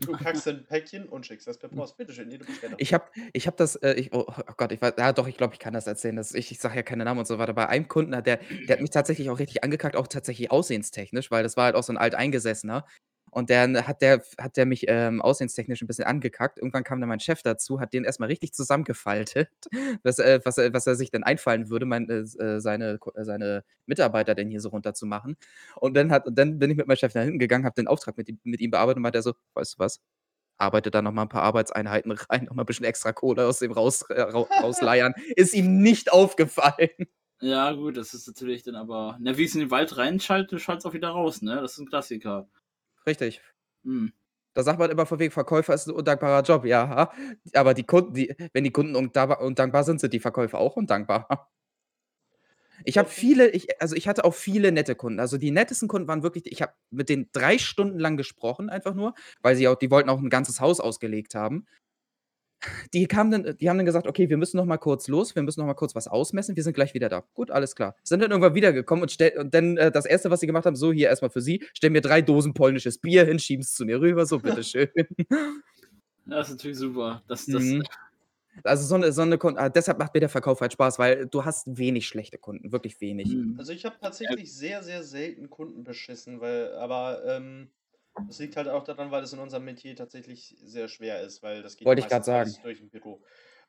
du 0.02 0.12
kackst 0.14 0.48
ein 0.48 0.66
Päckchen 0.66 1.08
und 1.08 1.26
schickst 1.26 1.48
das 1.48 1.58
per 1.58 1.70
Post. 1.70 1.96
Bitteschön, 1.98 2.30
jede 2.30 2.44
Bestellung. 2.44 2.76
Ich 2.80 2.94
habe 2.94 3.06
ich 3.32 3.48
hab 3.48 3.56
das, 3.58 3.76
äh, 3.78 3.94
ich, 3.94 4.12
oh, 4.14 4.26
oh 4.28 4.54
Gott, 4.58 4.72
ich 4.74 4.82
weiß, 4.82 4.94
ja 4.98 5.14
doch, 5.14 5.28
ich 5.28 5.38
glaube, 5.38 5.54
ich 5.54 5.60
kann 5.60 5.74
das 5.74 5.88
erzählen. 5.88 6.16
Das, 6.18 6.34
ich 6.34 6.52
ich 6.52 6.60
sage 6.60 6.76
ja 6.76 6.84
keine 6.84 7.06
Namen 7.06 7.20
und 7.20 7.28
so 7.28 7.38
weiter. 7.38 7.54
Bei 7.54 7.70
einem 7.70 7.88
Kunden, 7.88 8.14
hat 8.16 8.26
der, 8.28 8.38
der 8.68 8.76
hat 8.76 8.82
mich 8.82 8.90
tatsächlich 8.90 9.30
auch 9.30 9.40
richtig 9.40 9.64
angekackt, 9.64 9.96
auch 9.96 10.08
tatsächlich 10.08 10.52
aussehenstechnisch, 10.52 11.32
weil 11.32 11.44
das 11.44 11.56
war 11.56 11.66
halt 11.66 11.76
auch 11.76 11.84
so 11.84 11.94
ein 11.94 11.98
alteingesessener. 11.98 12.86
Und 13.32 13.50
dann 13.50 13.88
hat 13.88 14.02
der, 14.02 14.24
hat 14.40 14.58
der 14.58 14.66
mich 14.66 14.86
ähm, 14.88 15.22
aussehenstechnisch 15.22 15.82
ein 15.82 15.88
bisschen 15.88 16.06
angekackt. 16.06 16.58
Irgendwann 16.58 16.84
kam 16.84 17.00
dann 17.00 17.10
mein 17.10 17.20
Chef 17.20 17.42
dazu, 17.44 17.80
hat 17.80 17.94
den 17.94 18.04
erstmal 18.04 18.28
richtig 18.28 18.54
zusammengefaltet, 18.54 19.50
was, 20.04 20.20
äh, 20.20 20.40
was, 20.44 20.58
er- 20.58 20.74
was 20.74 20.88
er 20.88 20.96
sich 20.96 21.12
dann 21.12 21.24
einfallen 21.24 21.70
würde, 21.70 21.86
mein, 21.86 22.10
äh, 22.10 22.20
äh, 22.44 22.60
seine, 22.60 23.00
äh, 23.16 23.24
seine 23.24 23.64
Mitarbeiter 23.86 24.36
denn 24.36 24.50
hier 24.50 24.62
so 24.62 24.70
runterzumachen. 24.70 25.38
Und 25.76 25.96
dann, 25.96 26.12
hat, 26.12 26.26
und 26.28 26.38
dann 26.38 26.60
bin 26.60 26.72
ich 26.72 26.78
mit 26.78 26.88
meinem 26.88 26.98
Chef 26.98 27.14
da 27.14 27.22
hinten 27.22 27.40
gegangen, 27.40 27.66
habe 27.66 27.76
den 27.76 27.88
Auftrag 27.88 28.18
mit 28.18 28.30
ihm, 28.30 28.40
mit 28.44 28.62
ihm 28.62 28.72
bearbeitet 28.72 28.98
und 28.98 29.04
meinte 29.04 29.20
er 29.20 29.24
so, 29.24 29.34
weißt 29.54 29.76
du 29.76 29.80
was? 29.80 30.02
Arbeite 30.58 30.92
da 30.92 31.02
nochmal 31.02 31.26
ein 31.26 31.30
paar 31.30 31.44
Arbeitseinheiten 31.44 32.12
rein, 32.30 32.46
nochmal 32.46 32.64
ein 32.64 32.68
bisschen 32.68 32.86
extra 32.86 33.14
Kohle 33.14 33.48
aus 33.48 33.60
dem 33.60 33.72
raus, 33.72 34.02
äh, 34.10 34.22
rau- 34.22 34.48
rausleiern. 34.62 35.14
Ist 35.36 35.54
ihm 35.54 35.82
nicht 35.82 36.12
aufgefallen. 36.12 36.90
Ja, 37.42 37.72
gut, 37.72 37.96
das 37.96 38.14
ist 38.14 38.28
natürlich 38.28 38.64
dann 38.64 38.76
aber. 38.76 39.18
Na, 39.22 39.38
wie 39.38 39.46
es 39.46 39.54
in 39.54 39.62
den 39.62 39.72
Wald 39.72 39.96
reinschaltet, 39.96 40.52
du 40.52 40.60
schaltest 40.60 40.86
auch 40.86 40.94
wieder 40.94 41.08
raus, 41.12 41.42
ne? 41.42 41.56
Das 41.62 41.72
ist 41.72 41.78
ein 41.80 41.88
Klassiker. 41.88 42.50
Richtig. 43.10 43.42
Hm. 43.84 44.14
Da 44.54 44.64
sagt 44.64 44.80
man 44.80 44.92
immer 44.92 45.06
von 45.06 45.20
wegen, 45.20 45.32
Verkäufer 45.32 45.74
ist 45.74 45.88
ein 45.88 45.94
undankbarer 45.94 46.44
Job. 46.44 46.66
Ja, 46.66 47.12
aber 47.54 47.74
die 47.74 47.84
Kunden, 47.84 48.14
die, 48.14 48.36
wenn 48.54 48.64
die 48.64 48.72
Kunden 48.72 48.96
undankbar, 48.96 49.42
undankbar 49.42 49.84
sind, 49.84 50.00
sind 50.00 50.14
die 50.14 50.20
Verkäufer 50.20 50.60
auch 50.60 50.76
undankbar. 50.76 51.50
Ich 52.86 52.98
habe 52.98 53.10
viele, 53.10 53.50
ich, 53.50 53.82
also 53.82 53.96
ich 53.96 54.08
hatte 54.08 54.24
auch 54.26 54.34
viele 54.34 54.72
nette 54.72 54.96
Kunden. 54.96 55.20
Also 55.20 55.38
die 55.38 55.52
nettesten 55.52 55.88
Kunden 55.88 56.08
waren 56.08 56.24
wirklich, 56.24 56.46
ich 56.52 56.62
habe 56.62 56.74
mit 56.92 57.10
denen 57.10 57.30
drei 57.34 57.58
Stunden 57.58 58.00
lang 58.00 58.18
gesprochen, 58.18 58.70
einfach 58.70 58.94
nur, 58.94 59.14
weil 59.42 59.56
sie 59.56 59.68
auch, 59.68 59.76
die 59.76 59.92
wollten 59.92 60.10
auch 60.10 60.20
ein 60.20 60.30
ganzes 60.30 60.62
Haus 60.62 60.80
ausgelegt 60.80 61.36
haben. 61.36 61.68
Die 62.94 63.08
kamen 63.08 63.32
dann, 63.32 63.58
die 63.58 63.70
haben 63.70 63.78
dann 63.78 63.86
gesagt, 63.86 64.08
okay, 64.08 64.30
wir 64.30 64.38
müssen 64.38 64.58
noch 64.58 64.66
mal 64.66 64.78
kurz 64.78 65.08
los, 65.08 65.36
wir 65.36 65.44
müssen 65.44 65.60
noch 65.60 65.68
mal 65.68 65.74
kurz 65.74 65.96
was 65.96 66.08
ausmessen, 66.08 66.56
wir 66.56 66.64
sind 66.64 66.74
gleich 66.74 66.94
wieder 66.94 67.10
da. 67.10 67.24
Gut, 67.34 67.52
alles 67.52 67.76
klar. 67.76 67.96
Sind 68.04 68.22
dann 68.22 68.32
irgendwann 68.32 68.56
wiedergekommen 68.56 69.04
und, 69.04 69.12
stell, 69.12 69.38
und 69.38 69.54
dann 69.54 69.78
äh, 69.78 69.92
das 69.92 70.06
erste, 70.06 70.30
was 70.30 70.40
sie 70.40 70.48
gemacht 70.48 70.66
haben, 70.66 70.76
so 70.76 70.92
hier 70.92 71.10
erstmal 71.10 71.30
für 71.30 71.42
sie, 71.42 71.66
stellen 71.74 71.94
mir 71.94 72.02
drei 72.02 72.22
Dosen 72.22 72.54
polnisches 72.54 72.98
Bier 72.98 73.26
hin, 73.26 73.40
schieben 73.40 73.64
es 73.64 73.74
zu 73.74 73.86
mir 73.86 74.02
rüber, 74.02 74.26
so 74.26 74.40
bitteschön. 74.40 74.90
Das 76.26 76.48
ist 76.48 76.56
natürlich 76.56 76.78
super. 76.78 77.24
Das, 77.28 77.46
das, 77.46 77.64
Mhm. 77.64 77.84
Also 78.64 78.86
so 78.86 78.96
eine, 78.96 79.12
so 79.12 79.22
eine 79.22 79.38
Kunden, 79.38 79.60
ah, 79.60 79.70
deshalb 79.70 80.00
macht 80.00 80.14
mir 80.14 80.20
der 80.20 80.30
Verkauf 80.30 80.62
halt 80.62 80.74
Spaß, 80.74 81.00
weil 81.00 81.28
du 81.28 81.46
hast 81.46 81.78
wenig 81.78 82.08
schlechte 82.08 82.38
Kunden, 82.38 82.72
wirklich 82.72 83.00
wenig. 83.00 83.32
Hm. 83.32 83.56
Also 83.58 83.72
ich 83.72 83.86
habe 83.86 83.96
tatsächlich 84.02 84.54
sehr, 84.54 84.84
sehr 84.84 85.04
selten 85.04 85.50
Kunden 85.50 85.84
beschissen, 85.84 86.42
weil, 86.42 86.74
aber 86.76 87.22
ähm, 87.26 87.70
das 88.28 88.40
liegt 88.40 88.56
halt 88.58 88.68
auch 88.68 88.84
daran, 88.84 89.12
weil 89.12 89.24
es 89.24 89.34
in 89.34 89.40
unserem 89.40 89.66
Metier 89.66 89.96
tatsächlich 89.96 90.56
sehr 90.62 90.88
schwer 90.88 91.22
ist, 91.22 91.42
weil 91.44 91.62
das 91.62 91.78
geht 91.78 91.86
Wollte 91.86 92.02
ja 92.02 92.18
ich 92.18 92.24
sagen. 92.24 92.56
durch 92.64 92.82
ein 92.82 92.90
Büro. 92.90 93.22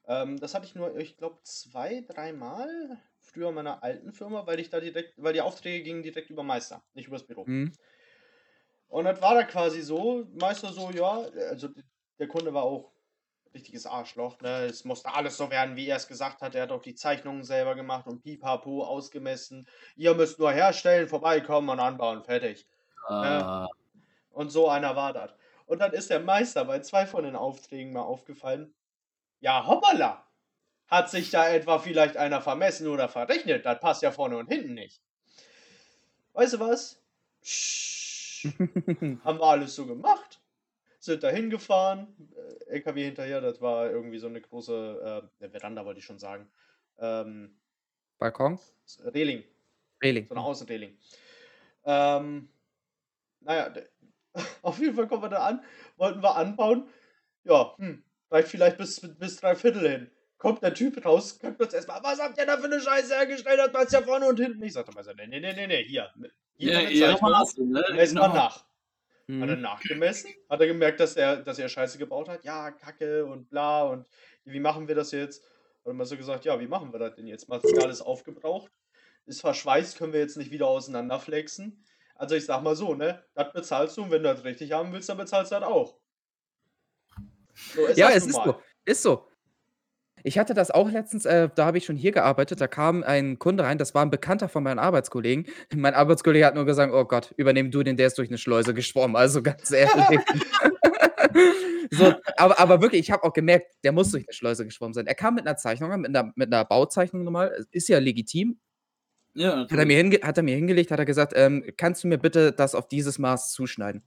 Ähm, 0.07 0.39
das 0.39 0.55
hatte 0.55 0.67
ich 0.67 0.75
nur, 0.75 0.97
ich 0.97 1.17
glaube, 1.17 1.39
zwei, 1.43 2.05
dreimal 2.09 2.99
früher 3.21 3.51
in 3.51 3.55
meiner 3.55 3.83
alten 3.83 4.13
Firma, 4.13 4.47
weil 4.47 4.61
ich 4.61 4.71
da 4.71 4.81
direkt, 4.81 5.15
weil 5.17 5.33
die 5.33 5.41
Aufträge 5.41 5.85
gingen 5.85 6.03
direkt 6.03 6.31
über 6.31 6.43
Meister, 6.43 6.83
nicht 6.95 7.07
übers 7.09 7.27
Büro. 7.27 7.45
Mhm. 7.47 7.73
Und 8.89 9.05
das 9.05 9.23
war 9.23 9.35
da 9.35 9.45
quasi 9.45 9.83
so, 9.83 10.27
Meister 10.33 10.73
so, 10.73 10.91
ja, 10.91 11.21
also 11.49 11.69
der 12.19 12.29
Kunde 12.29 12.53
war 12.53 12.65
auch 12.65 12.93
ein 13.47 13.53
richtiges 13.53 13.87
Arschloch, 13.87 14.41
ne? 14.41 14.65
Es 14.67 14.85
musste 14.85 15.15
alles 15.15 15.37
so 15.37 15.51
werden, 15.51 15.77
wie 15.77 15.87
er 15.87 15.97
es 15.97 16.09
gesagt 16.09 16.43
hat. 16.43 16.55
Er 16.55 16.63
hat 16.63 16.73
auch 16.73 16.83
die 16.83 16.95
Zeichnungen 16.95 17.45
selber 17.45 17.77
gemacht 17.77 18.07
und 18.09 18.23
pipapo 18.23 18.85
ausgemessen. 18.85 19.69
Ihr 19.97 20.15
müsst 20.15 20.39
nur 20.41 20.51
herstellen, 20.53 21.09
vorbeikommen 21.09 21.69
und 21.69 21.79
anbauen, 21.81 22.25
fertig. 22.25 22.67
äh, 23.09 23.67
Und 24.31 24.51
so 24.51 24.69
einer 24.69 24.97
war 24.97 25.13
das. 25.13 25.33
Und 25.67 25.81
dann 25.81 25.93
ist 25.93 26.11
der 26.11 26.21
Meister 26.21 26.65
bei 26.65 26.81
zwei 26.81 27.07
von 27.07 27.25
den 27.25 27.37
Aufträgen 27.37 27.93
mal 27.93 28.03
aufgefallen. 28.03 28.75
Ja, 29.41 29.67
hoppala! 29.67 30.27
Hat 30.89 31.09
sich 31.09 31.31
da 31.31 31.49
etwa 31.49 31.79
vielleicht 31.79 32.17
einer 32.17 32.41
vermessen 32.41 32.89
oder 32.89 33.09
verrechnet? 33.09 33.65
Das 33.65 33.79
passt 33.79 34.03
ja 34.03 34.11
vorne 34.11 34.37
und 34.37 34.49
hinten 34.49 34.75
nicht. 34.75 35.01
Weißt 36.33 36.55
du 36.55 36.61
was? 36.61 37.01
Haben 39.25 39.39
wir 39.39 39.45
alles 39.45 39.75
so 39.77 39.87
gemacht. 39.87 40.41
Sind 40.99 41.23
da 41.23 41.31
hingefahren. 41.31 42.09
Äh, 42.69 42.75
LKW 42.75 43.05
hinterher, 43.05 43.41
das 43.41 43.61
war 43.61 43.89
irgendwie 43.91 44.19
so 44.19 44.27
eine 44.27 44.41
große 44.41 45.31
äh, 45.41 45.49
Veranda, 45.49 45.85
wollte 45.85 46.01
ich 46.01 46.05
schon 46.05 46.19
sagen. 46.19 46.51
Ähm, 46.99 47.57
Balkon? 48.19 48.59
Reling. 49.05 49.45
Reling. 50.03 50.27
So 50.29 50.35
eine 50.35 50.45
Außenreling. 50.45 50.99
Ähm, 51.85 52.49
naja, 53.41 53.73
auf 54.63 54.79
jeden 54.79 54.95
Fall 54.95 55.09
kommen 55.09 55.23
wir 55.23 55.29
da 55.29 55.47
an, 55.47 55.65
wollten 55.97 56.23
wir 56.23 56.37
anbauen. 56.37 56.89
Ja, 57.45 57.75
hm, 57.79 58.05
reicht 58.31 58.49
vielleicht 58.49 58.77
bis, 58.79 59.01
bis 59.19 59.37
drei 59.37 59.55
Viertel 59.57 59.89
hin. 59.89 60.11
Kommt 60.39 60.63
der 60.63 60.73
Typ 60.73 61.05
raus, 61.05 61.39
kackt 61.39 61.61
uns 61.61 61.75
erstmal, 61.75 62.03
was 62.03 62.21
habt 62.21 62.39
ihr 62.39 62.47
da 62.47 62.57
für 62.57 62.65
eine 62.65 62.81
Scheiße 62.81 63.15
hergestellt? 63.15 63.59
Das 63.59 63.73
passt 63.73 63.93
ja 63.93 64.01
vorne 64.03 64.27
und 64.27 64.41
hinten. 64.41 64.63
Ich 64.63 64.73
sagte 64.73 64.93
mal 64.93 65.05
so, 65.05 65.13
nee, 65.13 65.27
nee, 65.27 65.41
nee, 65.41 65.67
nee, 65.67 65.85
hier. 65.85 66.11
Hier 66.57 66.73
ja, 66.73 66.81
ja, 66.89 67.07
Zeichnung, 67.09 67.31
mal 67.31 67.39
lassen, 67.39 67.69
ne? 67.71 67.85
mess 67.93 68.13
mal 68.15 68.23
Genau. 68.29 68.35
nach. 68.35 68.57
Hat 68.57 69.49
er 69.49 69.57
Mhm. 69.57 69.63
nachgemessen? 69.63 70.31
Hat 70.49 70.61
er 70.61 70.67
gemerkt, 70.67 70.99
dass 70.99 71.15
er, 71.17 71.37
dass 71.37 71.59
er 71.59 71.69
Scheiße 71.69 71.99
gebaut 71.99 72.29
hat? 72.29 72.43
Ja, 72.45 72.71
Kacke 72.73 73.25
und 73.27 73.49
bla 73.49 73.85
und 73.85 74.07
wie 74.45 74.61
machen 74.61 74.89
wir 74.89 74.95
das 74.95 75.13
jetzt? 75.13 75.45
Hat 75.45 75.87
er 75.87 75.93
mal 75.93 76.05
so 76.05 76.17
gesagt, 76.17 76.45
ja, 76.47 76.59
wie 76.59 76.67
machen 76.67 76.93
wir 76.93 76.99
das 76.99 77.15
denn 77.15 77.27
jetzt? 77.27 77.49
Material 77.49 77.91
ist 77.91 78.01
aufgebraucht, 78.01 78.73
ist 79.27 79.41
verschweißt, 79.41 79.99
können 79.99 80.13
wir 80.13 80.21
jetzt 80.21 80.37
nicht 80.37 80.51
wieder 80.51 80.67
auseinanderflexen. 80.67 81.85
Also 82.21 82.35
ich 82.35 82.45
sag 82.45 82.63
mal 82.63 82.77
so, 82.77 82.95
ne? 82.95 83.25
Das 83.33 83.51
bezahlst 83.51 83.97
du 83.97 84.03
und 84.03 84.11
wenn 84.11 84.23
du 84.23 84.29
das 84.29 84.45
richtig 84.45 84.73
haben 84.73 84.93
willst, 84.93 85.09
dann 85.09 85.17
bezahlst 85.17 85.53
du 85.53 85.57
das 85.59 85.65
auch. 85.65 85.97
So 87.75 87.87
ist 87.87 87.97
Ja, 87.97 88.11
es 88.11 88.27
nun 88.27 88.31
ist 88.35 88.45
so. 88.45 88.57
Ist 88.85 89.03
so. 89.03 89.27
Ich 90.23 90.39
hatte 90.39 90.53
das 90.53 90.71
auch 90.71 90.91
letztens, 90.91 91.25
äh, 91.25 91.49
da 91.55 91.65
habe 91.65 91.79
ich 91.79 91.87
schon 91.87 91.97
hier 91.97 92.13
gearbeitet, 92.13 92.61
da 92.61 92.69
kam 92.69 93.03
ein 93.03 93.39
Kunde 93.39 93.65
rein, 93.65 93.79
das 93.79 93.95
war 93.95 94.03
ein 94.03 94.11
Bekannter 94.11 94.51
von 94.51 94.63
meinen 94.63 94.79
Arbeitskollegen. 94.79 95.47
Mein 95.75 95.95
Arbeitskollege 95.95 96.45
hat 96.45 96.55
nur 96.55 96.67
gesagt, 96.67 96.93
oh 96.93 97.07
Gott, 97.07 97.33
übernehm 97.39 97.71
du 97.71 97.83
den, 97.83 97.97
der 97.97 98.09
ist 98.09 98.19
durch 98.19 98.29
eine 98.29 98.37
Schleuse 98.37 98.75
geschwommen, 98.75 99.17
also 99.17 99.43
ganz 99.43 99.71
ehrlich. 99.71 100.21
so, 101.91 102.13
aber, 102.37 102.61
aber 102.61 102.83
wirklich, 102.83 103.01
ich 103.01 103.11
habe 103.11 103.25
auch 103.25 103.33
gemerkt, 103.33 103.73
der 103.83 103.93
muss 103.93 104.11
durch 104.11 104.27
eine 104.29 104.35
Schleuse 104.35 104.67
geschwommen 104.67 104.93
sein. 104.93 105.07
Er 105.07 105.15
kam 105.15 105.37
mit 105.37 105.47
einer 105.47 105.57
Zeichnung, 105.57 105.89
mit 105.99 106.15
einer, 106.15 106.33
mit 106.35 106.53
einer 106.53 106.67
Bauzeichnung 106.67 107.25
normal, 107.25 107.65
ist 107.71 107.89
ja 107.89 107.99
legitim. 107.99 108.61
Ja, 109.35 109.49
Hat 109.49 109.55
er, 109.55 109.57
natürlich. 109.59 109.87
mir 109.87 109.97
hinge 109.97 110.19
hat 110.23 110.37
er 110.37 110.43
mir 110.43 110.57
hingelegt, 110.57 110.91
hat 110.91 110.99
er 110.99 111.05
gesagt, 111.05 111.33
ähm, 111.37 111.65
kannst 111.77 112.03
du 112.03 112.09
mir 112.09 112.19
bitte 112.19 112.53
das 112.53 112.75
auf 112.75 112.89
dieses 112.89 113.19
Maß 113.19 113.53
zuschneiden? 113.53 114.03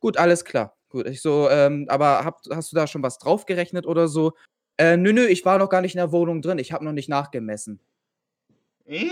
Gut, 0.00 0.16
alles 0.16 0.44
klar. 0.44 0.76
Gut, 0.88 1.06
ich 1.06 1.20
so, 1.22 1.48
ähm, 1.50 1.86
aber 1.88 2.24
hab, 2.24 2.42
hast 2.50 2.70
du 2.72 2.76
da 2.76 2.86
schon 2.86 3.02
was 3.02 3.18
draufgerechnet 3.18 3.86
oder 3.86 4.08
so? 4.08 4.32
Äh, 4.78 4.96
nö, 4.96 5.12
nö, 5.12 5.24
ich 5.26 5.44
war 5.44 5.58
noch 5.58 5.68
gar 5.68 5.80
nicht 5.80 5.94
in 5.94 5.98
der 5.98 6.12
Wohnung 6.12 6.42
drin, 6.42 6.58
ich 6.58 6.72
habe 6.72 6.84
noch 6.84 6.92
nicht 6.92 7.08
nachgemessen. 7.08 7.80
Äh? 8.86 9.06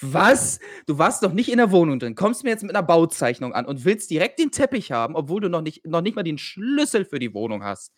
Was? 0.00 0.60
Du 0.86 0.98
warst 0.98 1.22
noch 1.22 1.32
nicht 1.32 1.50
in 1.50 1.58
der 1.58 1.72
Wohnung 1.72 1.98
drin, 1.98 2.14
kommst 2.14 2.44
mir 2.44 2.50
jetzt 2.50 2.62
mit 2.62 2.74
einer 2.74 2.86
Bauzeichnung 2.86 3.52
an 3.52 3.66
und 3.66 3.84
willst 3.84 4.10
direkt 4.10 4.38
den 4.38 4.50
Teppich 4.52 4.92
haben, 4.92 5.16
obwohl 5.16 5.40
du 5.40 5.48
noch 5.48 5.62
nicht, 5.62 5.84
noch 5.86 6.02
nicht 6.02 6.14
mal 6.14 6.22
den 6.22 6.38
Schlüssel 6.38 7.04
für 7.04 7.18
die 7.18 7.34
Wohnung 7.34 7.64
hast. 7.64 7.92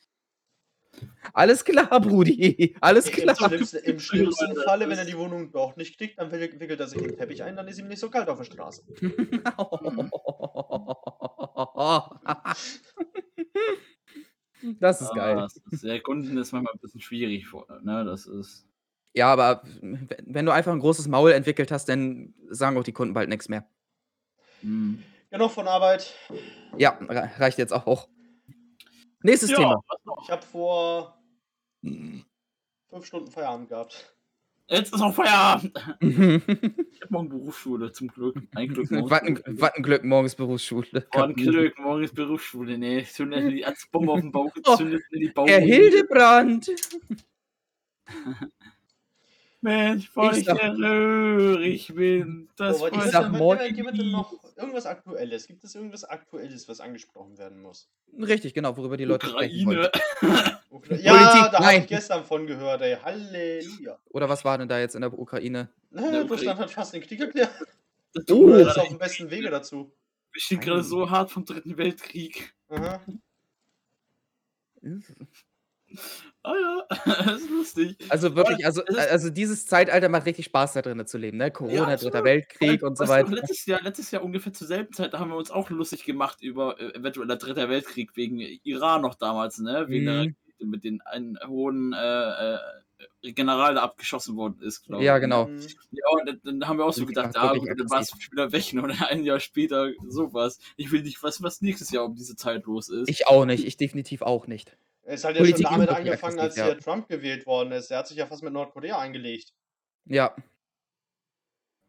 Alles 1.32 1.64
klar, 1.64 2.01
Brudi. 2.01 2.77
Alles 2.81 3.06
Im 3.09 3.12
klar. 3.12 3.36
schlimmsten, 3.36 3.77
Im 3.78 4.01
schlimmsten 4.01 4.56
Falle, 4.64 4.89
wenn 4.89 4.98
er 4.98 5.05
die 5.05 5.16
Wohnung 5.16 5.52
doch 5.52 5.77
nicht 5.77 5.97
kriegt, 5.98 6.18
dann 6.18 6.31
wickelt 6.32 6.81
er 6.81 6.89
sich 6.89 7.01
den 7.01 7.16
Teppich 7.16 7.43
ein, 7.43 7.56
dann 7.56 7.68
ist 7.68 7.78
ihm 7.78 7.89
nicht 7.89 8.01
so 8.01 8.10
kalt 8.10 8.28
auf 8.28 8.39
der 8.39 8.44
Straße. 8.44 8.82
Das 14.78 15.01
ist 15.01 15.10
Ah, 15.12 15.14
geil. 15.14 15.36
das 15.36 15.56
ist, 15.70 15.85
der 15.85 16.01
Kunden 16.01 16.36
ist 16.36 16.52
manchmal 16.52 16.74
ein 16.74 16.81
bisschen 16.81 17.01
schwierig, 17.01 17.47
ne? 17.82 18.05
Das 18.05 18.27
ist. 18.27 18.66
Ja, 19.14 19.32
aber 19.32 19.62
wenn 20.27 20.47
du 20.47 20.52
einfach 20.52 20.72
ein 20.72 20.78
großes 20.81 21.09
Maul 21.09 21.32
entwickelt 21.32 21.72
hast, 21.72 21.89
dann 21.89 22.35
sagen 22.51 22.77
auch 22.77 22.85
die 22.85 22.93
Kunden 22.93 23.14
bald 23.14 23.28
nichts 23.28 23.48
mehr. 23.48 23.66
Hm. 24.60 25.02
Genug 25.31 25.51
von 25.52 25.66
Arbeit. 25.66 26.14
Ja, 26.77 26.98
re- 27.09 27.31
reicht 27.39 27.59
jetzt 27.59 27.72
auch. 27.72 28.09
Nächstes 29.23 29.51
Ja, 29.51 29.57
Thema. 29.57 29.83
Ich 30.23 30.31
habe 30.31 30.43
vor 30.43 31.19
fünf 32.89 33.07
Stunden 33.07 33.31
Feierabend 33.31 33.69
gehabt. 33.69 34.15
Jetzt 34.69 34.95
ist 34.95 35.01
auch 35.01 35.15
Feierabend. 35.15 35.73
Ich 36.01 37.03
habe 37.03 37.13
morgen 37.13 37.29
Berufsschule, 37.29 37.93
zum 37.93 38.09
Glück. 38.09 38.37
Ein 38.55 38.69
Glück 38.69 38.91
morgen. 38.91 39.13
ein, 39.13 39.43
was 39.61 39.75
ein 39.75 39.83
Glück, 39.83 40.05
morgens 40.05 40.35
Berufsschule. 40.37 41.07
Oh, 41.15 41.21
ein 41.21 41.35
Glück, 41.35 41.79
morgen 41.79 42.05
ist 42.05 42.15
Berufsschule. 42.15 42.79
Nee, 42.79 43.05
zündet 43.05 43.53
die 43.53 43.65
als 43.65 43.87
Bombe 43.91 44.13
auf 44.13 44.21
den 44.21 44.31
Bauch 44.33 44.53
gezündet 44.55 45.03
in 45.11 45.21
die 45.21 45.29
Bauch. 45.29 45.49
Herr 45.49 45.61
Hildebrand! 45.61 46.71
Mensch, 49.62 50.11
weil 50.15 50.39
Ich 50.39 50.47
ich, 50.47 50.49
röhrig 50.49 51.95
bin. 51.95 52.49
Das 52.57 52.81
weiß 52.81 53.05
ist 53.05 53.12
sag 53.12 53.31
morgen 53.32 53.74
gibt 53.74 53.91
es 53.91 53.99
denn 53.99 54.11
noch 54.11 54.32
irgendwas 54.57 54.87
Aktuelles? 54.87 55.47
Gibt 55.47 55.65
es 55.65 55.74
irgendwas 55.74 56.05
Aktuelles, 56.05 56.66
was 56.69 56.81
angesprochen 56.81 57.37
werden 57.37 57.61
muss? 57.61 57.89
Richtig, 58.19 58.55
genau, 58.55 58.77
worüber 58.77 58.97
die 58.97 59.05
Leute 59.05 59.28
sprechen 59.28 59.66
wollen. 59.66 59.87
Ukraine. 59.87 60.59
Ukra 60.70 60.95
ja, 60.97 61.12
Politik, 61.12 61.53
da 61.53 61.53
habe 61.53 61.65
nein. 61.65 61.81
ich 61.82 61.89
gestern 61.89 62.24
von 62.24 62.47
gehört, 62.47 62.81
ey. 62.81 62.97
Halleluja. 63.03 63.99
Oder 64.11 64.28
was 64.28 64.45
war 64.45 64.57
denn 64.59 64.69
da 64.69 64.78
jetzt 64.78 64.95
in 64.95 65.03
der 65.03 65.16
Ukraine? 65.19 65.69
Ne, 65.91 66.01
Ukraine. 66.01 66.28
Russland 66.28 66.59
hat 66.59 66.70
fast 66.70 66.95
den 66.95 67.03
Krieg 67.03 67.20
erklärt. 67.20 67.51
Das 68.12 68.24
Oh. 68.28 68.49
Tut 68.49 68.57
ist 68.66 68.77
auf 68.77 68.89
dem 68.89 68.99
besten 68.99 69.31
Wege 69.31 69.51
dazu. 69.51 69.93
Wir 70.32 70.41
stehen 70.41 70.59
gerade 70.59 70.82
so 70.82 71.09
hart 71.09 71.31
vom 71.31 71.45
Dritten 71.45 71.77
Weltkrieg. 71.77 72.53
Aha. 72.69 73.01
Ah 76.43 76.55
ja, 76.59 76.87
das 77.27 77.43
ist 77.43 77.51
lustig. 77.51 77.97
Also 78.09 78.35
wirklich, 78.35 78.65
also, 78.65 78.83
also 78.85 79.29
dieses 79.31 79.67
Zeitalter 79.67 80.09
macht 80.09 80.25
richtig 80.25 80.47
Spaß 80.47 80.73
da 80.73 80.83
drin 80.83 81.07
zu 81.07 81.19
leben, 81.19 81.37
ne? 81.37 81.51
Corona, 81.51 81.89
absolut. 81.89 82.15
Dritter 82.15 82.25
Weltkrieg 82.25 82.83
und 82.83 82.97
so 82.97 83.03
Weißt 83.07 83.11
du, 83.11 83.33
weiter. 83.33 83.43
Letztes 83.43 83.67
Jahr, 83.67 83.83
letztes 83.83 84.11
Jahr 84.11 84.25
ungefähr 84.25 84.53
zur 84.53 84.67
selben 84.67 84.93
Zeit, 84.93 85.12
da 85.12 85.19
haben 85.19 85.31
wir 85.31 85.37
uns 85.37 85.51
auch 85.51 85.69
lustig 85.69 86.05
gemacht 86.05 86.41
über 86.43 86.81
äh, 86.81 86.95
eventueller 86.95 87.37
Dritter 87.37 87.69
Weltkrieg 87.69 88.17
wegen 88.17 88.41
Iran 88.41 89.03
noch 89.03 89.17
damals, 89.17 89.59
ne? 89.59 89.87
Wegen 89.89 90.07
der 90.07 90.15
Mhm. 90.15 90.21
Rakete 90.21 90.67
mit 90.67 90.85
den 90.85 91.01
einen 91.03 91.39
hohen 91.47 91.93
äh, 91.93 92.55
äh, 92.55 92.59
General, 93.33 93.75
der 93.75 93.83
abgeschossen 93.83 94.37
worden 94.37 94.61
ist, 94.62 94.83
glaube 94.83 95.03
ich. 95.03 95.07
Ja, 95.07 95.19
genau. 95.19 95.47
Mhm. 95.47 95.61
Ja, 95.91 96.05
und 96.12 96.27
dann, 96.29 96.41
dann 96.43 96.69
haben 96.69 96.79
wir 96.79 96.87
auch 96.87 96.93
so 96.93 97.05
gedacht, 97.07 97.35
ja, 97.35 97.53
gut, 97.55 97.69
dann 97.69 97.91
war 97.91 98.01
es 98.01 98.15
wieder 98.31 98.53
weg 98.53 98.73
und 98.83 99.03
ein 99.03 99.25
Jahr 99.25 99.41
später 99.41 99.91
sowas. 100.09 100.59
Ich 100.77 100.91
will 100.91 101.03
nicht 101.03 101.23
wissen, 101.23 101.43
was 101.43 101.61
nächstes 101.61 101.91
Jahr 101.91 102.05
um 102.05 102.15
diese 102.15 102.37
Zeit 102.37 102.65
los 102.65 102.89
ist. 102.89 103.09
Ich 103.11 103.27
auch 103.27 103.45
nicht, 103.45 103.67
ich 103.67 103.77
definitiv 103.77 104.23
auch 104.23 104.47
nicht. 104.47 104.77
Es 105.02 105.24
hat 105.24 105.35
ja 105.35 105.40
Politik 105.40 105.66
schon 105.66 105.81
damit 105.81 105.89
angefangen, 105.89 106.39
als 106.39 106.56
ja. 106.56 106.74
Trump 106.74 107.09
gewählt 107.09 107.47
worden 107.47 107.72
ist. 107.72 107.90
Der 107.90 107.98
hat 107.98 108.09
sich 108.09 108.16
ja 108.16 108.27
fast 108.27 108.43
mit 108.43 108.52
Nordkorea 108.52 108.98
eingelegt. 108.98 109.52
Ja, 110.05 110.35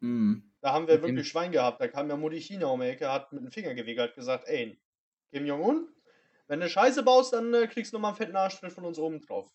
Hm. 0.02 0.44
Da 0.62 0.74
haben 0.74 0.88
wir 0.88 1.02
wirklich 1.02 1.28
Schwein 1.28 1.52
gehabt. 1.52 1.80
Da 1.80 1.88
kam 1.88 2.10
ja 2.10 2.18
Mutti 2.18 2.42
China 2.42 2.68
um 2.68 2.82
die 2.82 2.88
Ecke, 2.88 3.12
hat 3.12 3.32
mit 3.32 3.44
dem 3.44 3.52
Finger 3.52 3.74
gewickelt, 3.74 4.16
gesagt, 4.16 4.48
ey, 4.48 4.80
Kim 5.32 5.46
Jong-un, 5.46 5.88
wenn 6.48 6.60
du 6.60 6.70
Scheiße 6.70 7.04
baust, 7.04 7.34
dann 7.34 7.54
äh, 7.54 7.68
kriegst 7.68 7.94
du 7.94 7.98
nochmal 7.98 8.12
einen 8.12 8.18
fetten 8.18 8.36
Arschtritt 8.36 8.74
von 8.74 8.86
uns 8.86 9.00
oben 9.00 9.22
drauf. 9.22 9.50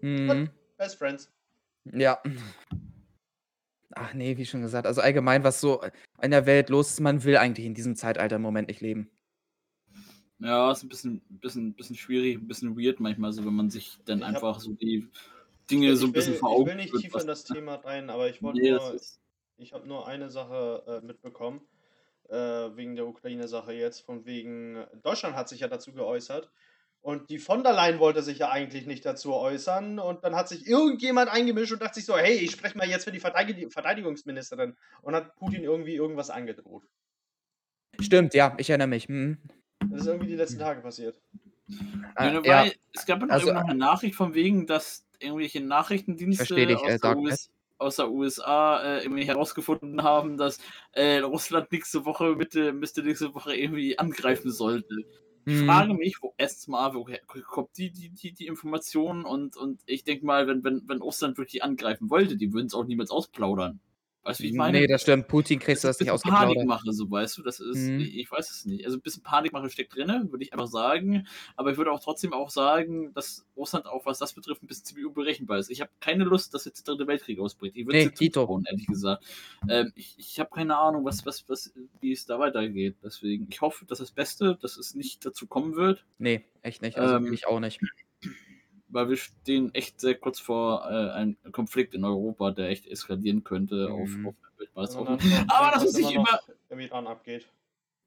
mhm. 0.00 0.50
Best 0.76 0.98
Friends. 0.98 1.32
ja. 1.84 2.22
Ach 3.98 4.12
nee, 4.12 4.36
wie 4.36 4.44
schon 4.44 4.60
gesagt, 4.60 4.86
also 4.86 5.00
allgemein, 5.00 5.42
was 5.42 5.58
so 5.58 5.80
in 6.20 6.30
der 6.30 6.44
Welt 6.44 6.68
los 6.68 6.90
ist, 6.90 7.00
man 7.00 7.24
will 7.24 7.38
eigentlich 7.38 7.64
in 7.64 7.72
diesem 7.72 7.96
Zeitalter 7.96 8.36
im 8.36 8.42
Moment 8.42 8.68
nicht 8.68 8.82
leben. 8.82 9.10
Ja, 10.38 10.70
ist 10.70 10.82
ein 10.82 10.88
bisschen, 10.88 11.22
bisschen, 11.30 11.72
bisschen 11.74 11.96
schwierig, 11.96 12.36
ein 12.36 12.46
bisschen 12.46 12.76
weird 12.78 13.00
manchmal, 13.00 13.32
so 13.32 13.44
wenn 13.46 13.54
man 13.54 13.70
sich 13.70 13.98
dann 14.04 14.18
Ich 14.18 14.24
hab- 14.24 14.34
einfach 14.34 14.60
so 14.60 14.72
die 14.72 15.08
Dinge 15.70 15.96
so 15.96 16.06
ein 16.06 16.08
ich, 16.08 16.14
bisschen 16.14 16.32
will, 16.34 16.38
vor 16.40 16.50
ich 16.50 16.56
Augen 16.58 16.66
will 16.66 16.74
nicht 16.76 16.94
tiefer 16.94 17.14
was- 17.14 17.22
in 17.22 17.28
das 17.28 17.44
Thema 17.44 17.74
rein, 17.76 18.10
aber 18.10 18.28
ich 18.28 18.42
wollte 18.42 18.60
Nee, 18.60 18.70
nur, 18.72 19.00
ich 19.56 19.72
habe 19.72 19.86
nur 19.88 20.06
eine 20.06 20.30
Sache 20.30 21.00
äh, 21.02 21.06
mitbekommen, 21.06 21.62
äh, 22.28 22.36
wegen 22.36 22.96
der 22.96 23.06
Ukraine-Sache 23.06 23.72
jetzt, 23.72 24.00
von 24.00 24.26
wegen, 24.26 24.84
Deutschland 25.02 25.36
hat 25.36 25.48
sich 25.48 25.60
ja 25.60 25.68
dazu 25.68 25.92
geäußert 25.92 26.50
und 27.00 27.30
die 27.30 27.38
von 27.38 27.62
der 27.62 27.72
Leyen 27.72 27.98
wollte 27.98 28.22
sich 28.22 28.38
ja 28.38 28.50
eigentlich 28.50 28.84
nicht 28.86 29.06
dazu 29.06 29.32
äußern 29.32 29.98
und 29.98 30.22
dann 30.22 30.36
hat 30.36 30.48
sich 30.50 30.66
irgendjemand 30.66 31.30
eingemischt 31.30 31.72
und 31.72 31.80
dachte 31.80 31.94
sich 31.94 32.04
so, 32.04 32.14
hey, 32.16 32.34
ich 32.34 32.50
spreche 32.50 32.76
mal 32.76 32.86
jetzt 32.88 33.04
für 33.04 33.12
die 33.12 33.20
Verteidig 33.20 33.72
Verteidigungsministerin 33.72 34.76
und 35.00 35.14
hat 35.14 35.34
Putin 35.36 35.64
irgendwie 35.64 35.94
irgendwas 35.94 36.28
angedroht. 36.28 36.84
Stimmt, 38.00 38.34
ja, 38.34 38.54
ich 38.58 38.68
erinnere 38.68 38.88
mich. 38.88 39.08
Mhm. 39.08 39.38
Das 39.90 40.00
ist 40.00 40.06
irgendwie 40.06 40.28
die 40.28 40.36
letzten 40.36 40.58
Tage 40.58 40.80
passiert. 40.80 41.20
Ah, 42.14 42.32
ja, 42.32 42.64
ja, 42.64 42.72
es 42.92 43.06
gab 43.06 43.22
also, 43.22 43.48
irgendwo 43.48 43.62
noch 43.62 43.68
eine 43.68 43.78
Nachricht 43.78 44.14
von 44.14 44.34
wegen, 44.34 44.66
dass 44.66 45.06
irgendwelche 45.18 45.60
Nachrichtendienste 45.60 46.54
dich, 46.66 46.76
aus, 46.76 46.92
äh, 46.92 46.98
der. 46.98 47.16
US, 47.16 47.50
aus 47.78 47.96
der 47.96 48.10
USA 48.10 48.82
äh, 48.82 49.02
irgendwie 49.02 49.24
herausgefunden 49.24 50.02
haben, 50.02 50.36
dass 50.36 50.58
äh, 50.92 51.18
Russland 51.18 51.70
nächste 51.72 52.04
Woche, 52.04 52.34
Mitte, 52.36 52.72
Mitte 52.72 53.02
nächste 53.02 53.34
Woche 53.34 53.54
irgendwie 53.54 53.98
angreifen 53.98 54.50
sollte. 54.50 54.94
Ich 55.44 55.54
Mhm. 55.54 55.66
frage 55.66 55.94
mich, 55.94 56.16
wo 56.22 56.34
erstens 56.38 56.66
mal, 56.68 56.94
woher 56.94 57.20
kommt 57.46 57.76
die, 57.76 57.90
die, 57.90 58.08
die, 58.10 58.32
die 58.32 58.46
Information 58.46 59.24
und, 59.24 59.56
und 59.56 59.80
ich 59.86 60.02
denke 60.02 60.26
mal, 60.26 60.48
wenn, 60.48 60.64
wenn, 60.64 60.82
wenn 60.88 60.98
Russland 61.00 61.38
wirklich 61.38 61.62
angreifen 61.62 62.10
wollte, 62.10 62.36
die 62.36 62.52
würden 62.52 62.66
es 62.66 62.74
auch 62.74 62.84
niemals 62.84 63.10
ausplaudern. 63.10 63.80
Weißt 64.26 64.40
du, 64.40 64.44
wie 64.44 64.48
ich 64.48 64.54
meine? 64.54 64.80
Nee, 64.80 64.86
das 64.88 65.02
stimmt. 65.02 65.28
Putin 65.28 65.60
kriegst 65.60 65.84
du 65.84 65.88
das 65.88 66.00
nicht 66.00 66.10
ein 66.10 66.14
bisschen 66.16 66.30
ausgeplaudert. 66.32 66.56
Panikmache, 66.56 66.92
so 66.92 67.08
weißt 67.08 67.38
du, 67.38 67.42
das 67.42 67.60
ist, 67.60 67.76
Mhm. 67.78 68.00
ich, 68.00 68.16
ich 68.18 68.30
weiß 68.32 68.50
es 68.50 68.64
nicht. 68.64 68.84
Also 68.84 68.98
ein 68.98 69.00
bisschen 69.00 69.22
Panikmache 69.22 69.70
steckt 69.70 69.94
drin, 69.94 70.08
würde 70.32 70.42
ich 70.42 70.52
einfach 70.52 70.66
sagen. 70.66 71.28
Aber 71.54 71.70
ich 71.70 71.76
würde 71.76 71.92
auch 71.92 72.00
trotzdem 72.00 72.32
auch 72.32 72.50
sagen, 72.50 73.12
dass 73.14 73.46
Russland 73.56 73.86
auch, 73.86 74.04
was 74.04 74.18
das 74.18 74.32
betrifft, 74.32 74.64
ein 74.64 74.66
bisschen 74.66 74.84
ziemlich 74.84 75.06
unberechenbar 75.06 75.58
ist. 75.58 75.70
Ich 75.70 75.80
habe 75.80 75.90
keine 76.00 76.24
Lust, 76.24 76.52
dass 76.54 76.64
jetzt 76.64 76.86
der 76.88 76.94
Dritte 76.96 77.06
Weltkrieg 77.06 77.38
ausbricht. 77.38 77.76
Ich 77.76 77.86
würde 77.86 77.98
Nee, 77.98 78.04
es 78.06 78.14
Dito. 78.18 78.40
zutrauen, 78.40 78.64
ehrlich 78.68 78.86
gesagt. 78.86 79.24
Ähm, 79.68 79.92
ich 79.94 80.16
ich 80.18 80.40
habe 80.40 80.50
keine 80.52 80.76
Ahnung, 80.76 81.04
was, 81.04 81.24
was, 81.24 81.48
was, 81.48 81.72
wie 82.00 82.10
es 82.10 82.26
da 82.26 82.40
weitergeht. 82.40 82.96
Deswegen, 83.04 83.46
ich 83.48 83.60
hoffe, 83.60 83.84
dass 83.86 83.98
das 83.98 84.10
Beste, 84.10 84.58
dass 84.60 84.76
es 84.76 84.94
nicht 84.96 85.24
dazu 85.24 85.46
kommen 85.46 85.76
wird, 85.76 86.04
Nee, 86.18 86.44
echt 86.62 86.82
nicht. 86.82 86.98
Also 86.98 87.14
Ähm, 87.16 87.32
ich 87.32 87.46
auch 87.46 87.60
nicht. 87.60 87.80
Weil 88.88 89.08
wir 89.08 89.16
stehen 89.16 89.74
echt 89.74 90.00
sehr 90.00 90.14
kurz 90.14 90.38
vor 90.40 90.84
äh, 90.90 91.10
einem 91.12 91.36
Konflikt 91.52 91.94
in 91.94 92.04
Europa, 92.04 92.50
der 92.52 92.68
echt 92.70 92.86
eskalieren 92.86 93.44
könnte 93.44 93.90
auf, 93.90 94.08
Mhm. 94.08 94.28
auf 94.28 94.34
Auf, 94.74 94.94
dann- 94.94 95.18
dann- 95.18 95.48
Aber 95.50 95.70
dann 95.70 95.74
das 95.74 95.84
ist 95.84 95.98
nicht 95.98 96.12
immer 96.12 96.40
im 96.70 96.80
Iran 96.80 97.06
abgeht. 97.06 97.46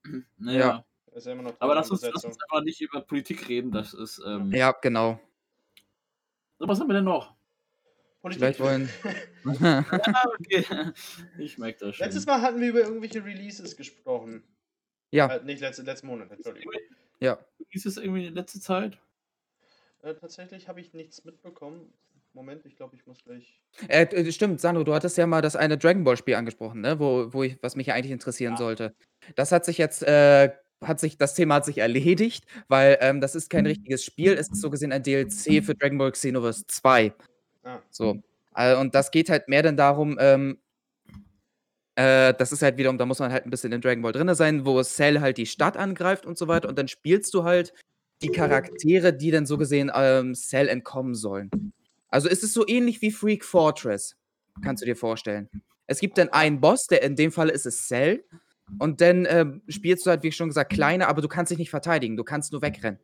Naja. 0.38 0.60
Ja. 0.60 0.85
Ist 1.15 1.26
ja 1.26 1.34
immer 1.34 1.43
noch 1.43 1.56
Aber 1.60 1.76
lass 1.76 1.89
uns, 1.91 2.01
lass 2.01 2.23
uns 2.26 2.38
einfach 2.41 2.64
nicht 2.64 2.80
über 2.81 3.01
Politik 3.01 3.47
reden. 3.49 3.72
Das 3.72 3.93
ist. 3.93 4.22
Ähm, 4.26 4.51
Ja, 4.51 4.72
genau. 4.72 5.19
So, 6.60 6.68
was 6.68 6.80
haben 6.80 6.88
wir 6.88 6.93
denn 6.95 7.03
noch? 7.06 7.34
Politik. 8.22 8.56
Vielleicht 8.56 8.60
wollen. 8.60 8.89
Ah, 9.45 10.23
okay. 10.39 10.65
Ich 11.38 11.57
merke 11.57 11.85
das 11.85 11.95
schon. 11.95 12.06
Letztes 12.06 12.26
Mal 12.26 12.41
hatten 12.41 12.60
wir 12.60 12.69
über 12.69 12.81
irgendwelche 12.81 13.23
Releases 13.23 13.76
gesprochen. 13.77 14.43
ja, 15.11 15.27
Äh, 15.27 15.43
nicht 15.43 15.61
letzte, 15.61 15.84
letzten 15.84 16.07
Monat, 16.07 16.30
Entschuldigung. 16.31 16.73
ja. 17.19 17.38
Ist 17.72 17.85
es 17.85 17.97
irgendwie 17.97 18.26
in 18.27 18.34
letzter 18.35 18.60
Zeit? 18.60 18.97
Äh, 20.01 20.13
tatsächlich 20.15 20.67
habe 20.67 20.80
ich 20.81 20.93
nichts 20.93 21.23
mitbekommen. 21.26 21.93
Moment, 22.34 22.65
ich 22.65 22.76
glaube, 22.76 22.95
ich 22.95 23.05
muss 23.07 23.23
gleich. 23.23 23.59
Äh, 23.88 24.03
äh, 24.03 24.31
stimmt, 24.31 24.61
Sandro, 24.61 24.84
du 24.84 24.93
hattest 24.93 25.17
ja 25.17 25.26
mal 25.26 25.41
das 25.41 25.55
eine 25.55 25.77
Dragon 25.77 26.03
Ball 26.03 26.15
Spiel 26.15 26.35
angesprochen, 26.35 26.81
ne? 26.81 26.99
Wo, 26.99 27.34
wo 27.34 27.43
ich, 27.43 27.57
was 27.61 27.76
mich 27.76 27.88
ja 27.88 27.95
eigentlich 27.95 28.11
interessieren 28.11 28.53
Ja. 28.53 28.57
sollte. 28.57 28.93
Das 29.35 29.51
hat 29.51 29.65
sich 29.65 29.77
jetzt, 29.77 30.03
äh, 30.03 30.51
hat 30.84 30.99
sich, 30.99 31.17
das 31.17 31.34
Thema 31.34 31.55
hat 31.55 31.65
sich 31.65 31.80
erledigt, 31.80 32.45
weil 32.67 32.97
ähm, 33.01 33.19
das 33.19 33.35
ist 33.35 33.49
kein 33.49 33.65
richtiges 33.65 34.03
Spiel, 34.05 34.34
es 34.34 34.49
ist 34.49 34.61
so 34.61 34.69
gesehen 34.69 34.91
ein 34.93 35.03
DLC 35.03 35.61
für 35.63 35.76
Dragon 35.76 35.97
Ball 35.97 36.11
Xenoverse 36.11 36.65
2. 36.67 37.13
Ah, 37.63 37.80
So. 37.89 38.21
Äh, 38.55 38.76
und 38.76 38.95
das 38.95 39.11
geht 39.11 39.30
halt 39.30 39.47
mehr 39.49 39.63
dann 39.63 39.76
darum, 39.76 40.17
ähm, 40.19 40.59
äh, 41.95 42.34
das 42.35 42.51
ist 42.51 42.61
halt 42.61 42.77
wiederum, 42.77 42.97
da 42.97 43.05
muss 43.05 43.19
man 43.19 43.31
halt 43.31 43.45
ein 43.45 43.49
bisschen 43.49 43.71
in 43.73 43.81
Dragon 43.81 44.01
Ball 44.01 44.13
drin 44.13 44.34
sein, 44.35 44.65
wo 44.65 44.81
Cell 44.84 45.19
halt 45.19 45.38
die 45.38 45.45
Stadt 45.45 45.76
angreift 45.77 46.26
und 46.26 46.38
so 46.38 46.47
weiter. 46.47 46.69
Und 46.69 46.77
dann 46.77 46.88
spielst 46.88 47.34
du 47.34 47.43
halt 47.43 47.73
die 48.22 48.30
Charaktere, 48.30 49.14
die 49.14 49.32
dann 49.32 49.46
so 49.46 49.58
gesehen 49.58 49.91
ähm, 49.94 50.36
Cell 50.36 50.68
entkommen 50.68 51.16
sollen. 51.16 51.50
Also 52.10 52.28
ist 52.28 52.44
es 52.44 52.54
so 52.54 52.68
ähnlich 52.68 53.02
wie 53.02 53.12
Freak 53.12 53.46
Fortress, 53.46 54.16
kannst 54.64 54.82
du 54.82 54.86
dir 54.86 54.96
vorstellen. 54.96 55.50
Es 55.88 56.00
gibt 56.00 56.18
dann 56.18 56.30
einen 56.30 56.60
Boss, 56.60 56.86
der 56.88 57.02
in 57.04 57.16
dem 57.16 57.32
Fall 57.32 57.50
ist 57.50 57.66
es 57.66 57.88
Cell. 57.88 58.24
Und 58.78 59.02
dann 59.02 59.26
ähm, 59.28 59.64
spielst 59.68 60.06
du 60.06 60.12
halt, 60.12 60.22
wie 60.22 60.32
schon 60.32 60.50
gesagt, 60.50 60.72
kleiner, 60.72 61.08
aber 61.08 61.22
du 61.22 61.28
kannst 61.28 61.50
dich 61.52 61.58
nicht 61.58 61.72
verteidigen, 61.72 62.16
du 62.16 62.24
kannst 62.24 62.52
nur 62.52 62.62
wegrennen. 62.62 63.00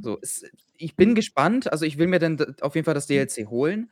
So, 0.00 0.18
es, 0.20 0.44
ich 0.76 0.96
bin 0.96 1.14
gespannt. 1.14 1.70
Also, 1.70 1.84
ich 1.84 1.98
will 1.98 2.08
mir 2.08 2.18
dann 2.18 2.56
auf 2.60 2.74
jeden 2.74 2.84
Fall 2.84 2.94
das 2.94 3.06
DLC 3.06 3.48
holen. 3.48 3.90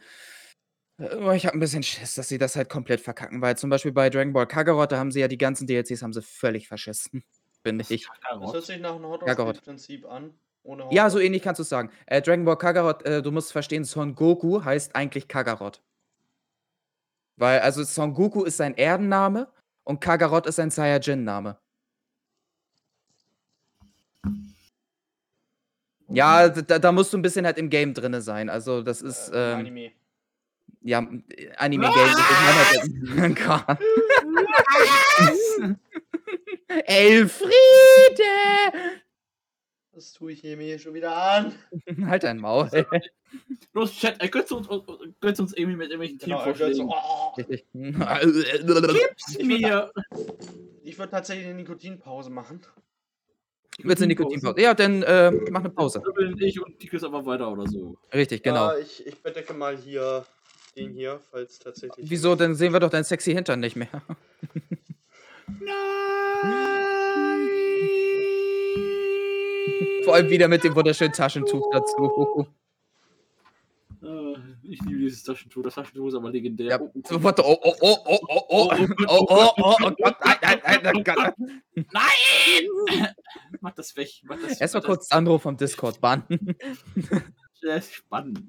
Äh, 0.99 1.37
ich 1.37 1.47
habe 1.47 1.57
ein 1.57 1.61
bisschen 1.61 1.83
Schiss, 1.83 2.15
dass 2.15 2.29
sie 2.29 2.39
das 2.39 2.57
halt 2.57 2.69
komplett 2.69 3.01
verkacken, 3.01 3.41
weil 3.41 3.57
zum 3.57 3.71
Beispiel 3.71 3.93
bei 3.93 4.11
Dragon 4.11 4.33
Ball 4.33 4.47
Kakarot, 4.47 4.93
da 4.93 4.99
haben 4.99 5.13
sie 5.13 5.21
ja 5.21 5.29
die 5.29 5.39
ganzen 5.39 5.67
DLCs 5.67 6.03
haben 6.03 6.13
sie 6.13 6.23
völlig 6.23 6.69
verschissen, 6.69 7.23
finde 7.63 7.85
ich. 7.89 8.09
Das 8.41 8.53
hört 8.53 8.65
sich 8.65 8.81
nach 8.81 8.95
einem 8.97 9.19
Kakarot. 9.21 9.57
Hot-Prinzip 9.57 10.07
an. 10.07 10.35
Ohne 10.63 10.89
Ja, 10.91 11.05
Hot 11.05 11.13
so 11.13 11.19
ähnlich 11.19 11.43
kannst 11.43 11.59
du 11.59 11.63
es 11.63 11.69
sagen. 11.69 11.91
Äh, 12.07 12.21
Dragon 12.23 12.45
Ball 12.45 12.57
Kakarot, 12.59 13.03
äh, 13.05 13.23
du 13.23 13.31
musst 13.33 13.53
verstehen, 13.53 13.85
Son 13.85 14.15
Goku 14.15 14.63
heißt 14.63 14.95
eigentlich 14.95 15.27
Kakarot. 15.29 15.81
Weil, 17.37 17.61
also 17.61 17.83
Son 17.85 18.13
Goku 18.13 18.45
ist 18.45 18.59
sein 18.59 18.75
Erdenname 18.75 19.49
und 19.85 20.01
Kakarot 20.01 20.47
ist 20.47 20.57
sein 20.57 20.71
Saiyajin-Name. 20.71 21.59
Ja, 26.09 26.49
da, 26.49 26.79
da 26.79 26.93
musst 26.93 27.13
du 27.13 27.19
ein 27.19 27.23
bisschen 27.23 27.47
halt 27.47 27.57
im 27.57 27.71
Game 27.71 27.95
drinne 27.95 28.21
sein. 28.21 28.49
Also, 28.51 28.83
das 28.83 29.01
ist. 29.01 29.29
äh, 29.31 29.53
Ähm, 29.53 29.59
Anime. 29.61 29.93
Ja, 30.83 31.01
äh, 31.01 31.51
Anime-Game. 31.57 32.09
ich 32.09 33.17
meine 33.17 33.35
halt- 33.47 33.77
Elfriede! 36.87 37.51
Das 39.93 40.13
tue 40.13 40.33
ich 40.33 40.41
hier 40.41 40.57
mir 40.57 40.79
schon 40.79 40.95
wieder 40.95 41.17
an. 41.17 41.55
halt 42.07 42.23
dein 42.23 42.39
Maul. 42.39 42.71
Los, 43.73 43.93
Chat, 43.93 44.21
ergötzt 44.21 44.53
uns, 44.53 44.69
ergötzt 44.69 45.41
uns 45.41 45.53
irgendwie 45.53 45.77
mit 45.77 45.91
irgendwelchen 45.91 46.19
Genau, 46.19 46.43
Teamvorschlägen. 46.45 46.89
oh. 46.89 47.35
Gib's 48.93 49.39
mir! 49.43 49.93
Ich 50.83 50.99
würde 50.99 51.11
tatsächlich 51.11 51.47
eine 51.47 51.57
Nikotinpause 51.57 52.31
machen. 52.31 52.61
Willst 53.83 54.03
du 54.03 54.07
Nikotinpause? 54.07 54.61
Ja, 54.61 54.75
dann 54.75 55.03
äh, 55.03 55.31
mach 55.51 55.61
eine 55.61 55.71
Pause. 55.71 56.03
Ich 56.39 56.61
und 56.61 56.79
Tikus 56.79 57.05
aber 57.05 57.25
weiter 57.27 57.51
oder 57.51 57.67
so. 57.67 57.97
Richtig, 58.13 58.43
genau. 58.43 58.73
Ja, 58.73 58.79
ich, 58.79 59.07
ich 59.07 59.23
bedecke 59.23 59.55
mal 59.55 59.77
hier 59.77 60.25
den 60.77 60.93
hier, 60.93 61.21
falls 61.31 61.59
tatsächlich. 61.59 62.09
Wieso? 62.09 62.35
Dann 62.35 62.55
sehen 62.55 62.73
wir 62.73 62.81
doch 62.81 62.91
dein 62.91 63.05
sexy 63.05 63.33
Hintern 63.33 63.61
nicht 63.61 63.77
mehr. 63.77 63.89
Vor 70.05 70.15
allem 70.15 70.31
wieder 70.31 70.49
mit 70.49 70.65
dem 70.65 70.75
wunderschönen 70.75 71.13
Taschentuch 71.13 71.69
dazu. 71.73 72.47
Äh, 74.03 74.35
Ich 74.63 74.81
liebe 74.83 74.99
dieses 75.01 75.23
Taschentuch. 75.23 75.63
Das 75.63 75.75
Taschentuch 75.75 76.09
ist 76.09 76.15
aber 76.15 76.31
legendär. 76.31 76.69
Ja, 76.71 76.81
Oh, 76.81 76.91
oh, 77.11 77.23
warte, 77.23 77.45
oh, 77.45 77.59
oh, 77.63 77.75
oh, 77.81 77.97
oh, 78.07 78.19
oh, 78.29 78.43
oh, 78.49 78.69
oh, 78.69 78.87
oh, 79.09 79.27
oh, 79.29 79.53
oh, 79.59 79.75
oh 79.83 79.91
Gott, 80.03 80.17
nein, 80.25 80.37
nein, 80.43 80.61
nein, 80.65 80.81
nein, 80.83 81.05
Gott. 81.05 81.35
Nein! 81.75 83.07
Mach 83.61 83.73
das 83.73 83.95
weg. 83.97 84.09
Mach 84.25 84.39
das, 84.41 84.61
Erstmal 84.61 84.83
kurz 84.83 85.09
Sandro 85.09 85.39
vom 85.39 85.57
Discord 85.57 86.01
bannen. 86.01 86.25
Das 87.63 87.85
ist 87.85 87.95
spannend. 87.95 88.41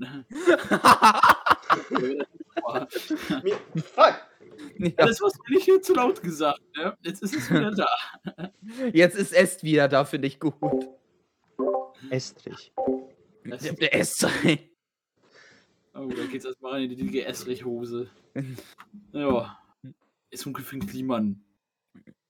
Fuck! 3.93 4.30
Ja, 4.77 4.89
Alles, 4.97 5.21
was 5.21 5.33
du 5.33 5.53
nicht 5.53 5.63
hier 5.65 5.81
zu 5.81 5.93
laut 5.93 6.21
gesagt, 6.21 6.61
ne? 6.75 6.97
Jetzt 7.01 7.21
ist 7.23 7.35
es 7.35 7.49
wieder 7.51 7.71
da. 7.71 8.51
jetzt 8.93 9.15
ist 9.15 9.33
Est 9.33 9.63
wieder 9.63 9.87
da, 9.87 10.05
finde 10.05 10.27
ich 10.27 10.39
gut. 10.39 10.55
Estrich. 12.09 12.71
Das- 13.45 13.61
Der 13.63 13.95
Est. 13.95 14.27
Oh, 15.93 16.07
da 16.07 16.25
geht's 16.25 16.45
erstmal 16.45 16.71
rein 16.71 16.83
in 16.83 16.89
die 16.91 16.95
dicke 16.95 17.25
Estrich-Hose. 17.25 18.09
Ja. 19.11 19.59
Ist 20.29 20.45
den 20.45 20.53
Kliman. 20.53 21.43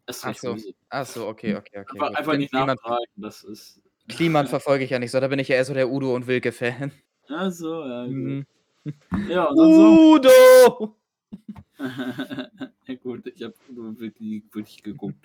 Estrich-Hose. 0.07 0.73
Achso, 0.89 1.27
okay, 1.29 1.55
okay, 1.55 1.79
okay. 1.81 1.91
Einfach, 1.93 2.13
einfach 2.15 2.37
nicht 2.37 2.49
Kliman, 2.49 2.67
nachtragen, 2.69 3.05
das 3.17 3.43
ist. 3.43 3.79
Kliman 4.09 4.47
verfolge 4.47 4.83
ich 4.83 4.89
ja 4.89 4.97
nicht 4.97 5.11
so, 5.11 5.19
da 5.19 5.27
bin 5.27 5.37
ich 5.37 5.47
ja 5.47 5.57
eher 5.57 5.65
so 5.65 5.75
der 5.75 5.91
Udo 5.91 6.15
und 6.15 6.25
Wilke-Fan. 6.25 6.91
Ja, 7.29 7.51
so, 7.51 7.85
ja. 7.85 8.05
Gut. 8.05 8.13
Mhm. 8.15 8.45
Ja, 9.29 9.45
und 9.45 9.57
dann 9.57 9.73
so. 9.75 10.97
Ja, 12.87 12.95
gut, 12.95 13.27
ich 13.33 13.43
habe 13.43 13.53
nur 13.73 13.99
wirklich, 13.99 14.43
wirklich 14.51 14.83
geguckt. 14.83 15.15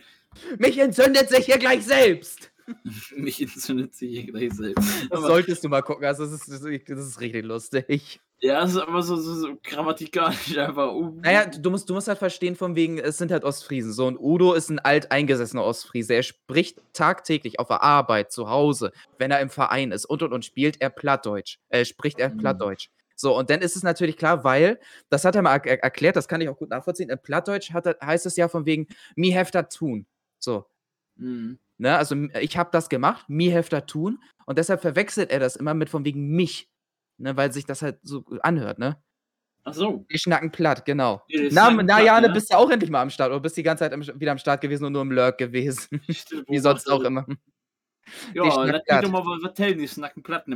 Mich 0.59 0.78
entzündet 0.78 1.28
sich 1.28 1.47
hier 1.47 1.59
gleich 1.59 1.85
selbst! 1.85 2.53
Mich 3.16 3.41
entzündet 3.41 3.95
sich 3.95 4.11
hier 4.11 4.27
gleich 4.27 4.53
selbst. 4.53 4.89
Das 5.11 5.19
Aber, 5.19 5.27
solltest 5.28 5.62
du 5.65 5.69
mal 5.69 5.83
gucken, 5.83 6.05
also 6.05 6.24
das 6.24 6.33
ist, 6.35 6.49
das 6.49 6.62
ist, 6.62 6.89
das 6.89 6.99
ist 7.07 7.20
richtig 7.20 7.45
lustig. 7.45 8.20
ja, 8.41 8.65
es 8.65 8.73
ist 8.73 8.78
aber 8.78 9.03
so, 9.03 9.15
so, 9.16 9.35
so 9.35 9.57
grammatikalisch 9.62 10.59
einfach. 10.59 10.93
Uh, 10.93 11.16
Naja, 11.23 11.47
du 11.47 11.70
musst, 11.70 11.89
du 11.89 11.95
musst 11.95 12.09
halt 12.09 12.19
verstehen, 12.19 12.57
von 12.57 12.74
wegen, 12.74 12.99
es 12.99 13.19
sind 13.19 13.31
halt 13.31 13.45
Ostfriesen. 13.45 13.93
So, 13.93 14.07
und 14.07 14.19
Udo 14.19 14.53
ist 14.55 14.69
ein 14.69 14.81
alteingesessener 14.81 15.62
Ostfriese. 15.65 16.15
Er 16.15 16.24
spricht 16.24 16.81
tagtäglich 16.93 17.61
auf 17.61 17.69
der 17.69 17.83
Arbeit, 17.85 18.33
zu 18.33 18.49
Hause, 18.51 18.91
wenn 19.19 19.31
er 19.31 19.41
im 19.41 19.51
Verein 19.51 19.93
ist 19.93 20.05
und 20.05 20.23
und 20.24 20.33
und 20.33 20.45
spielt 20.45 20.81
er 20.81 20.91
Plattdeutsch. 20.91 21.59
Äh, 21.69 21.85
spricht 21.85 22.19
er 22.19 22.31
Mhm. 22.31 22.39
Plattdeutsch. 22.39 22.89
So, 23.16 23.36
und 23.36 23.48
dann 23.51 23.62
ist 23.62 23.76
es 23.76 23.82
natürlich 23.82 24.16
klar, 24.16 24.44
weil, 24.44 24.78
das 25.09 25.24
hat 25.24 25.34
er 25.34 25.43
mal 25.43 25.60
er 25.64 25.82
erklärt, 25.82 26.16
das 26.16 26.28
kann 26.28 26.40
ich 26.43 26.48
auch 26.48 26.59
gut 26.59 26.70
nachvollziehen. 26.70 27.10
In 27.10 27.18
Plattdeutsch 27.18 27.72
hat 27.72 27.86
heißt 28.01 28.26
es 28.26 28.36
ja 28.36 28.48
von 28.48 28.66
wegen, 28.66 28.86
mi 29.16 29.30
hefter 29.30 29.68
tun. 29.68 30.06
So, 30.38 30.66
mhm. 31.16 31.59
ne, 31.78 31.97
also 31.97 32.14
ich 32.40 32.56
habe 32.59 32.70
das 32.72 32.88
gemacht, 32.88 33.28
mi 33.28 33.47
hefter 33.47 33.86
tun. 33.86 34.22
Und 34.44 34.59
deshalb 34.59 34.82
verwechselt 34.82 35.30
er 35.30 35.40
das 35.40 35.56
immer 35.56 35.74
mit 35.74 35.88
von 35.88 36.05
wegen 36.05 36.28
mich. 36.28 36.70
Ne, 37.18 37.34
weil 37.34 37.51
sich 37.51 37.64
das 37.64 37.80
halt 37.80 37.98
so 38.02 38.24
anhört, 38.43 38.78
ne? 38.78 39.02
Ach 39.64 39.72
so. 39.72 40.06
Die 40.12 40.18
schnacken 40.18 40.52
platt, 40.52 40.84
genau. 40.84 41.22
Die 41.28 41.48
Na, 41.51 41.70
na 41.70 42.01
Jane, 42.01 42.28
ja. 42.28 42.32
bist 42.32 42.52
du 42.52 42.56
auch 42.56 42.70
endlich 42.70 42.90
mal 42.90 43.01
am 43.01 43.10
Start 43.10 43.30
oder 43.30 43.40
bist 43.40 43.56
die 43.56 43.62
ganze 43.62 43.84
Zeit 43.84 43.93
am, 43.94 44.02
wieder 44.20 44.30
am 44.30 44.38
Start 44.38 44.60
gewesen 44.60 44.84
und 44.84 44.93
nur 44.93 45.02
im 45.02 45.10
Lurk 45.10 45.38
gewesen? 45.38 46.01
Still 46.09 46.44
Wie 46.48 46.59
sonst 46.59 46.88
auch 46.88 47.02
immer. 47.02 47.26
Ja, 48.34 48.44
lass 48.44 48.82
mich 48.86 49.01
doch 49.01 49.10
mal 49.10 49.24
was 49.24 49.43
erzählen, 49.43 49.76
die 49.76 49.88
schnacken 49.88 50.22
platt, 50.22 50.47
ne 50.47 50.55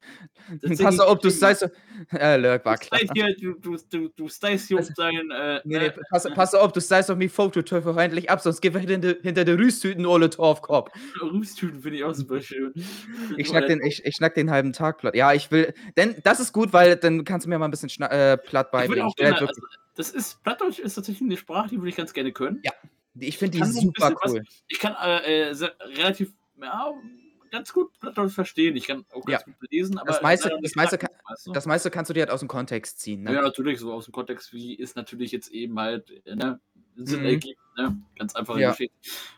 Pass 0.82 0.98
auf, 1.00 1.18
du 1.18 1.30
stehst 1.30 1.60
so. 2.10 2.16
Äh, 2.16 2.36
Lurk 2.36 2.64
war 2.64 2.76
klar. 2.76 3.00
Hier, 3.14 3.34
du, 3.36 3.54
du, 3.54 3.76
du, 3.90 4.08
du 4.08 4.28
stehst 4.28 4.68
hier 4.68 4.78
Also, 4.78 4.90
auf 4.90 4.94
dein. 4.96 5.30
Äh, 5.30 5.60
Nee, 5.64 5.78
nee, 5.78 5.86
ne? 5.88 5.94
pass, 6.10 6.26
pass 6.34 6.54
auf, 6.54 6.72
du 6.72 6.80
stehst 6.80 7.10
auf 7.10 7.18
mich 7.18 7.32
Fototöpfe 7.32 7.94
endlich 8.00 8.30
ab, 8.30 8.40
sonst 8.40 8.60
geh 8.60 8.72
wir 8.72 8.80
hinter, 8.80 9.16
hinter 9.22 9.44
der 9.44 9.58
Rüsttüten 9.58 10.06
Ole 10.06 10.30
Torfkorb. 10.30 10.90
Rüstüten 11.22 11.80
finde 11.82 11.98
ich 11.98 12.04
auch 12.04 12.14
super 12.14 12.40
schön. 12.40 12.72
Ich 13.36 13.48
schnack, 13.48 13.66
den, 13.66 13.82
ich, 13.82 14.04
ich 14.04 14.16
schnack 14.16 14.34
den 14.34 14.50
halben 14.50 14.72
Tag 14.72 14.98
platt. 14.98 15.14
Ja, 15.14 15.32
ich 15.32 15.50
will. 15.50 15.74
Denn 15.96 16.16
das 16.24 16.40
ist 16.40 16.52
gut, 16.52 16.72
weil 16.72 16.96
dann 16.96 17.24
kannst 17.24 17.46
du 17.46 17.50
mir 17.50 17.58
mal 17.58 17.66
ein 17.66 17.70
bisschen 17.70 17.90
äh, 18.02 18.36
platt 18.38 18.70
beibringen. 18.70 19.08
Ich, 19.08 19.16
gerne, 19.16 19.38
also, 19.40 19.60
das 19.96 20.10
ist, 20.10 20.42
Plattdeutsch 20.44 20.78
ist 20.78 20.94
tatsächlich 20.94 21.22
eine 21.28 21.36
Sprache, 21.36 21.68
die 21.70 21.76
würde 21.78 21.88
ich 21.90 21.96
ganz 21.96 22.12
gerne 22.12 22.32
können. 22.32 22.60
Ja, 22.64 22.72
ich 23.18 23.36
finde 23.36 23.58
die 23.58 23.64
super 23.64 23.92
bisschen 23.92 24.16
was- 24.22 24.32
cool. 24.32 24.42
Ich 24.68 24.78
kann 24.78 24.94
äh, 25.02 25.50
äh, 25.50 25.54
relativ, 25.96 26.32
ja, 26.62 26.92
ganz 27.50 27.72
gut 27.72 27.90
Plattdeutsch 28.00 28.34
verstehen. 28.34 28.76
Ich 28.76 28.86
kann 28.86 29.04
auch 29.12 29.24
ganz 29.24 29.44
Ja. 29.46 29.52
gut 29.52 29.70
lesen, 29.72 29.98
aber. 29.98 30.08
Das 30.12 30.22
meiste- 30.22 30.50
das 30.62 30.74
meiste 30.74 30.98
schnacken, 30.98 31.16
weißt 31.28 31.46
du? 31.46 31.52
Das 31.52 31.66
meiste 31.66 31.90
kannst 31.90 32.08
du 32.10 32.14
dir 32.14 32.20
halt 32.20 32.30
aus 32.30 32.40
dem 32.40 32.48
Kontext 32.48 33.00
ziehen. 33.00 33.22
Ne? 33.22 33.34
Ja, 33.34 33.42
natürlich, 33.42 33.78
so 33.80 33.92
aus 33.92 34.04
dem 34.06 34.12
Kontext, 34.12 34.52
wie 34.52 34.74
ist 34.74 34.96
natürlich 34.96 35.32
jetzt 35.32 35.48
eben 35.50 35.78
halt, 35.78 36.10
äh, 36.26 36.36
ne, 36.36 36.60
Sinn 36.96 37.20
Mhm. 37.20 37.26
ergibt, 37.26 37.60
ne? 37.76 37.96
Ganz 38.18 38.34
einfache 38.34 38.60
Ja. 38.60 38.70
Geschichte. 38.70 38.94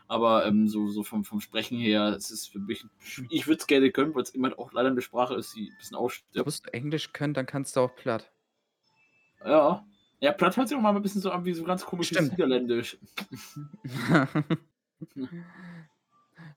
Aber 0.07 0.45
ähm, 0.47 0.67
so, 0.67 0.87
so 0.87 1.03
vom, 1.03 1.23
vom 1.23 1.41
Sprechen 1.41 1.77
her, 1.79 2.15
es 2.17 2.31
ist 2.31 2.47
für 2.51 2.57
mich, 2.59 2.83
ich 3.29 3.45
würde 3.47 3.59
es 3.59 3.67
gerne 3.67 3.91
können, 3.91 4.15
weil 4.15 4.23
es 4.23 4.33
halt 4.33 4.57
auch 4.57 4.71
leider 4.73 4.89
eine 4.89 5.01
Sprache 5.01 5.35
ist, 5.35 5.55
die 5.55 5.69
ein 5.69 5.77
bisschen 5.77 5.93
Du 5.95 5.99
ausstirbt. 5.99 6.45
musst 6.47 6.73
Englisch 6.73 7.13
können, 7.13 7.33
dann 7.35 7.45
kannst 7.45 7.75
du 7.75 7.81
auch 7.81 7.95
platt. 7.95 8.31
Ja. 9.45 9.85
Ja, 10.23 10.31
Platt 10.33 10.55
hört 10.57 10.67
sich 10.69 10.77
auch 10.77 10.81
mal 10.81 10.95
ein 10.95 11.01
bisschen 11.01 11.21
so 11.21 11.31
an 11.31 11.45
wie 11.45 11.53
so 11.53 11.63
ganz 11.63 11.83
komisches 11.83 12.15
Stimmt. 12.17 12.31
Niederländisch. 12.33 12.97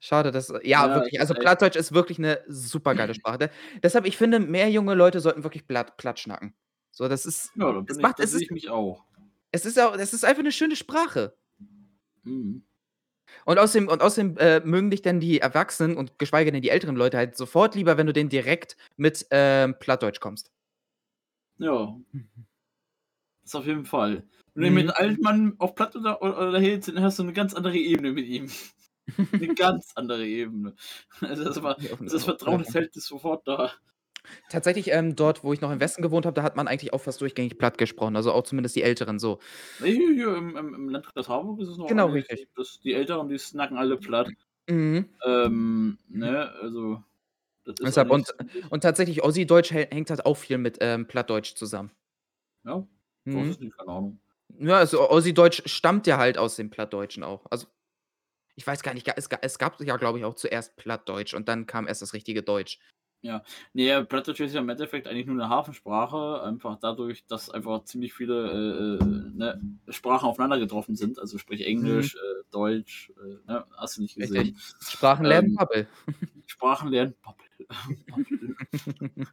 Schade, 0.01 0.31
dass. 0.31 0.49
Ja, 0.49 0.61
Ja, 0.63 0.95
wirklich. 0.95 1.13
das 1.15 1.21
Also 1.23 1.35
ist 1.35 1.39
echt- 1.39 1.43
Plattdeutsch 1.45 1.77
ist 1.77 1.93
wirklich 1.93 2.19
eine 2.19 2.41
super 2.49 2.95
geile 2.95 3.15
Sprache. 3.15 3.39
De- 3.39 3.49
Deshalb, 3.83 4.07
ich 4.07 4.17
finde, 4.17 4.41
mehr 4.41 4.71
junge 4.71 4.95
Leute 4.95 5.21
sollten 5.21 5.43
wirklich 5.45 5.67
platt, 5.67 5.97
platt 5.97 6.19
schnacken. 6.21 6.55
So, 6.91 7.09
das 7.09 7.27
ist. 7.27 7.51
Ja, 7.57 7.73
da, 7.73 7.79
Es 7.81 7.87
bin 7.87 7.97
ich, 7.97 8.03
macht- 8.03 8.19
da 8.19 8.23
es 8.25 8.31
sehe 8.31 8.39
ist- 8.39 8.43
ich 8.45 8.51
mich 8.51 8.71
auch. 8.71 9.05
Es 9.53 9.65
ist 9.67 9.79
auch, 9.81 9.95
es 9.97 10.13
ist 10.13 10.25
einfach 10.25 10.41
eine 10.41 10.53
schöne 10.53 10.77
Sprache. 10.77 11.37
Mhm. 12.25 12.65
Und 13.47 13.59
außerdem, 13.59 13.89
und 13.89 14.01
außerdem 14.03 14.37
äh, 14.39 14.61
mögen 14.61 14.91
dich 14.91 15.03
dann 15.03 15.21
die 15.21 15.41
Erwachsenen 15.41 15.97
und 15.97 16.19
geschweige 16.19 16.53
denn 16.53 16.63
die 16.63 16.71
älteren 16.71 16.97
Leute 16.97 17.17
halt 17.17 17.37
sofort 17.37 17.75
lieber, 17.75 17.97
wenn 17.97 18.07
du 18.07 18.13
denen 18.13 18.31
direkt 18.31 18.77
mit 18.97 19.27
ähm, 19.31 19.75
Plattdeutsch 19.79 20.21
kommst. 20.21 20.51
Ja. 21.59 21.97
Das 23.43 23.55
auf 23.55 23.67
jeden 23.67 23.85
Fall. 23.85 24.25
Wenn 24.55 24.65
du 24.65 24.71
Mhm. 24.71 24.75
mit 24.77 24.97
einem 24.97 25.09
alten 25.11 25.23
Mann 25.23 25.55
auf 25.59 25.75
Platt 25.75 25.97
oder, 25.97 26.23
oder, 26.23 26.49
oder 26.49 26.61
hältst, 26.61 26.89
dann 26.89 27.03
hast 27.03 27.19
du 27.19 27.23
eine 27.25 27.33
ganz 27.33 27.55
andere 27.55 27.77
Ebene 27.77 28.13
mit 28.13 28.27
ihm. 28.27 28.49
eine 29.33 29.55
ganz 29.55 29.93
andere 29.95 30.27
Ebene. 30.27 30.75
Also 31.21 31.45
das, 31.45 31.63
war, 31.63 31.77
das 32.01 32.25
Vertrauensverhältnis 32.25 33.07
sofort 33.07 33.47
da. 33.47 33.73
Tatsächlich, 34.49 34.91
ähm, 34.91 35.17
dort, 35.17 35.45
wo 35.45 35.53
ich 35.53 35.61
noch 35.61 35.71
im 35.71 35.81
Westen 35.81 36.01
gewohnt 36.01 36.25
habe, 36.25 36.35
da 36.35 36.43
hat 36.43 36.57
man 36.57 36.67
eigentlich 36.67 36.95
auch 36.95 37.01
fast 37.01 37.21
durchgängig 37.21 37.59
platt 37.59 37.77
gesprochen. 37.77 38.17
Also 38.17 38.33
auch 38.33 38.43
zumindest 38.45 38.75
die 38.75 38.83
Älteren 38.83 39.19
so. 39.19 39.39
Nee, 39.81 39.93
Hier, 39.93 40.15
hier 40.15 40.37
im, 40.37 40.57
im, 40.57 40.75
im 40.75 40.89
Landkreis 40.89 41.29
Harburg 41.29 41.61
ist 41.61 41.69
es 41.69 41.77
noch 41.77 41.89
Genau, 41.89 42.07
anders. 42.07 42.25
richtig. 42.31 42.49
Das, 42.57 42.81
die 42.81 42.95
Älteren, 42.95 43.29
die 43.29 43.37
snacken 43.39 43.77
alle 43.77 43.99
platt. 43.99 44.29
Mhm. 44.69 45.11
Ähm, 45.27 45.99
ne, 46.09 46.51
also. 46.63 47.03
Ist 47.67 47.81
Deshalb 47.83 48.09
so- 48.11 48.33
Und 48.71 48.83
tatsächlich, 48.83 49.23
Ossi-Deutsch 49.23 49.71
hängt 49.73 50.11
halt 50.11 50.25
auch 50.27 50.37
viel 50.37 50.59
mit 50.59 50.79
ähm, 50.81 51.07
Plattdeutsch 51.07 51.55
zusammen. 51.55 51.91
Ja, 52.65 52.87
Mhm. 53.25 53.57
nicht, 53.59 53.77
keine 53.77 53.91
Ahnung. 53.91 54.21
Ja, 54.59 54.77
also 54.79 55.09
Ossi-Deutsch 55.11 55.63
stammt 55.67 56.07
ja 56.07 56.19
halt 56.19 56.37
aus 56.39 56.57
dem 56.57 56.71
Plattdeutschen 56.71 57.23
auch. 57.25 57.45
Also, 57.51 57.67
ich 58.57 58.67
weiß 58.67 58.83
gar 58.83 58.95
nicht, 58.95 59.09
es, 59.17 59.29
es 59.41 59.59
gab 59.59 59.81
ja, 59.81 59.97
glaube 59.97 60.19
ich, 60.19 60.25
auch 60.25 60.35
zuerst 60.35 60.77
Plattdeutsch 60.77 61.35
und 61.35 61.49
dann 61.49 61.67
kam 61.67 61.87
erst 61.87 62.03
das 62.03 62.13
richtige 62.15 62.43
Deutsch. 62.43 62.79
Nee, 63.73 63.89
ja, 63.89 64.05
Plattdeutsch 64.05 64.41
ist 64.41 64.55
ja 64.55 64.61
im 64.61 64.69
Endeffekt 64.69 65.07
eigentlich 65.09 65.27
nur 65.27 65.35
eine 65.35 65.49
Hafensprache, 65.49 66.43
einfach 66.43 66.79
dadurch, 66.79 67.25
dass 67.27 67.49
einfach 67.51 67.85
ziemlich 67.85 68.13
viele 68.13 68.99
äh, 69.01 69.03
äh, 69.03 69.07
ne, 69.35 69.61
Sprachen 69.89 70.29
aufeinander 70.29 70.59
getroffen 70.59 70.95
sind, 70.95 71.19
also 71.19 71.39
sprich 71.39 71.67
Englisch, 71.67 72.17
äh, 72.17 72.19
Deutsch, 72.51 73.11
äh, 73.17 73.51
ne, 73.51 73.65
hast 73.77 73.97
du 73.97 74.03
nicht 74.03 74.17
gesehen. 74.17 74.59
Sprachen 74.81 75.25
lernen, 75.25 75.49
Ähm, 75.49 75.57
Bubble. 75.57 75.89
Sprachen 76.47 76.91
lernen. 76.91 77.15
Pappel. 77.23 77.47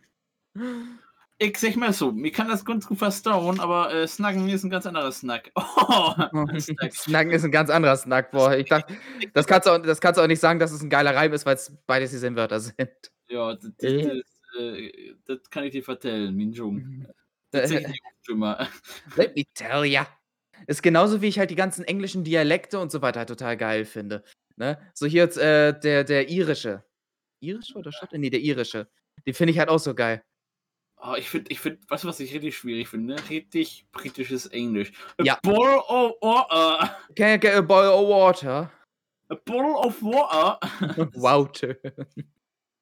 Ich 1.44 1.58
sag 1.58 1.76
mal 1.76 1.92
so, 1.92 2.12
mir 2.12 2.32
kann 2.32 2.50
das 2.50 2.64
ganz 2.64 2.86
gut 2.86 3.00
verstauen, 3.00 3.60
aber 3.60 3.92
äh, 3.92 4.08
Snacken 4.08 4.48
ist 4.48 4.64
ein 4.64 4.70
ganz 4.70 4.86
anderer 4.86 5.12
Snack. 5.12 5.52
Oh, 5.58 6.14
Snack. 6.60 6.94
Snacken 6.94 7.32
ist 7.32 7.44
ein 7.44 7.52
ganz 7.52 7.72
anderer 7.72 7.98
Snack, 7.98 8.30
boah. 8.30 8.56
Ich 8.56 8.70
dachte, 8.70 8.96
das 9.34 9.48
kannst, 9.48 9.66
du 9.68 9.72
auch, 9.72 9.80
das 9.80 10.00
kannst 10.00 10.20
du 10.20 10.22
auch 10.22 10.28
nicht 10.28 10.40
sagen, 10.40 10.60
dass 10.60 10.72
es 10.72 10.84
ein 10.84 10.90
geiler 10.92 11.16
Reim 11.16 11.34
ist, 11.34 11.48
weil 11.48 11.56
es 11.56 11.76
beides 11.88 12.12
dieselben 12.12 12.36
Wörter 12.36 12.60
sind. 12.60 12.78
Ja, 13.28 13.56
das, 13.56 13.72
das, 13.80 13.92
Äh. 13.92 14.04
das, 14.04 14.60
äh, 14.60 15.14
das 15.26 15.50
kann 15.50 15.64
ich 15.64 15.72
dir 15.72 15.84
vertellen, 15.84 16.36
Minjung. 16.36 17.08
Äh, 17.52 17.62
Das 17.62 17.70
sag 17.72 17.80
ich 17.82 17.88
dir. 18.28 18.70
Let 19.16 19.36
me 19.36 19.44
tell 19.56 19.84
ya. 19.86 20.08
Ist 20.68 20.84
genauso 20.84 21.24
wie 21.24 21.28
ich 21.28 21.40
halt 21.40 21.50
die 21.50 21.56
ganzen 21.56 21.84
englischen 21.86 22.24
Dialekte 22.24 22.80
und 22.80 22.92
so 22.92 23.02
weiter 23.02 23.22
halt 23.22 23.30
total 23.30 23.58
geil 23.58 23.86
finde. 23.86 24.24
Ne? 24.58 24.78
So 24.94 25.08
hier 25.08 25.24
jetzt 25.24 25.40
äh, 25.40 25.74
der, 25.80 26.04
der 26.04 26.30
irische. 26.30 26.84
Irische 27.40 27.74
oder 27.80 27.92
Schotte? 27.92 28.20
Nee, 28.20 28.30
der 28.30 28.42
irische. 28.42 28.88
Den 29.26 29.34
finde 29.34 29.54
ich 29.54 29.60
halt 29.60 29.70
auch 29.70 29.80
so 29.80 29.96
geil. 29.96 30.22
Oh, 31.04 31.16
ich 31.18 31.30
finde, 31.30 31.52
ich 31.52 31.60
find, 31.60 31.80
weißt 31.90 32.04
du, 32.04 32.08
was 32.10 32.20
ich 32.20 32.32
richtig 32.34 32.56
schwierig 32.58 32.88
finde? 32.88 33.16
Richtig 33.30 33.88
britisches 33.92 34.46
Englisch. 34.48 34.92
A 35.18 35.24
Ja. 35.24 35.40
bowl 35.42 35.68
of 35.88 36.14
water. 36.22 36.96
Can 37.16 37.36
I 37.36 37.40
get 37.40 37.56
a 37.56 37.62
boil 37.62 37.90
of 37.90 38.08
water? 38.08 38.72
A 39.30 39.36
bowl 39.36 39.76
of 39.78 40.02
water. 40.04 40.60
Water. 41.16 41.76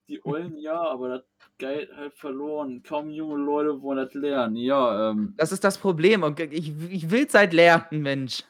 Die 0.09 0.19
Eulen 0.25 0.57
ja, 0.57 0.81
aber 0.81 1.09
das 1.09 1.23
Geld 1.59 1.95
halt 1.95 2.13
verloren. 2.15 2.81
Kaum 2.83 3.09
junge 3.11 3.37
Leute 3.37 3.81
wollen 3.81 3.97
das 4.03 4.13
lernen. 4.15 4.55
Ja, 4.55 5.11
ähm, 5.11 5.33
Das 5.37 5.51
ist 5.51 5.63
das 5.63 5.77
Problem. 5.77 6.23
Ich, 6.51 6.73
ich 6.91 7.11
will 7.11 7.25
es 7.27 7.33
halt 7.35 7.53
lernen, 7.53 8.01
Mensch. 8.01 8.43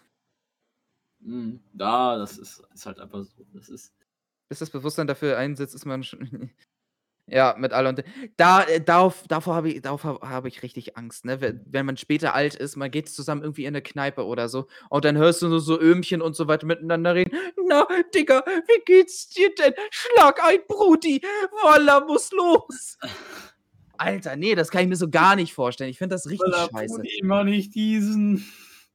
mh, 1.19 1.59
ja, 1.77 2.17
das 2.17 2.37
ist, 2.37 2.63
ist 2.73 2.85
halt 2.85 2.99
einfach 2.99 3.23
so. 3.23 3.45
Das 3.53 3.67
ist. 3.69 3.93
Bis 4.49 4.59
das 4.59 4.69
Bewusstsein 4.69 5.05
dafür 5.07 5.37
einsetzt, 5.37 5.75
ist 5.75 5.85
man 5.85 6.01
schon. 6.03 6.49
Ja, 7.31 7.55
mit 7.57 7.73
alle 7.73 7.89
und 7.89 8.03
da 8.37 8.63
äh, 8.63 8.81
darauf 8.81 9.23
davor 9.27 9.55
habe 9.55 9.69
ich 9.69 9.81
darauf 9.81 10.03
habe 10.03 10.47
ich 10.47 10.63
richtig 10.63 10.97
Angst, 10.97 11.25
ne? 11.25 11.41
Wenn 11.41 11.61
wenn 11.67 11.85
man 11.85 11.97
später 11.97 12.33
alt 12.33 12.55
ist, 12.55 12.75
man 12.75 12.89
geht 12.91 13.09
zusammen 13.09 13.43
irgendwie 13.43 13.65
in 13.65 13.73
'ne 13.73 13.81
Kneipe 13.81 14.25
oder 14.25 14.49
so 14.49 14.67
und 14.89 15.05
dann 15.05 15.17
hörst 15.17 15.41
du 15.41 15.47
nur 15.47 15.59
so 15.59 15.79
Öhmchen 15.79 16.21
und 16.21 16.35
so 16.35 16.47
weiter 16.47 16.65
miteinander 16.65 17.13
reden: 17.15 17.31
„Na, 17.67 17.87
Digga, 18.15 18.43
wie 18.47 18.81
geht's 18.85 19.29
dir 19.29 19.53
denn? 19.55 19.73
Schlag 19.91 20.43
ein, 20.43 20.59
Brudi, 20.67 21.21
Wallah 21.63 21.99
muss 22.05 22.31
los.“ 22.31 22.97
Alter, 23.97 24.35
ne, 24.37 24.55
das 24.55 24.71
kann 24.71 24.83
ich 24.83 24.87
mir 24.87 24.95
so 24.95 25.09
gar 25.09 25.35
nicht 25.35 25.53
vorstellen. 25.53 25.89
Ich 25.89 25.97
finde 25.97 26.15
das 26.15 26.27
richtig 26.29 26.41
Wallah, 26.45 26.67
scheiße. 26.71 27.01
Brudi, 27.01 27.21
mach 27.23 27.43
nicht 27.43 27.75
diesen. 27.75 28.45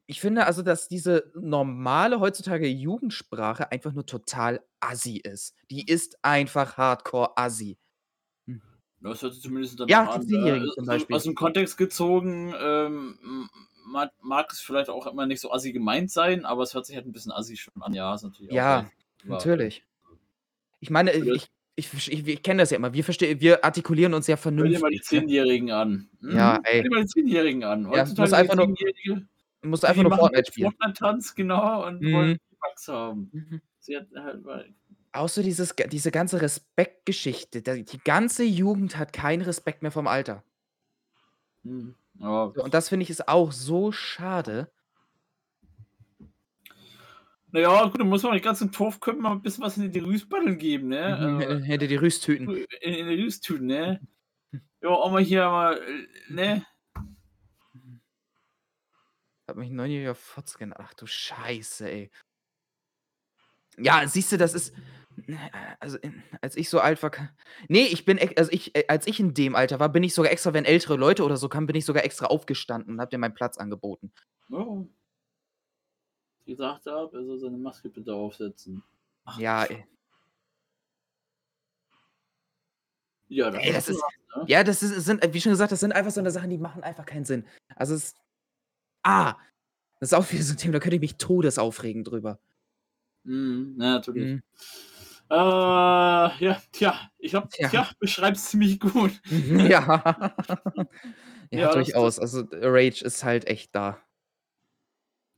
Ich 0.07 0.21
finde 0.21 0.45
also, 0.45 0.61
dass 0.61 0.87
diese 0.87 1.31
normale 1.35 2.19
heutzutage 2.19 2.67
Jugendsprache 2.67 3.71
einfach 3.71 3.91
nur 3.93 4.05
total 4.05 4.61
assi 4.79 5.17
ist. 5.17 5.55
Die 5.71 5.85
ist 5.87 6.17
einfach 6.23 6.77
Hardcore 6.77 7.37
assi. 7.37 7.77
Hm. 9.05 9.11
Das 9.11 9.21
hört 9.21 9.33
sich 9.33 9.43
zumindest 9.43 9.79
danach 9.79 9.89
Ja, 9.89 10.03
an. 10.11 10.21
Äh, 10.33 10.65
zum 10.73 10.85
Beispiel. 10.85 11.15
aus 11.15 11.23
dem 11.23 11.35
Kontext 11.35 11.77
gezogen, 11.77 12.53
ähm, 12.59 13.49
mag 13.85 14.11
mag 14.21 14.51
es 14.51 14.59
vielleicht 14.61 14.89
auch 14.89 15.05
immer 15.07 15.25
nicht 15.27 15.39
so 15.41 15.51
assi 15.51 15.71
gemeint 15.71 16.09
sein, 16.11 16.45
aber 16.45 16.63
es 16.63 16.73
hört 16.73 16.85
sich 16.85 16.95
halt 16.95 17.05
'n 17.05 17.11
bisschen 17.11 17.31
assi 17.31 17.55
schon 17.57 17.81
an. 17.81 17.93
Ja, 17.93 18.13
ist 18.15 18.23
natürlich 18.23 18.51
auch 18.51 18.55
Ja. 18.55 18.77
Aber 19.27 19.33
natürlich. 19.33 19.83
Ich 20.81 20.89
meine, 20.89 21.11
ich 21.13 21.21
Blöd. 21.21 21.35
ich 21.35 21.47
ich 21.93 22.11
ich 22.11 22.25
wir 22.25 22.37
kennen 22.37 22.59
das 22.59 22.71
ja 22.71 22.77
immer. 22.77 22.93
Wir 22.93 23.03
verste 23.03 23.39
wir 23.41 23.63
artikulieren 23.65 24.13
uns 24.13 24.27
ja 24.27 24.37
Hör 24.57 24.69
dir 24.69 24.79
mal 24.79 24.89
die 24.91 25.01
vernünftig, 25.01 25.11
ne? 25.11 25.25
Zehnjährigen 25.27 25.71
an. 25.71 26.09
Ja, 26.27 26.59
Mhm, 26.59 26.63
hör 26.75 26.81
ey. 26.81 26.83
dir 26.83 26.89
mal 26.91 27.01
die 27.01 27.07
Zehnjährigen 27.07 27.63
an. 27.65 27.89
Ja, 27.89 27.89
Heutzutage 27.91 28.21
musst 28.21 28.33
einfach 28.33 28.55
nur 28.55 28.67
musst 29.63 29.85
einfach 29.85 30.03
nur 30.03 30.13
Fortnite 30.13 30.51
spielen. 30.51 30.75
Fortnite-Tanz, 30.79 31.35
genau, 31.35 31.85
und 31.87 32.01
Mhm. 32.01 32.13
wollen 32.13 32.37
V-Bucks 32.49 32.87
haben. 32.87 33.33
Mhm. 33.33 33.61
Sie 33.79 33.97
hat 33.97 34.07
halt 34.15 34.43
Auch 35.15 35.29
so 35.29 35.41
dieses 35.41 35.73
diese 35.87 36.11
ganze 36.11 36.41
Respektgeschichte. 36.41 37.61
Da 37.61 37.75
die 37.75 37.99
ganze 38.03 38.43
Jugend 38.43 38.97
hat 38.97 39.13
keinen 39.13 39.43
Respekt 39.43 39.81
mehr 39.81 39.91
vorm 39.91 40.07
Alter. 40.07 40.43
Mhm, 41.65 41.95
ja. 42.19 42.55
So, 42.55 42.63
und 42.63 42.73
das 42.73 42.89
finde 42.89 43.03
ich 43.03 43.09
ist 43.09 43.27
auch 43.27 43.51
so 43.51 43.91
schade. 43.91 44.71
Na 47.51 47.59
ja, 47.59 47.85
gut, 47.85 47.99
dann 48.01 48.09
muss 48.09 48.23
man 48.23 48.33
die 48.33 48.41
ganzen 48.41 48.71
Torfköppen 48.71 49.21
mal 49.21 49.31
'n 49.33 49.41
bisschen 49.41 49.63
was 49.63 49.77
in 49.77 49.91
die 49.91 49.99
Rüstbatteln 49.99 50.57
geben, 50.57 50.87
ne? 50.89 50.97
Mhm, 51.03 51.39
Äh, 51.69 51.77
die 51.77 51.95
Rüsttüten. 51.95 52.51
in 52.81 52.93
in 52.93 53.07
die 53.07 53.23
Rüsttüten, 53.23 53.67
ne? 53.67 54.01
Ja, 54.81 54.89
auch 54.91 55.11
mal 55.11 55.23
hier 55.23 55.45
mal, 55.49 55.77
äh, 55.79 56.07
ne? 56.33 56.65
Hat 59.47 59.57
mich 59.57 59.69
'n 59.69 59.75
neunjähriger 59.75 60.15
Fotze 60.15 60.57
genannt. 60.57 60.79
Ach 60.83 60.93
du 60.95 61.05
Scheiße, 61.05 61.87
ey. 61.89 62.09
Ja, 63.77 64.07
siehst 64.07 64.31
du, 64.31 64.37
das 64.37 64.53
ist 64.53 64.73
also, 65.79 65.97
in 65.99 66.23
als 66.41 66.55
ich 66.57 66.69
so 66.69 66.79
alt 66.79 67.01
war 67.03 67.09
ka 67.11 67.29
ne, 67.69 67.79
ich 67.87 68.05
bin 68.05 68.19
also, 68.37 68.51
ich 68.51 68.75
äh, 68.75 68.85
als 68.87 69.07
ich 69.07 69.19
in 69.19 69.33
dem 69.33 69.55
Alter 69.55 69.79
war, 69.79 69.89
bin 69.89 70.03
ich 70.03 70.13
sogar 70.13 70.31
extra, 70.31 70.53
wenn 70.53 70.65
ältere 70.65 70.95
Leute 70.97 71.23
oder 71.23 71.37
so 71.37 71.49
kamen, 71.49 71.67
bin 71.67 71.75
ich 71.75 71.85
sogar 71.85 72.03
extra 72.05 72.27
aufgestanden 72.27 72.95
und 72.95 73.01
habe 73.01 73.09
denen 73.11 73.21
meinen 73.21 73.33
Platz 73.35 73.57
angeboten. 73.57 74.11
Ja. 74.49 74.85
Gesagt 76.47 76.85
habe, 76.85 77.17
er 77.17 77.25
soll 77.25 77.39
seine 77.39 77.57
Maske 77.57 77.89
bitte 77.89 78.13
aufsetzen. 78.13 78.83
Ach, 79.27 79.39
Ja, 79.39 79.63
ey. 79.65 79.85
Ja, 83.29 83.49
das 83.51 83.63
Ey, 83.63 83.71
das 83.73 83.87
ist 83.89 83.97
was, 83.97 84.13
ne? 84.43 84.47
ja, 84.47 84.63
das 84.63 84.83
ist 84.83 85.05
sind 85.05 85.33
wie 85.33 85.41
schon 85.41 85.51
gesagt, 85.51 85.71
das 85.71 85.79
sind 85.79 85.91
einfach 85.93 86.11
so 86.11 86.21
'ne 86.21 86.31
Sachen, 86.31 86.49
die 86.49 86.57
machen 86.57 86.83
einfach 86.83 87.05
keinen 87.05 87.25
Sinn. 87.25 87.45
Also, 87.75 87.95
es 87.95 88.13
ah, 89.03 89.35
das 89.99 90.11
ist 90.11 90.15
auch 90.15 90.31
wieder 90.31 90.43
so 90.43 90.53
'n 90.53 90.57
Thema, 90.57 90.73
da 90.73 90.79
könnte 90.79 90.95
ich 90.97 91.01
mich 91.01 91.17
todesaufregen 91.17 92.03
drüber. 92.03 92.39
Mhm, 93.25 93.75
ja, 93.79 93.93
natürlich. 93.95 94.29
Mhm. 94.29 94.39
Äh, 95.31 95.35
ja, 95.35 96.61
tja, 96.71 97.09
ich 97.17 97.31
glaube, 97.31 97.49
Tja. 97.51 97.69
tja, 97.69 97.89
beschreibt's 97.99 98.49
ziemlich 98.51 98.79
gut. 98.79 99.19
Ja. 99.57 100.35
Ja, 101.51 101.67
Ja, 101.67 101.75
das 101.75 101.97
das 101.99 102.13
durchaus. 102.13 102.19
Also, 102.19 102.43
Rage 102.51 103.03
ist 103.05 103.23
halt 103.23 103.47
echt 103.47 103.75
da. 103.75 103.99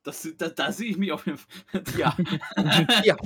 Das 0.05 0.27
da 0.38 0.49
da 0.49 0.72
sehe 0.72 0.89
ich 0.89 0.97
mich 0.97 1.11
auf 1.11 1.26
jeden 1.26 1.38
Fall. 1.38 1.84
Tja. 1.84 2.18
Ja. 3.03 3.18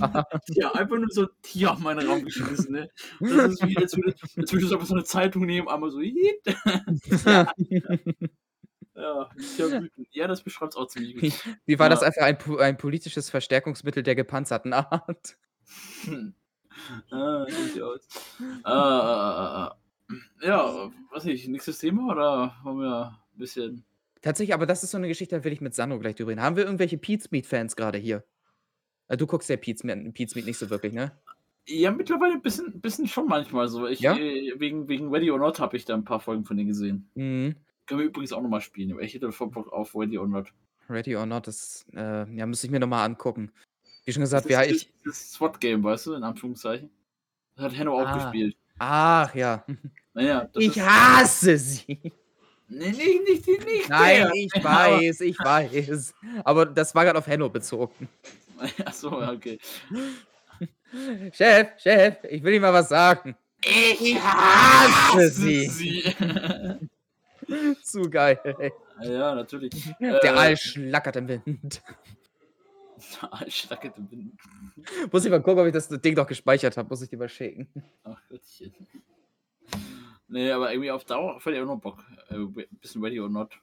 Tja, 0.51 0.71
einfach 0.73 0.97
nur 0.97 1.09
so 1.09 1.27
Tja 1.41 1.73
in 1.75 1.83
meinen 1.83 2.07
Raum 2.07 2.23
geschmissen, 2.25 2.73
ne? 2.73 2.89
Das 3.27 3.45
ist 3.45 3.63
wie, 3.63 3.77
als 3.79 3.95
würde 3.95 4.15
als 4.39 4.51
würdest 4.53 4.71
du 4.71 4.75
einfach 4.75 4.87
so 4.87 4.95
'ne 4.95 5.03
Zeitung 5.03 5.45
nehmen, 5.45 5.67
einmal 5.67 5.91
so. 5.91 5.99
Ja. 8.95 9.29
Ja, 9.57 9.77
wütend. 9.77 10.07
Ja, 10.13 10.27
das 10.27 10.43
beschreibt's 10.43 10.75
auch 10.75 10.87
ziemlich 10.87 11.15
gut. 11.15 11.29
Wie 11.65 11.79
war 11.79 11.89
das 11.89 12.01
Ja. 12.01 12.07
einfach 12.07 12.21
ein 12.23 12.37
ein 12.59 12.77
politisches 12.77 13.29
Verstärkungsmittel 13.29 14.03
der 14.03 14.15
gepanzerten 14.15 14.73
Art? 14.73 15.37
Hm. 16.05 16.33
Ah, 17.11 17.45
durchaus. 17.55 18.09
Äh. 18.65 19.69
Ja, 20.45 20.91
weiß 21.11 21.25
nicht, 21.25 21.47
nächstes 21.47 21.79
Thema 21.79 22.11
oder 22.11 22.55
wollen 22.63 22.79
wir 22.79 23.19
'n 23.35 23.37
bisschen 23.39 23.85
Tatsächlich, 24.23 24.53
aber 24.53 24.67
das 24.67 24.83
ist 24.83 24.91
so 24.91 24.99
'ne 24.99 25.07
Geschichte, 25.07 25.35
da 25.37 25.43
will 25.43 25.51
ich 25.51 25.61
mit 25.61 25.73
Sandro 25.73 25.97
gleich 25.99 26.15
drüber 26.15 26.31
reden. 26.31 26.41
Haben 26.41 26.55
wir 26.55 26.65
irgendwelche 26.65 26.97
Pete's-Meat-Fans 26.99 27.75
grade 27.75 27.97
hier? 27.97 28.23
Äh, 29.09 29.17
du 29.17 29.27
guckst 29.27 29.49
ja 29.49 29.57
Meat 30.35 30.45
nicht 30.45 30.59
so 30.59 30.69
wirklich, 30.69 30.93
ne? 30.93 31.21
Ja, 31.67 31.91
mittlerweile 31.91 32.33
'n 32.35 32.41
bisschen 32.41 32.81
bisschen 32.81 33.07
schon 33.07 33.27
manchmal 33.27 33.67
so. 33.67 33.87
Ich, 33.87 34.03
Ja? 34.03 34.17
äh 34.17 34.59
wegen 34.59 34.87
wegen 34.87 35.09
Ready 35.13 35.29
or 35.31 35.37
Not 35.39 35.59
habe 35.59 35.77
ich 35.77 35.85
da 35.85 35.93
'n 35.93 36.03
paar 36.03 36.19
Folgen 36.19 36.43
von 36.43 36.57
denen 36.57 36.67
gesehen. 36.69 37.11
Mhm. 37.15 37.61
Können 37.87 38.01
wir 38.01 38.07
übrigens 38.07 38.33
auch 38.33 38.41
noch 38.41 38.49
mal 38.49 38.61
spielen, 38.61 38.91
aber 38.93 39.03
ich 39.03 39.13
hätte 39.15 39.31
voll 39.33 39.49
Bock 39.51 39.71
auf 39.73 39.95
Ready 39.95 40.17
or 40.19 40.27
Not. 40.27 40.53
Ready 40.89 41.15
or 41.15 41.25
Not, 41.25 41.47
das, 41.47 41.85
äh, 41.93 42.25
ja, 42.35 42.45
müsste 42.45 42.67
ich 42.67 42.71
mir 42.71 42.79
noch 42.79 42.87
mal 42.87 43.05
angucken. 43.05 43.51
Wie 44.05 44.11
schon 44.13 44.21
Das 44.21 44.29
gesagt, 44.31 44.49
ja, 44.49 44.61
ist 44.61 44.83
ich 44.83 44.89
dieses 45.03 45.31
SWAT-Game, 45.33 45.83
weißt 45.83 46.07
du, 46.07 46.13
in 46.13 46.23
Anführungszeichen. 46.23 46.89
Das 47.55 47.65
hat 47.65 47.77
Henno 47.77 47.99
auch 48.01 48.07
Ah. 48.07 48.15
gespielt. 48.17 48.55
Ach 48.79 49.35
ja. 49.35 49.63
Na 50.13 50.21
ja, 50.21 50.43
das 50.51 50.63
Ich 50.63 50.75
ist 50.77 50.83
hasse 50.85 51.57
sie. 51.57 51.99
Ne, 52.67 52.87
nicht 52.89 53.23
nicht 53.27 53.45
die 53.45 53.59
nicht 53.65 53.89
Nein, 53.89 54.23
der. 54.23 54.33
ich 54.33 54.51
weiß, 54.63 55.21
ich 55.21 55.37
weiß. 55.39 56.13
Aber 56.43 56.65
das 56.65 56.95
war 56.95 57.03
grad 57.05 57.15
auf 57.17 57.27
Henno 57.27 57.49
bezogen. 57.49 58.07
Ach 58.85 58.93
so, 58.93 59.19
ja, 59.21 59.31
okay. 59.33 59.59
Chef, 61.33 61.67
Chef, 61.77 62.15
ich 62.29 62.41
will 62.43 62.53
Ihnen 62.53 62.61
mal 62.61 62.73
was 62.73 62.89
sagen. 62.89 63.35
Ich 63.63 64.15
hasse 64.19 65.29
sie. 65.29 65.67
sie. 65.67 66.03
Zu 67.83 68.09
geil, 68.09 68.39
ey. 68.59 68.71
Ja, 69.03 69.35
natürlich. 69.35 69.71
Der 69.99 70.23
Äh, 70.23 70.27
Aal 70.29 70.57
schlackert 70.57 71.15
im 71.17 71.27
Wind. 71.27 71.81
Aal 73.21 73.49
schlackert 73.51 73.97
im 73.97 74.09
Wind. 74.11 74.39
Muss 75.11 75.25
ich 75.25 75.31
mal 75.31 75.41
gucken, 75.41 75.59
ob 75.61 75.67
ich 75.67 75.73
das 75.73 75.87
Ding 75.89 76.15
doch 76.15 76.27
gespeichert 76.27 76.77
habe. 76.77 76.89
Muss 76.89 77.01
ich 77.01 77.09
dir 77.09 77.17
mal 77.17 77.29
schicken. 77.29 77.67
Ach 78.03 78.21
Gottchen. 78.29 78.73
Ne, 80.27 80.51
aber 80.53 80.71
irgendwie 80.71 80.91
auf 80.91 81.03
Dauer 81.03 81.39
fällt 81.41 81.57
ja 81.57 81.63
auch 81.63 81.67
noch 81.67 81.79
Bock. 81.81 82.03
Äh, 82.29 82.65
bisschen 82.81 83.03
Ready 83.03 83.19
or 83.19 83.29
Not. 83.29 83.53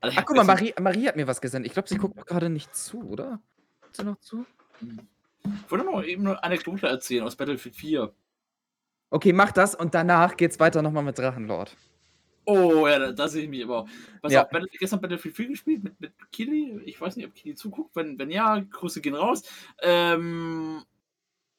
Also, 0.00 0.16
Ach, 0.18 0.24
guck 0.24 0.36
mal, 0.36 0.44
Marie 0.44 0.72
Marie 0.80 1.06
hat 1.06 1.16
mir 1.16 1.26
was 1.26 1.40
gesendet. 1.40 1.66
Ich 1.68 1.74
glaube, 1.74 1.88
sie 1.88 1.98
guckt 1.98 2.26
grade 2.26 2.48
nicht 2.48 2.74
zu, 2.74 3.02
oder? 3.02 3.40
Guckt 3.82 3.96
sie 3.96 4.04
noch 4.04 4.18
zu? 4.20 4.46
Ich 4.80 5.70
wollte 5.70 5.84
noch 5.84 6.02
eben 6.02 6.22
'ne 6.24 6.42
Anekdote 6.42 6.86
erzählen 6.86 7.24
aus 7.24 7.36
Battlefield 7.36 7.76
4. 7.76 8.14
Okay, 9.10 9.32
mach 9.32 9.52
das 9.52 9.74
und 9.74 9.94
danach 9.94 10.36
geht's 10.36 10.58
weiter 10.58 10.82
noch 10.82 10.90
mal 10.92 11.02
mit 11.02 11.18
Drachenlord. 11.18 11.76
Oh, 12.48 12.86
ja, 12.86 12.98
da 13.00 13.10
da 13.12 13.26
sehe 13.28 13.42
ich 13.42 13.48
mich 13.48 13.64
aber. 13.64 13.86
Pass 14.22 14.32
Ja. 14.32 14.44
auf, 14.44 14.50
Battle 14.50 14.68
gestern 14.78 15.00
Battlefield 15.00 15.34
4 15.34 15.48
gespielt 15.48 15.82
mit 15.82 16.00
mit 16.00 16.12
Kili. 16.30 16.80
Ich 16.84 17.00
weiß 17.00 17.16
nicht, 17.16 17.26
ob 17.26 17.34
Kili 17.34 17.56
zuguckt. 17.56 17.96
Wenn 17.96 18.18
wenn 18.20 18.30
ja, 18.30 18.60
Grüße 18.60 19.00
gehen 19.00 19.16
raus. 19.16 19.42
Ähm, 19.82 20.84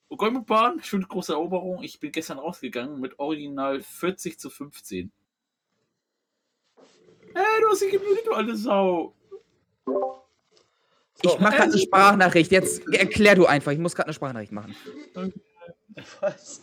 Golmutbahn, 0.10 0.82
schöne 0.84 1.06
große 1.06 1.34
Eroberung. 1.34 1.84
Ich 1.84 2.00
bin 2.00 2.12
gestern 2.14 2.40
rausgegangen 2.40 3.02
mit 3.02 3.20
original 3.20 3.82
40:15. 3.82 5.12
Hey, 7.34 7.62
du 7.62 7.70
hast 7.70 7.82
dich 7.82 7.92
gemutet, 7.92 8.26
du 8.26 8.32
alte 8.34 8.56
Sau. 8.56 9.14
Ich 11.24 11.40
mach 11.40 11.56
grad 11.56 11.70
'ne 11.70 11.76
äh, 11.76 11.80
Sprachnachricht. 11.80 12.52
Jetzt 12.52 12.88
erklär 12.94 13.36
du 13.36 13.46
einfach. 13.46 13.72
Ich 13.74 13.80
muss 13.80 13.96
grad 13.96 14.08
'ne 14.08 14.14
Sprachnachricht 14.14 14.52
machen. 14.54 14.76
Was? 16.22 16.62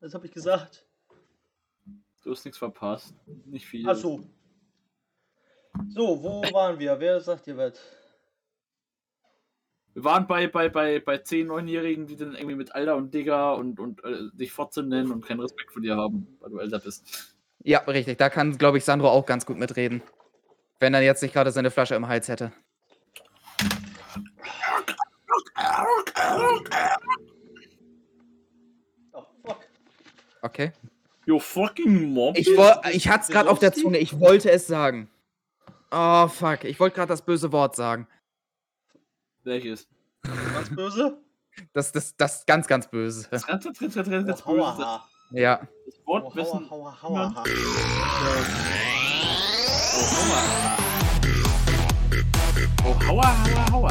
Was 0.00 0.14
habe 0.14 0.26
ich 0.26 0.32
gesagt? 0.32 0.83
Du 2.24 2.30
hast 2.30 2.44
nichts 2.44 2.58
verpasst. 2.58 3.14
Nicht 3.44 3.66
viel. 3.66 3.88
Ach 3.88 3.94
so. 3.94 4.20
So, 5.88 6.22
wo 6.22 6.42
waren 6.52 6.78
wir? 6.78 6.98
Wer 6.98 7.20
sagt 7.20 7.46
dir 7.46 7.56
was? 7.56 7.78
Wir 9.92 10.04
waren 10.04 10.26
bei, 10.26 10.48
bei, 10.48 10.68
bei, 10.68 11.00
bei 11.00 11.16
10-, 11.16 11.46
9-Jährigen, 11.46 12.06
die 12.06 12.16
dann 12.16 12.34
irgendwie 12.34 12.56
mit 12.56 12.74
Alter 12.74 12.96
und 12.96 13.12
Digger 13.12 13.56
und, 13.56 13.78
und 13.78 14.02
äh, 14.04 14.30
dich 14.32 14.50
Fotze 14.52 14.82
nennen 14.82 15.12
und 15.12 15.24
keinen 15.24 15.40
Respekt 15.40 15.70
vor 15.70 15.82
dir 15.82 15.96
haben, 15.96 16.26
weil 16.40 16.50
du 16.50 16.58
älter 16.58 16.80
bist. 16.80 17.36
Ja, 17.62 17.80
richtig. 17.80 18.18
Da 18.18 18.30
kann, 18.30 18.56
glaube 18.58 18.78
ich, 18.78 18.84
Sandro 18.84 19.08
auch 19.08 19.26
ganz 19.26 19.46
gut 19.46 19.58
mitreden. 19.58 20.02
Wenn 20.80 20.94
er 20.94 21.02
jetzt 21.02 21.22
nicht 21.22 21.34
grade 21.34 21.52
seine 21.52 21.70
Flasche 21.70 21.94
im 21.94 22.08
Hals 22.08 22.28
hätte. 22.28 22.52
Oh, 29.12 29.24
fuck. 29.44 29.60
Okay. 30.42 30.72
You 31.26 31.38
fucking 31.38 32.12
mob. 32.12 32.36
Ich 32.36 32.48
woll 32.56 32.72
ich 32.92 33.08
hatte 33.08 33.22
es 33.24 33.28
grad 33.28 33.46
auf 33.46 33.58
der 33.58 33.72
Zunge. 33.72 33.98
Ich 33.98 34.18
wollte 34.20 34.50
es 34.50 34.66
sagen. 34.66 35.08
Oh, 35.90 36.28
fuck. 36.28 36.64
Ich 36.64 36.78
wollte 36.80 36.96
grad 36.96 37.10
das 37.10 37.22
böse 37.22 37.50
Wort 37.52 37.76
sagen. 37.76 38.06
Welches? 39.44 39.88
Was 40.54 40.70
böse? 40.74 41.18
Das 41.72 41.92
das 41.92 42.16
das 42.16 42.44
ganz, 42.46 42.66
ganz 42.66 42.88
böse. 42.90 43.26
Das 43.30 43.46
ganz, 43.46 43.64
ganz, 43.64 43.78
ganz, 43.78 43.94
ganz, 43.94 44.08
ganz 44.08 44.42
Oh, 44.46 44.52
böse. 44.52 44.62
hauaha. 44.66 45.08
Ja. 45.30 45.60
Das 45.86 46.06
Wort, 46.06 46.24
Oh, 46.26 46.34
wessen. 46.36 46.70
hauer, 46.70 47.02
hauer, 47.02 47.34
hauer, 47.34 47.34
hauer. 47.34 47.44
Oh, 52.86 53.06
Hauer, 53.06 53.24
Hauer, 53.72 53.90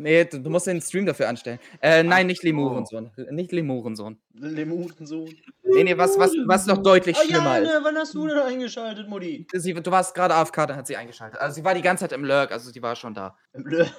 Nee, 0.00 0.24
du, 0.24 0.40
du 0.40 0.50
musst 0.50 0.66
den 0.66 0.80
Stream 0.80 1.06
dafür 1.06 1.28
anstellen. 1.28 1.58
Äh, 1.82 2.02
nein, 2.02 2.26
nicht 2.26 2.42
Lemurensohn. 2.42 3.10
Nicht 3.30 3.52
Lemurensohn. 3.52 4.18
Lemutensohn. 4.34 5.34
Nee, 5.64 5.84
nee, 5.84 5.96
was, 5.98 6.18
was, 6.18 6.32
was 6.46 6.66
noch 6.66 6.78
deutlich 6.78 7.16
Oh, 7.20 7.24
schlimmer 7.24 7.58
ist. 7.60 7.68
Jane, 7.68 7.84
wann 7.84 7.96
hast 7.96 8.14
du 8.14 8.26
denn 8.26 8.38
eingeschaltet, 8.38 9.08
Mutti? 9.08 9.46
Sie, 9.52 9.74
du 9.74 9.90
warst 9.90 10.14
gerade 10.14 10.34
AFK, 10.34 10.66
dann 10.66 10.76
hat 10.76 10.86
sie 10.86 10.96
eingeschaltet. 10.96 11.40
Also 11.40 11.56
sie 11.56 11.64
war 11.64 11.74
die 11.74 11.82
ganze 11.82 12.02
Zeit 12.04 12.12
im 12.12 12.24
Lurk, 12.24 12.50
also 12.52 12.70
sie 12.70 12.82
war 12.82 12.96
schon 12.96 13.14
da. 13.14 13.36
Blö. 13.52 13.84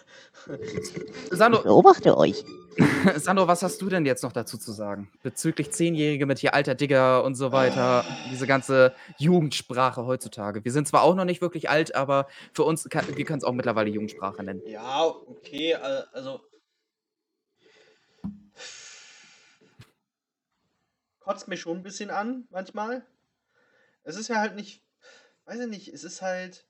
Ich 1.32 1.38
Sandro, 1.38 1.62
beobachte 1.64 2.18
euch. 2.18 2.44
Sandro, 3.18 3.48
was 3.48 3.64
hast 3.64 3.82
du 3.82 3.90
denn 3.90 4.06
jetzt 4.06 4.24
noch 4.24 4.32
dazu 4.32 4.58
zu 4.58 4.72
sagen? 4.72 5.12
Bezüglich 5.24 5.72
Zehnjährige 5.72 6.26
mit 6.26 6.40
hier 6.40 6.54
alter 6.54 6.76
Digger 6.76 7.24
und 7.24 7.36
so 7.36 7.52
weiter. 7.52 8.06
Diese 8.32 8.48
ganze 8.48 8.94
Jugendsprache 9.18 10.06
heutzutage. 10.06 10.64
Wir 10.64 10.72
sind 10.72 10.88
zwar 10.88 11.04
auch 11.04 11.16
noch 11.16 11.26
nicht 11.26 11.42
wirklich 11.42 11.70
alt, 11.70 11.96
aber 11.96 12.28
für 12.54 12.64
uns, 12.64 12.88
kann, 12.90 13.06
wir 13.16 13.26
können 13.26 13.40
es 13.40 13.44
auch 13.44 13.54
mittlerweile 13.54 13.90
Jugendsprache 13.90 14.44
nennen. 14.44 14.62
Ja, 14.66 15.06
okay, 15.06 15.76
al- 15.76 16.08
also. 16.14 16.40
Kotzt 21.32 21.48
mich 21.48 21.62
schon 21.62 21.78
ein 21.78 21.84
bisschen 21.84 22.10
an, 22.10 22.46
manchmal. 22.50 23.06
Es 24.04 24.18
ist 24.18 24.28
ja 24.28 24.40
halt 24.40 24.56
nicht. 24.56 24.84
Weiß 25.46 25.62
ich 25.62 25.68
nicht, 25.70 25.88
es 25.88 26.04
ist 26.04 26.22
halt. 26.22 26.68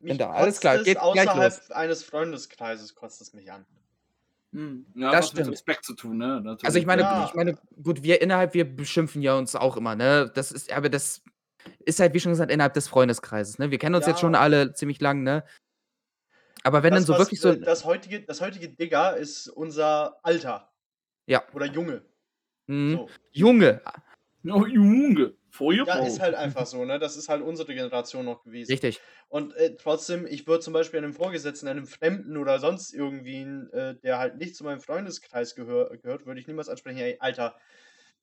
Bin 0.00 0.18
da, 0.18 0.32
alles 0.32 0.60
klar, 0.60 0.76
geht 0.76 0.98
gleich 0.98 1.30
außerhalb 1.30 1.70
eines 1.70 2.04
Freundeskreises 2.04 2.94
kotzt 2.94 3.22
es 3.22 3.32
mich 3.32 3.50
an. 3.50 3.64
Hm. 4.52 4.84
Ja, 4.94 5.12
Das 5.12 5.24
was 5.24 5.32
mit 5.32 5.40
stimmt. 5.40 5.52
Respekt 5.54 5.84
zu 5.86 5.94
tun, 5.94 6.18
ne? 6.18 6.42
Natürlich. 6.42 6.64
Also 6.66 6.78
ich 6.78 6.84
meine, 6.84 7.02
Ja. 7.02 7.24
ich 7.24 7.32
meine, 7.34 7.54
gut, 7.82 8.02
wir 8.02 8.20
innerhalb, 8.20 8.52
wir 8.52 8.76
beschimpfen 8.76 9.22
ja 9.22 9.34
uns 9.34 9.56
auch 9.56 9.78
immer, 9.78 9.96
ne? 9.96 10.30
Das 10.34 10.52
ist, 10.52 10.70
aber 10.70 10.90
das 10.90 11.22
ist 11.86 12.00
halt, 12.00 12.12
wie 12.12 12.20
schon 12.20 12.32
gesagt, 12.32 12.50
innerhalb 12.50 12.74
des 12.74 12.86
Freundeskreises, 12.86 13.58
ne? 13.58 13.70
Wir 13.70 13.78
kennen 13.78 13.94
uns 13.94 14.06
jetzt 14.06 14.20
schon 14.20 14.34
Ja. 14.34 14.40
alle 14.40 14.74
ziemlich 14.74 15.00
lang, 15.00 15.22
ne? 15.22 15.42
Aber 16.66 16.82
wenn 16.82 16.94
dann 16.94 17.04
so 17.04 17.12
was, 17.12 17.20
wirklich 17.20 17.40
so. 17.40 17.50
äh, 17.50 17.60
Das 17.60 17.84
heutige, 17.84 18.22
das 18.22 18.40
heutige 18.40 18.68
Digger 18.68 19.16
ist 19.16 19.48
unser 19.48 20.18
Alter. 20.24 20.72
Ja. 21.26 21.44
Oder 21.54 21.66
Junge. 21.66 22.02
Mhm. 22.66 22.92
So. 22.92 23.08
Junge, 23.30 23.80
Oh, 24.48 24.66
Junge. 24.66 25.34
Feuerball. 25.50 26.00
Ja, 26.02 26.06
ist 26.06 26.20
halt 26.20 26.34
einfach 26.34 26.66
so, 26.66 26.84
ne? 26.84 26.98
Das 26.98 27.16
ist 27.16 27.28
halt 27.28 27.42
unsere 27.42 27.72
Generation 27.74 28.24
noch 28.24 28.42
gewesen. 28.42 28.70
richtig. 28.70 29.00
Und 29.28 29.54
äh, 29.56 29.74
trotzdem, 29.76 30.26
ich 30.26 30.46
würde 30.46 30.60
zum 30.60 30.72
Beispiel 30.72 30.98
einem 30.98 31.14
Vorgesetzten, 31.14 31.66
einem 31.68 31.86
Fremden 31.86 32.36
oder 32.36 32.58
sonst 32.58 32.92
irgendwie, 32.92 33.42
äh, 33.72 33.94
der 34.02 34.18
halt 34.18 34.36
nicht 34.36 34.54
zu 34.54 34.64
meinem 34.64 34.80
Freundeskreis 34.80 35.54
gehör, 35.54 35.96
gehört, 35.96 36.26
würde 36.26 36.40
ich 36.40 36.46
niemals 36.46 36.68
ansprechen, 36.68 36.98
ey, 36.98 37.16
Alter. 37.20 37.56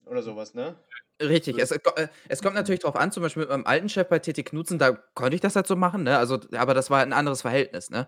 Oder 0.05 0.21
sowas, 0.21 0.53
ne? 0.53 0.77
Richtig. 1.21 1.57
Es, 1.57 1.71
äh, 1.71 1.79
äh, 1.95 2.07
es 2.27 2.41
kommt 2.41 2.55
natürlich 2.55 2.81
drauf 2.81 2.95
an, 2.95 3.11
zum 3.11 3.23
Beispiel 3.23 3.41
mit 3.43 3.49
meinem 3.49 3.65
alten 3.65 3.89
Chef 3.89 4.07
bei 4.07 4.19
TT 4.19 4.43
Knutzen, 4.43 4.77
da 4.79 4.91
konnte 4.91 5.35
ich 5.35 5.41
das 5.41 5.55
halt 5.55 5.65
so 5.67 5.75
machen, 5.75 6.03
ne? 6.03 6.17
Also, 6.17 6.39
aber 6.53 6.73
das 6.73 6.89
war 6.89 7.01
ein 7.01 7.13
anderes 7.13 7.41
Verhältnis, 7.41 7.89
ne? 7.89 8.07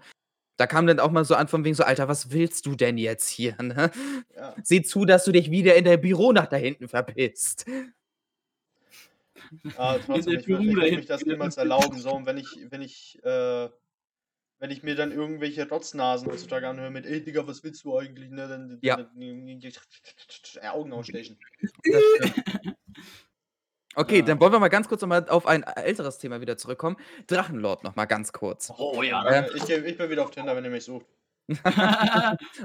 Da 0.57 0.67
kam 0.67 0.87
dann 0.87 0.99
auch 0.99 1.11
mal 1.11 1.25
so 1.25 1.35
an 1.35 1.47
von 1.47 1.65
wegen 1.65 1.75
so, 1.75 1.83
Alter, 1.83 2.07
was 2.07 2.31
willst 2.31 2.65
du 2.65 2.75
denn 2.75 2.97
jetzt 2.97 3.27
hier, 3.27 3.55
ne? 3.61 3.91
Ja. 4.35 4.55
Sieh 4.63 4.83
zu, 4.83 5.05
dass 5.05 5.25
du 5.25 5.31
dich 5.31 5.51
wieder 5.51 5.75
in 5.75 5.83
der 5.85 5.97
Büro 5.97 6.31
nach 6.31 6.47
da 6.47 6.55
hinten 6.55 6.87
verpisst. 6.87 7.65
Aber 9.75 10.01
trotzdem, 10.01 10.39
ich 10.39 10.47
würde 10.47 10.95
mich 10.95 11.05
das 11.05 11.25
niemals 11.25 11.57
erlauben. 11.57 11.99
So, 11.99 12.11
und 12.11 12.25
wenn 12.25 12.37
ich, 12.37 12.47
wenn 12.69 12.81
ich, 12.81 13.19
äh, 13.23 13.69
wenn 14.59 14.71
ich 14.71 14.83
mir 14.83 14.95
dann 14.95 15.11
irgendwelche 15.11 15.67
Rotznasen 15.67 16.29
heutzutage 16.29 16.67
anhöre 16.67 16.89
mit, 16.91 17.05
ey 17.05 17.21
Digga, 17.23 17.45
was 17.45 17.63
willst 17.63 17.83
du 17.83 17.97
eigentlich, 17.97 18.29
ne? 18.29 18.47
Dann, 18.47 18.79
Ja. 18.81 18.95
dann, 18.97 19.09
dann, 19.15 19.61
äh, 20.61 20.67
Augen 20.67 20.93
ausstechen. 20.93 21.37
Das. 21.83 22.73
Okay, 23.95 24.17
Ja. 24.19 24.21
dann 24.25 24.39
wollen 24.39 24.51
wir 24.51 24.59
mal 24.59 24.67
ganz 24.69 24.87
kurz 24.87 25.01
noch 25.01 25.07
mal 25.07 25.27
auf 25.29 25.45
ein 25.47 25.63
älteres 25.63 26.17
Thema 26.17 26.41
wieder 26.41 26.57
zurückkommen. 26.57 26.97
Drachenlord 27.27 27.83
noch 27.83 27.95
mal 27.95 28.05
ganz 28.05 28.31
kurz. 28.33 28.71
Oh 28.77 29.01
ja. 29.03 29.23
Äh, 29.25 29.49
Ich, 29.55 29.69
ich 29.69 29.97
bin 29.97 30.09
wieder 30.09 30.23
auf 30.23 30.31
Tinder, 30.31 30.55
wenn 30.55 30.63
ihr 30.65 30.69
mich 30.71 30.83
sucht. 30.85 31.05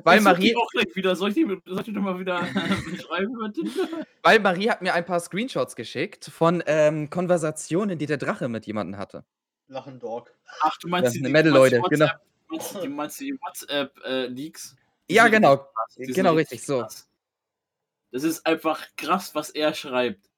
Weil 0.05 0.20
Marie, 0.23 0.57
auch 0.57 0.69
gleich 0.70 0.94
wieder. 0.94 1.15
Soll 1.15 1.28
ich 1.31 1.35
die, 1.35 1.44
soll 1.66 1.78
ich 1.81 1.85
die 1.85 1.93
nochmal 1.93 2.19
wieder 2.19 2.40
beschreiben 2.90 3.35
über 3.35 3.52
Tinder? 3.52 3.89
weil 4.23 4.39
Marie 4.40 4.70
hat 4.70 4.81
mir 4.82 4.94
ein 4.94 5.05
paar 5.05 5.20
Screenshots 5.20 5.77
geschickt 5.77 6.24
von 6.27 6.62
ähm, 6.66 7.11
Konversationen, 7.11 7.98
die 7.98 8.07
der 8.07 8.16
Drache 8.16 8.48
mit 8.48 8.66
jemandem 8.66 8.98
hatte. 8.98 9.24
Lachen 9.69 9.98
Dog. 9.98 10.32
Ach, 10.62 10.77
du 10.78 10.89
meinst 10.89 11.15
Ja, 11.15 11.23
die, 11.23 11.31
Metal-Leute, 11.32 11.77
WhatsApp- 11.81 11.90
genau. 11.90 12.07
Meinst 12.48 12.74
du, 12.74 12.81
die- 12.81 12.89
meinst 12.89 13.20
die 13.20 13.39
WhatsApp-Leaks? 13.40 14.77
Ja, 15.11 15.28
genau. 15.28 15.69
Die 15.98 16.07
sind 16.07 16.15
Genau, 16.15 16.32
richtig, 16.35 16.65
so. 16.65 16.81
krass. 16.81 17.07
Das 18.12 18.24
ist 18.24 18.44
einfach 18.47 18.85
krass, 18.97 19.35
was 19.35 19.51
er 19.51 19.74
schreibt. 19.74 20.30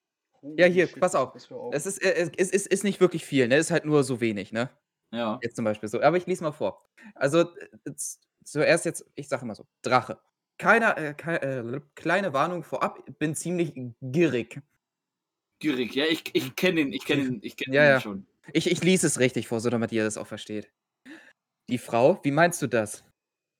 Ja, 0.42 0.66
hier, 0.66 0.86
pass 0.88 1.14
auf. 1.14 1.34
Augen. 1.50 1.72
Es 1.72 1.86
ist, 1.86 2.02
äh, 2.02 2.30
es 2.36 2.50
ist, 2.50 2.66
ist 2.66 2.84
nicht 2.84 3.00
wirklich 3.00 3.24
viel, 3.24 3.48
ne? 3.48 3.56
Ist 3.56 3.70
halt 3.70 3.84
nur 3.84 4.02
so 4.04 4.20
wenig, 4.20 4.52
ne? 4.52 4.70
Ja. 5.12 5.38
Jetzt 5.42 5.56
zum 5.56 5.64
Beispiel 5.64 5.88
so. 5.88 6.00
Aber 6.02 6.16
ich 6.16 6.26
lese 6.26 6.42
mal 6.42 6.52
vor. 6.52 6.84
Also, 7.14 7.40
äh, 7.84 7.92
zuerst 8.44 8.84
jetzt, 8.84 9.04
ich 9.14 9.28
sage 9.28 9.44
mal 9.46 9.54
so: 9.54 9.66
Drache. 9.82 10.18
Keiner, 10.58 10.96
äh, 10.98 11.14
kei- 11.14 11.36
äh, 11.36 11.80
kleine 11.94 12.32
Warnung 12.32 12.62
vorab, 12.64 13.04
bin 13.18 13.34
ziemlich 13.34 13.72
gierig. 14.00 14.60
Gierig, 15.60 15.94
ja, 15.94 16.06
ich, 16.06 16.24
ich 16.34 16.56
kenne 16.56 16.80
ihn, 16.80 16.92
ich 16.92 17.04
kenne 17.04 17.22
ihn, 17.22 17.38
ich 17.42 17.56
kenne 17.56 17.76
Ja, 17.76 17.84
ihn 17.84 17.90
ja. 17.90 18.00
schon. 18.00 18.26
Ich, 18.52 18.68
ich 18.70 18.82
lese 18.82 19.06
es 19.06 19.20
richtig 19.20 19.46
vor, 19.48 19.60
so 19.60 19.70
damit 19.70 19.92
ihr 19.92 20.02
das 20.04 20.16
auch 20.18 20.26
versteht. 20.26 20.72
Die 21.68 21.78
Frau, 21.78 22.20
wie 22.24 22.32
meinst 22.32 22.60
du 22.62 22.66
das? 22.66 23.04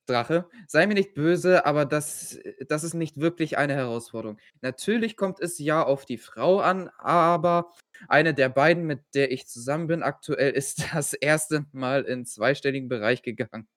Drache, 0.05 0.47
sei 0.67 0.85
mir 0.87 0.93
nicht 0.95 1.13
böse, 1.13 1.65
aber 1.65 1.85
das, 1.85 2.39
das 2.67 2.83
ist 2.83 2.93
nicht 2.93 3.19
wirklich 3.19 3.57
eine 3.57 3.73
Herausforderung. 3.73 4.37
Natürlich 4.61 5.17
kommt 5.17 5.39
es 5.39 5.59
ja 5.59 5.83
auf 5.83 6.05
die 6.05 6.17
Frau 6.17 6.59
an, 6.59 6.89
aber 6.97 7.71
eine 8.07 8.33
der 8.33 8.49
beiden, 8.49 8.85
mit 8.85 9.01
der 9.13 9.31
ich 9.31 9.47
zusammen 9.47 9.87
bin, 9.87 10.03
aktuell 10.03 10.51
ist 10.53 10.93
das 10.93 11.13
erste 11.13 11.65
Mal 11.71 12.03
in 12.03 12.25
zweistelligen 12.25 12.89
Bereich 12.89 13.21
gegangen. 13.21 13.67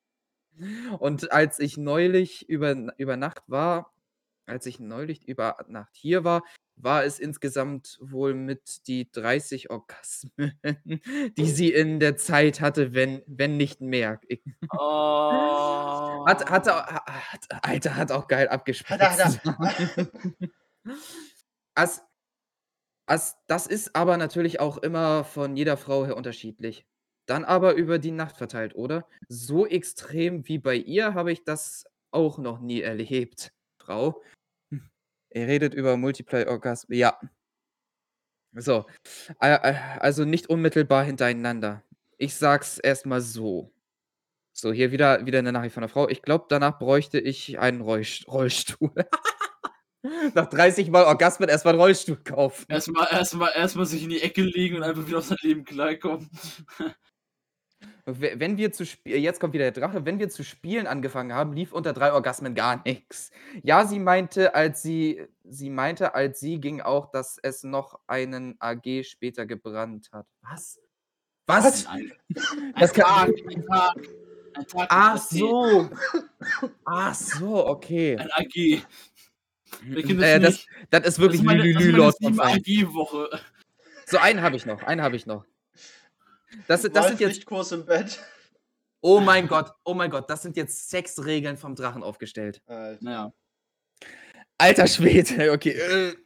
Und 0.98 1.32
als 1.32 1.58
ich 1.58 1.76
neulich 1.76 2.48
über, 2.48 2.94
über 2.96 3.16
Nacht 3.16 3.42
war, 3.46 3.92
als 4.46 4.66
ich 4.66 4.80
neulich 4.80 5.26
über 5.28 5.58
Nacht 5.68 5.94
hier 5.96 6.24
war, 6.24 6.42
war 6.76 7.04
es 7.04 7.18
insgesamt 7.18 7.98
wohl 8.00 8.34
mit 8.34 8.86
die 8.86 9.10
30 9.10 9.70
Orgasmen, 9.70 10.60
die 11.36 11.46
sie 11.46 11.72
in 11.72 11.98
der 12.00 12.16
Zeit 12.16 12.60
hatte, 12.60 12.94
wenn, 12.94 13.22
wenn 13.26 13.56
nicht 13.56 13.80
mehr. 13.80 14.20
Oh. 14.72 16.26
hat, 16.26 16.50
hat, 16.50 16.66
hat, 16.66 17.46
Alter, 17.62 17.96
hat 17.96 18.12
auch 18.12 18.28
geil 18.28 18.48
abgespitzt. 18.48 18.90
Hat 18.90 19.00
er, 19.00 19.58
hat 19.58 20.12
As, 21.74 22.02
as, 23.06 23.36
das 23.48 23.66
ist 23.66 23.96
aber 23.96 24.16
natürlich 24.16 24.60
auch 24.60 24.78
immer 24.78 25.24
von 25.24 25.56
jeder 25.56 25.76
Frau 25.76 26.06
her 26.06 26.16
unterschiedlich. 26.16 26.86
Dann 27.26 27.44
aber 27.44 27.74
über 27.74 27.98
die 27.98 28.12
Nacht 28.12 28.36
verteilt, 28.36 28.76
oder? 28.76 29.06
So 29.28 29.66
extrem 29.66 30.46
wie 30.48 30.58
bei 30.58 30.76
ihr 30.76 31.14
habe 31.14 31.32
ich 31.32 31.44
das 31.44 31.84
auch 32.12 32.38
noch 32.38 32.60
nie 32.60 32.80
erlebt, 32.80 33.52
Frau. 33.78 34.22
Ihr 35.36 35.48
redet 35.48 35.74
über 35.74 35.98
Multiply-Orgasmen. 35.98 36.96
Ja. 36.96 37.20
So. 38.54 38.86
Also 39.38 40.24
nicht 40.24 40.48
unmittelbar 40.48 41.04
hintereinander. 41.04 41.82
Ich 42.16 42.36
sag's 42.36 42.78
erstmal 42.78 43.20
so. 43.20 43.70
So, 44.54 44.72
hier 44.72 44.92
wieder, 44.92 45.26
wieder 45.26 45.40
eine 45.40 45.52
Nachricht 45.52 45.74
von 45.74 45.82
der 45.82 45.90
Frau. 45.90 46.08
Ich 46.08 46.22
glaube, 46.22 46.46
danach 46.48 46.78
bräuchte 46.78 47.20
ich 47.20 47.58
einen 47.58 47.82
Rollst 47.82 48.26
Rollstuhl. 48.28 48.94
Nach 50.34 50.46
30 50.46 50.88
Mal 50.88 51.04
Orgasmen 51.04 51.50
erstmal 51.50 51.74
einen 51.74 51.82
Rollstuhl 51.82 52.16
kaufen. 52.16 52.64
Erstmal, 52.70 53.06
erstmal, 53.12 53.52
erstmal 53.54 53.84
sich 53.84 54.04
in 54.04 54.08
die 54.08 54.22
Ecke 54.22 54.40
legen 54.40 54.76
und 54.76 54.84
einfach 54.84 55.06
wieder 55.06 55.18
auf 55.18 55.26
sein 55.26 55.36
Leben 55.42 55.64
klarkommen. 55.64 56.30
We- 58.06 58.34
Wenn 58.38 58.56
wir 58.56 58.70
zu 58.72 58.86
spielen, 58.86 59.20
jetzt 59.22 59.40
kommt 59.40 59.52
wieder 59.54 59.70
der 59.70 59.82
Drache, 59.82 60.04
wenn 60.04 60.18
wir 60.18 60.28
zu 60.28 60.44
spielen 60.44 60.86
angefangen 60.86 61.32
haben, 61.32 61.52
lief 61.52 61.72
unter 61.72 61.92
drei 61.92 62.12
Orgasmen 62.12 62.54
gar 62.54 62.82
nichts. 62.84 63.30
Ja, 63.62 63.84
sie 63.86 63.98
meinte, 63.98 64.54
als 64.54 64.82
sie, 64.82 65.26
sie 65.44 65.70
meinte, 65.70 66.14
als 66.14 66.38
sie 66.40 66.60
ging 66.60 66.80
auch, 66.80 67.10
dass 67.10 67.38
es 67.42 67.64
noch 67.64 67.98
einen 68.06 68.56
AG 68.60 69.02
später 69.04 69.44
gebrannt 69.46 70.10
hat. 70.12 70.26
Was? 70.42 70.78
Was? 71.46 71.86
Ein, 71.86 72.12
Das 72.78 72.90
ein 72.92 73.02
kann- 73.02 73.04
Tag, 73.04 73.30
ein 73.54 73.62
Tag. 73.66 73.96
Ein 74.54 74.66
Tag. 74.66 74.86
Ach 74.90 75.12
das 75.14 75.28
so. 75.30 75.90
Ach 76.84 77.14
so, 77.14 77.66
okay. 77.66 78.16
Ein 78.18 78.30
AG. 78.32 78.82
Das 79.94 80.04
Äh, 80.22 80.40
das, 80.40 80.66
das 80.90 81.06
ist 81.06 81.18
wirklich 81.18 81.40
das 81.42 81.44
ist 81.44 81.44
meine, 81.44 81.58
das 81.62 81.68
ist 81.68 81.74
meine 81.74 81.84
Lülü-Lord 81.86 82.14
von 82.22 82.32
sieben 82.34 82.36
Fein. 82.36 82.56
AG-Woche. 82.56 83.40
So, 84.06 84.18
einen 84.18 84.40
habe 84.42 84.56
ich 84.56 84.64
noch, 84.64 84.82
einen 84.84 85.02
habe 85.02 85.16
ich 85.16 85.26
noch. 85.26 85.44
Das, 86.68 86.82
sind- 86.82 86.96
das 86.96 87.08
sind 87.08 87.20
jetzt, 87.20 87.28
Waldpflichtkurs 87.28 87.72
im 87.72 87.84
Bett. 87.86 88.18
oh 89.00 89.20
mein 89.20 89.46
Gott, 89.48 89.72
oh 89.84 89.94
mein 89.94 90.10
Gott, 90.10 90.28
das 90.30 90.42
sind 90.42 90.56
jetzt 90.56 90.90
sechs 90.90 91.24
Regeln 91.24 91.56
vom 91.56 91.74
Drachen 91.74 92.02
aufgestellt. 92.02 92.62
Alter. 92.66 92.98
Naja, 93.04 93.32
Alter 94.58 94.86
Schwede, 94.86 95.52
okay. 95.52 95.70
Äh, 95.70 96.16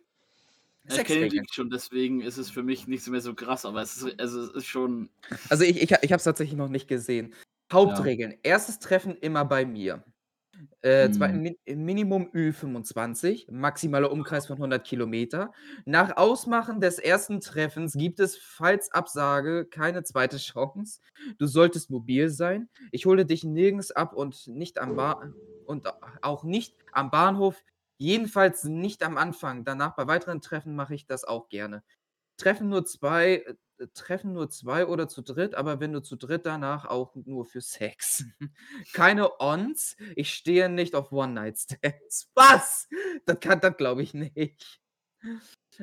ich 0.84 0.94
sechs 0.94 1.08
kenne 1.08 1.28
die 1.28 1.42
schon, 1.50 1.68
deswegen 1.70 2.20
ist 2.22 2.38
es 2.38 2.50
für 2.50 2.62
mich 2.62 2.86
nicht 2.86 3.06
mehr 3.08 3.20
so 3.20 3.34
krass, 3.34 3.64
aber 3.64 3.82
es 3.82 3.96
ist, 3.98 4.20
also 4.20 4.40
es 4.42 4.50
ist 4.50 4.66
schon. 4.66 5.10
Also 5.48 5.64
ich, 5.64 5.76
ich, 5.82 5.90
ich 5.90 6.12
habe 6.12 6.16
es 6.16 6.24
tatsächlich 6.24 6.56
noch 6.56 6.68
nicht 6.68 6.88
gesehen. 6.88 7.34
Hauptregeln. 7.72 8.36
Erstes 8.42 8.78
Treffen 8.80 9.16
immer 9.18 9.44
bei 9.44 9.64
mir. 9.64 10.02
Äh, 10.82 11.10
zwei, 11.10 11.28
Mhm. 11.28 11.42
Mi 11.42 11.58
Minimum 11.76 12.30
Ü25, 12.32 13.50
maximaler 13.50 14.10
Umkreis 14.10 14.46
von 14.46 14.58
100 14.58 14.84
Kilometer. 14.86 15.52
Nach 15.84 16.16
Ausmachen 16.16 16.80
des 16.80 16.98
ersten 16.98 17.40
Treffens 17.40 17.92
gibt 17.94 18.18
es, 18.20 18.36
falls 18.36 18.90
Absage, 18.92 19.66
keine 19.66 20.02
zweite 20.04 20.38
Chance. 20.38 21.00
Du 21.38 21.46
solltest 21.46 21.90
mobil 21.90 22.30
sein. 22.30 22.68
Ich 22.92 23.06
hole 23.06 23.26
dich 23.26 23.44
nirgends 23.44 23.90
ab 23.90 24.14
und 24.14 24.46
nicht 24.48 24.78
am 24.78 24.96
Ba 24.96 25.32
und 25.66 25.86
auch 26.22 26.44
nicht 26.44 26.74
am 26.92 27.10
Bahnhof, 27.10 27.62
jedenfalls 27.98 28.64
nicht 28.64 29.02
am 29.02 29.18
Anfang. 29.18 29.64
Danach 29.64 29.94
bei 29.96 30.06
weiteren 30.06 30.40
Treffen 30.40 30.74
mache 30.74 30.94
ich 30.94 31.06
das 31.06 31.24
auch 31.24 31.48
gerne. 31.48 31.82
Treffen 32.38 32.68
nur 32.70 32.84
2 32.86 33.34
äh, 33.46 33.54
treffen 33.86 34.32
nur 34.32 34.50
2 34.50 34.86
oder 34.86 35.08
zu 35.08 35.22
dritt, 35.22 35.54
aber 35.54 35.80
wenn 35.80 35.92
du 35.92 36.00
zu 36.00 36.16
dritt 36.16 36.46
danach 36.46 36.84
auch 36.84 37.14
nur 37.14 37.44
für 37.44 37.60
Sex. 37.60 38.24
Keine 38.92 39.40
Ons. 39.40 39.96
Ich 40.16 40.34
stehe 40.34 40.68
nicht 40.68 40.94
auf 40.94 41.12
One-Night-Stands. 41.12 42.30
Was? 42.34 42.88
Das 43.26 43.40
kann 43.40 43.60
das 43.60 43.76
glaube 43.76 44.02
ich 44.02 44.14
nicht. 44.14 44.80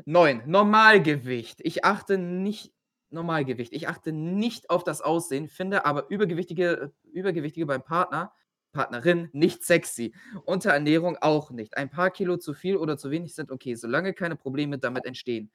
9. 0.05 0.43
Normalgewicht. 0.45 1.59
Ich 1.61 1.85
achte 1.85 2.17
nicht 2.17 2.73
Normalgewicht. 3.09 3.73
Ich 3.73 3.87
achte 3.87 4.11
nicht 4.11 4.69
auf 4.69 4.83
das 4.83 5.01
Aussehen, 5.01 5.47
finde 5.47 5.85
aber 5.85 6.09
Übergewichtige 6.09 6.91
Übergewichtige 7.03 7.65
beim 7.65 7.83
Partner 7.83 8.33
Partnerin 8.73 9.29
nicht 9.33 9.63
sexy. 9.63 10.13
Unterernährung 10.45 11.17
auch 11.17 11.51
nicht. 11.51 11.77
Ein 11.77 11.89
paar 11.89 12.11
Kilo 12.11 12.37
zu 12.37 12.53
viel 12.53 12.77
oder 12.77 12.97
zu 12.97 13.09
wenig 13.09 13.33
sind 13.33 13.51
okay, 13.51 13.75
solange 13.75 14.13
keine 14.13 14.35
Probleme 14.35 14.77
damit 14.77 15.05
entstehen. 15.05 15.51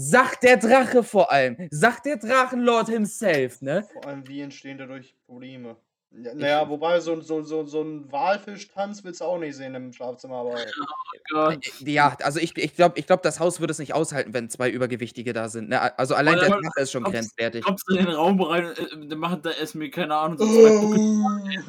Sagt 0.00 0.44
der 0.44 0.56
Drache 0.58 1.02
vor 1.02 1.32
allem. 1.32 1.56
Sagt 1.72 2.06
der 2.06 2.18
Drachenlord 2.18 2.88
himself, 2.88 3.60
ne? 3.62 3.84
Vor 3.92 4.06
allem, 4.06 4.26
wie 4.28 4.40
entstehen 4.42 4.78
dadurch 4.78 5.16
Probleme? 5.26 5.76
Ja, 6.10 6.34
naja, 6.34 6.68
wobei 6.68 7.00
so, 7.00 7.20
so, 7.20 7.42
so, 7.42 7.64
so 7.66 7.82
ein 7.82 8.10
Walfischtanz 8.10 9.04
willst 9.04 9.20
du 9.20 9.24
auch 9.26 9.38
nicht 9.38 9.56
sehen 9.56 9.74
im 9.74 9.92
Schlafzimmer, 9.92 10.36
aber. 10.36 10.54
Gott. 11.30 11.66
Äh, 11.66 11.90
Ja, 11.90 12.16
also 12.22 12.38
ich, 12.38 12.56
ich 12.56 12.74
glaube, 12.76 12.98
ich 12.98 13.06
glaub, 13.06 13.22
das 13.22 13.40
Haus 13.40 13.60
würde 13.60 13.72
es 13.72 13.78
nicht 13.78 13.92
aushalten, 13.92 14.32
wenn 14.32 14.48
zwei 14.48 14.70
Übergewichtige 14.70 15.32
da 15.34 15.48
sind. 15.48 15.68
Ne? 15.68 15.98
Also 15.98 16.14
allein 16.14 16.38
der 16.38 16.48
Drache 16.48 16.80
ist 16.80 16.92
schon 16.92 17.02
kommst- 17.02 17.14
grenzwertig. 17.14 17.64
Kommst 17.64 17.84
du 17.90 17.96
in 17.96 18.06
den 18.06 18.14
Raum 18.14 18.40
rein, 18.40 18.72
äh, 19.10 19.14
machen 19.16 19.42
da 19.42 19.50
erstmal, 19.50 19.90
keine 19.90 20.14
Ahnung, 20.14 20.38
so 20.38 20.46
zwei 20.46 20.80
Buckel. 20.80 20.98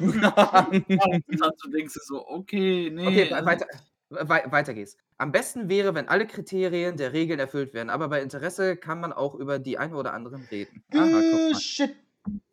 Und 1.28 1.40
dann 1.40 1.52
du 1.62 1.70
denkst 1.70 1.94
du 1.94 2.00
so, 2.02 2.26
okay, 2.28 2.90
nee. 2.94 3.06
Okay, 3.08 3.32
also- 3.34 3.46
weiter, 3.46 3.66
wei 4.10 4.44
weiter 4.50 4.74
geht's. 4.74 4.96
Am 5.18 5.32
besten 5.32 5.68
wäre, 5.68 5.94
wenn 5.94 6.08
alle 6.08 6.26
Kriterien 6.26 6.96
der 6.96 7.12
Regeln 7.12 7.38
erfüllt 7.40 7.74
werden, 7.74 7.90
aber 7.90 8.08
bei 8.08 8.22
Interesse 8.22 8.76
kann 8.76 9.00
man 9.00 9.12
auch 9.12 9.34
über 9.34 9.58
die 9.58 9.78
eine 9.78 9.96
oder 9.96 10.12
anderen 10.14 10.44
reden. 10.50 10.82
Aha, 10.92 11.50
Äh, 11.50 11.54
shit. 11.54 11.96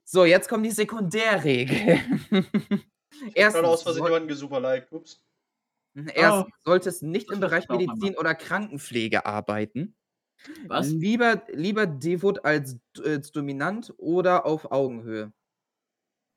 So, 0.03 0.25
jetzt 0.25 0.47
kommen 0.49 0.63
die 0.63 0.71
Sekundärregeln. 0.71 2.21
Gerade 3.51 3.67
aus 3.67 3.83
Erstens, 3.83 3.83
Versehen 3.83 4.05
jemanden 4.05 4.27
gesuperliked. 4.27 4.91
Ups. 4.91 5.21
erstens 6.13 6.53
solltest 6.63 7.03
nicht 7.03 7.29
Das 7.29 7.35
im 7.35 7.39
Bereich 7.41 7.69
Medizin 7.69 8.15
oder 8.17 8.35
Krankenpflege 8.35 9.25
arbeiten. 9.25 9.95
Was? 10.67 10.91
Lieber, 10.91 11.43
lieber 11.51 11.87
devot 11.87 12.45
als, 12.45 12.77
als 13.03 13.31
dominant 13.31 13.93
oder 13.97 14.45
auf 14.45 14.71
Augenhöhe. 14.71 15.33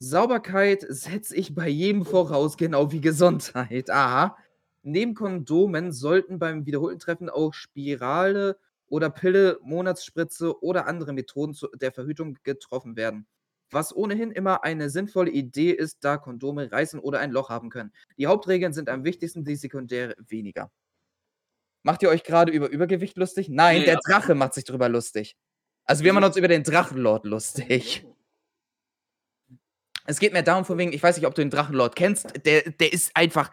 Sauberkeit 0.03 0.85
setze 0.89 1.37
ich 1.37 1.55
bei 1.55 1.69
jedem 1.69 2.05
voraus, 2.05 2.57
genau 2.57 2.91
wie 2.93 3.01
Gesundheit. 3.03 3.91
Aha. 3.91 4.37
Neben 4.83 5.15
Kondomen 5.15 5.93
sollten 5.93 6.39
beim 6.39 6.67
wiederholten 6.67 6.99
Treffen 6.99 7.29
auch 7.29 7.53
Spirale 7.53 8.59
oder 8.87 9.11
Pille, 9.11 9.59
Monatsspritze 9.63 10.63
oder 10.63 10.87
andere 10.87 11.13
Methoden 11.13 11.57
der 11.75 11.93
Verhütung 11.93 12.39
getroffen 12.43 12.97
werden. 12.97 13.27
Was 13.71 13.95
ohnehin 13.95 14.33
immer 14.33 14.65
eine 14.65 14.91
sinnvolle 14.91 15.31
Idee 15.31 15.71
ist, 15.71 15.99
da 16.01 16.17
Kondome 16.17 16.73
reißen 16.73 16.99
oder 16.99 17.21
ein 17.21 17.31
Loch 17.31 17.51
haben 17.51 17.71
können. 17.71 17.93
Die 18.19 18.27
Hauptregeln 18.27 18.73
sind 18.73 18.89
am 18.89 19.05
wichtigsten, 19.05 19.45
die 19.45 19.55
sekundäre 19.55 20.17
weniger. 20.19 20.73
Macht 21.83 22.03
ihr 22.03 22.09
euch 22.09 22.25
gerade 22.25 22.53
über 22.53 22.69
Übergewicht 22.69 23.17
lustig? 23.17 23.49
Nein, 23.49 23.81
Nee, 23.81 23.85
der 23.85 24.01
Drache 24.05 24.35
macht 24.35 24.55
sich 24.55 24.65
drüber 24.65 24.89
lustig. 24.89 25.37
Also 25.85 26.05
wir 26.05 26.13
machen 26.13 26.25
uns 26.25 26.37
über 26.37 26.49
den 26.49 26.63
Drachenlord 26.63 27.25
lustig. 27.25 28.07
Es 30.07 30.19
geht 30.19 30.33
mir 30.33 30.43
darum, 30.43 30.65
von 30.65 30.77
wegen, 30.77 30.93
ich 30.93 31.03
weiß 31.03 31.17
nicht, 31.17 31.27
ob 31.27 31.35
du 31.35 31.43
den 31.43 31.51
Drachenlord 31.51 31.95
kennst, 31.95 32.45
der, 32.45 32.71
der 32.71 32.93
ist 32.93 33.13
einfach, 33.15 33.53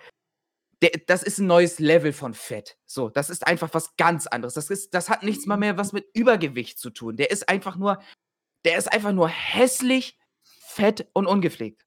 der, 0.82 0.92
das 1.08 1.24
ist 1.24 1.40
ein 1.40 1.48
neues 1.48 1.80
Level 1.80 2.14
von 2.14 2.34
Fett. 2.34 2.78
So, 2.86 3.10
das 3.10 3.30
ist 3.30 3.48
einfach 3.48 3.74
was 3.74 3.96
ganz 3.98 4.28
anderes. 4.28 4.54
Das, 4.54 4.70
ist, 4.70 4.94
das 4.94 5.10
hat 5.10 5.24
nichts 5.24 5.46
mal 5.46 5.58
mehr 5.58 5.78
was 5.78 5.92
mit 5.94 6.08
Übergewicht 6.14 6.78
zu 6.80 6.90
tun. 6.92 7.18
Der 7.18 7.32
ist 7.32 7.50
einfach 7.50 7.76
nur, 7.78 8.02
der 8.66 8.78
ist 8.78 8.92
einfach 8.92 9.12
nur 9.14 9.28
hässlich, 9.28 10.18
fett 10.44 11.08
und 11.14 11.26
ungepflegt. 11.26 11.84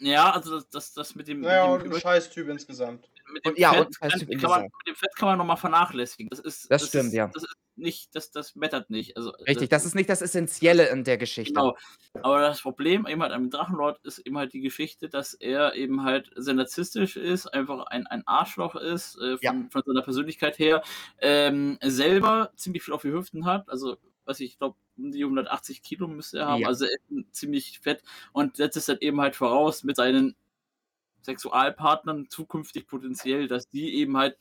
Ja, 0.00 0.30
also 0.32 0.56
das, 0.56 0.68
das, 0.68 0.92
das 0.92 1.14
mit 1.14 1.28
dem, 1.28 1.40
Naja, 1.40 1.64
mit 1.66 1.72
und 1.74 1.78
dem, 1.80 1.86
ein 1.86 1.90
Über- 1.92 2.00
Scheißtyp 2.00 2.48
insgesamt. 2.48 3.08
Mit 3.32 3.44
dem 3.44 3.50
und- 3.50 3.58
ja, 3.58 3.72
Fett, 3.72 3.98
kann, 4.00 4.10
kann 4.10 4.50
man, 4.50 4.62
mit 4.62 4.72
dem 4.88 4.94
Fett 4.94 5.14
kann 5.16 5.28
man 5.28 5.38
nochmal 5.38 5.56
vernachlässigen. 5.56 6.28
Das 6.30 6.38
ist, 6.40 6.70
Das 6.70 6.86
stimmt, 6.88 7.08
ist, 7.08 7.12
ja. 7.14 7.28
Das 7.32 7.42
ist 7.44 7.54
nicht, 7.76 8.14
das, 8.16 8.30
das 8.32 8.56
mattert 8.56 8.90
nicht. 8.90 9.16
Also, 9.16 9.30
Richtig, 9.46 9.68
das 9.70 9.84
ist 9.86 9.94
nicht 9.94 10.08
das 10.08 10.20
Essentielle 10.20 10.88
in 10.88 11.04
der 11.04 11.16
Geschichte. 11.16 11.54
Genau. 11.54 11.76
Aber 12.22 12.40
das 12.40 12.60
Problem 12.60 13.06
eben 13.06 13.22
halt 13.22 13.32
am 13.32 13.50
Drachenlord 13.50 14.00
ist 14.04 14.18
eben 14.18 14.36
halt 14.36 14.52
die 14.52 14.60
Geschichte, 14.60 15.08
dass 15.08 15.34
er 15.34 15.74
eben 15.76 16.02
halt 16.02 16.30
sehr 16.34 16.54
narzisstisch 16.54 17.16
ist, 17.16 17.46
einfach 17.46 17.86
ein, 17.86 18.06
ein 18.08 18.26
Arschloch 18.26 18.74
ist, 18.74 19.16
äh, 19.18 19.36
von, 19.36 19.38
Ja. 19.42 19.54
von 19.70 19.82
seiner 19.86 20.02
Persönlichkeit 20.02 20.58
her, 20.58 20.82
ähm, 21.20 21.78
selber 21.82 22.50
ziemlich 22.56 22.82
viel 22.82 22.94
auf 22.94 23.02
die 23.02 23.12
Hüften 23.12 23.44
hat, 23.44 23.68
also 23.68 23.96
was 24.24 24.40
ich 24.40 24.58
glaube, 24.58 24.76
um 24.98 25.10
die 25.12 25.24
180 25.24 25.82
Kilo 25.82 26.06
müsste 26.08 26.40
er 26.40 26.48
haben, 26.48 26.62
Ja. 26.62 26.68
also 26.68 26.84
er 26.84 26.90
ist 26.90 27.34
ziemlich 27.34 27.78
fett 27.80 28.02
und 28.32 28.56
setzt 28.56 28.76
es 28.76 28.86
dann 28.86 28.98
eben 29.00 29.20
halt 29.20 29.36
voraus 29.36 29.84
mit 29.84 29.94
seinen 29.96 30.34
Sexualpartnern 31.22 32.26
zukünftig 32.28 32.86
potenziell, 32.86 33.48
dass 33.48 33.68
die 33.68 33.94
eben 33.96 34.16
halt, 34.16 34.36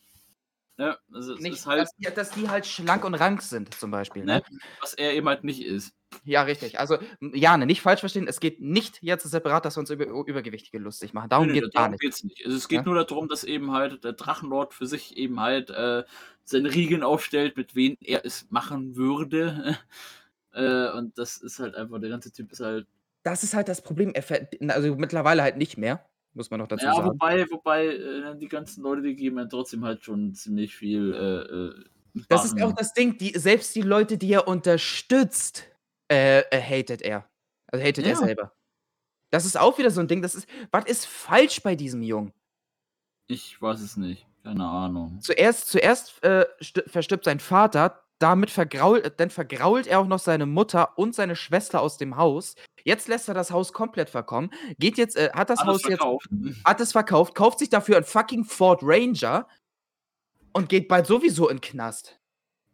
ne, 0.78 0.98
also 1.12 1.36
Nicht, 1.36 1.66
halt, 1.66 1.82
dass, 1.82 1.92
die, 1.96 2.14
dass 2.14 2.32
die 2.32 2.50
halt 2.50 2.66
schlank 2.66 3.04
und 3.06 3.16
rank 3.16 3.42
sind, 3.42 3.74
zum 3.74 3.92
Beispiel. 3.92 4.24
Ne? 4.24 4.44
ne, 4.50 4.60
was 4.82 4.94
er 4.94 5.14
eben 5.14 5.28
halt 5.28 5.44
nicht 5.44 5.64
ist. 5.64 5.94
Ja, 6.24 6.44
richtig. 6.44 6.80
Also, 6.80 6.98
Jane, 7.20 7.66
nicht 7.66 7.82
falsch 7.82 8.00
verstehen. 8.00 8.28
Es 8.28 8.40
geht 8.40 8.62
nicht 8.62 9.00
jetzt 9.02 9.30
separat, 9.30 9.66
dass 9.66 9.76
wir 9.76 9.82
uns 9.82 9.90
über 9.90 10.06
Übergewichtige 10.06 10.78
lustig 10.80 11.14
machen. 11.14 11.30
Darum 11.30 11.48
Nö, 11.48 11.54
geht 11.54 11.66
es 11.66 11.72
gar 11.74 11.90
nicht. 11.90 12.00
geht's 12.00 12.24
nicht. 12.24 12.46
Also 12.46 12.56
es 12.56 12.68
geht 12.70 12.80
Ja? 12.80 12.84
nur 12.86 13.04
darum, 13.04 13.28
dass 13.28 13.44
eben 13.44 13.72
halt 13.72 14.04
der 14.06 14.14
Drachenlord 14.14 14.74
für 14.74 14.86
sich 14.86 15.18
eben 15.18 15.40
halt 15.42 15.70
äh, 15.70 16.04
seine 16.46 16.74
Regeln 16.74 17.04
aufstellt, 17.04 17.58
mit 17.58 17.76
wem 17.76 17.98
er 18.00 18.26
es 18.26 18.48
machen 18.50 18.96
würde. 18.96 19.78
äh, 20.54 20.90
und 20.92 21.18
das 21.18 21.38
ist 21.38 21.60
halt 21.60 21.76
einfach, 21.76 22.00
der 22.00 22.10
ganze 22.10 22.32
Typ 22.32 22.52
ist 22.54 22.62
halt. 22.62 22.88
Das 23.24 23.44
ist 23.44 23.54
halt 23.54 23.68
das 23.68 23.82
Problem. 23.84 24.14
Er 24.14 24.48
also 24.70 24.96
mittlerweile 24.96 25.42
halt 25.44 25.58
nicht 25.58 25.78
mehr, 25.78 26.06
muss 26.38 26.50
man 26.50 26.60
noch 26.62 26.68
dazu 26.68 26.86
Ja, 26.86 26.94
sagen. 26.94 27.10
wobei, 27.10 27.46
wobei 27.52 27.88
äh, 27.88 28.38
die 28.38 28.48
ganzen 28.48 28.84
Leute, 28.84 29.02
die 29.02 29.16
geben 29.16 29.38
ja 29.38 29.46
trotzdem 29.46 29.84
halt 29.84 30.04
schon 30.04 30.34
ziemlich 30.34 30.76
viel. 30.76 31.14
Äh, 31.14 32.20
äh, 32.20 32.24
Das 32.30 32.46
ist 32.46 32.62
auch 32.62 32.72
das 32.74 32.94
Ding, 32.94 33.18
die, 33.18 33.38
selbst 33.38 33.76
die 33.76 33.82
Leute, 33.82 34.18
die 34.18 34.32
er 34.32 34.48
unterstützt, 34.48 35.66
äh, 36.12 36.40
äh, 36.52 36.62
hatet 36.62 37.02
er. 37.02 37.28
Also 37.72 37.84
hatet 37.86 38.06
er 38.06 38.12
Ja. 38.12 38.16
selber. 38.18 38.54
Das 39.32 39.46
ist 39.46 39.60
auch 39.60 39.78
wieder 39.78 39.92
so 39.92 40.00
ein 40.00 40.08
Ding. 40.08 40.22
Das 40.22 40.36
ist, 40.36 40.48
was 40.72 40.86
ist 40.86 41.06
falsch 41.06 41.62
bei 41.62 41.76
diesem 41.76 42.02
Jungen? 42.02 42.32
Ich 43.28 43.62
weiß 43.62 43.82
es 43.82 43.98
nicht. 43.98 44.26
Keine 44.44 44.66
Ahnung. 44.66 45.20
Zuerst, 45.20 45.68
zuerst 45.68 46.24
äh, 46.24 46.46
st- 46.62 46.88
verstirbt 46.90 47.26
sein 47.26 47.42
Vater, 47.42 48.04
damit 48.20 48.50
vergrault, 48.50 49.20
dann 49.20 49.30
vergrault 49.30 49.86
er 49.88 50.00
auch 50.00 50.08
noch 50.08 50.20
seine 50.20 50.46
Mutter 50.46 50.98
und 50.98 51.14
seine 51.14 51.36
Schwester 51.36 51.82
aus 51.82 51.98
dem 51.98 52.16
Haus. 52.16 52.56
Jetzt 52.88 53.10
lässt 53.10 53.28
er 53.28 53.34
das 53.34 53.52
Haus 53.52 53.74
komplett 53.74 54.10
verkommen. 54.10 54.50
Geht 54.80 54.98
jetzt, 54.98 55.18
äh, 55.18 55.30
hat 55.34 55.50
das 55.50 55.60
Alles 55.60 55.74
Haus 55.76 55.82
jetzt 55.90 55.98
verkauft. 56.00 56.30
hat 56.64 56.80
es 56.80 56.94
verkauft, 56.94 57.36
kauft 57.36 57.60
sich 57.60 57.70
dafür 57.70 57.98
ein 57.98 58.06
fucking 58.06 58.46
Ford 58.46 58.80
Ranger 58.82 59.46
und 60.54 60.70
geht 60.70 60.88
bald 60.88 61.06
sowieso 61.06 61.50
in 61.50 61.58
den 61.58 61.62
Knast. 61.62 62.18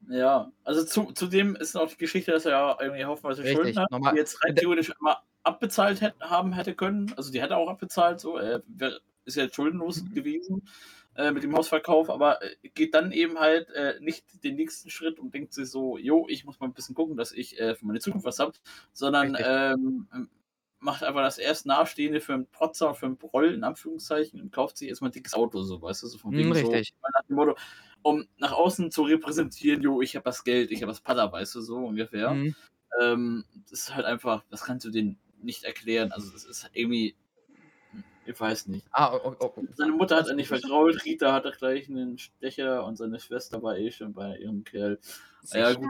Ja, 0.09 0.51
also 0.64 0.85
zu, 0.85 1.14
zudem 1.14 1.56
ist 1.56 1.74
noch 1.74 1.90
die 1.90 1.98
Geschichte, 1.98 2.32
dass 2.32 2.45
er 2.45 2.51
ja 2.51 2.77
irgendwie 2.80 3.06
haufenweise 3.06 3.42
Richtig, 3.42 3.58
Schulden 3.58 3.80
hat, 3.80 3.90
normal- 3.90 4.14
die 4.14 4.19
jetzt 4.19 4.43
rein 4.43 4.56
theoretisch 4.56 4.93
immer 5.00 5.24
abbezahlt 5.42 6.00
hätt, 6.01 6.14
haben 6.22 6.53
hätte 6.53 6.75
können. 6.75 7.11
Also 7.17 7.32
die 7.32 7.42
hätte 7.42 7.53
er 7.56 7.58
auch 7.58 7.69
abbezahlt, 7.69 8.19
so. 8.19 8.38
Er 8.38 8.61
wär, 8.67 9.00
ist 9.25 9.35
ja 9.38 9.43
jetzt 9.43 9.56
schuldenlos 9.56 10.03
Mhm. 10.03 10.14
gewesen 10.14 10.67
äh, 11.16 11.32
mit 11.32 11.43
dem 11.43 11.56
Hausverkauf, 11.56 12.09
aber 12.09 12.42
äh, 12.42 12.56
geht 12.74 12.93
dann 12.95 13.11
eben 13.11 13.40
halt 13.40 13.69
äh, 13.72 14.00
nicht 14.00 14.43
den 14.43 14.56
nächsten 14.56 14.90
Schritt 14.90 15.19
und 15.19 15.33
denkt 15.33 15.53
sich 15.53 15.69
so, 15.69 15.98
jo, 15.98 16.25
ich 16.30 16.45
muss 16.45 16.59
mal 16.59 16.67
ein 16.67 16.74
bisschen 16.74 16.95
gucken, 16.95 17.17
dass 17.17 17.32
ich 17.32 17.59
äh, 17.59 17.75
für 17.75 17.85
meine 17.85 18.00
Zukunft 18.00 18.25
was 18.25 18.40
habe, 18.40 18.53
sondern 18.93 19.38
ähm, 19.42 20.08
ähm, 20.14 20.30
macht 20.80 21.03
einfach 21.03 21.22
das 21.22 21.38
erst 21.38 21.66
Nahestehende 21.66 22.19
für 22.19 22.33
einen 22.33 22.48
Protzer, 22.48 22.93
für 22.93 23.06
einen 23.06 23.17
Proll, 23.17 23.53
in 23.53 23.64
Anführungszeichen, 23.64 24.42
und 24.42 24.51
kauft 24.51 24.77
sich 24.77 24.90
erstmal 24.90 25.09
ein 25.09 25.14
dickes 25.14 25.33
Auto, 25.33 25.61
so, 25.64 25.82
weißt 25.82 26.03
du, 26.03 26.08
so 26.08 26.17
von 26.17 26.35
Mm, 26.35 26.35
wegen 26.35 26.53
richtig. 26.53 26.92
so, 26.92 26.93
nach 27.14 27.24
dem 27.27 27.35
Motto, 27.35 27.56
um 28.01 28.27
nach 28.38 28.51
außen 28.51 28.92
zu 28.92 29.03
repräsentieren, 29.03 29.82
jo, 29.82 30.01
ich 30.01 30.16
habe 30.16 30.25
das 30.25 30.43
Geld, 30.43 30.72
ich 30.72 30.82
habe 30.82 30.92
das 30.92 31.00
Pada, 31.01 31.32
weißt 31.32 31.56
du, 31.56 31.61
so 31.61 31.77
ungefähr. 31.77 32.33
Mhm. 32.33 32.56
Ähm, 33.01 33.45
das 33.69 33.82
ist 33.82 33.95
halt 33.95 34.06
einfach, 34.06 34.43
das 34.50 34.64
kannst 34.64 34.85
du 34.85 34.92
denen 34.92 35.19
nicht 35.42 35.64
erklären. 35.64 36.11
Also 36.11 36.32
das 36.32 36.45
ist 36.45 36.69
irgendwie, 36.74 37.16
ich 38.26 38.40
weiß 38.40 38.68
nicht. 38.68 38.88
Ah, 38.92 39.14
oh, 39.16 39.35
oh, 39.40 39.53
oh. 39.56 39.64
Seine 39.76 39.92
Mutter 39.92 40.18
hat 40.18 40.27
er 40.27 40.35
nicht 40.35 40.48
vergrault, 40.48 41.03
Rita 41.06 41.34
hatte 41.34 41.52
gleich 41.52 41.90
einen 41.90 42.18
Stecher 42.18 42.85
und 42.85 42.95
seine 42.98 43.19
Schwester 43.19 43.61
war 43.64 43.77
eh 43.77 43.92
schon 43.92 44.14
bei 44.14 44.38
ihrem 44.38 44.64
Kerl. 44.64 45.00
Ja, 45.52 45.74
gut. 45.74 45.88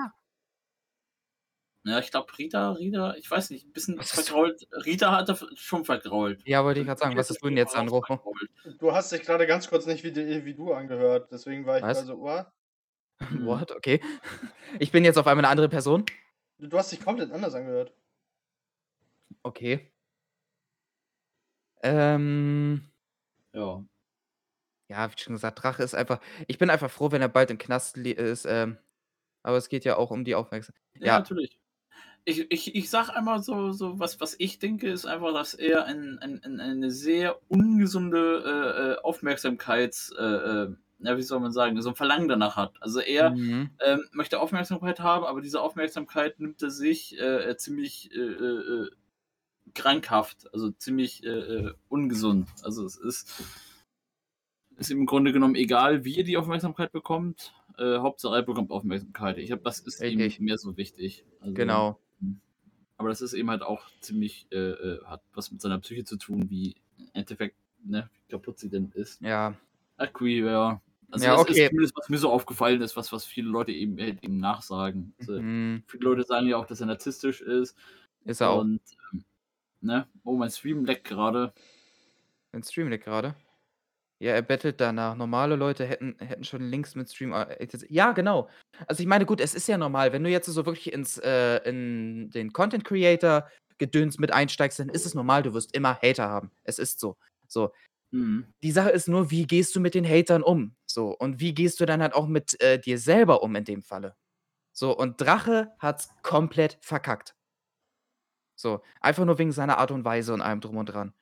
Ja, 1.86 2.00
ich 2.00 2.12
glaube, 2.12 2.32
Rita, 2.38 2.72
Rita, 2.72 3.14
ich 3.16 3.30
weiß 3.30 3.50
nicht, 3.50 3.66
ein 3.68 3.74
bisschen 3.74 3.98
Was 3.98 4.12
vergrault. 4.12 4.66
Rita 4.86 5.12
hat 5.12 5.28
er 5.28 5.38
schon 5.56 5.84
vergrault. 5.84 6.42
Ja, 6.48 6.64
wollte 6.64 6.80
ich 6.80 6.86
gerade 6.86 7.00
sagen, 7.00 7.18
was 7.18 7.30
hast 7.30 7.42
du 7.44 7.48
denn 7.50 7.58
jetzt 7.58 7.76
an, 7.76 7.90
Rocho? 7.90 8.16
Vergrault. 8.16 8.50
Du 8.80 8.94
hast 8.94 9.12
dich 9.12 9.22
gerade 9.22 9.46
ganz 9.48 9.68
kurz 9.70 9.86
nicht 9.86 10.04
wie, 10.06 10.14
die- 10.14 10.46
wie 10.46 10.54
du 10.54 10.72
angehört, 10.74 11.30
deswegen 11.32 11.66
war 11.66 11.78
ich 11.78 11.84
Was? 11.84 11.98
gerade 12.06 12.08
so, 12.08 12.26
oh, 12.26 12.44
What? 13.46 13.72
Okay. 13.72 14.02
Ich 14.80 14.92
bin 14.92 15.04
jetzt 15.04 15.18
auf 15.18 15.28
einmal 15.28 15.44
eine 15.46 15.52
andere 15.52 15.70
Person? 15.70 16.06
du 16.58 16.78
hast 16.78 16.92
dich 16.94 17.04
komplett 17.04 17.32
anders 17.32 17.54
angehört. 17.56 17.94
Okay. 19.44 19.93
Ähm, 21.84 22.90
Ja. 23.54 23.84
ja, 24.90 25.10
wie 25.12 25.18
schon 25.18 25.34
gesagt, 25.34 25.64
Drache 25.64 25.84
ist 25.84 25.96
einfach. 25.96 26.20
Ich 26.48 26.58
bin 26.58 26.70
einfach 26.70 26.92
froh, 26.92 27.12
wenn 27.12 27.22
er 27.22 27.30
bald 27.30 27.52
im 27.52 27.58
Knast 27.58 27.98
li- 27.98 28.12
ist. 28.12 28.46
Ähm, 28.46 28.78
aber 29.44 29.58
es 29.58 29.70
geht 29.70 29.86
ja 29.86 29.98
auch 29.98 30.12
um 30.12 30.26
die 30.26 30.36
Aufmerksamkeit. 30.36 30.84
Ja, 31.00 31.08
Ja. 31.08 31.20
natürlich. 31.20 31.60
Ich, 32.26 32.52
ich, 32.52 32.76
ich 32.76 32.90
sag 32.92 33.10
einmal 33.10 33.44
so, 33.44 33.72
so 33.74 34.00
was, 34.00 34.20
was 34.22 34.36
ich 34.40 34.60
denke, 34.60 34.90
ist 34.92 35.06
einfach, 35.06 35.34
dass 35.34 35.56
er 35.56 35.86
ein, 35.86 36.20
ein, 36.20 36.44
ein, 36.44 36.60
eine 36.62 36.92
sehr 36.92 37.40
ungesunde 37.50 38.44
äh, 38.46 38.94
äh, 38.94 38.98
Aufmerksamkeits, 39.04 40.14
äh, 40.20 40.24
äh, 40.24 40.76
ja, 41.00 41.18
wie 41.18 41.24
soll 41.24 41.40
man 41.42 41.52
sagen, 41.54 41.82
so 41.82 41.90
ein 41.90 41.96
Verlangen 41.96 42.30
danach 42.30 42.58
hat. 42.58 42.76
Also 42.82 43.02
er 43.02 43.36
Mhm. 43.36 43.80
ähm, 43.80 44.06
möchte 44.14 44.40
Aufmerksamkeit 44.40 45.00
haben, 45.02 45.26
aber 45.26 45.42
diese 45.42 45.62
Aufmerksamkeit 45.62 46.40
nimmt 46.40 46.62
er 46.64 46.72
sich 46.72 47.20
äh, 47.20 47.52
äh, 47.52 47.58
ziemlich 47.58 48.12
äh, 48.14 48.20
äh, 48.20 48.86
äh, 48.86 48.92
krankhaft, 49.76 50.54
also 50.54 50.72
ziemlich 50.72 51.24
äh, 51.24 51.30
äh, 51.30 51.74
ungesund. 51.90 52.48
Also 52.64 52.86
es 52.86 52.96
ist, 52.96 53.44
ist 54.78 54.92
im 54.92 55.06
Grunde 55.06 55.34
genommen 55.34 55.56
egal, 55.56 56.06
wie 56.06 56.18
er 56.18 56.24
die 56.24 56.38
Aufmerksamkeit 56.38 56.92
bekommt. 56.92 57.54
Äh, 57.78 57.98
Hauptsache 58.00 58.36
er 58.36 58.44
bekommt 58.44 58.72
Aufmerksamkeit. 58.72 59.38
Ich 59.38 59.48
glaube, 59.48 59.64
das 59.64 59.80
ist 59.80 60.02
Richtig. 60.02 60.40
ihm 60.40 60.46
mehr 60.46 60.58
so 60.58 60.78
wichtig. 60.78 61.26
Also, 61.40 61.54
Genau. 61.54 62.00
Aber 62.98 63.10
das 63.10 63.22
ist 63.22 63.34
eben 63.34 63.50
halt 63.50 63.64
auch 63.64 63.90
ziemlich, 64.00 64.48
äh, 64.52 64.56
äh, 64.58 65.04
hat 65.06 65.22
was 65.34 65.52
mit 65.52 65.62
seiner 65.62 65.80
Psyche 65.80 66.06
zu 66.06 66.18
tun, 66.18 66.50
wie 66.50 66.76
im 66.98 67.08
Endeffekt, 67.14 67.58
ne, 67.84 68.10
wie 68.14 68.32
kaputt 68.32 68.60
sie 68.60 68.70
denn 68.70 68.92
ist. 68.94 69.22
Ja. 69.22 69.56
Ja. 70.46 70.82
Also 71.12 71.26
Ja, 71.26 71.32
das 71.34 71.42
okay. 71.42 71.64
ist 71.64 71.70
zumindest, 71.70 71.98
was 71.98 72.10
mir 72.10 72.18
so 72.18 72.32
aufgefallen 72.32 72.82
ist, 72.82 72.96
was, 72.96 73.12
was 73.12 73.26
viele 73.26 73.50
Leute 73.50 73.72
eben, 73.72 74.00
halt 74.00 74.24
eben 74.24 74.38
nachsagen. 74.38 75.14
Also, 75.20 75.34
Mhm. 75.42 75.84
Viele 75.88 76.04
Leute 76.06 76.24
sagen 76.24 76.48
ja 76.48 76.58
auch, 76.58 76.66
dass 76.66 76.80
er 76.80 76.88
narzisstisch 76.88 77.42
ist. 77.42 77.76
Ist 78.26 78.42
er 78.42 78.52
auch. 78.52 78.62
Und, 78.62 78.82
ne, 79.84 80.08
oh, 80.24 80.36
mein 80.36 80.50
Stream 80.50 80.86
leckt 80.86 81.06
gerade. 81.06 81.54
Ein 82.52 82.64
Stream 82.64 82.90
liegt 82.90 83.06
gerade. 83.06 83.36
Ja, 84.20 84.32
er 84.34 84.42
bettelt 84.42 84.80
danach. 84.80 85.16
Normale 85.16 85.56
Leute 85.56 85.86
hätten, 85.86 86.16
hätten 86.20 86.44
schon 86.46 86.62
Links 86.62 86.96
mit 86.96 87.10
Stream. 87.10 87.34
äh, 87.34 87.68
Ja, 87.90 88.14
genau. 88.14 88.48
Also 88.88 89.02
ich 89.02 89.08
meine, 89.08 89.26
gut, 89.26 89.42
es 89.42 89.54
ist 89.54 89.68
ja 89.68 89.78
normal, 89.78 90.14
wenn 90.14 90.24
du 90.24 90.30
jetzt 90.30 90.46
so 90.46 90.66
wirklich 90.66 90.94
ins 90.94 91.18
äh, 91.18 91.58
in 91.70 92.30
den 92.30 92.54
Content 92.54 92.86
Creator 92.86 93.50
Gedöns 93.80 94.20
mit 94.20 94.32
einsteigst, 94.32 94.80
dann 94.80 94.90
ist 94.90 95.06
es 95.06 95.14
normal, 95.14 95.44
du 95.44 95.54
wirst 95.54 95.76
immer 95.76 96.00
Hater 96.02 96.30
haben. 96.30 96.52
Es 96.64 96.80
ist 96.80 97.00
so. 97.00 97.18
So. 97.48 97.74
Mhm. 98.12 98.46
Die 98.64 98.72
Sache 98.72 98.92
ist 98.92 99.10
nur, 99.10 99.32
wie 99.32 99.46
gehst 99.46 99.76
du 99.76 99.80
mit 99.82 99.96
den 99.96 100.08
Hatern 100.08 100.44
um? 100.44 100.76
So. 100.86 101.10
Und 101.18 101.40
wie 101.40 101.54
gehst 101.54 101.80
du 101.80 101.86
dann 101.86 102.02
halt 102.02 102.14
auch 102.14 102.28
mit 102.28 102.62
äh, 102.62 102.80
dir 102.80 103.00
selber 103.00 103.44
um 103.44 103.56
in 103.56 103.66
dem 103.66 103.82
Falle? 103.82 104.16
So. 104.72 104.96
Und 104.96 105.20
Drache 105.20 105.74
hat's 105.80 106.10
komplett 106.22 106.78
verkackt. 106.82 107.36
So. 108.56 108.82
Einfach 109.02 109.26
nur 109.26 109.38
wegen 109.38 109.52
seiner 109.52 109.78
Art 109.78 109.92
und 109.92 110.06
Weise 110.06 110.34
und 110.34 110.42
allem 110.42 110.62
drum 110.62 110.78
und 110.78 110.88
dran. 110.88 111.14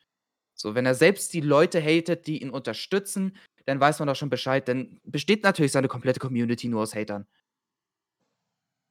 So, 0.53 0.75
wenn 0.75 0.85
er 0.85 0.95
selbst 0.95 1.33
die 1.33 1.41
Leute 1.41 1.81
hatet, 1.81 2.27
die 2.27 2.41
ihn 2.41 2.49
unterstützen, 2.49 3.37
dann 3.65 3.79
weiß 3.79 3.99
man 3.99 4.07
doch 4.07 4.15
schon 4.15 4.29
Bescheid, 4.29 4.67
denn 4.67 4.99
besteht 5.03 5.43
natürlich 5.43 5.71
seine 5.71 5.87
komplette 5.87 6.19
Community 6.19 6.67
nur 6.67 6.81
aus 6.81 6.95
Hatern. 6.95 7.27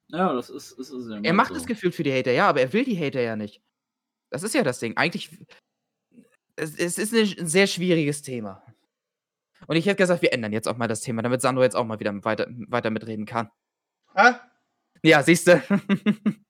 Ja, 0.08 0.32
das 0.32 0.50
ist, 0.50 0.72
ist, 0.72 0.90
ist 0.90 1.08
ja 1.08 1.20
Er 1.22 1.32
macht 1.32 1.50
so. 1.50 1.56
es 1.56 1.66
gefühlt 1.66 1.94
für 1.94 2.02
die 2.02 2.12
Hater, 2.12 2.32
ja, 2.32 2.48
aber 2.48 2.60
er 2.60 2.72
will 2.72 2.84
die 2.84 2.98
Hater 2.98 3.20
ja 3.20 3.36
nicht. 3.36 3.62
Das 4.30 4.42
ist 4.42 4.54
ja 4.54 4.62
das 4.62 4.80
Ding. 4.80 4.96
Eigentlich, 4.96 5.30
es, 6.56 6.76
es 6.76 6.98
ist 6.98 7.14
ein 7.14 7.38
ein 7.38 7.46
sehr 7.46 7.66
schwieriges 7.66 8.22
Thema. 8.22 8.64
Und 9.66 9.76
ich 9.76 9.86
hätte 9.86 9.96
gesagt, 9.96 10.22
wir 10.22 10.32
ändern 10.32 10.52
jetzt 10.52 10.66
auch 10.66 10.76
mal 10.76 10.88
das 10.88 11.02
Thema, 11.02 11.22
damit 11.22 11.42
Sandro 11.42 11.62
jetzt 11.62 11.76
auch 11.76 11.84
mal 11.84 12.00
wieder 12.00 12.12
weiter, 12.24 12.46
weiter 12.68 12.90
mitreden 12.90 13.26
kann. 13.26 13.50
Hä? 14.14 14.32
Ja, 15.02 15.22
siehst 15.22 15.46
du. 15.46 15.62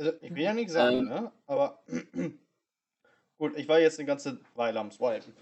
Also, 0.00 0.12
ich 0.22 0.34
will 0.34 0.42
ja 0.42 0.54
nichts 0.54 0.72
sagen, 0.72 0.96
Ähm. 1.00 1.04
ne? 1.08 1.32
Aber 1.46 1.82
gut, 3.38 3.54
ich 3.56 3.68
war 3.68 3.78
jetzt 3.80 3.98
eine 3.98 4.06
ganze 4.06 4.40
Weile 4.54 4.80
am 4.80 4.90
Swipen. 4.90 5.34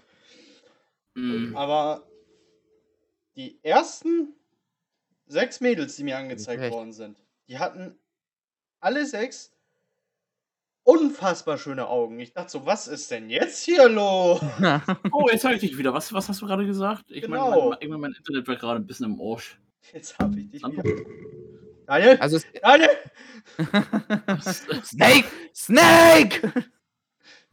Mhm. 1.15 1.55
Aber 1.55 2.03
die 3.37 3.57
ersten 3.63 4.33
sechs 5.27 5.61
Mädels, 5.61 5.95
die 5.95 6.03
mir 6.03 6.17
angezeigt 6.17 6.61
Recht. 6.61 6.73
worden 6.73 6.91
sind, 6.91 7.17
die 7.47 7.57
hatten 7.57 7.97
alle 8.81 9.05
sechs 9.05 9.53
unfassbar 10.83 11.57
schöne 11.57 11.87
Augen. 11.87 12.19
Ich 12.19 12.33
dachte 12.33 12.51
so, 12.51 12.65
was 12.65 12.87
ist 12.89 13.09
denn 13.11 13.29
jetzt 13.29 13.63
hier 13.63 13.87
los? 13.87 14.41
Oh, 15.13 15.29
jetzt 15.31 15.45
höre 15.45 15.53
ich 15.53 15.61
dich 15.61 15.77
wieder. 15.77 15.93
Was, 15.93 16.11
was 16.11 16.27
hast 16.27 16.41
du 16.41 16.47
gerade 16.47 16.65
gesagt? 16.65 17.05
Ich 17.11 17.21
Genau. 17.21 17.49
meine, 17.49 17.77
mein, 17.79 17.89
mein, 17.91 17.99
mein 18.01 18.13
Internet 18.13 18.45
war 18.47 18.55
gerade 18.57 18.79
ein 18.81 18.87
bisschen 18.87 19.05
im 19.13 19.21
Arsch. 19.21 19.57
Jetzt 19.93 20.19
habe 20.19 20.37
ich 20.39 20.49
dich 20.49 20.63
wieder. 20.65 20.83
Daniel? 21.89 22.17
also, 22.19 22.37
es, 22.37 22.45
Daniel! 22.61 22.89
Snake! 24.83 25.25
Snake! 25.55 26.53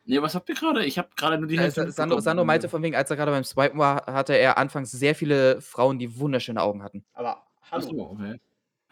Nee, 0.04 0.22
was 0.22 0.34
habt 0.34 0.48
ihr 0.48 0.54
gerade? 0.54 0.84
Ich 0.84 0.98
habe 0.98 1.08
gerade 1.16 1.38
nur 1.38 1.48
die 1.48 1.56
Äh, 1.56 1.60
Hälfte 1.60 1.86
Sa- 1.86 1.90
Sandro. 1.90 2.20
Sandro 2.20 2.44
meinte 2.44 2.68
von 2.68 2.82
wegen, 2.82 2.94
als 2.94 3.10
er 3.10 3.16
gerade 3.16 3.32
beim 3.32 3.44
Swipen 3.44 3.78
war, 3.78 4.06
hatte 4.06 4.34
er 4.34 4.58
anfangs 4.58 4.92
sehr 4.92 5.14
viele 5.14 5.60
Frauen, 5.60 5.98
die 5.98 6.18
wunderschöne 6.18 6.62
Augen 6.62 6.82
hatten. 6.82 7.04
Aber 7.14 7.42
hallo. 7.70 7.82
so, 7.82 8.10
okay. 8.10 8.38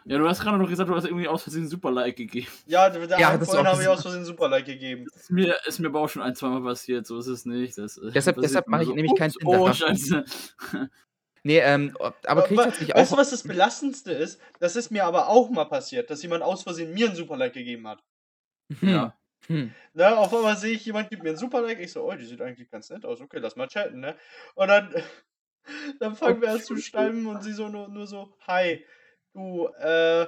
Ja, 0.07 0.19
du 0.19 0.27
hast 0.29 0.41
gerade 0.41 0.57
noch 0.57 0.69
gesagt, 0.69 0.87
du 0.89 0.95
hast 0.95 1.05
irgendwie 1.05 1.27
aus 1.27 1.41
Versehen 1.43 1.67
Super 1.67 1.89
Like 1.91 2.15
gegeben. 2.17 2.47
Ja, 2.67 2.89
der 2.89 3.19
Ja, 3.19 3.39
vorhin 3.39 3.65
habe 3.65 3.81
ich 3.81 3.87
aus 3.87 4.01
Versehen 4.01 4.25
super 4.25 4.49
Like 4.49 4.65
gegeben. 4.65 5.05
Ist 5.15 5.31
mir, 5.31 5.55
ist 5.65 5.79
mir 5.79 5.87
aber 5.87 6.01
auch 6.01 6.09
schon 6.09 6.21
ein, 6.21 6.35
zweimal 6.35 6.61
passiert, 6.61 7.07
so 7.07 7.17
ist 7.17 7.27
es 7.27 7.45
nicht. 7.45 7.77
Das, 7.77 7.97
äh, 7.97 8.11
Deshalb- 8.11 8.39
deshalb 8.41 8.67
mache 8.67 8.83
ich 8.83 8.89
nämlich 8.89 9.15
keinen 9.15 9.31
ups, 9.31 9.37
Tinder. 9.39 9.61
Oh, 9.61 9.73
scheiße. 9.73 10.25
Nee, 11.45 11.59
ähm, 11.59 11.95
aber 12.25 12.41
kriegt 12.41 12.59
das 12.59 12.79
nicht 12.79 12.95
weißt 12.95 13.11
du, 13.11 13.15
auch. 13.15 13.19
was 13.19 13.29
das 13.29 13.43
Belastendste 13.43 14.11
ist? 14.11 14.41
Das 14.59 14.75
ist 14.75 14.89
mir 14.89 15.05
aber 15.05 15.29
auch 15.29 15.49
mal 15.51 15.65
passiert, 15.65 16.09
dass 16.09 16.23
jemand 16.23 16.41
aus 16.41 16.63
Versehen 16.63 16.91
mir 16.91 17.05
einen 17.05 17.15
Super 17.15 17.37
Like 17.37 17.53
gegeben 17.53 17.87
hat. 17.87 18.03
Hm, 18.79 18.89
Ja. 18.89 19.17
hm. 19.45 19.71
Ne, 19.93 20.17
auf 20.17 20.33
einmal 20.33 20.57
sehe 20.57 20.73
ich, 20.73 20.83
jemand 20.85 21.11
gibt 21.11 21.21
mir 21.21 21.29
einen 21.29 21.37
Super 21.37 21.61
Like. 21.61 21.79
Ich 21.79 21.91
so, 21.91 22.03
oh, 22.03 22.13
die 22.15 22.25
sieht 22.25 22.41
eigentlich 22.41 22.71
ganz 22.71 22.89
nett 22.89 23.05
aus. 23.05 23.21
Okay, 23.21 23.37
lass 23.37 23.55
mal 23.55 23.67
chatten, 23.67 23.99
ne? 23.99 24.15
Und 24.55 24.69
dann, 24.69 24.95
dann 25.99 26.15
fangen 26.15 26.41
wir 26.41 26.49
an 26.49 26.61
zu 26.61 26.77
schreiben 26.77 27.27
und 27.27 27.43
sie 27.43 27.53
so 27.53 27.69
nur, 27.69 27.89
nur 27.89 28.07
so, 28.07 28.35
hi, 28.47 28.83
du, 29.33 29.67
äh, 29.67 30.25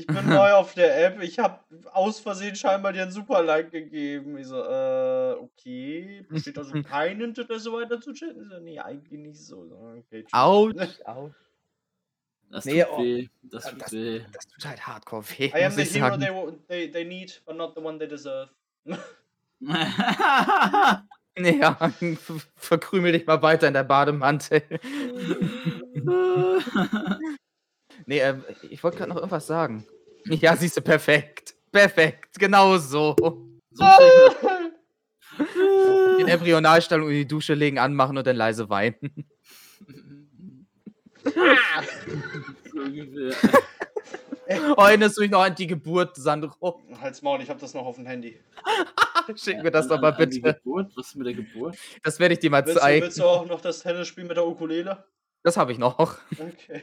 ich 0.00 0.06
bin 0.06 0.28
neu 0.28 0.52
auf 0.52 0.74
der 0.74 1.04
App. 1.06 1.22
Ich 1.22 1.38
habe 1.38 1.60
aus 1.92 2.20
Versehen 2.20 2.56
scheinbar 2.56 2.92
dir 2.92 3.02
einen 3.02 3.12
Super 3.12 3.42
Like 3.42 3.70
gegeben. 3.70 4.36
Ich 4.38 4.46
so, 4.46 4.56
äh, 4.62 5.32
okay. 5.38 6.24
Besteht 6.28 6.58
also 6.58 6.72
kein 6.82 7.20
Interesse 7.20 7.72
weiter 7.72 8.00
zu 8.00 8.12
chatten? 8.12 8.42
Ich 8.42 8.48
so, 8.48 8.58
nee, 8.60 8.78
eigentlich 8.80 9.20
nicht 9.20 9.38
so. 9.38 9.66
So, 9.66 9.76
Okay. 9.98 10.24
Autsch, 10.32 11.00
autsch. 11.04 11.34
Das 12.50 12.64
Nee, 12.64 12.82
tut 12.82 12.92
oh. 12.92 13.02
weh. 13.02 13.28
Das 13.42 13.64
tut 13.70 13.80
Das- 13.80 13.92
weh. 13.92 14.22
Das 14.32 14.46
tut 14.48 14.64
halt 14.66 14.86
hardcore 14.86 15.22
weh, 15.38 15.46
I 15.54 15.64
am 15.64 15.72
muss 15.72 15.76
the 15.76 15.82
ich 15.82 15.94
hero 16.02 16.18
sagen. 16.18 16.20
they, 16.68 16.86
they, 16.86 16.90
they 16.90 17.04
need, 17.04 17.40
but 17.46 17.56
not 17.56 17.74
the 17.76 17.80
one 17.82 17.98
they 17.98 18.08
deserve. 18.08 18.50
Ja, 21.38 21.74
ver- 22.00 22.40
verkrümel 22.56 23.12
dich 23.12 23.24
mal 23.26 23.40
weiter 23.40 23.68
in 23.68 23.72
der 23.74 23.84
Bademantel. 23.84 24.62
Nee, 28.06 28.20
ähm, 28.20 28.44
ich 28.68 28.82
wollte 28.82 28.98
gerade 28.98 29.10
noch 29.10 29.16
irgendwas 29.16 29.46
sagen. 29.46 29.86
Ja, 30.26 30.56
siehst 30.56 30.76
du, 30.76 30.80
perfekt. 30.82 31.54
Perfekt, 31.72 32.38
genau 32.38 32.76
so. 32.78 33.14
so 33.70 33.84
mir 33.84 34.34
das 34.42 36.18
In 36.18 36.28
Embryonalstellung 36.28 37.08
in 37.08 37.14
die 37.14 37.28
Dusche 37.28 37.54
legen, 37.54 37.78
anmachen 37.78 38.18
und 38.18 38.26
dann 38.26 38.36
leise 38.36 38.68
weinen. 38.68 38.96
erinnerst 44.46 45.16
du 45.16 45.22
dich 45.22 45.30
noch 45.30 45.42
an 45.42 45.54
die 45.54 45.66
Geburt, 45.66 46.16
Sandro? 46.16 46.82
Halt's 47.00 47.22
Maul, 47.22 47.40
ich 47.40 47.48
habe 47.48 47.60
das 47.60 47.72
noch 47.74 47.86
auf 47.86 47.96
dem 47.96 48.06
Handy. 48.06 48.40
Schick 49.36 49.62
mir 49.62 49.70
das 49.70 49.86
doch 49.86 50.00
mal 50.00 50.10
bitte. 50.10 50.40
Geburt? 50.40 50.90
Was 50.96 51.08
ist 51.08 51.16
mit 51.16 51.26
der 51.26 51.34
Geburt? 51.34 51.76
Das 52.02 52.18
werde 52.18 52.34
ich 52.34 52.40
dir 52.40 52.50
mal 52.50 52.64
Willst 52.66 52.76
du, 52.76 52.80
zeigen. 52.80 53.04
willst 53.04 53.18
du 53.18 53.24
auch 53.24 53.46
noch 53.46 53.60
das 53.60 53.80
Tennisspiel 53.80 54.24
mit 54.24 54.36
der 54.36 54.46
Ukulele? 54.46 55.04
Das 55.42 55.56
habe 55.56 55.72
ich 55.72 55.78
noch. 55.78 55.98
Okay. 55.98 56.82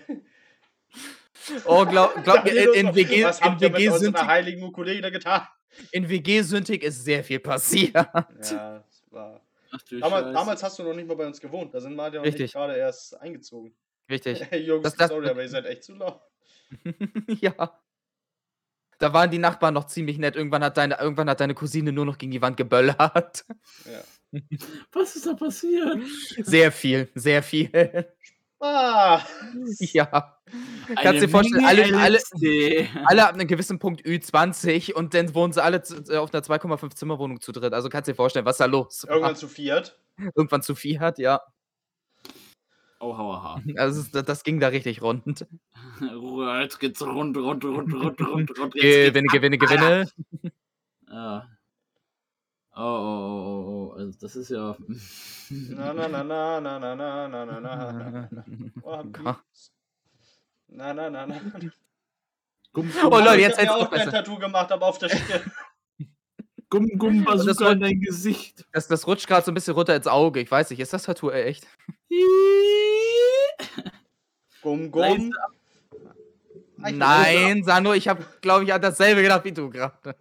Oh, 1.66 1.85
glaub, 1.85 2.14
glaub 2.24 2.43
mir, 2.43 2.74
in, 2.74 2.88
in 2.88 2.95
WG, 2.95 3.24
Was 3.24 3.40
in 3.41 3.59
WG, 3.59 3.90
Synthik, 3.91 4.25
heiligen 4.25 4.64
Ukulele 4.64 5.11
getan? 5.11 5.48
in 5.91 6.09
WG 6.09 6.41
Synthik 6.41 6.83
ist 6.83 7.03
sehr 7.03 7.24
viel 7.24 7.40
passiert. 7.40 7.93
Ja, 7.95 8.27
das 8.38 9.03
war. 9.11 9.41
Ach 9.72 9.80
Damals, 9.99 10.33
damals 10.33 10.64
hast 10.64 10.80
du 10.80 10.83
noch 10.83 10.93
nicht 10.93 11.07
mal 11.07 11.16
bei 11.16 11.27
uns 11.27 11.40
gewohnt. 11.40 11.74
Da 11.74 11.80
sind 11.82 11.95
Martin 11.95 12.19
und 12.19 12.25
ich 12.27 12.33
Richtig. 12.33 12.53
gerade 12.53 12.75
erst 12.77 13.19
eingezogen. 13.22 13.75
Richtig. 14.09 14.41
Hey 14.49 14.61
Jungs, 14.64 14.83
Das- 14.83 14.95
das- 14.95 15.09
sorry, 15.09 15.30
aber 15.30 15.41
ihr 15.43 15.49
seid 15.49 15.66
echt 15.66 15.83
zu 15.83 15.93
laut. 15.95 16.22
ja. 17.27 17.80
Da 18.99 19.14
waren 19.14 19.30
die 19.30 19.38
Nachbarn 19.38 19.74
noch 19.75 19.85
ziemlich 19.85 20.17
nett. 20.17 20.35
Irgendwann 20.35 20.64
hat 20.64 20.75
deine, 20.77 20.99
irgendwann 20.99 21.30
hat 21.30 21.40
deine 21.40 21.53
Cousine 21.53 21.91
nur 21.91 22.06
noch 22.06 22.17
gegen 22.17 22.32
die 22.32 22.41
Wand 22.41 22.57
geböllert. 22.57 23.45
Ja. 23.85 24.41
Was 24.91 25.16
ist 25.16 25.25
da 25.27 25.33
passiert? 25.35 25.99
Sehr 26.41 26.72
viel, 26.72 27.09
sehr 27.14 27.43
viel. 27.43 27.69
Ah, 28.60 29.22
Ja. 29.80 30.40
Eine 30.88 30.95
Kannst 30.95 31.22
dir 31.24 31.30
vorstellen, 31.30 31.66
alle, 31.66 31.84
alle, 31.98 32.19
alle 33.06 33.27
ab 33.27 33.34
einem 33.34 33.48
gewissen 33.48 33.77
Punkt 33.80 34.02
Ü20 34.06 34.94
und 34.94 35.14
dann 35.14 35.34
wohnen 35.36 35.53
sie 35.53 35.61
alle 35.64 35.82
zu, 35.84 35.98
äh, 36.10 36.18
auf 36.18 36.34
einer 36.34 36.42
2,5 36.44 36.95
Zimmerwohnung 36.95 37.42
zu 37.42 37.52
dritt. 37.52 37.74
Also 37.74 37.90
kannst 37.90 38.08
dir 38.08 38.16
vorstellen, 38.16 38.45
was 38.45 38.58
da 38.58 38.66
los 38.66 39.03
irgendwann 39.03 39.36
zu 39.36 39.48
viert. 39.48 40.00
Irgendwann 40.36 40.61
zu 40.61 40.74
viel 40.76 41.00
hat, 41.00 41.19
ja. 41.19 41.42
Oh, 43.00 43.16
hauaha. 43.16 43.61
Also 43.77 44.02
es- 44.02 44.11
das, 44.11 44.26
das 44.26 44.44
ging 44.44 44.60
da 44.60 44.69
richtig 44.69 45.02
rund. 45.02 45.45
Jetzt 46.61 46.80
geht's 46.80 47.02
rund, 47.06 47.38
rund, 47.38 47.64
rund, 47.64 47.94
rund, 47.94 48.22
rund, 48.22 48.60
rund. 48.60 48.76
Jetzt 48.76 48.84
Gewinne, 49.14 49.27
gewinne, 49.27 49.58
gewinne. 49.58 50.08
Ja. 51.10 51.48
Oh, 52.80 52.81
oh, 52.83 52.85
oh, 52.85 53.65
oh, 53.67 53.91
oh. 53.95 53.97
Also 53.97 54.19
das 54.22 54.35
ist 54.35 54.49
ja. 54.49 54.75
Na, 55.49 55.93
na, 55.93 56.07
na, 56.07 56.23
na, 56.23 56.59
na, 56.61 56.80
na, 56.80 56.95
na, 56.95 57.27
na, 57.27 57.45
na, 57.45 57.59
na, 57.59 58.30
na. 58.30 58.30
Oh, 58.83 59.03
Gott. 59.06 59.38
Na, 60.67 60.93
na, 60.93 61.09
na, 61.09 61.25
na. 61.25 61.41
Gumm, 62.73 62.91
Oh 63.03 63.09
gumm, 63.09 63.23
Leute, 63.23 63.35
ich 63.38 63.41
jetzt 63.41 63.57
mir 63.57 63.64
hätt's 63.64 63.72
auch 63.73 63.89
besser. 63.89 64.11
Tattoo 64.11 64.38
gemacht, 64.38 64.72
aber 64.72 64.85
auf 64.85 64.99
der 64.99 65.09
Stirn. 65.09 65.51
gumm, 66.69 66.88
gumm, 66.99 67.23
Bazooka 67.23 67.72
in 67.72 67.80
dein 67.80 67.99
Gesicht. 67.99 68.65
Das, 68.72 68.88
das 68.88 69.07
rutscht 69.07 69.25
gerade 69.27 69.43
so 69.43 69.51
ein 69.51 69.56
bisschen 69.56 69.73
runter 69.73 69.95
ins 69.95 70.06
Auge. 70.06 70.39
Ich 70.41 70.51
weiß 70.51 70.69
nicht, 70.69 70.80
ist 70.80 70.93
das 70.93 71.03
Tattoo 71.03 71.31
echt? 71.31 71.65
Gum, 74.61 74.91
Leise 74.91 75.17
gum. 75.17 75.33
Ah, 76.83 76.89
ich- 76.89 76.95
Nein, 76.95 77.64
Sandro, 77.64 77.93
ich 77.93 78.07
habe, 78.07 78.23
glaube 78.41 78.65
ich, 78.65 78.73
an 78.73 78.81
dasselbe 78.81 79.23
gedacht 79.23 79.43
wie 79.45 79.51
du 79.51 79.69
gerade. 79.69 80.15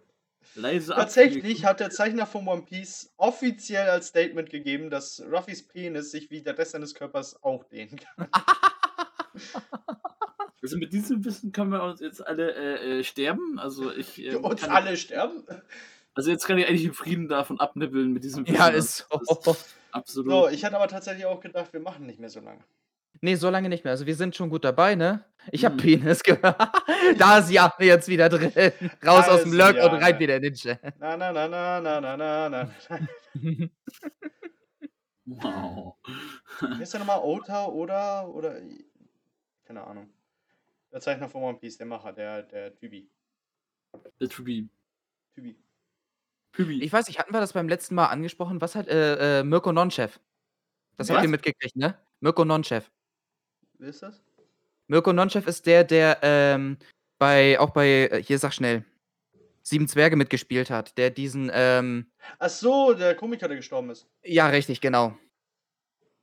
Leise 0.57 0.93
Tatsächlich 0.93 1.65
hat 1.65 1.79
der 1.79 1.89
Zeichner 1.89 2.25
von 2.25 2.47
One 2.47 2.63
Piece 2.63 3.13
offiziell 3.17 3.89
als 3.89 4.07
Statement 4.07 4.49
gegeben, 4.49 4.89
dass 4.89 5.23
Ruffys 5.31 5.67
Penis 5.67 6.11
sich 6.11 6.29
wie 6.31 6.41
der 6.41 6.57
Rest 6.57 6.71
seines 6.71 6.93
Körpers 6.95 7.41
auch 7.43 7.63
dehnen 7.65 7.97
kann. 7.97 8.27
Also 10.61 10.77
mit 10.77 10.91
diesem 10.91 11.23
Wissen 11.23 11.51
können 11.51 11.71
wir 11.71 11.83
uns 11.83 12.01
jetzt 12.01 12.25
alle 12.25 12.51
äh, 12.53 12.99
äh, 12.99 13.03
sterben. 13.03 13.59
Also 13.59 13.93
ich. 13.93 14.19
äh, 14.19 14.35
Uns 14.35 14.63
alle 14.63 14.97
sterben. 14.97 15.43
Also 16.13 16.31
jetzt 16.31 16.45
kann 16.45 16.57
ich 16.57 16.67
eigentlich 16.67 16.83
in 16.85 16.93
Frieden 16.93 17.27
davon 17.27 17.59
abnibbeln 17.59 18.11
mit 18.11 18.23
diesem 18.23 18.45
Wissen. 18.45 18.55
Ja, 18.57 18.65
Also 18.65 18.77
ist 18.79 19.07
so. 19.45 19.51
ist 19.51 19.75
Absolut. 19.91 20.31
So, 20.31 20.49
ich 20.49 20.65
hatte 20.65 20.75
aber 20.75 20.87
tatsächlich 20.87 21.25
auch 21.25 21.39
gedacht, 21.39 21.71
wir 21.73 21.79
machen 21.79 22.05
nicht 22.05 22.19
mehr 22.19 22.29
so 22.29 22.39
lange. 22.39 22.63
Nee, 23.21 23.35
so 23.35 23.49
lange 23.49 23.69
nicht 23.69 23.83
mehr. 23.83 23.91
Also 23.91 24.05
wir 24.05 24.15
sind 24.15 24.35
schon 24.35 24.49
gut 24.49 24.63
dabei, 24.65 24.95
ne? 24.95 25.25
Ich 25.51 25.63
habe 25.65 25.75
Mhm. 25.75 25.79
Penis 25.79 26.23
gehört. 26.23 26.59
da 27.17 27.37
ist 27.39 27.49
ja 27.51 27.73
jetzt 27.79 28.07
wieder 28.07 28.29
drin. 28.29 28.51
Raus 29.05 29.25
Da 29.25 29.31
aus 29.33 29.41
dem 29.43 29.51
ist 29.51 29.57
Lurk 29.57 29.75
ja, 29.75 29.85
und 29.91 30.01
rein 30.01 30.13
ne? 30.15 30.19
wieder 30.19 30.35
in 30.37 30.41
den 30.43 30.53
Chat. 30.53 30.79
Na, 30.99 31.15
na, 31.17 31.31
na, 31.31 31.47
na, 31.47 31.81
na, 31.81 32.01
na, 32.01 32.17
na, 32.17 32.49
na. 32.49 32.69
Wow. 35.29 35.97
Wer 36.61 36.79
ist 36.81 36.93
der 36.93 36.99
nochmal? 37.01 37.19
Ota 37.21 37.65
oder, 37.65 38.29
oder, 38.33 38.61
keine 39.65 39.85
Ahnung. 39.85 40.09
Der 40.91 41.01
Zeichner 41.01 41.27
von 41.27 41.43
One 41.43 41.57
Piece, 41.57 41.77
der 41.77 41.85
Macher, 41.85 42.13
der, 42.13 42.43
der 42.43 42.73
Tybi. 42.75 43.09
Der 44.21 44.29
Tubi. 44.29 44.69
Tybi. 45.35 45.57
Tubi. 46.53 46.81
Ich 46.81 46.93
weiß 46.93 47.07
nicht, 47.07 47.19
hatten 47.19 47.33
wir 47.33 47.41
das 47.41 47.51
beim 47.51 47.67
letzten 47.67 47.95
Mal 47.95 48.05
angesprochen? 48.05 48.61
Was 48.61 48.75
hat 48.75 48.87
äh, 48.87 49.39
äh, 49.41 49.43
Mirko 49.43 49.73
Nonchef? 49.73 50.17
Das 50.95 51.09
habt 51.09 51.17
Was? 51.17 51.25
ihr 51.25 51.29
mitgekriegt, 51.29 51.75
ne? 51.75 51.99
Mirko 52.21 52.45
Nonchef. 52.45 52.89
Wer 53.79 53.89
ist 53.89 54.01
das? 54.01 54.21
Mirko 54.87 55.13
Nonchef 55.13 55.47
ist 55.47 55.65
der, 55.65 55.83
der 55.83 56.19
ähm, 56.21 56.77
bei, 57.19 57.59
auch 57.59 57.71
bei, 57.71 58.09
äh, 58.11 58.23
hier 58.23 58.39
sag 58.39 58.53
schnell, 58.53 58.85
Sieben 59.61 59.87
Zwerge 59.89 60.15
mitgespielt 60.15 60.69
hat, 60.69 60.97
der 60.97 61.09
diesen, 61.09 61.51
ähm, 61.53 62.09
Ach 62.39 62.49
so, 62.49 62.93
der 62.93 63.15
Komiker, 63.15 63.49
der 63.49 63.57
gestorben 63.57 63.89
ist. 63.89 64.07
ja, 64.23 64.47
richtig, 64.47 64.79
genau. 64.79 65.17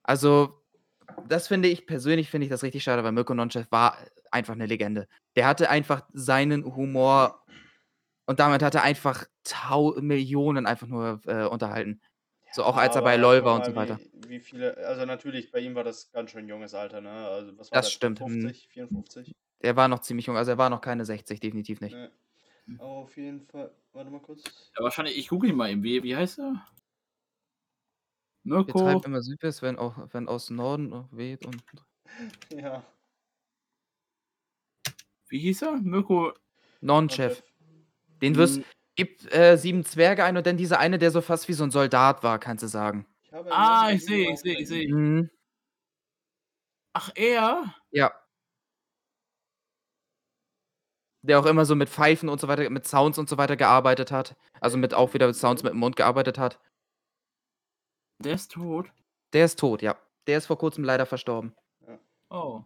Also, 0.03 0.63
das 1.29 1.49
finde 1.49 1.69
ich, 1.69 1.87
persönlich 1.87 2.31
finde 2.31 2.47
ich 2.47 2.51
das 2.51 2.63
richtig 2.63 2.83
schade, 2.83 3.05
weil 3.05 3.13
Mirko 3.13 3.35
Nonchef 3.35 3.71
war 3.71 3.99
einfach 4.31 4.55
eine 4.55 4.67
Legende. 4.67 5.09
Der 5.37 5.47
hatte 5.47 5.69
einfach 5.69 6.09
seinen 6.13 6.65
Humor 6.65 7.45
und 8.27 8.41
damit 8.41 8.63
hat 8.63 8.75
er 8.75 8.83
einfach 8.83 9.27
Tau 9.45 9.95
Millionen 10.01 10.67
einfach 10.67 10.87
nur 10.87 11.21
äh, 11.27 11.45
unterhalten. 11.45 12.01
So 12.55 12.63
auch 12.63 12.77
als 12.77 12.95
er 12.95 13.03
bei 13.03 13.17
LOL 13.17 13.45
war 13.45 13.57
und 13.57 13.65
so 13.65 13.75
weiter. 13.75 13.99
Wie, 13.99 14.29
wie 14.29 14.41
viele, 14.41 14.77
also 14.87 15.05
natürlich, 15.05 15.51
bei 15.51 15.59
ihm 15.59 15.75
war 15.75 15.83
das 15.83 16.13
ganz 16.13 16.31
schön 16.31 16.49
junges 16.49 16.73
Alter, 16.73 17.01
ne? 17.01 17.11
Also, 17.11 17.59
was 17.59 17.73
war 17.73 17.79
Das 17.79 17.87
das? 17.87 17.93
stimmt, 17.93 18.21
hm. 18.21 18.43
50, 18.43 18.69
54? 18.69 19.33
Der 19.63 19.75
war 19.75 19.89
noch 19.89 20.01
ziemlich 20.01 20.27
jung, 20.27 20.37
also 20.37 20.53
er 20.53 20.59
war 20.59 20.71
noch 20.71 20.81
keine 20.81 21.05
60, 21.05 21.41
definitiv 21.41 21.81
nicht. 21.81 21.95
Ne. 21.95 22.13
Aber 22.79 22.89
auf 22.89 23.17
jeden 23.17 23.45
Fall, 23.47 23.75
warte 23.93 24.11
mal 24.11 24.21
kurz. 24.21 24.45
Ja, 24.79 24.85
wahrscheinlich, 24.85 25.19
ich 25.19 25.29
google 25.29 25.51
ihn 25.51 25.57
mal 25.57 25.69
eben. 25.71 25.83
Wie, 25.83 26.03
wie 26.03 26.15
heißt 26.17 26.39
er? 26.39 26.65
Mirko. 28.45 28.79
treiben 28.79 29.03
immer 29.05 29.23
Südwest, 29.23 29.63
wenn 29.63 29.77
auch 29.79 29.97
wenn 30.13 30.29
aus 30.29 30.51
Norden 30.51 30.93
auch 30.93 31.09
weht 31.11 31.45
und 31.47 31.63
Ja. 32.51 32.85
Wie 35.29 35.41
hieß 35.41 35.63
er? 35.63 35.73
Mirko. 35.81 36.33
Non-Chef. 36.81 37.43
Den 38.23 38.37
wirst 38.37 38.61
Gib 38.97 39.33
äh, 39.35 39.57
sieben 39.57 39.85
Zwerge 39.85 40.25
ein 40.25 40.37
und 40.37 40.47
dann 40.47 40.57
dieser 40.57 40.79
eine, 40.79 40.99
der 40.99 41.11
so 41.11 41.21
fast 41.21 41.49
wie 41.49 41.53
so 41.53 41.65
ein 41.65 41.71
Soldat 41.71 42.23
war, 42.23 42.39
kannst 42.39 42.63
du 42.63 42.69
sagen. 42.69 43.07
Ich 43.23 43.33
habe 43.33 43.51
Ah, 43.53 43.91
ich 43.91 44.05
sehe, 44.05 44.33
ich 44.33 44.39
sehe, 44.41 44.59
ich 44.61 44.69
sehe. 44.69 44.95
Mhm. 44.95 45.31
Ach, 46.93 47.11
er? 47.17 47.75
Ja. 47.91 48.13
Der 51.23 51.41
auch 51.41 51.47
immer 51.47 51.65
so 51.65 51.75
mit 51.75 51.89
Pfeifen 51.89 52.29
und 52.29 52.41
so 52.41 52.49
weiter, 52.49 52.69
mit 52.71 52.87
Sounds 52.87 53.19
und 53.19 53.29
so 53.29 53.39
weiter 53.39 53.57
gearbeitet 53.57 54.13
hat. 54.13 54.37
Also 54.61 54.77
mit 54.79 54.95
auch 54.95 55.15
wieder 55.15 55.27
mit 55.27 55.37
Sounds 55.37 55.63
mit 55.63 55.73
dem 55.73 55.79
Mund 55.79 55.97
gearbeitet 55.97 56.39
hat. 56.39 56.61
Der 58.19 58.35
ist 58.35 58.53
tot. 58.53 58.93
Der 59.33 59.47
ist 59.47 59.59
tot, 59.59 59.83
ja. 59.83 59.97
Der 60.27 60.39
ist 60.39 60.47
vor 60.47 60.59
kurzem 60.59 60.85
leider 60.85 61.07
verstorben. 61.07 61.55
Oh. 62.31 62.63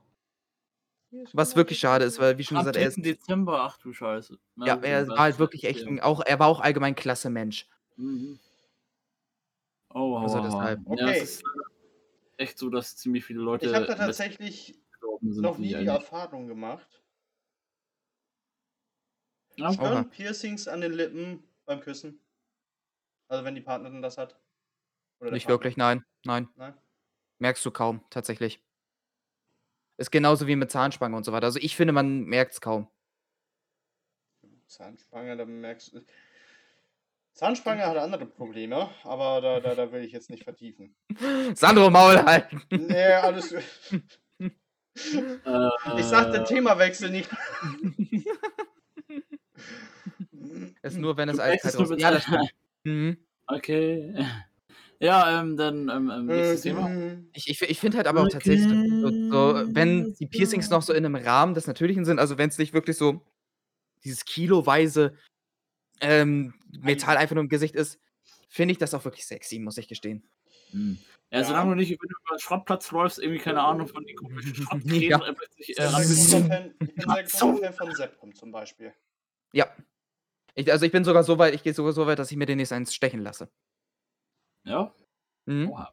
Was 1.33 1.57
wirklich 1.57 1.78
schade 1.78 2.05
ist, 2.05 2.19
weil 2.19 2.37
wie 2.39 2.45
schon 2.45 2.59
Am 2.59 2.62
gesagt, 2.65 2.77
er 2.77 2.83
3. 2.83 2.89
ist. 2.89 3.05
Dezember, 3.05 3.62
ach 3.62 3.78
du 3.78 3.93
Scheiße. 3.93 4.39
Na 4.57 4.67
Ja, 4.67 4.77
er 4.83 5.09
war 5.09 5.19
halt 5.19 5.35
ich 5.35 5.39
wirklich 5.39 5.65
echt 5.65 5.81
ja. 5.81 5.87
ein, 5.89 6.01
auch, 6.01 6.20
er 6.25 6.39
war 6.39 6.49
auch 6.49 6.61
allgemein 6.61 6.95
klasse 6.95 7.31
Mensch. 7.31 7.67
Mhm. 7.97 8.39
Oh, 9.91 10.17
Also 10.19 10.37
wow. 10.39 10.45
deshalb. 10.45 10.81
Ja, 10.87 10.93
Okay. 10.93 11.19
es 11.20 11.31
ist 11.37 11.45
echt 12.37 12.59
so, 12.59 12.69
dass 12.69 12.97
ziemlich 12.97 13.25
viele 13.25 13.41
Leute 13.41 13.67
Ich 13.67 13.75
habe 13.75 13.87
da 13.87 13.95
tatsächlich 13.95 14.78
gestorben 14.91 15.33
sind. 15.33 15.43
noch 15.43 15.57
die 15.57 15.62
nie 15.62 15.69
die 15.69 15.77
eigentlich- 15.77 15.89
Erfahrung 15.95 16.47
gemacht. 16.47 17.03
Ja, 19.57 19.73
Stören 19.73 19.93
Oha. 19.95 20.03
Piercings 20.05 20.69
an 20.69 20.83
den 20.83 20.93
Lippen 20.93 21.43
beim 21.65 21.81
Küssen? 21.81 22.20
Also 23.28 23.45
wenn 23.45 23.55
die 23.55 23.61
Partnerin 23.61 24.03
das 24.03 24.19
hat? 24.19 24.39
Oder 25.20 25.31
der 25.31 25.33
Nicht 25.33 25.45
Partner? 25.47 25.55
wirklich, 25.55 25.77
nein. 25.77 26.05
Nein. 26.25 26.49
Nein? 26.57 26.75
Merkst 27.39 27.65
du 27.65 27.70
kaum, 27.70 28.05
tatsächlich. 28.11 28.61
Ist 29.99 30.10
genauso 30.12 30.47
wie 30.47 30.57
mit 30.57 30.70
Zahnspange 30.70 31.17
und 31.17 31.25
so 31.25 31.33
weiter. 31.33 31.47
Also 31.47 31.59
ich 31.60 31.77
finde, 31.77 31.93
man 31.93 32.25
merkt 32.25 32.52
es 32.52 32.60
kaum. 32.60 32.89
Zahnspange, 34.68 35.36
da 35.36 35.44
merkst 35.44 35.94
du. 35.94 36.01
Zahnspange 37.33 37.85
hat 37.86 37.97
andere 37.97 38.27
Probleme, 38.27 38.91
aber 39.05 39.41
da, 39.41 39.60
da, 39.60 39.75
da 39.75 39.93
will 39.93 40.05
ich 40.05 40.12
jetzt 40.12 40.31
nicht 40.31 40.44
vertiefen. 40.44 40.94
Sandro 41.55 41.91
Maul 41.91 42.18
halten. 42.25 42.62
Nee, 42.70 43.05
alles. 43.12 43.52
Äh, 43.52 43.60
Ich 45.97 46.05
sagte 46.05 46.44
Themawechsel 46.44 47.10
nicht. 47.10 47.31
Ist 50.83 50.99
nur, 50.99 51.17
wenn 51.17 51.28
es 51.28 51.39
raus. 51.39 51.93
Ja, 51.97 52.10
das 52.12 52.23
stimmt. 52.25 52.55
Mhm. 52.85 53.18
Okay. 53.49 54.15
Ja, 55.01 55.41
ähm, 55.41 55.57
dann 55.57 55.89
ähm, 55.89 56.10
ähm, 56.10 56.27
nächstes 56.27 56.60
Äh, 56.65 56.70
Thema. 56.70 56.91
Ich, 57.35 57.49
ich, 57.49 57.62
ich 57.62 57.78
finde 57.78 57.99
halt 57.99 58.07
aber 58.07 58.23
auch 58.23 58.28
tatsächlich, 58.28 58.67
so, 59.01 59.12
so, 59.31 59.62
wenn 59.75 60.15
die 60.18 60.27
Piercings 60.27 60.70
noch 60.70 60.83
so 60.83 60.93
in 60.93 61.05
einem 61.05 61.15
Rahmen 61.15 61.55
des 61.55 61.67
Natürlichen 61.67 62.05
sind, 62.05 62.18
also 62.18 62.36
wenn 62.39 62.49
es 62.49 62.59
nicht 62.59 62.73
wirklich 62.73 62.97
so 62.97 63.20
dieses 64.02 64.25
kiloweise 64.25 65.15
ähm, 66.01 66.55
Metall 66.73 67.17
einfach 67.17 67.35
nur 67.35 67.44
im 67.44 67.49
Gesicht 67.49 67.75
ist, 67.75 68.01
finde 68.49 68.73
ich 68.73 68.78
das 68.78 68.94
auch 68.94 69.05
wirklich 69.05 69.27
sexy, 69.27 69.59
muss 69.59 69.78
ich 69.78 69.89
gestehen. 69.89 70.28
Hm. 70.73 70.99
Ja, 71.31 71.41
Ja. 71.41 71.44
solange 71.44 71.70
du 71.70 71.77
nicht, 71.77 71.91
wenn 71.91 71.99
du 72.09 72.17
über 72.27 72.36
den 72.36 72.41
Schrottplatz 72.41 72.91
läufst, 72.91 73.18
irgendwie 73.18 73.39
keine 73.41 73.62
Ahnung 73.62 73.86
von 73.86 74.05
den 74.05 74.17
komischen 74.17 74.55
Schrottkrähen 74.55 75.10
Ja. 75.10 75.27
äh, 75.27 75.33
plötzlich 75.35 75.70
Ich 75.70 75.78
äh, 75.78 75.89
Fan, 75.89 76.75
ich 76.81 76.94
bin 76.94 77.05
sehr 77.10 77.23
großer 77.25 77.73
Fan 77.73 77.73
von 77.75 77.94
Septum 77.94 78.35
zum 78.35 78.51
Beispiel. 78.51 78.93
Ja. 79.52 79.68
Ich, 80.55 80.73
also 80.73 80.86
ich 80.86 80.93
bin 80.93 81.05
sogar 81.05 81.23
so 81.23 81.39
weit, 81.39 81.55
ich 81.55 81.62
gehe 81.62 81.75
sogar 81.75 81.93
so 81.93 82.07
weit, 82.07 82.18
dass 82.18 82.31
ich 82.33 82.36
mir 82.36 82.47
den 82.47 82.57
nächsten 82.57 82.75
eins 82.75 82.94
stechen 82.94 83.20
lasse. 83.20 83.49
Ja? 84.65 84.93
Mhm. 85.47 85.70
Oha. 85.70 85.93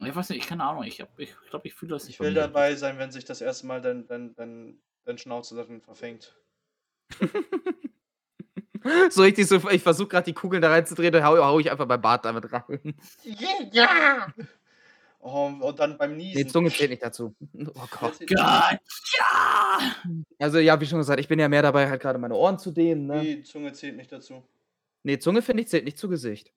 Ich 0.00 0.14
weiß 0.14 0.28
nicht, 0.30 0.40
ich 0.40 0.46
keine 0.46 0.64
Ahnung, 0.64 0.84
ich 0.84 0.96
glaube, 0.96 1.12
ich, 1.16 1.34
glaub, 1.48 1.64
ich 1.64 1.74
fühle 1.74 1.90
das 1.90 2.04
nicht 2.04 2.16
Ich 2.16 2.20
will 2.20 2.34
dabei 2.34 2.74
sein, 2.74 2.98
wenn 2.98 3.10
sich 3.10 3.24
das 3.24 3.40
erste 3.40 3.66
Mal 3.66 3.80
dein, 3.80 4.06
dein, 4.06 4.34
dein, 4.34 4.82
dein 5.04 5.18
Schnauze 5.18 5.54
darin 5.54 5.80
verfängt. 5.80 6.36
So 9.10 9.22
richtig 9.22 9.46
so, 9.46 9.66
ich 9.70 9.82
versuche 9.82 10.08
gerade 10.08 10.26
die 10.26 10.34
Kugeln 10.34 10.60
da 10.60 10.68
reinzudrehen, 10.68 11.10
dann 11.10 11.24
hau, 11.24 11.38
hau 11.38 11.58
ich 11.58 11.70
einfach 11.70 11.86
beim 11.86 12.02
Bart 12.02 12.24
damit 12.24 12.52
rein. 12.52 12.94
Ja! 13.72 14.26
Oh, 15.20 15.46
und 15.46 15.78
dann 15.78 15.96
beim 15.96 16.18
Niesen. 16.18 16.42
Nee, 16.42 16.46
Zunge 16.46 16.70
zählt 16.70 16.90
nicht 16.90 17.02
dazu. 17.02 17.34
Oh 17.40 17.86
Gott. 17.90 18.18
Gott, 18.18 18.28
ja! 18.28 19.78
Also 20.38 20.58
ja, 20.58 20.78
wie 20.78 20.84
schon 20.84 20.98
gesagt, 20.98 21.18
ich 21.18 21.28
bin 21.28 21.38
ja 21.38 21.48
mehr 21.48 21.62
dabei, 21.62 21.88
halt 21.88 22.02
gerade 22.02 22.18
meine 22.18 22.34
Ohren 22.34 22.58
zu 22.58 22.70
dehnen. 22.70 23.06
Ne? 23.06 23.22
Die 23.22 23.42
Zunge 23.42 23.72
zählt 23.72 23.96
nicht 23.96 24.12
dazu. 24.12 24.46
Nee, 25.02 25.18
Zunge 25.18 25.40
finde 25.40 25.62
ich 25.62 25.70
zählt 25.70 25.86
nicht 25.86 25.96
zu 25.96 26.10
Gesicht. 26.10 26.52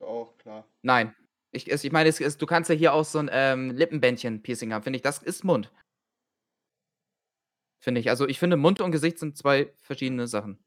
Auch 0.00 0.36
klar. 0.38 0.66
Nein. 0.82 1.14
Ich, 1.50 1.70
es- 1.70 1.84
ich 1.84 1.92
meine, 1.92 2.08
es, 2.08 2.20
es, 2.20 2.36
du 2.36 2.46
kannst 2.46 2.68
ja 2.70 2.74
hier 2.76 2.92
auch 2.94 3.04
so 3.04 3.18
ein 3.18 3.30
ähm, 3.32 3.70
Lippenbändchen-Piercing 3.70 4.72
haben, 4.72 4.82
finde 4.82 4.96
ich. 4.96 5.02
Das 5.02 5.22
ist 5.22 5.44
Mund. 5.44 5.70
Finde 7.80 8.00
ich. 8.00 8.08
Also 8.10 8.26
ich 8.26 8.38
finde, 8.38 8.56
Mund 8.56 8.80
und 8.80 8.92
Gesicht 8.92 9.18
sind 9.18 9.36
zwei 9.36 9.72
verschiedene 9.82 10.26
Sachen. 10.26 10.58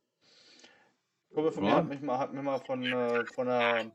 Kumpel 1.34 1.52
von 1.52 1.64
mir 1.64 1.70
Ja. 1.72 1.76
hat 1.78 1.88
mich 1.88 2.02
mal, 2.02 2.18
hat 2.20 2.34
mir 2.34 2.42
mal 2.42 2.60
von, 2.60 2.84
äh, 2.84 3.26
von 3.26 3.50
einer. 3.50 3.92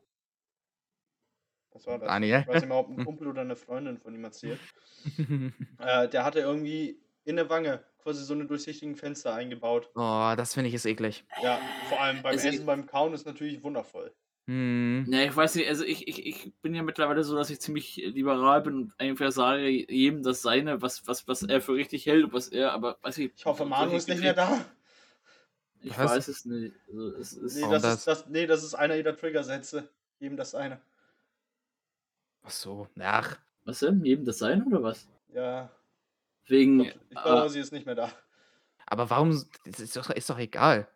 Was 1.70 1.86
war 1.86 1.98
das? 1.98 2.08
Daniel. 2.08 2.40
Ich 2.40 2.48
weiß 2.48 2.54
nicht 2.62 2.68
mehr, 2.68 2.76
ob 2.78 2.88
ein 2.90 3.04
Kumpel 3.04 3.28
oder 3.28 3.40
eine 3.40 3.56
Freundin 3.56 3.98
von 3.98 4.14
ihm 4.14 4.24
erzählt. 4.24 4.60
Äh, 5.78 6.08
der 6.10 6.24
hatte 6.24 6.38
irgendwie 6.40 7.00
in 7.24 7.34
der 7.36 7.48
Wange 7.50 7.82
quasi 7.98 8.22
so 8.24 8.34
eine 8.34 8.44
durchsichtigen 8.46 8.94
Fenster 8.94 9.34
eingebaut. 9.34 9.90
oh, 9.96 10.34
das 10.36 10.54
finde 10.54 10.68
ich 10.68 10.74
ist 10.74 10.84
eklig. 10.86 11.24
Ja, 11.42 11.60
vor 11.88 12.00
allem 12.00 12.22
beim 12.22 12.32
Also 12.34 12.46
Essen, 12.48 12.66
beim 12.66 12.86
Kauen 12.86 13.12
ist 13.14 13.26
natürlich 13.26 13.62
wundervoll. 13.64 14.14
Hm. 14.46 15.06
Ja, 15.08 15.20
ich 15.20 15.36
weiß 15.36 15.54
nicht, 15.54 15.68
also 15.68 15.84
ich, 15.84 16.08
ich, 16.08 16.26
ich 16.26 16.52
bin 16.62 16.74
ja 16.74 16.82
mittlerweile 16.82 17.22
so, 17.22 17.36
dass 17.36 17.50
ich 17.50 17.60
ziemlich 17.60 17.96
liberal 17.96 18.62
bin 18.62 18.74
und 18.74 18.94
einfach 18.98 19.30
sage, 19.30 19.68
jedem 19.68 20.22
das 20.22 20.42
Seine, 20.42 20.82
was, 20.82 21.06
was, 21.06 21.28
was 21.28 21.42
er 21.42 21.60
für 21.60 21.74
richtig 21.74 22.06
hält 22.06 22.24
und 22.24 22.32
was 22.32 22.48
er, 22.48 22.72
aber 22.72 22.98
weiß 23.02 23.18
ich. 23.18 23.32
Ich 23.36 23.44
hoffe, 23.46 23.64
Manu 23.64 23.94
ist 23.94 24.08
nicht 24.08 24.20
mehr 24.20 24.34
da. 24.34 24.64
Ich 25.82 25.98
Was? 25.98 26.12
weiß 26.12 26.28
es 26.28 26.44
nicht. 26.44 26.74
Also, 26.88 27.16
es 27.16 27.32
ist, 27.32 27.56
Nee 27.56 27.70
das, 27.70 27.82
das? 27.82 27.94
Ist, 27.94 28.06
das, 28.06 28.28
nee, 28.28 28.46
das 28.46 28.62
ist 28.62 28.74
einer 28.74 28.96
ihrer 28.96 29.16
Triggersätze. 29.16 29.88
Jedem 30.20 30.36
das 30.36 30.54
eine. 30.54 30.80
Ach 32.44 32.50
so. 32.50 32.88
Ach. 33.00 33.36
was 33.64 33.80
denn? 33.80 34.04
Jedem 34.04 34.24
das 34.24 34.38
Seine 34.38 34.64
oder 34.64 34.82
was? 34.82 35.08
Ja. 35.34 35.70
Wegen. 36.46 36.84
Ich 36.84 36.92
glaube, 37.10 37.42
ah, 37.42 37.48
sie 37.48 37.60
ist 37.60 37.72
nicht 37.72 37.86
mehr 37.86 37.94
da. 37.94 38.12
Aber 38.86 39.10
warum? 39.10 39.44
Das 39.64 39.80
ist 39.80 39.96
doch, 39.96 40.10
ist 40.10 40.30
doch 40.30 40.38
egal. 40.38 40.88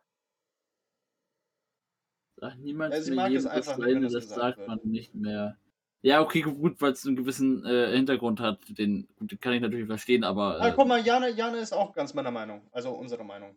Sagt 2.37 2.59
niemand 2.59 2.95
Ja, 2.95 3.01
sie 3.03 3.11
mehr 3.13 3.17
mag 3.17 3.27
es 3.27 3.33
jedem 3.33 3.45
das 3.45 3.53
einfach 3.69 3.77
das 3.87 4.13
das 4.13 4.23
gesagt 4.25 4.41
sagt 4.41 4.59
wird. 4.59 4.69
man 4.69 4.81
nicht 4.85 5.15
mehr. 5.15 5.57
Ja, 6.03 6.21
okay, 6.21 6.43
gut, 6.43 6.81
weil 6.81 6.93
es 6.93 7.05
einen 7.07 7.17
gewissen 7.17 7.65
äh, 7.65 7.93
Hintergrund 7.97 8.39
hat, 8.39 8.61
den, 8.79 9.09
gut, 9.17 9.33
den 9.33 9.41
kann 9.41 9.55
ich 9.55 9.61
natürlich 9.61 9.87
verstehen, 9.87 10.23
aber. 10.25 10.61
Ah, 10.61 10.69
Äh, 10.69 10.73
guck 10.77 10.87
mal, 10.87 11.05
Jane, 11.05 11.31
Jane 11.31 11.59
ist 11.59 11.73
auch 11.73 11.93
ganz 11.93 12.15
meiner 12.15 12.31
Meinung. 12.31 12.63
Also 12.71 12.91
unsere 12.91 13.25
Meinung. 13.25 13.57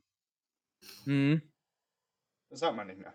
Hm. 1.04 1.42
Das 2.50 2.60
sagt 2.60 2.76
man 2.76 2.88
nicht 2.88 2.98
mehr. 3.00 3.14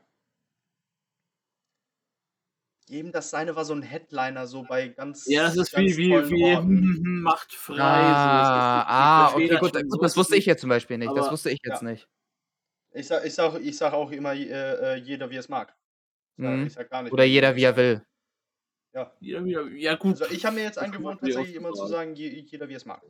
Jedem 2.86 3.12
das 3.12 3.30
seine 3.30 3.56
war 3.56 3.64
so 3.64 3.72
ein 3.74 3.82
Headliner, 3.82 4.46
so 4.46 4.62
bei 4.62 4.88
ganz. 4.88 5.26
ja, 5.26 5.44
das 5.44 5.56
ist 5.56 5.76
wie, 5.76 5.96
wie, 5.96 6.10
wie 6.30 6.44
Orten. 6.54 6.68
hm, 6.68 6.96
hm, 7.02 7.22
macht 7.22 7.52
frei. 7.54 7.78
Ah, 7.80 8.82
ah 9.26 9.30
so. 9.32 9.38
Ich- 9.38 9.44
ich 9.46 9.50
okay, 9.52 9.58
verstehe 9.58 9.82
gut, 9.84 9.90
gut. 9.92 10.02
Das 10.04 10.16
wusste 10.18 10.34
es 10.34 10.40
ich 10.40 10.46
jetzt 10.46 10.60
zum 10.60 10.68
Beispiel 10.68 10.98
nicht. 10.98 11.10
Das 11.10 11.18
aber- 11.24 11.32
wusste 11.32 11.50
ich 11.50 11.60
jetzt 11.64 11.80
Ja. 11.82 11.88
nicht. 11.90 12.06
Ich 12.94 13.08
sag, 13.08 13.24
ich 13.24 13.34
sag, 13.34 13.60
ich 13.60 13.76
sag 13.76 13.92
auch 13.92 14.10
immer, 14.12 14.32
äh, 14.34 14.48
äh, 14.48 14.94
jeder 14.96 15.28
wie 15.30 15.36
es 15.36 15.48
mag. 15.48 15.74
Ich 16.36 16.44
sag, 16.44 16.56
Mhm. 16.56 16.66
ich 16.66 16.72
sag 16.72 16.90
gar 16.90 17.02
nicht. 17.02 17.12
Oder 17.12 17.24
jeder 17.24 17.56
wie 17.56 17.64
er 17.64 17.76
will. 17.76 18.02
Ja, 18.92 19.12
ja, 19.20 19.62
ja, 19.66 19.94
gut. 19.96 20.22
Also 20.22 20.32
ich 20.32 20.44
habe 20.44 20.56
mir 20.56 20.62
jetzt 20.62 20.76
Das 20.76 20.84
angewohnt, 20.84 21.20
tatsächlich 21.20 21.56
immer 21.56 21.74
so 21.74 21.82
zu 21.82 21.88
sagen, 21.88 22.14
je, 22.14 22.28
jeder 22.28 22.68
wie 22.68 22.74
es 22.74 22.84
mag. 22.84 23.02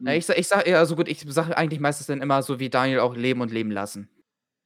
Ja, 0.00 0.12
ich 0.12 0.26
sag, 0.26 0.38
ich 0.38 0.48
sag, 0.48 0.66
ja, 0.66 0.78
also 0.78 0.96
gut, 0.96 1.08
ich 1.08 1.20
sage 1.26 1.56
eigentlich 1.56 1.80
meistens 1.80 2.06
dann 2.06 2.20
immer 2.20 2.42
so 2.42 2.60
wie 2.60 2.68
Daniel 2.68 3.00
auch 3.00 3.16
leben 3.16 3.40
und 3.40 3.50
leben 3.50 3.70
lassen. 3.70 4.10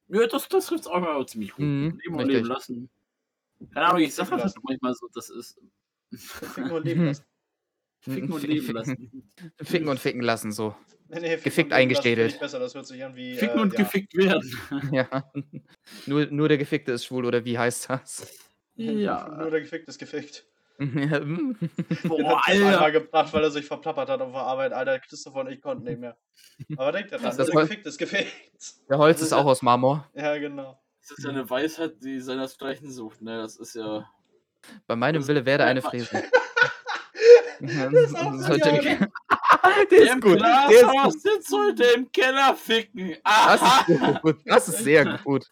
Ja, 0.08 0.26
das, 0.26 0.48
das 0.48 0.66
trifft 0.66 0.82
es 0.82 0.86
auch 0.88 1.00
mal 1.00 1.24
ziemlich 1.26 1.52
gut. 1.52 1.64
Mhm, 1.64 1.98
leben 2.02 2.14
und 2.14 2.20
richtig. 2.20 2.36
leben 2.36 2.48
lassen. 2.48 2.90
Keine 3.72 3.86
Ahnung, 3.86 4.02
ich 4.02 4.14
sag 4.14 4.26
Ficken 4.26 4.42
das 4.42 4.54
manchmal 4.62 4.94
so, 4.94 5.08
das 5.14 5.30
ist. 5.30 5.60
Ficken 6.12 6.70
und 6.72 6.84
leben 6.84 7.06
lassen. 7.06 7.24
Ficken 8.05 8.33
und 8.33 8.42
leben 8.47 8.73
lassen. 8.74 9.33
Ficken 9.62 9.89
und 9.89 9.99
ficken 9.99 10.20
lassen, 10.23 10.52
so. 10.52 10.74
Nee, 11.08 11.20
nee, 11.20 11.28
ficken 11.31 11.44
Gefickt 11.44 11.73
eingestädelt. 11.73 12.33
finde 12.33 12.34
ich 12.36 12.41
besser, 12.41 12.58
das 12.58 12.74
hört 12.74 12.86
sich 12.86 13.05
an 13.05 13.15
wie. 13.16 13.36
Ficken 13.36 13.58
äh, 13.58 13.62
und 13.62 13.73
ja. 13.74 13.78
gefickt 13.81 14.15
werden. 14.16 14.58
Ja. 14.92 15.31
Nur, 16.07 16.26
nur 16.26 16.49
der 16.49 16.58
Gefickte 16.58 16.92
ist 16.92 17.05
schwul, 17.05 17.24
oder 17.24 17.44
wie 17.44 17.58
heißt 17.58 17.91
das? 17.91 18.26
Ja. 18.76 19.28
Nur 19.28 19.50
der 19.50 19.60
gefickt 19.60 19.89
ist 19.89 19.99
gefickt. 19.99 20.47
Boah, 20.78 20.89
Tim 20.92 22.26
einmal 22.57 22.74
Alter. 22.74 22.91
gebracht, 22.91 23.33
weil 23.33 23.44
er 23.44 23.50
sich 23.50 23.65
verplappert 23.65 24.08
hat 24.08 24.20
auf 24.20 24.33
der 24.33 24.41
Arbeit. 24.41 24.73
Alter, 24.73 24.99
Christopher 24.99 25.41
und 25.41 25.50
ich 25.52 25.60
konnten 25.60 25.84
nicht 25.84 26.00
mehr. 26.00 26.16
Aber 26.76 26.91
denkt 26.91 27.12
daran, 27.12 27.36
Das 27.36 27.47
der 27.47 27.55
war- 27.55 27.62
gefickt 27.62 27.86
ist 27.86 27.99
gefickt. 27.99 28.33
Der 28.91 28.99
Holz 28.99 29.16
Das 29.18 29.23
ist 29.23 29.26
ist 29.28 29.33
auch 29.34 29.47
aus 29.47 29.62
Marmor. 29.62 30.08
Ja, 30.15 30.36
genau. 30.39 30.81
Das 31.00 31.16
ist 31.18 31.24
ja 31.24 31.31
eine 31.31 31.49
Weisheit, 31.49 32.02
die 32.02 32.18
seinesgleichen 32.20 32.91
sucht, 32.91 33.23
ne? 33.23 33.39
Das 33.42 33.57
ist 33.57 33.74
ja. 33.76 34.10
Bei 34.89 34.97
meinem 34.97 35.20
Das- 35.20 35.28
Wille 35.28 35.44
werde 35.47 35.65
eine 35.65 35.81
Fräse. 35.83 36.24
Das 37.67 37.93
ist 37.93 38.17
auch 38.17 38.33
so 38.33 38.39
Sollte- 38.39 38.70
geil. 38.70 39.09
der 39.91 39.99
ist 39.99 40.12
Im 40.12 40.20
gut. 40.20 40.41
Der 40.41 40.68
ist 40.70 41.51
gut. 41.51 41.60
heute 41.60 41.84
im 41.84 42.10
Keller 42.12 42.55
ficken. 42.55 43.17
Das 43.25 43.60
ist 43.89 44.23
gut. 44.23 44.36
Das 44.44 44.68
ist 44.68 44.78
sehr 44.84 45.18
gut. 45.25 45.47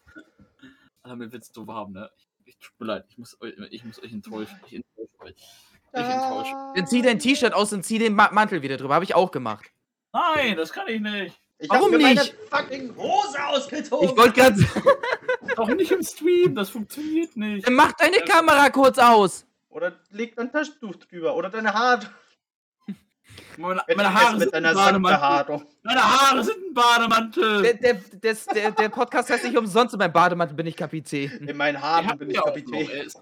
Damit 1.03 1.31
willst 1.31 1.55
du 1.55 1.65
haben, 1.67 1.93
ne? 1.93 2.09
Ich, 2.45 2.57
tut 2.57 2.79
mir 2.79 2.85
leid, 2.87 3.05
ich 3.09 3.17
muss, 3.17 3.39
euch- 3.41 3.53
ich 3.71 3.83
muss 3.83 4.01
euch 4.01 4.11
enttäuschen. 4.13 4.59
Ich 4.67 4.75
enttäusche 4.75 5.19
euch. 5.21 5.35
Ich 5.93 5.99
enttäusche. 5.99 6.53
Dann 6.75 6.87
zieh 6.87 7.01
dein 7.01 7.19
T-Shirt 7.19 7.53
aus 7.53 7.71
und 7.73 7.83
zieh 7.83 7.99
den 7.99 8.15
Ma 8.15 8.29
Mantel 8.31 8.61
wieder 8.61 8.77
drüber. 8.77 8.95
Habe 8.95 9.05
ich 9.05 9.15
auch 9.15 9.31
gemacht. 9.31 9.65
Nein, 10.13 10.55
das 10.57 10.71
kann 10.71 10.87
ich 10.87 11.01
nicht. 11.01 11.39
Ich 11.59 11.69
Warum 11.69 11.85
hab 11.85 11.91
mir 11.91 11.99
meine 11.99 12.19
nicht? 12.21 12.35
fucking 12.49 12.95
Hose 12.95 13.45
ausgezogen. 13.47 14.09
Ich 14.09 14.17
wollte 14.17 14.33
gerade 14.33 14.65
Doch 15.55 15.67
nicht 15.69 15.91
im 15.91 16.03
Stream, 16.03 16.55
das 16.55 16.69
funktioniert 16.69 17.37
nicht. 17.37 17.65
Dann 17.67 17.75
mach 17.75 17.93
deine 17.93 18.17
Kamera 18.17 18.69
kurz 18.69 18.97
aus. 18.97 19.45
Oder 19.73 19.99
leg 20.11 20.35
dein 20.35 20.51
Taschentuch 20.51 20.95
drüber. 20.95 21.35
Oder 21.35 21.49
deine 21.49 21.73
Haare. 21.73 22.01
Meine, 23.57 23.81
meine 23.95 24.13
Haare 24.13 24.33
mit 24.33 24.41
sind 24.41 24.53
ein 24.53 24.63
deiner 24.63 24.75
Bademantel. 24.75 25.19
Sackbehaarung. 25.19 25.67
Meine 25.83 26.03
Haare 26.03 26.43
sind 26.43 26.57
ein 26.57 26.73
Bademantel. 26.73 27.61
Der, 27.63 27.73
der, 27.75 27.93
des- 27.95 28.45
der, 28.45 28.71
der 28.71 28.89
Podcast 28.89 29.29
heißt 29.29 29.43
nicht 29.45 29.57
umsonst, 29.57 29.93
in 29.93 29.99
meinem 29.99 30.13
Bademantel 30.13 30.55
bin 30.55 30.67
ich 30.67 30.75
Kapitän. 30.75 31.47
In 31.47 31.57
meinen 31.57 31.81
Haaren 31.81 32.17
bin 32.19 32.29
ich 32.29 32.37
Kapitän. 32.37 32.87
ist- 32.89 33.19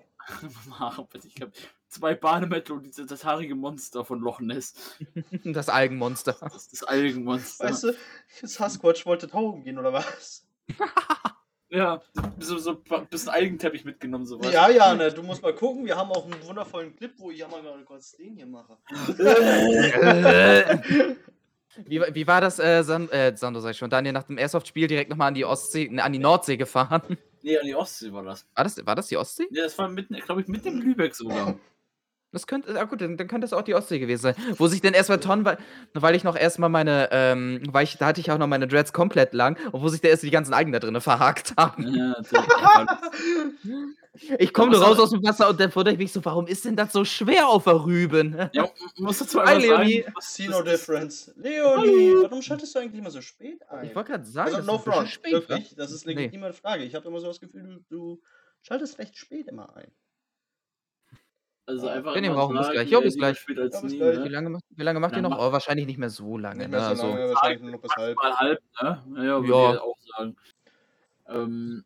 Haare 0.80 1.05
bin 1.05 1.21
ich 1.25 1.35
Kap- 1.35 1.51
Zwei 1.88 2.15
Bademäntel 2.15 2.73
und 2.77 2.83
dieses, 2.85 3.05
das 3.07 3.25
haarige 3.25 3.53
Monster 3.53 4.05
von 4.05 4.19
Loch 4.21 4.39
Ness. 4.39 4.73
Das 5.43 5.67
Algenmonster. 5.69 6.38
Das 6.39 6.69
das 6.69 6.83
Algenmonster. 6.83 7.65
Weißt 7.65 7.83
du, 7.83 7.93
Sasquatch 8.43 9.05
wollte 9.05 9.27
tauchen 9.27 9.63
gehen, 9.63 9.77
oder 9.77 9.91
was? 9.93 10.45
Ja, 11.74 12.01
so, 12.38 12.58
so 12.58 12.82
ein 12.90 13.08
bisschen 13.08 13.30
Algenteppich 13.30 13.85
mitgenommen, 13.85 14.25
sowas. 14.25 14.51
Ja, 14.51 14.69
ja, 14.69 14.93
ne, 14.93 15.09
du 15.09 15.24
musst 15.24 15.41
mal 15.41 15.56
gucken. 15.56 15.85
Wir 15.85 15.95
haben 15.95 16.11
auch 16.11 16.25
einen 16.25 16.45
wundervollen 16.45 16.93
Clip, 16.98 17.14
wo 17.17 17.32
ich 17.32 17.40
ja 17.40 17.48
mal 17.48 17.61
kurz 17.85 18.11
den 18.17 18.35
hier 18.35 18.45
mache. 18.45 18.77
wie, 21.85 22.01
wie 22.14 22.27
war 22.27 22.41
das, 22.41 22.59
äh, 22.59 22.83
San, 22.83 23.08
äh, 23.09 23.38
Sandro, 23.38 23.61
sag 23.61 23.72
ich 23.72 23.77
schon, 23.77 23.90
Daniel, 23.90 24.11
nach 24.11 24.24
dem 24.24 24.38
Airsoft-Spiel 24.38 24.88
direkt 24.88 25.09
nochmal 25.09 25.30
an 25.30 25.33
die 25.33 25.45
Ostsee, 25.45 25.88
ne, 25.90 26.03
an 26.03 26.11
die 26.11 26.19
Nordsee 26.19 26.58
gefahren? 26.58 27.17
Nee, 27.41 27.58
an 27.58 27.66
die 27.66 27.75
Ostsee 27.75 28.11
war 28.11 28.24
das. 28.24 28.45
War 28.53 28.66
das, 28.66 28.85
war 28.85 28.95
das 28.95 29.08
die 29.08 29.16
Ostsee? 29.16 29.48
Ja, 29.51 29.64
das 29.64 29.77
war 29.77 29.88
mitten, 29.88 30.16
glaube 30.16 30.41
ich, 30.41 30.50
mit 30.50 30.66
dem 30.66 30.82
Lübeck 30.82 31.16
sogar. 31.16 31.56
Das 32.34 32.48
könnte, 32.48 32.80
ah 32.80 32.85
gut, 32.85 33.01
dann, 33.01 33.18
dann 33.18 33.27
könnte 33.27 33.45
das 33.45 33.51
auch 33.53 33.61
die 33.61 33.76
Ostsee 33.76 34.00
gewesen 34.00 34.22
sein. 34.22 34.35
Wo 34.58 34.68
sich 34.68 34.80
dann 34.82 34.93
erstmal 34.93 35.19
Tonnen, 35.19 35.43
weil, 35.43 35.58
weil 35.93 36.16
ich 36.16 36.24
noch 36.24 36.38
erstmal 36.38 36.69
meine, 36.69 37.10
ähm, 37.11 37.61
weil 37.72 37.84
ich, 37.84 37.98
da 37.98 38.06
hatte 38.08 38.22
ich 38.22 38.32
auch 38.32 38.38
noch 38.38 38.48
meine 38.48 38.68
Dreads 38.68 38.93
komplett 38.93 39.34
lang 39.34 39.58
und 39.72 39.82
wo 39.82 39.90
sich 39.90 40.00
da 40.00 40.08
erst 40.08 40.24
die 40.24 40.32
ganzen 40.32 40.53
Algen 40.53 40.72
da 40.72 40.80
drinnen 40.80 41.01
verhakt 41.01 41.53
haben. 41.58 41.88
ja. 41.93 42.16
Ich 44.38 44.53
komme 44.53 44.72
nur 44.72 44.82
raus 44.84 45.00
aus 45.00 45.11
dem 45.11 45.24
Wasser 45.24 45.50
und 45.50 45.60
dann 45.60 45.74
wundere 45.74 45.93
ich 45.93 45.98
mich 45.98 46.11
so, 46.11 46.24
warum 46.26 46.45
ist 46.48 46.66
denn 46.66 46.76
das 46.76 46.92
so 46.92 47.06
schwer 47.06 47.48
auf 47.48 47.64
der 47.64 47.85
Rüben? 47.85 48.35
ja, 48.53 48.69
muss 48.98 49.19
dazu 49.19 49.40
Hi, 49.42 49.56
einmal 49.56 49.61
Leonie. 49.85 50.01
sagen, 50.03 50.14
See 50.19 50.48
no 50.48 50.61
difference. 50.61 51.34
Leonie, 51.38 52.14
warum 52.24 52.42
schaltest 52.42 52.76
du 52.76 52.80
eigentlich 52.80 53.00
immer 53.00 53.11
so 53.11 53.22
spät 53.22 53.61
ein? 53.69 53.85
Ich 53.85 53.95
wollte 53.95 54.11
gerade 54.11 54.26
sagen, 54.26 54.48
also 54.56 54.58
das 54.58 54.66
no 54.68 54.77
front, 54.80 55.10
spät, 55.10 55.32
wirklich. 55.34 55.76
Das 55.76 55.92
ist 55.92 56.06
eine 56.06 56.16
Nee. 56.16 56.22
legitime 56.24 56.51
Frage. 56.53 56.84
Ich 56.84 56.93
habe 56.93 57.08
immer 57.08 57.19
so 57.19 57.27
das 57.27 57.40
Gefühl, 57.40 57.64
du, 57.64 57.80
du 57.90 58.22
schaltest 58.61 59.00
recht 59.00 59.18
spät 59.18 59.48
immer 59.48 59.76
ein. 59.77 59.92
Also 61.67 61.88
einfach 61.88 62.15
Wenn 62.15 62.23
ihr 62.23 62.31
brauchen, 62.33 62.57
bis 62.57 62.69
gleich. 62.69 62.90
Jo, 62.90 62.99
äh, 62.99 63.03
bis 63.03 63.15
gleich. 63.15 63.45
Ja, 63.48 63.64
bis 63.65 63.83
nie, 63.83 63.98
gleich. 63.98 64.17
Wie 64.17 64.23
ne? 64.23 64.30
lange, 64.30 64.49
macht- 64.49 64.64
wie 64.69 64.83
lange 64.83 64.99
macht 64.99 65.11
Ja, 65.14 65.17
ihr 65.19 65.22
noch? 65.22 65.38
Oh, 65.38 65.51
wahrscheinlich 65.51 65.85
nicht 65.85 65.99
mehr 65.99 66.09
so 66.09 66.38
lange. 66.38 66.57
Nicht 66.57 66.72
Ne? 66.72 66.77
mehr 66.77 66.81
so 66.81 66.90
Also, 66.90 67.07
lange, 67.07 67.30
wahrscheinlich 67.33 67.61
nur 67.61 67.72
noch 67.72 67.81
bis 67.81 67.95
halb. 67.95 68.15
Mal 68.17 68.35
halb, 68.35 68.59
ne? 68.81 69.03
Naja, 69.07 69.41
würde 69.41 69.48
Ja. 69.53 69.73
ich 69.75 69.80
auch 69.80 69.98
sagen. 70.17 70.35
Ähm, 71.27 71.85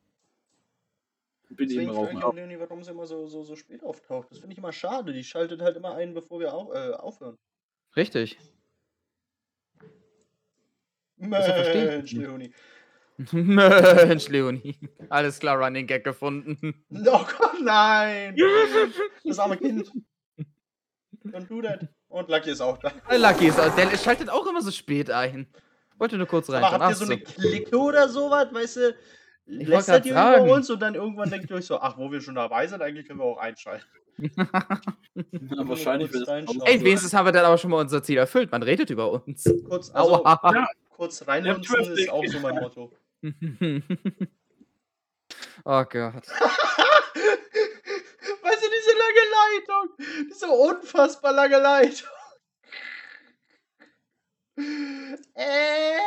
bin 1.49 1.67
Deswegen 1.69 1.93
frage 1.93 2.17
ich 2.17 2.23
auch 2.23 2.33
Leonie, 2.33 2.59
warum 2.59 2.83
sie 2.83 2.91
immer 2.91 3.05
so, 3.05 3.27
so, 3.27 3.43
so 3.43 3.55
spät 3.55 3.83
auftaucht. 3.83 4.31
Das 4.31 4.39
finde 4.39 4.53
ich 4.53 4.57
immer 4.57 4.71
schade. 4.71 5.13
Die 5.13 5.23
schaltet 5.23 5.61
halt 5.61 5.77
immer 5.77 5.95
ein, 5.95 6.13
bevor 6.13 6.39
wir 6.39 6.53
au 6.53 6.73
äh, 6.73 6.93
aufhören. 6.93 7.37
richtig. 7.95 8.37
ja. 11.17 11.27
Mensch, 11.27 12.11
Leonie. 12.13 12.51
Mensch, 13.31 14.27
Leonie. 14.27 14.77
Alles 15.09 15.39
klar, 15.39 15.57
Running 15.57 15.87
Gag 15.87 16.03
gefunden. 16.03 16.85
Oh 17.07 17.25
Gott, 17.39 17.61
nein! 17.61 18.35
Das 19.23 19.39
arme 19.39 19.57
Kind. 19.57 19.91
Don't 21.25 21.47
do 21.47 21.61
that. 21.61 21.87
Und 22.09 22.29
Lucky 22.29 22.51
ist 22.51 22.61
auch 22.61 22.77
da. 22.77 22.91
Äh, 23.09 23.17
Lucky 23.17 23.47
ist, 23.47 23.57
der 23.57 23.97
schaltet 23.97 24.29
auch 24.29 24.45
immer 24.47 24.61
so 24.61 24.71
spät 24.71 25.09
ein. 25.09 25.47
Wollte 25.97 26.17
nur 26.17 26.27
kurz 26.27 26.49
rein. 26.49 26.63
Aber 26.63 26.79
habt 26.79 26.91
ihr 26.91 26.95
so 26.95 27.05
eine 27.05 27.19
Clique 27.19 27.77
oder 27.77 28.09
sowas, 28.09 28.47
weißt 28.53 28.77
du? 28.77 28.95
Lästert 29.47 30.03
grad 30.03 30.05
ihr 30.05 30.13
sagen. 30.13 30.45
über 30.45 30.55
uns 30.55 30.69
und 30.69 30.81
dann 30.81 30.95
irgendwann 30.95 31.29
denkt 31.29 31.49
ihr 31.49 31.55
euch 31.55 31.65
so, 31.65 31.79
ach, 31.79 31.97
wo 31.97 32.11
wir 32.11 32.19
schon 32.19 32.35
dabei 32.35 32.67
sind, 32.67 32.81
eigentlich 32.81 33.07
können 33.07 33.19
wir 33.19 33.25
auch 33.25 33.37
einschalten. 33.37 33.85
Ja, 35.17 35.67
wahrscheinlich 35.67 36.11
wird 36.11 36.27
es. 36.27 36.55
Ey, 36.65 36.81
wenigstens 36.81 37.13
haben 37.13 37.25
wir 37.25 37.31
dann 37.31 37.45
aber 37.45 37.57
schon 37.57 37.69
mal 37.69 37.79
unser 37.79 38.03
Ziel 38.03 38.17
erfüllt. 38.17 38.51
Man 38.51 38.63
redet 38.63 38.89
über 38.89 39.11
uns. 39.11 39.43
Kurz, 39.67 39.89
also. 39.91 40.23
Ja. 40.25 40.67
kurz 40.89 41.25
reinlunzen 41.25 41.93
ist 41.93 42.09
auch 42.09 42.25
so 42.25 42.39
mein 42.39 42.55
Motto. 42.55 42.91
oh 45.65 45.83
Gott. 45.83 46.27
weißt 48.43 48.63
du, 48.63 48.67
diese 48.69 48.93
lange 49.03 49.23
Leitung. 49.35 49.85
Diese 50.31 50.47
unfassbar 50.47 51.33
lange 51.33 51.57
Leitung. 51.59 52.09
Äh. 55.35 55.99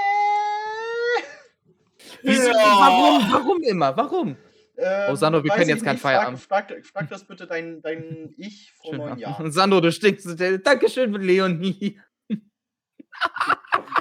Wieso? 2.23 2.49
Warum? 2.51 3.33
Warum 3.33 3.63
immer? 3.63 3.95
Warum? 3.97 4.37
Ähm, 4.79 5.11
Oh, 5.11 5.15
Sandro, 5.17 5.43
wir 5.45 5.51
können 5.51 5.69
jetzt 5.69 5.85
keinen 5.85 5.95
nicht. 5.97 6.03
Frag- 6.03 6.13
Feierabend. 6.15 6.41
Frag, 6.41 6.73
frag 6.87 7.09
das 7.11 7.25
bitte 7.27 7.47
dein, 7.47 7.83
dein 7.83 8.33
Ich 8.39 8.73
vor 8.73 8.95
neun 8.97 9.19
Jahren. 9.19 9.51
Sandro, 9.53 9.81
du 9.81 9.93
stinkst. 9.93 10.27
Dankeschön, 10.65 11.13
Leonie. 11.15 12.01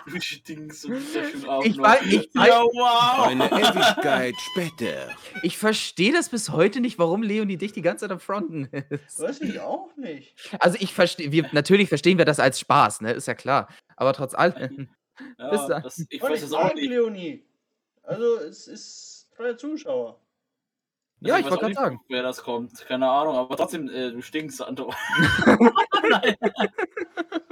Du 0.09 0.21
stinkst 0.21 0.85
und 0.85 0.95
sehr 1.01 1.25
schön 1.29 1.45
auf. 1.49 1.65
Ich 1.65 1.77
weiß, 1.77 2.01
ich, 2.05 2.29
weiß, 2.33 2.47
Ja, 2.47 2.61
wow. 2.63 3.27
Eine 3.27 3.45
Ewigkeit 3.51 4.35
später. 4.51 5.09
ich 5.43 5.57
verstehe 5.57 6.13
das 6.13 6.29
bis 6.29 6.49
heute 6.49 6.79
nicht, 6.79 6.97
warum 6.97 7.23
Leonie 7.23 7.57
dich 7.57 7.73
die 7.73 7.81
ganze 7.81 8.05
Zeit 8.05 8.11
am 8.11 8.19
Fronten 8.19 8.65
ist. 8.65 9.19
Weiß 9.19 9.41
ich 9.41 9.59
auch 9.59 9.89
nicht. 9.97 10.33
Also 10.59 10.77
ich 10.79 10.93
verstehe, 10.93 11.31
wir, 11.31 11.49
natürlich 11.51 11.89
verstehen 11.89 12.17
wir 12.17 12.25
das 12.25 12.39
als 12.39 12.59
Spaß, 12.59 13.01
ne? 13.01 13.11
Ist 13.11 13.27
ja 13.27 13.33
klar. 13.35 13.67
Aber 13.97 14.13
trotz 14.13 14.33
allem. 14.33 14.87
Ja, 15.37 15.49
Bis 15.49 15.65
dann. 15.67 15.83
das, 15.83 16.05
ich 16.09 16.21
weiß 16.21 16.37
ich 16.37 16.43
es 16.45 16.53
auch 16.53 16.61
sagen, 16.63 16.75
nicht. 16.75 16.89
Leonie. 16.89 17.43
Also, 18.03 18.37
es 18.37 18.67
ist 18.67 19.27
freier 19.35 19.57
Zuschauer. 19.57 20.21
Ja, 21.19 21.33
Also 21.33 21.39
ich 21.39 21.45
weiß 21.45 21.51
wollte 21.51 21.73
gerade 21.73 21.73
sagen. 21.73 22.01
Wer 22.07 22.21
das 22.23 22.43
kommt, 22.43 22.85
keine 22.85 23.09
Ahnung, 23.09 23.35
aber 23.35 23.57
trotzdem, 23.57 23.89
äh, 23.89 24.11
du 24.11 24.21
stinkst, 24.21 24.61
Anto. 24.61 24.93
Sa- 25.43 25.59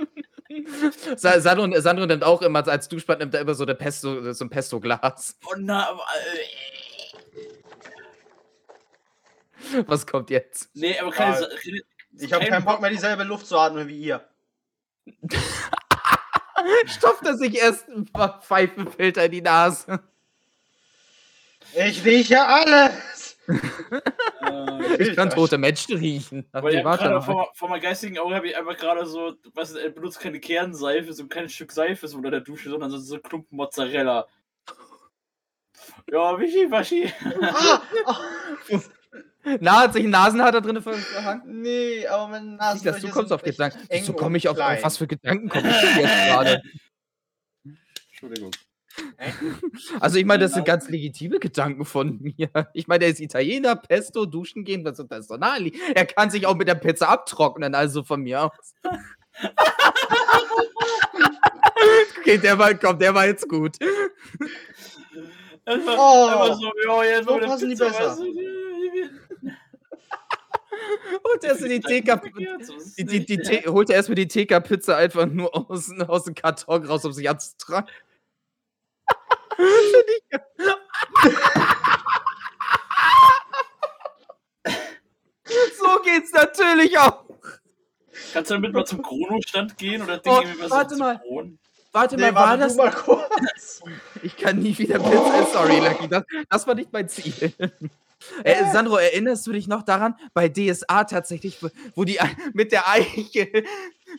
Sandro, 1.18 1.80
Sandro 1.82 2.06
nimmt 2.06 2.24
auch 2.24 2.42
immer, 2.42 2.68
als 2.68 2.88
Duschbad 2.88 3.20
nimmt 3.20 3.34
er 3.34 3.42
immer 3.42 3.54
so, 3.56 3.64
eine 3.64 3.76
Pesto, 3.76 4.32
so 4.34 4.46
ein 4.46 4.50
Pesto-Glas. 4.50 5.38
Oh 5.46 5.54
na, 5.58 5.90
äh, 9.74 9.84
Was 9.88 10.06
kommt 10.06 10.30
jetzt? 10.30 10.70
nee, 10.74 10.98
aber 11.00 11.12
keine 11.12 11.36
Ja, 11.36 11.42
Sa- 11.42 11.48
Ich 12.20 12.32
habe 12.34 12.44
kein 12.46 12.54
keinen 12.54 12.66
Bock 12.66 12.82
mehr, 12.82 12.90
dieselbe 12.90 13.24
Luft 13.24 13.48
zu 13.48 13.58
atmen 13.58 13.88
wie 13.88 13.98
ihr. 14.00 14.28
Stopft 16.88 17.26
er 17.26 17.38
sich 17.38 17.56
erst 17.58 17.88
ein 17.90 18.06
paar 18.06 18.42
Pfeifenfilter 18.42 19.26
in 19.26 19.32
die 19.32 19.42
Nase? 19.42 20.00
Ich 21.76 22.04
rieche 22.06 22.42
alles. 22.44 23.38
Äh, 24.68 25.04
Ich 25.04 25.16
kann 25.16 25.30
tote 25.30 25.58
Menschen 25.58 25.98
riechen. 25.98 26.48
Weil 26.52 26.82
gerade 26.82 27.10
mal. 27.10 27.22
vor, 27.22 27.52
vor 27.54 27.70
meinem 27.70 27.82
geistigen 27.82 28.18
Auge 28.20 28.36
habe 28.36 28.48
ich 28.48 28.58
einfach 28.58 28.78
gerade 28.78 29.06
so, 29.06 29.36
was 29.54 29.74
er 29.74 29.90
benutzt 29.90 30.20
keine 30.20 30.40
Kernseife, 30.40 31.14
so 31.14 31.24
ein 31.24 31.30
kleines 31.30 31.54
Stück 31.54 31.72
Seife 31.72 32.08
so 32.08 32.18
unter 32.18 32.32
der 32.32 32.42
Dusche, 32.42 32.70
sondern 32.70 32.90
so, 32.92 32.98
so 32.98 33.20
Klumpen 33.20 33.58
Mozzarella. 33.58 34.28
Ja, 36.12 36.40
Wischi, 36.40 36.70
Waschi. 36.70 37.12
Ah. 37.42 37.82
Na, 39.60 39.82
hat 39.82 39.94
sich 39.94 40.04
ein 40.04 40.10
Nasenhaar 40.10 40.52
da 40.52 40.60
drin 40.60 40.82
verhangen? 40.82 41.62
Nee, 41.62 42.08
aber 42.08 42.28
meine 42.28 42.46
Nicht, 42.48 42.60
Nase. 42.60 42.84
dass 42.84 43.00
du 43.02 43.10
kommst 43.10 43.32
auf 43.32 43.44
Gedanken. 43.44 43.80
Wieso 43.90 44.14
komme 44.14 44.38
ich 44.38 44.48
auf, 44.48 44.58
auf 44.58 44.84
was 44.84 44.98
für 44.98 45.06
Gedanken 45.08 45.50
komme 45.50 45.70
ich 45.70 45.76
denn 45.82 46.00
jetzt 46.00 46.26
gerade? 46.28 46.62
Entschuldigung. 48.10 48.52
Also 50.00 50.18
ich 50.18 50.26
meine, 50.26 50.44
das 50.44 50.54
sind 50.54 50.66
ganz 50.66 50.90
legitime 50.90 51.40
Gedanken 51.40 51.86
von 51.86 52.20
mir. 52.22 52.50
Ich 52.74 52.88
meine, 52.88 53.06
er 53.06 53.12
ist 53.12 53.20
Italiener, 53.20 53.76
Pesto, 53.76 54.26
duschen 54.26 54.64
gehen, 54.64 54.84
das 54.84 54.98
das 54.98 55.20
ist 55.20 55.32
doch 55.32 55.38
naheliegend. 55.38 55.82
Er 55.94 56.06
kann 56.06 56.30
sich 56.30 56.46
auch 56.48 56.56
mit 56.56 56.68
der 56.68 56.76
Pizza 56.76 57.10
abtrocknen, 57.10 57.76
also 57.76 58.04
von 58.04 58.22
mir 58.22 58.44
aus. 58.44 58.76
okay, 62.20 62.38
der 62.38 62.58
war, 62.58 62.74
komm, 62.74 63.00
der 63.00 63.14
war 63.14 63.26
jetzt 63.26 63.48
gut. 63.50 63.78
Einfach, 65.66 65.96
Oh, 65.98 66.28
einfach 66.28 66.56
so, 66.56 66.72
ja, 66.86 67.04
jetzt 67.04 67.28
so 67.28 67.38
passen 67.40 67.70
die 67.70 67.76
Pizza, 67.76 67.86
besser. 67.88 68.18
weißt 68.18 68.22
Und 71.24 71.44
er 71.44 71.60
in 71.62 71.70
die 71.70 71.80
TK, 72.02 72.22
die, 72.98 73.26
die, 73.26 73.38
die, 73.38 73.68
holt 73.68 73.90
er 73.90 73.98
erstmal 73.98 74.16
die 74.16 74.28
TK-Pizza 74.28 74.98
einfach 74.98 75.26
nur 75.26 75.56
aus, 75.70 75.92
aus 76.08 76.26
dem 76.26 76.36
Karton 76.36 76.86
raus, 76.86 77.06
um 77.06 77.14
sich 77.14 77.30
anzutragen. 77.30 77.90
So 85.78 86.00
geht's 86.04 86.32
natürlich 86.34 86.98
auch. 86.98 87.24
Kannst 88.34 88.50
du 88.50 88.56
damit 88.56 88.74
mal 88.74 88.86
zum 88.86 89.02
Chrono-Stand 89.02 89.78
gehen 89.78 90.02
oder 90.02 90.20
Oh, 90.26 90.40
Dinge 90.42 90.56
was 90.60 90.72
warte 90.72 90.96
mal. 90.98 91.20
Synchron? 91.22 91.60
Warte 91.92 92.16
Nee, 92.18 92.22
mal, 92.32 92.36
war 92.36 92.48
warte 92.50 92.64
das. 92.64 92.76
mal 92.76 92.92
kurz. 92.92 93.82
Ich 94.24 94.36
kann 94.36 94.60
nie 94.60 94.78
wieder 94.78 95.00
Pizza. 95.00 95.40
äh, 95.40 95.46
Sorry, 95.54 95.80
Lucky. 95.80 96.08
Das, 96.10 96.24
das 96.50 96.68
war 96.68 96.76
nicht 96.76 96.92
mein 96.92 97.08
Ziel. 97.08 97.54
Äh, 98.44 98.72
Sandro, 98.74 98.98
erinnerst 98.98 99.46
du 99.46 99.52
dich 99.52 99.68
noch 99.68 99.84
daran, 99.84 100.16
bei 100.34 100.50
DSA 100.50 101.04
tatsächlich, 101.04 101.58
wo- 101.96 102.04
die 102.06 102.18
mit 102.54 102.72
der 102.72 102.88
Eiche, 102.90 103.64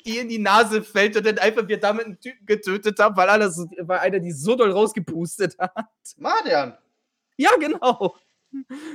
die 0.05 0.19
in 0.19 0.29
die 0.29 0.39
Nase 0.39 0.83
fällt 0.83 1.17
und 1.17 1.27
dann 1.27 1.39
einfach 1.39 1.67
wir 1.67 1.79
damit 1.79 2.07
einen 2.07 2.21
Typen 2.21 2.45
getötet 2.47 2.99
haben, 2.99 3.17
weil, 3.17 3.29
alles, 3.29 3.67
weil 3.79 3.99
einer 4.01 4.19
die 4.19 4.33
so 4.33 4.55
doll 4.57 4.71
rausgepustet 4.71 5.57
hat? 5.59 5.73
Marian. 6.17 6.77
Ja, 7.37 7.51
genau. 7.57 8.17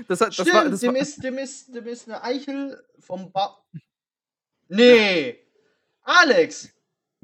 Das, 0.07 0.21
hat, 0.21 0.30
das 0.30 0.35
Stimmt, 0.35 0.53
war, 0.53 0.69
das 0.69 0.80
dem, 0.80 0.93
war, 0.93 1.01
ist, 1.01 1.23
dem, 1.23 1.38
ist, 1.38 1.75
dem 1.75 1.88
ist 1.88 2.07
eine 2.07 2.23
Eichel 2.23 2.83
vom 2.99 3.31
ba 3.31 3.57
Nee. 4.67 5.39
Alex. 6.03 6.69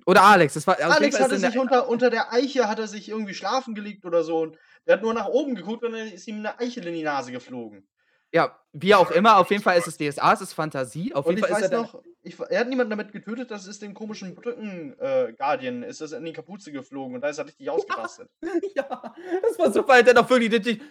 oder 0.05 0.21
Alex, 0.21 0.53
das 0.53 0.67
war. 0.67 0.79
Alex 0.79 1.19
hatte 1.19 1.37
sich 1.37 1.57
unter, 1.57 1.89
unter 1.89 2.09
der 2.09 2.31
Eiche, 2.31 2.67
hat 2.67 2.79
er 2.79 2.87
sich 2.87 3.09
irgendwie 3.09 3.33
schlafen 3.33 3.73
gelegt 3.73 4.05
oder 4.05 4.23
so. 4.23 4.39
Und 4.41 4.57
der 4.85 4.95
hat 4.95 5.01
nur 5.01 5.13
nach 5.13 5.27
oben 5.27 5.55
geguckt 5.55 5.83
und 5.83 5.93
dann 5.93 6.07
ist 6.07 6.27
ihm 6.27 6.39
eine 6.39 6.59
Eichel 6.59 6.85
in 6.87 6.93
die 6.93 7.03
Nase 7.03 7.31
geflogen. 7.31 7.87
Ja, 8.33 8.59
wie 8.73 8.93
auch 8.93 9.09
immer, 9.11 9.37
auf 9.37 9.49
jeden 9.49 9.63
Fall 9.63 9.77
ist 9.77 9.87
es 9.87 9.97
DSA, 9.97 10.33
es 10.33 10.41
ist 10.41 10.53
Fantasie. 10.53 11.13
Auf 11.13 11.25
Und 11.25 11.35
jeden 11.37 11.47
Fall 11.47 11.61
ist 11.61 11.71
er 11.71 11.81
noch, 11.81 12.03
ich, 12.27 12.39
er 12.39 12.59
hat 12.59 12.67
niemanden 12.67 12.91
damit 12.91 13.11
getötet, 13.11 13.49
das 13.51 13.67
ist 13.67 13.81
den 13.81 13.93
komischen 13.93 14.35
Brücken-Guardian, 14.35 15.83
äh, 15.83 15.89
ist 15.89 16.01
das 16.01 16.11
in 16.11 16.25
die 16.25 16.33
Kapuze 16.33 16.71
geflogen 16.71 17.15
und 17.15 17.21
da 17.21 17.29
ist 17.29 17.37
er 17.37 17.45
richtig 17.45 17.69
ausgerastet. 17.69 18.29
Ja, 18.75 19.15
das 19.41 19.57
war 19.57 19.71
super, 19.71 20.03
der 20.03 20.13
noch 20.13 20.29
wirklich 20.29 20.51
richtig. 20.51 20.81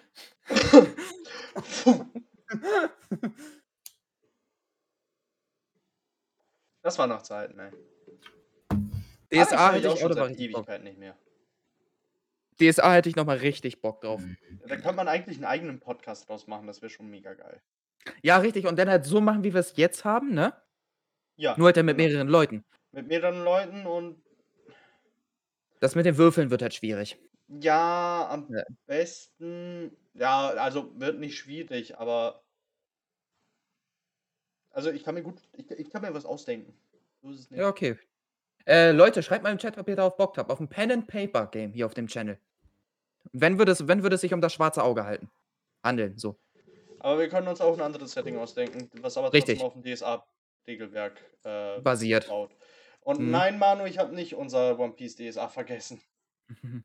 Das 6.82 6.97
war 7.00 7.08
noch 7.08 7.23
Zeiten, 7.23 7.58
ey. 7.58 7.70
DSA 9.32 9.56
Alex 9.56 9.84
hätte 9.84 9.94
ich 9.94 10.00
schon 10.00 10.12
auch 10.12 10.28
seit. 10.28 10.39
Ewigkeit 10.39 10.84
nicht 10.84 10.98
mehr. 10.98 11.16
DSA 12.60 12.92
hätte 12.92 13.08
ich 13.08 13.16
noch 13.16 13.26
mal 13.26 13.39
richtig 13.39 13.81
Bock 13.81 14.02
drauf. 14.02 14.23
Da 14.68 14.76
kann 14.76 14.94
man 14.94 15.08
eigentlich 15.08 15.36
einen 15.36 15.47
eigenen 15.47 15.81
Podcast 15.81 16.28
draus 16.28 16.47
machen, 16.47 16.68
das 16.68 16.82
wäre 16.82 16.90
schon 16.90 17.10
mega 17.10 17.34
geil. 17.34 17.60
Ja, 18.23 18.39
richtig. 18.39 18.66
Und 18.66 18.78
dann 18.78 18.89
halt 18.89 19.05
so 19.05 19.20
machen, 19.20 19.42
wie 19.42 19.52
wir 19.52 19.60
es 19.60 19.76
jetzt 19.76 20.05
haben, 20.05 20.32
ne? 20.32 20.55
Ja. 21.36 21.55
Nur 21.56 21.66
halt 21.66 21.76
dann 21.76 21.86
mit 21.86 21.97
genau. 21.97 22.08
mehreren 22.08 22.28
Leuten. 22.28 22.65
Mit 22.92 23.08
mehreren 23.08 23.44
Leuten 23.44 23.86
und 23.86 24.23
Das 25.81 25.94
mit 25.94 26.06
den 26.06 26.16
Würfeln 26.18 26.50
wird 26.50 26.62
halt 26.62 26.74
schwierig. 26.74 27.18
ja, 27.48 28.28
am 28.31 28.47
Ja. 28.50 28.62
besten, 28.86 29.97
ja, 30.15 30.48
also 30.48 30.90
wird 30.98 31.18
nicht 31.18 31.36
schwierig, 31.39 31.98
aber 31.98 32.42
also 34.70 34.90
ich 34.90 35.05
kann 35.05 35.15
mir 35.15 35.23
gut, 35.23 35.40
ich, 35.52 35.70
ich 35.70 35.90
kann 35.90 36.02
mir 36.02 36.12
was 36.15 36.26
ausdenken. 36.26 36.74
So 37.23 37.31
ist 37.31 37.40
es 37.40 37.50
nicht. 37.50 37.60
Ja, 37.60 37.68
okay. 37.68 37.98
Äh, 38.66 38.90
Leute, 38.92 39.23
schreibt 39.23 39.44
mal 39.44 39.52
im 39.52 39.58
Chat, 39.58 39.78
ob 39.78 39.89
ihr 39.89 39.97
darauf 39.97 40.16
Bock 40.16 40.36
habt. 40.39 40.50
Auf 40.50 40.60
ein 40.60 40.68
Pen 40.68 40.90
and 40.90 41.06
Paper 41.06 41.47
Game 41.47 41.73
hier 41.73 41.86
auf 41.86 41.94
dem 41.94 42.08
Channel. 42.08 42.39
Wenn 43.32 43.58
würde 43.58 43.73
es, 43.73 43.86
wenn 43.89 44.02
würde 44.02 44.16
es 44.16 44.20
sich 44.23 44.34
um 44.34 44.40
das 44.40 44.52
schwarze 44.52 44.82
Auge 44.82 45.05
halten? 45.05 45.31
Handeln, 45.84 46.18
so. 46.18 46.36
Aber 46.98 47.18
wir 47.20 47.28
können 47.28 47.47
uns 47.48 47.60
auch 47.60 47.74
ein 47.74 47.81
anderes 47.81 48.12
Setting 48.12 48.36
ausdenken, 48.39 48.90
was 49.02 49.16
aber 49.16 49.32
Richtig. 49.32 49.58
trotzdem 49.58 49.66
auf 49.66 49.73
dem 49.74 49.82
DSA-Regelwerk 50.77 51.20
äh, 51.45 51.81
Basiert. 51.81 52.28
baut. 52.28 52.55
Und 53.01 53.20
Mhm. 53.20 53.31
nein, 53.31 53.59
Manu, 53.59 53.85
ich 53.85 53.99
habe 53.99 54.15
nicht 54.15 54.35
unser 54.35 54.78
One 54.78 54.93
Piece 54.93 55.17
DSA 55.17 55.49
vergessen. 55.49 56.01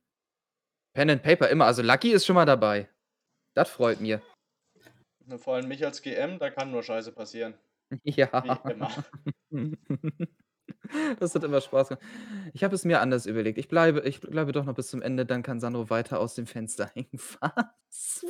Pen 0.94 1.10
and 1.10 1.24
Paper 1.24 1.50
immer. 1.50 1.66
Also 1.66 1.82
Lucky 1.82 2.12
ist 2.12 2.26
schon 2.26 2.36
mal 2.36 2.46
dabei. 2.46 2.90
Das 3.56 3.70
freut 3.70 4.02
mir. 4.02 4.22
Vor 5.38 5.56
allem 5.56 5.68
mich 5.68 5.86
als 5.86 6.02
GM, 6.02 6.40
da 6.40 6.50
kann 6.50 6.72
nur 6.72 6.84
Scheiße 6.84 7.12
passieren. 7.12 7.54
Ja. 8.06 8.30
Wie 8.66 8.72
immer. 8.72 9.04
Das 11.20 11.36
hat 11.36 11.44
immer 11.44 11.60
Spaß 11.62 11.90
gemacht. 11.90 12.04
Ich 12.54 12.64
habe 12.64 12.76
es 12.76 12.86
mir 12.86 13.02
anders 13.02 13.26
überlegt. 13.26 13.58
Ich 13.58 13.68
bleibe, 13.68 14.02
ich 14.02 14.20
bleibe 14.22 14.52
doch 14.54 14.64
noch 14.66 14.74
bis 14.74 14.88
zum 14.90 15.02
Ende, 15.02 15.26
dann 15.26 15.44
kann 15.44 15.60
Sandro 15.60 15.90
weiter 15.90 16.20
aus 16.20 16.36
dem 16.36 16.48
Fenster 16.48 16.90
hängen. 16.94 17.10
Was? 17.40 18.26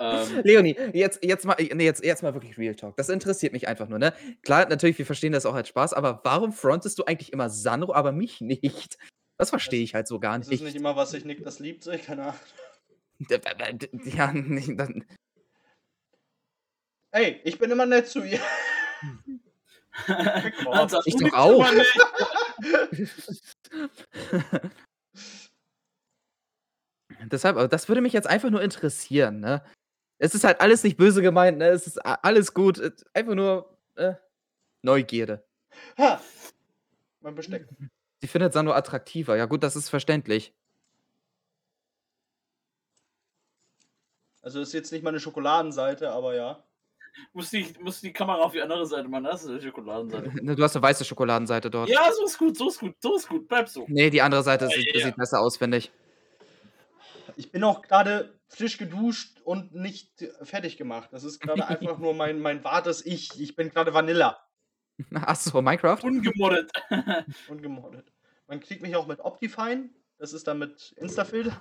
Ähm, 0.00 0.40
Leonie, 0.44 0.76
jetzt, 0.94 1.22
jetzt, 1.22 1.44
mal, 1.44 1.56
nee, 1.58 1.84
jetzt, 1.84 2.02
jetzt 2.02 2.22
mal 2.22 2.32
wirklich 2.32 2.56
Real 2.56 2.74
Talk. 2.74 2.96
Das 2.96 3.10
interessiert 3.10 3.52
mich 3.52 3.68
einfach 3.68 3.86
nur, 3.88 3.98
ne? 3.98 4.14
Klar, 4.42 4.66
natürlich, 4.68 4.96
wir 4.98 5.04
verstehen 5.04 5.32
das 5.32 5.44
auch 5.44 5.54
als 5.54 5.68
Spaß, 5.68 5.92
aber 5.92 6.20
warum 6.24 6.52
frontest 6.52 6.98
du 6.98 7.04
eigentlich 7.04 7.34
immer 7.34 7.50
Sandro, 7.50 7.92
aber 7.92 8.10
mich 8.10 8.40
nicht? 8.40 8.96
Das 9.36 9.50
verstehe 9.50 9.82
ich 9.82 9.94
halt 9.94 10.08
so 10.08 10.18
gar 10.18 10.38
Das 10.38 10.48
nicht. 10.48 10.60
ist 10.60 10.64
nicht 10.64 10.76
immer, 10.76 10.96
was 10.96 11.10
sich 11.10 11.26
Nick 11.26 11.44
das 11.44 11.58
liebt, 11.58 11.86
ich 11.86 12.02
keine 12.04 12.22
Ahnung. 12.22 12.40
Ja, 14.04 14.32
nicht, 14.32 14.80
dann, 14.80 15.04
Ey, 17.12 17.40
ich 17.44 17.58
bin 17.58 17.70
immer 17.70 17.86
nett 17.86 18.08
zu 18.08 18.22
ihr. 18.22 18.40
Hans, 20.06 20.94
ich 21.04 21.16
doch 21.16 21.32
auch. 21.32 21.66
Deshalb, 27.24 27.56
aber 27.56 27.68
das 27.68 27.88
würde 27.88 28.00
mich 28.00 28.12
jetzt 28.12 28.28
einfach 28.28 28.50
nur 28.50 28.62
interessieren, 28.62 29.40
ne? 29.40 29.62
Es 30.22 30.34
ist 30.34 30.44
halt 30.44 30.60
alles 30.60 30.84
nicht 30.84 30.98
böse 30.98 31.22
gemeint, 31.22 31.56
ne? 31.58 31.68
Es 31.68 31.86
ist 31.86 31.96
alles 31.98 32.52
gut. 32.52 32.78
Einfach 33.14 33.34
nur, 33.34 33.76
äh, 33.96 34.14
Neugierde. 34.82 35.42
Ha! 35.98 36.20
Mein 37.22 37.34
Besteck. 37.34 37.66
Sie 38.20 38.26
findet 38.28 38.52
Sandro 38.52 38.74
attraktiver. 38.74 39.36
Ja 39.36 39.46
gut, 39.46 39.62
das 39.62 39.76
ist 39.76 39.88
verständlich. 39.88 40.52
Also 44.42 44.60
ist 44.60 44.72
jetzt 44.72 44.92
nicht 44.92 45.02
meine 45.02 45.20
Schokoladenseite, 45.20 46.10
aber 46.10 46.34
ja. 46.34 46.62
Muss 47.32 47.50
die, 47.50 47.66
muss 47.80 48.00
die 48.00 48.12
Kamera 48.12 48.38
auf 48.42 48.52
die 48.52 48.62
andere 48.62 48.86
Seite 48.86 49.08
machen, 49.08 49.24
das 49.24 49.44
ist 49.44 49.62
die 49.62 49.66
Schokoladenseite. 49.66 50.30
Ne, 50.42 50.54
Du 50.54 50.62
hast 50.62 50.76
eine 50.76 50.82
weiße 50.82 51.04
Schokoladenseite 51.04 51.70
dort. 51.70 51.88
Ja, 51.88 52.10
so 52.12 52.24
ist 52.24 52.38
gut, 52.38 52.56
so 52.56 52.68
ist 52.68 52.78
gut, 52.78 52.94
so 53.00 53.16
ist 53.16 53.28
gut, 53.28 53.48
bleib 53.48 53.68
so. 53.68 53.84
Nee, 53.88 54.10
die 54.10 54.22
andere 54.22 54.42
Seite 54.42 54.68
sieht, 54.68 54.94
Ja. 54.94 55.06
sieht 55.06 55.16
besser 55.16 55.40
aus, 55.40 55.56
finde 55.56 55.78
ich. 55.78 55.90
Ich 57.36 57.50
bin 57.50 57.64
auch 57.64 57.82
gerade 57.82 58.38
frisch 58.50 58.76
geduscht 58.78 59.40
und 59.44 59.74
nicht 59.74 60.24
fertig 60.42 60.76
gemacht. 60.76 61.08
Das 61.12 61.24
ist 61.24 61.40
gerade 61.40 61.66
einfach 61.66 61.98
nur 61.98 62.14
mein, 62.14 62.40
mein 62.40 62.62
wartes 62.64 63.04
Ich. 63.06 63.40
Ich 63.40 63.56
bin 63.56 63.70
gerade 63.70 63.94
Vanilla 63.94 64.38
Achso, 65.14 65.62
Minecraft? 65.62 66.02
Ungemoddet. 66.02 66.70
und 67.48 67.62
gemoddet. 67.62 68.12
Man 68.46 68.60
kriegt 68.60 68.82
mich 68.82 68.94
auch 68.96 69.06
mit 69.06 69.20
Optifine. 69.20 69.88
Das 70.18 70.32
ist 70.32 70.46
dann 70.46 70.58
mit 70.58 70.92
Instafilter. 70.98 71.58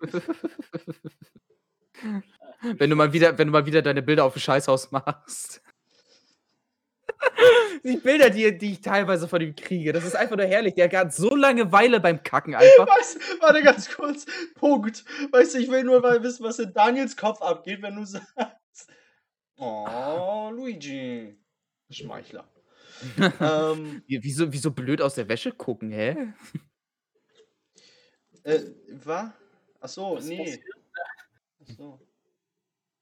Wenn 2.62 2.90
du 2.90 2.96
mal 2.96 3.12
wieder, 3.12 3.36
wenn 3.38 3.48
du 3.48 3.52
mal 3.52 3.66
wieder 3.66 3.82
deine 3.82 4.02
Bilder 4.02 4.24
auf 4.24 4.32
dem 4.34 4.40
Scheißhaus 4.40 4.90
machst. 4.90 5.62
Die 7.84 7.96
Bilder, 7.96 8.30
die, 8.30 8.56
die 8.56 8.72
ich 8.72 8.80
teilweise 8.80 9.28
von 9.28 9.40
ihm 9.40 9.54
kriege, 9.54 9.92
das 9.92 10.04
ist 10.04 10.16
einfach 10.16 10.36
nur 10.36 10.46
herrlich. 10.46 10.74
Der 10.74 10.90
hat 10.90 11.14
so 11.14 11.34
Langeweile 11.34 12.00
beim 12.00 12.22
Kacken 12.22 12.54
einfach. 12.54 12.86
Was? 12.86 13.18
Warte 13.40 13.62
ganz 13.62 13.88
kurz. 13.94 14.26
Punkt. 14.54 15.04
Weißt 15.32 15.54
du, 15.54 15.58
ich 15.58 15.70
will 15.70 15.84
nur 15.84 16.00
mal 16.00 16.22
wissen, 16.22 16.44
was 16.44 16.58
in 16.58 16.72
Daniels 16.72 17.16
Kopf 17.16 17.40
abgeht, 17.42 17.82
wenn 17.82 17.96
du 17.96 18.04
sagst. 18.04 18.90
Oh, 19.56 20.50
Luigi. 20.52 21.36
Schmeichler. 21.90 22.48
ähm, 23.40 24.02
Wie- 24.06 24.22
Wieso, 24.22 24.52
wieso 24.52 24.70
blöd 24.70 25.00
aus 25.02 25.14
der 25.16 25.28
Wäsche 25.28 25.52
gucken, 25.52 25.90
hä? 25.92 26.32
äh, 28.44 28.60
was? 29.04 29.30
Achso, 29.80 30.16
Was 30.16 30.24
nee. 30.24 30.58
Achso. 31.60 32.00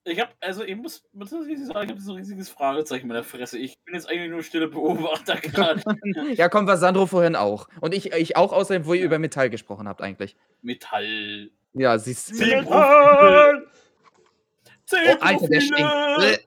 Ich 0.07 0.21
hab, 0.21 0.35
also 0.41 0.63
ich 0.65 0.77
muss, 0.77 1.03
muss 1.13 1.33
ich 1.33 1.39
richtig 1.41 1.67
sagen, 1.67 1.85
ich 1.87 1.91
habe 1.93 2.01
so 2.01 2.13
ein 2.13 2.19
riesiges 2.19 2.51
Fragezeichen 2.51 3.03
in 3.05 3.09
meiner 3.09 3.25
Fresse. 3.25 3.57
Ich 3.59 3.79
bin 3.85 3.95
jetzt 3.95 4.09
eigentlich 4.09 4.31
nur 4.31 4.43
stille 4.43 4.69
Beobachter 4.69 5.37
gerade. 5.41 5.83
Ja, 6.35 6.49
komm, 6.51 6.67
war 6.67 6.77
Sandro 6.77 7.07
vorhin 7.07 7.37
auch. 7.37 7.69
Und 7.81 7.95
ich, 7.95 8.13
ich 8.13 8.37
auch 8.37 8.53
außerdem, 8.53 8.85
wo 8.87 8.93
ihr 8.95 9.03
über 9.05 9.19
Metall 9.19 9.49
gesprochen 9.49 9.89
habt, 9.89 10.03
eigentlich. 10.03 10.37
Metall. 10.61 11.51
Ja, 11.73 11.99
siehst 11.99 12.31
du. 12.33 12.37
Metall! 12.37 13.67
Zehn 14.87 14.99
Oh, 15.09 15.23
Alter, 15.23 15.49
der 15.49 15.61
stinkt. 15.61 15.81
Profile. 15.81 16.17
Bäh. 16.19 16.39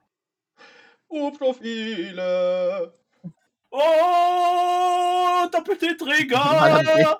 Oh, 1.09 1.31
Profile! 1.31 2.93
Oh, 3.71 5.47
doppelte 5.51 5.97
Träger. 5.97 7.19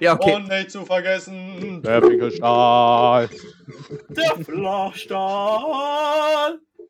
Ja, 0.00 0.14
okay. 0.14 0.34
Und 0.34 0.48
nicht 0.48 0.70
zu 0.70 0.84
vergessen, 0.84 1.82
Der 1.82 2.02
Finkelstahl. 2.02 3.28
Der 4.08 4.36
Flachstahl. 4.44 5.88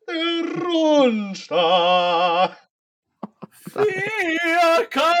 der 0.09 0.63
Rundstahl. 0.63 2.57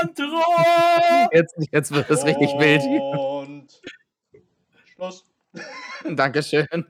Vierkantrohr. 0.03 1.29
Jetzt, 1.31 1.55
jetzt 1.71 1.91
wird 1.93 2.09
es 2.09 2.25
richtig 2.25 2.49
wild. 2.57 2.81
Und 3.17 3.67
Schluss. 4.95 5.25
Dankeschön. 6.15 6.67
Ey. 6.71 6.81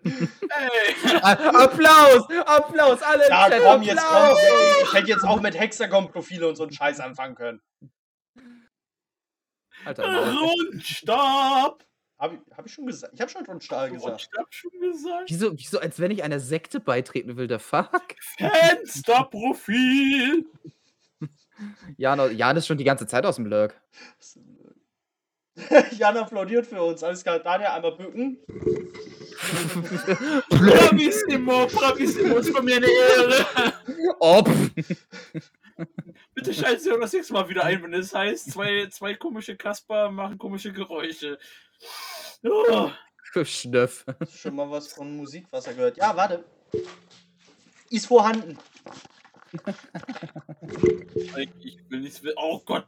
A- 1.21 1.31
Applaus! 1.63 2.27
Applaus! 2.45 3.01
Alle 3.01 3.27
Ja, 3.29 3.49
komm, 3.61 3.81
jetzt 3.83 3.97
komm. 4.03 4.15
Applaus! 4.15 4.39
Ich 4.83 4.93
hätte 4.93 5.07
jetzt 5.09 5.23
auch 5.25 5.41
mit 5.41 5.59
Hexagon-Profile 5.59 6.47
und 6.47 6.55
so 6.55 6.63
einen 6.63 6.71
Scheiß 6.73 6.99
anfangen 7.01 7.35
können. 7.35 7.61
Alter. 9.85 10.33
Rundstab. 10.33 11.85
Habe 12.19 12.35
ich, 12.35 12.57
hab 12.57 12.65
ich 12.65 12.73
schon 12.73 12.85
gesagt? 12.85 13.13
Ich 13.13 13.21
habe 13.21 13.29
schon 13.29 13.45
Rundstahl 13.45 13.91
gesagt. 13.91 14.11
Rundstab 14.11 14.47
schon 14.49 14.71
gesagt. 14.79 15.29
Wieso, 15.29 15.57
wieso, 15.57 15.79
als 15.79 15.99
wenn 15.99 16.11
ich 16.11 16.23
einer 16.23 16.39
Sekte 16.39 16.79
beitreten 16.79 17.35
will, 17.35 17.47
der 17.47 17.59
Fuck? 17.59 18.15
Fensterprofil. 18.37 20.45
Jan, 21.97 22.37
Jan 22.37 22.57
ist 22.57 22.67
schon 22.67 22.77
die 22.77 22.83
ganze 22.83 23.07
Zeit 23.07 23.25
aus 23.25 23.35
dem 23.35 23.45
Lurk. 23.45 23.79
Jan 25.97 26.17
applaudiert 26.17 26.65
für 26.65 26.81
uns. 26.81 27.03
Alles 27.03 27.23
klar, 27.23 27.39
Daniel, 27.39 27.69
einmal 27.69 27.95
bücken. 27.95 28.37
Bravissimo, 30.49 31.67
bravissimo, 31.67 32.37
ist 32.37 32.53
bei 32.53 32.61
mir 32.61 32.77
eine 32.77 32.87
Ehre. 32.87 33.45
Ob! 34.19 34.49
Bitte 36.43 36.53
schalten 36.59 36.83
Sie 36.83 36.91
auch 36.91 36.99
das 36.99 37.13
nächste 37.13 37.33
Mal 37.33 37.47
wieder 37.47 37.63
ein, 37.63 37.81
wenn 37.83 37.93
es 37.93 38.13
heißt, 38.13 38.51
zwei, 38.51 38.87
zwei 38.87 39.13
komische 39.13 39.55
Kasper 39.55 40.11
machen 40.11 40.37
komische 40.37 40.73
Geräusche. 40.73 41.39
Oh, 42.43 42.91
Schnöff. 43.43 44.05
Schon 44.35 44.55
mal 44.55 44.69
was 44.69 44.91
von 44.91 45.15
Musikwasser 45.15 45.73
gehört. 45.73 45.95
Ja, 45.97 46.15
warte. 46.15 46.43
Ist 47.89 48.07
vorhanden. 48.07 48.57
ich, 51.61 51.79
will 51.89 52.01
nichts. 52.01 52.21
Oh 52.35 52.59
Gott. 52.65 52.85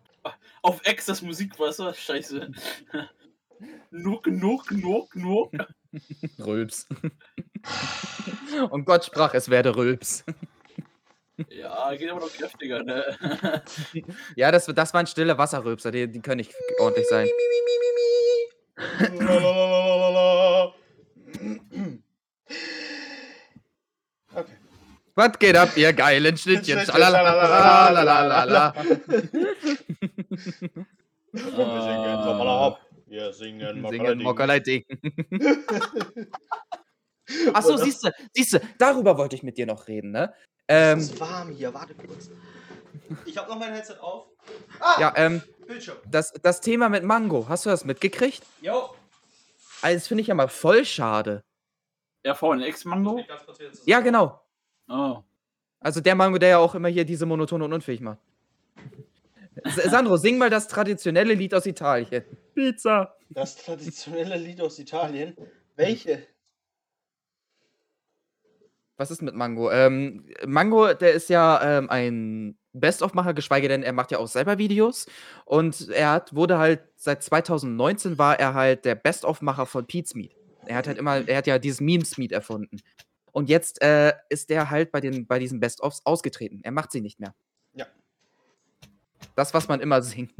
Auf 0.61 0.81
Ex 0.83 1.05
das 1.05 1.21
Musikwasser. 1.21 1.93
Scheiße. 1.93 2.51
Nuck, 3.89 4.27
nuck, 4.27 4.69
nuck, 4.71 5.15
nuck. 5.15 5.51
Rülps. 6.39 6.87
Und 8.69 8.85
Gott 8.85 9.05
sprach, 9.05 9.33
es 9.33 9.49
werde 9.49 9.75
Rülps. 9.75 10.25
Ja, 11.49 11.93
geht 11.95 12.09
aber 12.09 12.21
noch 12.21 12.31
kräftiger, 12.31 12.83
ne? 12.83 13.03
Ja, 14.35 14.51
das, 14.51 14.65
das 14.65 14.93
waren 14.93 15.07
stille 15.07 15.37
Wasserrülpser, 15.37 15.91
die, 15.91 16.07
die 16.07 16.21
können 16.21 16.37
nicht 16.37 16.53
ordentlich 16.79 17.07
sein. 17.09 17.27
Okay. 24.33 24.51
Was 25.15 25.39
geht 25.39 25.55
ab, 25.55 25.77
ihr 25.77 25.93
geilen 25.93 26.35
Schnittchen? 26.35 26.79
Und 31.35 31.57
wir 33.07 33.31
singen 33.33 34.21
Mockerlei 34.21 34.59
Achso, 37.53 37.77
siehst 37.77 38.03
du, 38.03 38.11
siehst 38.33 38.53
du, 38.53 38.59
darüber 38.77 39.17
wollte 39.17 39.35
ich 39.35 39.43
mit 39.43 39.57
dir 39.57 39.65
noch 39.65 39.87
reden, 39.87 40.11
ne? 40.11 40.33
Ähm, 40.67 40.99
Es 40.99 41.11
ist 41.11 41.19
warm 41.19 41.51
hier, 41.51 41.73
warte 41.73 41.93
kurz. 41.93 42.29
Ich 43.25 43.37
hab 43.37 43.47
noch 43.47 43.59
mein 43.59 43.73
Headset 43.73 43.97
auf. 43.99 44.27
Ah, 44.79 44.99
ja, 44.99 45.13
ähm, 45.15 45.41
Bildschirm. 45.67 45.97
das, 46.09 46.33
das 46.41 46.61
Thema 46.61 46.89
mit 46.89 47.03
Mango, 47.03 47.47
hast 47.49 47.65
du 47.65 47.69
das 47.69 47.85
mitgekriegt? 47.85 48.43
Jo. 48.61 48.89
Also, 49.81 49.97
das 49.97 50.07
finde 50.07 50.21
ich 50.21 50.27
ja 50.27 50.35
mal 50.35 50.47
voll 50.47 50.85
schade. 50.85 51.43
Ja, 52.23 52.33
vorhin 52.33 52.63
Ex-Mango? 52.63 53.23
Ganz 53.27 53.45
kurz 53.45 53.59
wieder 53.59 53.71
zusammen. 53.71 53.89
Ja, 53.89 53.99
genau. 53.99 54.41
Oh. 54.89 55.17
Also 55.79 56.01
der 56.01 56.15
Mango, 56.15 56.39
der 56.39 56.49
ja 56.49 56.57
auch 56.57 56.73
immer 56.73 56.87
hier 56.87 57.05
diese 57.05 57.27
monotone 57.27 57.63
und 57.65 57.73
unfähig 57.73 58.01
macht. 58.01 58.17
S 59.63 59.75
Sandro, 59.75 60.17
sing 60.17 60.37
mal 60.39 60.49
das 60.49 60.67
traditionelle 60.67 61.35
Lied 61.35 61.53
aus 61.53 61.65
Italien. 61.67 62.23
Pizza. 62.55 63.15
Das 63.29 63.55
traditionelle 63.57 64.37
Lied 64.37 64.61
aus 64.61 64.79
Italien. 64.79 65.35
Welche? 65.75 66.25
Was 68.97 69.11
ist 69.11 69.21
mit 69.21 69.35
Mango? 69.35 69.71
Ähm, 69.71 70.25
Mango, 70.45 70.93
der 70.93 71.13
ist 71.13 71.29
ja 71.29 71.79
ähm, 71.79 71.89
ein 71.89 72.57
Best-of-Macher, 72.73 73.33
geschweige 73.33 73.67
denn, 73.67 73.83
er 73.83 73.93
macht 73.93 74.11
ja 74.11 74.19
auch 74.19 74.27
selber 74.27 74.57
Videos. 74.57 75.07
Und 75.45 75.89
er 75.89 76.11
hat, 76.11 76.35
wurde 76.35 76.57
halt, 76.57 76.81
seit 76.95 77.23
2019 77.23 78.17
war 78.17 78.39
er 78.39 78.53
halt 78.53 78.85
der 78.85 78.95
Best-of-Macher 78.95 79.65
von 79.65 79.85
Pete's 79.85 80.15
Meat. 80.15 80.35
Er 80.65 80.77
hat 80.77 80.87
halt 80.87 80.97
immer, 80.97 81.27
er 81.27 81.37
hat 81.37 81.47
ja 81.47 81.59
dieses 81.59 81.81
Memes 81.81 82.17
Meat 82.17 82.31
erfunden. 82.31 82.81
Und 83.31 83.49
jetzt 83.49 83.81
äh, 83.81 84.13
ist 84.29 84.49
er 84.49 84.69
halt 84.69 84.91
bei, 84.91 85.01
den, 85.01 85.27
bei 85.27 85.39
diesen 85.39 85.59
Best-ofs 85.59 86.01
ausgetreten. 86.05 86.61
Er 86.63 86.71
macht 86.71 86.91
sie 86.91 87.01
nicht 87.01 87.19
mehr. 87.19 87.35
Ja. 87.73 87.85
Das, 89.35 89.53
was 89.53 89.67
man 89.67 89.81
immer 89.81 90.01
singt. 90.01 90.31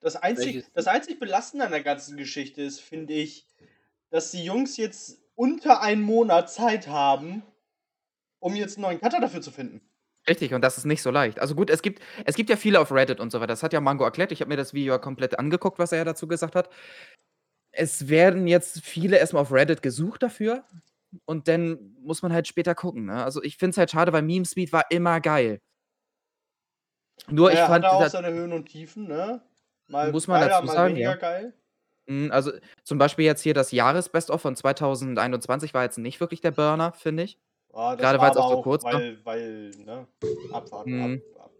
Das 0.00 0.14
einzig, 0.14 0.64
das 0.72 0.86
einzig 0.86 1.18
Belastende 1.18 1.64
an 1.64 1.72
der 1.72 1.82
ganzen 1.82 2.16
Geschichte 2.16 2.62
ist, 2.62 2.80
finde 2.80 3.14
ich, 3.14 3.48
dass 4.10 4.30
die 4.30 4.44
Jungs 4.44 4.76
jetzt 4.76 5.18
unter 5.34 5.80
einen 5.80 6.02
Monat 6.02 6.50
Zeit 6.52 6.86
haben, 6.86 7.42
um 8.40 8.54
jetzt 8.56 8.76
einen 8.76 8.82
neuen 8.82 9.00
Cutter 9.00 9.20
dafür 9.20 9.40
zu 9.42 9.50
finden. 9.50 9.80
Richtig, 10.28 10.52
und 10.54 10.62
das 10.62 10.76
ist 10.76 10.84
nicht 10.86 11.02
so 11.02 11.10
leicht. 11.10 11.38
Also 11.38 11.54
gut, 11.54 11.70
es 11.70 11.82
gibt, 11.82 12.02
es 12.24 12.34
gibt 12.34 12.50
ja 12.50 12.56
viele 12.56 12.80
auf 12.80 12.90
Reddit 12.90 13.20
und 13.20 13.30
so 13.30 13.38
weiter. 13.40 13.48
Das 13.48 13.62
hat 13.62 13.72
ja 13.72 13.80
Mango 13.80 14.04
erklärt. 14.04 14.32
Ich 14.32 14.40
habe 14.40 14.48
mir 14.48 14.56
das 14.56 14.74
Video 14.74 14.94
ja 14.94 14.98
komplett 14.98 15.38
angeguckt, 15.38 15.78
was 15.78 15.92
er 15.92 15.98
ja 15.98 16.04
dazu 16.04 16.26
gesagt 16.26 16.56
hat. 16.56 16.68
Es 17.72 18.08
werden 18.08 18.48
jetzt 18.48 18.82
viele 18.84 19.18
erstmal 19.18 19.42
auf 19.42 19.52
Reddit 19.52 19.82
gesucht 19.82 20.22
dafür. 20.22 20.64
Und 21.26 21.48
dann 21.48 21.94
muss 22.00 22.22
man 22.22 22.32
halt 22.32 22.48
später 22.48 22.74
gucken. 22.74 23.06
Ne? 23.06 23.24
Also 23.24 23.42
ich 23.42 23.56
finde 23.58 23.70
es 23.72 23.78
halt 23.78 23.90
schade, 23.90 24.12
weil 24.12 24.22
Meme 24.22 24.44
Speed 24.44 24.72
war 24.72 24.84
immer 24.90 25.20
geil. 25.20 25.60
Nur 27.28 27.52
ich 27.52 27.58
er 27.58 27.66
fand, 27.66 27.84
hat 27.84 27.92
auch 27.92 28.00
das, 28.00 28.12
seine 28.12 28.30
Höhen 28.32 28.52
und 28.52 28.66
Tiefen, 28.66 29.06
ne? 29.08 29.42
Mal 29.88 30.12
Muss 30.12 30.26
man 30.26 30.40
geiler, 30.40 30.60
dazu 30.60 30.66
sagen, 30.66 30.96
ja. 30.96 31.14
geil. 31.14 31.54
mh, 32.06 32.32
also 32.32 32.52
zum 32.84 32.98
Beispiel 32.98 33.24
jetzt 33.24 33.42
hier 33.42 33.54
das 33.54 33.72
Jahres-Best-of 33.72 34.40
von 34.40 34.56
2021 34.56 35.74
war 35.74 35.84
jetzt 35.84 35.98
nicht 35.98 36.20
wirklich 36.20 36.40
der 36.40 36.52
Burner, 36.52 36.92
finde 36.92 37.24
ich. 37.24 37.38
Das 37.76 37.98
Gerade 38.00 38.18
war 38.18 38.26
weil's 38.26 38.36
aber 38.36 38.46
auch 38.46 38.50
so 38.56 38.62
kurz 38.62 38.84
war. 38.84 38.94
weil, 38.94 39.18
weil, 39.24 39.70
ne? 39.84 40.06
Abwarten. 40.52 40.90
Mhm. 40.90 41.22
Ab, 41.34 41.44
ab. 41.44 41.50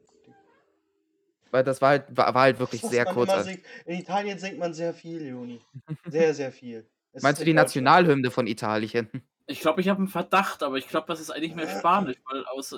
Weil 1.51 1.65
das 1.65 1.81
war 1.81 1.91
halt, 1.91 2.05
war, 2.17 2.35
war 2.35 2.43
halt 2.43 2.59
wirklich 2.59 2.81
sehr 2.83 3.05
kurz. 3.05 3.45
singt. 3.45 3.61
In 3.85 3.99
Italien 3.99 4.39
singt 4.39 4.59
man 4.59 4.73
sehr 4.75 4.95
viel, 4.95 5.27
Juni. 5.27 5.61
Sehr, 6.07 6.35
sehr 6.35 6.53
viel. 6.53 6.87
Es 7.13 7.23
Meinst 7.23 7.41
du 7.41 7.45
die. 7.45 7.53
Nationalhymne 7.55 8.31
von 8.31 8.47
Italien? 8.47 9.09
Ich 9.49 9.61
glaube, 9.61 9.81
ich 9.81 9.89
habe 9.89 9.99
einen 9.99 10.09
Verdacht, 10.09 10.65
aber 10.65 10.77
ich 10.77 10.89
glaube, 10.89 11.07
das 11.07 11.21
ist 11.21 11.31
eigentlich 11.31 11.55
mehr 11.55 11.69
Spanisch, 11.69 12.17
weil 12.29 12.45
aus. 12.47 12.75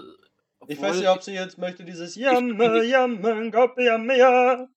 Ich 0.66 0.78
weiß 0.78 0.96
nicht, 0.98 1.08
ob 1.08 1.22
sie 1.22 1.32
jetzt 1.32 1.56
möchte 1.56 1.82
dieses 1.82 2.14
Jamme, 2.14 2.84
Jamme, 2.84 3.50
Jamme, 3.78 4.18
ja. 4.18 4.68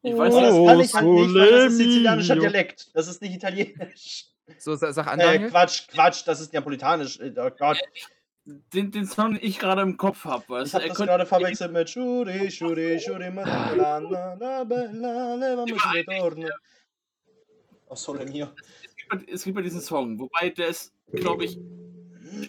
Ich 0.00 0.16
weiß 0.16 0.34
Aber 0.34 0.42
das 0.46 0.54
nicht. 0.54 0.66
kann 0.66 0.80
ich 0.80 0.94
halt 0.94 1.04
nicht, 1.06 1.34
weil 1.34 1.50
das 1.50 1.64
ist 1.72 1.76
sizilianischer. 1.76 2.36
Dialekt. 2.36 2.90
Das 2.94 3.08
ist 3.08 3.20
nicht 3.20 3.34
italienisch. 3.34 4.30
So, 4.58 4.74
sa- 4.76 4.92
sag 4.92 5.06
an, 5.06 5.20
Äh. 5.20 5.48
Quatsch, 5.48 5.88
Quatsch, 5.88 6.22
das 6.26 6.40
ist 6.40 6.52
napolitanisch. 6.52 7.18
Äh, 7.20 7.32
Oh 7.36 7.50
Gott, 7.50 7.78
Den, 8.44 8.90
den 8.90 9.06
Song, 9.06 9.32
den 9.34 9.42
ich 9.42 9.58
gerade 9.58 9.80
im 9.80 9.96
Kopf 9.96 10.24
habe. 10.26 10.62
ich 10.64 10.74
habe 10.74 10.86
das 10.88 10.98
gerade 10.98 11.24
verwechselt 11.24 11.72
mit 11.72 11.88
Shuri, 11.88 12.50
Shuri, 12.50 13.00
Shuri, 13.00 13.30
Madonna, 13.30 14.34
la 14.34 14.64
bella, 14.64 15.34
leva 15.34 15.64
Die 15.64 15.72
mi 15.72 15.78
war 15.80 15.92
si 15.92 15.98
eigentlich- 15.98 16.22
ritorno. 16.22 16.48
Oh, 17.86 17.94
Sole 17.94 18.26
mio. 18.26 18.48
Es 19.28 19.44
gibt 19.44 19.56
ja 19.56 19.62
diesen 19.62 19.80
Song, 19.80 20.18
wobei 20.18 20.50
der 20.50 20.68
ist, 20.68 20.92
glaube 21.12 21.44
ich, 21.46 21.58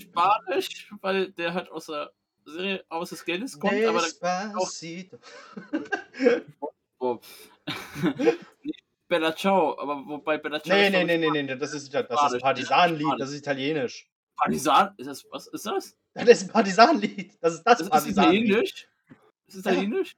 Spanisch, 0.01 0.91
weil 1.01 1.31
der 1.31 1.53
halt 1.53 1.69
aus 1.71 1.85
der 1.85 2.11
Serie 2.45 2.83
Aus 2.89 3.09
des 3.09 3.23
Geldes 3.25 3.57
kommt, 3.59 3.83
aber 3.85 4.03
da 4.21 4.53
oh. 6.99 7.19
Nee, 8.63 8.73
Bella 9.07 9.35
Ciao, 9.35 9.77
aber 9.79 10.03
wobei 10.07 10.37
Bella 10.37 10.61
Ciao. 10.61 10.75
Nee, 10.75 10.87
ist, 10.87 10.91
nee, 10.93 11.03
nee, 11.03 11.17
nee, 11.17 11.43
nee, 11.43 11.55
das 11.55 11.73
ist, 11.73 11.93
das 11.93 12.01
ist 12.03 12.11
Spanisch, 12.11 12.33
ein 12.33 12.39
Partisanenlied, 12.39 13.01
Spanisch. 13.01 13.19
das 13.19 13.29
ist 13.31 13.37
italienisch. 13.37 14.09
Partisan, 14.35 14.93
ist 14.97 15.07
das, 15.07 15.25
was 15.31 15.47
ist 15.47 15.65
das? 15.65 15.97
Das 16.13 16.27
ist 16.27 16.43
ein 16.43 16.49
Partisanenlied, 16.49 17.37
das 17.41 17.53
ist 17.55 17.63
das, 17.63 17.77
Das 17.89 18.05
ist 18.05 18.11
italienisch? 18.11 18.87
Ist 19.47 19.55
es 19.55 19.61
italienisch? 19.61 20.15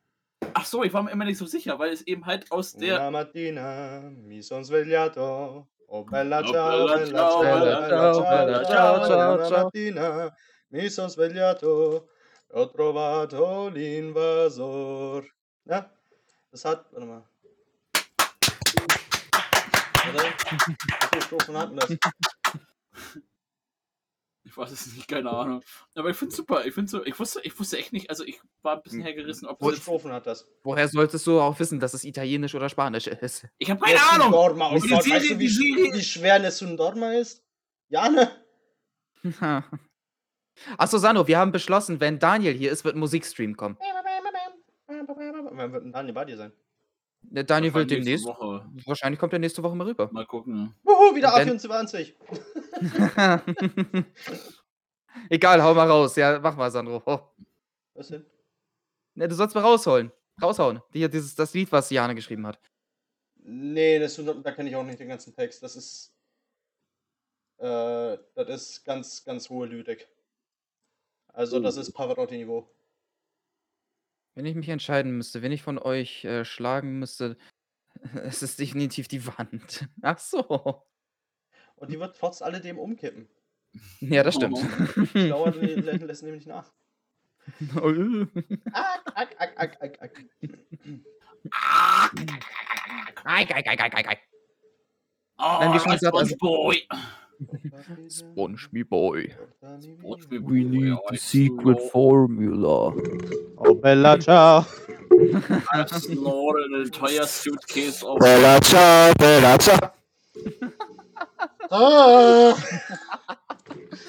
Ach 0.54 0.66
so, 0.66 0.84
ich 0.84 0.94
war 0.94 1.04
mir 1.04 1.12
immer 1.12 1.26
nicht 1.26 1.38
so 1.38 1.46
sicher, 1.46 1.78
weil 1.80 1.92
es 1.92 2.02
eben 2.04 2.26
halt 2.26 2.52
aus 2.52 2.74
der. 2.74 2.96
Una 3.00 3.12
mattina 3.12 4.02
mi 4.02 4.42
son 4.42 4.64
svegliato. 4.64 5.68
Oh 5.88 6.04
bella 6.04 6.42
Oh, 6.42 6.52
ciao, 6.52 6.88
bella 6.88 7.06
ciao, 7.08 7.42
bella 7.42 7.86
ciao, 7.86 8.30
bella 8.30 8.66
ciao, 8.66 9.06
ciao. 9.06 9.48
ciao. 9.50 9.64
mattina 9.64 10.36
mi 10.70 10.90
son 10.90 11.10
svegliato. 11.10 12.08
Ho 12.54 12.66
trovato 12.68 13.70
l'invasor. 13.70 15.26
Ja, 15.66 15.92
das 16.52 16.64
hat, 16.66 16.86
warte 16.94 17.06
mal. 17.06 17.24
Warte, 20.14 20.34
wie 20.68 21.08
viele 21.10 21.22
Strophen 21.22 21.58
hatten 21.58 21.76
das? 21.78 21.98
Ich 24.44 24.56
weiß 24.56 24.72
es 24.72 24.96
nicht, 24.96 25.08
keine 25.10 25.30
Ahnung. 25.30 25.62
Aber 25.94 26.10
ich 26.10 26.16
finde 26.16 26.34
super. 26.34 26.66
Ich 26.66 26.74
finde 26.74 26.90
so, 26.90 27.04
ich 27.06 27.20
wusste, 27.20 27.42
ich 27.44 27.60
wusste 27.60 27.78
echt 27.78 27.92
nicht, 27.92 28.10
also 28.10 28.24
ich 28.24 28.40
war 28.62 28.78
ein 28.78 28.82
bisschen 28.82 29.02
hergerissen, 29.02 29.46
ob 29.48 29.62
Wie 29.62 29.68
jetzt, 29.68 29.82
Strophen 29.82 30.12
hat 30.14 30.26
das? 30.26 30.50
Woher 30.64 30.88
solltest 30.88 31.28
du 31.28 31.40
auch 31.42 31.60
wissen, 31.60 31.80
dass 31.82 31.94
es 31.94 32.06
italienisch 32.06 32.56
oder 32.56 32.70
spanisch 32.70 33.08
ist? 33.08 33.46
Ich 33.58 33.70
habe 33.70 33.84
keine 33.84 34.02
Ahnung! 34.02 34.32
Dorma. 34.32 34.70
Oh 34.70 34.80
Gott, 34.80 35.04
Serie- 35.04 35.12
weißt 35.16 35.30
du, 35.32 35.40
wie, 35.40 35.48
Serie- 35.50 35.94
wie 35.94 36.02
schwer 36.04 36.40
Nessun 36.40 36.78
Dorma 36.78 37.14
ist? 37.14 37.44
Jane? 37.90 38.32
Achso, 40.78 40.98
Sano, 40.98 41.28
wir 41.28 41.38
haben 41.38 41.52
beschlossen, 41.52 42.00
wenn 42.00 42.18
Daniel 42.18 42.54
hier 42.54 42.72
ist, 42.72 42.86
wird 42.86 42.96
ein 42.96 43.00
Musikstream 43.00 43.58
kommen. 43.58 43.78
Wann 44.88 45.74
wird 45.74 45.94
Daniel 45.94 46.14
bei 46.14 46.26
dir 46.26 46.38
sein? 46.38 46.54
Der 47.30 47.44
Daniel 47.44 47.74
will 47.74 47.86
demnächst. 47.86 48.26
Woche. 48.26 48.66
Wahrscheinlich 48.86 49.20
kommt 49.20 49.34
er 49.34 49.40
nächste 49.40 49.62
Woche 49.62 49.76
mal 49.76 49.86
rüber. 49.88 50.10
Mal 50.12 50.26
gucken. 50.26 50.74
Wuhu, 50.84 51.14
wieder 51.16 51.34
Und 51.36 51.48
dann- 51.48 51.58
A24. 51.58 52.14
Egal, 55.30 55.62
hau 55.64 55.74
mal 55.74 55.88
raus. 55.90 56.16
Ja, 56.16 56.40
mach 56.40 56.56
mal, 56.56 56.72
Sandro. 56.72 57.02
Oh. 57.06 57.20
Was 57.96 58.08
denn? 58.10 58.26
Ne, 59.16 59.28
du 59.28 59.36
sollst 59.36 59.56
mal 59.56 59.62
rausholen. 59.62 60.12
Raushauen. 60.42 60.82
Die, 60.94 61.10
dieses, 61.10 61.36
das 61.36 61.54
Lied, 61.54 61.72
was 61.72 61.90
Jane 61.90 62.16
geschrieben 62.16 62.46
hat. 62.46 62.60
Nee, 63.36 64.00
das, 64.00 64.16
da 64.44 64.52
kenne 64.52 64.70
ich 64.70 64.76
auch 64.76 64.84
nicht 64.84 65.00
den 65.00 65.08
ganzen 65.10 65.34
Text. 65.34 65.64
Das 65.64 65.76
ist. 65.76 66.14
Äh, 67.58 68.18
das 68.36 68.48
ist 68.50 68.86
ganz, 68.86 69.24
ganz 69.26 69.50
hohe 69.50 69.66
Lyrik. 69.68 70.08
Also, 71.34 71.60
das 71.60 71.78
ist 71.78 71.92
Pavarotti-Niveau. 71.94 72.70
Wenn 74.38 74.46
ich 74.46 74.54
mich 74.56 74.70
entscheiden 74.70 75.18
müsste, 75.18 75.42
wen 75.42 75.52
ich 75.52 75.64
von 75.64 75.80
euch 75.80 76.24
äh, 76.24 76.46
schlagen 76.46 77.00
müsste, 77.00 77.38
es 78.24 78.44
ist 78.44 78.60
definitiv 78.60 79.08
die 79.08 79.26
Wand. 79.26 79.90
Ach 80.04 80.20
so. 80.20 80.84
Und 81.76 81.92
die 81.92 82.00
wird 82.00 82.16
trotz 82.16 82.44
alledem 82.44 82.78
umkippen. 82.78 83.28
Ja, 84.00 84.24
das 84.24 84.36
stimmt. 84.36 84.58
Die 85.14 85.30
Dauer 85.30 85.50
lä- 85.50 85.76
lä- 85.82 86.06
lässt 86.06 86.24
nämlich 86.24 86.46
nach. 86.48 86.72
Ack, 88.74 89.12
ack, 89.16 89.36
ack, 89.40 89.60
ack, 89.60 89.82
ack, 89.82 90.02
ack. 90.02 90.26
Eik, 93.26 93.52
eik, 93.56 93.68
eik, 93.68 93.80
eik, 93.82 93.96
eik, 93.98 94.08
eik. 94.08 94.20
Oh, 95.38 95.58
Nein, 95.60 95.74
wie 95.74 95.80
schon 95.80 95.92
gesagt, 95.92 96.16
also- 96.16 96.36
Boy. 96.38 96.88
SpongeMe 98.10 98.84
Boy. 98.88 99.34
We 100.30 100.64
need 100.64 100.98
the 101.10 101.18
secret 101.18 101.80
formula. 101.92 102.94
Oh, 103.58 103.74
Bella, 103.76 104.18
ciao. 104.20 104.66
Lord 106.10 106.64
in 106.66 106.82
a 106.82 106.86
teuer 106.90 107.26
suitcase 107.26 108.04
of 108.04 108.20
Bella 108.20 108.60
ciao, 108.62 109.14
bella 109.18 109.58
ciao. 109.58 109.92
Ah, 111.70 112.56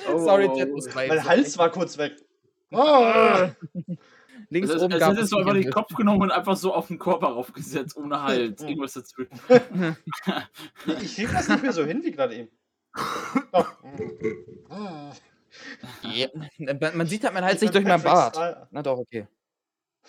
Sorry, 0.06 0.46
Oh. 0.48 0.56
Chat 0.56 0.70
muss 0.70 0.94
mein 0.94 1.24
Hals 1.24 1.58
war 1.58 1.70
kurz 1.70 1.98
weg. 1.98 2.12
Ah. 2.72 3.50
Links 4.50 4.70
Es, 4.70 4.76
ist, 4.76 4.82
oben 4.82 4.92
es 4.94 5.00
gab 5.00 5.18
es 5.18 5.32
einfach 5.32 5.52
den. 5.52 5.70
Kopf 5.70 5.94
genommen 5.94 6.22
und 6.22 6.30
einfach 6.30 6.56
so 6.56 6.72
auf 6.74 6.88
den 6.88 6.98
Körper 6.98 7.28
raufgesetzt, 7.28 7.96
ohne 7.96 8.22
Hals. 8.22 8.62
Irgendwas 8.62 8.94
dazwischen. 8.94 9.38
Ich 11.02 11.16
krieg 11.16 11.30
das 11.32 11.48
nicht 11.48 11.62
mehr 11.62 11.72
so 11.72 11.84
hin 11.84 12.02
wie 12.02 12.10
gerade 12.12 12.34
eben. 12.34 12.48
Ja, 16.02 16.28
man- 16.80 16.96
Man 16.96 17.06
sieht 17.06 17.24
halt 17.24 17.34
mein 17.34 17.44
Hals 17.44 17.56
Ich 17.56 17.62
nicht 17.62 17.72
bin 17.72 17.84
durch 17.84 17.92
meinen 17.92 18.02
Bart. 18.02 18.34
Star. 18.34 18.68
Na 18.70 18.82
doch, 18.82 18.98
okay. 18.98 19.26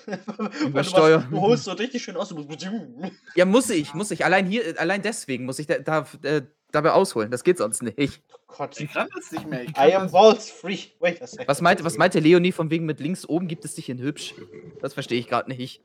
Du, 0.06 0.67
Übersteuern. 0.67 1.22
machst- 1.22 1.32
du 1.33 1.41
holst 1.41 1.64
so 1.66 1.72
richtig 1.74 2.01
schön 2.03 2.16
aus. 2.16 2.30
Du 2.30 2.35
musst 2.35 2.66
Ja, 3.35 3.45
muss 3.45 3.69
ich, 3.69 3.93
muss 3.93 4.11
ich. 4.11 4.24
Allein 4.24 4.45
hier, 4.45 4.80
allein 4.80 5.01
deswegen 5.01 5.45
muss 5.45 5.59
ich 5.59 5.67
da, 5.67 5.77
da, 5.80 6.06
äh, 6.24 6.43
dabei 6.72 6.91
ausholen. 6.91 7.32
Das 7.32 7.43
geht 7.43 7.58
sonst 7.58 7.82
nicht. 7.83 8.22
Gott. 8.48 8.80
Ich 8.80 8.91
kann 8.93 9.09
das 9.14 9.32
nicht 9.32 9.45
mehr. 9.48 9.64
I 9.64 9.93
am 9.95 10.03
das, 10.03 10.11
balls 10.14 10.49
free. 10.51 10.77
Wait 10.99 11.22
a 11.22 11.27
second. 11.27 11.48
Was 11.49 11.61
meinte, 11.61 11.83
was 11.83 11.98
meinte 11.98 12.19
Leonie 12.19 12.51
von 12.53 12.69
wegen 12.69 12.85
mit 12.85 12.99
links 13.01 13.27
oben 13.27 13.48
gibt 13.48 13.66
es 13.66 13.75
dich 13.75 13.90
in 13.90 13.99
hübsch? 13.99 14.35
Das 14.82 14.93
verstehe 14.93 15.19
ich 15.19 15.27
gerade 15.27 15.49
nicht. 15.49 15.82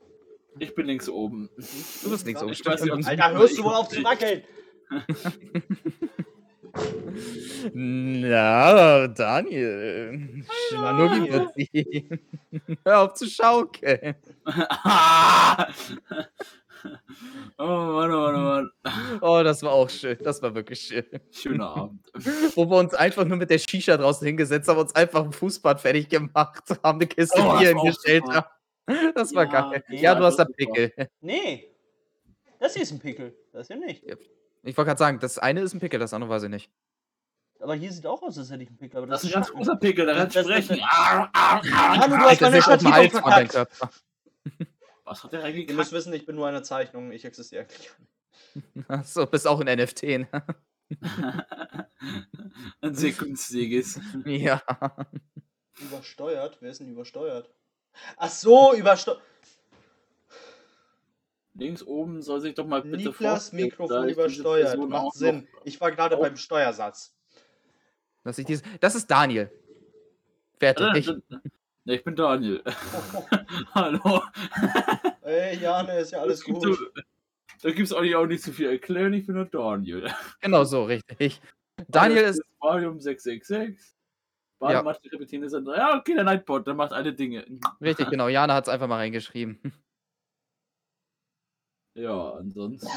ich 0.59 0.73
bin 0.75 0.85
links 0.85 1.09
oben. 1.09 1.49
Du 2.03 2.09
bist 2.09 2.25
links 2.25 2.41
oben. 2.41 3.05
Alter, 3.05 3.33
hörst 3.33 3.57
du 3.57 3.63
wohl 3.63 3.73
auf 3.73 3.89
zu 3.89 4.01
wackeln? 4.03 4.43
Na, 7.73 9.07
Daniel. 9.07 10.43
Schnucki 10.69 11.31
wird 11.31 11.49
sie. 11.55 12.09
Hör 12.85 12.99
auf 13.01 13.13
zu 13.13 13.27
schaukeln. 13.27 14.15
oh 17.57 17.63
Mann, 17.65 18.11
oh 18.11 18.19
Mann, 18.19 18.35
oh 18.35 18.39
Mann. 18.39 18.69
Oh, 19.21 19.41
das 19.43 19.63
war 19.63 19.71
auch 19.71 19.89
schön. 19.89 20.17
Das 20.23 20.41
war 20.41 20.53
wirklich 20.53 20.79
schön. 20.81 21.05
Schöner 21.31 21.69
Abend. 21.75 22.01
Wo 22.55 22.69
wir 22.69 22.77
uns 22.77 22.93
einfach 22.93 23.25
nur 23.25 23.37
mit 23.37 23.49
der 23.49 23.57
Shisha 23.59 23.97
draußen 23.97 24.25
hingesetzt 24.27 24.67
haben, 24.67 24.79
uns 24.79 24.93
einfach 24.95 25.23
ein 25.23 25.31
Fußbad 25.31 25.81
fertig 25.81 26.09
gemacht, 26.09 26.63
haben 26.83 26.99
eine 26.99 27.07
Kiste 27.07 27.39
Oh, 27.41 27.57
Bier 27.57 27.69
hingestellt. 27.69 28.23
haben. 28.27 28.45
Das 29.15 29.33
war 29.33 29.45
Ja, 29.45 29.69
geil. 29.71 29.83
nee, 29.89 30.01
Ja, 30.01 30.13
du 30.15 30.23
hast 30.25 30.37
da. 30.37 30.45
Pickel. 30.45 30.91
Nee. 31.21 31.71
Das 32.59 32.73
hier 32.73 32.83
ist 32.83 32.91
ein 32.91 32.99
Pickel. 32.99 33.35
Das 33.51 33.67
hier 33.67 33.77
nicht. 33.77 34.03
Ich 34.65 34.75
wollte 34.77 34.87
gerade 34.89 34.99
sagen, 34.99 35.19
das 35.19 35.37
eine 35.37 35.61
ist 35.61 35.73
ein 35.73 35.79
Pickel, 35.79 35.99
das 35.99 36.13
andere 36.13 36.29
weiß 36.31 36.43
ich 36.43 36.49
nicht. 36.49 36.71
Aber 37.59 37.75
hier 37.75 37.91
sieht 37.91 38.05
auch 38.05 38.21
aus, 38.21 38.37
als 38.37 38.49
hätte 38.51 38.63
ich 38.63 38.69
einen 38.69 38.77
Pickel. 38.77 38.97
Aber 38.97 39.07
Das 39.07 39.21
das, 39.21 39.29
ist 39.29 39.35
ein 39.35 39.41
ganz 39.41 39.51
großer 39.53 39.75
Pickel, 39.77 40.05
der 40.05 40.15
Das- 40.15 40.33
kann 40.33 40.47
das- 40.47 40.65
sprechen. 40.65 40.83
Hallo, 40.91 42.17
du 42.17 42.23
hast 42.23 42.41
meine 42.41 42.59
deinem 42.61 43.11
verkackt. 43.11 43.51
Körper. 43.51 43.89
Was 45.05 45.23
hat 45.23 45.31
der 45.33 45.39
Ihr 45.41 45.45
reingekackt? 45.45 45.77
müsst 45.77 45.91
wissen, 45.91 46.13
ich 46.13 46.25
bin 46.25 46.35
nur 46.35 46.47
eine 46.47 46.63
Zeichnung. 46.63 47.11
Ich 47.11 47.23
existiere 47.25 47.61
eigentlich. 47.63 47.91
Achso, 48.87 49.25
bist 49.27 49.47
auch 49.47 49.59
ein 49.61 49.77
NFT. 49.79 50.03
Ne? 50.19 50.27
Ein 52.81 52.93
sehr 52.95 53.11
günstiges. 53.11 53.99
ja. 54.25 54.61
Übersteuert? 55.79 56.57
Wer 56.61 56.71
ist 56.71 56.79
denn 56.79 56.89
übersteuert? 56.91 57.49
Ach 58.17 58.29
so, 58.29 58.73
übersteuert. 58.75 59.21
Links 61.57 61.83
oben 61.83 62.21
soll 62.21 62.41
sich 62.41 62.53
doch 62.53 62.65
mal 62.67 62.81
bitte 62.81 62.97
Niklas 62.97 63.49
vorstellen, 63.49 63.63
Mikrofon 63.63 64.09
ist 64.09 64.13
übersteuert. 64.17 64.89
Macht 64.89 65.13
Sinn. 65.15 65.47
Ich 65.63 65.79
war 65.79 65.91
gerade 65.91 66.17
beim 66.17 66.35
Steuersatz. 66.35 67.15
Dass 68.23 68.37
ich 68.37 68.45
dieses, 68.45 68.63
das 68.81 68.95
ist 68.95 69.09
Daniel. 69.09 69.49
Fertig. 70.59 71.07
Ich, 71.07 71.11
ich 71.85 72.03
bin 72.03 72.15
Daniel. 72.15 72.61
Hallo. 73.73 74.21
Ey, 75.21 75.57
Jane, 75.57 75.99
ist 75.99 76.11
ja 76.11 76.19
alles 76.19 76.43
gut. 76.43 76.61
so- 76.61 76.75
Da 77.61 77.69
gibt 77.71 77.87
es 77.87 77.93
auch 77.93 78.01
nicht, 78.01 78.15
auch 78.15 78.25
nicht 78.25 78.43
zu 78.43 78.51
viel 78.51 78.67
erklären, 78.69 79.13
ich 79.13 79.25
bin 79.25 79.35
nur 79.35 79.45
Daniel. 79.45 80.09
genau 80.41 80.63
so, 80.65 80.83
richtig. 80.83 81.41
Daniel 81.87 82.23
ist. 82.25 82.41
Valium 82.59 82.99
666. 82.99 83.77
Ja. 84.61 84.67
Badematte, 84.67 85.11
Repetine 85.11 85.49
sind. 85.49 85.67
Ja, 85.67 85.97
okay, 85.97 86.15
der 86.15 86.23
Nightbot, 86.23 86.65
der 86.67 86.73
macht 86.73 86.91
alle 86.93 87.13
Dinge. 87.13 87.45
Richtig, 87.81 88.09
genau. 88.09 88.27
Jana 88.27 88.53
hat 88.55 88.65
es 88.67 88.69
einfach 88.73 88.87
mal 88.87 88.97
reingeschrieben. 88.97 89.59
Ja, 91.95 92.31
ansonsten. 92.33 92.87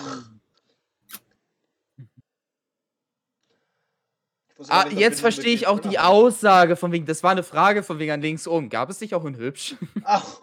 Ah, 4.69 4.85
nicht, 4.87 4.99
jetzt 4.99 5.19
wir 5.19 5.23
verstehe 5.23 5.55
ich 5.55 5.69
auch 5.69 5.79
die 5.79 5.99
haben. 5.99 6.09
Aussage 6.09 6.75
von 6.75 6.91
wegen, 6.91 7.07
das 7.07 7.23
war 7.23 7.31
eine 7.31 7.45
Frage 7.45 7.85
von 7.85 8.01
wegen 8.01 8.11
an 8.11 8.21
links 8.21 8.49
oben. 8.49 8.69
Gab 8.69 8.91
es 8.91 8.99
dich 8.99 9.15
auch 9.15 9.25
in 9.25 9.37
hübsch? 9.37 9.77
Ach, 10.05 10.41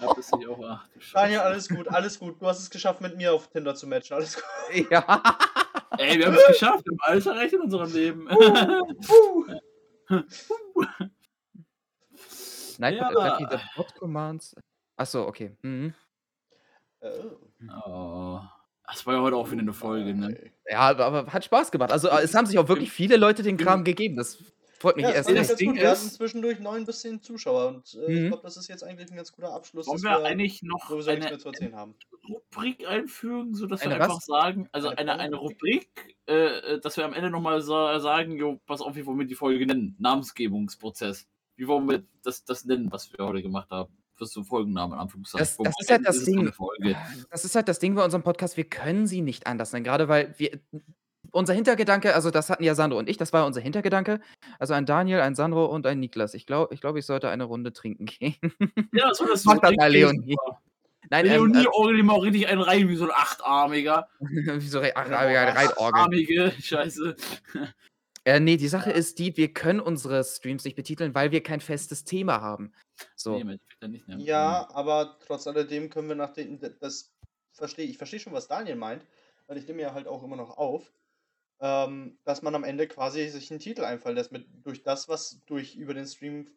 Gab 0.00 0.18
es 0.18 0.32
nicht 0.32 0.48
auch. 0.48 0.60
Ach. 0.68 0.84
Daniel, 1.12 1.38
alles 1.40 1.68
gut, 1.68 1.86
alles 1.88 2.18
gut. 2.18 2.42
Du 2.42 2.46
hast 2.46 2.58
es 2.58 2.68
geschafft, 2.68 3.00
mit 3.00 3.16
mir 3.16 3.32
auf 3.32 3.46
Tinder 3.48 3.76
zu 3.76 3.86
matchen. 3.86 4.14
Alles 4.14 4.34
gut. 4.34 4.90
ja. 4.90 5.36
Ey, 5.96 6.18
wir 6.18 6.26
haben 6.26 6.34
es 6.34 6.46
geschafft 6.48 6.86
im 6.88 6.98
Alter 7.02 7.36
recht 7.36 7.54
in 7.54 7.60
unserem 7.60 7.92
Leben. 7.92 8.26
Nein, 12.78 12.94
Ja. 12.96 13.10
Lucky, 13.10 13.46
the 13.50 13.58
Bot 13.76 13.94
Commands. 13.94 14.56
Achso, 14.96 15.26
okay. 15.26 15.56
Mhm. 15.62 15.94
Oh. 17.00 17.88
oh. 17.90 18.40
Das 18.88 19.04
war 19.04 19.14
ja 19.14 19.20
heute 19.20 19.36
auch 19.36 19.50
wieder 19.50 19.62
eine 19.62 19.72
Folge, 19.72 20.14
ne? 20.14 20.50
Ja, 20.70 20.78
aber, 20.80 21.04
aber 21.06 21.32
hat 21.32 21.44
Spaß 21.44 21.72
gemacht. 21.72 21.90
Also 21.90 22.08
äh, 22.08 22.22
es 22.22 22.34
haben 22.34 22.46
sich 22.46 22.58
auch 22.58 22.68
wirklich 22.68 22.92
viele 22.92 23.16
Leute 23.16 23.42
den 23.42 23.56
Kram 23.56 23.82
gegeben. 23.82 24.14
Das 24.16 24.38
freut 24.78 24.94
mich 24.96 25.04
Ja, 25.04 25.10
erst 25.10 25.28
das 25.28 25.34
ich 25.42 25.48
das 25.48 25.56
Ding 25.56 25.70
gut. 25.72 25.80
Wir 25.80 25.90
hatten 25.90 26.06
ist- 26.06 26.14
zwischendurch 26.14 26.60
neun 26.60 26.86
bis 26.86 27.00
zehn 27.00 27.20
Zuschauer 27.20 27.68
und 27.68 27.94
äh, 27.94 28.12
ich 28.12 28.20
Mhm. 28.22 28.28
glaube, 28.28 28.42
das 28.44 28.56
ist 28.56 28.68
jetzt 28.68 28.84
eigentlich 28.84 29.10
ein 29.10 29.16
ganz 29.16 29.32
guter 29.32 29.52
Abschluss, 29.52 29.88
Wollen 29.88 29.96
dass 29.96 30.04
wir 30.04 30.18
wir 30.22 30.24
eigentlich 30.24 30.62
noch 30.62 30.88
sowieso 30.88 31.10
nichts 31.10 31.26
eine 31.26 31.30
mehr 31.34 31.38
zu 31.40 31.48
erzählen 31.48 31.74
haben. 31.74 31.94
Rubrik 32.28 32.86
einfügen, 32.86 33.54
sodass 33.54 33.80
wir 33.80 33.86
Eine 33.90 34.02
einfach 34.04 34.16
was? 34.18 34.26
sagen, 34.26 34.68
also 34.70 34.88
Eine 34.90 34.98
eine, 35.12 35.18
eine 35.18 35.36
Rubrik? 35.36 35.88
Äh, 36.28 36.34
äh, 36.74 36.80
dass 36.80 36.96
wir 36.96 37.04
am 37.04 37.12
Ende 37.12 37.30
nochmal 37.30 37.62
sa 37.62 37.98
sagen, 37.98 38.36
jo, 38.36 38.60
pass 38.66 38.80
auf, 38.80 38.94
wie 38.94 39.04
wollen 39.04 39.18
wir 39.18 39.26
die 39.26 39.34
Folge 39.34 39.66
nennen? 39.66 39.96
Namensgebungsprozess. 39.98 41.26
Wie 41.56 41.66
wollen 41.66 41.88
wir 41.88 42.04
das, 42.22 42.44
das 42.44 42.64
nennen, 42.64 42.92
was 42.92 43.12
wir 43.12 43.24
heute 43.26 43.42
gemacht 43.42 43.70
haben? 43.70 43.96
Fürs 44.16 44.32
so 44.32 44.42
Folgennamen, 44.42 44.94
in 44.94 45.00
Anführungszeichen. 45.00 45.38
Das- 45.40 45.56
das 45.58 45.74
ist 45.80 45.90
halt 45.90 46.06
das 46.06 46.16
es 46.16 46.24
Ding. 46.24 46.52
Das 47.30 47.44
ist 47.44 47.54
halt 47.54 47.68
das 47.68 47.78
Ding 47.78 47.94
bei 47.94 48.04
unserem 48.04 48.22
Podcast, 48.22 48.56
wir 48.56 48.64
können 48.64 49.06
sie 49.06 49.20
nicht 49.20 49.46
anders 49.46 49.72
nennen. 49.72 49.84
Gerade 49.84 50.08
weil 50.08 50.34
wir. 50.38 50.58
Unser 51.32 51.54
Hintergedanke, 51.54 52.14
also 52.14 52.30
das 52.30 52.50
hatten 52.50 52.62
ja 52.62 52.76
Sandro 52.76 52.98
und 53.00 53.08
ich, 53.10 53.16
das 53.16 53.32
war 53.32 53.46
unser 53.46 53.60
Hintergedanke. 53.60 54.20
Also 54.60 54.74
ein 54.74 54.86
Daniel, 54.86 55.20
ein 55.20 55.34
Sandro 55.34 55.66
und 55.66 55.84
ein 55.84 55.98
Niklas. 55.98 56.34
Ich 56.34 56.46
glaube, 56.46 56.72
ich, 56.72 56.80
glaub, 56.80 56.96
ich 56.96 57.04
sollte 57.04 57.28
eine 57.28 57.42
Runde 57.44 57.72
trinken 57.72 58.06
gehen. 58.06 58.36
Ja, 58.92 59.12
so 59.12 59.26
das 59.26 59.44
Mach 59.44 59.58
das 59.58 59.70
so 59.70 59.76
mal, 59.76 59.90
Leonie. 59.90 60.36
super. 60.38 60.62
Nein, 61.10 61.26
ähm, 61.26 61.32
Leonie 61.32 61.66
orgelt 61.72 61.98
ihm 61.98 62.10
auch 62.10 62.22
richtig 62.22 62.46
einen 62.46 62.60
rein, 62.62 62.88
wie 62.88 62.94
so 62.96 63.04
ein 63.06 63.10
Achtarmiger. 63.10 64.08
äh, 64.20 64.26
wieso 64.54 64.78
re- 64.78 64.92
ach, 64.94 65.06
ach, 65.10 65.28
ja, 65.30 65.50
Reitorgel. 65.50 66.00
Armige, 66.00 66.52
scheiße. 66.60 67.16
Äh, 68.24 68.40
nee, 68.40 68.56
die 68.56 68.68
Sache 68.68 68.90
ist 68.92 69.18
die, 69.18 69.36
wir 69.36 69.52
können 69.52 69.80
unsere 69.80 70.22
Streams 70.24 70.64
nicht 70.64 70.76
betiteln, 70.76 71.14
weil 71.14 71.32
wir 71.32 71.42
kein 71.42 71.60
festes 71.60 72.04
Thema 72.04 72.40
haben. 72.40 72.72
So. 73.14 73.42
Nee, 73.42 73.58
nicht, 73.88 74.08
ne? 74.08 74.18
Ja, 74.18 74.68
aber 74.72 75.18
trotz 75.26 75.46
alledem 75.46 75.90
können 75.90 76.08
wir 76.08 76.16
nach 76.16 76.32
dem, 76.32 76.58
das 76.80 77.12
verstehe 77.52 77.86
ich 77.86 77.98
verstehe 77.98 78.20
schon, 78.20 78.32
was 78.32 78.48
Daniel 78.48 78.76
meint, 78.76 79.04
weil 79.46 79.58
ich 79.58 79.66
nehme 79.66 79.82
ja 79.82 79.92
halt 79.94 80.06
auch 80.06 80.22
immer 80.22 80.36
noch 80.36 80.56
auf, 80.56 80.92
ähm, 81.60 82.18
dass 82.24 82.42
man 82.42 82.54
am 82.54 82.64
Ende 82.64 82.86
quasi 82.86 83.28
sich 83.28 83.50
einen 83.50 83.60
Titel 83.60 83.84
einfallen 83.84 84.16
lässt 84.16 84.32
mit 84.32 84.46
durch 84.64 84.82
das, 84.82 85.08
was 85.08 85.42
durch 85.46 85.74
über 85.76 85.94
den 85.94 86.06
Stream 86.06 86.50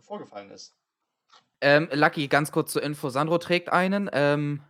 vorgefallen 0.00 0.50
ist. 0.50 0.74
Ähm, 1.60 1.88
Lucky, 1.92 2.26
ganz 2.28 2.50
kurz 2.50 2.72
zur 2.72 2.82
Info. 2.82 3.08
Sandro 3.08 3.38
trägt 3.38 3.68
einen. 3.68 4.10
Ähm, 4.12 4.62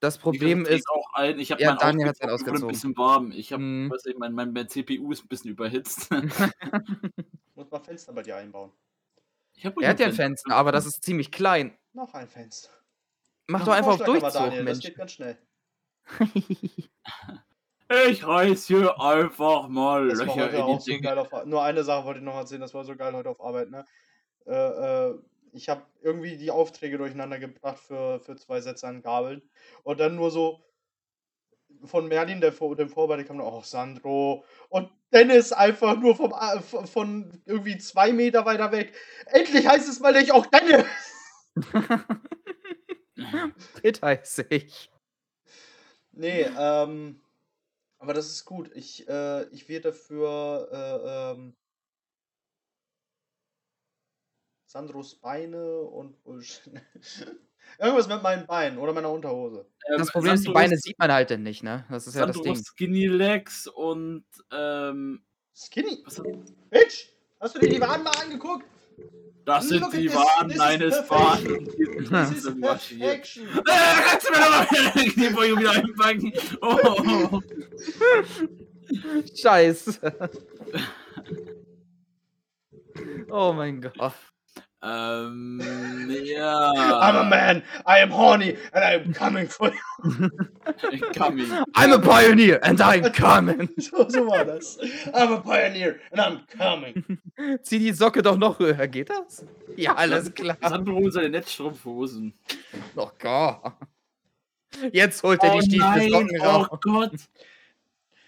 das 0.00 0.18
Problem 0.18 0.62
Ich 0.62 0.68
ist. 0.68 0.88
auch 0.88 1.14
ein. 1.14 1.38
Ich 1.38 1.52
habe 1.52 1.62
Ja, 1.62 1.70
mein 1.70 1.78
Daniel 1.78 2.08
auch 2.08 2.14
wurde 2.20 2.28
ein 2.28 2.32
ausgezogen. 2.34 2.68
bisschen 2.68 2.96
warm. 2.96 3.32
Ich 3.32 3.52
habe, 3.52 3.62
Mhm. 3.62 3.90
weiß 3.90 4.06
ich, 4.06 4.16
mein, 4.16 4.32
mein, 4.32 4.52
mein 4.52 4.68
CPU 4.68 5.12
ist 5.12 5.24
ein 5.24 5.28
bisschen 5.28 5.50
überhitzt. 5.50 6.10
Muss 7.54 7.70
man 7.70 7.82
Fenster 7.84 8.12
bei 8.12 8.22
dir 8.22 8.36
einbauen. 8.36 8.72
Ich 9.58 9.66
hab 9.66 9.80
Er 9.82 9.88
hat 9.90 9.98
ja 10.00 10.06
ein 10.06 10.12
Fenster, 10.12 10.54
aber 10.54 10.70
das 10.70 10.86
ist 10.86 11.02
ziemlich 11.04 11.32
klein. 11.32 11.76
Noch 11.92 12.14
ein 12.14 12.28
Fenster. 12.28 12.70
Mach 13.48 13.58
Noch 13.60 13.66
doch 13.66 13.72
ein 13.72 13.78
einfach 13.78 13.92
auf 14.00 14.04
Durchzug, 14.06 14.32
Daniel, 14.32 14.64
Das 14.64 14.76
Mensch. 14.76 14.84
geht 14.86 14.96
ganz 14.96 15.12
schnell. 15.12 15.38
Ich 18.10 18.26
reiß 18.26 18.66
hier 18.66 19.00
einfach 19.00 19.68
mal 19.68 20.08
Das 20.08 20.18
war 20.20 20.26
Löcher 20.26 20.44
heute 20.44 20.56
in 20.56 20.62
auch 20.62 20.76
die 20.78 20.82
so 20.84 20.90
Dinge. 20.90 21.00
geil 21.02 21.18
auf 21.18 21.32
Ar- 21.32 21.46
Nur 21.46 21.62
eine 21.62 21.82
Sache 21.84 22.04
wollte 22.04 22.20
ich 22.20 22.24
noch 22.24 22.34
erzählen, 22.36 22.60
das 22.60 22.74
war 22.74 22.84
so 22.84 22.94
geil 22.94 23.14
heute 23.14 23.30
auf 23.30 23.40
Arbeit, 23.40 23.70
ne? 23.70 23.84
Äh, 24.46 24.52
äh, 25.10 25.14
ich 25.52 25.68
habe 25.70 25.82
irgendwie 26.02 26.36
die 26.36 26.50
Aufträge 26.50 26.98
durcheinander 26.98 27.38
gebracht 27.38 27.78
für, 27.78 28.20
für 28.20 28.36
zwei 28.36 28.60
Sätze 28.60 28.86
an 28.86 29.00
Gabeln. 29.02 29.42
Und 29.82 29.98
dann 30.00 30.14
nur 30.16 30.30
so 30.30 30.62
von 31.84 32.08
Merlin, 32.08 32.40
der 32.40 32.52
vor 32.52 32.76
dem 32.76 32.88
Vorbeiter 32.88 33.24
kam, 33.24 33.40
oh 33.40 33.62
Sandro. 33.62 34.44
Und 34.68 34.90
Dennis 35.12 35.52
einfach 35.52 35.98
nur 35.98 36.16
vom, 36.16 36.32
von 36.86 37.42
irgendwie 37.46 37.78
zwei 37.78 38.12
Meter 38.12 38.44
weiter 38.44 38.72
weg. 38.72 38.94
Endlich 39.26 39.66
heißt 39.66 39.88
es 39.88 40.00
mal 40.00 40.12
nicht 40.12 40.32
auch 40.32 40.46
Dennis! 40.46 40.86
Pitt 43.80 44.02
heiße 44.02 44.46
ich. 44.50 44.90
Nee, 46.12 46.42
ähm, 46.58 47.20
aber 47.98 48.14
das 48.14 48.26
ist 48.26 48.44
gut. 48.44 48.70
Ich, 48.74 49.08
äh, 49.08 49.44
ich 49.48 49.68
werde 49.68 49.90
dafür 49.90 50.68
äh, 50.72 51.32
ähm, 51.32 51.56
Sandros 54.66 55.14
Beine 55.16 55.80
und 55.80 56.22
Bullshit. 56.22 56.72
Irgendwas 57.78 58.08
mit 58.08 58.22
meinen 58.22 58.46
Beinen 58.46 58.78
oder 58.78 58.92
meiner 58.92 59.10
Unterhose. 59.10 59.66
Ähm, 59.90 59.98
Das 59.98 60.10
Problem 60.10 60.34
ist, 60.34 60.40
die 60.40 60.44
Sandro 60.46 60.60
Beine 60.60 60.76
sieht 60.76 60.98
man 60.98 61.12
halt 61.12 61.30
dann 61.30 61.42
nicht, 61.42 61.62
ne? 61.62 61.84
Das 61.90 62.06
ist 62.06 62.14
ja 62.14 62.26
das 62.26 62.36
Sandro 62.36 62.54
Ding. 62.54 62.64
Skinny 62.64 63.06
Legs 63.06 63.66
und 63.66 64.24
ähm, 64.52 65.22
Skinny. 65.54 66.02
was, 66.04 66.22
Bitch! 66.70 67.08
Hast 67.40 67.54
du 67.54 67.60
dir 67.60 67.68
die 67.68 67.80
Waden 67.80 68.02
mal 68.04 68.12
angeguckt? 68.22 68.64
das 69.44 69.68
sind 69.68 69.80
Look 69.80 69.92
die 69.92 70.12
Waden 70.12 70.48
this 70.48 70.56
is 70.56 70.60
eines 70.62 71.06
perfection. 71.08 72.06
Faden. 72.06 72.34
This 72.34 72.44
is 72.44 72.60
perfection. 72.60 73.48
Äh, 73.48 73.62
kannst 74.10 74.28
du 74.28 74.32
mir 74.32 74.40
nochmal 74.40 74.92
die 75.04 75.10
Kniebeuge 75.10 75.56
wieder 75.58 75.70
einpacken? 75.72 76.32
Oh. 76.60 77.40
Scheiße. 79.34 80.12
oh 83.30 83.52
mein 83.54 83.80
Gott. 83.80 84.14
Ähm, 84.80 85.60
I'm 85.60 86.24
ja. 86.24 87.20
a 87.20 87.24
man, 87.24 87.64
I 87.84 87.98
am 87.98 88.10
horny, 88.12 88.56
and 88.72 88.84
I'm 88.84 89.12
coming 89.12 89.48
for 89.48 89.72
you. 89.72 90.30
Coming. 91.14 91.50
I'm 91.74 91.92
a 91.92 91.98
pioneer 91.98 92.60
and 92.62 92.80
I'm 92.80 93.12
coming. 93.12 93.68
So, 93.80 94.08
so 94.08 94.24
war 94.24 94.44
das. 94.44 94.78
I'm 95.12 95.32
a 95.32 95.40
pioneer, 95.40 95.98
and 96.12 96.20
I'm 96.20 96.46
coming. 96.46 97.18
Zieh 97.62 97.80
die 97.80 97.92
Socke 97.92 98.22
doch 98.22 98.36
noch 98.36 98.60
höher. 98.60 98.86
Geht 98.86 99.10
das? 99.10 99.44
Ja, 99.76 99.94
alles 99.96 100.32
klar. 100.32 100.56
Sandro 100.62 100.94
holt 100.94 101.12
seine 101.12 101.30
Netzstrumpfhosen. 101.30 102.32
Oh 102.94 103.10
Gott. 103.18 103.72
Jetzt 104.92 105.22
holt 105.24 105.42
er 105.42 105.58
die 105.58 105.66
Stiefelsocken 105.66 106.40
oh 106.40 106.44
raus. 106.44 106.68
Gott. 106.82 107.12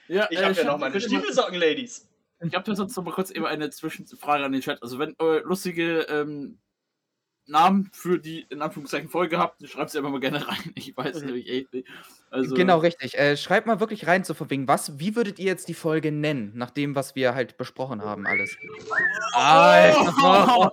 Ja, 0.08 0.26
Ich 0.30 0.38
äh, 0.38 0.44
hab 0.44 0.56
ja 0.56 0.64
noch 0.64 0.78
meine 0.78 1.00
Stiefelsocken, 1.00 1.60
Ladies. 1.60 2.09
Ich 2.42 2.54
habe 2.54 2.64
da 2.64 2.74
sonst 2.74 2.96
noch 2.96 3.04
mal 3.04 3.12
kurz 3.12 3.30
eben 3.30 3.44
eine 3.46 3.70
Zwischenfrage 3.70 4.44
an 4.44 4.52
den 4.52 4.60
Chat. 4.62 4.82
Also 4.82 4.98
wenn 4.98 5.14
ihr 5.20 5.42
lustige 5.44 6.00
ähm, 6.08 6.58
Namen 7.46 7.90
für 7.92 8.18
die 8.18 8.46
in 8.48 8.62
Anführungszeichen 8.62 9.08
Folge 9.08 9.38
habt, 9.38 9.66
schreibt 9.68 9.90
sie 9.90 9.98
einfach 9.98 10.10
mal 10.10 10.20
gerne 10.20 10.46
rein. 10.46 10.72
Ich 10.74 10.96
weiß 10.96 11.22
nämlich 11.22 11.48
echt 11.50 11.72
nicht. 11.72 11.88
Also, 12.30 12.54
Genau, 12.54 12.78
richtig. 12.78 13.18
Äh, 13.18 13.36
schreibt 13.36 13.66
mal 13.66 13.80
wirklich 13.80 14.06
rein 14.06 14.24
zu 14.24 14.34
verwingen. 14.34 14.68
Was, 14.68 14.98
wie 15.00 15.16
würdet 15.16 15.38
ihr 15.38 15.46
jetzt 15.46 15.68
die 15.68 15.74
Folge 15.74 16.12
nennen, 16.12 16.52
nach 16.54 16.70
dem, 16.70 16.94
was 16.94 17.14
wir 17.16 17.34
halt 17.34 17.56
besprochen 17.56 18.02
haben, 18.02 18.26
alles? 18.26 18.56
Oh, 19.36 20.68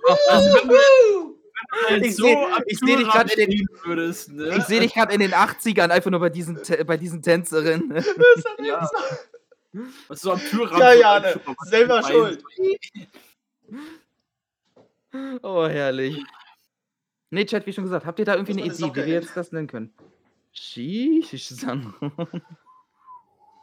halt 1.90 2.04
Ich 2.04 2.16
so 2.16 2.24
seh- 2.24 2.34
am 2.34 2.62
ich 2.66 2.78
seh 2.78 2.96
dich 2.96 3.08
grad 3.08 3.32
in 3.34 3.66
ne? 4.28 4.60
Sehe 4.62 4.80
dich 4.80 4.94
gerade 4.94 5.12
in 5.12 5.20
den 5.20 5.32
80ern 5.32 5.88
einfach 5.90 6.10
nur 6.10 6.20
bei 6.20 6.30
diesen, 6.30 6.58
bei 6.86 6.96
diesen 6.96 7.22
Tänzerinnen. 7.22 8.02
ja. 8.64 8.88
Was 10.08 10.20
so 10.20 10.32
am 10.32 10.40
Türrahmen. 10.40 10.80
Ja, 10.80 10.92
ja, 10.94 11.20
ne, 11.20 11.40
selber 11.66 12.02
schuld. 12.02 12.42
Oh, 15.42 15.66
herrlich. 15.66 16.22
Nee, 17.30 17.44
Chat, 17.44 17.66
wie 17.66 17.72
schon 17.72 17.84
gesagt, 17.84 18.06
habt 18.06 18.18
ihr 18.18 18.24
da 18.24 18.34
irgendwie 18.34 18.52
eine 18.52 18.64
Idee, 18.64 18.84
wie 18.84 18.94
wir 18.94 19.06
jetzt 19.08 19.36
das 19.36 19.52
nennen 19.52 19.66
können? 19.68 19.92
Sheesh, 20.52 21.48
Sandro. 21.48 22.10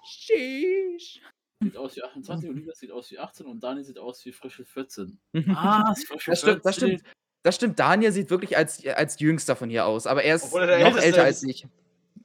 Sheesh. 0.06 1.22
Sieht 1.62 1.78
aus 1.78 1.96
wie 1.96 2.04
28, 2.04 2.50
Olivia 2.50 2.76
sieht 2.76 2.92
aus 2.92 3.10
wie 3.12 3.18
18 3.18 3.46
und 3.48 3.64
Dani 3.64 3.84
sieht 3.84 3.98
aus 3.98 4.24
wie 4.26 4.32
frische 4.32 4.66
14. 4.66 5.18
Ah, 5.56 5.92
ist 5.96 6.08
frische 6.08 6.32
Das 6.32 6.40
stimmt, 6.42 6.66
das 6.66 6.76
14. 6.78 7.00
stimmt. 7.00 7.16
Das 7.44 7.56
stimmt, 7.56 7.80
Daniel 7.80 8.12
sieht 8.12 8.30
wirklich 8.30 8.58
als, 8.58 8.86
als 8.86 9.20
jüngster 9.20 9.56
von 9.56 9.70
hier 9.70 9.86
aus, 9.86 10.08
aber 10.08 10.24
er 10.24 10.36
ist 10.36 10.52
er 10.54 10.60
noch 10.60 10.98
Älteste 10.98 11.06
älter 11.06 11.28
ist. 11.30 11.44
als 11.44 11.44
ich. 11.44 11.68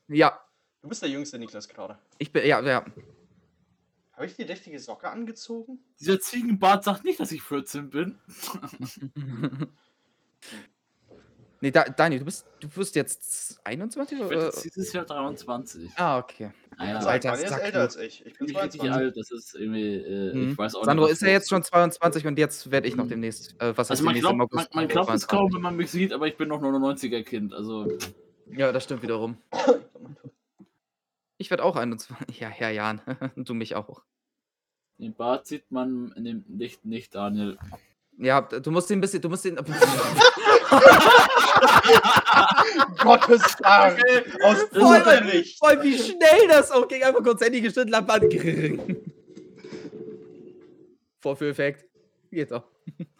Ja, 0.09 0.41
Du 0.83 0.89
bist 0.89 1.03
der 1.03 1.11
jüngste 1.11 1.39
Niklas 1.39 1.69
gerade. 1.69 1.99
ich 2.19 2.33
bin, 2.33 2.47
ja, 2.47 2.61
ja. 2.63 2.85
Habe 4.21 4.29
ich 4.29 4.37
die 4.37 4.43
richtige 4.43 4.79
Socke 4.79 5.09
angezogen? 5.09 5.79
Dieser 5.99 6.21
Ziegenbart 6.21 6.85
sagt 6.85 7.05
nicht, 7.05 7.19
dass 7.21 7.33
ich 7.33 7.41
14 7.41 7.89
bin. 7.89 8.19
nee, 11.63 11.71
da, 11.71 11.85
Daniel, 11.85 12.19
du 12.19 12.25
bist, 12.27 12.45
du 12.61 12.69
wirst 12.77 12.97
jetzt 12.97 13.59
21 13.65 14.21
Ich 14.21 14.29
bin 14.29 14.37
oder? 14.37 14.45
jetzt 14.49 14.63
dieses 14.63 14.93
Jahr 14.93 15.07
23. 15.07 15.91
Ah, 15.97 16.19
okay. 16.19 16.53
Naja, 16.77 16.97
Alter, 16.97 17.09
Alter, 17.09 17.29
Daniel 17.31 17.47
ist 17.47 17.53
älter 17.53 17.71
du. 17.79 17.81
als 17.81 17.97
ich. 17.97 18.27
Ich 18.27 18.39
bin 18.39 18.49
ich 18.51 18.57
richtig 18.59 18.81
22. 18.83 18.93
alt, 18.93 19.17
das 19.17 19.31
ist 19.31 19.55
irgendwie, 19.55 19.95
äh, 19.95 20.35
Mhm. 20.35 20.51
ich 20.53 20.59
weiß 20.59 20.75
auch 20.75 20.85
Sandro 20.85 21.05
nicht. 21.07 21.13
ist 21.15 21.23
ja 21.23 21.29
jetzt 21.29 21.49
schon 21.49 21.63
22 21.63 22.27
und 22.27 22.39
jetzt 22.39 22.71
werde 22.71 22.89
ich 22.89 22.97
noch 22.97 23.09
demnächst, 23.09 23.55
äh, 23.59 23.69
was 23.75 23.89
heißt 23.89 23.91
Also 23.93 24.05
man 24.05 24.15
demnächst 24.17 24.37
glaubt, 24.37 24.53
man, 24.53 24.67
man 24.75 24.89
glaubt 24.89 25.09
es 25.15 25.23
22. 25.23 25.29
kaum, 25.29 25.55
wenn 25.55 25.63
man 25.63 25.77
mich 25.77 25.91
sieht, 25.91 26.13
aber 26.13 26.27
ich 26.27 26.37
bin 26.37 26.49
noch 26.51 26.61
99er 26.61 27.23
Kind, 27.23 27.55
also 27.55 27.89
Ja, 28.55 28.71
das 28.71 28.85
stimmt 28.85 29.03
wiederum. 29.03 29.39
Ich 31.41 31.51
werde 31.51 31.65
auch 31.65 31.75
21. 31.75 32.15
Ja, 32.39 32.49
Herr 32.49 32.71
Jan. 32.71 33.01
Du 33.37 33.55
mich 33.55 33.75
auch. 33.75 34.03
Den 34.99 35.15
Bart 35.15 35.47
sieht 35.47 35.71
man 35.71 36.13
in 36.15 36.25
dem 36.25 36.45
Licht 36.49 36.85
nicht, 36.85 37.15
Daniel. 37.15 37.57
Ja, 38.19 38.43
du 38.43 38.71
musst 38.71 38.91
den 38.91 38.99
ein 38.99 39.01
bisschen, 39.01 39.23
du 39.23 39.31
musst 39.31 39.47
den. 39.47 39.57
Gottes 42.99 43.57
Dank. 43.57 43.99
Aus 44.45 44.59
Voll, 44.71 45.01
voll, 45.59 45.83
wie 45.83 45.99
schnell 45.99 46.47
das 46.49 46.71
auch 46.71 46.87
ging. 46.87 47.03
Einfach 47.03 47.23
kurz 47.23 47.41
Handy 47.41 47.63
geschnitten, 47.63 47.91
Lampe. 47.91 48.29
Vorführeffekt. 51.21 51.87
Geht 52.31 52.51
doch. 52.51 52.65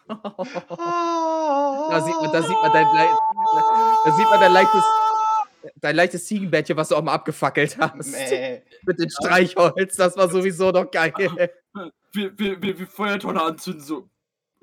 Da 0.07 2.01
sieht 2.05 2.21
man, 2.21 2.31
da 2.31 2.43
sieht 2.43 2.61
man 2.61 2.71
dein, 2.71 2.85
da 4.05 4.11
sieht 4.11 4.29
man 4.29 4.39
dein 4.39 4.53
leichtes, 4.53 4.83
dein 5.75 5.95
leichtes 5.95 6.25
Ziegenbettchen, 6.25 6.77
was 6.77 6.89
du 6.89 6.95
auch 6.95 7.01
mal 7.01 7.13
abgefackelt 7.13 7.77
hast. 7.77 8.11
Mäh. 8.11 8.61
Mit 8.85 8.99
dem 8.99 9.09
Streichholz, 9.09 9.95
das 9.95 10.17
war 10.17 10.29
sowieso 10.29 10.71
noch 10.71 10.89
geil. 10.89 11.13
Wir, 12.13 12.37
wir, 12.37 12.61
wir, 12.61 12.77
wir 12.77 12.87
Feuertonne 12.87 13.41
anzünden, 13.41 13.81
so. 13.81 14.09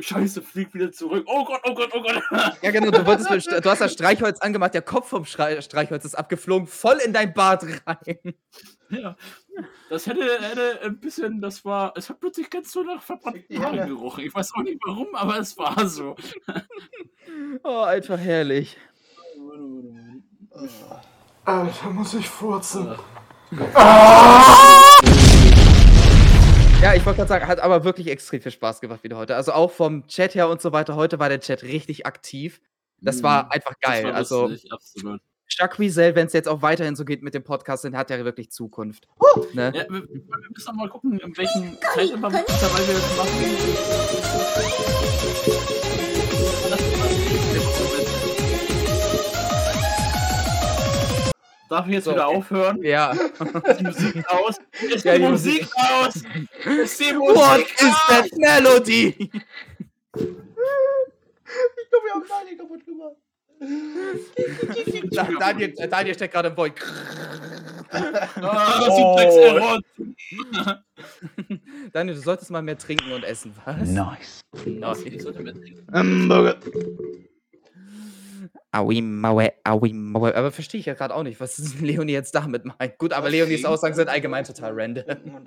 Scheiße, 0.01 0.43
fliegt 0.43 0.75
wieder 0.75 0.93
zurück. 0.93 1.25
Oh 1.27 1.45
Gott, 1.47 1.61
oh 1.65 1.75
Gott, 1.75 1.91
oh 1.95 2.03
Gott. 2.03 2.23
Ja, 2.63 2.71
genau, 2.71 2.91
du, 2.91 3.05
wolltest 3.05 3.31
du 3.31 3.71
hast 3.71 3.81
das 3.81 3.93
Streichholz 3.95 4.39
angemacht, 4.41 4.75
der 4.75 4.83
Kopf 4.83 5.09
vom 5.09 5.25
Streichholz 5.25 6.05
ist 6.05 6.15
abgeflogen, 6.15 6.69
voll 6.69 6.99
in 7.05 7.13
dein 7.13 7.33
Bart 7.33 7.65
rein. 7.87 8.35
Ja. 8.91 9.17
Das 9.91 10.07
hätte, 10.07 10.23
hätte 10.41 10.81
ein 10.83 11.01
bisschen, 11.01 11.41
das 11.41 11.65
war, 11.65 11.95
es 11.97 12.09
hat 12.09 12.21
plötzlich 12.21 12.49
ganz 12.49 12.71
so 12.71 12.83
nach 12.85 13.03
verbrannten 13.03 13.59
Haaren 13.59 13.81
Hölle. 13.81 13.89
gerochen. 13.89 14.25
Ich 14.25 14.35
weiß 14.35 14.53
auch 14.55 14.63
nicht 14.63 14.79
warum, 14.87 15.15
aber 15.15 15.39
es 15.39 15.57
war 15.59 15.89
so. 15.89 16.17
Oh, 17.63 17.83
einfach 17.83 18.19
herrlich. 18.19 18.79
Alter, 21.45 21.91
muss 21.91 22.15
ich 22.15 22.29
furzen. 22.29 22.95
Ja, 26.83 26.95
ich 26.95 27.05
wollte 27.07 27.19
gerade 27.19 27.29
sagen, 27.29 27.47
hat 27.47 27.61
aber 27.61 27.85
wirklich 27.85 28.09
extrem 28.09 28.41
viel 28.41 28.53
Spaß 28.53 28.81
gemacht 28.81 29.03
wieder 29.03 29.17
heute. 29.17 29.37
Also 29.37 29.53
auch 29.53 29.71
vom 29.71 30.07
Chat 30.07 30.35
her 30.35 30.49
und 30.49 30.61
so 30.61 30.73
weiter. 30.73 30.97
Heute 30.97 31.19
war 31.19 31.29
der 31.29 31.41
Chat 31.41 31.63
richtig 31.63 32.07
aktiv. 32.07 32.61
Das 33.01 33.23
war 33.23 33.51
einfach 33.53 33.75
Das 33.81 33.91
geil. 33.93 34.05
war 34.05 34.15
also 34.15 34.51
absolut. 34.71 35.21
Jacques 35.51 35.79
Wiesel, 35.79 36.15
wenn 36.15 36.27
es 36.27 36.35
jetzt 36.35 36.47
auch 36.49 36.61
weiterhin 36.61 36.95
so 36.95 37.07
geht 37.07 37.23
mit 37.23 37.33
dem 37.33 37.43
Podcast, 37.43 37.85
dann 37.85 37.97
hat 37.97 38.11
er 38.11 38.23
wirklich 38.25 38.51
Zukunft. 38.51 39.09
Ne? 39.55 39.73
Ja, 39.75 39.85
wir, 39.89 40.03
wir 40.09 40.51
müssen 40.51 40.77
mal 40.77 40.89
gucken, 40.91 41.19
in 41.19 41.35
welchen 41.37 41.79
Zeitintervall 41.81 42.33
wir 42.33 42.95
das 42.95 43.17
machen. 43.17 43.45
Darf 51.69 51.87
ich 51.87 51.93
jetzt 51.95 52.05
So, 52.05 52.13
wieder 52.13 52.29
okay. 52.29 52.37
aufhören? 52.37 52.83
Ja. 52.83 53.11
Ist 53.13 53.41
die 53.81 53.85
Musik 53.85 54.25
aus? 54.33 54.57
Ist 54.95 55.05
Ja, 55.05 55.15
die 55.15 55.21
die 55.23 55.29
Musik 55.29 55.69
aus? 55.77 56.15
Ist 56.17 57.01
die 57.01 57.13
Musik 57.13 57.37
What 57.37 57.61
is 57.61 57.97
that 58.09 58.33
melody? 58.37 59.09
Ich 59.19 59.31
glaube, 61.91 62.05
wir 62.05 62.13
haben 62.15 62.25
Daniel 62.29 62.57
kaputt 62.59 62.85
gemacht. 62.85 63.17
Da- 65.11 65.29
Daniel, 65.41 65.75
äh, 65.79 65.89
Daniel 65.89 66.15
steckt 66.15 66.33
gerade 66.35 66.49
im 66.49 66.57
Void. 66.57 66.75
Ah, 67.91 68.29
Oh. 68.41 69.17
Daniel, 71.93 72.15
du 72.17 72.21
solltest 72.21 72.51
mal 72.51 72.63
mehr 72.63 72.77
trinken 72.79 73.13
und 73.13 73.25
essen. 73.25 73.55
Was? 73.65 73.89
Nice. 73.89 74.41
Was? 74.81 75.03
Ich 75.03 75.23
sollte 75.23 75.41
mehr 75.43 75.55
trinken. 75.55 75.87
Hamburger. 75.93 76.57
Aui, 78.73 79.01
Maue, 79.01 79.53
aui, 79.65 79.93
Maue. 79.93 80.35
Aber 80.35 80.53
verstehe 80.53 80.81
ich 80.81 80.87
ja 80.87 80.95
gerade 80.95 81.15
auch 81.15 81.23
nicht, 81.23 81.41
was 81.41 81.59
Leonie 81.81 82.13
jetzt 82.13 82.35
damit 82.35 82.65
meint. 82.65 82.99
Gut, 82.99 83.13
aber 83.13 83.31
Leonies? 83.31 83.65
Aussagen 83.65 83.95
sind 83.95 84.09
allgemein 84.09 84.45
total 84.45 84.73
random. 84.73 85.05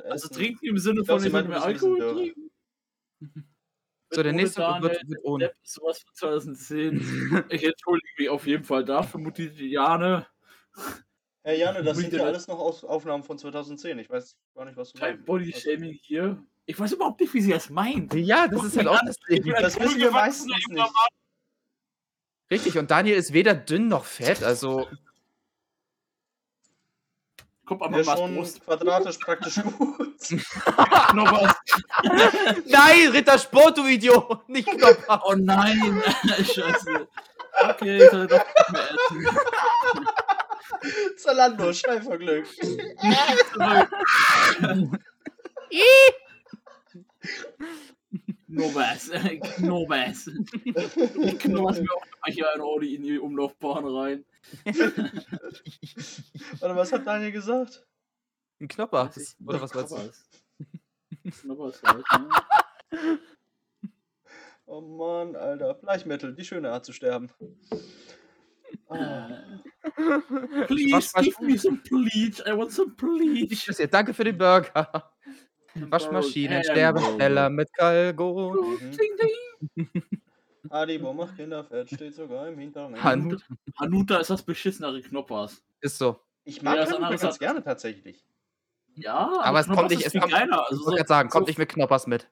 Also 0.09 0.30
trinken 0.30 0.65
im 0.65 0.77
Sinne 0.77 1.03
von, 1.03 1.22
meint, 1.31 1.49
mehr 1.49 1.64
Alkohol 1.64 1.99
trinken. 1.99 2.51
So, 4.14 4.23
der 4.23 4.33
nächste 4.33 4.59
Daniel, 4.59 4.83
wird, 4.83 5.09
wird 5.09 5.19
ohne. 5.23 5.51
Sowas 5.64 5.99
von 5.99 6.14
2010. 6.14 7.45
Ich 7.49 7.64
entschuldige 7.64 8.14
mich 8.17 8.30
auf 8.30 8.45
jeden 8.45 8.64
Fall 8.64 8.83
dafür, 8.83 9.22
Mutitiane. 9.22 10.27
Herr 11.43 11.56
Jane, 11.56 11.83
das 11.83 11.98
sind 11.98 12.14
ja 12.14 12.23
alles 12.23 12.48
noch 12.48 12.59
Aus 12.59 12.83
Aufnahmen 12.83 13.23
von 13.23 13.38
2010. 13.38 13.99
Ich 13.99 14.09
weiß 14.09 14.35
gar 14.53 14.65
nicht, 14.65 14.77
was 14.77 14.91
du 14.91 14.99
Kein 14.99 15.15
meinst. 15.15 15.25
Body-Shaming 15.25 15.93
hier. 16.01 16.43
Ich 16.65 16.80
weiß 16.80 16.91
überhaupt 16.91 17.22
nicht, 17.22 17.33
wie 17.33 17.41
sie 17.41 17.51
das 17.51 17.69
meint. 17.69 18.14
Ja, 18.14 18.48
das 18.48 18.64
ist 18.64 18.77
halt 18.77 18.88
auch 18.88 18.99
das 19.06 19.17
Ding. 19.30 19.43
Das 19.59 19.80
wissen 19.80 19.99
wir 19.99 20.11
meistens 20.11 20.48
nicht. 20.48 20.81
Richtig, 22.52 22.78
und 22.78 22.92
Daniel 22.92 23.16
ist 23.16 23.32
weder 23.32 23.56
dünn 23.56 23.88
noch 23.88 24.04
fett, 24.04 24.44
also. 24.44 24.88
Ja, 27.70 27.78
mal 27.90 28.04
schon 28.04 28.36
Brust. 28.36 28.62
quadratisch 28.66 29.18
praktisch 29.20 29.56
gut. 29.78 30.20
Noch 31.14 31.32
was. 31.32 31.56
Nein, 32.68 33.08
Rittersport, 33.12 33.78
du 33.78 33.86
Idiot! 33.88 34.50
Nicht 34.50 34.68
Knopf. 34.70 35.06
Oh 35.24 35.36
nein. 35.38 36.04
Scheiße. 36.38 37.08
Okay, 37.70 38.04
ich 38.04 38.12
soll 38.12 38.28
doch 38.28 38.46
nicht 38.46 39.12
mehr 39.12 39.32
essen. 39.32 40.08
Zalando, 41.18 41.72
Schneiferglück. 41.72 42.48
Knobers. 48.52 49.10
Knobers. 49.56 50.28
Ich 50.66 51.40
knobers 51.40 51.80
mir 51.80 51.92
auch 51.92 52.06
mal 52.26 52.32
hier 52.32 52.54
ein 52.54 52.62
Audi 52.62 52.96
in 52.96 53.04
die 53.04 53.20
Umlaufbahn 53.20 53.86
rein. 53.86 54.26
Warte, 56.60 56.76
was 56.76 56.92
hat 56.92 57.08
Daniel 57.08 57.32
gesagt? 57.32 57.86
Ein 58.60 58.68
Knoppers. 58.68 59.38
Oder 59.46 59.62
was 59.62 59.74
meinst 59.74 59.92
du? 59.92 59.96
Knoppers. 59.96 60.24
Knoppers 61.42 61.82
halt, 61.84 62.06
ne? 62.92 63.20
Oh 64.66 64.82
Mann, 64.82 65.36
Alter. 65.36 65.74
Bleichmetal, 65.74 66.34
die 66.34 66.46
schöne 66.46 66.72
Art 66.72 66.86
zu 66.86 66.94
sterben. 66.94 67.30
Ah. 68.90 69.28
Please 70.68 70.92
Was- 70.94 71.14
give 71.14 71.42
me 71.42 71.58
some 71.58 71.82
bleach. 71.90 72.40
I 72.46 72.56
want 72.58 72.72
some 72.72 72.92
bleach. 72.92 73.68
Ich. 73.70 73.90
Danke 73.90 74.14
für 74.14 74.24
den 74.24 74.38
Burger. 74.38 75.10
Waschmaschinen, 75.75 76.64
Sterbesteller 76.64 77.50
mit 77.50 77.72
Kalgon. 77.74 78.77
Mhm. 78.80 79.88
Adibo 80.69 81.14
macht 81.14 81.35
Kinderfett, 81.35 81.90
steht 81.90 82.16
sogar 82.16 82.48
im 82.48 82.58
Hintergrund. 82.59 83.03
Han 83.03 83.41
Hanuta 83.80 84.17
ist 84.19 84.30
das 84.30 84.43
beschissenere 84.43 85.01
Knoppers. 85.01 85.64
ist 85.82 85.98
so. 85.98 86.19
Ich 86.43 86.61
mag 86.61 86.75
Ja, 86.75 86.82
das 86.82 86.90
Hanuta 86.91 87.06
andere 87.08 87.22
ganz 87.22 87.40
gerne 87.40 87.64
tatsächlich. 87.64 88.24
Ja, 88.95 89.40
Aber 89.41 89.59
es 89.59 89.67
kommt 89.67 89.90
nicht- 89.90 90.06
es 90.06 90.14
kommt- 90.14 90.32
geiler. 90.32 90.66
Also 90.69 90.91
Ich 90.93 91.00
so, 91.00 91.06
sagen, 91.06 91.30
kommt 91.30 91.48
so, 91.48 91.50
nicht 91.50 91.58
mit 91.58 91.69
Knoppers 91.69 92.08
mit. 92.08 92.27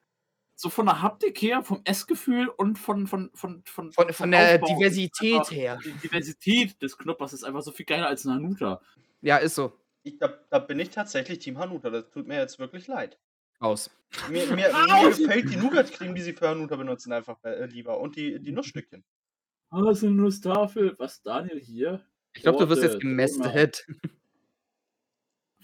so 0.54 0.68
von 0.68 0.86
der 0.86 1.00
Haptik 1.02 1.40
her, 1.42 1.62
vom 1.62 1.80
Essgefühl 1.84 2.48
und 2.48 2.78
von, 2.78 3.06
von, 3.06 3.30
von, 3.34 3.62
von, 3.64 3.92
Von, 3.92 4.12
von 4.12 4.30
der 4.30 4.54
Aufbau. 4.56 4.66
Diversität 4.76 5.34
Einfach- 5.38 5.52
her. 5.52 5.78
Die 5.84 5.92
Diversität 5.92 6.80
des 6.82 6.96
Knoppers 6.98 7.32
ist 7.32 7.44
einfach 7.44 7.62
so 7.62 7.72
viel 7.72 7.86
geiler 7.86 8.06
als 8.08 8.24
ein 8.24 8.32
Hanuta. 8.34 8.80
Ja, 9.22 9.38
ist 9.38 9.54
so. 9.54 9.72
Ich, 10.02 10.18
da, 10.18 10.28
da 10.50 10.58
bin 10.58 10.78
ich 10.80 10.90
tatsächlich 10.90 11.38
Team 11.40 11.58
Hanuta. 11.58 11.90
Das 11.90 12.10
tut 12.10 12.26
mir 12.26 12.38
jetzt 12.38 12.58
wirklich 12.58 12.86
leid. 12.86 13.18
Aus. 13.60 13.90
Mir, 14.28 14.46
mir, 14.48 14.56
mir 14.72 15.10
gefällt 15.16 15.50
die 15.50 15.56
Nougat-Creme, 15.56 16.14
die 16.14 16.22
sie 16.22 16.32
für 16.32 16.48
Hanuta 16.48 16.76
benutzen, 16.76 17.12
einfach 17.12 17.38
äh, 17.44 17.66
lieber. 17.66 18.00
Und 18.00 18.16
die, 18.16 18.40
die 18.40 18.52
Nussstückchen. 18.52 19.04
Haselnusstafel. 19.70 20.96
Was, 20.98 21.22
Daniel, 21.22 21.60
hier? 21.60 22.04
Ich 22.34 22.42
glaube, 22.42 22.58
du 22.58 22.68
wirst 22.68 22.82
jetzt 22.82 23.00
gemästet. 23.00 23.86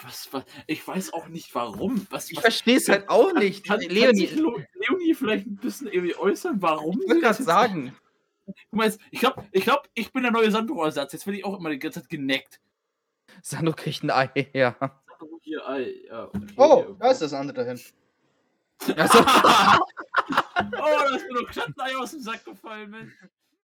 Was, 0.03 0.29
was? 0.33 0.45
Ich 0.67 0.87
weiß 0.87 1.13
auch 1.15 1.29
nicht 1.29 1.55
warum. 1.55 2.07
Was, 2.11 2.31
Ich 2.31 2.39
verstehe 2.39 2.77
es 2.77 2.89
halt 2.89 3.09
auch 3.09 3.33
nicht. 3.33 3.65
Kann, 3.67 3.81
kann 3.81 3.89
Leonie, 3.91 4.27
Leonie 4.27 5.15
vielleicht 5.15 5.47
ein 5.47 5.57
bisschen 5.57 5.89
irgendwie 5.89 6.15
äußern, 6.17 6.61
warum? 6.61 7.01
ich 7.01 7.09
das 7.09 7.21
gerade 7.21 7.37
jetzt- 7.39 7.45
sagen. 7.47 7.97
Du 8.71 8.77
meinst, 8.77 9.01
ich 9.11 9.19
glaube, 9.19 9.45
ich, 9.51 9.65
glaub, 9.65 9.89
ich 9.95 10.13
bin 10.13 10.23
der 10.23 10.31
neue 10.31 10.53
Sandro-Ersatz. 10.53 11.13
Jetzt 11.13 11.27
werde 11.27 11.37
ich 11.37 11.45
auch 11.45 11.59
immer 11.59 11.69
die 11.69 11.81
ganze 11.81 12.01
Zeit 12.01 12.09
geneckt. 12.09 12.61
Sandro 13.43 13.75
kriegt 13.75 14.05
ein 14.05 14.11
Ei, 14.13 14.31
ja. 14.55 14.77
Hier, 15.47 15.65
Ei. 15.69 15.95
Ja, 16.09 16.25
okay. 16.25 16.47
Oh, 16.57 16.97
da 16.99 17.13
ist 17.13 17.23
das 17.23 17.33
andere 17.33 17.65
hin. 17.65 17.81
Also, 18.97 19.19
oh, 19.21 19.83
da 20.59 21.17
ist 21.17 21.27
mir 21.29 21.41
noch 21.41 21.53
Schattenei 21.53 21.97
aus 21.97 22.11
dem 22.11 22.21
Sack 22.21 22.45
gefallen, 22.45 22.91
Mensch. 22.91 23.13